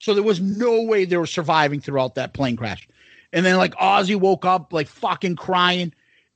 So 0.00 0.14
there 0.14 0.22
was 0.24 0.40
no 0.40 0.82
way 0.82 1.04
they 1.04 1.16
were 1.16 1.26
surviving 1.26 1.80
throughout 1.80 2.16
that 2.16 2.32
plane 2.34 2.56
crash. 2.56 2.88
And 3.32 3.46
then 3.46 3.56
like 3.56 3.74
Ozzy 3.76 4.16
woke 4.16 4.44
up 4.44 4.72
like 4.72 4.88
fucking 4.88 5.36
crying. 5.36 5.94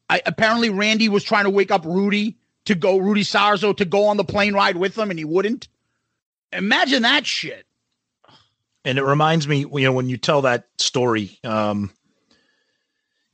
I, 0.09 0.23
apparently 0.25 0.71
Randy 0.71 1.09
was 1.09 1.25
trying 1.25 1.45
to 1.45 1.51
wake 1.51 1.71
up 1.73 1.85
Rudy 1.85 2.37
to 2.67 2.75
go 2.75 2.99
Rudy 2.99 3.25
Sarzo 3.25 3.77
to 3.77 3.85
go 3.85 4.05
on 4.07 4.17
the 4.17 4.25
plane 4.25 4.55
ride 4.55 4.77
with 4.77 4.97
him, 4.97 5.11
and 5.11 5.19
he 5.19 5.25
wouldn't. 5.25 5.67
Imagine 6.53 7.03
that 7.03 7.27
shit. 7.27 7.67
and 8.85 8.99
it 8.99 9.03
reminds 9.05 9.49
me 9.49 9.61
you 9.61 9.81
know 9.81 9.93
when 9.93 10.09
you 10.09 10.17
tell 10.19 10.43
that 10.43 10.67
story 10.79 11.39
um 11.43 11.91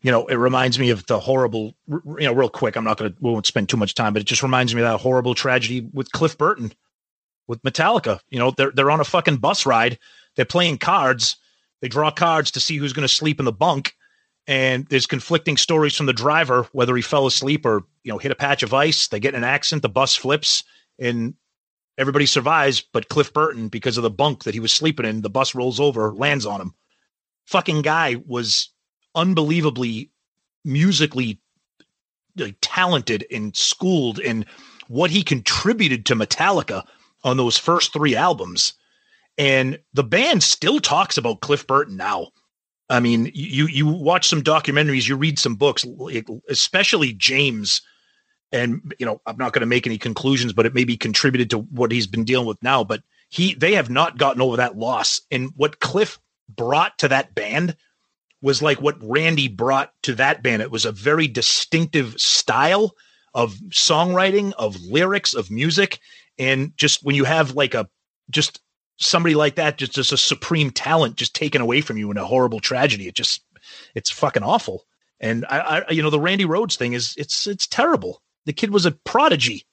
you 0.02 0.10
know 0.10 0.26
it 0.26 0.36
reminds 0.36 0.78
me 0.78 0.91
of 0.91 1.05
the 1.07 1.18
horrible 1.18 1.75
you 1.89 2.20
know 2.20 2.33
real 2.33 2.49
quick 2.49 2.76
i'm 2.76 2.84
not 2.84 2.97
gonna 2.97 3.12
we 3.20 3.31
won't 3.31 3.47
spend 3.47 3.68
too 3.68 3.76
much 3.76 3.94
time 3.94 4.12
but 4.12 4.23
it 4.23 4.26
just 4.26 4.42
reminds 4.42 4.75
me 4.75 4.81
of 4.81 4.89
that 4.89 5.00
horrible 5.00 5.34
tragedy 5.34 5.86
with 5.92 6.10
cliff 6.12 6.39
burton 6.39 6.73
with 7.47 7.60
metallica 7.62 8.20
you 8.31 8.39
know 8.39 8.52
they're, 8.57 8.70
they're 8.70 8.91
on 8.91 9.00
a 9.00 9.05
fucking 9.05 9.36
bus 9.36 9.67
ride 9.67 9.99
they're 10.41 10.47
playing 10.47 10.78
cards 10.78 11.36
they 11.83 11.89
draw 11.89 12.10
cards 12.10 12.51
to 12.51 12.60
see 12.60 12.77
who's 12.77 12.93
going 12.93 13.07
to 13.07 13.15
sleep 13.15 13.39
in 13.39 13.44
the 13.44 13.52
bunk 13.52 13.94
and 14.47 14.86
there's 14.89 15.07
conflicting 15.07 15.57
stories 15.57 15.94
from 15.94 16.07
the 16.07 16.12
driver 16.12 16.67
whether 16.73 16.97
he 16.97 17.02
fell 17.02 17.27
asleep 17.27 17.65
or 17.65 17.85
you 18.02 18.12
know 18.12 18.19
hit 18.19 18.33
a 18.33 18.36
patch 18.36 18.62
of 18.62 18.75
ice. 18.75 19.09
They 19.09 19.20
get 19.20 19.35
in 19.35 19.43
an 19.43 19.49
accident, 19.49 19.83
the 19.83 19.89
bus 19.89 20.17
flips, 20.17 20.65
and 20.99 21.35
everybody 21.99 22.27
survives, 22.27 22.81
but 22.81 23.09
Cliff 23.09 23.33
Burton, 23.33 23.69
because 23.69 23.97
of 23.97 24.02
the 24.02 24.10
bunk 24.10 24.44
that 24.44 24.55
he 24.55 24.60
was 24.60 24.73
sleeping 24.73 25.07
in, 25.07 25.23
the 25.23 25.31
bus 25.31 25.55
rolls 25.55 25.81
over, 25.81 26.12
lands 26.15 26.47
on 26.47 26.60
him. 26.60 26.75
Fucking 27.47 27.83
guy 27.83 28.17
was 28.27 28.70
unbelievably 29.15 30.10
musically 30.65 31.41
talented 32.60 33.27
and 33.31 33.57
schooled 33.57 34.19
in 34.19 34.47
what 34.89 35.10
he 35.10 35.23
contributed 35.23 36.07
to 36.07 36.15
Metallica 36.15 36.85
on 37.23 37.36
those 37.36 37.59
first 37.59 37.93
three 37.93 38.17
albums. 38.17 38.73
And 39.41 39.78
the 39.94 40.05
band 40.05 40.43
still 40.43 40.81
talks 40.81 41.17
about 41.17 41.41
Cliff 41.41 41.67
Burton 41.67 41.97
now. 41.97 42.28
I 42.91 43.01
mean, 43.01 43.31
you 43.33 43.67
you 43.69 43.86
watch 43.86 44.28
some 44.28 44.43
documentaries, 44.43 45.09
you 45.09 45.17
read 45.17 45.39
some 45.39 45.55
books, 45.55 45.83
especially 46.51 47.15
James. 47.15 47.81
And 48.52 48.93
you 48.99 49.07
know, 49.07 49.23
I'm 49.25 49.39
not 49.39 49.55
going 49.55 49.60
to 49.60 49.67
make 49.67 49.86
any 49.86 49.97
conclusions, 49.97 50.52
but 50.52 50.67
it 50.67 50.75
maybe 50.75 50.94
contributed 50.94 51.49
to 51.51 51.59
what 51.60 51.91
he's 51.91 52.07
been 52.07 52.25
dealing 52.25 52.47
with 52.47 52.62
now. 52.62 52.85
But 52.85 53.02
he, 53.31 53.55
they 53.55 53.73
have 53.77 53.89
not 53.89 54.19
gotten 54.19 54.43
over 54.43 54.59
that 54.59 54.77
loss. 54.77 55.23
And 55.31 55.52
what 55.57 55.81
Cliff 55.81 56.19
brought 56.47 56.99
to 56.99 57.09
that 57.09 57.35
band 57.35 57.77
was 58.43 58.60
like 58.60 58.83
what 58.83 58.99
Randy 59.01 59.49
brought 59.49 59.94
to 60.02 60.15
that 60.17 60.43
band. 60.43 60.60
It 60.60 60.70
was 60.70 60.85
a 60.85 60.93
very 60.93 61.28
distinctive 61.28 62.12
style 62.20 62.94
of 63.33 63.55
songwriting, 63.70 64.52
of 64.59 64.77
lyrics, 64.83 65.33
of 65.33 65.51
music, 65.51 65.99
and 66.39 66.77
just 66.77 67.02
when 67.05 67.15
you 67.15 67.25
have 67.25 67.55
like 67.55 67.73
a 67.73 67.89
just 68.28 68.60
somebody 69.01 69.35
like 69.35 69.57
that, 69.57 69.79
just 69.79 69.93
just 69.93 70.12
a 70.12 70.17
supreme 70.17 70.70
talent, 70.70 71.17
just 71.17 71.35
taken 71.35 71.61
away 71.61 71.81
from 71.81 71.97
you 71.99 72.11
in 72.11 72.17
a 72.17 72.25
horrible 72.25 72.61
tragedy. 72.61 73.09
It 73.09 73.15
just 73.15 73.43
it's 73.95 74.11
fucking 74.11 74.43
awful. 74.43 74.85
And 75.19 75.45
I, 75.47 75.85
I 75.89 75.91
you 75.91 76.03
know, 76.03 76.11
the 76.11 76.20
Randy 76.20 76.45
Rhoads 76.45 76.77
thing 76.77 76.93
is 76.93 77.15
it's 77.17 77.47
it's 77.47 77.67
terrible. 77.67 78.23
The 78.47 78.53
kid 78.53 78.70
was 78.70 78.87
a 78.87 78.93
prodigy. 78.93 79.67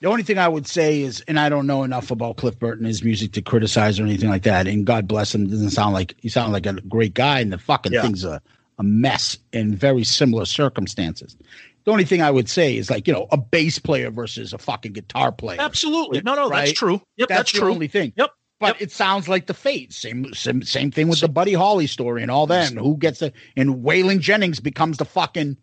The 0.00 0.08
only 0.08 0.24
thing 0.24 0.36
I 0.36 0.48
would 0.48 0.66
say 0.66 1.02
is, 1.02 1.20
and 1.28 1.38
I 1.38 1.48
don't 1.48 1.68
know 1.68 1.84
enough 1.84 2.10
about 2.10 2.36
Cliff 2.36 2.58
Burton, 2.58 2.86
his 2.86 3.04
music 3.04 3.32
to 3.34 3.42
criticize 3.42 4.00
or 4.00 4.02
anything 4.02 4.30
like 4.30 4.42
that. 4.42 4.66
And 4.66 4.84
God 4.84 5.06
bless 5.06 5.32
him, 5.32 5.46
doesn't 5.48 5.70
sound 5.70 5.94
like 5.94 6.16
he 6.18 6.28
sounded 6.28 6.52
like 6.52 6.66
a 6.66 6.80
great 6.88 7.14
guy, 7.14 7.38
and 7.38 7.52
the 7.52 7.58
fucking 7.58 7.92
Yeah. 7.92 8.02
thing's 8.02 8.24
a, 8.24 8.42
a 8.78 8.82
mess 8.82 9.38
in 9.52 9.76
very 9.76 10.02
similar 10.02 10.44
circumstances. 10.44 11.36
The 11.84 11.92
only 11.92 12.04
thing 12.04 12.20
I 12.20 12.32
would 12.32 12.48
say 12.48 12.76
is 12.76 12.90
like, 12.90 13.06
you 13.06 13.12
know, 13.12 13.28
a 13.30 13.36
bass 13.36 13.78
player 13.78 14.10
versus 14.10 14.52
a 14.52 14.58
fucking 14.58 14.92
guitar 14.92 15.30
player. 15.30 15.60
Absolutely. 15.60 16.20
No, 16.22 16.34
no, 16.34 16.48
that's 16.48 16.72
true. 16.72 17.00
Yep, 17.16 17.28
that's, 17.28 17.52
the 17.52 17.60
true. 17.60 17.70
only 17.70 17.86
thing. 17.86 18.12
Yep. 18.16 18.30
But 18.62 18.80
it 18.80 18.92
sounds 18.92 19.28
like 19.28 19.46
the 19.46 19.54
fate. 19.54 19.92
Same, 19.92 20.32
same, 20.34 20.62
same 20.62 20.90
thing 20.90 21.08
with 21.08 21.20
the 21.20 21.28
Buddy 21.28 21.52
Holly 21.52 21.86
story 21.86 22.22
and 22.22 22.30
all 22.30 22.46
that. 22.46 22.70
And 22.70 22.78
who 22.78 22.96
gets 22.96 23.20
it? 23.20 23.34
and 23.56 23.82
Waylon 23.82 24.20
Jennings 24.20 24.60
becomes 24.60 24.98
the 24.98 25.04
fucking 25.04 25.56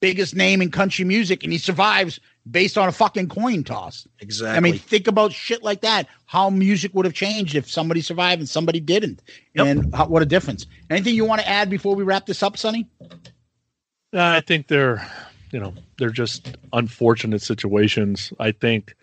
biggest 0.00 0.34
name 0.34 0.62
in 0.62 0.70
country 0.70 1.04
music, 1.04 1.42
and 1.42 1.52
he 1.52 1.58
survives 1.58 2.20
based 2.48 2.78
on 2.78 2.88
a 2.88 2.92
fucking 2.92 3.28
coin 3.28 3.64
toss. 3.64 4.06
Exactly. 4.20 4.56
I 4.56 4.60
mean, 4.60 4.78
think 4.78 5.06
about 5.06 5.32
shit 5.32 5.62
like 5.62 5.80
that. 5.80 6.06
How 6.26 6.50
music 6.50 6.94
would 6.94 7.04
have 7.04 7.14
changed 7.14 7.54
if 7.54 7.68
somebody 7.68 8.00
survived 8.00 8.40
and 8.40 8.48
somebody 8.48 8.80
didn't, 8.80 9.22
and 9.56 9.94
how, 9.94 10.06
what 10.06 10.22
a 10.22 10.26
difference. 10.26 10.66
Anything 10.90 11.14
you 11.14 11.24
want 11.24 11.40
to 11.40 11.48
add 11.48 11.68
before 11.68 11.94
we 11.94 12.04
wrap 12.04 12.26
this 12.26 12.42
up, 12.42 12.56
Sonny? 12.56 12.86
Uh, 14.14 14.22
I 14.22 14.40
think 14.40 14.68
they're, 14.68 15.06
you 15.52 15.60
know, 15.60 15.74
they're 15.98 16.10
just 16.10 16.56
unfortunate 16.72 17.42
situations. 17.42 18.32
I 18.38 18.52
think 18.52 18.94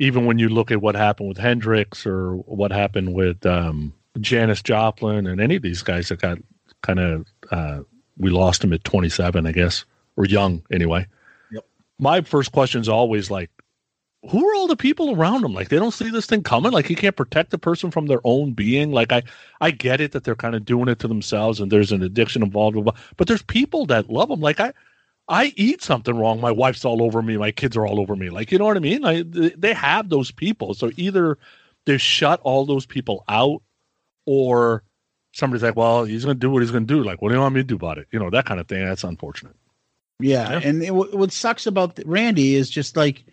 even 0.00 0.24
when 0.24 0.38
you 0.38 0.48
look 0.48 0.70
at 0.70 0.80
what 0.80 0.96
happened 0.96 1.28
with 1.28 1.36
Hendrix 1.36 2.06
or 2.06 2.32
what 2.32 2.72
happened 2.72 3.12
with 3.12 3.44
um, 3.44 3.92
Janis 4.18 4.62
Joplin 4.62 5.26
and 5.26 5.40
any 5.40 5.56
of 5.56 5.62
these 5.62 5.82
guys 5.82 6.08
that 6.08 6.22
got 6.22 6.38
kind 6.80 6.98
of, 6.98 7.26
uh, 7.50 7.80
we 8.16 8.30
lost 8.30 8.62
them 8.62 8.72
at 8.72 8.82
27, 8.82 9.46
I 9.46 9.52
guess, 9.52 9.84
or 10.16 10.24
young 10.24 10.62
anyway. 10.72 11.06
Yep. 11.52 11.66
My 11.98 12.22
first 12.22 12.50
question 12.50 12.80
is 12.80 12.88
always 12.88 13.30
like, 13.30 13.50
who 14.30 14.48
are 14.48 14.54
all 14.54 14.66
the 14.66 14.76
people 14.76 15.14
around 15.14 15.42
them? 15.42 15.52
Like 15.52 15.68
they 15.68 15.78
don't 15.78 15.92
see 15.92 16.10
this 16.10 16.26
thing 16.26 16.42
coming. 16.42 16.72
Like 16.72 16.88
you 16.88 16.96
can't 16.96 17.16
protect 17.16 17.50
the 17.50 17.58
person 17.58 17.90
from 17.90 18.06
their 18.06 18.20
own 18.24 18.52
being. 18.52 18.92
Like 18.92 19.12
I, 19.12 19.22
I 19.60 19.70
get 19.70 20.00
it 20.00 20.12
that 20.12 20.24
they're 20.24 20.34
kind 20.34 20.54
of 20.54 20.64
doing 20.64 20.88
it 20.88 20.98
to 21.00 21.08
themselves 21.08 21.60
and 21.60 21.70
there's 21.70 21.92
an 21.92 22.02
addiction 22.02 22.42
involved. 22.42 22.78
But 23.18 23.28
there's 23.28 23.42
people 23.42 23.84
that 23.86 24.08
love 24.08 24.30
them. 24.30 24.40
Like 24.40 24.60
I, 24.60 24.72
I 25.30 25.52
eat 25.56 25.80
something 25.80 26.16
wrong. 26.18 26.40
My 26.40 26.50
wife's 26.50 26.84
all 26.84 27.02
over 27.02 27.22
me. 27.22 27.36
My 27.36 27.52
kids 27.52 27.76
are 27.76 27.86
all 27.86 28.00
over 28.00 28.16
me. 28.16 28.28
Like 28.30 28.50
you 28.50 28.58
know 28.58 28.64
what 28.66 28.76
I 28.76 28.80
mean? 28.80 29.02
Th- 29.32 29.54
they 29.56 29.72
have 29.72 30.08
those 30.08 30.30
people. 30.32 30.74
So 30.74 30.90
either 30.96 31.38
they 31.86 31.96
shut 31.98 32.40
all 32.42 32.66
those 32.66 32.84
people 32.84 33.24
out, 33.28 33.62
or 34.26 34.82
somebody's 35.32 35.62
like, 35.62 35.76
well, 35.76 36.04
he's 36.04 36.24
going 36.24 36.36
to 36.36 36.40
do 36.40 36.50
what 36.50 36.62
he's 36.62 36.72
going 36.72 36.86
to 36.86 36.94
do. 36.94 37.02
Like, 37.04 37.22
what 37.22 37.28
do 37.28 37.36
you 37.36 37.40
want 37.40 37.54
me 37.54 37.60
to 37.60 37.66
do 37.66 37.76
about 37.76 37.98
it? 37.98 38.08
You 38.10 38.18
know 38.18 38.28
that 38.30 38.44
kind 38.44 38.58
of 38.60 38.66
thing. 38.68 38.84
That's 38.84 39.04
unfortunate. 39.04 39.54
Yeah, 40.18 40.60
and 40.62 40.82
it, 40.82 40.90
what 40.92 41.32
sucks 41.32 41.66
about 41.66 41.98
Randy 42.04 42.54
is 42.56 42.68
just 42.68 42.96
like 42.96 43.24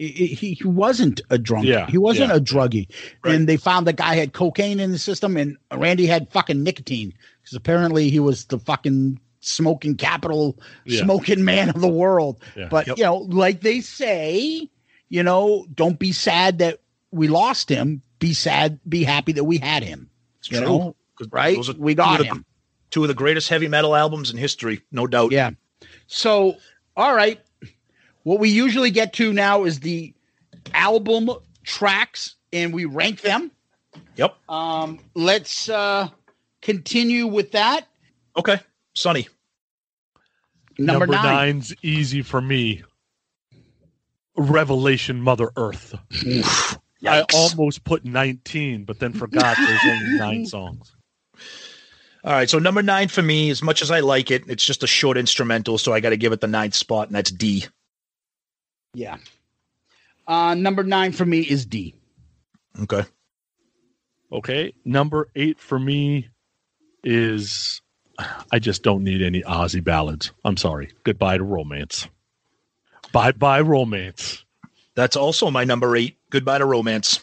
i- 0.00 0.04
i- 0.04 0.06
he, 0.06 0.52
he 0.52 0.64
wasn't 0.64 1.20
a 1.30 1.38
drunk. 1.38 1.66
Yeah, 1.66 1.86
he 1.86 1.98
wasn't 1.98 2.30
yeah. 2.30 2.36
a 2.36 2.40
druggie. 2.40 2.88
And 3.24 3.48
they 3.48 3.56
found 3.56 3.86
the 3.86 3.92
guy 3.94 4.14
had 4.14 4.32
cocaine 4.34 4.78
in 4.78 4.92
the 4.92 4.98
system, 4.98 5.36
and 5.36 5.56
Randy 5.74 6.06
had 6.06 6.30
fucking 6.30 6.62
nicotine 6.62 7.14
because 7.42 7.56
apparently 7.56 8.10
he 8.10 8.20
was 8.20 8.44
the 8.44 8.58
fucking 8.58 9.18
smoking 9.46 9.94
capital, 9.96 10.58
Yeah. 10.84 11.02
smoking 11.02 11.44
man 11.44 11.68
of 11.68 11.80
the 11.80 11.88
world. 11.88 12.40
Yeah. 12.56 12.68
But 12.70 12.86
Yep. 12.86 12.98
you 12.98 13.04
know, 13.04 13.16
like 13.18 13.60
they 13.60 13.80
say, 13.80 14.68
you 15.08 15.22
know, 15.22 15.66
don't 15.74 15.98
be 15.98 16.12
sad 16.12 16.58
that 16.58 16.80
we 17.10 17.28
lost 17.28 17.68
him. 17.68 18.02
Be 18.18 18.34
sad. 18.34 18.78
Be 18.88 19.04
happy 19.04 19.32
that 19.32 19.44
we 19.44 19.58
had 19.58 19.82
him. 19.82 20.10
It's 20.40 20.50
You 20.50 20.58
true. 20.58 20.66
know? 20.66 20.96
'Cause 21.16 21.28
right? 21.30 21.56
those 21.56 21.70
are 21.70 21.74
We 21.74 21.94
two 21.94 22.02
of 22.02 22.06
got 22.06 22.18
the- 22.20 22.44
Two 22.90 23.02
of 23.02 23.08
the 23.08 23.14
greatest 23.14 23.48
heavy 23.48 23.68
metal 23.68 23.94
albums 23.96 24.30
in 24.30 24.36
history, 24.36 24.80
no 24.92 25.06
doubt. 25.06 25.32
Yeah. 25.32 25.50
So, 26.06 26.56
all 26.96 27.14
right. 27.14 27.40
What 28.22 28.38
we 28.38 28.48
usually 28.48 28.90
get 28.90 29.12
to 29.14 29.32
now 29.32 29.64
is 29.64 29.80
the 29.80 30.14
album 30.72 31.30
tracks 31.64 32.36
and 32.52 32.72
we 32.72 32.84
rank 32.84 33.20
them. 33.22 33.50
Yep. 34.16 34.36
Um, 34.48 35.00
let's 35.14 35.68
uh 35.68 36.08
continue 36.62 37.26
with 37.26 37.52
that. 37.52 37.86
Okay. 38.36 38.60
Sonny. 38.94 39.28
Number, 40.78 41.06
nine. 41.06 41.24
nine's 41.24 41.74
easy 41.82 42.22
for 42.22 42.40
me. 42.40 42.82
Revelation 44.36 45.20
Mother 45.20 45.50
Earth. 45.56 45.94
I 47.06 47.24
almost 47.34 47.84
put 47.84 48.04
19, 48.04 48.84
but 48.84 48.98
then 48.98 49.12
forgot 49.12 49.56
there's 49.56 49.80
only 49.84 50.18
nine 50.18 50.46
songs. 50.46 50.94
All 52.24 52.32
right. 52.32 52.50
So 52.50 52.58
number 52.58 52.82
nine 52.82 53.08
for 53.08 53.22
me, 53.22 53.50
as 53.50 53.62
much 53.62 53.82
as 53.82 53.90
I 53.90 54.00
like 54.00 54.30
it, 54.30 54.44
it's 54.48 54.64
just 54.64 54.82
a 54.82 54.86
short 54.86 55.16
instrumental, 55.16 55.78
so 55.78 55.92
I 55.92 56.00
got 56.00 56.10
to 56.10 56.16
give 56.16 56.32
it 56.32 56.40
the 56.40 56.48
ninth 56.48 56.74
spot, 56.74 57.06
and 57.06 57.16
that's 57.16 57.30
D. 57.30 57.66
Yeah. 58.94 59.18
Uh 60.26 60.54
number 60.54 60.82
nine 60.82 61.12
for 61.12 61.24
me 61.24 61.40
is 61.40 61.66
D. 61.66 61.94
Okay. 62.82 63.04
Okay. 64.32 64.74
Number 64.84 65.28
eight 65.36 65.60
for 65.60 65.78
me 65.78 66.28
is 67.04 67.80
I 68.50 68.58
just 68.58 68.82
don't 68.82 69.04
need 69.04 69.22
any 69.22 69.42
Ozzy 69.42 69.82
ballads. 69.82 70.32
I'm 70.44 70.56
sorry. 70.56 70.92
Goodbye 71.04 71.38
to 71.38 71.44
romance. 71.44 72.08
Bye 73.12 73.32
bye 73.32 73.60
romance. 73.60 74.44
That's 74.94 75.16
also 75.16 75.50
my 75.50 75.64
number 75.64 75.94
eight. 75.96 76.16
Goodbye 76.30 76.58
to 76.58 76.64
romance. 76.64 77.20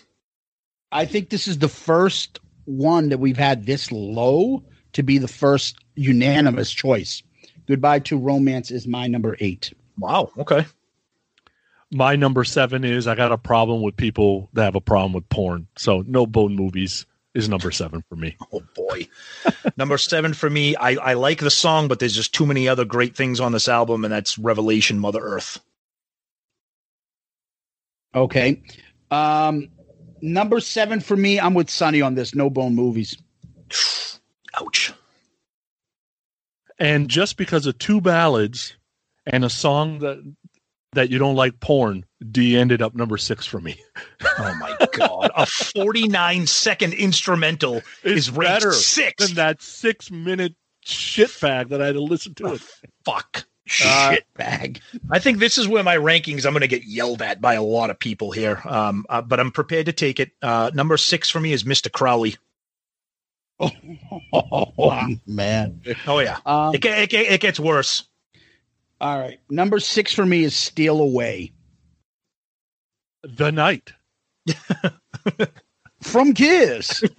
I 0.91 1.05
think 1.05 1.29
this 1.29 1.47
is 1.47 1.57
the 1.57 1.69
first 1.69 2.39
one 2.65 3.09
that 3.09 3.17
we've 3.17 3.37
had 3.37 3.65
this 3.65 3.91
low 3.91 4.63
to 4.93 5.03
be 5.03 5.17
the 5.17 5.27
first 5.27 5.77
unanimous 5.95 6.71
choice. 6.71 7.23
Goodbye 7.67 7.99
to 7.99 8.17
Romance 8.17 8.71
is 8.71 8.87
my 8.87 9.07
number 9.07 9.35
eight. 9.39 9.73
Wow. 9.97 10.31
Okay. 10.37 10.65
My 11.91 12.15
number 12.15 12.43
seven 12.43 12.83
is 12.83 13.07
I 13.07 13.15
got 13.15 13.31
a 13.31 13.37
problem 13.37 13.81
with 13.81 13.95
people 13.97 14.49
that 14.53 14.65
have 14.65 14.75
a 14.75 14.81
problem 14.81 15.13
with 15.13 15.29
porn. 15.29 15.67
So 15.77 16.03
no 16.05 16.25
bone 16.25 16.55
movies 16.55 17.05
is 17.33 17.49
number 17.49 17.71
seven 17.71 18.03
for 18.09 18.15
me. 18.15 18.35
Oh 18.53 18.63
boy. 18.75 19.07
number 19.77 19.97
seven 19.97 20.33
for 20.33 20.49
me. 20.49 20.75
I, 20.75 20.91
I 20.91 21.13
like 21.13 21.39
the 21.39 21.49
song, 21.49 21.87
but 21.87 21.99
there's 21.99 22.15
just 22.15 22.33
too 22.33 22.45
many 22.45 22.67
other 22.67 22.85
great 22.85 23.15
things 23.15 23.39
on 23.39 23.51
this 23.51 23.67
album, 23.67 24.05
and 24.05 24.13
that's 24.13 24.37
Revelation 24.37 24.99
Mother 24.99 25.19
Earth. 25.19 25.59
Okay. 28.13 28.61
Um, 29.09 29.69
number 30.21 30.59
seven 30.59 30.99
for 30.99 31.17
me, 31.17 31.39
I'm 31.39 31.55
with 31.55 31.69
Sonny 31.69 32.01
on 32.01 32.15
this. 32.15 32.35
No 32.35 32.49
bone 32.49 32.75
movies. 32.75 33.17
Ouch. 34.59 34.93
And 36.77 37.09
just 37.09 37.37
because 37.37 37.65
of 37.65 37.77
two 37.77 38.01
ballads 38.01 38.75
and 39.25 39.43
a 39.45 39.49
song 39.49 39.99
that 39.99 40.21
that 40.95 41.09
you 41.09 41.17
don't 41.19 41.35
like 41.35 41.59
porn, 41.59 42.05
D 42.31 42.57
ended 42.57 42.81
up 42.81 42.95
number 42.95 43.17
six 43.17 43.45
for 43.45 43.59
me. 43.59 43.79
Oh 44.39 44.55
my 44.59 44.77
god. 44.93 45.31
a 45.35 45.45
49 45.45 46.47
second 46.47 46.93
instrumental 46.93 47.81
is 48.03 48.29
ranked 48.31 48.63
better 48.63 48.71
six. 48.73 49.25
than 49.25 49.35
that 49.35 49.61
six 49.61 50.09
minute 50.11 50.55
shit 50.85 51.31
bag 51.41 51.69
that 51.69 51.81
I 51.81 51.87
had 51.87 51.95
to 51.95 52.01
listen 52.01 52.33
to 52.35 52.53
it. 52.53 52.61
Fuck. 53.05 53.45
Uh, 53.85 54.11
Shit. 54.11 54.25
bag. 54.35 54.81
I 55.09 55.19
think 55.19 55.39
this 55.39 55.57
is 55.57 55.69
where 55.69 55.83
my 55.83 55.95
rankings. 55.95 56.45
I'm 56.45 56.51
going 56.51 56.61
to 56.61 56.67
get 56.67 56.83
yelled 56.83 57.21
at 57.21 57.39
by 57.39 57.53
a 57.53 57.63
lot 57.63 57.89
of 57.89 57.97
people 57.97 58.31
here, 58.31 58.61
um, 58.65 59.05
uh, 59.07 59.21
but 59.21 59.39
I'm 59.39 59.51
prepared 59.51 59.85
to 59.85 59.93
take 59.93 60.19
it. 60.19 60.31
Uh, 60.41 60.69
number 60.73 60.97
six 60.97 61.29
for 61.29 61.39
me 61.39 61.53
is 61.53 61.63
Mr. 61.63 61.89
Crowley. 61.91 62.35
Oh 64.33 65.07
man. 65.25 65.81
Oh 66.07 66.19
yeah, 66.19 66.39
Um, 66.45 66.75
it, 66.75 66.83
it, 66.83 67.13
it 67.13 67.39
gets 67.41 67.59
worse. 67.59 68.03
All 69.03 69.19
right. 69.19 69.37
Number 69.49 69.81
six 69.81 70.13
for 70.13 70.25
me 70.25 70.45
is 70.45 70.55
Steal 70.55 71.01
Away 71.01 71.51
The 73.23 73.51
night. 73.51 73.91
from 76.01 76.33
Kiss. 76.33 77.03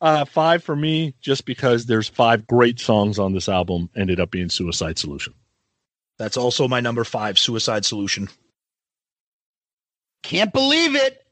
Uh, 0.00 0.24
five 0.24 0.64
for 0.64 0.74
me, 0.74 1.14
just 1.20 1.44
because 1.44 1.86
there's 1.86 2.08
five 2.08 2.44
great 2.44 2.80
songs 2.80 3.20
on 3.20 3.32
this 3.32 3.48
album, 3.48 3.88
ended 3.94 4.18
up 4.18 4.32
being 4.32 4.48
Suicide 4.48 4.98
Solution. 4.98 5.32
That's 6.18 6.36
also 6.36 6.66
my 6.66 6.80
number 6.80 7.04
five, 7.04 7.38
Suicide 7.38 7.84
Solution. 7.84 8.28
Can't 10.24 10.52
believe 10.52 10.96
it. 10.96 11.24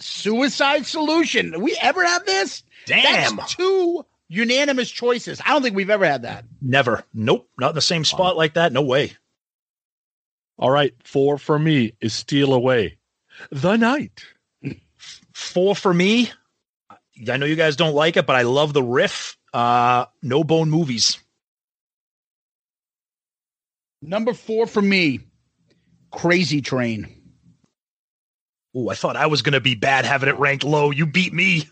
Suicide 0.00 0.86
Solution. 0.86 1.60
We 1.60 1.76
ever 1.82 2.02
have 2.02 2.24
this? 2.24 2.62
Damn. 2.86 3.36
That's 3.36 3.56
two 3.56 4.06
unanimous 4.28 4.90
choices. 4.90 5.40
I 5.44 5.50
don't 5.50 5.62
think 5.62 5.76
we've 5.76 5.90
ever 5.90 6.06
had 6.06 6.22
that. 6.22 6.44
Never. 6.60 7.04
Nope. 7.12 7.48
Not 7.58 7.70
in 7.70 7.74
the 7.74 7.80
same 7.80 8.04
spot 8.04 8.36
like 8.36 8.54
that. 8.54 8.72
No 8.72 8.82
way. 8.82 9.12
All 10.58 10.70
right, 10.70 10.94
four 11.02 11.36
for 11.38 11.58
me 11.58 11.94
is 12.00 12.14
Steal 12.14 12.52
Away. 12.52 12.98
The 13.50 13.76
night. 13.76 14.24
Four 15.32 15.74
for 15.74 15.92
me. 15.92 16.30
I 17.28 17.36
know 17.36 17.46
you 17.46 17.56
guys 17.56 17.74
don't 17.74 17.94
like 17.94 18.16
it, 18.16 18.24
but 18.26 18.36
I 18.36 18.42
love 18.42 18.72
the 18.72 18.82
riff. 18.82 19.36
Uh, 19.52 20.06
no 20.22 20.44
bone 20.44 20.70
movies. 20.70 21.18
Number 24.00 24.34
four 24.34 24.66
for 24.66 24.82
me, 24.82 25.20
Crazy 26.10 26.60
Train. 26.60 27.08
Oh, 28.76 28.88
I 28.88 28.94
thought 28.94 29.16
I 29.16 29.26
was 29.26 29.42
going 29.42 29.54
to 29.54 29.60
be 29.60 29.74
bad 29.74 30.04
having 30.04 30.28
it 30.28 30.38
ranked 30.38 30.64
low. 30.64 30.90
You 30.90 31.06
beat 31.06 31.32
me. 31.32 31.68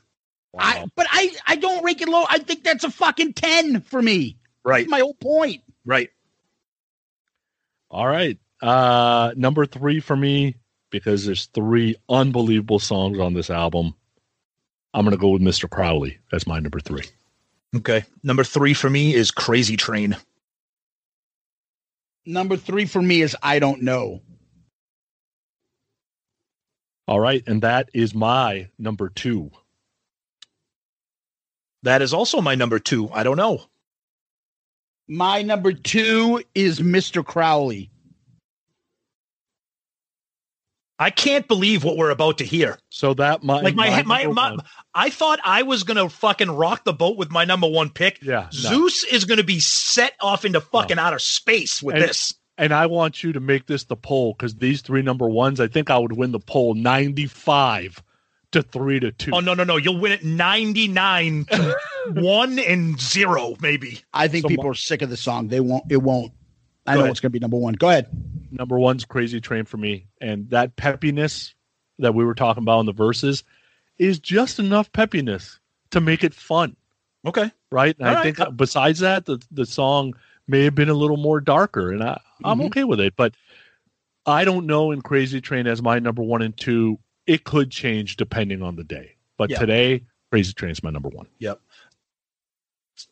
I 0.58 0.84
but 0.94 1.06
I 1.10 1.34
I 1.46 1.56
don't 1.56 1.84
rank 1.84 2.02
it 2.02 2.08
low. 2.08 2.24
I 2.28 2.38
think 2.38 2.64
that's 2.64 2.84
a 2.84 2.90
fucking 2.90 3.34
ten 3.34 3.80
for 3.80 4.02
me. 4.02 4.36
Right. 4.64 4.80
That's 4.80 4.90
my 4.90 5.00
whole 5.00 5.14
point. 5.14 5.62
Right. 5.84 6.10
All 7.90 8.06
right. 8.06 8.38
Uh, 8.60 9.32
number 9.36 9.66
three 9.66 10.00
for 10.00 10.16
me, 10.16 10.56
because 10.90 11.26
there's 11.26 11.46
three 11.46 11.96
unbelievable 12.08 12.78
songs 12.78 13.18
on 13.18 13.34
this 13.34 13.50
album. 13.50 13.94
I'm 14.94 15.04
going 15.04 15.16
to 15.16 15.20
go 15.20 15.30
with 15.30 15.42
Mr. 15.42 15.68
Crowley 15.68 16.18
as 16.32 16.46
my 16.46 16.60
number 16.60 16.78
three. 16.78 17.04
Okay. 17.74 18.04
Number 18.22 18.44
three 18.44 18.74
for 18.74 18.88
me 18.88 19.14
is 19.14 19.30
Crazy 19.30 19.76
Train. 19.76 20.16
Number 22.24 22.56
three 22.56 22.84
for 22.86 23.02
me 23.02 23.22
is 23.22 23.36
I 23.42 23.58
don't 23.58 23.82
know. 23.82 24.20
All 27.08 27.18
right. 27.18 27.42
And 27.46 27.62
that 27.62 27.88
is 27.94 28.14
my 28.14 28.68
number 28.78 29.08
two. 29.08 29.50
That 31.82 32.02
is 32.02 32.14
also 32.14 32.40
my 32.40 32.54
number 32.54 32.78
two. 32.78 33.10
I 33.10 33.22
don't 33.22 33.36
know. 33.36 33.62
My 35.08 35.42
number 35.42 35.72
two 35.72 36.42
is 36.54 36.80
Mr. 36.80 37.24
Crowley. 37.24 37.90
I 40.98 41.10
can't 41.10 41.48
believe 41.48 41.82
what 41.82 41.96
we're 41.96 42.10
about 42.10 42.38
to 42.38 42.44
hear. 42.44 42.78
So 42.90 43.14
that 43.14 43.42
my 43.42 43.60
Like 43.60 43.74
my 43.74 44.02
my 44.04 44.26
my, 44.26 44.50
my, 44.54 44.56
I 44.94 45.10
thought 45.10 45.40
I 45.44 45.64
was 45.64 45.82
gonna 45.82 46.08
fucking 46.08 46.50
rock 46.50 46.84
the 46.84 46.92
boat 46.92 47.16
with 47.16 47.32
my 47.32 47.44
number 47.44 47.66
one 47.66 47.90
pick. 47.90 48.22
Yeah, 48.22 48.42
no. 48.42 48.48
Zeus 48.52 49.02
is 49.04 49.24
gonna 49.24 49.42
be 49.42 49.58
set 49.58 50.14
off 50.20 50.44
into 50.44 50.60
fucking 50.60 51.00
outer 51.00 51.18
space 51.18 51.82
with 51.82 51.96
And- 51.96 52.04
this. 52.04 52.34
And 52.58 52.72
I 52.72 52.86
want 52.86 53.24
you 53.24 53.32
to 53.32 53.40
make 53.40 53.66
this 53.66 53.84
the 53.84 53.96
poll 53.96 54.34
because 54.34 54.54
these 54.54 54.82
three 54.82 55.00
number 55.02 55.28
ones, 55.28 55.58
I 55.58 55.66
think 55.66 55.90
I 55.90 55.98
would 55.98 56.12
win 56.12 56.32
the 56.32 56.38
poll 56.38 56.74
95 56.74 58.02
to 58.52 58.62
three 58.62 59.00
to 59.00 59.12
two. 59.12 59.30
Oh 59.34 59.40
no 59.40 59.54
no 59.54 59.64
no! 59.64 59.76
You'll 59.76 59.98
win 59.98 60.12
it 60.12 60.24
ninety 60.24 60.88
nine 60.88 61.46
one 62.08 62.58
and 62.58 63.00
zero 63.00 63.56
maybe. 63.60 64.00
I 64.12 64.28
think 64.28 64.42
So 64.42 64.48
people 64.48 64.64
my- 64.64 64.70
are 64.70 64.74
sick 64.74 65.02
of 65.02 65.10
the 65.10 65.16
song. 65.16 65.48
They 65.48 65.60
won't. 65.60 65.84
It 65.90 65.98
won't. 65.98 66.32
I 66.86 66.92
Go 66.94 66.98
know 66.98 67.04
ahead. 67.04 67.10
it's 67.12 67.20
going 67.20 67.30
to 67.30 67.38
be 67.38 67.40
number 67.40 67.56
one. 67.56 67.74
Go 67.74 67.88
ahead. 67.88 68.08
Number 68.50 68.78
one's 68.78 69.04
Crazy 69.04 69.40
Train 69.40 69.64
for 69.64 69.76
me. 69.76 70.06
And 70.20 70.50
that 70.50 70.74
peppiness 70.76 71.54
that 72.00 72.14
we 72.14 72.24
were 72.24 72.34
talking 72.34 72.62
about 72.62 72.80
in 72.80 72.86
the 72.86 72.92
verses 72.92 73.44
is 73.98 74.18
just 74.18 74.58
enough 74.58 74.90
peppiness 74.92 75.58
to 75.92 76.00
make 76.00 76.24
it 76.24 76.34
fun. 76.34 76.76
Okay. 77.24 77.52
Right. 77.70 77.96
And 77.98 78.08
All 78.08 78.14
I 78.16 78.22
right. 78.24 78.36
think 78.36 78.56
besides 78.56 78.98
that, 78.98 79.26
the, 79.26 79.40
the 79.52 79.64
song 79.64 80.14
may 80.48 80.64
have 80.64 80.74
been 80.74 80.88
a 80.88 80.94
little 80.94 81.16
more 81.16 81.40
darker. 81.40 81.92
And 81.92 82.02
I, 82.02 82.20
I'm 82.44 82.58
Mm-hmm. 82.58 82.62
Mhm. 82.62 82.66
okay 82.66 82.84
with 82.84 82.98
it. 83.00 83.14
But 83.16 83.34
I 84.26 84.44
don't 84.44 84.66
know 84.66 84.90
in 84.90 85.02
Crazy 85.02 85.40
Train 85.40 85.68
as 85.68 85.80
my 85.80 86.00
number 86.00 86.22
one 86.22 86.42
and 86.42 86.56
two. 86.56 86.98
It 87.26 87.44
could 87.44 87.70
change 87.70 88.16
depending 88.16 88.62
on 88.62 88.76
the 88.76 88.84
day. 88.84 89.16
But 89.38 89.50
Yeah. 89.50 89.58
today, 89.58 90.02
Crazy 90.30 90.52
Train 90.52 90.72
is 90.72 90.82
my 90.82 90.90
number 90.90 91.08
one. 91.08 91.26
Yep. 91.38 91.60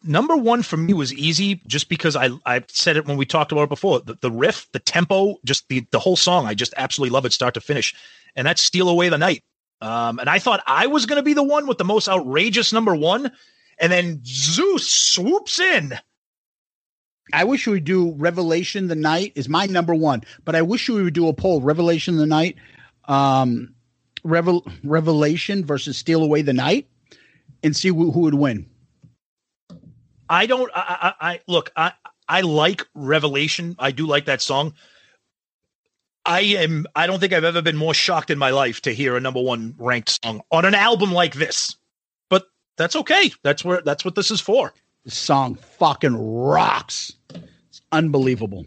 Number 0.02 0.36
one 0.36 0.62
for 0.62 0.76
me 0.76 0.92
was 0.92 1.12
easy 1.12 1.60
just 1.66 1.89
because 1.89 2.14
I 2.14 2.30
I 2.47 2.62
said 2.68 2.97
it 2.97 3.06
when 3.06 3.16
we 3.16 3.24
talked 3.26 3.50
about 3.50 3.62
it 3.64 3.68
before. 3.68 4.00
The, 4.00 4.14
the 4.20 4.30
riff, 4.30 4.68
the 4.72 4.78
tempo, 4.78 5.36
just 5.44 5.68
the 5.68 5.86
the 5.90 5.98
whole 5.98 6.16
song. 6.16 6.47
I 6.47 6.55
just 6.55 6.74
absolutely 6.76 7.12
love 7.12 7.24
it, 7.24 7.32
start 7.32 7.55
to 7.55 7.60
finish. 7.60 7.94
And 8.36 8.47
that's 8.47 8.62
"Steal 8.62 8.89
Away 8.89 9.08
the 9.08 9.18
Night." 9.18 9.42
Um, 9.80 10.18
and 10.18 10.28
I 10.28 10.39
thought 10.39 10.62
I 10.66 10.86
was 10.86 11.06
going 11.06 11.16
to 11.16 11.22
be 11.22 11.32
the 11.32 11.42
one 11.42 11.66
with 11.66 11.78
the 11.78 11.84
most 11.84 12.08
outrageous 12.08 12.72
number 12.72 12.94
one, 12.94 13.32
and 13.78 13.90
then 13.90 14.20
Zeus 14.24 14.89
swoops 14.89 15.58
in. 15.58 15.98
I 17.32 17.44
wish 17.44 17.66
we 17.66 17.74
would 17.74 17.84
do 17.84 18.12
Revelation 18.12 18.89
the 18.89 18.94
Night 18.94 19.32
is 19.34 19.48
my 19.48 19.66
number 19.66 19.94
one, 19.94 20.22
but 20.44 20.55
I 20.55 20.62
wish 20.62 20.89
we 20.89 21.02
would 21.02 21.14
do 21.14 21.28
a 21.28 21.32
poll. 21.32 21.62
Revelation 21.62 22.16
the 22.16 22.26
Night, 22.26 22.56
um, 23.05 23.74
Revel, 24.24 24.66
Revelation 24.84 25.65
versus 25.65 25.99
Steal 25.99 26.23
Away 26.23 26.42
the 26.42 26.52
Night, 26.52 26.89
and 27.62 27.76
see 27.76 27.89
who, 27.89 28.10
who 28.10 28.20
would 28.20 28.34
win. 28.34 28.66
I 30.28 30.47
don't. 30.47 30.70
I, 30.74 31.15
I, 31.20 31.31
I 31.32 31.40
look. 31.49 31.73
I 31.76 31.92
I 32.28 32.42
like 32.42 32.86
Revelation. 32.94 33.74
I 33.78 33.90
do 33.90 34.07
like 34.07 34.26
that 34.26 34.40
song. 34.40 34.74
I 36.24 36.40
am. 36.40 36.86
I 36.94 37.07
don't 37.07 37.18
think 37.18 37.32
I've 37.32 37.44
ever 37.44 37.60
been 37.60 37.76
more 37.76 37.94
shocked 37.94 38.31
in 38.31 38.39
my 38.39 38.50
life 38.50 38.81
to 38.82 38.94
hear 38.94 39.16
a 39.16 39.20
number 39.20 39.42
one 39.42 39.74
ranked 39.78 40.23
song 40.23 40.40
on 40.52 40.65
an 40.65 40.74
album 40.74 41.12
like 41.12 41.34
this. 41.34 41.76
But 42.28 42.47
that's 42.76 42.94
okay. 42.94 43.32
That's 43.42 43.65
where. 43.65 43.82
That's 43.82 44.05
what 44.05 44.15
this 44.15 44.31
is 44.31 44.40
for. 44.40 44.73
The 45.05 45.10
song 45.10 45.57
fucking 45.57 46.15
rocks. 46.15 47.12
It's 47.68 47.81
unbelievable. 47.90 48.66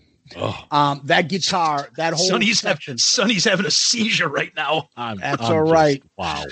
Um, 0.71 1.01
that 1.05 1.27
guitar, 1.29 1.89
that 1.97 2.13
whole 2.13 2.25
Sonny's 2.27 2.59
section. 2.61 2.91
having 2.93 2.97
Sonny's 2.97 3.43
having 3.43 3.65
a 3.65 3.71
seizure 3.71 4.29
right 4.29 4.51
now. 4.55 4.89
I'm, 4.95 5.17
That's 5.17 5.41
I'm 5.43 5.55
all 5.67 5.73
just- 5.73 6.01
wow. 6.17 6.45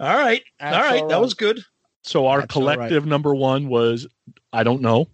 All 0.00 0.16
right. 0.16 0.42
That's 0.58 0.76
all 0.76 0.82
right. 0.82 1.02
all 1.02 1.08
That 1.08 1.14
right. 1.14 1.20
was 1.20 1.34
good. 1.34 1.60
So 2.02 2.26
our 2.26 2.40
That's 2.40 2.56
all 2.56 2.66
right. 2.66 2.74
collective 2.76 3.06
number 3.06 3.34
one 3.34 3.68
was 3.68 4.06
I 4.52 4.64
don't 4.64 4.82
know. 4.82 5.08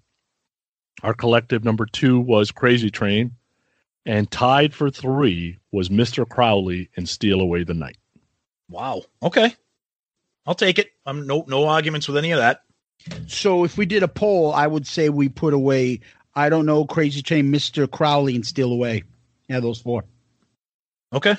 Our 1.03 1.15
collective 1.15 1.65
number 1.65 1.87
two 1.87 2.19
was 2.19 2.51
Crazy 2.51 2.91
Train, 2.91 3.33
and 4.07 4.29
tied 4.31 4.75
for 4.75 4.91
three 4.91 5.59
was 5.71 5.91
Mr. 5.91 6.29
Crowley 6.29 6.89
and 6.97 7.09
Steal 7.09 7.41
Away 7.41 7.63
the 7.65 7.75
Night. 7.75 7.99
Wow. 8.71 9.03
Okay. 9.23 9.55
I'll 10.47 10.55
take 10.55 10.79
it. 10.79 10.89
I'm 11.07 11.27
no 11.27 11.45
no 11.47 11.69
arguments 11.69 12.09
with 12.09 12.17
any 12.17 12.31
of 12.33 12.39
that. 12.39 12.63
So 13.27 13.65
if 13.65 13.77
we 13.79 13.87
did 13.87 14.03
a 14.03 14.09
poll, 14.09 14.53
I 14.53 14.67
would 14.67 14.87
say 14.87 15.09
we 15.11 15.29
put 15.29 15.53
away. 15.55 16.01
I 16.39 16.49
don't 16.49 16.67
know, 16.67 16.85
Crazy 16.85 17.21
Train, 17.21 17.51
Mister 17.51 17.87
Crowley, 17.87 18.37
and 18.37 18.47
Steal 18.47 18.73
Away. 18.73 19.03
Yeah, 19.49 19.61
those 19.61 19.81
four. 19.81 20.05
Okay. 21.13 21.37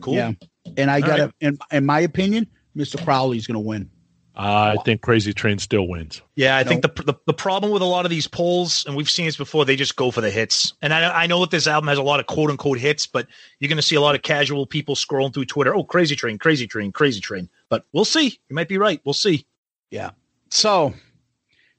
Cool. 0.00 0.14
Yeah, 0.14 0.32
and 0.76 0.90
I 0.90 1.00
got 1.00 1.16
to 1.16 1.22
right. 1.22 1.34
in, 1.40 1.58
in 1.72 1.86
my 1.86 2.00
opinion, 2.00 2.46
Mister 2.74 2.98
Crowley's 2.98 3.46
going 3.46 3.54
to 3.54 3.66
win. 3.66 3.90
I 4.36 4.76
think 4.84 5.02
Crazy 5.02 5.34
Train 5.34 5.58
still 5.58 5.86
wins. 5.86 6.22
Yeah, 6.34 6.56
I 6.56 6.64
think 6.64 6.82
the, 6.82 6.88
the 6.88 7.14
the 7.26 7.34
problem 7.34 7.72
with 7.72 7.82
a 7.82 7.86
lot 7.86 8.06
of 8.06 8.10
these 8.10 8.26
polls, 8.26 8.84
and 8.86 8.96
we've 8.96 9.10
seen 9.10 9.26
this 9.26 9.36
before, 9.36 9.64
they 9.64 9.76
just 9.76 9.96
go 9.96 10.10
for 10.10 10.20
the 10.20 10.30
hits. 10.30 10.72
And 10.80 10.94
I 10.94 11.24
I 11.24 11.26
know 11.26 11.40
that 11.40 11.50
this 11.50 11.66
album 11.66 11.88
has 11.88 11.98
a 11.98 12.02
lot 12.02 12.20
of 12.20 12.26
quote 12.26 12.50
unquote 12.50 12.78
hits, 12.78 13.06
but 13.06 13.26
you're 13.58 13.68
going 13.68 13.76
to 13.76 13.82
see 13.82 13.96
a 13.96 14.00
lot 14.00 14.14
of 14.14 14.22
casual 14.22 14.66
people 14.66 14.94
scrolling 14.94 15.34
through 15.34 15.46
Twitter. 15.46 15.74
Oh, 15.74 15.84
Crazy 15.84 16.16
Train, 16.16 16.38
Crazy 16.38 16.66
Train, 16.66 16.92
Crazy 16.92 17.20
Train. 17.20 17.48
But 17.68 17.84
we'll 17.92 18.06
see. 18.06 18.38
You 18.48 18.54
might 18.54 18.68
be 18.68 18.78
right. 18.78 19.00
We'll 19.04 19.12
see. 19.12 19.46
Yeah. 19.90 20.10
So 20.50 20.94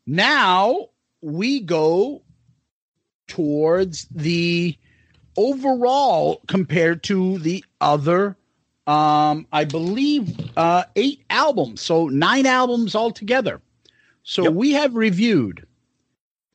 now 0.05 0.89
we 1.21 1.61
go 1.61 2.21
towards 3.31 4.07
the 4.11 4.77
overall 5.37 6.41
compared 6.47 7.01
to 7.03 7.39
the 7.39 7.63
other 7.79 8.35
um 8.87 9.47
I 9.53 9.63
believe 9.63 10.35
uh 10.57 10.83
8 10.95 11.23
albums. 11.29 11.81
So 11.81 12.07
9 12.09 12.45
albums 12.45 12.93
altogether. 12.95 13.61
So 14.23 14.43
Yep. 14.43 14.53
we 14.53 14.73
have 14.73 14.95
reviewed 14.95 15.65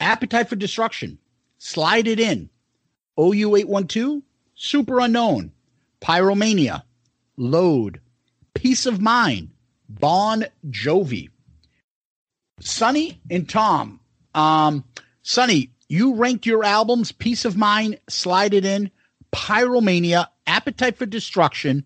Appetite 0.01 0.49
for 0.49 0.57
Destruction, 0.57 1.19
Slide 1.59 2.07
It 2.07 2.21
In, 2.21 2.51
OU812, 3.19 4.23
Superunknown, 4.59 5.51
Pyromania, 6.03 6.83
Load, 7.39 8.01
Piece 8.55 8.85
of 8.87 9.01
Mind, 9.01 9.51
Bon 9.89 10.45
Jovi, 10.69 11.31
Sonny 12.61 13.21
and 13.31 13.49
Tom. 13.49 14.01
Um, 14.35 14.85
Sonny, 15.23 15.71
you 15.89 16.15
ranked 16.15 16.47
your 16.47 16.65
albums 16.65 17.13
Piece 17.13 17.45
of 17.45 17.57
Mind, 17.57 17.99
Slide 18.09 18.55
It 18.55 18.65
In, 18.65 18.91
Pyromania, 19.33 20.29
Appetite 20.47 20.97
for 20.97 21.07
Destruction, 21.07 21.85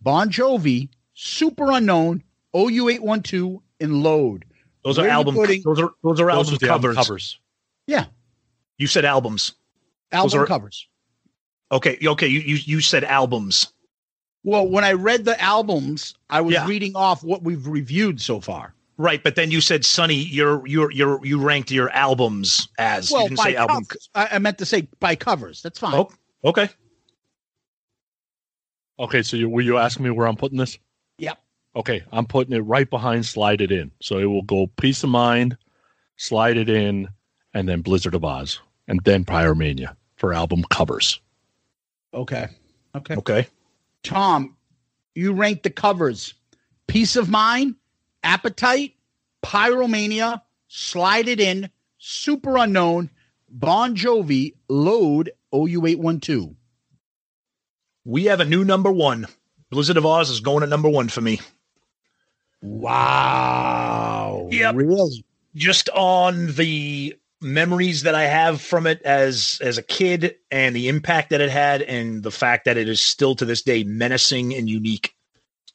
Bon 0.00 0.30
Jovi, 0.30 0.88
Superunknown, 1.16 2.22
OU812, 2.54 3.60
and 3.80 4.02
Load. 4.02 4.44
Those 4.84 4.98
are 4.98 5.02
Where 5.02 5.10
you 5.10 5.14
album. 5.14 5.34
putting- 5.34 5.62
those 5.62 5.80
are 5.80 5.90
those 6.02 6.20
are 6.20 6.26
Those 6.26 6.36
album 6.48 6.54
are 6.54 6.58
the 6.58 6.68
album 6.70 6.94
covers. 6.94 7.06
covers. 7.06 7.38
Yeah, 7.86 8.06
You 8.78 8.86
said 8.86 9.04
albums. 9.04 9.52
album 10.10 10.40
are- 10.40 10.46
covers. 10.46 10.88
Okay, 11.70 11.98
okay. 12.04 12.26
You 12.26 12.40
you 12.40 12.56
you 12.56 12.80
said 12.80 13.04
albums. 13.04 13.72
Well, 14.44 14.66
when 14.68 14.82
I 14.84 14.92
read 14.92 15.24
the 15.24 15.40
albums, 15.40 16.14
I 16.28 16.40
was 16.40 16.54
Yeah. 16.54 16.66
reading 16.66 16.96
off 16.96 17.22
what 17.22 17.42
we've 17.42 17.66
reviewed 17.66 18.20
so 18.20 18.40
far. 18.40 18.74
Right, 18.98 19.22
but 19.22 19.36
then 19.36 19.50
you 19.50 19.60
said 19.60 19.84
Sonny, 19.84 20.14
you're 20.14 20.66
you're 20.66 20.90
you're 20.90 21.24
you 21.24 21.40
ranked 21.40 21.70
your 21.70 21.90
albums 21.90 22.68
as 22.78 23.10
you 23.10 23.18
didn't 23.22 23.38
say 23.38 23.56
album. 23.56 23.84
covers. 23.84 24.10
I, 24.14 24.28
I 24.32 24.38
meant 24.38 24.58
to 24.58 24.66
say 24.66 24.88
by 25.00 25.16
covers. 25.16 25.62
That's 25.62 25.78
fine. 25.78 25.94
Oh, 25.94 26.10
okay. 26.44 26.68
Okay, 28.98 29.22
so 29.22 29.36
you, 29.36 29.48
were 29.48 29.62
you 29.62 29.78
asking 29.78 30.04
me 30.04 30.10
where 30.10 30.28
I'm 30.28 30.36
putting 30.36 30.58
this? 30.58 30.78
Yep. 31.18 31.38
Okay, 31.74 32.02
I'm 32.12 32.26
putting 32.26 32.54
it 32.54 32.60
right 32.60 32.88
behind 32.88 33.24
Slide 33.24 33.60
It 33.60 33.72
In. 33.72 33.90
So 34.00 34.18
it 34.18 34.26
will 34.26 34.42
go 34.42 34.66
Piece 34.78 35.02
of 35.02 35.10
Mind, 35.10 35.56
Slide 36.16 36.56
It 36.56 36.68
In, 36.68 37.08
and 37.54 37.68
then 37.68 37.80
Blizzard 37.80 38.14
of 38.14 38.22
Ozz, 38.22 38.58
and 38.88 39.00
then 39.04 39.24
Pyromania 39.24 39.96
for 40.16 40.34
album 40.34 40.62
covers. 40.70 41.20
Okay. 42.14 42.48
Okay. 42.94 43.16
Okay. 43.16 43.46
Tom, 44.02 44.56
you 45.14 45.32
ranked 45.32 45.62
the 45.62 45.70
covers 45.70 46.34
Piece 46.86 47.16
of 47.16 47.30
Mind, 47.30 47.74
Appetite, 48.22 48.94
Pyromania, 49.42 50.42
Slide 50.68 51.28
It 51.28 51.40
In, 51.40 51.70
Superunknown, 52.00 53.10
Bon 53.48 53.94
Jovi, 53.94 54.54
Load, 54.68 55.32
OU812. 55.52 56.54
We 58.04 58.24
have 58.24 58.40
a 58.40 58.44
new 58.44 58.64
number 58.64 58.90
one. 58.90 59.26
Blizzard 59.70 59.96
of 59.96 60.04
Ozz 60.04 60.30
is 60.30 60.40
going 60.40 60.62
at 60.62 60.68
number 60.68 60.88
one 60.88 61.08
for 61.08 61.20
me. 61.20 61.40
Wow. 62.60 64.48
Yep. 64.50 64.74
Really? 64.74 65.24
Just 65.54 65.88
on 65.90 66.52
the 66.54 67.16
memories 67.40 68.02
that 68.02 68.14
I 68.14 68.24
have 68.24 68.60
from 68.60 68.86
it 68.86 69.02
as 69.02 69.58
as 69.60 69.76
a 69.76 69.82
kid 69.82 70.36
and 70.50 70.76
the 70.76 70.88
impact 70.88 71.30
that 71.30 71.40
it 71.40 71.50
had 71.50 71.82
and 71.82 72.22
the 72.22 72.30
fact 72.30 72.64
that 72.66 72.76
it 72.76 72.88
is 72.88 73.02
still 73.02 73.34
to 73.34 73.44
this 73.44 73.62
day 73.62 73.82
menacing 73.82 74.54
and 74.54 74.68
unique. 74.68 75.14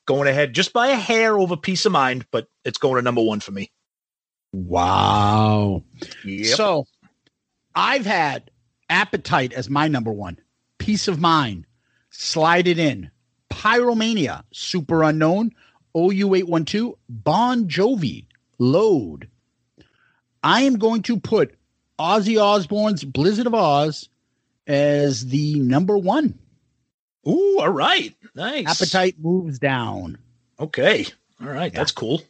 Going 0.07 0.27
ahead 0.27 0.53
just 0.53 0.73
by 0.73 0.87
a 0.87 0.95
hair 0.95 1.37
over 1.37 1.55
Piece 1.55 1.85
of 1.85 1.91
Mind, 1.91 2.25
but 2.31 2.47
it's 2.65 2.79
going 2.79 2.95
to 2.95 3.01
number 3.01 3.21
one 3.21 3.41
for 3.41 3.51
me. 3.51 3.71
Wow. 4.53 5.83
Yep. 6.23 6.55
So 6.55 6.87
I've 7.75 8.05
had 8.05 8.49
Appetite 8.89 9.53
as 9.53 9.69
my 9.69 9.87
number 9.87 10.11
one, 10.11 10.39
Piece 10.79 11.07
of 11.07 11.19
Mind, 11.19 11.67
Slide 12.09 12.67
It 12.67 12.79
In, 12.79 13.11
Pyromania, 13.51 14.43
Superunknown, 14.53 15.51
OU812, 15.95 16.95
Bon 17.09 17.67
Jovi, 17.67 18.27
Load. 18.57 19.29
I 20.41 20.61
am 20.61 20.77
going 20.77 21.01
to 21.03 21.19
put 21.19 21.55
Ozzy 21.99 22.41
Osbourne's 22.41 23.03
Blizzard 23.03 23.47
of 23.47 23.53
Ozz 23.53 24.07
as 24.65 25.27
the 25.27 25.59
number 25.59 25.97
one. 25.97 26.39
Ooh, 27.27 27.59
all 27.59 27.69
right. 27.69 28.15
Nice. 28.37 28.67
Appetite 28.67 29.15
moves 29.19 29.57
down. 29.57 30.19
Okay. 30.59 31.07
All 31.41 31.47
right. 31.49 31.73
That's 31.73 31.91
cool. 31.91 32.21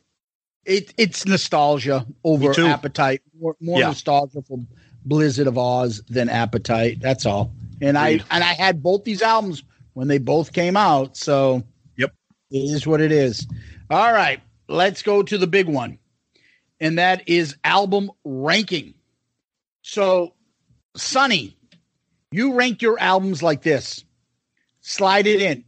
It, 0.65 0.93
it's 0.97 1.25
nostalgia 1.25 2.05
over 2.23 2.51
Appetite. 2.65 3.21
More, 3.37 3.57
more 3.59 3.79
Yeah. 3.79 3.87
nostalgia 3.87 4.41
for 4.41 4.59
Blizzard 5.05 5.47
of 5.47 5.55
Ozz 5.55 6.01
than 6.07 6.29
Appetite. 6.29 6.99
That's 7.01 7.25
all. 7.25 7.51
And 7.81 7.97
Agreed. 7.97 8.23
I 8.29 8.35
and 8.35 8.43
I 8.43 8.53
had 8.53 8.81
both 8.81 9.03
these 9.03 9.21
albums 9.21 9.63
when 9.93 10.07
they 10.07 10.17
both 10.17 10.53
came 10.53 10.77
out. 10.77 11.17
So 11.17 11.63
Yep. 11.97 12.13
it 12.51 12.57
is 12.57 12.87
what 12.87 13.01
it 13.01 13.11
is. 13.11 13.45
All 13.89 14.11
right, 14.13 14.39
let's 14.69 15.01
go 15.03 15.23
to 15.23 15.37
the 15.37 15.47
big 15.47 15.67
one, 15.67 15.99
and 16.79 16.97
that 16.99 17.27
is 17.27 17.55
album 17.63 18.11
ranking. 18.25 18.93
So, 19.81 20.33
Sonny, 20.97 21.55
you 22.31 22.53
rank 22.53 22.81
your 22.81 22.99
albums 22.99 23.41
like 23.43 23.61
this: 23.61 24.03
Slide 24.81 25.27
It 25.27 25.41
In, 25.41 25.63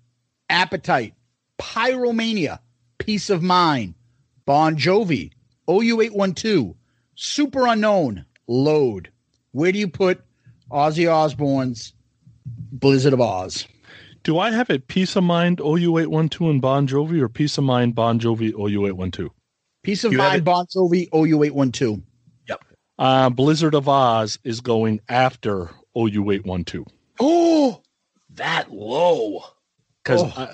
Appetite, 0.50 1.14
Pyromania, 1.60 2.60
Piece 2.98 3.30
of 3.30 3.42
Mind, 3.42 3.94
Bon 4.46 4.76
Jovi, 4.76 5.32
OU812, 5.68 6.76
Superunknown, 7.18 8.26
Load. 8.48 9.12
Where 9.52 9.72
do 9.72 9.80
you 9.80 9.88
put 9.88 10.22
Ozzy 10.72 11.12
Osbourne's 11.12 11.94
Blizzard 12.72 13.14
of 13.14 13.20
Ozz? 13.20 13.68
Do 14.24 14.38
I 14.38 14.52
have 14.52 14.70
it 14.70 14.88
Piece 14.88 15.16
of 15.16 15.24
Mind 15.24 15.60
OU812 15.60 16.50
and 16.50 16.62
Bon 16.62 16.88
Jovi 16.88 17.22
or 17.22 17.30
Piece 17.30 17.58
of 17.58 17.64
Mind 17.64 17.96
Bon 17.96 18.20
Jovi 18.20 18.52
OU812? 18.54 19.30
Peace 19.84 20.04
of 20.04 20.12
You 20.12 20.18
Mind, 20.18 20.44
Bon 20.44 20.66
Jovi, 20.66 21.10
OU812. 21.10 22.04
Uh, 22.98 23.30
Blizzard 23.30 23.76
of 23.76 23.86
Ozz 23.86 24.38
is 24.44 24.60
going 24.60 25.00
after 25.08 25.70
OU812 25.96 26.86
Oh, 27.22 27.82
that 28.32 28.72
low. 28.72 29.42
Because 30.04 30.22
Oh. 30.38 30.50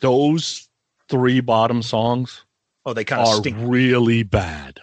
those 0.00 0.68
three 1.08 1.40
bottom 1.40 1.82
songs 1.82 2.44
Oh, 2.86 2.92
they 2.94 3.04
kind 3.04 3.22
of 3.22 3.28
are 3.28 3.36
stink. 3.36 3.56
really 3.60 4.22
bad. 4.22 4.80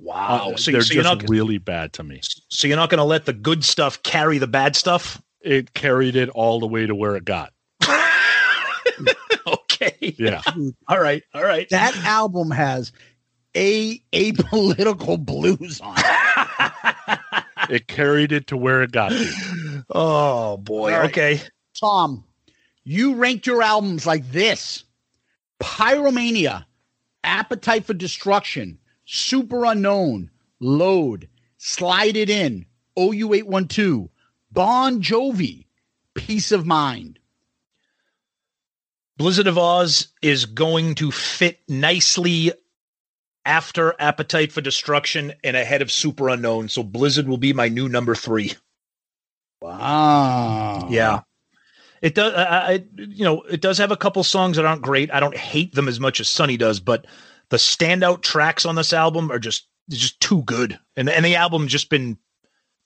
Wow. 0.00 0.52
Uh, 0.52 0.56
so, 0.56 0.70
they're 0.70 0.80
so 0.82 0.94
you're 0.94 1.02
just 1.04 1.20
not 1.20 1.28
really 1.28 1.58
bad 1.58 1.92
to 1.94 2.02
me. 2.02 2.20
so 2.48 2.66
you're 2.66 2.76
not 2.76 2.90
going 2.90 2.98
to 2.98 3.04
let 3.04 3.26
the 3.26 3.32
good 3.32 3.64
stuff 3.64 4.02
carry 4.02 4.38
the 4.38 4.46
bad 4.46 4.74
stuff? 4.76 5.20
It 5.40 5.74
carried 5.74 6.16
it 6.16 6.28
all 6.30 6.60
the 6.60 6.66
way 6.66 6.86
to 6.86 6.94
where 6.94 7.16
it 7.16 7.24
got. 7.24 7.52
okay. 9.46 10.14
Yeah. 10.18 10.40
All 10.88 11.00
right. 11.00 11.22
All 11.34 11.44
right. 11.44 11.68
That 11.70 11.94
album 12.04 12.50
has 12.50 12.92
a 13.54 13.98
apolitical 14.12 15.22
blues 15.24 15.80
on 15.80 15.94
it. 15.98 17.40
It 17.70 17.86
carried 17.88 18.32
it 18.32 18.46
to 18.48 18.56
where 18.56 18.82
it 18.82 18.92
got 18.92 19.10
to. 19.10 19.84
Oh 19.90 20.56
boy. 20.56 20.92
All 20.94 21.00
right. 21.00 21.10
Okay. 21.10 21.40
Tom, 21.78 22.24
you 22.84 23.14
ranked 23.14 23.46
your 23.46 23.62
albums 23.62 24.06
like 24.06 24.30
this 24.30 24.84
Pyromania, 25.60 26.64
Appetite 27.22 27.84
for 27.84 27.94
Destruction, 27.94 28.78
Superunknown, 29.06 30.28
Load, 30.60 31.28
Slide 31.58 32.16
It 32.16 32.30
In, 32.30 32.66
OU812, 32.98 34.08
Bon 34.52 35.02
Jovi, 35.02 35.66
Piece 36.14 36.52
of 36.52 36.66
Mind. 36.66 37.18
Blizzard 39.16 39.46
of 39.46 39.56
Ozz 39.56 40.08
is 40.22 40.44
going 40.44 40.96
to 40.96 41.12
fit 41.12 41.60
nicely 41.68 42.52
after 43.44 43.94
Appetite 43.98 44.52
for 44.52 44.60
Destruction 44.60 45.32
and 45.44 45.56
ahead 45.56 45.82
of 45.82 45.88
Superunknown. 45.88 46.70
So 46.70 46.82
Blizzard 46.82 47.28
will 47.28 47.38
be 47.38 47.52
my 47.52 47.68
new 47.68 47.88
number 47.88 48.14
three. 48.14 48.54
Wow. 49.60 50.88
Yeah. 50.90 51.20
It 52.04 52.14
does. 52.14 52.34
I, 52.34 52.44
I, 52.44 52.84
you 52.98 53.24
know, 53.24 53.40
it 53.44 53.62
does 53.62 53.78
have 53.78 53.90
a 53.90 53.96
couple 53.96 54.22
songs 54.24 54.58
that 54.58 54.66
aren't 54.66 54.82
great. 54.82 55.10
I 55.10 55.20
don't 55.20 55.34
hate 55.34 55.74
them 55.74 55.88
as 55.88 55.98
much 55.98 56.20
as 56.20 56.28
Sonny 56.28 56.58
does, 56.58 56.78
but 56.78 57.06
the 57.48 57.56
standout 57.56 58.20
tracks 58.20 58.66
on 58.66 58.74
this 58.74 58.92
album 58.92 59.32
are 59.32 59.38
just 59.38 59.66
just 59.88 60.20
too 60.20 60.42
good. 60.42 60.78
And 60.96 61.08
and 61.08 61.24
the 61.24 61.36
album 61.36 61.66
just 61.66 61.88
been 61.88 62.18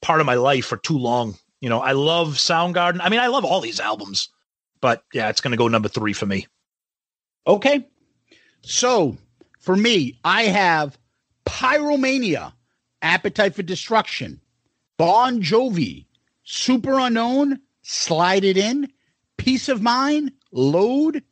part 0.03 0.21
of 0.21 0.27
my 0.27 0.37
life 0.37 0.67
for 0.67 0.77
too 0.77 0.97
long. 0.97 1.35
You 1.61 1.69
know, 1.69 1.81
I 1.81 1.93
love 1.93 2.35
Soundgarden. 2.35 3.01
I 3.03 3.09
mean, 3.09 3.19
I 3.19 3.27
love 3.27 3.45
all 3.45 3.61
these 3.61 3.81
albums, 3.81 4.29
but 4.81 5.03
yeah, 5.13 5.31
it's 5.31 5.41
going 5.41 5.51
to 5.51 5.57
go 5.57 5.67
number 5.67 5.89
three 5.89 6.13
for 6.13 6.27
me. 6.27 6.47
Okay. 7.45 7.89
So 8.63 9.17
for 9.59 9.75
me, 9.75 10.21
I 10.23 10.45
have 10.45 10.97
Pyromania, 11.45 12.53
Appetite 13.03 13.57
for 13.57 13.65
Destruction, 13.65 14.41
Bon 14.97 15.43
Jovi, 15.43 16.07
Superunknown, 16.47 17.59
Slide 17.83 18.45
It 18.45 18.57
In, 18.57 18.89
Piece 19.39 19.69
of 19.71 19.81
Mind, 19.81 20.33
Load, 20.53 21.23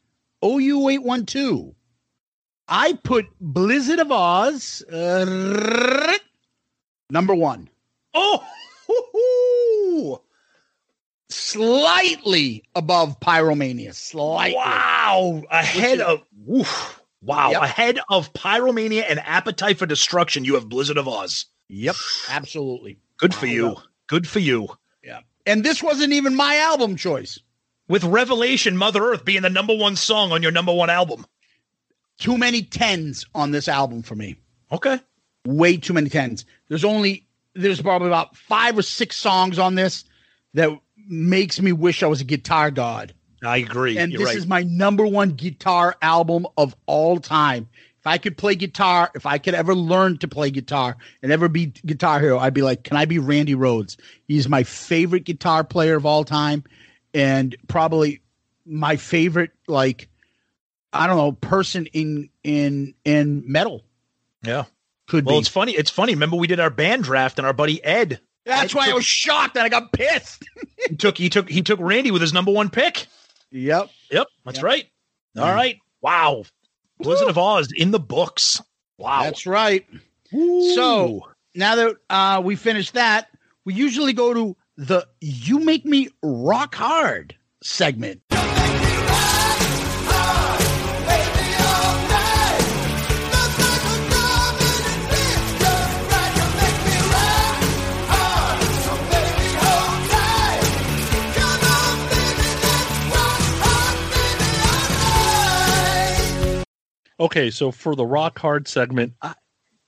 OU812. 0.42 1.74
I 2.68 2.94
put 3.04 3.26
Blizzard 3.40 3.98
of 4.00 4.08
Ozz 4.08 4.82
uh, 4.92 6.16
number 7.10 7.34
one. 7.34 7.68
Oh, 8.14 8.44
hoo-hoo. 8.86 10.20
Slightly 11.28 12.62
above 12.74 13.20
Pyromania. 13.20 13.94
Slightly. 13.94 14.56
wow! 14.56 15.42
Ahead 15.50 16.00
of 16.00 16.22
oof, 16.50 17.00
wow, 17.20 17.50
Yep. 17.50 17.62
ahead 17.62 18.00
of 18.08 18.32
Pyromania 18.32 19.04
and 19.08 19.18
Appetite 19.20 19.78
for 19.78 19.86
Destruction. 19.86 20.44
You 20.44 20.54
have 20.54 20.68
Blizzard 20.68 20.96
of 20.98 21.06
Ozz. 21.06 21.46
Yep. 21.68 21.96
Absolutely. 22.30 22.98
Good 23.18 23.34
for 23.34 23.46
you. 23.46 23.76
Good 24.06 24.28
for 24.28 24.38
you. 24.38 24.68
Yeah. 25.02 25.20
And 25.46 25.64
this 25.64 25.82
wasn't 25.82 26.12
even 26.12 26.34
my 26.36 26.56
album 26.58 26.96
choice. 26.96 27.40
With 27.88 28.04
Revelation, 28.04 28.76
Mother 28.76 29.04
Earth 29.04 29.24
being 29.24 29.42
the 29.42 29.50
number 29.50 29.74
one 29.74 29.96
song 29.96 30.32
on 30.32 30.42
your 30.42 30.52
number 30.52 30.72
one 30.72 30.90
album. 30.90 31.24
Too 32.18 32.36
many 32.36 32.62
tens 32.62 33.26
on 33.34 33.50
this 33.50 33.68
album 33.68 34.02
for 34.02 34.14
me. 34.14 34.36
Okay. 34.72 34.98
Way 35.46 35.76
too 35.76 35.92
many 35.92 36.08
tens. 36.08 36.44
There's 36.68 36.84
only 36.84 37.26
there's 37.54 37.80
probably 37.80 38.08
about 38.08 38.36
five 38.36 38.76
or 38.76 38.82
six 38.82 39.16
songs 39.16 39.58
on 39.58 39.74
this 39.76 40.04
that 40.54 40.70
makes 41.08 41.60
me 41.60 41.72
wish 41.72 42.02
I 42.02 42.06
was 42.06 42.20
a 42.20 42.24
guitar 42.24 42.70
god. 42.70 43.14
I 43.44 43.58
agree. 43.58 43.98
And 43.98 44.10
You're 44.10 44.20
this 44.20 44.28
right. 44.28 44.36
is 44.36 44.46
my 44.46 44.62
number 44.64 45.06
one 45.06 45.30
guitar 45.30 45.96
album 46.02 46.46
of 46.56 46.74
all 46.86 47.20
time. 47.20 47.68
if 48.00 48.06
I 48.06 48.18
could 48.18 48.36
play 48.36 48.54
guitar, 48.54 49.10
if 49.14 49.26
I 49.26 49.38
could 49.38 49.54
ever 49.54 49.74
learn 49.74 50.18
to 50.18 50.28
play 50.28 50.50
guitar 50.50 50.96
and 51.22 51.30
ever 51.30 51.48
be 51.48 51.66
guitar 51.66 52.18
hero, 52.18 52.38
I'd 52.38 52.54
be 52.54 52.62
like, 52.62 52.82
can 52.84 52.96
I 52.96 53.04
be 53.04 53.18
Randy 53.18 53.54
Rhoads? 53.54 53.96
He's 54.26 54.48
my 54.48 54.62
favorite 54.64 55.24
guitar 55.24 55.62
player 55.64 55.96
of 55.96 56.06
all 56.06 56.24
time, 56.24 56.64
and 57.16 57.56
probably 57.66 58.20
my 58.66 58.96
favorite 58.96 59.52
like 59.66 60.08
I 60.92 61.06
don't 61.06 61.16
know 61.16 61.32
person 61.32 61.86
in 61.86 62.28
in 62.44 62.94
in 63.04 63.50
metal. 63.50 63.82
Yeah. 64.42 64.64
Could 65.08 65.24
well, 65.24 65.36
be. 65.36 65.38
it's 65.40 65.48
funny. 65.48 65.72
It's 65.72 65.90
funny. 65.90 66.14
Remember, 66.14 66.36
we 66.36 66.46
did 66.46 66.60
our 66.60 66.70
band 66.70 67.04
draft, 67.04 67.38
and 67.38 67.46
our 67.46 67.52
buddy 67.52 67.82
Ed. 67.82 68.20
That's 68.44 68.74
Ed 68.74 68.76
why 68.76 68.90
I 68.90 68.92
was 68.92 69.04
shocked 69.04 69.56
and 69.56 69.64
I 69.64 69.68
got 69.68 69.92
pissed. 69.92 70.44
he 70.88 70.96
took 70.96 71.16
he 71.16 71.28
took 71.30 71.48
he 71.48 71.62
took 71.62 71.80
Randy 71.80 72.10
with 72.10 72.22
his 72.22 72.32
number 72.32 72.52
one 72.52 72.70
pick. 72.70 73.06
Yep. 73.50 73.90
Yep, 74.10 74.26
that's 74.44 74.58
Yep. 74.58 74.64
right. 74.64 74.84
All 75.38 75.54
right. 75.54 75.78
Wow. 76.02 76.44
Blizzard 76.98 77.28
of 77.28 77.36
Ozz 77.36 77.72
in 77.74 77.90
the 77.90 78.00
books. 78.00 78.60
Wow. 78.98 79.24
That's 79.24 79.46
right. 79.46 79.86
So 80.30 81.28
now 81.54 81.76
that 81.76 81.96
uh, 82.10 82.42
we 82.44 82.56
finished 82.56 82.94
that, 82.94 83.28
we 83.64 83.74
usually 83.74 84.12
go 84.12 84.34
to 84.34 84.56
the 84.76 85.06
"You 85.20 85.60
Make 85.60 85.84
Me 85.84 86.08
Rock 86.22 86.74
Hard" 86.74 87.36
segment. 87.62 88.22
Okay, 107.18 107.50
so 107.50 107.70
for 107.72 107.96
the 107.96 108.04
rock 108.04 108.38
hard 108.38 108.68
segment, 108.68 109.14
I, 109.22 109.34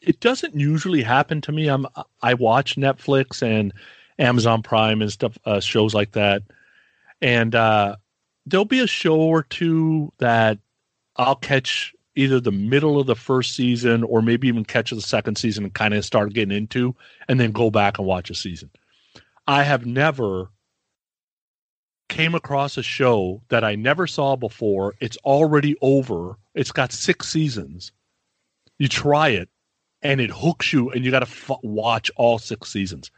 it 0.00 0.20
doesn't 0.20 0.58
usually 0.58 1.02
happen 1.02 1.42
to 1.42 1.52
me. 1.52 1.68
I'm 1.68 1.86
I 2.23 2.34
watch 2.34 2.76
Netflix 2.76 3.42
and 3.42 3.73
Amazon 4.18 4.62
Prime 4.62 5.02
and 5.02 5.12
stuff, 5.12 5.38
uh, 5.44 5.60
shows 5.60 5.94
like 5.94 6.12
that, 6.12 6.42
and 7.20 7.55
uh, 7.55 7.97
there'll 8.47 8.64
be 8.64 8.80
a 8.80 8.86
show 8.86 9.20
or 9.20 9.42
two 9.42 10.12
that 10.18 10.58
I'll 11.16 11.36
catch 11.36 11.94
either 12.14 12.40
the 12.40 12.50
middle 12.52 12.98
of 12.98 13.06
the 13.06 13.14
first 13.14 13.55
season 13.55 14.02
or 14.02 14.20
maybe 14.22 14.48
even 14.48 14.64
catch 14.64 14.90
the 14.90 15.00
second 15.00 15.38
season 15.38 15.64
and 15.64 15.74
kind 15.74 15.94
of 15.94 16.05
start 16.05 16.32
getting 16.32 16.56
into, 16.56 16.94
and 17.28 17.38
then 17.38 17.52
go 17.52 17.70
back 17.70 17.98
and 17.98 18.06
watch 18.06 18.30
a 18.30 18.34
season. 18.34 18.70
I 19.47 19.62
have 19.62 19.86
never 19.86 20.50
came 22.08 22.34
across 22.34 22.76
a 22.76 22.82
show 22.82 23.42
that 23.48 23.64
I 23.64 23.74
never 23.74 24.06
saw 24.06 24.34
before. 24.34 24.94
It's 25.00 25.16
already 25.18 25.76
over. 25.80 26.36
It's 26.55 26.72
got 26.72 26.92
six 26.92 27.28
seasons. 27.28 27.92
You 28.78 28.88
try 28.88 29.28
it, 29.28 29.48
and 30.02 30.20
it 30.20 30.30
hooks 30.30 30.72
you, 30.72 30.90
and 30.90 31.05
you 31.05 31.10
got 31.10 31.20
to 31.20 31.26
f- 31.26 31.58
watch 31.62 32.10
all 32.16 32.38
six 32.38 32.70
seasons. 32.70 33.10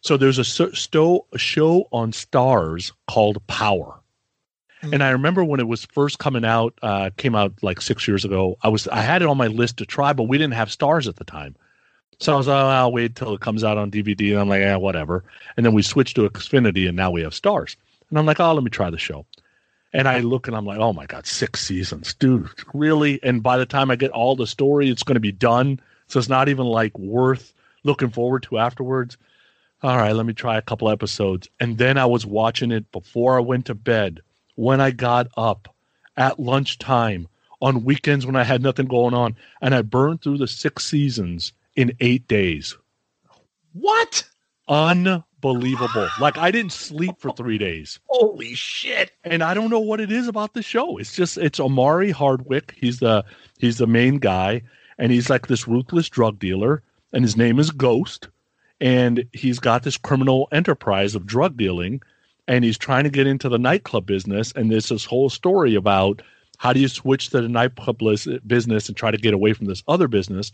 So 0.00 0.16
there's 0.16 0.38
a, 0.38 0.44
sto- 0.44 1.26
a 1.32 1.38
show 1.38 1.88
on 1.92 2.12
Starz 2.12 2.92
called 3.08 3.44
Power. 3.46 4.00
And 4.92 5.02
I 5.02 5.10
remember 5.10 5.42
when 5.42 5.58
it 5.58 5.66
was 5.66 5.84
first 5.86 6.20
coming 6.20 6.44
out, 6.44 6.72
uh, 6.82 7.10
came 7.16 7.34
out 7.34 7.52
like 7.62 7.80
six 7.80 8.06
years 8.06 8.24
ago. 8.24 8.56
I 8.62 8.68
was 8.68 8.86
I 8.86 9.00
had 9.00 9.22
it 9.22 9.28
on 9.28 9.36
my 9.36 9.48
list 9.48 9.78
to 9.78 9.86
try, 9.86 10.12
but 10.12 10.24
we 10.24 10.38
didn't 10.38 10.54
have 10.54 10.68
Starz 10.68 11.08
at 11.08 11.16
the 11.16 11.24
time. 11.24 11.56
So 12.20 12.34
I 12.34 12.36
was, 12.36 12.48
oh, 12.48 12.52
I'll 12.52 12.92
wait 12.92 13.16
till 13.16 13.34
it 13.34 13.40
comes 13.40 13.62
out 13.62 13.78
on 13.78 13.90
DVD. 13.90 14.32
And 14.32 14.40
I'm 14.40 14.48
like, 14.48 14.60
yeah, 14.60 14.76
whatever. 14.76 15.24
And 15.56 15.64
then 15.64 15.72
we 15.72 15.82
switched 15.82 16.16
to 16.16 16.28
Xfinity, 16.28 16.86
and 16.88 16.96
now 16.96 17.10
we 17.10 17.22
have 17.22 17.32
Starz. 17.32 17.76
And 18.10 18.18
I'm 18.18 18.26
like, 18.26 18.40
oh, 18.40 18.52
let 18.52 18.64
me 18.64 18.70
try 18.70 18.90
the 18.90 18.98
show. 18.98 19.26
And 19.92 20.06
I 20.06 20.20
look 20.20 20.46
and 20.46 20.56
I'm 20.56 20.66
like, 20.66 20.78
oh 20.78 20.92
my 20.92 21.06
God, 21.06 21.26
six 21.26 21.60
seasons, 21.60 22.12
dude, 22.14 22.48
really? 22.74 23.22
And 23.22 23.42
by 23.42 23.56
the 23.56 23.66
time 23.66 23.90
I 23.90 23.96
get 23.96 24.10
all 24.10 24.36
the 24.36 24.46
story, 24.46 24.90
it's 24.90 25.02
going 25.02 25.14
to 25.14 25.20
be 25.20 25.32
done. 25.32 25.80
So 26.08 26.18
it's 26.18 26.28
not 26.28 26.48
even 26.48 26.66
like 26.66 26.96
worth 26.98 27.54
looking 27.84 28.10
forward 28.10 28.42
to 28.44 28.58
afterwards. 28.58 29.16
All 29.82 29.96
right, 29.96 30.12
let 30.12 30.26
me 30.26 30.32
try 30.32 30.58
a 30.58 30.62
couple 30.62 30.90
episodes. 30.90 31.48
And 31.60 31.78
then 31.78 31.98
I 31.98 32.06
was 32.06 32.26
watching 32.26 32.72
it 32.72 32.90
before 32.90 33.36
I 33.36 33.40
went 33.40 33.66
to 33.66 33.74
bed, 33.74 34.20
when 34.56 34.80
I 34.80 34.90
got 34.90 35.28
up, 35.36 35.72
at 36.16 36.40
lunchtime, 36.40 37.28
on 37.60 37.84
weekends 37.84 38.26
when 38.26 38.34
I 38.34 38.42
had 38.42 38.60
nothing 38.60 38.86
going 38.86 39.14
on. 39.14 39.36
And 39.62 39.74
I 39.74 39.82
burned 39.82 40.20
through 40.20 40.38
the 40.38 40.48
six 40.48 40.84
seasons 40.84 41.52
in 41.76 41.92
eight 42.00 42.26
days. 42.26 42.76
What? 43.72 44.24
Unbelievable. 44.66 46.08
like 46.20 46.36
I 46.36 46.50
didn't 46.50 46.72
sleep 46.72 47.14
for 47.18 47.30
three 47.32 47.56
days. 47.56 48.00
Holy 48.06 48.54
shit. 48.54 49.12
And 49.22 49.42
I 49.42 49.54
don't 49.54 49.70
know 49.70 49.78
what 49.80 50.00
it 50.00 50.10
is 50.10 50.26
about 50.26 50.54
the 50.54 50.62
show. 50.62 50.98
It's 50.98 51.14
just 51.14 51.38
it's 51.38 51.60
Omari 51.60 52.10
Hardwick. 52.10 52.74
He's 52.76 52.98
the 52.98 53.24
he's 53.58 53.78
the 53.78 53.86
main 53.86 54.18
guy, 54.18 54.62
and 54.98 55.12
he's 55.12 55.30
like 55.30 55.46
this 55.46 55.68
ruthless 55.68 56.08
drug 56.08 56.38
dealer, 56.38 56.82
and 57.12 57.24
his 57.24 57.36
name 57.36 57.58
is 57.60 57.70
Ghost. 57.70 58.28
And 58.80 59.24
he's 59.32 59.58
got 59.58 59.82
this 59.82 59.96
criminal 59.96 60.48
enterprise 60.52 61.14
of 61.14 61.26
drug 61.26 61.56
dealing, 61.56 62.02
and 62.46 62.64
he's 62.64 62.78
trying 62.78 63.04
to 63.04 63.10
get 63.10 63.26
into 63.26 63.48
the 63.48 63.58
nightclub 63.58 64.06
business. 64.06 64.52
And 64.52 64.70
there's 64.70 64.88
this 64.88 65.04
whole 65.04 65.30
story 65.30 65.74
about 65.74 66.22
how 66.58 66.72
do 66.72 66.80
you 66.80 66.88
switch 66.88 67.30
to 67.30 67.40
the 67.40 67.48
nightclub 67.48 67.98
business 68.46 68.88
and 68.88 68.96
try 68.96 69.10
to 69.10 69.18
get 69.18 69.34
away 69.34 69.52
from 69.52 69.66
this 69.66 69.82
other 69.88 70.08
business 70.08 70.52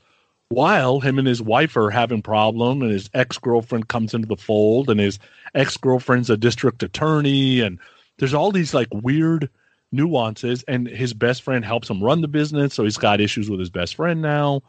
while 0.49 1.01
him 1.01 1.19
and 1.19 1.27
his 1.27 1.43
wife 1.43 1.77
are 1.77 1.91
having 1.91 2.23
problem 2.23 2.83
and 2.83 2.91
his 2.91 3.11
ex-girlfriend 3.15 3.89
comes 3.89 4.15
into 4.15 4.29
the 4.29 4.37
fold 4.37 4.91
and 4.91 5.01
his 5.01 5.19
ex-girlfriend's 5.55 6.31
a 6.31 6.37
district 6.37 6.83
attorney 6.83 7.61
and 7.61 7.79
there's 8.19 8.35
all 8.35 8.53
these 8.53 8.75
like 8.75 8.89
weird 8.93 9.49
nuances 9.91 10.63
and 10.65 10.87
his 10.87 11.15
best 11.15 11.43
friend 11.43 11.65
helps 11.65 11.89
him 11.89 12.03
run 12.03 12.21
the 12.21 12.29
business 12.29 12.75
so 12.75 12.85
he's 12.85 12.99
got 12.99 13.21
issues 13.21 13.49
with 13.49 13.61
his 13.61 13.71
best 13.71 13.95
friend 13.95 14.21
now 14.21 14.61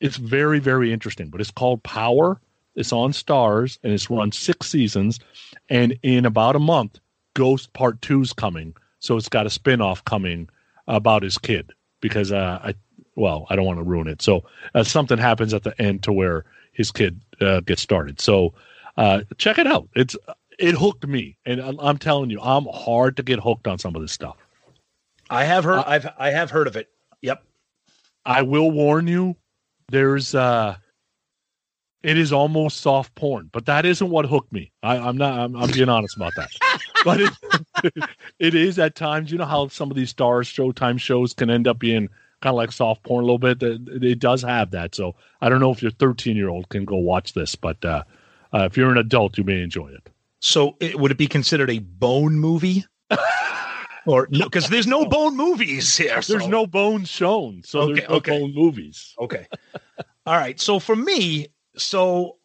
it's 0.00 0.16
very 0.16 0.58
very 0.58 0.92
interesting 0.92 1.28
but 1.28 1.40
it's 1.40 1.50
called 1.50 1.82
power 1.82 2.40
it's 2.74 2.92
on 2.92 3.12
Starz 3.12 3.78
and 3.82 3.92
it's 3.92 4.10
run 4.10 4.32
six 4.32 4.68
seasons 4.68 5.18
and 5.68 5.98
in 6.02 6.26
about 6.26 6.56
a 6.56 6.60
month 6.60 6.98
ghost 7.34 7.72
part 7.72 8.00
two's 8.02 8.32
coming 8.32 8.74
so 8.98 9.16
it's 9.16 9.28
got 9.28 9.46
a 9.46 9.50
spin-off 9.50 10.04
coming 10.04 10.48
about 10.86 11.22
his 11.22 11.38
kid 11.38 11.72
because 12.00 12.30
uh, 12.32 12.60
I 12.62 12.74
well, 13.14 13.46
I 13.50 13.56
don't 13.56 13.66
want 13.66 13.78
to 13.78 13.84
ruin 13.84 14.08
it. 14.08 14.22
So 14.22 14.44
uh, 14.74 14.84
something 14.84 15.18
happens 15.18 15.52
at 15.52 15.64
the 15.64 15.80
end 15.80 16.02
to 16.04 16.12
where 16.12 16.44
his 16.72 16.90
kid 16.90 17.20
uh, 17.40 17.60
gets 17.60 17.82
started. 17.82 18.20
So 18.20 18.54
uh, 18.96 19.22
check 19.38 19.58
it 19.58 19.66
out. 19.66 19.88
It's 19.94 20.16
it 20.58 20.74
hooked 20.74 21.06
me, 21.06 21.36
and 21.44 21.60
I'm, 21.60 21.78
I'm 21.80 21.98
telling 21.98 22.30
you, 22.30 22.40
I'm 22.40 22.66
hard 22.72 23.16
to 23.16 23.22
get 23.22 23.40
hooked 23.40 23.66
on 23.66 23.78
some 23.78 23.94
of 23.96 24.02
this 24.02 24.12
stuff. 24.12 24.36
I 25.30 25.44
have 25.44 25.64
heard. 25.64 25.84
I've 25.86 26.08
I 26.18 26.30
have 26.30 26.50
heard 26.50 26.66
of 26.66 26.76
it. 26.76 26.88
Yep. 27.22 27.42
I 28.24 28.42
will 28.42 28.70
warn 28.70 29.06
you. 29.06 29.36
There's 29.88 30.34
uh, 30.34 30.76
it 32.02 32.18
is 32.18 32.32
almost 32.32 32.80
soft 32.80 33.14
porn, 33.14 33.48
but 33.52 33.66
that 33.66 33.86
isn't 33.86 34.10
what 34.10 34.26
hooked 34.26 34.52
me. 34.52 34.72
I, 34.82 34.98
I'm 34.98 35.16
not. 35.16 35.38
I'm, 35.38 35.56
I'm 35.56 35.70
being 35.70 35.88
honest 35.88 36.16
about 36.16 36.32
that. 36.36 36.50
but 37.04 37.20
it, 37.20 38.04
it 38.38 38.54
is 38.54 38.78
at 38.78 38.94
times. 38.94 39.30
You 39.30 39.38
know 39.38 39.44
how 39.44 39.68
some 39.68 39.90
of 39.90 39.96
these 39.96 40.12
Starz 40.12 40.52
Showtime 40.52 40.98
shows 40.98 41.32
can 41.32 41.50
end 41.50 41.68
up 41.68 41.78
being 41.78 42.08
kind 42.40 42.52
of 42.52 42.56
like 42.56 42.72
soft 42.72 43.02
porn 43.04 43.22
a 43.22 43.26
little 43.26 43.38
bit. 43.38 43.62
It, 43.62 44.02
it 44.02 44.18
does 44.18 44.42
have 44.42 44.72
that. 44.72 44.94
So 44.94 45.14
I 45.40 45.48
don't 45.48 45.60
know 45.60 45.70
if 45.70 45.80
your 45.80 45.92
13 45.92 46.36
year 46.36 46.48
old 46.48 46.68
can 46.68 46.84
go 46.84 46.96
watch 46.96 47.32
this, 47.34 47.54
but 47.54 47.82
uh, 47.84 48.02
uh, 48.52 48.64
if 48.70 48.76
you're 48.76 48.90
an 48.90 48.98
adult, 48.98 49.38
you 49.38 49.44
may 49.44 49.62
enjoy 49.62 49.88
it. 49.88 50.10
So 50.40 50.76
it, 50.80 50.98
would 50.98 51.12
it 51.12 51.18
be 51.18 51.28
considered 51.28 51.70
a 51.70 51.78
bone 51.78 52.34
movie? 52.34 52.84
or 54.06 54.26
no, 54.30 54.46
because 54.46 54.68
there's 54.68 54.88
no 54.88 55.06
bone 55.06 55.36
movies 55.36 55.96
here. 55.96 56.20
There's 56.20 56.48
no 56.48 56.66
bones 56.66 57.08
shown, 57.08 57.62
so 57.64 57.82
Okay, 57.82 57.94
there's 57.94 58.08
no 58.08 58.14
okay. 58.16 58.40
bone 58.40 58.52
movies. 58.54 59.14
Okay. 59.20 59.46
All 60.26 60.34
right. 60.34 60.60
So 60.60 60.80
for 60.80 60.96
me, 60.96 61.48
so 61.76 62.36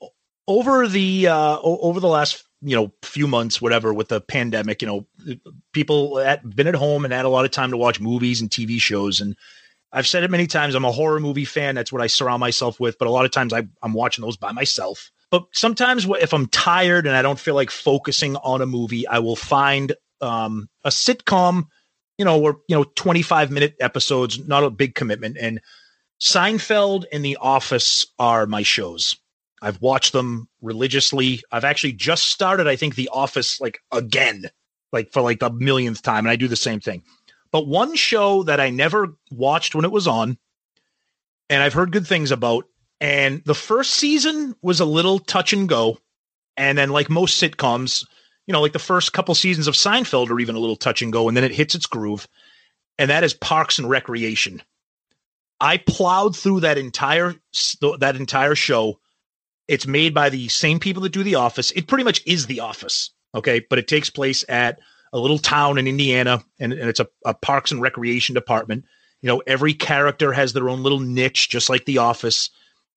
over 0.47 0.87
the 0.87 1.27
uh 1.27 1.59
over 1.61 1.99
the 1.99 2.07
last 2.07 2.47
you 2.61 2.75
know 2.75 2.91
few 3.03 3.27
months, 3.27 3.61
whatever, 3.61 3.93
with 3.93 4.09
the 4.09 4.21
pandemic, 4.21 4.81
you 4.81 4.87
know, 4.87 5.05
people 5.73 6.17
had 6.17 6.55
been 6.55 6.67
at 6.67 6.75
home 6.75 7.05
and 7.05 7.13
had 7.13 7.25
a 7.25 7.29
lot 7.29 7.45
of 7.45 7.51
time 7.51 7.71
to 7.71 7.77
watch 7.77 7.99
movies 7.99 8.41
and 8.41 8.49
TV 8.49 8.79
shows. 8.79 9.21
And 9.21 9.35
I've 9.91 10.07
said 10.07 10.23
it 10.23 10.31
many 10.31 10.47
times. 10.47 10.75
I'm 10.75 10.85
a 10.85 10.91
horror 10.91 11.19
movie 11.19 11.45
fan. 11.45 11.75
That's 11.75 11.91
what 11.91 12.01
I 12.01 12.07
surround 12.07 12.39
myself 12.39 12.79
with. 12.79 12.97
But 12.97 13.07
a 13.07 13.11
lot 13.11 13.25
of 13.25 13.31
times 13.31 13.53
I, 13.53 13.67
I'm 13.81 13.93
watching 13.93 14.23
those 14.23 14.37
by 14.37 14.51
myself. 14.51 15.11
But 15.29 15.45
sometimes 15.51 16.07
if 16.21 16.33
I'm 16.33 16.47
tired 16.47 17.05
and 17.05 17.15
I 17.15 17.21
don't 17.21 17.39
feel 17.39 17.55
like 17.55 17.69
focusing 17.69 18.35
on 18.37 18.61
a 18.61 18.65
movie, 18.65 19.07
I 19.07 19.19
will 19.19 19.35
find 19.35 19.93
um, 20.21 20.69
a 20.83 20.89
sitcom, 20.89 21.67
you 22.17 22.25
know, 22.25 22.41
or 22.41 22.61
you 22.67 22.75
know, 22.75 22.85
25 22.95 23.51
minute 23.51 23.75
episodes, 23.79 24.45
not 24.47 24.63
a 24.63 24.69
big 24.69 24.95
commitment. 24.95 25.37
And 25.39 25.61
Seinfeld 26.19 27.05
and 27.11 27.23
The 27.23 27.37
Office 27.39 28.05
are 28.17 28.45
my 28.45 28.63
shows. 28.63 29.15
I've 29.61 29.81
watched 29.81 30.13
them 30.13 30.47
religiously. 30.61 31.41
I've 31.51 31.63
actually 31.63 31.93
just 31.93 32.25
started, 32.25 32.67
I 32.67 32.75
think, 32.75 32.95
The 32.95 33.09
Office 33.11 33.59
like 33.59 33.79
again, 33.91 34.49
like 34.91 35.11
for 35.11 35.21
like 35.21 35.39
the 35.39 35.51
millionth 35.51 36.01
time, 36.01 36.25
and 36.25 36.31
I 36.31 36.35
do 36.35 36.47
the 36.47 36.55
same 36.55 36.79
thing. 36.79 37.03
But 37.51 37.67
one 37.67 37.95
show 37.95 38.43
that 38.43 38.59
I 38.59 38.69
never 38.69 39.15
watched 39.31 39.73
when 39.73 39.85
it 39.85 39.91
was 39.91 40.07
on, 40.07 40.37
and 41.49 41.63
I've 41.63 41.73
heard 41.73 41.91
good 41.91 42.07
things 42.07 42.31
about, 42.31 42.65
and 42.99 43.41
the 43.45 43.55
first 43.55 43.93
season 43.93 44.55
was 44.61 44.79
a 44.79 44.85
little 44.85 45.19
touch 45.19 45.53
and 45.53 45.69
go, 45.69 45.99
and 46.55 46.77
then 46.77 46.89
like 46.89 47.09
most 47.09 47.41
sitcoms, 47.41 48.05
you 48.47 48.53
know, 48.53 48.61
like 48.61 48.73
the 48.73 48.79
first 48.79 49.13
couple 49.13 49.33
seasons 49.35 49.67
of 49.67 49.75
Seinfeld 49.75 50.29
are 50.29 50.39
even 50.39 50.55
a 50.55 50.59
little 50.59 50.75
touch 50.75 51.01
and 51.01 51.13
go, 51.13 51.27
and 51.27 51.37
then 51.37 51.43
it 51.43 51.53
hits 51.53 51.75
its 51.75 51.85
groove, 51.85 52.27
and 52.97 53.09
that 53.09 53.23
is 53.23 53.33
Parks 53.33 53.79
and 53.79 53.89
Recreation. 53.89 54.61
I 55.59 55.77
plowed 55.77 56.35
through 56.35 56.61
that 56.61 56.77
entire 56.77 57.35
that 57.99 58.15
entire 58.15 58.55
show. 58.55 58.99
It's 59.67 59.87
made 59.87 60.13
by 60.13 60.29
the 60.29 60.47
same 60.47 60.79
people 60.79 61.03
that 61.03 61.11
do 61.11 61.23
The 61.23 61.35
Office. 61.35 61.71
It 61.71 61.87
pretty 61.87 62.03
much 62.03 62.21
is 62.25 62.45
The 62.45 62.61
Office, 62.61 63.11
okay? 63.35 63.65
But 63.69 63.79
it 63.79 63.87
takes 63.87 64.09
place 64.09 64.45
at 64.47 64.79
a 65.13 65.19
little 65.19 65.39
town 65.39 65.77
in 65.77 65.87
Indiana, 65.87 66.43
and, 66.59 66.73
and 66.73 66.89
it's 66.89 66.99
a, 66.99 67.07
a 67.25 67.33
Parks 67.33 67.71
and 67.71 67.81
Recreation 67.81 68.33
department. 68.33 68.85
You 69.21 69.27
know, 69.27 69.41
every 69.47 69.73
character 69.73 70.31
has 70.31 70.53
their 70.53 70.69
own 70.69 70.83
little 70.83 70.99
niche, 70.99 71.49
just 71.49 71.69
like 71.69 71.85
The 71.85 71.97
Office. 71.97 72.49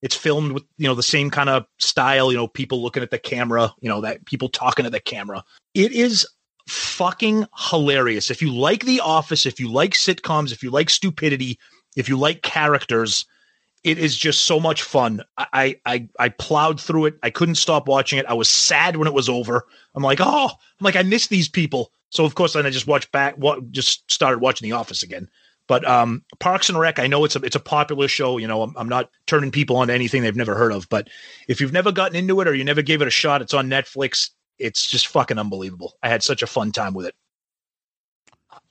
It's 0.03 0.15
filmed 0.15 0.53
with 0.53 0.65
you 0.77 0.87
know 0.87 0.95
the 0.95 1.03
same 1.03 1.31
kind 1.31 1.49
of 1.49 1.67
style. 1.79 2.31
You 2.31 2.39
know, 2.39 2.49
people 2.49 2.83
looking 2.83 3.03
at 3.03 3.11
the 3.11 3.19
camera. 3.19 3.73
You 3.81 3.89
know 3.89 4.01
that 4.03 4.25
people 4.27 4.49
talking 4.49 4.85
to 4.85 4.91
the 4.91 5.01
camera. 5.01 5.45
It 5.75 5.93
is 5.93 6.27
fucking 6.69 7.47
hilarious. 7.57 8.31
If 8.31 8.41
you 8.41 8.53
like 8.53 8.85
The 8.85 9.01
Office, 9.01 9.45
if 9.45 9.59
you 9.59 9.71
like 9.71 9.93
sitcoms, 9.93 10.53
if 10.53 10.63
you 10.63 10.71
like 10.71 10.89
stupidity, 10.89 11.59
if 11.97 12.09
you 12.09 12.17
like 12.17 12.43
characters, 12.43 13.25
it 13.83 13.99
is 13.99 14.17
just 14.17 14.45
so 14.45 14.61
much 14.61 14.83
fun. 14.83 15.23
I 15.39 15.77
I 15.87 16.09
I 16.19 16.29
plowed 16.29 16.81
through 16.81 17.07
it. 17.07 17.19
I 17.23 17.31
couldn't 17.31 17.55
stop 17.55 17.89
watching 17.89 18.19
it. 18.19 18.27
I 18.27 18.35
was 18.35 18.49
sad 18.49 18.97
when 18.97 19.09
it 19.09 19.15
was 19.15 19.29
over. 19.29 19.67
I'm 19.95 20.03
like, 20.03 20.21
oh, 20.21 20.51
I'm 20.51 20.85
like, 20.85 20.97
I 20.97 21.03
miss 21.03 21.29
these 21.29 21.49
people. 21.49 21.93
So 22.11 22.25
of 22.25 22.35
course, 22.35 22.53
then 22.53 22.67
I 22.67 22.71
just 22.71 22.87
watched 22.87 23.13
back. 23.13 23.37
What 23.37 23.71
just 23.71 24.11
started 24.11 24.41
watching 24.41 24.69
The 24.69 24.77
Office 24.77 25.03
again. 25.03 25.29
But 25.67 25.87
um, 25.87 26.25
Parks 26.41 26.69
and 26.69 26.79
Rec, 26.79 26.99
I 26.99 27.07
know 27.07 27.25
it's 27.25 27.37
a 27.37 27.39
it's 27.41 27.57
a 27.57 27.61
popular 27.61 28.09
show. 28.09 28.39
You 28.39 28.49
know, 28.49 28.63
I'm, 28.63 28.75
I'm 28.77 28.89
not 28.89 29.09
turning 29.27 29.53
people 29.53 29.77
on 29.77 29.87
to 29.87 29.95
anything 29.95 30.23
they've 30.23 30.35
never 30.35 30.57
heard 30.57 30.73
of. 30.73 30.89
But 30.89 31.09
if 31.49 31.61
you've 31.61 31.73
never 31.73 31.93
gotten 31.93 32.17
into 32.17 32.41
it 32.41 32.49
or 32.49 32.55
you 32.55 32.65
never 32.65 32.83
gave 32.83 33.01
it 33.01 33.09
a 33.09 33.11
shot, 33.11 33.41
it's 33.41 33.55
on 33.55 33.69
Netflix. 33.69 34.31
It's 34.59 34.85
just 34.87 35.07
fucking 35.07 35.39
unbelievable. 35.39 35.95
I 36.03 36.09
had 36.09 36.23
such 36.23 36.43
a 36.43 36.47
fun 36.47 36.73
time 36.73 36.93
with 36.93 37.07
it. 37.07 37.15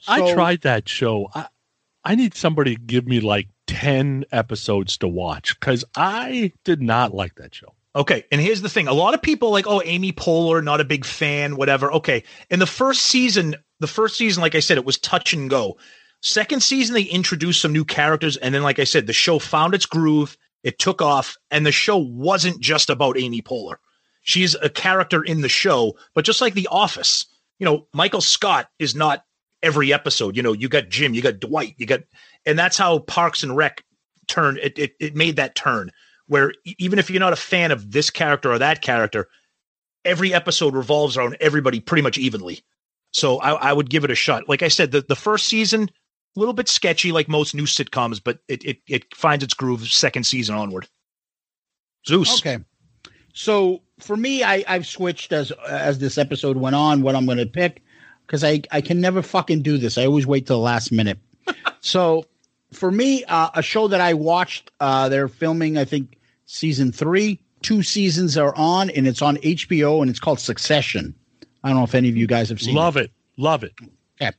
I 0.07 0.33
tried 0.33 0.61
that 0.61 0.87
show. 0.89 1.29
I, 1.33 1.47
I 2.03 2.15
need 2.15 2.33
somebody 2.33 2.75
to 2.75 2.81
give 2.81 3.07
me 3.07 3.19
like 3.19 3.47
10 3.67 4.25
episodes 4.31 4.97
to 4.97 5.07
watch 5.07 5.59
because 5.59 5.83
I 5.95 6.53
did 6.63 6.81
not 6.81 7.13
like 7.13 7.35
that 7.35 7.53
show. 7.53 7.73
Okay, 7.95 8.23
and 8.31 8.39
here's 8.39 8.61
the 8.61 8.69
thing: 8.69 8.87
a 8.87 8.93
lot 8.93 9.13
of 9.13 9.21
people 9.21 9.51
like, 9.51 9.67
oh, 9.67 9.81
Amy 9.83 10.11
Poehler, 10.13 10.63
not 10.63 10.79
a 10.79 10.85
big 10.85 11.05
fan, 11.05 11.55
whatever. 11.55 11.91
Okay, 11.91 12.23
in 12.49 12.59
the 12.59 12.67
first 12.67 13.01
season, 13.01 13.55
the 13.79 13.87
first 13.87 14.15
season, 14.15 14.41
like 14.41 14.55
I 14.55 14.59
said, 14.59 14.77
it 14.77 14.85
was 14.85 14.97
touch 14.97 15.33
and 15.33 15.49
go. 15.49 15.77
Second 16.21 16.61
season, 16.61 16.93
they 16.93 17.03
introduced 17.03 17.61
some 17.61 17.73
new 17.73 17.85
characters, 17.85 18.37
and 18.37 18.53
then, 18.53 18.61
like 18.61 18.77
I 18.79 18.83
said, 18.83 19.07
the 19.07 19.13
show 19.13 19.39
found 19.39 19.73
its 19.73 19.85
groove. 19.85 20.37
It 20.63 20.77
took 20.77 21.01
off, 21.01 21.35
and 21.49 21.65
the 21.65 21.71
show 21.71 21.97
wasn't 21.97 22.59
just 22.59 22.89
about 22.89 23.17
Amy 23.17 23.41
Poehler. 23.41 23.77
She's 24.21 24.53
a 24.55 24.69
character 24.69 25.23
in 25.23 25.41
the 25.41 25.49
show, 25.49 25.95
but 26.13 26.25
just 26.25 26.41
like 26.41 26.53
The 26.53 26.67
Office, 26.69 27.25
you 27.57 27.65
know, 27.65 27.87
Michael 27.93 28.21
Scott 28.21 28.69
is 28.77 28.93
not 28.93 29.23
every 29.63 29.93
episode. 29.93 30.35
You 30.35 30.43
know, 30.43 30.53
you 30.53 30.69
got 30.69 30.89
Jim, 30.89 31.13
you 31.13 31.21
got 31.21 31.39
Dwight, 31.39 31.75
you 31.77 31.85
got, 31.85 32.01
and 32.45 32.57
that's 32.57 32.77
how 32.77 32.99
Parks 32.99 33.43
and 33.43 33.55
Rec 33.55 33.83
turned. 34.27 34.57
It 34.59 34.77
it, 34.77 34.91
it 34.99 35.15
made 35.15 35.35
that 35.37 35.55
turn 35.55 35.91
where 36.29 36.53
even 36.77 36.99
if 36.99 37.09
you're 37.09 37.19
not 37.19 37.33
a 37.33 37.37
fan 37.37 37.71
of 37.71 37.91
this 37.91 38.09
character 38.09 38.51
or 38.51 38.59
that 38.59 38.81
character, 38.81 39.27
every 40.05 40.33
episode 40.33 40.75
revolves 40.75 41.17
around 41.17 41.35
everybody 41.41 41.79
pretty 41.79 42.03
much 42.03 42.17
evenly. 42.17 42.61
So 43.11 43.39
I, 43.39 43.53
I 43.53 43.73
would 43.73 43.89
give 43.89 44.03
it 44.03 44.11
a 44.11 44.15
shot. 44.15 44.47
Like 44.47 44.61
I 44.61 44.67
said, 44.67 44.91
the, 44.91 45.01
the 45.01 45.15
first 45.15 45.47
season, 45.47 45.89
a 46.37 46.39
little 46.39 46.53
bit 46.53 46.69
sketchy, 46.69 47.11
like 47.11 47.27
most 47.27 47.55
new 47.55 47.63
sitcoms, 47.63 48.21
but 48.23 48.39
it, 48.47 48.63
it 48.63 48.77
it 48.87 49.15
finds 49.15 49.43
its 49.43 49.55
groove 49.55 49.91
second 49.91 50.23
season 50.25 50.55
onward. 50.55 50.87
Zeus. 52.07 52.39
Okay. 52.39 52.63
So 53.33 53.81
for 53.99 54.15
me, 54.15 54.43
I, 54.43 54.63
I've 54.67 54.85
switched 54.85 55.33
as 55.33 55.51
as 55.67 55.97
this 55.97 56.19
episode 56.19 56.57
went 56.57 56.75
on 56.75 57.01
what 57.01 57.15
I'm 57.15 57.25
going 57.25 57.39
to 57.39 57.47
pick 57.47 57.81
because 58.29 58.43
I 58.43 58.61
I 58.71 58.81
can 58.81 59.01
never 59.01 59.23
fucking 59.23 59.63
do 59.63 59.79
this. 59.79 59.97
I 59.97 60.05
always 60.05 60.27
wait 60.27 60.45
till 60.45 60.57
the 60.57 60.63
last 60.63 60.91
minute. 60.91 61.17
so 61.81 62.25
for 62.71 62.91
me, 62.91 63.23
uh, 63.25 63.49
a 63.55 63.63
show 63.63 63.87
that 63.87 63.99
I 63.99 64.13
watched, 64.13 64.69
uh, 64.79 65.09
they're 65.09 65.27
filming 65.27 65.77
I 65.77 65.85
think 65.85 66.17
season 66.45 66.91
three. 66.91 67.39
Two 67.61 67.81
seasons 67.81 68.37
are 68.37 68.55
on, 68.55 68.89
and 68.91 69.05
it's 69.07 69.21
on 69.21 69.35
HBO, 69.37 70.01
and 70.01 70.09
it's 70.09 70.19
called 70.19 70.39
Succession. 70.39 71.13
I 71.63 71.69
don't 71.69 71.77
know 71.77 71.83
if 71.83 71.95
any 71.95 72.07
of 72.07 72.15
you 72.15 72.27
guys 72.27 72.47
have 72.49 72.61
seen. 72.61 72.75
Love 72.75 72.95
it. 72.95 73.11
Love 73.35 73.63
it. 73.63 73.73
Okay. 74.21 74.31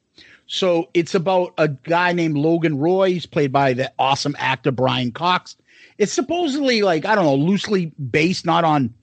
So 0.47 0.89
it's 0.95 1.15
about 1.15 1.53
a 1.59 1.69
guy 1.69 2.13
named 2.13 2.39
Logan 2.39 2.79
Roy. 2.79 3.11
He's 3.11 3.27
played 3.27 3.53
by 3.53 3.75
the 3.75 3.93
awesome 3.99 4.35
actor 4.39 4.71
Brian 4.71 5.13
Cox. 5.13 5.55
It's 5.99 6.15
supposedly 6.15 6.81
like, 6.81 7.05
I 7.05 7.15
don't 7.15 7.27
know, 7.27 7.35
loosely 7.35 7.87
based 8.11 8.47
not 8.47 8.65
on 8.65 8.95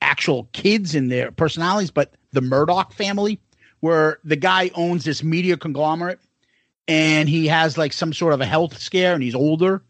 actual 0.00 0.48
kids 0.52 0.94
and 0.94 1.10
their 1.10 1.30
personalities, 1.30 1.90
but 1.90 2.14
the 2.32 2.40
Murdoch 2.40 2.92
family, 2.92 3.40
where 3.80 4.18
the 4.24 4.36
guy 4.36 4.70
owns 4.74 5.04
this 5.04 5.22
media 5.22 5.56
conglomerate 5.56 6.18
and 6.88 7.28
he 7.28 7.46
has 7.46 7.76
like 7.76 7.92
some 7.92 8.12
sort 8.12 8.32
of 8.32 8.40
a 8.40 8.46
health 8.46 8.78
scare 8.78 9.14
and 9.14 9.22
he's 9.22 9.34
older. 9.34 9.82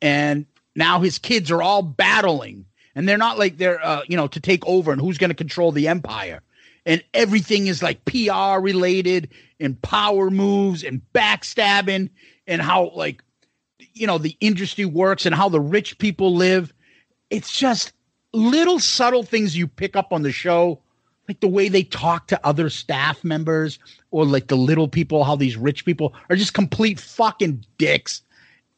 And 0.00 0.46
now 0.76 1.00
his 1.00 1.18
kids 1.18 1.50
are 1.50 1.62
all 1.62 1.82
battling 1.82 2.64
and 2.94 3.08
they're 3.08 3.18
not 3.18 3.38
like 3.38 3.58
they're, 3.58 3.84
uh, 3.84 4.02
you 4.08 4.16
know, 4.16 4.26
to 4.28 4.40
take 4.40 4.66
over 4.66 4.92
and 4.92 5.00
who's 5.00 5.18
going 5.18 5.30
to 5.30 5.34
control 5.34 5.72
the 5.72 5.88
empire 5.88 6.42
and 6.86 7.02
everything 7.14 7.66
is 7.66 7.82
like 7.82 8.04
PR 8.04 8.58
related 8.60 9.28
and 9.60 9.80
power 9.82 10.30
moves 10.30 10.84
and 10.84 11.00
backstabbing 11.14 12.10
and 12.46 12.60
how 12.60 12.90
like 12.94 13.22
you 13.94 14.06
know 14.06 14.18
the 14.18 14.36
industry 14.40 14.84
works 14.84 15.26
and 15.26 15.34
how 15.34 15.48
the 15.48 15.60
rich 15.60 15.98
people 15.98 16.34
live. 16.34 16.72
It's 17.30 17.56
just 17.56 17.92
little 18.34 18.78
subtle 18.78 19.22
things 19.22 19.56
you 19.56 19.66
pick 19.66 19.96
up 19.96 20.12
on 20.12 20.22
the 20.22 20.32
show, 20.32 20.80
like 21.28 21.40
the 21.40 21.48
way 21.48 21.68
they 21.68 21.82
talk 21.82 22.26
to 22.28 22.46
other 22.46 22.68
staff 22.68 23.24
members 23.24 23.78
or 24.10 24.24
like 24.24 24.48
the 24.48 24.56
little 24.56 24.88
people, 24.88 25.24
how 25.24 25.36
these 25.36 25.56
rich 25.56 25.84
people 25.84 26.14
are 26.28 26.36
just 26.36 26.54
complete 26.54 27.00
fucking 27.00 27.64
dicks. 27.78 28.22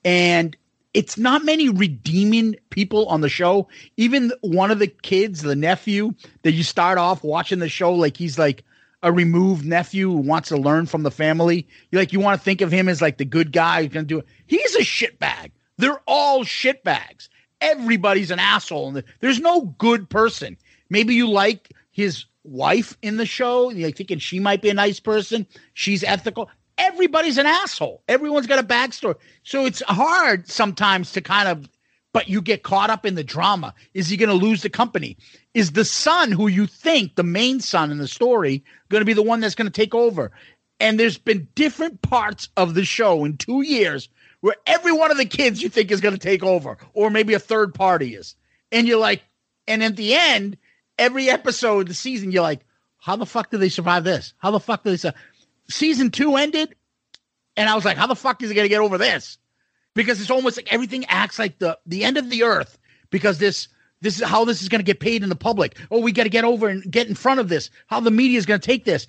And 0.04 0.56
it's 0.94 1.18
not 1.18 1.44
many 1.44 1.68
redeeming 1.68 2.56
people 2.70 3.06
on 3.06 3.20
the 3.20 3.28
show. 3.28 3.68
Even 3.96 4.32
one 4.40 4.70
of 4.70 4.78
the 4.78 4.86
kids, 4.86 5.42
the 5.42 5.56
nephew, 5.56 6.14
that 6.42 6.52
you 6.52 6.62
start 6.62 6.98
off 6.98 7.24
watching 7.24 7.58
the 7.58 7.68
show 7.68 7.92
like 7.92 8.16
he's 8.16 8.38
like 8.38 8.64
a 9.02 9.12
removed 9.12 9.64
nephew 9.64 10.10
who 10.10 10.16
wants 10.16 10.48
to 10.48 10.56
learn 10.56 10.86
from 10.86 11.02
the 11.02 11.10
family. 11.10 11.68
You 11.90 11.98
like 11.98 12.12
you 12.12 12.20
want 12.20 12.40
to 12.40 12.44
think 12.44 12.60
of 12.60 12.72
him 12.72 12.88
as 12.88 13.02
like 13.02 13.18
the 13.18 13.24
good 13.24 13.52
guy 13.52 13.82
who's 13.82 13.92
gonna 13.92 14.06
do 14.06 14.20
it. 14.20 14.26
He's 14.46 14.74
a 14.74 14.80
shitbag. 14.80 15.50
They're 15.76 16.00
all 16.06 16.44
shitbags. 16.44 17.28
Everybody's 17.60 18.30
an 18.30 18.38
asshole, 18.38 18.88
and 18.88 19.04
there's 19.20 19.40
no 19.40 19.62
good 19.78 20.08
person. 20.08 20.56
Maybe 20.90 21.14
you 21.14 21.28
like 21.28 21.72
his 21.90 22.26
wife 22.44 22.96
in 23.02 23.16
the 23.16 23.26
show, 23.26 23.70
and 23.70 23.78
you're 23.78 23.90
thinking 23.90 24.18
she 24.18 24.40
might 24.40 24.62
be 24.62 24.70
a 24.70 24.74
nice 24.74 25.00
person. 25.00 25.46
She's 25.74 26.04
ethical 26.04 26.50
everybody's 26.78 27.38
an 27.38 27.46
asshole. 27.46 28.02
Everyone's 28.08 28.46
got 28.46 28.58
a 28.58 28.66
backstory. 28.66 29.16
So 29.42 29.64
it's 29.64 29.82
hard 29.88 30.48
sometimes 30.48 31.12
to 31.12 31.20
kind 31.20 31.48
of, 31.48 31.68
but 32.12 32.28
you 32.28 32.40
get 32.40 32.62
caught 32.62 32.90
up 32.90 33.04
in 33.04 33.14
the 33.14 33.24
drama. 33.24 33.74
Is 33.94 34.08
he 34.08 34.16
going 34.16 34.28
to 34.28 34.46
lose 34.46 34.62
the 34.62 34.70
company? 34.70 35.16
Is 35.54 35.72
the 35.72 35.84
son 35.84 36.32
who 36.32 36.48
you 36.48 36.66
think, 36.66 37.14
the 37.14 37.22
main 37.22 37.60
son 37.60 37.90
in 37.90 37.98
the 37.98 38.08
story, 38.08 38.64
going 38.88 39.00
to 39.00 39.06
be 39.06 39.12
the 39.12 39.22
one 39.22 39.40
that's 39.40 39.54
going 39.54 39.70
to 39.70 39.72
take 39.72 39.94
over? 39.94 40.30
And 40.78 41.00
there's 41.00 41.18
been 41.18 41.48
different 41.54 42.02
parts 42.02 42.48
of 42.56 42.74
the 42.74 42.84
show 42.84 43.24
in 43.24 43.36
two 43.36 43.62
years 43.62 44.08
where 44.46 44.54
every 44.64 44.92
one 44.92 45.10
of 45.10 45.16
the 45.16 45.24
kids 45.24 45.60
you 45.60 45.68
think 45.68 45.90
is 45.90 46.00
going 46.00 46.14
to 46.14 46.20
take 46.20 46.44
over, 46.44 46.78
or 46.94 47.10
maybe 47.10 47.34
a 47.34 47.40
third 47.40 47.74
party 47.74 48.14
is. 48.14 48.36
And 48.70 48.86
you're 48.86 49.00
like, 49.00 49.24
and 49.66 49.82
at 49.82 49.96
the 49.96 50.14
end, 50.14 50.56
every 50.96 51.28
episode 51.28 51.80
of 51.80 51.88
the 51.88 51.94
season, 51.94 52.30
you're 52.30 52.44
like, 52.44 52.60
how 52.96 53.16
the 53.16 53.26
fuck 53.26 53.50
do 53.50 53.58
they 53.58 53.70
survive 53.70 54.04
this? 54.04 54.34
How 54.38 54.52
the 54.52 54.60
fuck 54.60 54.84
do 54.84 54.90
they 54.90 54.98
survive? 54.98 55.20
season 55.68 56.12
two 56.12 56.36
ended, 56.36 56.76
and 57.56 57.68
I 57.68 57.74
was 57.74 57.84
like, 57.84 57.96
how 57.96 58.06
the 58.06 58.14
fuck 58.14 58.40
is 58.40 58.52
it 58.52 58.54
gonna 58.54 58.68
get 58.68 58.80
over 58.80 58.98
this? 58.98 59.36
Because 59.94 60.20
it's 60.20 60.30
almost 60.30 60.56
like 60.56 60.72
everything 60.72 61.06
acts 61.06 61.40
like 61.40 61.58
the 61.58 61.76
the 61.84 62.04
end 62.04 62.16
of 62.16 62.30
the 62.30 62.44
earth 62.44 62.78
because 63.10 63.38
this 63.38 63.66
this 64.00 64.20
is 64.20 64.28
how 64.28 64.44
this 64.44 64.62
is 64.62 64.68
gonna 64.68 64.84
get 64.84 65.00
paid 65.00 65.24
in 65.24 65.28
the 65.28 65.34
public. 65.34 65.76
Oh, 65.90 65.98
we 65.98 66.12
gotta 66.12 66.28
get 66.28 66.44
over 66.44 66.68
and 66.68 66.88
get 66.88 67.08
in 67.08 67.16
front 67.16 67.40
of 67.40 67.48
this. 67.48 67.68
How 67.88 67.98
the 67.98 68.12
media 68.12 68.38
is 68.38 68.46
gonna 68.46 68.60
take 68.60 68.84
this. 68.84 69.08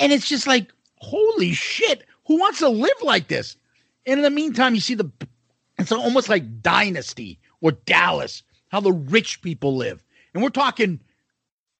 And 0.00 0.12
it's 0.12 0.28
just 0.28 0.48
like, 0.48 0.72
holy 0.96 1.52
shit, 1.52 2.04
who 2.26 2.40
wants 2.40 2.58
to 2.58 2.68
live 2.68 3.00
like 3.02 3.28
this? 3.28 3.56
And 4.06 4.18
in 4.18 4.22
the 4.22 4.30
meantime, 4.30 4.74
you 4.74 4.80
see 4.80 4.94
the 4.94 5.10
it's 5.78 5.92
almost 5.92 6.28
like 6.28 6.62
Dynasty 6.62 7.38
or 7.60 7.72
Dallas, 7.72 8.42
how 8.68 8.80
the 8.80 8.92
rich 8.92 9.42
people 9.42 9.76
live. 9.76 10.04
And 10.32 10.42
we're 10.42 10.50
talking 10.50 11.00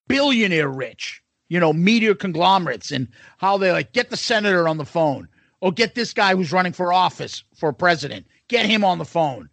billionaire 0.07 0.67
rich 0.67 1.23
you 1.49 1.59
know, 1.59 1.73
media 1.73 2.15
conglomerates 2.15 2.91
and 2.91 3.07
how 3.37 3.57
they 3.57 3.71
like 3.71 3.93
get 3.93 4.09
the 4.09 4.17
senator 4.17 4.67
on 4.67 4.77
the 4.77 4.85
phone 4.85 5.27
or 5.61 5.71
get 5.71 5.95
this 5.95 6.13
guy 6.13 6.35
who's 6.35 6.51
running 6.51 6.73
for 6.73 6.91
office 6.91 7.43
for 7.53 7.71
president, 7.71 8.25
get 8.47 8.65
him 8.65 8.83
on 8.83 8.97
the 8.97 9.05
phone, 9.05 9.49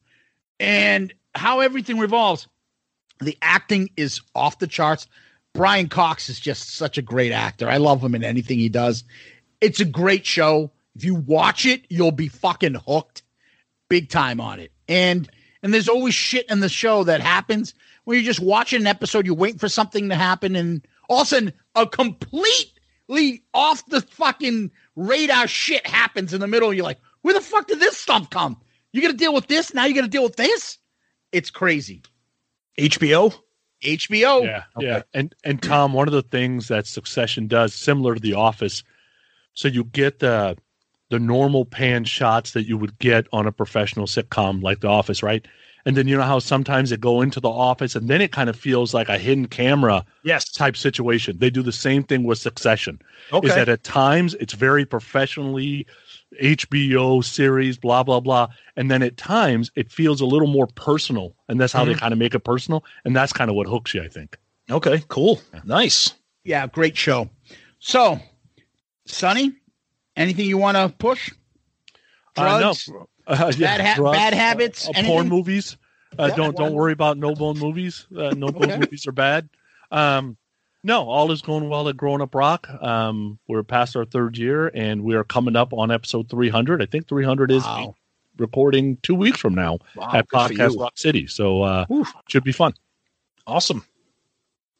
and 0.59 1.13
how 1.35 1.61
everything 1.61 1.99
revolves. 1.99 2.49
The 3.21 3.39
acting 3.43 3.91
is 3.97 4.21
off 4.35 4.59
the 4.59 4.67
charts. 4.67 5.07
Brian 5.55 5.89
Cox 5.89 6.29
is 6.29 6.41
just 6.41 6.75
such 6.75 6.99
a 6.99 7.03
great 7.03 7.31
actor. 7.31 7.69
I 7.69 7.77
love 7.77 8.03
him 8.03 8.15
in 8.15 8.25
anything 8.25 8.59
he 8.59 8.69
does. 8.69 9.05
It's 9.61 9.81
a 9.81 9.85
great 9.85 10.27
show. 10.27 10.73
If 10.95 11.05
you 11.05 11.15
watch 11.15 11.67
it, 11.67 11.87
you'll 11.89 12.13
be 12.13 12.29
fucking 12.29 12.75
hooked 12.75 13.23
big 13.89 14.09
time 14.11 14.41
on 14.41 14.61
it. 14.61 14.73
And 14.89 15.31
and 15.63 15.73
there's 15.73 15.89
always 15.89 16.15
shit 16.15 16.51
in 16.51 16.61
the 16.61 16.69
show 16.69 17.05
that 17.05 17.21
happens 17.21 17.75
when 18.05 18.17
you're 18.17 18.25
just 18.25 18.41
watching 18.41 18.81
an 18.81 18.87
episode, 18.87 19.27
you're 19.27 19.35
waiting 19.35 19.59
for 19.59 19.69
something 19.69 20.09
to 20.09 20.15
happen, 20.15 20.57
and 20.57 20.87
all 21.09 21.21
of 21.21 21.27
a 21.27 21.29
sudden 21.29 21.53
a 21.75 21.87
completely 21.87 23.43
off 23.55 23.85
the 23.87 24.01
fucking 24.01 24.71
radar 24.97 25.47
shit 25.47 25.87
happens 25.87 26.35
in 26.35 26.41
the 26.41 26.47
middle. 26.47 26.69
And 26.71 26.77
you're 26.77 26.87
like, 26.87 27.01
where 27.23 27.35
the 27.35 27.41
fuck 27.41 27.69
did 27.69 27.81
this 27.81 27.97
stuff 27.97 28.31
come? 28.31 28.61
You 28.93 29.01
got 29.03 29.11
to 29.11 29.17
deal 29.17 29.35
with 29.35 29.47
this. 29.47 29.73
Now 29.73 29.85
you 29.85 29.95
got 29.95 30.03
to 30.03 30.09
deal 30.09 30.25
with 30.25 30.37
this. 30.37 30.79
It's 31.31 31.51
crazy. 31.51 32.03
HBO. 32.79 33.35
HBO. 33.83 34.45
Yeah, 34.45 34.65
yeah. 34.79 35.03
And 35.15 35.35
and 35.45 35.63
Tom, 35.63 35.93
one 35.93 36.09
of 36.09 36.15
the 36.15 36.23
things 36.23 36.69
that 36.69 36.87
Succession 36.87 37.49
does, 37.49 37.75
similar 37.75 38.15
to 38.15 38.21
The 38.21 38.35
Office, 38.35 38.83
so 39.55 39.69
you 39.69 39.85
get 39.85 40.21
the 40.21 40.57
the 41.13 41.19
normal 41.21 41.67
pan 41.67 42.05
shots 42.05 42.53
that 42.53 42.67
you 42.67 42.79
would 42.79 42.99
get 42.99 43.27
on 43.35 43.47
a 43.47 43.53
professional 43.53 44.07
sitcom 44.07 44.63
like 44.63 44.81
The 44.81 44.89
Office, 44.89 45.23
right? 45.23 45.47
And 45.85 45.95
then 45.95 46.09
you 46.09 46.17
know 46.17 46.23
how 46.23 46.39
sometimes 46.39 46.89
they 46.89 46.97
go 46.97 47.21
into 47.21 47.39
the 47.39 47.51
office 47.51 47.95
and 47.95 48.09
then 48.09 48.23
it 48.23 48.33
kind 48.33 48.49
of 48.49 48.57
feels 48.57 48.95
like 48.95 49.11
a 49.11 49.19
hidden 49.19 49.47
camera 49.47 50.07
yes. 50.23 50.49
type 50.51 50.75
situation. 50.75 51.37
They 51.37 51.51
do 51.51 51.61
the 51.61 51.71
same 51.71 52.03
thing 52.03 52.25
with 52.25 52.39
Succession. 52.39 52.99
Okay. 53.31 53.47
Is 53.49 53.55
that 53.55 53.69
at 53.69 53.85
times 53.85 54.33
it's 54.41 54.55
very 54.55 54.87
professionally 54.87 55.87
HBO 56.41 57.23
series, 57.23 57.77
blah, 57.77 58.03
blah, 58.03 58.21
blah. 58.21 58.49
And 58.77 58.91
then 58.91 59.03
at 59.03 59.19
times 59.19 59.71
it 59.75 59.93
feels 59.93 60.23
a 60.23 60.27
little 60.27 60.49
more 60.49 60.69
personal. 60.69 61.35
And 61.49 61.61
that's 61.61 61.75
how 61.75 61.85
they 61.85 61.93
Mhm. 61.93 61.99
kind 61.99 62.13
of 62.15 62.19
make 62.19 62.35
it 62.35 62.41
personal. 62.41 62.87
And 63.05 63.15
that's 63.15 63.35
kind 63.35 63.51
of 63.51 63.57
what 63.57 63.67
hooks 63.67 63.93
you, 63.93 64.03
I 64.03 64.09
think. 64.09 64.39
Okay, 64.71 65.03
cool. 65.09 65.43
Nice. 65.65 66.15
Yeah, 66.45 66.67
great 66.69 66.97
show. 66.97 67.29
So, 67.81 68.19
Sonny, 69.05 69.53
anything 70.17 70.47
you 70.47 70.59
want 70.59 70.77
to 70.77 70.89
push? 70.99 71.31
Uh, 72.37 72.43
no. 72.45 72.59
Drugs? 72.61 72.89
Uh, 73.27 73.53
Bad 73.59 73.81
ha- 73.81 73.95
drugs, 73.97 74.17
bad 74.19 74.35
habits? 74.35 74.89
uh, 74.89 74.93
uh, 74.97 75.03
porn 75.05 75.29
movies. 75.29 75.77
Uh, 76.19 76.27
Yeah, 76.31 76.35
don't 76.37 76.57
don't 76.57 76.75
worry 76.75 76.93
about 76.93 77.17
no 77.19 77.35
bone 77.35 77.59
movies. 77.59 78.07
Uh, 78.17 78.31
no 78.31 78.49
bone 78.49 78.81
movies 78.81 79.07
are 79.07 79.13
bad. 79.13 79.49
Um, 79.91 80.37
no, 80.85 81.09
all 81.09 81.31
is 81.31 81.41
going 81.43 81.69
well 81.69 81.89
at 81.89 81.97
Growing 81.97 82.21
Up 82.21 82.35
Rock. 82.35 82.69
Um, 82.83 83.39
we're 83.47 83.63
past 83.63 83.95
our 83.95 84.05
third 84.05 84.37
year, 84.37 84.69
and 84.75 85.05
we 85.05 85.15
are 85.15 85.23
coming 85.23 85.55
up 85.55 85.73
on 85.73 85.93
episode 85.93 86.29
300. 86.29 86.83
I 86.83 86.87
think 86.87 87.07
300 87.07 87.53
is 87.53 87.63
Wow. 87.63 87.95
recording 88.39 88.97
two 89.03 89.15
weeks 89.15 89.39
from 89.39 89.55
now 89.55 89.79
Wow, 89.95 90.11
at 90.13 90.29
Podcast. 90.29 90.77
Rock 90.81 90.95
City. 90.99 91.29
So 91.29 91.63
uh, 91.63 91.85
should 92.29 92.43
be 92.43 92.51
fun. 92.53 92.75
Awesome. 93.47 93.85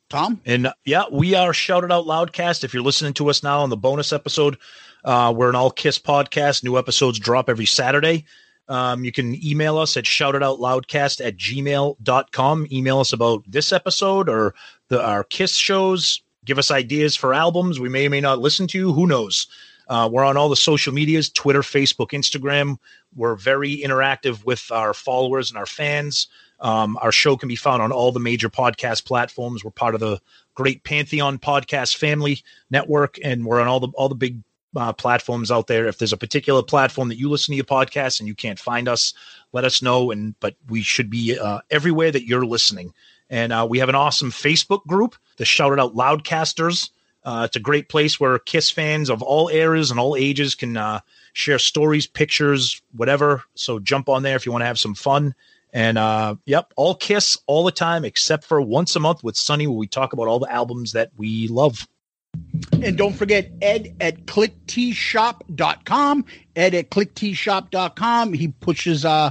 Tom? 0.09 0.41
And 0.45 0.67
uh, 0.67 0.73
yeah, 0.85 1.05
we 1.11 1.35
are 1.35 1.55
Shout 1.55 1.85
It 1.85 1.93
Out 1.93 2.05
Loudcast. 2.07 2.65
If 2.65 2.75
you're 2.75 2.83
listening 2.83 3.15
to 3.15 3.31
us 3.31 3.43
now 3.43 3.61
on 3.61 3.71
the 3.71 3.77
bonus 3.77 4.13
episode, 4.13 4.59
uh, 5.05 5.33
we're 5.37 5.49
an 5.49 5.57
all 5.57 5.71
Kiss 5.71 5.99
podcast. 5.99 6.63
New 6.65 6.79
episodes 6.79 7.19
drop 7.19 7.49
every 7.49 7.67
Saturday. 7.67 8.25
Um, 8.69 9.05
you 9.05 9.13
can 9.13 9.45
email 9.45 9.79
us 9.79 9.97
at 9.97 10.05
shoutitoutloudcast 10.05 11.25
at 11.25 11.37
gmail.com. 11.37 12.67
Email 12.71 13.01
us 13.01 13.13
about 13.13 13.43
this 13.47 13.73
episode 13.73 14.29
or 14.29 14.55
the, 14.89 15.05
our 15.05 15.25
Kiss 15.25 15.55
shows. 15.55 16.23
Give 16.45 16.59
us 16.59 16.71
ideas 16.71 17.17
for 17.17 17.35
albums 17.35 17.81
we 17.81 17.89
may 17.89 18.07
or 18.07 18.11
may 18.11 18.21
not 18.21 18.39
listen 18.41 18.67
to. 18.69 18.93
Who 18.93 19.07
knows? 19.07 19.47
Uh, 19.89 20.09
we're 20.11 20.25
on 20.25 20.37
all 20.37 20.49
the 20.49 20.57
social 20.57 20.93
medias 20.93 21.29
Twitter, 21.29 21.61
Facebook, 21.61 22.11
Instagram. 22.11 22.79
We're 23.15 23.35
very 23.35 23.79
interactive 23.79 24.45
with 24.45 24.71
our 24.71 24.95
followers 24.95 25.51
and 25.51 25.59
our 25.59 25.67
fans. 25.67 26.29
Um, 26.61 26.97
our 27.03 27.13
show 27.13 27.37
can 27.37 27.49
be 27.49 27.57
found 27.57 27.83
on 27.83 27.91
all 27.91 28.13
the 28.13 28.21
major 28.21 28.49
podcast 28.49 29.05
platforms. 29.05 29.65
We're 29.65 29.73
part 29.73 29.95
of 29.95 30.01
the 30.01 30.21
great 30.55 30.85
Pantheon 30.85 31.39
podcast 31.39 31.97
family 31.97 32.43
network, 32.71 33.19
and 33.23 33.45
we're 33.45 33.61
on 33.61 33.67
all 33.67 33.81
the 33.81 33.89
all 33.95 34.09
the 34.09 34.15
big 34.15 34.41
uh, 34.77 34.93
platforms 34.93 35.51
out 35.51 35.67
there. 35.67 35.87
If 35.87 35.99
there's 35.99 36.13
a 36.13 36.19
particular 36.19 36.63
platform 36.63 37.09
that 37.09 37.19
you 37.19 37.29
listen 37.29 37.53
to 37.53 37.57
your 37.57 37.65
podcast 37.65 38.19
and 38.19 38.29
you 38.29 38.35
can't 38.35 38.59
find 38.59 38.89
us, 38.89 39.15
let 39.53 39.65
us 39.65 39.83
know. 39.83 40.11
And 40.11 40.39
but 40.41 40.55
we 40.69 40.83
should 40.83 41.11
be 41.11 41.39
uh, 41.39 41.61
everywhere 41.71 42.11
that 42.11 42.27
you're 42.27 42.47
listening. 42.47 42.93
And 43.31 43.53
uh, 43.53 43.67
we 43.69 43.79
have 43.79 43.89
an 43.89 43.95
awesome 43.95 44.31
Facebook 44.31 44.85
group, 44.87 45.17
the 45.39 45.45
Shout 45.45 45.73
It 45.73 45.81
Out 45.81 45.95
Loudcasters. 45.95 46.91
Uh, 47.25 47.45
it's 47.47 47.57
a 47.57 47.61
great 47.61 47.89
place 47.89 48.19
where 48.19 48.39
Kiss 48.39 48.71
fans 48.71 49.09
of 49.09 49.23
all 49.23 49.49
eras 49.49 49.91
and 49.91 50.01
all 50.01 50.17
ages 50.17 50.55
can 50.55 50.77
uh, 50.77 51.01
share 51.33 51.59
stories, 51.59 52.07
pictures, 52.07 52.83
whatever. 52.97 53.43
So 53.55 53.79
jump 53.79 54.09
on 54.09 54.23
there 54.23 54.37
if 54.37 54.45
you 54.45 54.53
want 54.53 54.63
to 54.63 54.67
have 54.67 54.79
some 54.79 54.95
fun. 54.95 55.35
And 55.73 55.97
uh, 55.97 56.35
yep, 56.45 56.73
all 56.77 56.95
Kiss 56.95 57.39
all 57.47 57.65
the 57.65 57.73
time, 57.73 58.05
except 58.05 58.45
for 58.45 58.61
once 58.61 58.95
a 58.97 59.01
month 59.01 59.25
with 59.25 59.37
Sonny, 59.37 59.67
where 59.67 59.79
we 59.79 59.87
talk 59.87 60.13
about 60.13 60.27
all 60.27 60.39
the 60.39 60.53
albums 60.53 60.93
that 60.93 61.11
we 61.17 61.49
love. 61.49 61.89
And 62.83 62.99
don't 62.99 63.15
forget 63.15 63.51
Ed 63.61 63.95
at 64.01 64.27
clicktshop.com. 64.27 66.25
Ed 66.57 66.75
at 66.75 66.91
clicktshop.com. 66.91 68.33
He 68.33 68.49
pushes 68.49 69.05
uh 69.05 69.31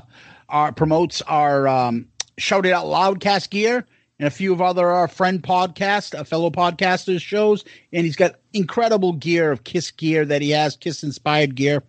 our 0.49 0.71
promotes 0.71 1.21
our 1.23 1.67
um 1.67 2.07
shout 2.37 2.65
it 2.65 2.71
out 2.71 2.85
loudcast 2.85 3.49
gear 3.49 3.85
and 4.19 4.27
a 4.27 4.31
few 4.31 4.53
of 4.53 4.61
other 4.61 4.89
our 4.89 5.07
friend 5.07 5.41
podcast, 5.41 6.17
uh, 6.17 6.23
fellow 6.23 6.49
podcasters 6.49 7.21
shows. 7.21 7.65
And 7.91 8.05
he's 8.05 8.15
got 8.15 8.35
incredible 8.53 9.13
gear 9.13 9.51
of 9.51 9.63
Kiss 9.63 9.91
gear 9.91 10.25
that 10.25 10.41
he 10.41 10.51
has, 10.51 10.77
Kiss 10.77 11.03
inspired 11.03 11.55
gear. 11.55 11.83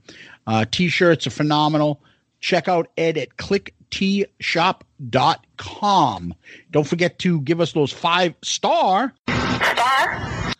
Uh 0.46 0.64
t-shirts 0.70 1.26
are 1.26 1.30
phenomenal. 1.30 2.02
Check 2.40 2.66
out 2.66 2.88
Ed 2.96 3.18
at 3.18 3.36
clicktshop.com. 3.36 6.34
Don't 6.72 6.86
forget 6.86 7.18
to 7.20 7.40
give 7.42 7.60
us 7.60 7.72
those 7.72 7.92
five 7.92 8.34
star 8.42 9.14
star 9.28 10.51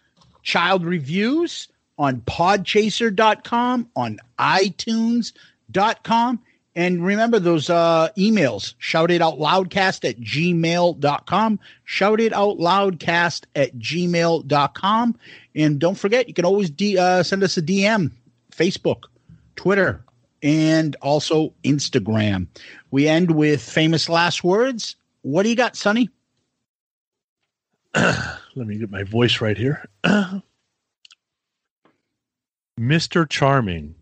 child 0.42 0.84
reviews 0.84 1.68
on 1.98 2.20
podchaser.com, 2.22 3.88
on 3.96 4.18
itunes.com. 4.38 6.40
And 6.74 7.04
remember 7.04 7.38
those 7.38 7.68
uh, 7.68 8.08
emails, 8.16 8.72
shout 8.78 9.10
it 9.10 9.20
out 9.20 9.38
loudcast 9.38 10.08
at 10.08 10.18
gmail.com, 10.18 11.60
shout 11.84 12.18
it 12.18 12.32
out 12.32 12.58
loudcast 12.58 13.44
at 13.54 13.76
gmail.com. 13.76 15.18
And 15.54 15.78
don't 15.78 15.96
forget, 15.96 16.28
you 16.28 16.34
can 16.34 16.46
always 16.46 16.70
D, 16.70 16.96
uh, 16.96 17.22
send 17.22 17.42
us 17.42 17.58
a 17.58 17.62
DM, 17.62 18.10
Facebook, 18.50 19.02
Twitter, 19.56 20.02
and 20.42 20.96
also 21.02 21.52
Instagram. 21.62 22.46
We 22.90 23.06
end 23.06 23.32
with 23.32 23.62
famous 23.62 24.08
last 24.08 24.42
words. 24.42 24.96
What 25.20 25.42
do 25.42 25.50
you 25.50 25.56
got, 25.56 25.76
Sonny? 25.76 26.08
Let 28.54 28.66
me 28.66 28.78
get 28.78 28.90
my 28.90 29.02
voice 29.02 29.40
right 29.40 29.56
here. 29.56 29.88
Mr. 32.78 33.28
Charming, 33.28 33.94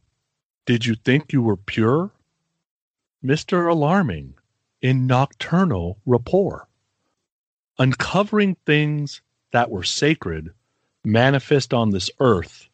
did 0.67 0.87
you 0.87 0.97
think 0.97 1.33
you 1.33 1.43
were 1.43 1.57
pure? 1.57 2.11
Mr. 3.25 3.71
Alarming, 3.71 4.35
in 4.83 5.07
nocturnal 5.07 5.99
rapport. 6.05 6.67
Uncovering 7.79 8.57
things 8.67 9.21
that 9.53 9.71
were 9.71 9.85
sacred, 9.85 10.53
manifest 11.05 11.73
on 11.73 11.91
this 11.91 12.11
earth. 12.19 12.69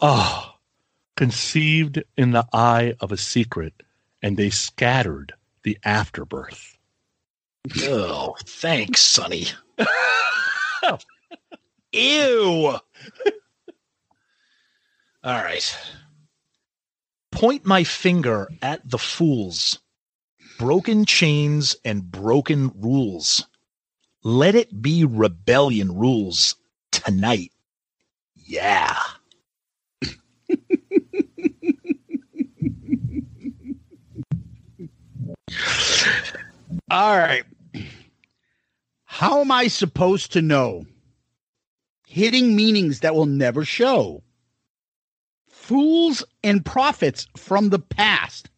Ah, 0.00 0.56
conceived 1.16 2.02
in 2.16 2.30
the 2.30 2.46
eye 2.52 2.94
of 3.00 3.12
a 3.12 3.16
secret, 3.16 3.82
and 4.22 4.36
they 4.36 4.50
scattered 4.50 5.34
the 5.64 5.78
afterbirth. 5.84 6.78
Oh, 7.82 8.36
thanks, 8.46 9.00
Sonny. 9.00 9.48
Ew. 11.92 12.66
All 12.66 12.80
right. 15.24 15.78
Point 17.32 17.64
my 17.66 17.84
finger 17.84 18.48
at 18.62 18.88
the 18.88 18.98
fools. 18.98 19.78
Broken 20.58 21.04
chains 21.04 21.76
and 21.84 22.10
broken 22.10 22.72
rules. 22.74 23.46
Let 24.22 24.54
it 24.54 24.82
be 24.82 25.04
rebellion 25.04 25.96
rules 25.96 26.56
tonight. 26.90 27.52
Yeah. 28.36 28.96
All 36.90 37.16
right. 37.16 37.44
How 39.12 39.40
am 39.40 39.50
I 39.50 39.66
supposed 39.66 40.32
to 40.32 40.40
know? 40.40 40.86
Hitting 42.06 42.54
meanings 42.54 43.00
that 43.00 43.12
will 43.12 43.26
never 43.26 43.64
show. 43.64 44.22
Fools 45.48 46.22
and 46.44 46.64
prophets 46.64 47.26
from 47.36 47.70
the 47.70 47.80
past. 47.80 48.50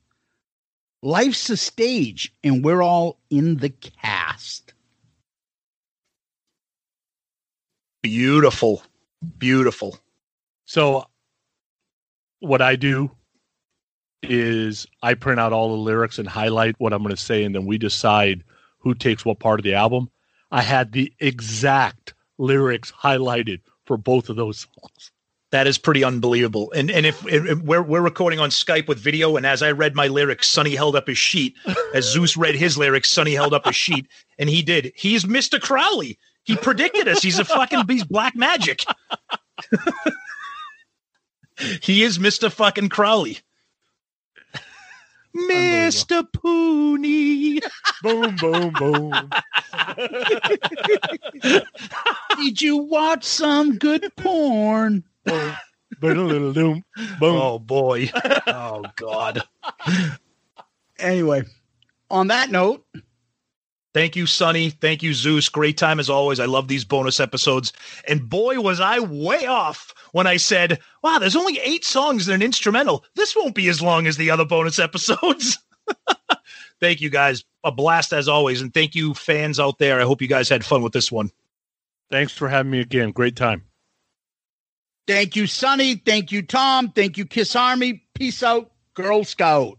Life's 1.02 1.48
a 1.48 1.56
stage, 1.56 2.34
and 2.44 2.62
we're 2.62 2.82
all 2.82 3.18
in 3.30 3.56
the 3.56 3.70
cast. 3.70 4.74
Beautiful. 8.02 8.82
Beautiful. 9.38 9.98
So, 10.66 11.06
what 12.40 12.60
I 12.60 12.76
do 12.76 13.10
is 14.22 14.86
I 15.02 15.14
print 15.14 15.40
out 15.40 15.54
all 15.54 15.70
the 15.70 15.82
lyrics 15.82 16.18
and 16.18 16.28
highlight 16.28 16.74
what 16.78 16.92
I'm 16.92 17.02
going 17.02 17.16
to 17.16 17.20
say, 17.20 17.42
and 17.42 17.54
then 17.54 17.64
we 17.64 17.78
decide 17.78 18.44
who 18.80 18.94
takes 18.94 19.24
what 19.24 19.40
part 19.40 19.58
of 19.58 19.64
the 19.64 19.74
album. 19.74 20.10
I 20.52 20.60
had 20.60 20.92
the 20.92 21.12
exact 21.18 22.14
lyrics 22.38 22.92
highlighted 22.92 23.60
for 23.86 23.96
both 23.96 24.28
of 24.28 24.36
those 24.36 24.60
songs. 24.60 25.10
That 25.50 25.66
is 25.66 25.78
pretty 25.78 26.04
unbelievable. 26.04 26.72
And 26.72 26.90
and 26.90 27.04
if, 27.04 27.26
if 27.26 27.60
we're 27.60 27.82
we're 27.82 28.00
recording 28.00 28.38
on 28.38 28.50
Skype 28.50 28.88
with 28.88 28.98
video, 28.98 29.36
and 29.36 29.44
as 29.44 29.62
I 29.62 29.72
read 29.72 29.94
my 29.94 30.08
lyrics, 30.08 30.48
Sonny 30.48 30.74
held 30.74 30.96
up 30.96 31.08
his 31.08 31.18
sheet. 31.18 31.54
As 31.94 32.10
Zeus 32.10 32.36
read 32.36 32.54
his 32.54 32.78
lyrics, 32.78 33.10
Sonny 33.10 33.32
held 33.32 33.52
up 33.52 33.66
his 33.66 33.76
sheet, 33.76 34.06
and 34.38 34.48
he 34.48 34.62
did. 34.62 34.92
He's 34.94 35.24
Mr. 35.24 35.60
Crowley. 35.60 36.18
He 36.44 36.56
predicted 36.56 37.08
us. 37.08 37.22
He's 37.22 37.38
a 37.38 37.44
fucking 37.44 37.84
he's 37.88 38.04
black 38.04 38.34
magic. 38.34 38.84
he 41.82 42.02
is 42.02 42.18
Mr. 42.18 42.50
fucking 42.50 42.88
Crowley. 42.88 43.38
Mr. 45.36 46.26
Pooney. 46.32 47.60
boom, 48.02 48.38
boom, 48.38 48.76
boom. 48.76 49.34
Did 52.36 52.62
you 52.62 52.76
watch 52.78 53.24
some 53.24 53.78
good 53.78 54.10
porn? 54.16 55.04
boom, 55.24 55.56
boom, 56.00 56.52
boom. 56.52 56.84
Oh 57.20 57.58
boy. 57.58 58.10
Oh 58.46 58.84
God. 58.96 59.42
Anyway, 60.98 61.42
on 62.10 62.28
that 62.28 62.50
note, 62.50 62.84
Thank 63.94 64.16
you, 64.16 64.26
Sonny. 64.26 64.70
Thank 64.70 65.02
you, 65.02 65.12
Zeus. 65.12 65.48
Great 65.48 65.76
time 65.76 66.00
as 66.00 66.08
always. 66.08 66.40
I 66.40 66.46
love 66.46 66.66
these 66.66 66.84
bonus 66.84 67.20
episodes. 67.20 67.72
And 68.08 68.28
boy, 68.28 68.58
was 68.60 68.80
I 68.80 69.00
way 69.00 69.46
off 69.46 69.92
when 70.12 70.26
I 70.26 70.38
said, 70.38 70.80
wow, 71.02 71.18
there's 71.18 71.36
only 71.36 71.58
eight 71.58 71.84
songs 71.84 72.26
and 72.26 72.34
an 72.34 72.42
instrumental. 72.42 73.04
This 73.16 73.36
won't 73.36 73.54
be 73.54 73.68
as 73.68 73.82
long 73.82 74.06
as 74.06 74.16
the 74.16 74.30
other 74.30 74.46
bonus 74.46 74.78
episodes. 74.78 75.58
thank 76.80 77.02
you, 77.02 77.10
guys. 77.10 77.44
A 77.64 77.70
blast 77.70 78.14
as 78.14 78.28
always. 78.28 78.62
And 78.62 78.72
thank 78.72 78.94
you, 78.94 79.12
fans 79.12 79.60
out 79.60 79.78
there. 79.78 80.00
I 80.00 80.04
hope 80.04 80.22
you 80.22 80.28
guys 80.28 80.48
had 80.48 80.64
fun 80.64 80.82
with 80.82 80.94
this 80.94 81.12
one. 81.12 81.30
Thanks 82.10 82.32
for 82.32 82.48
having 82.48 82.72
me 82.72 82.80
again. 82.80 83.10
Great 83.10 83.36
time. 83.36 83.64
thank 85.06 85.36
you, 85.36 85.46
Sonny. 85.46 85.96
Thank 85.96 86.32
you, 86.32 86.42
Tom. 86.42 86.90
Thank 86.92 87.18
you, 87.18 87.26
Kiss 87.26 87.54
Army. 87.56 88.04
Peace 88.14 88.42
out, 88.42 88.70
Girl 88.94 89.24
Scout. 89.24 89.78